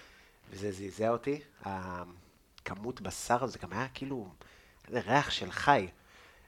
וזה 0.50 0.72
זעזע 0.72 1.10
אותי. 1.10 1.42
הכמות 1.62 3.02
בשר 3.02 3.44
הזה 3.44 3.60
גם 3.60 3.74
היה 3.74 3.88
כאילו, 3.94 4.30
איזה 4.88 5.00
ריח 5.00 5.30
של 5.30 5.52
חי. 5.52 5.88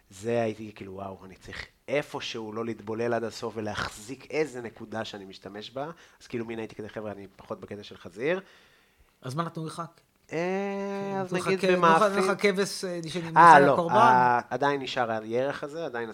זה 0.09 0.41
הייתי 0.41 0.71
כאילו, 0.75 0.93
וואו, 0.93 1.25
אני 1.25 1.35
צריך 1.35 1.65
איפשהו 1.87 2.53
לא 2.53 2.65
להתבולל 2.65 3.13
עד 3.13 3.23
הסוף 3.23 3.53
ולהחזיק 3.57 4.31
איזה 4.31 4.61
נקודה 4.61 5.05
שאני 5.05 5.25
משתמש 5.25 5.71
בה. 5.71 5.91
אז 6.21 6.27
כאילו 6.27 6.45
מין 6.45 6.59
הייתי 6.59 6.75
כזה, 6.75 6.89
חבר'ה, 6.89 7.11
אני 7.11 7.27
פחות 7.35 7.59
בקטע 7.59 7.83
של 7.83 7.97
חזיר. 7.97 8.41
אז 9.21 9.35
מה 9.35 9.43
נתנו 9.43 9.65
לך? 9.65 9.81
אה, 10.33 11.21
אז 11.21 11.33
נגיד 11.33 11.65
במאפים... 11.65 12.17
לך 12.17 12.41
כבש 12.41 12.83
אה, 12.83 12.99
שנמצא 13.07 13.59
לקורבן? 13.59 13.95
אה, 13.95 14.39
לא, 14.41 14.55
עדיין 14.55 14.81
נשאר 14.81 15.11
הירח 15.11 15.63
הזה, 15.63 15.85
עדיין... 15.85 16.09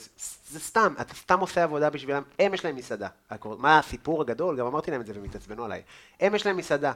זה 0.49 0.59
סתם, 0.59 0.93
אתה 1.01 1.15
סתם 1.15 1.40
עושה 1.40 1.64
עבודה 1.64 1.90
בשבילם, 1.90 2.23
הם 2.40 2.53
יש 2.53 2.65
להם 2.65 2.75
מסעדה. 2.75 3.07
מה 3.43 3.80
הסיפור 3.80 4.22
הגדול? 4.22 4.57
גם 4.57 4.65
אמרתי 4.65 4.91
להם 4.91 5.01
את 5.01 5.06
זה 5.06 5.14
והם 5.15 5.23
התעצבנו 5.23 5.65
עליי. 5.65 5.81
הם 6.19 6.35
יש 6.35 6.45
להם 6.45 6.57
מסעדה. 6.57 6.91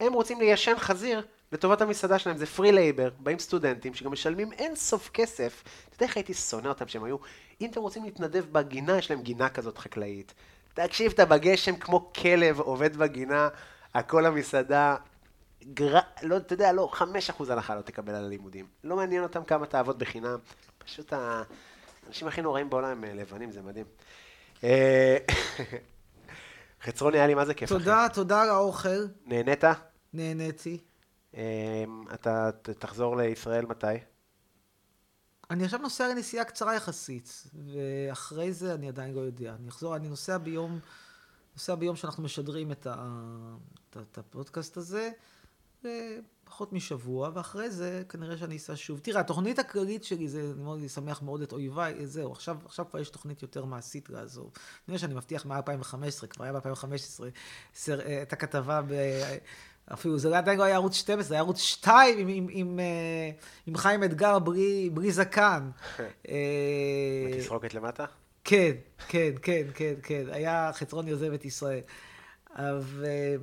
הם 0.00 0.12
רוצים 0.12 0.40
ליישן 0.40 0.78
חזיר 0.78 1.22
לטובת 1.52 1.80
המסעדה 1.80 2.18
שלהם, 2.18 2.36
זה 2.36 2.46
free 2.46 2.72
labor, 2.72 3.10
באים 3.18 3.38
סטודנטים 3.38 3.94
שגם 3.94 4.12
משלמים 4.12 4.52
אין 4.52 4.76
סוף 4.76 5.10
כסף. 5.14 5.62
אתה 5.88 5.94
יודע 5.96 6.06
איך 6.06 6.16
הייתי 6.16 6.34
שונא 6.34 6.68
אותם 6.68 6.88
שהם 6.88 7.04
היו, 7.04 7.16
אם 7.60 7.70
אתם 7.70 7.80
רוצים 7.80 8.04
להתנדב 8.04 8.44
בגינה, 8.52 8.98
יש 8.98 9.10
להם 9.10 9.22
גינה 9.22 9.48
כזאת 9.48 9.78
חקלאית. 9.78 10.34
תקשיב, 10.74 11.12
אתה 11.12 11.24
בגשם 11.24 11.76
כמו 11.76 12.12
כלב 12.12 12.60
עובד 12.60 12.96
בגינה, 12.96 13.48
הכל 13.94 14.26
המסעדה, 14.26 14.96
גר... 15.64 15.98
לא, 16.22 16.36
אתה 16.36 16.52
יודע, 16.52 16.72
לא, 16.72 16.88
חמש 16.92 17.30
אחוז 17.30 17.50
הנחה 17.50 17.74
לא 17.74 17.80
תקבל 17.80 18.14
על 18.14 18.24
הלימודים. 18.24 18.66
לא 18.84 18.96
מעניין 18.96 19.22
אותם 19.22 19.44
כמה 19.44 19.66
תעבוד 19.66 19.98
בחינם. 19.98 20.38
פשוט 20.78 21.12
האנשים 21.12 22.28
הכי 22.28 22.42
נוראים 22.42 22.70
בעולם 22.70 22.90
הם 22.90 23.04
אה, 23.04 23.14
לבנים, 23.14 23.50
זה 23.50 23.62
מדהים. 23.62 23.86
אה, 24.64 25.16
חצרון 26.84 27.14
היה 27.14 27.26
לי 27.26 27.34
מה 27.34 27.44
זה 27.44 27.54
כיף. 27.54 27.68
תודה, 27.68 28.06
אחי. 28.06 28.14
תודה 28.14 28.42
על 28.42 28.48
האוכל. 28.48 29.06
נהנית? 29.26 29.64
נהניתי. 30.14 30.78
אה, 31.34 31.84
אתה 32.14 32.50
תחזור 32.62 33.16
לישראל 33.16 33.66
מתי? 33.66 33.86
אני 35.50 35.64
עכשיו 35.64 35.80
נוסע 35.80 36.08
לנסיעה 36.08 36.44
קצרה 36.44 36.74
יחסית, 36.74 37.46
ואחרי 37.54 38.52
זה 38.52 38.74
אני 38.74 38.88
עדיין 38.88 39.14
לא 39.14 39.20
יודע. 39.20 39.54
אני 39.60 39.68
אחזור, 39.68 39.96
אני 39.96 40.08
נוסע 40.08 40.38
ביום, 40.38 40.78
נוסע 41.54 41.74
ביום 41.74 41.96
שאנחנו 41.96 42.22
משדרים 42.22 42.72
את, 42.72 42.86
ה, 42.86 43.08
את, 43.90 43.96
את 43.96 44.18
הפודקאסט 44.18 44.76
הזה. 44.76 45.10
פחות 46.44 46.72
משבוע, 46.72 47.30
ואחרי 47.34 47.70
זה 47.70 48.02
כנראה 48.08 48.36
שאני 48.36 48.56
אסע 48.56 48.72
שוב. 48.76 49.00
תראה, 49.02 49.20
התוכנית 49.20 49.58
הכללית 49.58 50.04
שלי 50.04 50.28
זה, 50.28 50.40
אני 50.54 50.62
מאוד 50.62 50.80
שמח 50.88 51.22
מאוד 51.22 51.42
את 51.42 51.52
אויביי, 51.52 52.06
זהו, 52.06 52.32
עכשיו, 52.32 52.56
עכשיו 52.64 52.86
כבר 52.90 53.00
יש 53.00 53.10
תוכנית 53.10 53.42
יותר 53.42 53.64
מעשית 53.64 54.10
לעזור. 54.10 54.52
נראה 54.88 54.98
שאני 54.98 55.14
מבטיח 55.14 55.46
מ-2015, 55.46 56.26
כבר 56.26 56.44
היה 56.44 56.52
ב-2015, 56.52 57.22
אה, 57.90 58.22
את 58.22 58.32
הכתבה 58.32 58.82
ב... 58.88 58.94
אפילו 59.92 60.18
זה 60.18 60.38
עדיין 60.38 60.58
לא 60.58 60.64
היה 60.64 60.74
ערוץ 60.74 60.94
12, 60.94 61.28
זה 61.28 61.34
היה 61.34 61.40
ערוץ 61.42 61.58
2 61.58 62.18
עם, 62.18 62.28
עם, 62.28 62.46
עם, 62.50 62.80
אה, 62.80 63.30
עם 63.66 63.76
חיים 63.76 64.04
אתגר 64.04 64.38
בלי, 64.38 64.90
בלי 64.94 65.12
זקן. 65.12 65.70
תסרוקת 67.38 67.74
למטה? 67.74 68.04
כן, 68.44 68.72
כן, 69.08 69.30
כן, 69.42 69.62
כן, 69.74 69.94
כן. 70.02 70.24
היה 70.32 70.70
חצרון 70.72 71.08
יוזם 71.08 71.34
את 71.34 71.44
ישראל. 71.44 71.80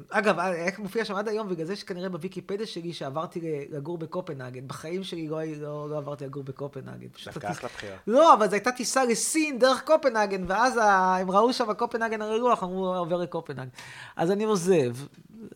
אגב, 0.09 0.39
איך 0.39 0.79
מופיע 0.79 1.05
שם 1.05 1.15
עד 1.15 1.27
היום, 1.27 1.49
בגלל 1.49 1.65
זה 1.65 1.75
שכנראה 1.75 2.09
בוויקיפדיה 2.09 2.65
שלי 2.65 2.93
שעברתי 2.93 3.67
לגור 3.69 3.97
בקופנהגן. 3.97 4.67
בחיים 4.67 5.03
שלי 5.03 5.27
לא, 5.27 5.43
לא, 5.43 5.89
לא 5.89 5.97
עברתי 5.97 6.25
לגור 6.25 6.43
בקופנהגן. 6.43 7.07
דווקא 7.25 7.51
אחלה 7.51 7.69
בחירה. 7.75 7.97
לא, 8.07 8.33
אבל 8.33 8.47
זו 8.49 8.53
הייתה 8.53 8.71
טיסה 8.71 9.05
לסין 9.05 9.59
דרך 9.59 9.83
קופנהגן, 9.85 10.43
ואז 10.47 10.79
הם 11.21 11.31
ראו 11.31 11.53
שם 11.53 11.73
קופנהגן 11.73 12.21
הרלוח, 12.21 12.63
אמרו, 12.63 12.95
עובר 12.95 13.17
לקופנהגן. 13.17 13.69
אז 14.15 14.31
אני 14.31 14.43
עוזב, 14.43 14.95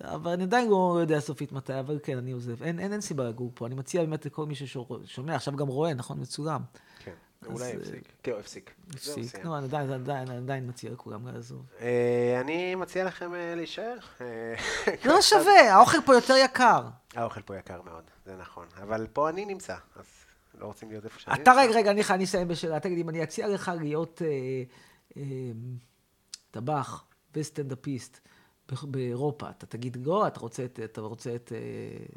אבל 0.01 0.31
אני 0.31 0.43
עדיין 0.43 0.69
לא 0.69 0.97
יודע 1.01 1.19
סופית 1.19 1.51
מתי, 1.51 1.79
אבל 1.79 1.99
כן, 2.03 2.17
אני 2.17 2.31
עוזב. 2.31 2.63
אין, 2.63 2.79
אין, 2.79 2.91
אין 2.91 3.01
סיבה 3.01 3.23
לגור 3.23 3.51
פה. 3.53 3.67
אני 3.67 3.75
מציע 3.75 4.01
באמת 4.01 4.25
לכל 4.25 4.45
מי 4.45 4.55
ששומע, 4.55 5.35
עכשיו 5.35 5.55
גם 5.55 5.67
רואה, 5.67 5.93
נכון? 5.93 6.19
מצולם. 6.19 6.61
אולי 7.45 7.73
הפסיק. 7.73 8.11
כן, 8.23 8.31
הפסיק. 8.39 8.71
הפסיק. 8.93 9.45
נו, 9.45 9.57
אני 9.57 9.67
עדיין 10.37 10.69
מציע 10.69 10.91
לכולם 10.91 11.27
לעזוב. 11.27 11.65
אה, 11.81 12.37
אני 12.41 12.75
מציע 12.75 13.03
לכם 13.03 13.33
אה, 13.33 13.55
להישאר. 13.55 13.97
אה, 14.21 14.53
לא 15.05 15.21
שווה, 15.29 15.73
האוכל 15.73 15.97
פה 16.05 16.15
יותר 16.15 16.33
יקר. 16.33 16.87
האוכל 17.15 17.41
פה 17.41 17.57
יקר 17.57 17.81
מאוד, 17.81 18.03
זה 18.25 18.35
נכון. 18.35 18.65
אבל 18.81 19.07
פה 19.13 19.29
אני 19.29 19.45
נמצא, 19.45 19.75
אז 19.95 20.05
לא 20.59 20.65
רוצים 20.65 20.89
להיות 20.89 21.05
איפה 21.05 21.19
שאני 21.19 21.37
נמצא. 21.37 21.51
אתה 21.51 21.61
רגע, 21.61 21.73
רגע, 21.73 21.91
אני 21.91 22.23
אסיים 22.23 22.47
בשאלה. 22.47 22.79
תגיד, 22.79 22.97
אם 22.97 23.09
אני 23.09 23.23
אציע 23.23 23.47
לך 23.47 23.71
להיות 23.79 24.21
טבח 26.51 27.05
וסטנדאפיסט, 27.35 28.19
באירופה, 28.83 29.49
אתה 29.49 29.65
תגיד 29.65 29.97
לא, 30.05 30.27
אתה 30.27 30.39
רוצה 30.39 30.65
את, 30.65 30.79
אתה 30.83 31.01
רוצה 31.01 31.35
את, 31.35 31.51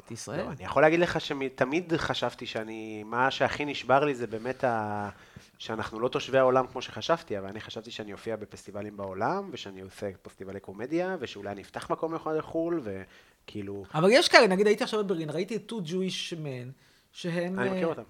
את 0.05 0.11
ישראל? 0.11 0.45
לא, 0.45 0.51
אני 0.51 0.63
יכול 0.63 0.81
להגיד 0.81 0.99
לך 0.99 1.21
שתמיד 1.21 1.93
חשבתי 1.97 2.45
שאני, 2.45 3.03
מה 3.03 3.31
שהכי 3.31 3.65
נשבר 3.65 4.05
לי 4.05 4.15
זה 4.15 4.27
באמת 4.27 4.63
ה... 4.63 5.09
שאנחנו 5.57 5.99
לא 5.99 6.07
תושבי 6.07 6.37
העולם 6.37 6.67
כמו 6.67 6.81
שחשבתי, 6.81 7.39
אבל 7.39 7.47
אני 7.47 7.61
חשבתי 7.61 7.91
שאני 7.91 8.13
אופיע 8.13 8.35
בפסטיבלים 8.35 8.97
בעולם, 8.97 9.49
ושאני 9.51 9.81
עושה 9.81 10.09
פסטיבלי 10.21 10.59
קומדיה, 10.59 11.17
ושאולי 11.19 11.49
אני 11.51 11.61
אפתח 11.61 11.91
מקום 11.91 12.11
מיוחד 12.11 12.35
לחו"ל, 12.35 12.81
וכאילו... 12.83 13.83
אבל 13.93 14.09
יש 14.11 14.27
כאלה, 14.27 14.47
נגיד 14.47 14.67
הייתי 14.67 14.83
עכשיו 14.83 15.03
בברלין, 15.03 15.29
ראיתי 15.29 15.55
את 15.55 15.71
two 15.71 15.89
Jewish 15.89 16.33
men, 16.33 16.71
שהם... 17.11 17.59
אני 17.59 17.69
מכיר 17.69 17.87
אותם. 17.87 18.03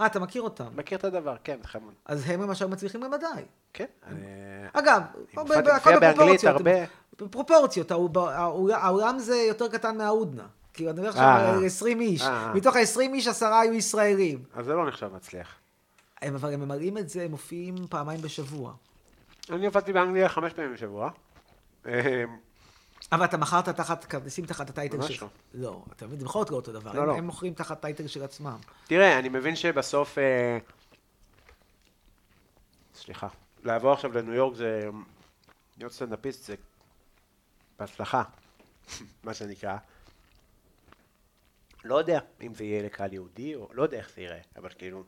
אה, 0.00 0.06
אתה 0.06 0.20
מכיר 0.20 0.42
אותם? 0.42 0.68
מכיר 0.74 0.98
את 0.98 1.04
הדבר, 1.04 1.36
כן, 1.44 1.58
חמוד. 1.62 1.94
אז 2.04 2.30
הם 2.30 2.42
למשל 2.42 2.66
מצליחים 2.66 3.02
למדי. 3.02 3.26
כן. 3.72 3.86
אגב, 4.72 5.02
הכל 5.32 5.98
בפרופורציות. 6.00 6.62
בפרופורציות, 7.20 7.90
העולם 8.72 9.18
זה 9.18 9.36
יותר 9.36 9.68
קטן 9.68 9.98
מההודנה. 9.98 10.46
כאילו, 10.72 10.90
אני 10.90 10.98
אומר 10.98 11.10
עכשיו 11.10 11.64
20 11.64 12.00
איש. 12.00 12.22
מתוך 12.54 12.76
ה-20 12.76 13.00
איש, 13.14 13.26
עשרה 13.26 13.60
היו 13.60 13.74
ישראלים. 13.74 14.44
אז 14.54 14.64
זה 14.64 14.74
לא 14.74 14.88
נחשב 14.88 15.10
מצליח. 15.14 15.54
אבל 16.22 16.52
הם 16.52 16.60
ממלאים 16.60 16.98
את 16.98 17.08
זה, 17.08 17.22
הם 17.22 17.30
מופיעים 17.30 17.74
פעמיים 17.90 18.20
בשבוע. 18.20 18.72
אני 19.50 19.66
הופעתי 19.66 19.92
באנגליה 19.92 20.28
חמש 20.28 20.52
פעמים 20.52 20.74
בשבוע. 20.74 21.10
אבל 23.12 23.24
אתה 23.24 23.36
מכרת 23.36 23.68
תחת, 23.68 24.04
כרטיסים 24.04 24.46
תחת 24.46 24.70
הטייטל 24.70 25.02
שלך. 25.02 25.22
לא. 25.22 25.28
לא, 25.54 25.82
אתה 25.92 26.06
מבין, 26.06 26.18
זה 26.18 26.24
בכל 26.24 26.38
זאת 26.38 26.50
לא 26.50 26.56
אותו 26.56 26.72
דבר. 26.72 26.92
לא, 26.92 27.00
הם, 27.00 27.06
לא. 27.06 27.16
הם 27.16 27.24
מוכרים 27.24 27.54
תחת 27.54 27.80
טייטל 27.80 28.06
של 28.06 28.24
עצמם. 28.24 28.56
תראה, 28.86 29.18
אני 29.18 29.28
מבין 29.28 29.56
שבסוף... 29.56 30.18
אה... 30.18 30.58
סליחה. 32.94 33.28
לעבור 33.64 33.92
עכשיו 33.92 34.12
לניו 34.12 34.34
יורק 34.34 34.56
זה... 34.56 34.88
להיות 35.78 35.92
סטנדאפיסט 35.92 36.44
זה 36.44 36.54
בהצלחה, 37.78 38.22
מה 39.24 39.34
שנקרא. 39.34 39.76
לא 41.84 41.98
יודע 41.98 42.18
אם 42.42 42.54
זה 42.54 42.64
יהיה 42.64 42.82
לקהל 42.82 43.12
יהודי, 43.12 43.54
או 43.54 43.68
לא 43.72 43.82
יודע 43.82 43.98
איך 43.98 44.10
זה 44.14 44.20
ייראה, 44.20 44.40
אבל 44.56 44.70
כאילו, 44.78 45.04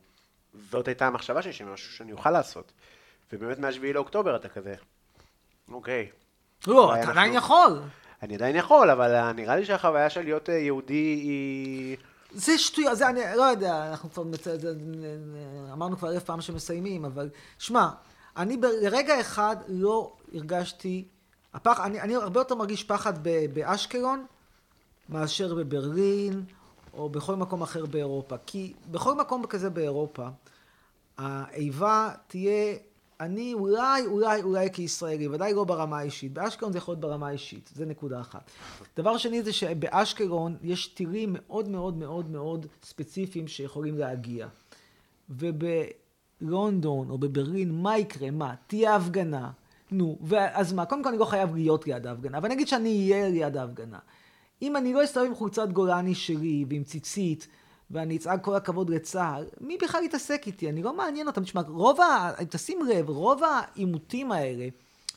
זאת 0.71 0.89
הייתה 0.89 1.07
המחשבה 1.07 1.43
שלי, 1.43 1.53
שמשהו 1.53 1.93
שאני 1.93 2.13
אוכל 2.13 2.31
לעשות. 2.31 2.73
ובאמת 3.33 3.59
מה-7 3.59 3.93
לאוקטובר 3.95 4.37
אתה 4.37 4.49
כזה, 4.49 4.75
אוקיי, 5.69 6.11
לא, 6.67 6.95
אתה 7.03 7.11
עדיין 7.11 7.35
יכול. 7.35 7.81
אני 8.23 8.35
עדיין 8.35 8.57
יכול, 8.57 8.91
אבל 8.91 9.33
נראה 9.33 9.57
לי 9.57 9.65
שהחוויה 9.65 10.11
של 10.11 10.23
להיות 10.23 10.51
אה, 10.51 10.55
יהודי 10.55 10.95
היא... 10.95 11.97
זה 12.33 12.59
שטויות, 12.59 12.97
זה 12.97 13.09
אני 13.09 13.21
לא 13.37 13.43
יודע, 13.43 13.89
אנחנו 13.91 14.11
כבר, 14.11 14.23
אמרנו 15.73 15.97
כבר 15.97 16.13
אלף 16.13 16.25
פעם 16.25 16.41
שמסיימים, 16.41 17.05
אבל 17.05 17.31
שמע, 17.59 17.89
אני 18.37 18.57
ברגע 18.57 19.21
אחד 19.21 19.57
לא 19.69 20.17
הרגשתי, 20.35 21.09
הפח, 21.59 21.81
אני, 21.81 22.01
אני 22.01 22.15
הרבה 22.15 22.41
יותר 22.41 22.55
מרגיש 22.55 22.85
פחד 22.85 23.13
באשקלון 23.53 24.27
מאשר 25.09 25.55
בברלין, 25.55 26.45
או 26.95 27.09
בכל 27.09 27.37
מקום 27.37 27.63
אחר 27.63 27.87
באירופה. 27.87 28.37
כי 28.47 28.73
בכל 28.91 29.15
מקום 29.15 29.47
כזה 29.47 29.71
באירופה, 29.71 30.29
האיבה 31.17 32.11
תהיה, 32.27 32.77
אני 33.21 33.55
אולי, 33.55 34.07
אולי, 34.07 34.43
אולי 34.43 34.71
כישראלי, 34.73 35.29
ודאי 35.29 35.55
לא 35.55 35.65
ברמה 35.65 35.99
האישית. 35.99 36.33
באשקלון 36.33 36.73
זה 36.73 36.79
יכול 36.79 36.93
להיות 36.93 37.01
ברמה 37.01 37.29
האישית, 37.29 37.71
זה 37.75 37.87
נקודה 37.87 38.21
אחת. 38.21 38.51
דבר 38.97 39.17
שני 39.17 39.43
זה 39.43 39.53
שבאשקלון 39.53 40.57
יש 40.63 40.87
טילים 40.89 41.37
מאוד 41.39 41.69
מאוד 41.69 41.97
מאוד 41.97 42.31
מאוד 42.31 42.67
ספציפיים 42.83 43.49
שיכולים 43.49 43.99
להגיע. 43.99 44.49
ובלונדון 45.31 47.11
או 47.11 47.19
בברלין, 47.19 47.83
מה 47.83 47.99
יקרה? 47.99 48.31
מה? 48.31 48.55
תהיה 48.67 48.97
הפגנה. 48.97 49.51
נו, 49.91 50.19
אז 50.53 50.73
מה? 50.73 50.85
קודם 50.85 51.03
כל 51.03 51.09
אני 51.09 51.19
לא 51.19 51.25
חייב 51.25 51.55
להיות 51.55 51.87
ליד 51.87 52.07
ההפגנה, 52.07 52.39
אבל 52.39 52.49
נגיד 52.49 52.69
שאני 52.69 53.13
אהיה 53.13 53.29
ליד 53.29 53.57
ההפגנה. 53.57 53.99
אם 54.63 54.77
אני 54.77 54.93
לא 54.93 55.05
אסתובב 55.05 55.27
עם 55.27 55.35
חולצת 55.35 55.69
גולני 55.69 56.15
שלי 56.15 56.65
ועם 56.71 56.85
ציצית, 56.85 57.49
ואני 57.91 58.17
אצעק 58.17 58.45
כל 58.45 58.55
הכבוד 58.55 58.91
לצה"ל, 58.91 59.45
מי 59.61 59.77
בכלל 59.83 60.05
יתעסק 60.05 60.47
איתי? 60.47 60.69
אני 60.69 60.83
לא 60.83 60.97
מעניין 60.97 61.27
אותם. 61.27 61.43
תשמע, 61.43 61.61
רוב 61.69 62.01
ה... 62.01 62.31
תשים 62.51 62.79
לב, 62.87 63.09
רוב 63.09 63.43
העימותים 63.45 64.33
האלה, 64.33 64.69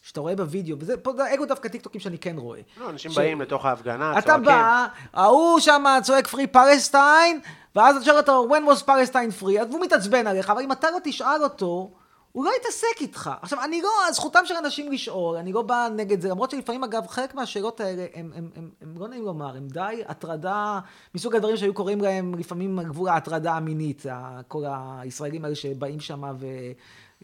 שאתה 0.02 0.20
רואה 0.20 0.36
בווידאו, 0.36 0.78
וזה, 0.80 0.98
פה 0.98 1.12
אלו 1.28 1.46
דווקא 1.46 1.70
טיקטוקים 1.70 2.02
שאני 2.02 2.18
כן 2.18 2.38
רואה. 2.38 2.60
לא, 2.80 2.90
אנשים 2.90 3.12
ש... 3.12 3.16
באים 3.16 3.42
לתוך 3.42 3.66
ההפגנה, 3.66 4.12
אתה 4.12 4.22
צועקים. 4.22 4.44
אתה 4.44 4.52
בא, 4.52 4.88
ההוא 5.14 5.60
שם 5.60 5.84
צועק 6.04 6.28
פרי 6.28 6.48
פלסטיין, 6.48 7.40
ואז 7.76 7.96
אתה 7.96 8.06
שואל 8.06 8.18
אותו, 8.18 8.48
when 8.50 8.72
was 8.72 8.84
Palestine 8.84 9.42
free? 9.42 9.62
אז 9.62 9.68
הוא 9.72 9.82
מתעצבן 9.82 10.28
עליך, 10.28 10.50
אבל 10.50 10.62
אם 10.62 10.72
אתה 10.72 10.92
לא 10.92 10.98
תשאל 11.04 11.44
אותו, 11.44 11.92
הוא 12.32 12.46
לא 12.46 12.52
יתעסק 12.62 13.02
איתך. 13.02 13.30
עכשיו, 13.42 13.64
אני 13.64 13.82
לא, 13.82 13.90
זכותם 14.12 14.40
של 14.46 14.54
אנשים 14.56 14.92
לשאול, 14.92 15.38
אני 15.38 15.54
לא 15.54 15.62
בא 15.62 15.88
נגד 15.96 16.22
זה, 16.22 16.30
למרות 16.30 16.52
שלפעמים, 16.52 16.84
אגב, 16.84 17.08
חלק 17.08 17.36
מהשאלות 17.36 17.80
האלה, 17.80 18.06
הם, 18.14 18.32
הם, 18.36 18.50
הם, 18.56 18.70
הם 18.82 18.98
לא 18.98 19.08
נעים 19.08 19.26
לומר, 19.26 19.58
הם 19.58 19.68
די 19.68 20.04
הטרדה, 20.08 20.80
מסוג 21.16 21.36
הדברים 21.36 21.58
שהיו 21.58 21.74
קוראים 21.74 22.02
להם 22.02 22.36
לפעמים 22.36 22.80
גבול 22.82 23.10
ההטרדה 23.10 23.54
המינית, 23.54 24.06
כל 24.48 24.64
הישראלים 24.68 25.46
האלה 25.46 25.56
שבאים 25.56 26.00
שם 26.00 26.24
ו... 26.40 26.46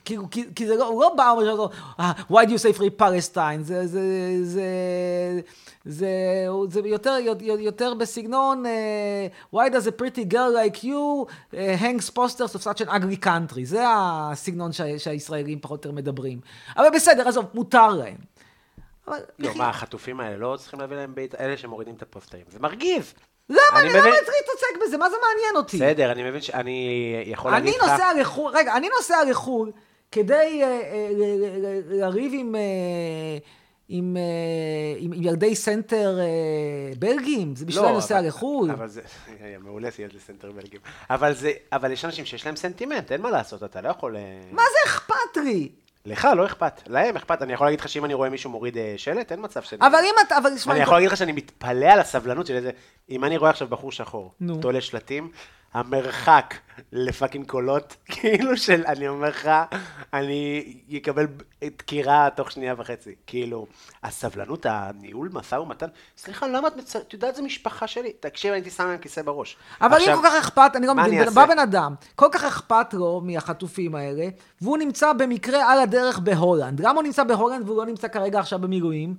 כאילו, 0.07 0.29
כי, 0.31 0.45
כי 0.55 0.67
זה 0.67 0.75
לא, 0.75 0.87
הוא 0.87 1.01
לא 1.01 1.13
בא 1.17 1.33
ואומר 1.37 1.55
לו, 1.55 1.69
אה, 1.99 2.11
why 2.31 2.45
do 2.45 2.49
you 2.49 2.57
say 2.57 2.77
free 2.77 3.01
Palestine? 3.01 3.61
זה, 3.61 3.87
זה, 3.87 4.01
זה, 4.43 4.69
זה, 5.85 6.09
זה 6.69 6.79
יותר, 6.85 7.17
יותר 7.41 7.93
בסגנון, 7.93 8.63
uh, 8.65 9.55
why 9.55 9.69
does 9.69 9.87
a 9.87 9.91
pretty 10.01 10.33
girl 10.33 10.51
like 10.53 10.83
you 10.83 11.25
uh, 11.25 11.55
hangs 11.81 12.09
posters 12.09 12.55
of 12.55 12.61
such 12.61 12.81
an 12.81 12.89
ugly 12.89 13.25
country? 13.25 13.63
זה 13.63 13.83
הסגנון 13.87 14.71
שה, 14.71 14.99
שהישראלים 14.99 15.59
פחות 15.59 15.85
או 15.85 15.89
יותר 15.89 15.97
מדברים. 15.97 16.39
אבל 16.77 16.87
בסדר, 16.95 17.27
עזוב, 17.27 17.45
מותר 17.53 17.87
להם. 17.87 18.17
אבל... 19.07 19.19
לא, 19.39 19.51
מה, 19.55 19.69
החטופים 19.69 20.19
האלה 20.19 20.37
לא 20.37 20.57
צריכים 20.59 20.79
להביא 20.79 20.97
להם 20.97 21.15
בית, 21.15 21.35
אלה 21.35 21.57
שמורידים 21.57 21.95
את 21.95 22.01
הפוסטרים. 22.01 22.43
זה 22.49 22.59
מרגיז. 22.59 23.13
למה 23.49 23.59
אני. 23.75 23.89
למה 23.89 24.01
צריך 24.01 24.11
להתעסק 24.11 24.87
בזה? 24.87 24.97
מה 24.97 25.09
זה 25.09 25.15
מעניין 25.21 25.55
אותי? 25.55 25.77
בסדר, 25.77 26.11
אני 26.11 26.29
מבין 26.29 26.41
שאני 26.41 27.23
יכול 27.25 27.51
להגיד 27.51 27.73
לך... 27.75 27.83
אני 27.83 27.91
נוסע 27.91 28.21
לחו"ל, 28.21 28.51
רגע, 28.55 28.77
אני 28.77 28.89
נוסע 28.97 29.17
לחו"ל 29.29 29.71
כדי 30.11 30.63
אה, 30.63 30.67
אה, 30.67 31.09
לריב 31.89 32.31
עם... 32.35 32.55
עם, 33.89 34.17
עם, 34.99 35.13
עם 35.13 35.23
ילדי 35.23 35.55
סנטר 35.55 36.19
בלגים, 36.99 37.55
זה 37.55 37.65
בשביל 37.65 37.83
לא, 37.83 37.91
נוסע 37.91 38.21
לחו"ל. 38.21 38.71
אבל 38.71 38.87
זה, 38.87 39.01
מעולה 39.63 39.89
זה 39.97 40.03
ילדי 40.03 40.19
סנטר 40.19 40.51
בלגים. 40.51 40.79
אבל 41.09 41.33
זה, 41.33 41.51
אבל 41.71 41.91
יש 41.91 42.05
אנשים 42.05 42.25
שיש 42.25 42.45
להם 42.45 42.55
סנטימנט, 42.55 43.11
אין 43.11 43.21
מה 43.21 43.31
לעשות, 43.31 43.63
אתה 43.63 43.81
לא 43.81 43.89
יכול... 43.89 44.15
מה 44.51 44.61
זה 44.61 44.91
אכפת 44.91 45.37
לי? 45.43 45.69
לך 46.07 46.27
לא 46.37 46.45
אכפת, 46.45 46.81
להם 46.87 47.15
אכפת. 47.15 47.41
אני 47.41 47.53
יכול 47.53 47.67
להגיד 47.67 47.79
לך 47.79 47.89
שאם 47.89 48.05
אני 48.05 48.13
רואה 48.13 48.29
מישהו 48.29 48.49
מוריד 48.49 48.77
שלט, 48.97 49.31
אין 49.31 49.39
מצב 49.43 49.61
שאני... 49.61 49.87
אבל 49.87 49.99
אם 50.03 50.15
אתה, 50.27 50.37
אבל 50.37 50.49
אני 50.67 50.79
יכול 50.79 50.93
להגיד 50.93 51.09
לך 51.09 51.17
שאני 51.17 51.31
מתפלא 51.31 51.85
על 51.85 51.99
הסבלנות 51.99 52.47
של 52.47 52.55
איזה... 52.55 52.71
אם 53.09 53.23
אני 53.23 53.37
רואה 53.37 53.49
עכשיו 53.49 53.67
בחור 53.67 53.91
שחור, 53.91 54.33
תולה 54.61 54.81
שלטים, 54.81 55.31
המרחק 55.73 56.53
ל 56.91 56.98
fucking 56.98 57.47
קולות, 57.47 57.95
כאילו 58.13 58.57
של, 58.57 58.83
אני 58.85 59.07
אומר 59.07 59.29
לך, 59.29 59.49
אני 60.13 60.73
אקבל 60.97 61.27
דקירה 61.63 62.29
תוך 62.35 62.51
שנייה 62.51 62.75
וחצי. 62.77 63.15
כאילו, 63.27 63.67
הסבלנות, 64.03 64.65
הניהול 64.69 65.29
משא 65.33 65.55
ומתן, 65.55 65.87
סליחה, 66.17 66.47
למה 66.47 66.67
את 66.67 66.77
מצ... 66.77 66.95
את 66.95 67.13
יודעת, 67.13 67.35
זה 67.35 67.41
משפחה 67.41 67.87
שלי. 67.87 68.13
תקשיב, 68.19 68.53
הייתי 68.53 68.69
שם 68.69 68.87
להם 68.87 68.97
כיסא 68.97 69.21
בראש. 69.21 69.57
אבל 69.81 69.97
עכשיו, 69.97 70.15
אם 70.15 70.21
כל 70.21 70.27
כך 70.27 70.33
אכפת, 70.39 70.71
אני 70.75 70.87
לא 70.87 70.95
מבין, 70.95 71.29
בא 71.33 71.45
בן 71.45 71.59
אדם, 71.59 71.95
כל 72.15 72.27
כך 72.31 72.43
אכפת 72.43 72.93
לו 72.93 73.21
מהחטופים 73.25 73.95
האלה, 73.95 74.27
והוא 74.61 74.77
נמצא 74.77 75.13
במקרה 75.13 75.73
על 75.73 75.79
הדרך 75.79 76.19
בהולנד. 76.19 76.79
למה 76.79 76.93
הוא 76.93 77.03
נמצא 77.03 77.23
בהולנד 77.23 77.65
והוא 77.65 77.77
לא 77.77 77.85
נמצא 77.85 78.07
כרגע 78.07 78.39
עכשיו 78.39 78.59
במילואים? 78.59 79.15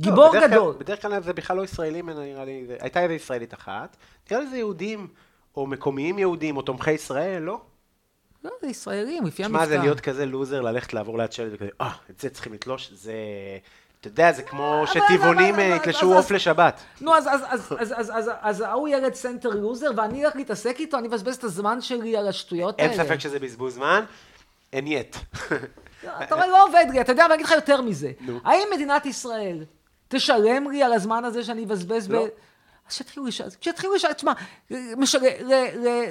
לא, 0.00 0.04
גיבור 0.04 0.34
לא, 0.34 0.46
גדול. 0.46 0.74
בדרך 0.78 1.02
כלל 1.02 1.22
זה 1.22 1.32
בכלל 1.32 1.56
לא 1.56 1.62
ישראלים, 1.62 2.10
נראה 2.10 2.44
לי, 2.44 2.66
הייתה 2.80 3.02
איזה 3.02 3.14
ישראלית 3.14 3.54
אחת, 3.54 3.96
נראה 4.30 4.42
לי 4.42 4.50
זה 4.50 4.56
יהודים, 4.56 5.08
או 5.56 5.66
מקומיים 5.66 6.18
יהודים, 6.18 6.56
או 6.56 6.62
תומכי 6.62 6.92
ישראל, 6.92 7.42
לא? 7.42 7.60
לא, 8.44 8.50
זה 8.60 8.66
ישראלים, 8.66 9.26
לפי 9.26 9.44
המבטא. 9.44 9.64
שמע, 9.64 9.68
זה 9.68 9.78
להיות 9.78 10.00
כזה 10.00 10.26
לוזר, 10.26 10.60
ללכת 10.60 10.92
לעבור 10.92 11.18
ליד 11.18 11.32
שלט 11.32 11.52
וכזה, 11.52 11.68
אה, 11.80 11.92
את 12.10 12.20
זה 12.20 12.30
צריכים 12.30 12.52
לתלוש, 12.52 12.90
זה... 12.92 13.12
אתה 14.00 14.08
יודע, 14.08 14.32
זה 14.32 14.42
כמו 14.42 14.84
שטבעונים 14.86 15.58
אה, 15.58 15.76
יתלשו 15.76 16.14
עוף 16.14 16.30
לשבת. 16.30 16.80
נו, 17.00 17.12
אז 18.40 18.60
ההוא 18.60 18.88
ילד 18.88 19.14
סנטר 19.14 19.48
לוזר, 19.48 19.90
ואני 19.96 20.22
הולך 20.22 20.36
להתעסק 20.36 20.76
איתו, 20.80 20.98
אני 20.98 21.08
מבזבז 21.08 21.36
את 21.36 21.44
הזמן 21.44 21.80
שלי 21.80 22.16
על 22.16 22.28
השטויות 22.28 22.80
האלה. 22.80 22.92
אין 22.92 23.04
ספק 23.04 23.20
שזה 23.20 23.38
בזבוז 23.38 23.74
זמן, 23.74 24.04
אין 24.72 24.86
יט. 24.86 25.16
אתה 26.22 26.34
רואה, 26.34 26.46
לא 26.46 26.64
עובד 26.64 26.84
לי, 26.92 27.00
אתה 27.00 27.12
יודע, 27.12 27.26
אני 27.26 27.34
אגיד 27.34 27.46
לך 27.46 27.52
יותר 27.52 27.80
מזה. 27.80 28.12
האם 28.44 28.68
מדינת 28.74 29.06
ישראל 29.06 29.64
תשלם 30.14 30.70
לי 30.70 30.82
על 30.82 30.92
הזמן 30.92 31.24
הזה 31.24 31.44
שאני 31.44 31.64
אבזבז 31.64 32.10
לא. 32.10 32.24
ב... 32.24 32.28
אז 32.88 32.94
שיתחילו 32.94 33.26
לשאול, 33.26 33.48
שיתחילו 33.60 33.94
לשאול, 33.94 34.12
תשמע, 34.12 34.32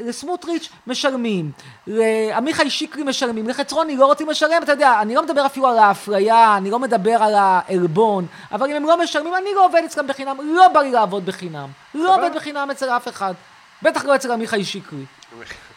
לסמוטריץ' 0.06 0.70
משלמים, 0.88 1.52
לעמיחי 1.88 2.70
שיקרי 2.70 3.04
משלמים, 3.04 3.48
לחצרוני 3.48 3.98
לא 3.98 4.06
רוצים 4.06 4.30
לשלם, 4.30 4.64
אתה 4.64 4.72
יודע, 4.72 5.02
אני 5.02 5.16
לא 5.16 5.24
מדבר 5.24 5.46
אפילו 5.46 5.68
על 5.68 5.78
האפליה, 5.78 6.58
אני 6.58 6.72
לא 6.72 6.80
מדבר 6.80 7.24
על 7.24 7.34
העלבון, 7.36 8.26
אבל 8.52 8.70
אם 8.70 8.76
הם 8.76 8.84
לא 8.84 9.04
משלמים, 9.04 9.36
אני 9.36 9.50
לא 9.56 9.66
עובד 9.66 9.82
אצלם 9.86 10.08
בחינם, 10.08 10.38
לא 10.44 10.68
בא 10.68 10.82
לי 10.82 10.92
לעבוד 10.92 11.26
בחינם, 11.26 11.70
לא 11.94 12.16
עובד 12.16 12.36
בחינם 12.36 12.68
אצל 12.72 12.90
אף 12.90 13.08
אחד, 13.08 13.34
בטח 13.82 14.06
לא 14.06 14.16
אצל 14.16 14.32
עמיחי 14.32 14.64
שיקרי. 14.64 15.06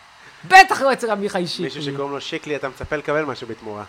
בטח 0.51 0.83
לא 0.83 0.93
אצל 0.93 1.11
עמיחי 1.11 1.47
שיקרי. 1.47 1.65
מישהו 1.65 1.83
שקוראים 1.83 2.13
לו 2.13 2.21
שיקלי, 2.21 2.57
אתה 2.57 2.69
מצפה 2.69 2.97
לקבל 2.97 3.25
משהו 3.25 3.47
בתמורה. 3.47 3.85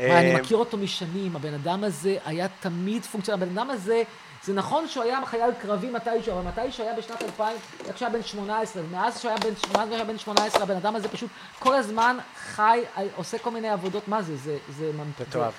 אני 0.00 0.34
מכיר 0.34 0.56
אותו 0.56 0.76
משנים, 0.76 1.36
הבן 1.36 1.54
אדם 1.54 1.84
הזה 1.84 2.16
היה 2.24 2.46
תמיד 2.60 3.04
פונקציה, 3.04 3.34
הבן 3.34 3.48
אדם 3.58 3.70
הזה, 3.70 4.02
זה 4.42 4.52
נכון 4.52 4.88
שהוא 4.88 5.04
היה 5.04 5.18
חייל 5.26 5.50
קרבי 5.62 5.90
מתישהו, 5.90 6.32
אבל 6.32 6.48
מתישהו 6.48 6.84
היה 6.84 6.94
בשנת 6.94 7.22
2000, 7.22 7.56
רק 7.88 7.94
כשהיה 7.94 8.10
בן 8.10 8.22
18, 8.22 8.82
ומאז 8.82 9.20
שהוא 9.20 9.30
היה 9.30 9.38
בן, 9.38 9.92
היה 9.92 10.04
בן 10.04 10.18
18, 10.18 10.62
הבן 10.62 10.76
אדם 10.76 10.96
הזה 10.96 11.08
פשוט 11.08 11.30
כל 11.58 11.74
הזמן 11.74 12.18
חי, 12.36 12.80
עושה 13.16 13.38
כל 13.38 13.50
מיני 13.50 13.68
עבודות, 13.68 14.08
מה 14.08 14.22
זה? 14.22 14.36
זה, 14.36 14.58
זה 14.68 14.90
ממתק. 14.94 15.28
תאהב. 15.28 15.52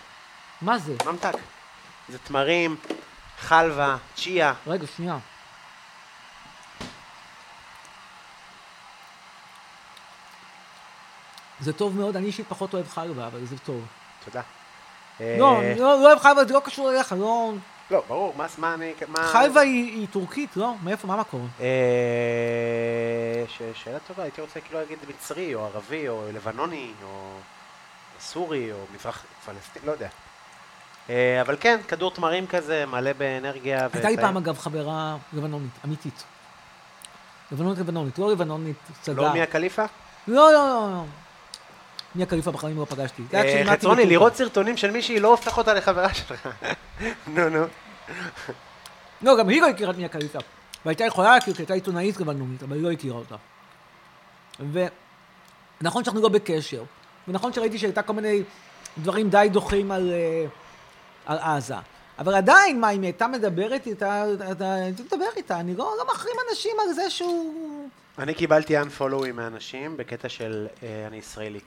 מה 0.62 0.78
זה? 0.78 0.96
ממתק. 1.06 1.34
זה 2.10 2.18
תמרים, 2.18 2.76
חלבה, 3.40 3.98
צ'יה. 4.16 4.54
רגע, 4.68 4.88
שנייה. 4.88 5.18
זה 11.60 11.74
טוב 11.74 11.98
מאוד, 11.98 12.16
אני 12.16 12.26
אישית 12.26 12.46
פחות 12.50 12.74
אוהב 12.74 12.88
חלבה, 12.88 13.28
אבל 13.28 13.46
זה 13.46 13.58
טוב. 13.58 13.86
תודה. 14.30 14.42
לא, 15.20 15.62
אה, 15.62 15.74
לא, 15.78 16.02
לא 16.02 16.08
אוהב 16.08 16.20
חלבה, 16.20 16.46
זה 16.46 16.54
לא 16.54 16.60
קשור 16.60 16.92
אליך, 16.92 17.16
לא... 17.20 17.54
לא, 17.92 18.04
ברור, 18.08 18.34
מה. 19.08 19.24
חלבה 19.24 19.62
היא, 19.62 20.08
טורקית, 20.12 20.58
לא? 20.58 20.74
מאיפה, 20.84 21.08
מה 21.08 21.14
המקור? 21.14 21.42
אה. 21.60 21.66
שאלה 23.74 24.00
טובה, 24.08 24.24
הייתי 24.24 24.42
רוצה 24.42 24.60
כאילו 24.60 24.80
להגיד 24.80 24.98
מצרי, 25.10 25.56
או 25.56 25.66
ערבי, 25.66 26.08
או 26.08 26.24
לבנוני, 26.34 26.92
או 27.04 27.32
סורי, 28.20 28.72
או 28.72 28.78
מזרח 28.96 29.26
פלסטין, 29.46 29.82
לא 29.86 29.92
יודע. 29.92 30.08
אה, 31.10 31.42
אבל 31.42 31.56
כן, 31.60 31.80
כדור 31.88 32.12
תמרים 32.12 32.48
כזה, 32.48 32.86
מלא 32.86 33.14
באנרגיה. 33.14 33.88
הייתה 33.94 34.10
לי 34.10 34.18
פעם, 34.18 34.38
אגב, 34.38 34.58
חברה 34.58 35.18
לבנונית, 35.34 35.72
אמיתית. 35.86 36.24
לבנונית 37.52 37.80
לבנונית, 37.80 38.20
לא 38.20 38.32
לבנונית 38.32 38.78
צדה. 39.02 39.22
לא 39.22 39.34
מיה 39.34 39.46
קליפה? 39.46 39.86
לא, 40.28 40.54
לא, 40.54 40.90
לא. 40.92 41.04
מי 42.16 42.24
הקליפה 42.24 42.52
בחיים 42.52 42.78
לא 42.78 42.86
פגשתי. 42.86 43.24
אה, 43.34 43.64
חצרוני, 43.66 44.06
לראות 44.06 44.36
סרטונים 44.36 44.78
של 44.78 44.92
מישהי 44.92 45.20
לא 45.20 45.28
הופך 45.28 45.58
אותה 45.58 45.74
לחברה 45.74 46.14
שלך. 46.14 46.50
נו, 47.36 47.50
נו. 47.50 47.66
לא, 49.22 49.40
גם 49.40 49.50
היא 49.50 49.62
לא 49.62 49.68
הכירה 49.68 49.92
את 49.92 49.98
מי 49.98 50.06
הקליפה. 50.06 50.40
והייתה 50.86 51.04
יכולה 51.04 51.34
להכיר, 51.34 51.54
כי 51.54 51.62
הייתה 51.62 51.74
עיתונאית 51.74 52.20
לבנונית, 52.20 52.64
אבל 52.64 52.76
היא 52.76 52.84
לא 52.84 52.92
הכירה 52.92 53.18
אותה. 53.18 53.36
ונכון 55.82 56.04
שאנחנו 56.04 56.22
לא 56.22 56.30
בקשר, 56.30 56.84
ונכון 57.28 57.54
שראיתי 57.54 57.78
שהייתה 57.78 58.02
כל 58.02 58.14
מיני 58.14 58.44
דברים 58.98 59.30
די 59.30 59.48
דוחים 59.52 59.92
על, 59.92 60.12
אה, 60.12 60.46
על 61.26 61.38
עזה. 61.38 61.76
אבל 62.20 62.36
עדיין, 62.36 62.82
מה, 62.82 62.90
אם 62.90 63.02
היא 63.02 63.08
הייתה 63.08 63.28
מדברת 63.28 63.88
איתה, 63.88 64.24
הייתי 64.60 65.04
מדבר 65.04 65.30
איתה, 65.36 65.60
אני 65.60 65.76
לא, 65.76 65.96
לא 65.98 66.06
מחרים 66.14 66.36
אנשים 66.50 66.72
על 66.88 66.94
זה 66.94 67.10
שהוא... 67.10 67.90
אני 68.20 68.34
קיבלתי 68.34 68.80
unfollowing 68.80 69.34
מאנשים 69.34 69.98
בקטע 69.98 70.30
של 70.30 70.68
אה, 70.84 71.08
אני 71.08 71.18
ישראלי. 71.18 71.60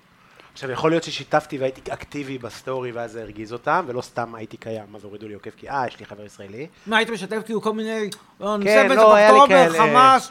עכשיו, 0.53 0.71
יכול 0.71 0.91
להיות 0.91 1.05
ששיתפתי 1.05 1.59
והייתי 1.59 1.93
אקטיבי 1.93 2.39
בסטורי 2.39 2.93
ואז 2.93 3.13
זה 3.13 3.23
הרגיז 3.23 3.53
אותם, 3.53 3.85
ולא 3.89 4.03
סתם 4.03 4.35
הייתי 4.35 4.57
קיים, 4.57 4.97
אז 4.97 5.05
הורידו 5.05 5.29
לי 5.29 5.35
עוקב, 5.35 5.51
כי 5.57 5.71
אה, 5.71 5.87
יש 5.87 6.01
לי 6.01 6.07
חבר 6.07 6.25
ישראלי. 6.25 6.67
מה, 6.87 6.97
היית 6.97 7.11
משתף 7.11 7.43
כאילו 7.45 7.63
כל 7.63 7.73
מיני... 7.73 8.11
כן, 8.39 8.89
לא, 8.97 9.15
היה 9.15 9.33
לי 9.33 9.39
כאלה... 9.49 9.79
חמאס, 9.79 10.31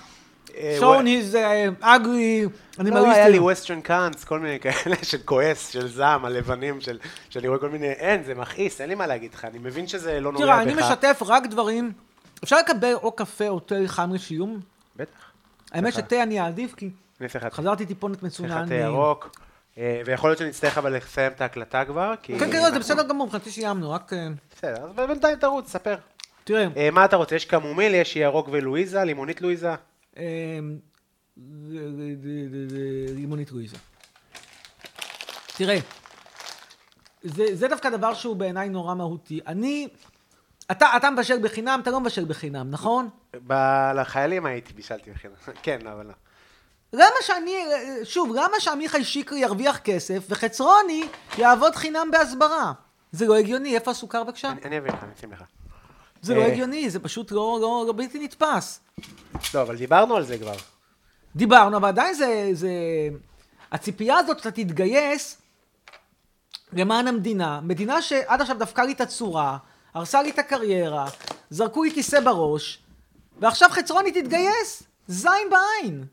שון 0.79 1.05
היז 1.05 1.37
אגרי, 1.81 2.45
אני 2.79 2.91
מרגיש... 2.91 3.07
לא, 3.07 3.13
היה 3.13 3.29
לי 3.29 3.39
ווסטרן 3.39 3.81
קאנס, 3.81 4.23
כל 4.23 4.39
מיני 4.39 4.59
כאלה 4.59 4.95
של 5.11 5.17
כועס, 5.25 5.69
של 5.69 5.87
זעם, 5.87 6.25
הלבנים, 6.25 6.79
שאני 7.29 7.47
רואה 7.47 7.59
כל 7.59 7.69
מיני... 7.69 7.87
אין, 7.87 8.23
זה 8.23 8.35
מכעיס, 8.35 8.81
אין 8.81 8.89
לי 8.89 8.95
מה 8.95 9.07
להגיד 9.07 9.33
לך, 9.33 9.45
אני 9.45 9.57
מבין 9.59 9.87
שזה 9.87 10.19
לא 10.19 10.31
נוגע 10.31 10.45
בך. 10.45 10.51
תראה, 10.51 10.61
אני 10.61 10.73
משתף 10.73 11.21
רק 11.25 11.45
דברים... 11.45 11.91
אפשר 12.43 12.57
לקבל 12.59 12.93
או 12.93 13.11
קפה 13.11 13.47
או 13.47 13.59
תה 13.59 13.75
חם 13.87 14.13
לשיום? 14.13 14.59
בטח. 14.95 15.31
האמת 15.71 15.93
שתה 15.93 16.23
אני 16.23 16.41
אעדיף, 16.41 16.75
כי 16.75 16.89
חזרתי 17.51 17.85
טיפונת 17.85 18.23
מצונן. 18.23 18.67
תה 18.67 18.75
ירוק. 18.75 19.29
אה, 19.77 20.01
ויכול 20.05 20.29
להיות 20.29 20.39
שנצטרך 20.39 20.77
אבל 20.77 20.95
לסיים 20.95 21.31
את 21.31 21.41
ההקלטה 21.41 21.85
כבר, 21.85 22.13
כי... 22.21 22.39
כן, 22.39 22.51
כן, 22.51 22.71
זה 22.73 22.79
בסדר 22.79 23.03
גמור, 23.03 23.25
מבחינתי 23.27 23.51
סיימנו, 23.51 23.91
רק... 23.91 24.13
אה, 24.13 24.27
בסדר, 24.55 24.83
אז 24.83 25.07
בינתיים 25.07 25.37
תרוץ, 25.37 25.71
ספר. 25.71 25.95
תראה. 26.43 26.67
אה, 26.77 26.91
מה 26.91 27.05
אתה 27.05 27.15
רוצה? 27.15 27.35
יש 27.35 27.45
קמומיל, 27.45 27.93
יש 27.93 28.15
ירוק 28.15 28.47
ולואיזה, 28.51 29.03
לימונית 29.03 29.41
לואיזה? 29.41 29.75
לימונית 33.15 33.51
לואיזה. 33.51 33.77
תראה, 35.57 35.77
זה 37.53 37.67
דווקא 37.67 37.89
דבר 37.89 38.13
שהוא 38.13 38.35
בעיניי 38.35 38.69
נורא 38.69 38.95
מהותי. 38.95 39.39
אני... 39.47 39.87
אתה, 40.71 40.87
אתה 40.97 41.09
מבשל 41.09 41.39
בחינם, 41.43 41.79
אתה 41.83 41.91
לא 41.91 41.99
מבשל 41.99 42.25
בחינם, 42.25 42.71
נכון? 42.71 43.09
לחיילים 43.95 44.45
הייתי, 44.45 44.73
בישלתי 44.73 45.11
בחינם. 45.11 45.33
כן, 45.63 45.87
אבל 45.87 46.05
לא. 46.05 46.13
למה 46.93 47.15
שאני, 47.21 47.55
שוב, 48.03 48.35
למה 48.35 48.59
שעמיחי 48.59 49.03
שיקרי 49.03 49.39
ירוויח 49.39 49.77
כסף 49.77 50.23
וחצרוני 50.29 51.07
יעבוד 51.37 51.75
חינם 51.75 52.11
בהסברה? 52.11 52.73
זה 53.11 53.27
לא 53.27 53.35
הגיוני, 53.35 53.75
איפה 53.75 53.91
הסוכר 53.91 54.23
בבקשה? 54.23 54.53
אני 54.65 54.77
אביא 54.77 54.91
לך, 54.91 55.03
אני 55.03 55.13
אשים 55.17 55.31
לך. 55.31 55.43
זה 56.21 56.35
לא 56.35 56.41
אה, 56.41 56.47
הגיוני, 56.47 56.89
זה 56.89 56.99
פשוט 56.99 57.31
לא, 57.31 57.57
לא, 57.61 57.83
לא 57.87 57.93
בלתי 57.93 58.19
נתפס. 58.19 58.79
לא, 59.53 59.61
אבל 59.61 59.77
דיברנו 59.77 60.15
על 60.15 60.25
זה 60.25 60.37
כבר. 60.37 60.55
דיברנו, 61.35 61.77
אבל 61.77 61.87
עדיין 61.87 62.13
זה, 62.13 62.49
זה... 62.53 62.69
הציפייה 63.71 64.17
הזאת 64.17 64.37
שאתה 64.37 64.51
תתגייס 64.51 65.37
למען 66.73 67.07
המדינה, 67.07 67.59
מדינה 67.63 68.01
שעד 68.01 68.41
עכשיו 68.41 68.57
דפקה 68.59 68.83
לי 68.83 68.91
את 68.91 69.01
הצורה, 69.01 69.57
הרסה 69.93 70.21
לי 70.21 70.29
את 70.29 70.39
הקריירה, 70.39 71.07
זרקו 71.49 71.83
לי 71.83 71.91
כיסא 71.91 72.19
בראש, 72.19 72.79
ועכשיו 73.39 73.69
חצרוני 73.71 74.11
תתגייס, 74.11 74.83
זין 75.07 75.49
בעין. 75.49 76.05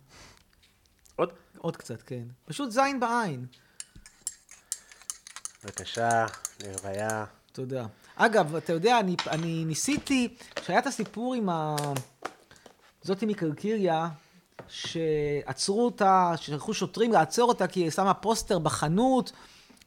עוד? 1.61 1.77
קצת, 1.77 2.03
כן. 2.03 2.23
פשוט 2.45 2.71
זין 2.71 3.01
בעין. 3.01 3.47
בבקשה, 5.65 6.27
לרוויה. 6.63 7.25
תודה. 7.53 7.87
אגב, 8.17 8.57
אתה 8.57 8.73
יודע, 8.73 9.01
אני, 9.01 9.17
אני 9.31 9.65
ניסיתי, 9.65 10.37
כשהיה 10.55 10.79
את 10.79 10.87
הסיפור 10.87 11.35
עם 11.35 11.49
ה... 11.49 11.77
זאתי 13.03 13.27
מקרקיריה, 13.27 14.09
שעצרו 14.69 15.85
אותה, 15.85 16.33
שלחו 16.37 16.75
שוטרים 16.75 17.13
לעצור 17.13 17.49
אותה 17.49 17.67
כי 17.67 17.81
היא 17.81 17.91
שמה 17.91 18.15
פוסטר 18.15 18.59
בחנות 18.59 19.33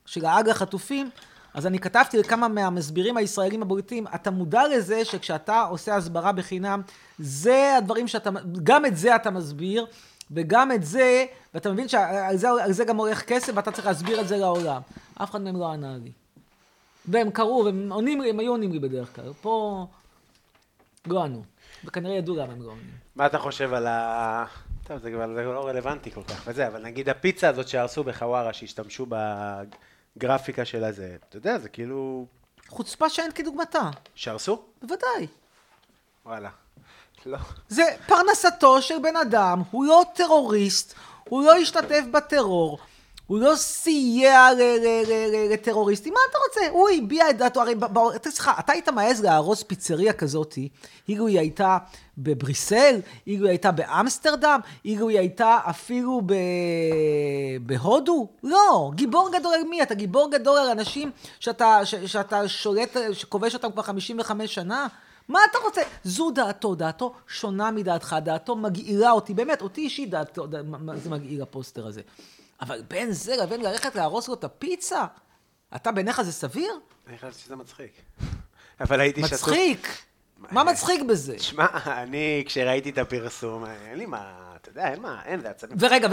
של 0.05 0.25
האג 0.25 0.49
החטופים, 0.49 1.09
אז 1.53 1.67
אני 1.67 1.79
כתבתי 1.79 2.17
לכמה 2.17 2.47
מהמסבירים 2.47 3.17
הישראלים 3.17 3.61
הבולטים, 3.61 4.07
אתה 4.15 4.31
מודע 4.31 4.67
לזה 4.67 5.05
שכשאתה 5.05 5.61
עושה 5.61 5.95
הסברה 5.95 6.31
בחינם, 6.31 6.81
זה 7.19 7.77
הדברים 7.77 8.07
שאתה, 8.07 8.29
גם 8.63 8.85
את 8.85 8.97
זה 8.97 9.15
אתה 9.15 9.31
מסביר, 9.31 9.85
וגם 10.31 10.71
את 10.71 10.83
זה, 10.83 11.25
ואתה 11.53 11.71
מבין 11.71 11.87
שעל 11.87 12.37
זה, 12.37 12.47
זה 12.69 12.85
גם 12.85 12.97
הולך 12.97 13.21
כסף 13.21 13.53
ואתה 13.55 13.71
צריך 13.71 13.87
להסביר 13.87 14.21
את 14.21 14.27
זה 14.27 14.37
לעולם. 14.37 14.81
אף 15.23 15.31
אחד 15.31 15.41
מהם 15.41 15.59
לא 15.59 15.71
ענה 15.71 15.97
לי. 16.03 16.11
והם 17.05 17.31
קראו, 17.31 17.65
והם 17.65 17.91
עונים 17.91 18.21
לי, 18.21 18.29
הם 18.29 18.39
היו 18.39 18.51
עונים 18.51 18.71
לי 18.71 18.79
בדרך 18.79 19.15
כלל. 19.15 19.33
פה 19.41 19.85
לא 21.07 21.23
ענו. 21.23 21.43
וכנראה 21.85 22.15
ידעו 22.15 22.35
למה 22.35 22.53
הם 22.53 22.61
לא 22.61 22.67
עונים. 22.67 22.91
מה 23.15 23.25
אתה 23.25 23.39
חושב 23.39 23.73
על 23.73 23.87
ה... 23.87 24.45
טוב, 24.83 24.97
זה 24.97 25.11
כבר 25.11 25.25
לא 25.27 25.67
רלוונטי 25.67 26.11
כל 26.11 26.23
כך 26.23 26.43
וזה, 26.47 26.67
אבל 26.67 26.83
נגיד 26.83 27.09
הפיצה 27.09 27.49
הזאת 27.49 27.67
שהרסו 27.67 28.03
בחווארה, 28.03 28.53
שהשתמשו 28.53 29.05
בגרפיקה 30.17 30.65
של 30.65 30.83
הזה, 30.83 31.17
אתה 31.29 31.37
יודע, 31.37 31.57
זה 31.57 31.69
כאילו... 31.69 32.25
חוצפה 32.67 33.09
שאין 33.09 33.31
כדוגמתה. 33.31 33.89
שהרסו? 34.15 34.63
בוודאי. 34.81 35.27
וואלה. 36.25 36.49
לא. 37.25 37.37
זה 37.69 37.83
פרנסתו 38.07 38.81
של 38.81 38.99
בן 39.01 39.15
אדם, 39.15 39.61
הוא 39.71 39.85
לא 39.85 40.03
טרוריסט, 40.13 40.93
הוא 41.29 41.43
לא 41.43 41.55
השתתף 41.55 42.03
בטרור, 42.11 42.79
הוא 43.27 43.39
לא 43.39 43.55
סייע 43.55 44.47
לטרוריסטים, 45.51 46.13
מה 46.13 46.19
אתה 46.29 46.37
רוצה? 46.47 46.71
הוא 46.71 46.89
הביע 46.89 47.29
את 47.29 47.37
דעתו, 47.37 47.61
הרי, 47.61 47.75
סליחה, 48.29 48.53
אתה 48.59 48.73
היית 48.73 48.89
מעז 48.89 49.23
להרוס 49.23 49.63
פיצריה 49.63 50.13
כזאתי, 50.13 50.69
אילו 51.09 51.27
היא 51.27 51.39
הייתה 51.39 51.77
בבריסל, 52.17 52.99
אילו 53.27 53.45
היא 53.45 53.49
הייתה 53.49 53.71
באמסטרדם, 53.71 54.59
אילו 54.85 55.09
היא 55.09 55.19
הייתה 55.19 55.59
אפילו 55.69 56.21
ב... 56.25 56.33
בהודו? 57.61 58.27
לא, 58.43 58.91
גיבור 58.95 59.29
גדול 59.33 59.53
על 59.53 59.63
מי? 59.63 59.83
אתה 59.83 59.93
גיבור 59.93 60.31
גדול 60.31 60.57
על 60.57 60.69
אנשים 60.69 61.11
שאתה, 61.39 61.85
שאתה 61.85 62.47
שולט, 62.47 62.97
שכובש 63.13 63.53
אותם 63.53 63.71
כבר 63.71 63.81
55 63.81 64.53
שנה? 64.55 64.87
מה 65.29 65.39
אתה 65.51 65.57
רוצה? 65.57 65.81
זו 66.03 66.31
דעתו, 66.31 66.75
דעתו 66.75 67.13
שונה 67.27 67.71
מדעתך, 67.71 68.15
דעתו 68.23 68.55
מגעירה 68.55 69.11
אותי, 69.11 69.33
באמת, 69.33 69.61
אותי 69.61 69.81
אישית 69.81 70.09
דעתו, 70.09 70.47
דע, 70.47 70.61
מה 70.63 70.97
זה 70.97 71.09
מגעיר 71.09 71.43
הפוסטר 71.43 71.87
הזה. 71.87 72.01
אבל 72.61 72.81
בין 72.87 73.11
זה 73.11 73.35
לבין 73.35 73.61
ללכת 73.61 73.95
להרוס 73.95 74.27
לו 74.27 74.33
את 74.33 74.43
הפיצה, 74.43 75.05
אתה 75.75 75.91
בעיניך 75.91 76.21
זה 76.21 76.31
סביר? 76.31 76.71
אני 77.07 77.17
חושב 77.17 77.31
שזה 77.31 77.55
מצחיק. 77.55 77.91
אבל 78.81 78.99
הייתי 78.99 79.21
שתות... 79.23 79.33
מצחיק! 79.33 79.87
מה 80.51 80.63
מצחיק 80.63 81.01
בזה? 81.01 81.39
שמע, 81.39 81.65
אני, 81.85 82.43
כשראיתי 82.45 82.89
את 82.89 82.97
הפרסום, 82.97 83.65
אין 83.65 83.97
לי 83.97 84.05
מה, 84.05 84.33
אתה 84.55 84.69
יודע, 84.69 84.91
אין 84.91 85.01
מה, 85.01 85.21
אין, 85.25 85.41
זה 85.41 85.49
עצבים. 85.49 85.77
ורגע, 85.79 86.07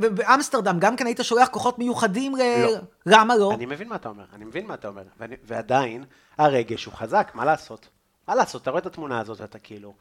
ובאמסטרדם 0.00 0.78
גם 0.78 0.96
כן 0.96 1.06
היית 1.06 1.20
שולח 1.22 1.48
כוחות 1.48 1.78
מיוחדים 1.78 2.36
ל... 2.36 2.38
לא. 2.62 2.78
למה 3.06 3.36
לא? 3.36 3.52
אני 3.54 3.66
מבין 3.66 3.88
מה 3.88 3.96
אתה 3.96 4.08
אומר, 4.08 4.24
אני 4.32 4.44
מבין 4.44 4.66
מה 4.66 4.74
אתה 4.74 4.88
אומר, 4.88 5.02
ועדיין, 5.44 6.04
הרגש 6.38 6.84
הוא 6.84 6.94
חזק, 6.94 7.30
מה 7.34 7.44
לעשות? 7.44 7.88
מה 8.28 8.34
לעשות, 8.34 8.62
אתה 8.62 8.70
רואה 8.70 8.80
את 8.80 8.86
התמונה 8.86 9.20
הזאת, 9.20 9.40
אתה 9.40 9.58
כאילו, 9.58 9.94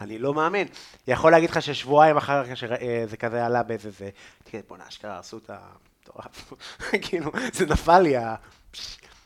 אני 0.00 0.18
לא 0.18 0.34
מאמין. 0.34 0.68
יכול 1.06 1.32
להגיד 1.32 1.50
לך 1.50 1.62
ששבועיים 1.62 2.16
אחר 2.16 2.50
כך 2.50 2.56
שזה 2.56 2.74
אה, 2.74 3.16
כזה 3.18 3.46
עלה 3.46 3.62
באיזה 3.62 3.90
זה, 3.90 4.10
תגיד, 4.44 4.64
בוא'נה, 4.68 4.88
אשכרה 4.88 5.18
עשו 5.18 5.38
את 5.38 5.50
המטורף. 5.50 6.52
כאילו, 7.08 7.32
זה 7.52 7.66
נפל 7.66 7.98
לי, 7.98 8.14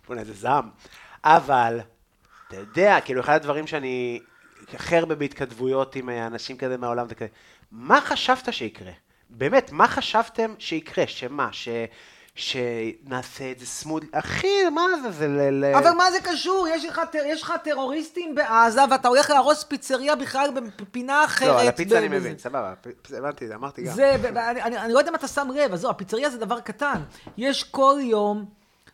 בוא'נה, 0.06 0.20
איזה 0.20 0.32
זעם. 0.34 0.70
אבל, 1.24 1.80
אתה 2.48 2.56
יודע, 2.56 2.98
כאילו, 3.04 3.20
אחד 3.20 3.34
הדברים 3.34 3.66
שאני 3.66 4.20
הכי 4.74 4.96
הרבה 4.96 5.14
בהתכתבויות 5.14 5.96
עם 5.96 6.08
אנשים 6.08 6.56
כזה 6.56 6.76
מהעולם, 6.76 7.08
זה 7.08 7.14
כזה, 7.14 7.28
מה 7.70 8.00
חשבת 8.00 8.52
שיקרה? 8.52 8.92
באמת, 9.30 9.72
מה 9.72 9.88
חשבתם 9.88 10.54
שיקרה? 10.58 11.06
שמה? 11.06 11.48
שנעשה 12.34 13.50
את 13.50 13.58
זה 13.58 13.66
סמוד, 13.66 14.04
אחי, 14.12 14.68
מה 14.74 14.82
זה, 15.02 15.10
זה 15.10 15.28
ל... 15.28 15.64
אבל 15.64 15.90
מה 15.90 16.10
זה 16.10 16.18
קשור? 16.20 16.66
יש 16.68 16.84
לך, 16.84 17.00
יש 17.26 17.42
לך 17.42 17.52
טרוריסטים 17.64 18.34
בעזה 18.34 18.80
ואתה 18.90 19.08
הולך 19.08 19.30
להרוס 19.30 19.64
פיצריה 19.64 20.16
בכלל 20.16 20.50
בפינה 20.80 21.24
אחרת. 21.24 21.48
לא, 21.48 21.60
על 21.60 21.68
הפיצה 21.68 21.98
אני 21.98 22.08
מבין, 22.08 22.38
סבבה, 22.38 22.74
הבנתי, 23.10 23.54
אמרתי 23.54 23.82
גם. 23.82 23.94
זה, 23.94 24.14
אני, 24.50 24.62
אני, 24.62 24.78
אני 24.78 24.92
לא 24.92 24.98
יודע 24.98 25.10
אם 25.10 25.14
אתה 25.14 25.28
שם 25.28 25.48
לב, 25.54 25.72
עזוב, 25.72 25.90
הפיצריה 25.90 26.30
זה 26.30 26.38
דבר 26.38 26.60
קטן. 26.60 27.02
יש 27.36 27.64
כל 27.64 27.98
יום... 28.00 28.44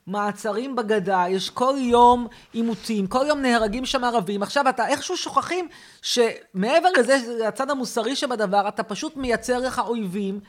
מעצרים 0.09 0.77
בגדה, 0.77 1.25
יש 1.29 1.51
כל 1.51 1.75
יום 1.79 2.27
עימותים, 2.53 3.07
כל 3.07 3.25
יום 3.29 3.39
נהרגים 3.41 3.87
שם 3.87 4.05
ערבים. 4.05 4.43
עכשיו 4.43 4.69
אתה 4.69 4.89
איכשהו 4.89 5.17
שוכחים 5.17 5.69
שמעבר 6.03 6.89
לזה, 6.99 7.49
הצד 7.49 7.71
המוסרי 7.71 8.17
שבדבר, 8.17 8.69
אתה 8.69 8.83
פשוט 8.83 9.17
מייצר 9.17 9.59
לך 9.59 9.79
אויבים 9.79 10.41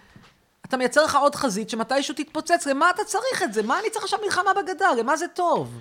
אתה 0.69 0.77
מייצר 0.77 1.03
לך 1.03 1.15
עוד 1.15 1.35
חזית 1.35 1.69
שמתישהו 1.69 2.15
תתפוצץ, 2.15 2.67
למה 2.67 2.89
אתה 2.89 3.03
צריך 3.03 3.43
את 3.43 3.53
זה? 3.53 3.63
מה 3.63 3.79
אני 3.79 3.89
צריך 3.89 4.03
עכשיו 4.03 4.19
מלחמה 4.23 4.51
בגדה? 4.53 4.93
למה 4.97 5.17
זה 5.17 5.27
טוב? 5.27 5.79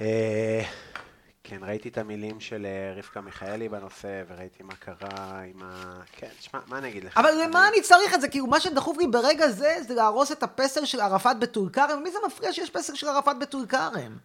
אה, 0.00 0.62
כן, 1.44 1.58
ראיתי 1.62 1.88
את 1.88 1.98
המילים 1.98 2.40
של 2.40 2.66
אה, 2.66 2.94
רבקה 2.96 3.20
מיכאלי 3.20 3.68
בנושא, 3.68 4.22
וראיתי 4.28 4.62
מה 4.62 4.74
קרה 4.74 5.40
עם 5.40 5.62
ה... 5.62 6.00
כן, 6.12 6.26
תשמע, 6.38 6.60
מה 6.66 6.78
אני 6.78 6.88
אגיד 6.88 7.04
לך? 7.04 7.18
אבל 7.18 7.30
למה 7.42 7.68
אני 7.68 7.82
צריך 7.82 8.14
את 8.14 8.20
זה? 8.20 8.28
כאילו, 8.28 8.46
מה 8.46 8.60
שדחוף 8.60 8.98
לי 8.98 9.06
ברגע 9.06 9.48
זה, 9.48 9.76
זה 9.88 9.94
להרוס 9.94 10.32
את 10.32 10.42
הפסל 10.42 10.84
של 10.84 11.00
ערפאת 11.00 11.38
בטול 11.38 11.68
כרם, 11.72 12.02
מי 12.02 12.10
זה 12.10 12.18
מפריע 12.26 12.52
שיש 12.52 12.70
פסל 12.70 12.94
של 12.94 13.08
ערפאת 13.08 13.38
בטול 13.38 13.66
כרם? 13.66 14.18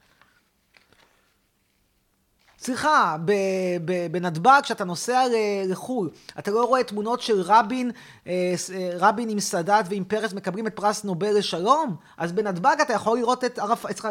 סליחה, 2.66 3.18
בנתב"ג, 4.12 4.60
כשאתה 4.64 4.84
נוסע 4.84 5.24
לחו"ל, 5.66 6.10
אתה 6.40 6.52
לא 6.52 6.66
רואה 6.66 6.84
תמונות 6.84 7.22
של 7.22 7.42
רבין, 7.42 7.92
אה, 8.28 8.54
אה, 8.74 8.90
רבין 9.00 9.30
עם 9.30 9.40
סאדאת 9.40 9.86
ועם 9.90 10.04
פרס 10.04 10.34
מקבלים 10.34 10.68
את 10.68 10.76
פרס 10.76 11.04
נובל 11.04 11.38
לשלום? 11.38 11.96
אז 12.18 12.32
בנתב"ג 12.32 12.76
אתה 12.82 12.94
יכול 12.94 13.18
לראות 13.18 13.44
את 13.44 13.60
ערפאת, 13.60 14.02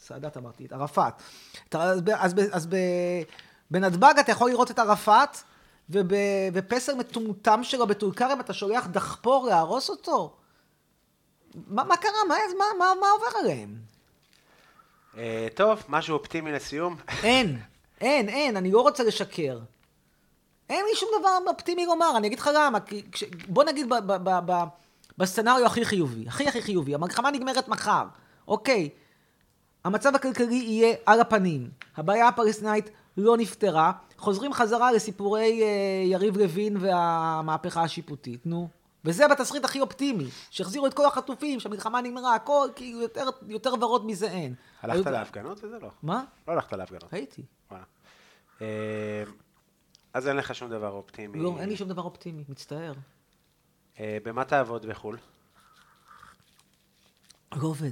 סאדאת 0.00 0.36
אמרתי, 0.36 0.66
את 0.66 0.72
ערפאת. 0.72 1.12
אז, 1.72 2.00
אז, 2.16 2.34
אז 2.52 2.68
בנתב"ג 3.70 4.14
אתה 4.20 4.32
יכול 4.32 4.50
לראות 4.50 4.70
את 4.70 4.78
ערפאת, 4.78 5.36
ובפסל 5.90 6.94
מטומטם 6.94 7.64
שלו 7.64 7.86
בטול 7.86 8.12
כרם 8.12 8.40
אתה 8.40 8.52
שולח 8.52 8.86
דחפור 8.86 9.46
להרוס 9.46 9.90
אותו? 9.90 10.36
מה, 11.54 11.84
מה 11.84 11.96
קרה? 11.96 12.12
מה, 12.28 12.34
מה, 12.58 12.64
מה, 12.78 12.92
מה 13.00 13.06
עובר 13.10 13.38
עליהם? 13.38 13.95
אה, 15.18 15.48
טוב, 15.54 15.82
משהו 15.88 16.16
אופטימי 16.16 16.52
לסיום? 16.52 16.96
אין, 17.22 17.58
אין, 18.00 18.28
אין, 18.28 18.56
אני 18.56 18.70
לא 18.70 18.80
רוצה 18.80 19.04
לשקר. 19.04 19.58
אין 20.70 20.84
לי 20.90 20.96
שום 20.96 21.08
דבר 21.20 21.38
אופטימי 21.46 21.86
לומר, 21.86 22.16
אני 22.16 22.26
אגיד 22.26 22.38
לך 22.38 22.50
למה. 22.54 22.78
כש, 23.12 23.24
בוא 23.48 23.64
נגיד 23.64 23.88
ב, 23.88 23.94
ב, 24.06 24.38
ב, 24.46 24.64
בסצנריו 25.18 25.66
הכי 25.66 25.84
חיובי, 25.84 26.24
הכי 26.28 26.48
הכי 26.48 26.62
חיובי, 26.62 26.94
המלחמה 26.94 27.30
נגמרת 27.30 27.68
מחר, 27.68 28.04
אוקיי. 28.48 28.88
המצב 29.84 30.14
הכלכלי 30.14 30.54
יהיה 30.54 30.96
על 31.06 31.20
הפנים, 31.20 31.70
הבעיה 31.96 32.28
הפלסטינאית 32.28 32.90
לא 33.16 33.36
נפתרה, 33.36 33.92
חוזרים 34.18 34.52
חזרה 34.52 34.92
לסיפורי 34.92 35.62
אה, 35.62 35.68
יריב 36.04 36.36
לוין 36.36 36.76
והמהפכה 36.80 37.82
השיפוטית, 37.82 38.46
נו. 38.46 38.68
וזה 39.06 39.28
בתסריט 39.28 39.64
הכי 39.64 39.80
אופטימי, 39.80 40.28
שהחזירו 40.50 40.86
את 40.86 40.94
כל 40.94 41.06
החטופים, 41.06 41.60
שהמלחמה 41.60 42.00
נגמרה, 42.00 42.34
הכל, 42.34 42.68
כאילו 42.76 43.00
יותר, 43.02 43.28
יותר 43.48 43.74
ורוד 43.80 44.06
מזה 44.06 44.30
אין. 44.30 44.54
הלכת 44.82 45.06
להפגנות 45.06 45.64
וזה 45.64 45.78
לא? 45.82 45.90
מה? 46.02 46.24
לא 46.48 46.52
הלכת 46.52 46.72
להפגנות. 46.72 47.12
הייתי. 47.12 47.42
אה, 48.62 49.24
אז 50.14 50.28
אין 50.28 50.36
לך 50.36 50.54
שום 50.54 50.70
דבר 50.70 50.90
אופטימי. 50.90 51.38
לא, 51.38 51.56
אין 51.58 51.68
לי 51.68 51.76
שום 51.76 51.88
דבר 51.88 52.02
אופטימי, 52.02 52.44
מצטער. 52.48 52.92
אה, 54.00 54.18
במה 54.24 54.44
תעבוד 54.44 54.86
בחו"ל? 54.86 55.16
לא 57.56 57.68
עובד. 57.68 57.90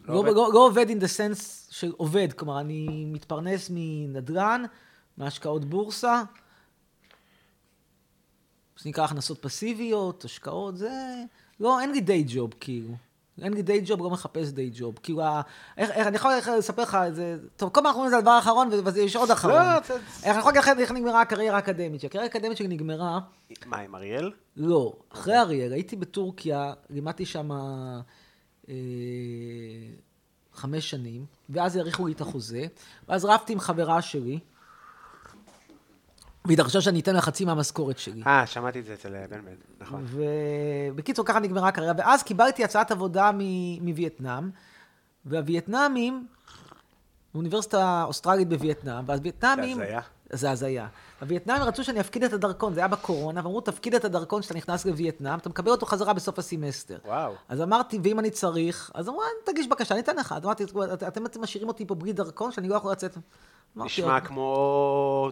לא 0.00 0.14
לא, 0.14 0.18
עובד? 0.18 0.32
לא, 0.34 0.50
לא 0.52 0.66
עובד 0.66 0.86
in 0.88 1.02
the 1.02 1.06
sense 1.06 1.70
של 1.70 1.92
עובד, 1.96 2.32
כלומר, 2.32 2.60
אני 2.60 3.04
מתפרנס 3.06 3.70
מנדל"ן, 3.74 4.62
מהשקעות 5.16 5.64
בורסה, 5.64 6.22
זה 8.82 8.88
נקרא 8.88 9.04
הכנסות 9.04 9.42
פסיביות, 9.42 10.24
השקעות, 10.24 10.76
זה... 10.76 10.90
לא, 11.60 11.80
אין 11.80 11.92
לי 11.92 12.00
דיי 12.00 12.24
ג'וב, 12.28 12.54
כאילו. 12.60 12.94
אין 13.42 13.54
לי 13.54 13.62
דיי 13.62 13.80
ג'וב, 13.84 14.00
לא 14.02 14.10
מחפש 14.10 14.48
דיי 14.48 14.70
ג'וב. 14.74 14.98
כאילו, 15.02 15.22
ה... 15.22 15.40
איך, 15.76 15.90
איך, 15.90 16.06
אני 16.06 16.16
יכול 16.16 16.30
איך 16.30 16.48
לספר 16.48 16.82
לך 16.82 16.94
את 16.94 17.14
זה... 17.14 17.36
טוב, 17.56 17.70
כל 17.70 17.74
פעם 17.74 17.86
אנחנו 17.86 18.00
אומרים 18.00 18.06
את 18.06 18.10
זה 18.10 18.18
הדבר 18.18 18.30
האחרון, 18.30 18.70
ויש 18.94 19.16
עוד 19.16 19.30
אחרון. 19.30 19.54
לא, 19.54 19.76
איך 19.76 20.26
אני 20.26 20.38
יכול 20.38 20.52
להגיד 20.52 20.62
לך 20.62 20.78
איך 20.78 20.92
נגמרה 20.92 21.20
הקריירה 21.20 21.56
האקדמית? 21.56 22.00
שהקריירה 22.00 22.24
האקדמית 22.24 22.56
שלי 22.56 22.68
נגמרה... 22.68 23.20
מה, 23.66 23.78
עם 23.78 23.94
אריאל? 23.94 24.32
לא, 24.56 24.92
אחרי 25.12 25.38
אריאל, 25.38 25.72
הייתי 25.72 25.96
בטורקיה, 25.96 26.72
לימדתי 26.90 27.26
שם 27.26 27.52
אה, 28.68 28.74
חמש 30.52 30.90
שנים, 30.90 31.24
ואז 31.50 31.76
האריכו 31.76 32.06
לי 32.06 32.12
את 32.12 32.20
החוזה, 32.20 32.66
ואז 33.08 33.24
רבתי 33.24 33.52
עם 33.52 33.60
חברה 33.60 34.02
שלי, 34.02 34.38
והיא 36.44 36.56
דרשה 36.58 36.80
שאני 36.80 37.00
אתן 37.00 37.14
לה 37.14 37.20
חצי 37.20 37.44
מהמשכורת 37.44 37.98
שלי. 37.98 38.22
אה, 38.26 38.46
שמעתי 38.46 38.80
את 38.80 38.84
זה 38.84 38.94
אצל 38.94 39.26
בן 39.30 39.44
בן, 39.44 39.52
נכון. 39.80 40.06
ובקיצור, 40.90 41.24
ככה 41.24 41.38
נגמרה 41.40 41.68
הקריירה, 41.68 41.94
ואז 41.98 42.22
קיבלתי 42.22 42.64
הצעת 42.64 42.90
עבודה 42.90 43.30
מ- 43.34 43.84
מווייטנאם, 43.88 44.50
והווייטנאמים, 45.24 46.26
באוניברסיטה 47.34 47.84
האוסטרלית 47.84 48.48
בווייטנאם, 48.48 49.04
ואז 49.06 49.20
וייטנאמים... 49.22 49.76
זה 49.76 49.82
הזיה. 49.84 50.00
זה 50.32 50.50
הזיה. 50.50 50.86
הווייטנאמים 51.20 51.62
רצו 51.62 51.84
שאני 51.84 52.00
אפקיד 52.00 52.24
את 52.24 52.32
הדרכון, 52.32 52.74
זה 52.74 52.80
היה 52.80 52.88
בקורונה, 52.88 53.40
ואמרו, 53.44 53.60
תפקיד 53.60 53.94
את 53.94 54.04
הדרכון 54.04 54.40
כשאתה 54.40 54.54
נכנס 54.54 54.84
לווייטנאם, 54.86 55.38
אתה 55.38 55.48
מקבל 55.48 55.70
אותו 55.70 55.86
חזרה 55.86 56.12
בסוף 56.12 56.38
הסמסטר. 56.38 56.98
וואו. 57.04 57.32
אז 57.48 57.60
אמרתי, 57.62 57.98
ואם 58.04 58.18
אני 58.18 58.30
צריך, 58.30 58.90
אז 58.94 59.08
אמרו, 59.08 59.20
תגיש 59.44 59.66
בקשה, 59.68 59.94
אני 59.94 60.02
אתן 60.02 60.16
לך. 60.16 60.34
אז 60.36 60.44
אמרתי, 60.44 60.64
"את- 60.64 61.02
אתם 61.02 61.42
משאירים 61.42 61.68
אותי 61.68 61.86
פה 61.86 61.94
בלי 61.94 62.12
דרכון, 62.12 62.52
שאני 62.52 62.68
לא 62.68 62.74
יכול 62.74 62.92
לצאת. 62.92 63.16
נשמע 63.76 64.20
כמו 64.20 65.30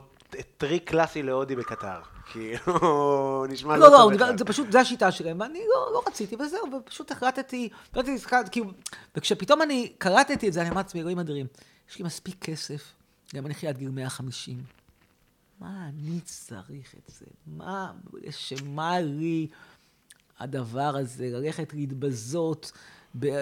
טריק 0.57 0.91
קלאסי 0.91 1.23
להודי 1.23 1.57
בקטר. 1.57 2.01
כאילו, 2.33 3.47
נשמע 3.51 3.77
לא, 3.77 3.91
לא, 3.91 3.97
טוב 3.97 4.13
זה- 4.13 4.19
בכלל. 4.19 4.39
זה 4.39 4.45
פשוט, 4.45 4.73
זה 4.73 4.81
השיטה 4.81 5.13
שלהם, 5.13 5.41
ואני 5.41 5.59
לא, 5.75 5.91
לא 5.93 6.03
רציתי, 6.07 6.37
וזהו, 6.37 6.67
ופשוט 6.73 7.11
החלטתי, 7.11 7.69
לא 7.97 8.03
הזכרתי, 8.07 8.51
כאילו, 8.51 8.71
וכשפתאום 9.17 9.63
אני 9.63 9.93
קלטתי 9.99 10.49
את 10.49 10.53
זה, 10.53 10.61
אני 10.61 10.71
אמרתי 10.71 10.87
לעצמי, 10.87 11.01
אלוהים 11.01 11.19
אדירים, 11.19 11.47
יש 11.91 11.99
לי 11.99 12.05
מספיק 12.05 12.45
כסף, 12.45 12.93
גם 13.35 13.47
אני 13.47 13.55
אחיה 13.55 13.71
עד 13.71 13.79
גיל 13.79 13.91
150. 13.91 14.63
מה 15.61 15.89
אני 15.89 16.21
צריך 16.21 16.95
את 16.95 17.13
זה? 17.15 17.27
מה, 17.47 17.93
שמה 18.31 19.01
לי 19.01 19.47
הדבר 20.39 20.97
הזה, 20.97 21.29
ללכת 21.33 21.75
להתבזות, 21.75 22.73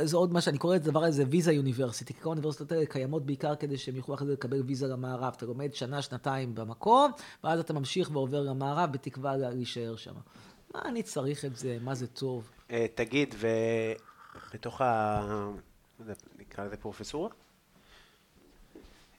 זה 0.04 0.16
עוד 0.16 0.32
מה 0.32 0.40
שאני 0.40 0.58
קורא 0.58 0.74
לדבר 0.74 1.04
הזה 1.04 1.24
ויזה 1.30 1.52
יוניברסיטי, 1.52 2.14
כי 2.14 2.20
כל 2.20 2.28
האוניברסיטאות 2.28 2.72
האלה 2.72 2.86
קיימות 2.86 3.26
בעיקר 3.26 3.56
כדי 3.56 3.78
שהם 3.78 3.96
יוכלו 3.96 4.14
אחרי 4.14 4.26
זה 4.26 4.32
לקבל 4.32 4.62
ויזה 4.62 4.86
למערב. 4.86 5.34
אתה 5.36 5.46
לומד 5.46 5.74
שנה, 5.74 6.02
שנתיים 6.02 6.54
במקום, 6.54 7.12
ואז 7.44 7.60
אתה 7.60 7.72
ממשיך 7.72 8.10
ועובר 8.12 8.40
למערב 8.40 8.92
בתקווה 8.92 9.36
להישאר 9.36 9.96
שם. 9.96 10.14
מה 10.74 10.82
אני 10.84 11.02
צריך 11.02 11.44
את 11.44 11.56
זה? 11.56 11.78
מה 11.80 11.94
זה 11.94 12.06
טוב? 12.06 12.50
אה, 12.70 12.86
תגיד, 12.94 13.34
ובתוך 14.50 14.80
ה... 14.80 15.20
לא 16.06 16.14
נקרא 16.38 16.64
לזה 16.64 16.76
פרופסורה? 16.76 17.28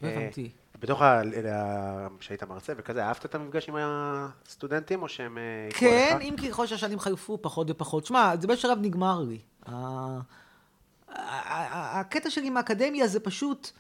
לא 0.02 0.08
אה, 0.08 0.16
הבנתי. 0.16 0.50
בתוך 0.80 1.02
ה... 1.02 1.22
שהיית 2.20 2.44
מרצה 2.44 2.74
וכזה, 2.78 3.06
אהבת 3.06 3.26
את 3.26 3.36
המפגש 3.36 3.70
עם 3.70 3.76
הסטודנטים, 3.78 5.04
או 5.04 5.10
שהם... 5.10 5.38
אה, 5.38 5.70
כן? 5.72 6.18
אם 6.22 6.36
כי 6.38 6.50
ככל 6.50 6.68
שהשנים 6.68 7.00
חלפו 7.00 7.38
פחות 7.42 7.70
ופחות. 7.70 8.06
שמע, 8.06 8.34
זה 8.42 8.48
באיזשהו 8.48 8.70
שלב 8.70 8.78
נגמר 8.82 9.20
לי. 9.20 9.40
הקטע 11.10 12.30
שלי 12.30 12.48
עם 12.48 12.58
האקדמיה 12.58 13.08
זה 13.08 13.20
פשוט 13.20 13.72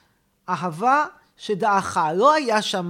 אהבה 0.50 1.06
שדעכה. 1.38 2.14
לא 2.14 2.34
היה 2.34 2.62
שם 2.62 2.90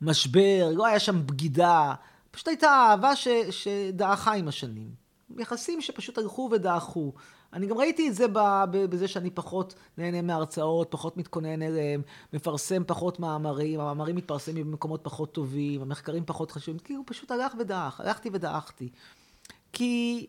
משבר, 0.00 0.70
לא 0.74 0.86
היה 0.86 0.98
שם 0.98 1.26
בגידה. 1.26 1.94
פשוט 2.30 2.48
הייתה 2.48 2.68
אהבה 2.68 3.16
ש, 3.16 3.28
שדעכה 3.50 4.32
עם 4.32 4.48
השנים. 4.48 4.90
יחסים 5.38 5.80
שפשוט 5.80 6.18
הלכו 6.18 6.48
ודעכו. 6.52 7.12
אני 7.52 7.66
גם 7.66 7.78
ראיתי 7.78 8.08
את 8.08 8.14
זה 8.14 8.26
בזה 8.70 9.08
שאני 9.08 9.30
פחות 9.30 9.74
נהנה 9.98 10.22
מהרצאות, 10.22 10.88
פחות 10.90 11.16
מתכונן 11.16 11.62
אליהם, 11.62 12.02
מפרסם 12.32 12.82
פחות 12.86 13.20
מאמרים, 13.20 13.80
המאמרים 13.80 14.16
מתפרסמים 14.16 14.70
במקומות 14.70 15.00
פחות 15.02 15.32
טובים, 15.32 15.82
המחקרים 15.82 16.24
פחות 16.26 16.50
חשובים, 16.50 16.78
כאילו 16.78 17.02
פשוט 17.06 17.30
הלך 17.30 17.52
ודעך, 17.58 18.00
הלכתי 18.00 18.30
ודעכתי. 18.32 18.88
כי, 19.72 20.26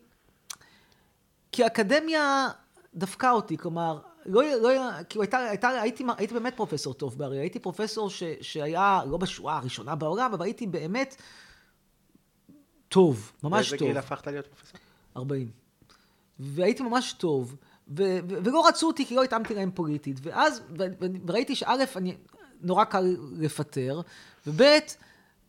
כי 1.52 1.64
האקדמיה 1.64 2.48
דפקה 2.94 3.30
אותי, 3.30 3.58
כלומר, 3.58 4.00
לא, 4.26 4.42
לא, 4.44 4.70
כאילו 5.08 5.22
הייתה, 5.22 5.38
הייתה, 5.38 5.68
הייתי, 5.68 6.04
הייתי 6.18 6.34
באמת 6.34 6.56
פרופסור 6.56 6.94
טוב 6.94 7.18
באריה, 7.18 7.40
הייתי 7.40 7.58
פרופסור 7.58 8.10
ש, 8.10 8.22
שהיה 8.40 9.00
לא 9.10 9.16
בשורה 9.16 9.56
הראשונה 9.56 9.94
בעולם, 9.94 10.32
אבל 10.34 10.44
הייתי 10.44 10.66
באמת 10.66 11.16
טוב, 12.88 13.32
ממש 13.42 13.70
טוב. 13.70 13.78
באיזה 13.78 13.86
גיל 13.86 13.98
הפכת 13.98 14.26
להיות 14.26 14.46
פרופסור? 14.46 14.80
40. 15.16 15.50
והייתי 16.38 16.82
ממש 16.82 17.12
טוב, 17.12 17.56
ו- 17.88 18.18
ו- 18.28 18.44
ולא 18.44 18.68
רצו 18.68 18.86
אותי 18.86 19.06
כי 19.06 19.14
לא 19.14 19.22
התאמתי 19.22 19.54
להם 19.54 19.70
פוליטית. 19.74 20.16
ואז, 20.22 20.62
ו- 20.78 20.82
ו- 21.00 21.06
וראיתי 21.26 21.56
שא', 21.56 21.84
אני, 21.96 22.16
נורא 22.60 22.84
קל 22.84 23.16
לפטר, 23.38 24.00
וב', 24.46 24.62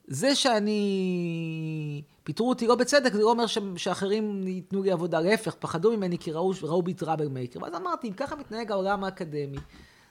זה 0.08 0.36
שאני... 0.36 2.04
פיטרו 2.24 2.50
אותי 2.50 2.68
לא 2.68 2.76
בצדק, 2.76 3.14
זה 3.14 3.22
לא 3.22 3.32
אומר 3.32 3.48
ש- 3.48 3.58
שאחרים 3.78 4.48
ייתנו 4.48 4.84
לי 4.84 4.92
עבודה. 4.92 5.20
להפך, 5.20 5.56
פחדו 5.60 5.98
ממני 5.98 6.18
כי 6.18 6.32
ראו, 6.32 6.52
ראו 6.62 6.82
בי 6.82 6.94
טראבל 6.94 7.28
מייקר. 7.28 7.60
ואז 7.64 7.74
אמרתי, 7.76 8.08
אם 8.08 8.14
ככה 8.14 8.36
מתנהג 8.36 8.72
העולם 8.72 9.04
האקדמי, 9.04 9.58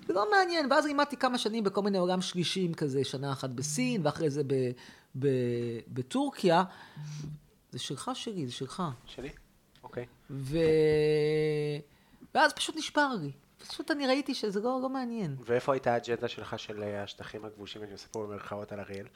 זה 0.07 0.13
לא 0.13 0.31
מעניין. 0.31 0.73
ואז 0.73 0.87
לימדתי 0.87 1.17
כמה 1.17 1.39
שנים 1.39 1.65
בכל 1.65 1.83
מיני 1.83 1.99
עולם 1.99 2.21
שלישים 2.21 2.75
כזה, 2.75 3.05
שנה 3.05 3.33
אחת 3.33 3.51
בסין, 3.51 4.01
ואחרי 4.07 4.31
זה 4.31 4.43
ב- 4.47 4.71
ב- 5.19 5.29
בטורקיה. 5.89 6.65
זה 7.73 7.79
שלך 7.79 8.11
שלי, 8.15 8.47
זה 8.47 8.53
שלך. 8.53 8.83
שלי? 9.07 9.31
אוקיי. 9.83 10.07
ו... 10.31 10.59
ואז 12.35 12.53
פשוט 12.53 12.77
נשבר 12.77 13.09
לי. 13.21 13.31
פשוט 13.69 13.91
אני 13.91 14.07
ראיתי 14.07 14.35
שזה 14.35 14.61
לא, 14.61 14.79
לא 14.83 14.89
מעניין. 14.89 15.37
ואיפה 15.47 15.73
הייתה 15.73 15.95
האג'נדה 15.95 16.29
שלך 16.29 16.59
של 16.59 16.83
אה, 16.83 17.03
השטחים 17.03 17.45
הכבושים, 17.45 17.83
אני 17.83 17.93
עושה 17.93 18.07
פה 18.11 18.27
במרכאות 18.27 18.73
על 18.73 18.81
אריאל? 18.81 19.07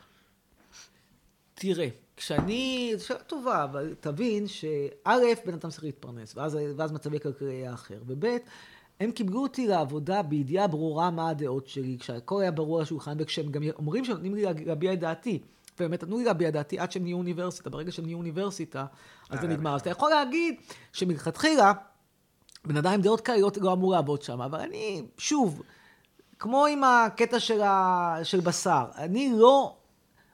תראה, 1.58 1.88
כשאני... 2.16 2.92
זו 2.96 3.06
שאלה 3.06 3.18
טובה, 3.18 3.64
אבל 3.64 3.94
תבין 4.00 4.46
שא', 4.46 5.18
בן 5.46 5.54
אדם 5.54 5.70
צריך 5.70 5.84
להתפרנס, 5.84 6.36
ואז, 6.36 6.58
ואז 6.76 6.92
מצבי 6.92 7.20
כלכלי 7.20 7.54
היה 7.54 7.74
אחר, 7.74 7.98
וב', 8.06 8.24
הם 9.00 9.10
קיבלו 9.10 9.42
אותי 9.42 9.66
לעבודה 9.66 10.22
בידיעה 10.22 10.66
ברורה 10.66 11.10
מה 11.10 11.28
הדעות 11.28 11.68
שלי, 11.68 11.96
כשהכל 12.00 12.42
היה 12.42 12.50
ברור 12.50 12.76
על 12.76 12.82
השולחן, 12.82 13.16
וכשהם 13.18 13.50
גם 13.50 13.62
אומרים 13.76 14.04
שנותנים 14.04 14.34
לי 14.34 14.42
להביע 14.66 14.92
את 14.92 15.00
דעתי. 15.00 15.42
ובאמת 15.76 16.02
נתנו 16.02 16.18
לי 16.18 16.24
להביע 16.24 16.50
דעתי 16.50 16.78
עד 16.78 16.92
שהם 16.92 17.02
נהיו 17.02 17.16
אוניברסיטה. 17.16 17.70
ברגע 17.70 17.92
שהם 17.92 18.04
נהיו 18.04 18.18
אוניברסיטה, 18.18 18.86
אז 19.30 19.40
זה 19.40 19.46
אה, 19.46 19.52
נגמר. 19.52 19.74
אז 19.74 19.80
אתה 19.80 19.90
יכול 19.90 20.10
להגיד 20.10 20.54
שמלכתחילה, 20.92 21.72
בן 22.64 22.76
אדם 22.76 22.92
עם 22.92 23.00
דעות 23.00 23.20
כאלה 23.20 23.48
לא 23.60 23.72
אמור 23.72 23.92
לעבוד 23.92 24.22
שם, 24.22 24.40
אבל 24.40 24.60
אני, 24.60 25.02
שוב, 25.18 25.62
כמו 26.38 26.66
עם 26.66 26.84
הקטע 26.84 27.40
של, 27.40 27.62
ה... 27.62 28.14
של 28.22 28.40
בשר, 28.40 28.84
אני 28.96 29.32
לא 29.36 29.76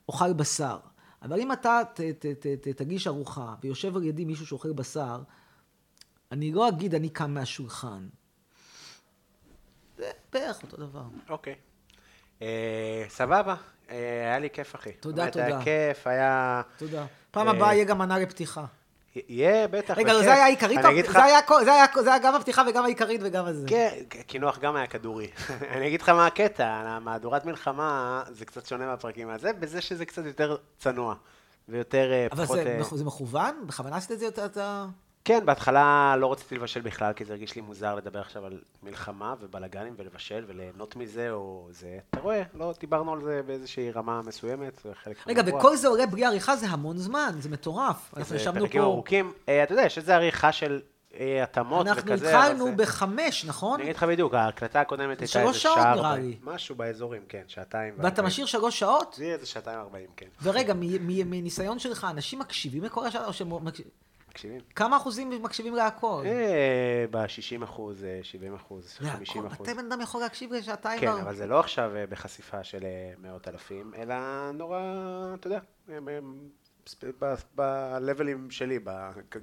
אוכל 0.09 0.33
בשר, 0.33 0.79
אבל 1.23 1.41
אם 1.41 1.53
אתה 1.53 1.81
ת, 1.95 2.01
ת, 2.01 2.27
ת, 2.27 2.47
ת, 2.47 2.69
תגיש 2.69 3.07
ארוחה 3.07 3.55
ויושב 3.63 3.97
על 3.97 4.03
ידי 4.03 4.25
מישהו 4.25 4.47
שאוכל 4.47 4.73
בשר, 4.73 5.23
אני 6.33 6.53
לא 6.53 6.69
אגיד 6.69 6.95
אני 6.95 7.09
קם 7.09 7.31
מהשולחן. 7.31 8.09
זה 9.97 10.11
בערך 10.33 10.63
אותו 10.63 10.77
דבר. 10.77 11.05
אוקיי. 11.29 11.55
אה, 12.43 13.05
סבבה, 13.09 13.55
אה, 13.91 13.97
היה 13.97 14.39
לי 14.39 14.51
כיף, 14.51 14.75
אחי. 14.75 14.93
תודה, 14.93 15.31
תודה. 15.31 15.47
היה 15.47 15.63
כיף, 15.65 16.07
היה... 16.07 16.63
תודה. 16.77 17.07
פעם 17.31 17.49
אה, 17.49 17.53
הבאה 17.53 17.75
יהיה 17.75 17.85
גם 17.85 17.99
מנה 17.99 18.19
לפתיחה. 18.19 18.65
יהיה, 19.17 19.69
בטח. 19.69 19.99
רגע, 19.99 20.15
זה 20.15 20.33
היה 20.33 20.45
העיקרית? 20.45 20.81
זה 22.05 22.11
היה 22.13 22.19
גם 22.19 22.35
הפתיחה 22.35 22.63
וגם 22.69 22.85
העיקרית 22.85 23.21
וגם 23.25 23.47
הזה. 23.47 23.69
כן, 23.69 23.91
קינוח 24.27 24.59
גם 24.59 24.77
היה 24.77 24.87
כדורי. 24.87 25.31
אני 25.75 25.87
אגיד 25.87 26.03
לך 26.03 26.09
מה 26.09 26.27
הקטע, 26.27 26.99
מהדורת 26.99 27.45
מלחמה 27.45 28.23
זה 28.31 28.45
קצת 28.45 28.67
שונה 28.67 28.87
מהפרקים 28.87 29.29
הזה, 29.29 29.53
בזה 29.53 29.81
שזה 29.81 30.07
קצת 30.07 30.25
יותר 30.25 30.57
צנוע. 30.79 31.15
ויותר 31.69 32.13
אה, 32.13 32.27
פחות... 32.31 32.59
אבל 32.59 32.99
זה 32.99 33.05
מכוון? 33.05 33.55
בכוונה 33.67 33.97
עשית 33.97 34.13
את 34.13 34.19
זה 34.19 34.25
יותר... 34.25 34.47
כן, 35.25 35.47
בהתחלה 35.47 36.15
לא 36.19 36.33
רציתי 36.33 36.55
לבשל 36.55 36.81
בכלל, 36.81 37.13
כי 37.13 37.25
זה 37.25 37.33
הרגיש 37.33 37.57
לי 37.57 37.63
מוזר 37.63 37.95
לדבר 37.95 38.21
עכשיו 38.21 38.47
על 38.47 38.61
מלחמה 38.83 39.35
ובלאגנים 39.41 39.95
ולבשל 39.97 40.45
וליהנות 40.49 40.97
מזה 40.97 41.31
או 41.31 41.69
זה. 41.71 41.99
אתה 42.11 42.21
רואה, 42.21 42.43
לא 42.55 42.75
דיברנו 42.81 43.13
על 43.13 43.21
זה 43.21 43.41
באיזושהי 43.47 43.91
רמה 43.91 44.23
מסוימת, 44.23 44.81
זה 44.85 44.91
חלק 45.05 45.17
רגע, 45.27 45.43
וכל 45.47 45.77
זה 45.77 45.89
עולה 45.89 46.07
בלי 46.07 46.25
עריכה 46.25 46.57
זה 46.57 46.67
המון 46.67 46.99
זמן, 46.99 47.35
זה 47.39 47.49
מטורף. 47.49 48.15
אנחנו 48.17 48.37
ישבנו 48.37 48.55
פה... 48.55 48.61
זה 48.61 48.67
פרקים 48.67 48.83
ארוכים. 48.83 49.33
אה, 49.49 49.63
אתה 49.63 49.73
יודע, 49.73 49.83
יש 49.83 49.99
איזה 49.99 50.15
עריכה 50.15 50.53
של 50.53 50.81
אה, 51.15 51.43
התאמות 51.43 51.87
וכזה. 51.97 52.01
אנחנו 52.01 52.15
התחלנו 52.15 52.77
בחמש, 52.77 53.45
נכון? 53.45 53.75
אני 53.75 53.83
אגיד 53.83 53.97
לך 53.97 54.03
בדיוק, 54.03 54.35
ההקלטה 54.35 54.81
הקודמת 54.81 55.21
הייתה 55.21 55.23
איזה 55.23 55.35
שעה... 55.35 55.53
שלוש 55.53 55.63
שעות 55.63 55.97
נראה 55.97 56.17
לי. 56.17 56.37
משהו 56.43 56.75
באזורים, 56.75 57.23
כן, 57.29 57.43
שעתיים. 57.47 57.95
ואתה 57.99 58.23
משאיר 58.23 58.47
שלוש 58.47 58.79
שעות? 58.79 59.15
זה 59.19 59.25
יהיה 59.25 59.35
איזה 59.35 59.47
שעתיים 59.47 59.79
ארבעים, 59.79 60.09
כן. 60.17 60.27
ורגע, 60.43 60.75
מניסיון 60.77 61.79
שלך, 61.79 62.07
אנשים 62.11 62.39
מקשיבים 62.39 62.85
לכל 62.85 63.07
השעה 63.07 63.27
או 63.27 63.33
שהם 63.33 63.65
מקשיבים. 63.65 63.93
כמה 64.77 64.97
אחוזים 64.97 65.43
מקשיבים 65.43 65.75
להכל? 65.75 66.23
אה, 66.27 67.05
ב-60 67.11 67.65
אחוז, 67.65 68.07
70 68.23 68.53
אה, 68.53 68.57
אחוז, 68.57 68.99
50 68.99 69.47
אחוז. 69.47 69.69
אתם 69.69 69.77
בן 69.77 69.93
אדם 69.93 70.01
יכול 70.01 70.21
להקשיב 70.21 70.53
לשעתיים. 70.53 71.01
כן, 71.01 71.09
אבל 71.09 71.35
זה 71.35 71.47
לא 71.47 71.61
עכשיו 71.61 71.97
אה, 71.97 72.07
בחשיפה 72.07 72.65
של 72.65 72.81
מאות 73.19 73.49
אלפים, 73.49 73.93
אלא 73.97 74.15
נורא, 74.55 74.81
אתה 75.35 75.47
יודע, 75.47 75.59
ב-levels 77.57 78.51
שלי. 78.51 78.79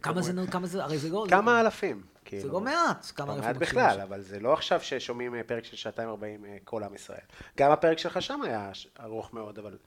כמה 0.01 0.21
זה, 0.21 0.33
כמה 0.51 0.67
זה, 0.67 0.83
הרי 0.83 0.97
זה 0.97 1.09
לא... 1.09 1.25
כמה 1.29 1.61
אלפים. 1.61 1.97
זה 1.97 2.19
כאילו. 2.25 2.53
לא 2.53 2.61
מעט, 2.61 3.11
כמה 3.15 3.33
אלפים. 3.33 3.45
מעט 3.47 3.55
בכלל, 3.55 4.01
אבל 4.01 4.21
זה 4.21 4.39
לא 4.39 4.53
עכשיו 4.53 4.81
ששומעים 4.81 5.35
פרק 5.47 5.63
של 5.63 5.75
שעתיים 5.75 6.09
ארבעים 6.09 6.45
כל 6.63 6.83
עם 6.83 6.93
ישראל. 6.93 7.19
גם 7.57 7.71
הפרק 7.71 7.97
שלך 7.97 8.21
שם 8.21 8.41
היה 8.41 8.71
ארוך 8.99 9.33
מאוד, 9.33 9.59
אבל... 9.59 9.77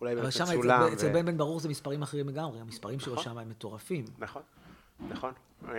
אולי 0.00 0.14
באמת 0.14 0.26
מצולם. 0.26 0.82
אבל 0.82 0.88
שם 0.88 0.92
אצל 0.92 1.12
בן 1.12 1.26
בן 1.26 1.36
ברור 1.36 1.60
זה 1.60 1.68
מספרים 1.68 2.02
אחרים 2.02 2.28
לגמרי, 2.28 2.60
המספרים 2.60 3.00
שלו 3.00 3.12
נכון. 3.12 3.24
שם 3.24 3.38
הם 3.38 3.48
מטורפים. 3.48 4.04
נכון, 4.18 4.42
נכון. 5.08 5.32
אמ, 5.64 5.70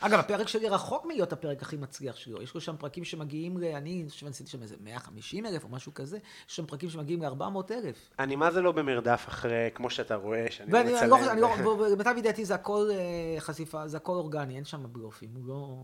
אגב, 0.00 0.18
הפרק 0.18 0.48
שלי 0.48 0.68
רחוק 0.68 1.06
מלהיות 1.06 1.32
הפרק 1.32 1.62
הכי 1.62 1.76
מצליח 1.76 2.16
שלו. 2.16 2.42
יש 2.42 2.54
לו 2.54 2.60
שם 2.60 2.76
פרקים 2.76 3.04
שמגיעים 3.04 3.58
ל... 3.58 3.64
אני 3.64 4.04
חושב 4.08 4.26
שעשיתי 4.26 4.50
שם 4.50 4.62
איזה 4.62 4.76
150 4.80 5.46
אלף 5.46 5.64
או 5.64 5.68
משהו 5.68 5.94
כזה, 5.94 6.18
יש 6.48 6.56
שם 6.56 6.66
פרקים 6.66 6.90
שמגיעים 6.90 7.22
ל-400 7.22 7.72
אלף. 7.72 8.10
אני 8.18 8.36
מה 8.36 8.50
זה 8.50 8.60
לא 8.60 8.72
במרדף 8.72 9.24
אחרי, 9.28 9.68
כמו 9.74 9.90
שאתה 9.90 10.14
רואה, 10.14 10.46
שאני 10.50 10.72
לא 10.72 10.84
מצלם. 10.84 11.12
ואני 11.12 11.40
לא, 11.40 11.88
למיטב 11.92 12.14
ידיעתי 12.18 12.44
זה 12.44 12.54
הכל 12.54 12.88
אה, 12.90 13.40
חשיפה, 13.40 13.88
זה 13.88 13.96
הכל 13.96 14.12
אורגני, 14.12 14.56
אין 14.56 14.64
שם 14.64 14.82
בלופים, 14.92 15.30
הוא 15.34 15.48
לא... 15.48 15.76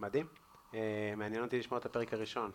מדהים. 0.00 0.26
אה, 0.74 1.12
מעניין 1.16 1.42
אותי 1.42 1.58
לשמוע 1.58 1.80
את 1.80 1.86
הפרק 1.86 2.14
הראשון. 2.14 2.50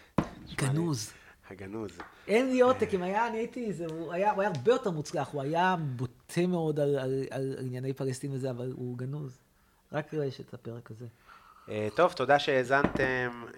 גנוז. 0.60 1.12
הגנוז. 1.50 1.90
אין 2.28 2.50
לי 2.50 2.60
עותק, 2.60 2.94
אם 2.94 3.02
היה, 3.02 3.26
אני 3.26 3.36
הייתי, 3.36 3.72
זה, 3.72 3.86
הוא, 3.86 4.12
היה, 4.12 4.32
הוא 4.32 4.42
היה 4.42 4.50
הרבה 4.54 4.72
יותר 4.72 4.90
מוצלח, 4.90 5.28
הוא 5.32 5.42
היה 5.42 5.76
בוטה 5.96 6.46
מאוד 6.46 6.80
על, 6.80 6.98
על, 6.98 7.24
על 7.30 7.56
ענייני 7.60 7.92
פלסטין 7.92 8.32
וזה, 8.32 8.50
אבל 8.50 8.72
הוא 8.76 8.98
גנוז. 8.98 9.38
רק 9.92 10.12
יש 10.12 10.40
את 10.40 10.54
הפרק 10.54 10.90
הזה. 10.90 11.06
Uh, 11.66 11.70
טוב, 11.94 12.12
תודה 12.12 12.38
שהאזנתם, 12.38 13.44
uh, 13.50 13.56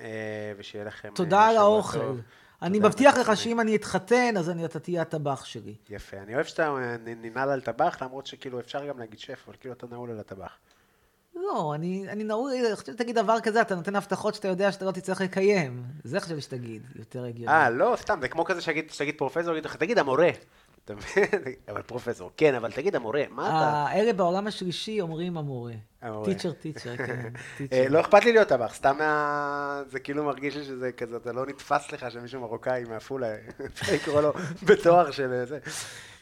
ושיהיה 0.57 0.85
לכם... 0.85 1.09
אה, 1.09 1.15
תודה 1.15 1.47
על 1.47 1.57
האוכל. 1.57 1.99
טוב. 1.99 2.21
אני 2.63 2.79
מבטיח 2.79 3.17
לך 3.17 3.37
שאם 3.37 3.61
אני 3.61 3.77
אתחתן, 3.77 4.37
אז 4.37 4.51
אני, 4.51 4.65
אתה 4.65 4.81
תהיה 4.81 5.03
הטבח 5.03 5.45
שלי. 5.45 5.75
יפה. 5.91 6.17
אני 6.17 6.35
אוהב 6.35 6.47
שאתה 6.47 6.77
ננעל 7.05 7.51
על 7.51 7.61
טבח, 7.61 8.03
למרות 8.03 8.27
שכאילו 8.27 8.61
אפשר 8.61 8.87
גם 8.87 8.99
להגיד 8.99 9.19
שף, 9.19 9.45
אבל 9.47 9.57
כאילו 9.61 9.75
אתה 9.75 9.87
נעול 9.91 10.11
על 10.11 10.21
הטבח. 10.21 10.59
לא, 11.35 11.73
אני, 11.75 12.05
אני 12.09 12.25
נעול, 12.25 12.53
חשבתי 12.75 12.93
שתגיד 12.93 13.19
דבר 13.19 13.41
כזה, 13.41 13.61
אתה 13.61 13.75
נותן 13.75 13.97
הבטחות 13.97 14.35
שאתה 14.35 14.49
יודע 14.49 14.73
שאתה 14.73 14.85
לא 14.85 14.91
תצטרך 14.91 15.21
לקיים. 15.21 15.83
זה 16.05 16.21
חשבתי 16.21 16.41
שתגיד, 16.41 16.83
יותר 16.97 17.25
הגיוני. 17.25 17.53
אה, 17.53 17.71
לא, 17.71 17.95
סתם, 18.01 18.19
זה 18.21 18.29
כמו 18.29 18.45
כזה 18.45 18.61
שתגיד 18.61 19.15
פרופסור, 19.19 19.53
יגיד 19.53 19.65
לך, 19.65 19.77
תגיד 19.77 19.99
המורה. 19.99 20.31
אתה 20.85 20.95
מבין? 20.95 21.25
אבל 21.71 21.83
פרופסור, 21.83 22.31
כן, 22.37 22.55
אבל 22.55 22.73
תגיד 22.73 22.97
המורה, 22.97 23.23
מה 23.31 23.49
אתה... 23.49 23.99
אלה 23.99 24.13
בעולם 24.13 24.47
השלישי 24.47 25.01
אומרים 25.01 25.37
המורה. 25.37 25.73
טיצ'ר, 26.25 26.53
טיצ'ר, 26.53 26.97
כן. 26.97 27.29
אה, 27.73 27.87
לא 27.89 28.01
אכפת 28.01 28.25
לי 28.25 28.33
להיות 28.33 28.49
טבח, 28.49 28.75
סתם 28.75 28.97
זה 29.87 30.01
כאילו 30.01 30.25
מרגיש 30.25 30.57
לי 30.57 30.65
שזה 30.65 30.93
כזה, 30.93 31.17
אתה 31.17 31.33
לא 31.33 31.47
נתפס 31.47 31.93
לך 31.93 32.11
שמישהו 32.11 32.41
מרוקאי 32.41 32.85
מעפולה, 32.89 33.35
אפשר 33.67 33.93
לקרוא 33.95 34.21
לו 34.21 34.33
בתואר 34.63 35.11
של 35.11 35.45
זה. 35.45 35.59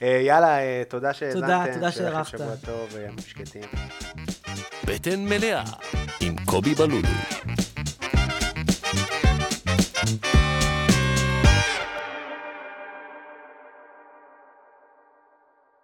אה, 0.03 0.21
יאללה, 0.27 0.59
אה, 0.59 0.83
תודה 0.89 1.13
שהאזנתם. 1.13 1.47
תודה, 1.47 1.75
תודה 1.75 1.91
שהערכת. 1.93 2.39
שבוע 2.39 2.57
טוב, 2.65 2.97
ימים 2.97 3.19
שקטים. 3.19 3.63
בטן 4.85 5.25
מלאה 5.25 5.63
עם 6.21 6.37
קובי 6.45 6.75
בלולו. 6.75 7.09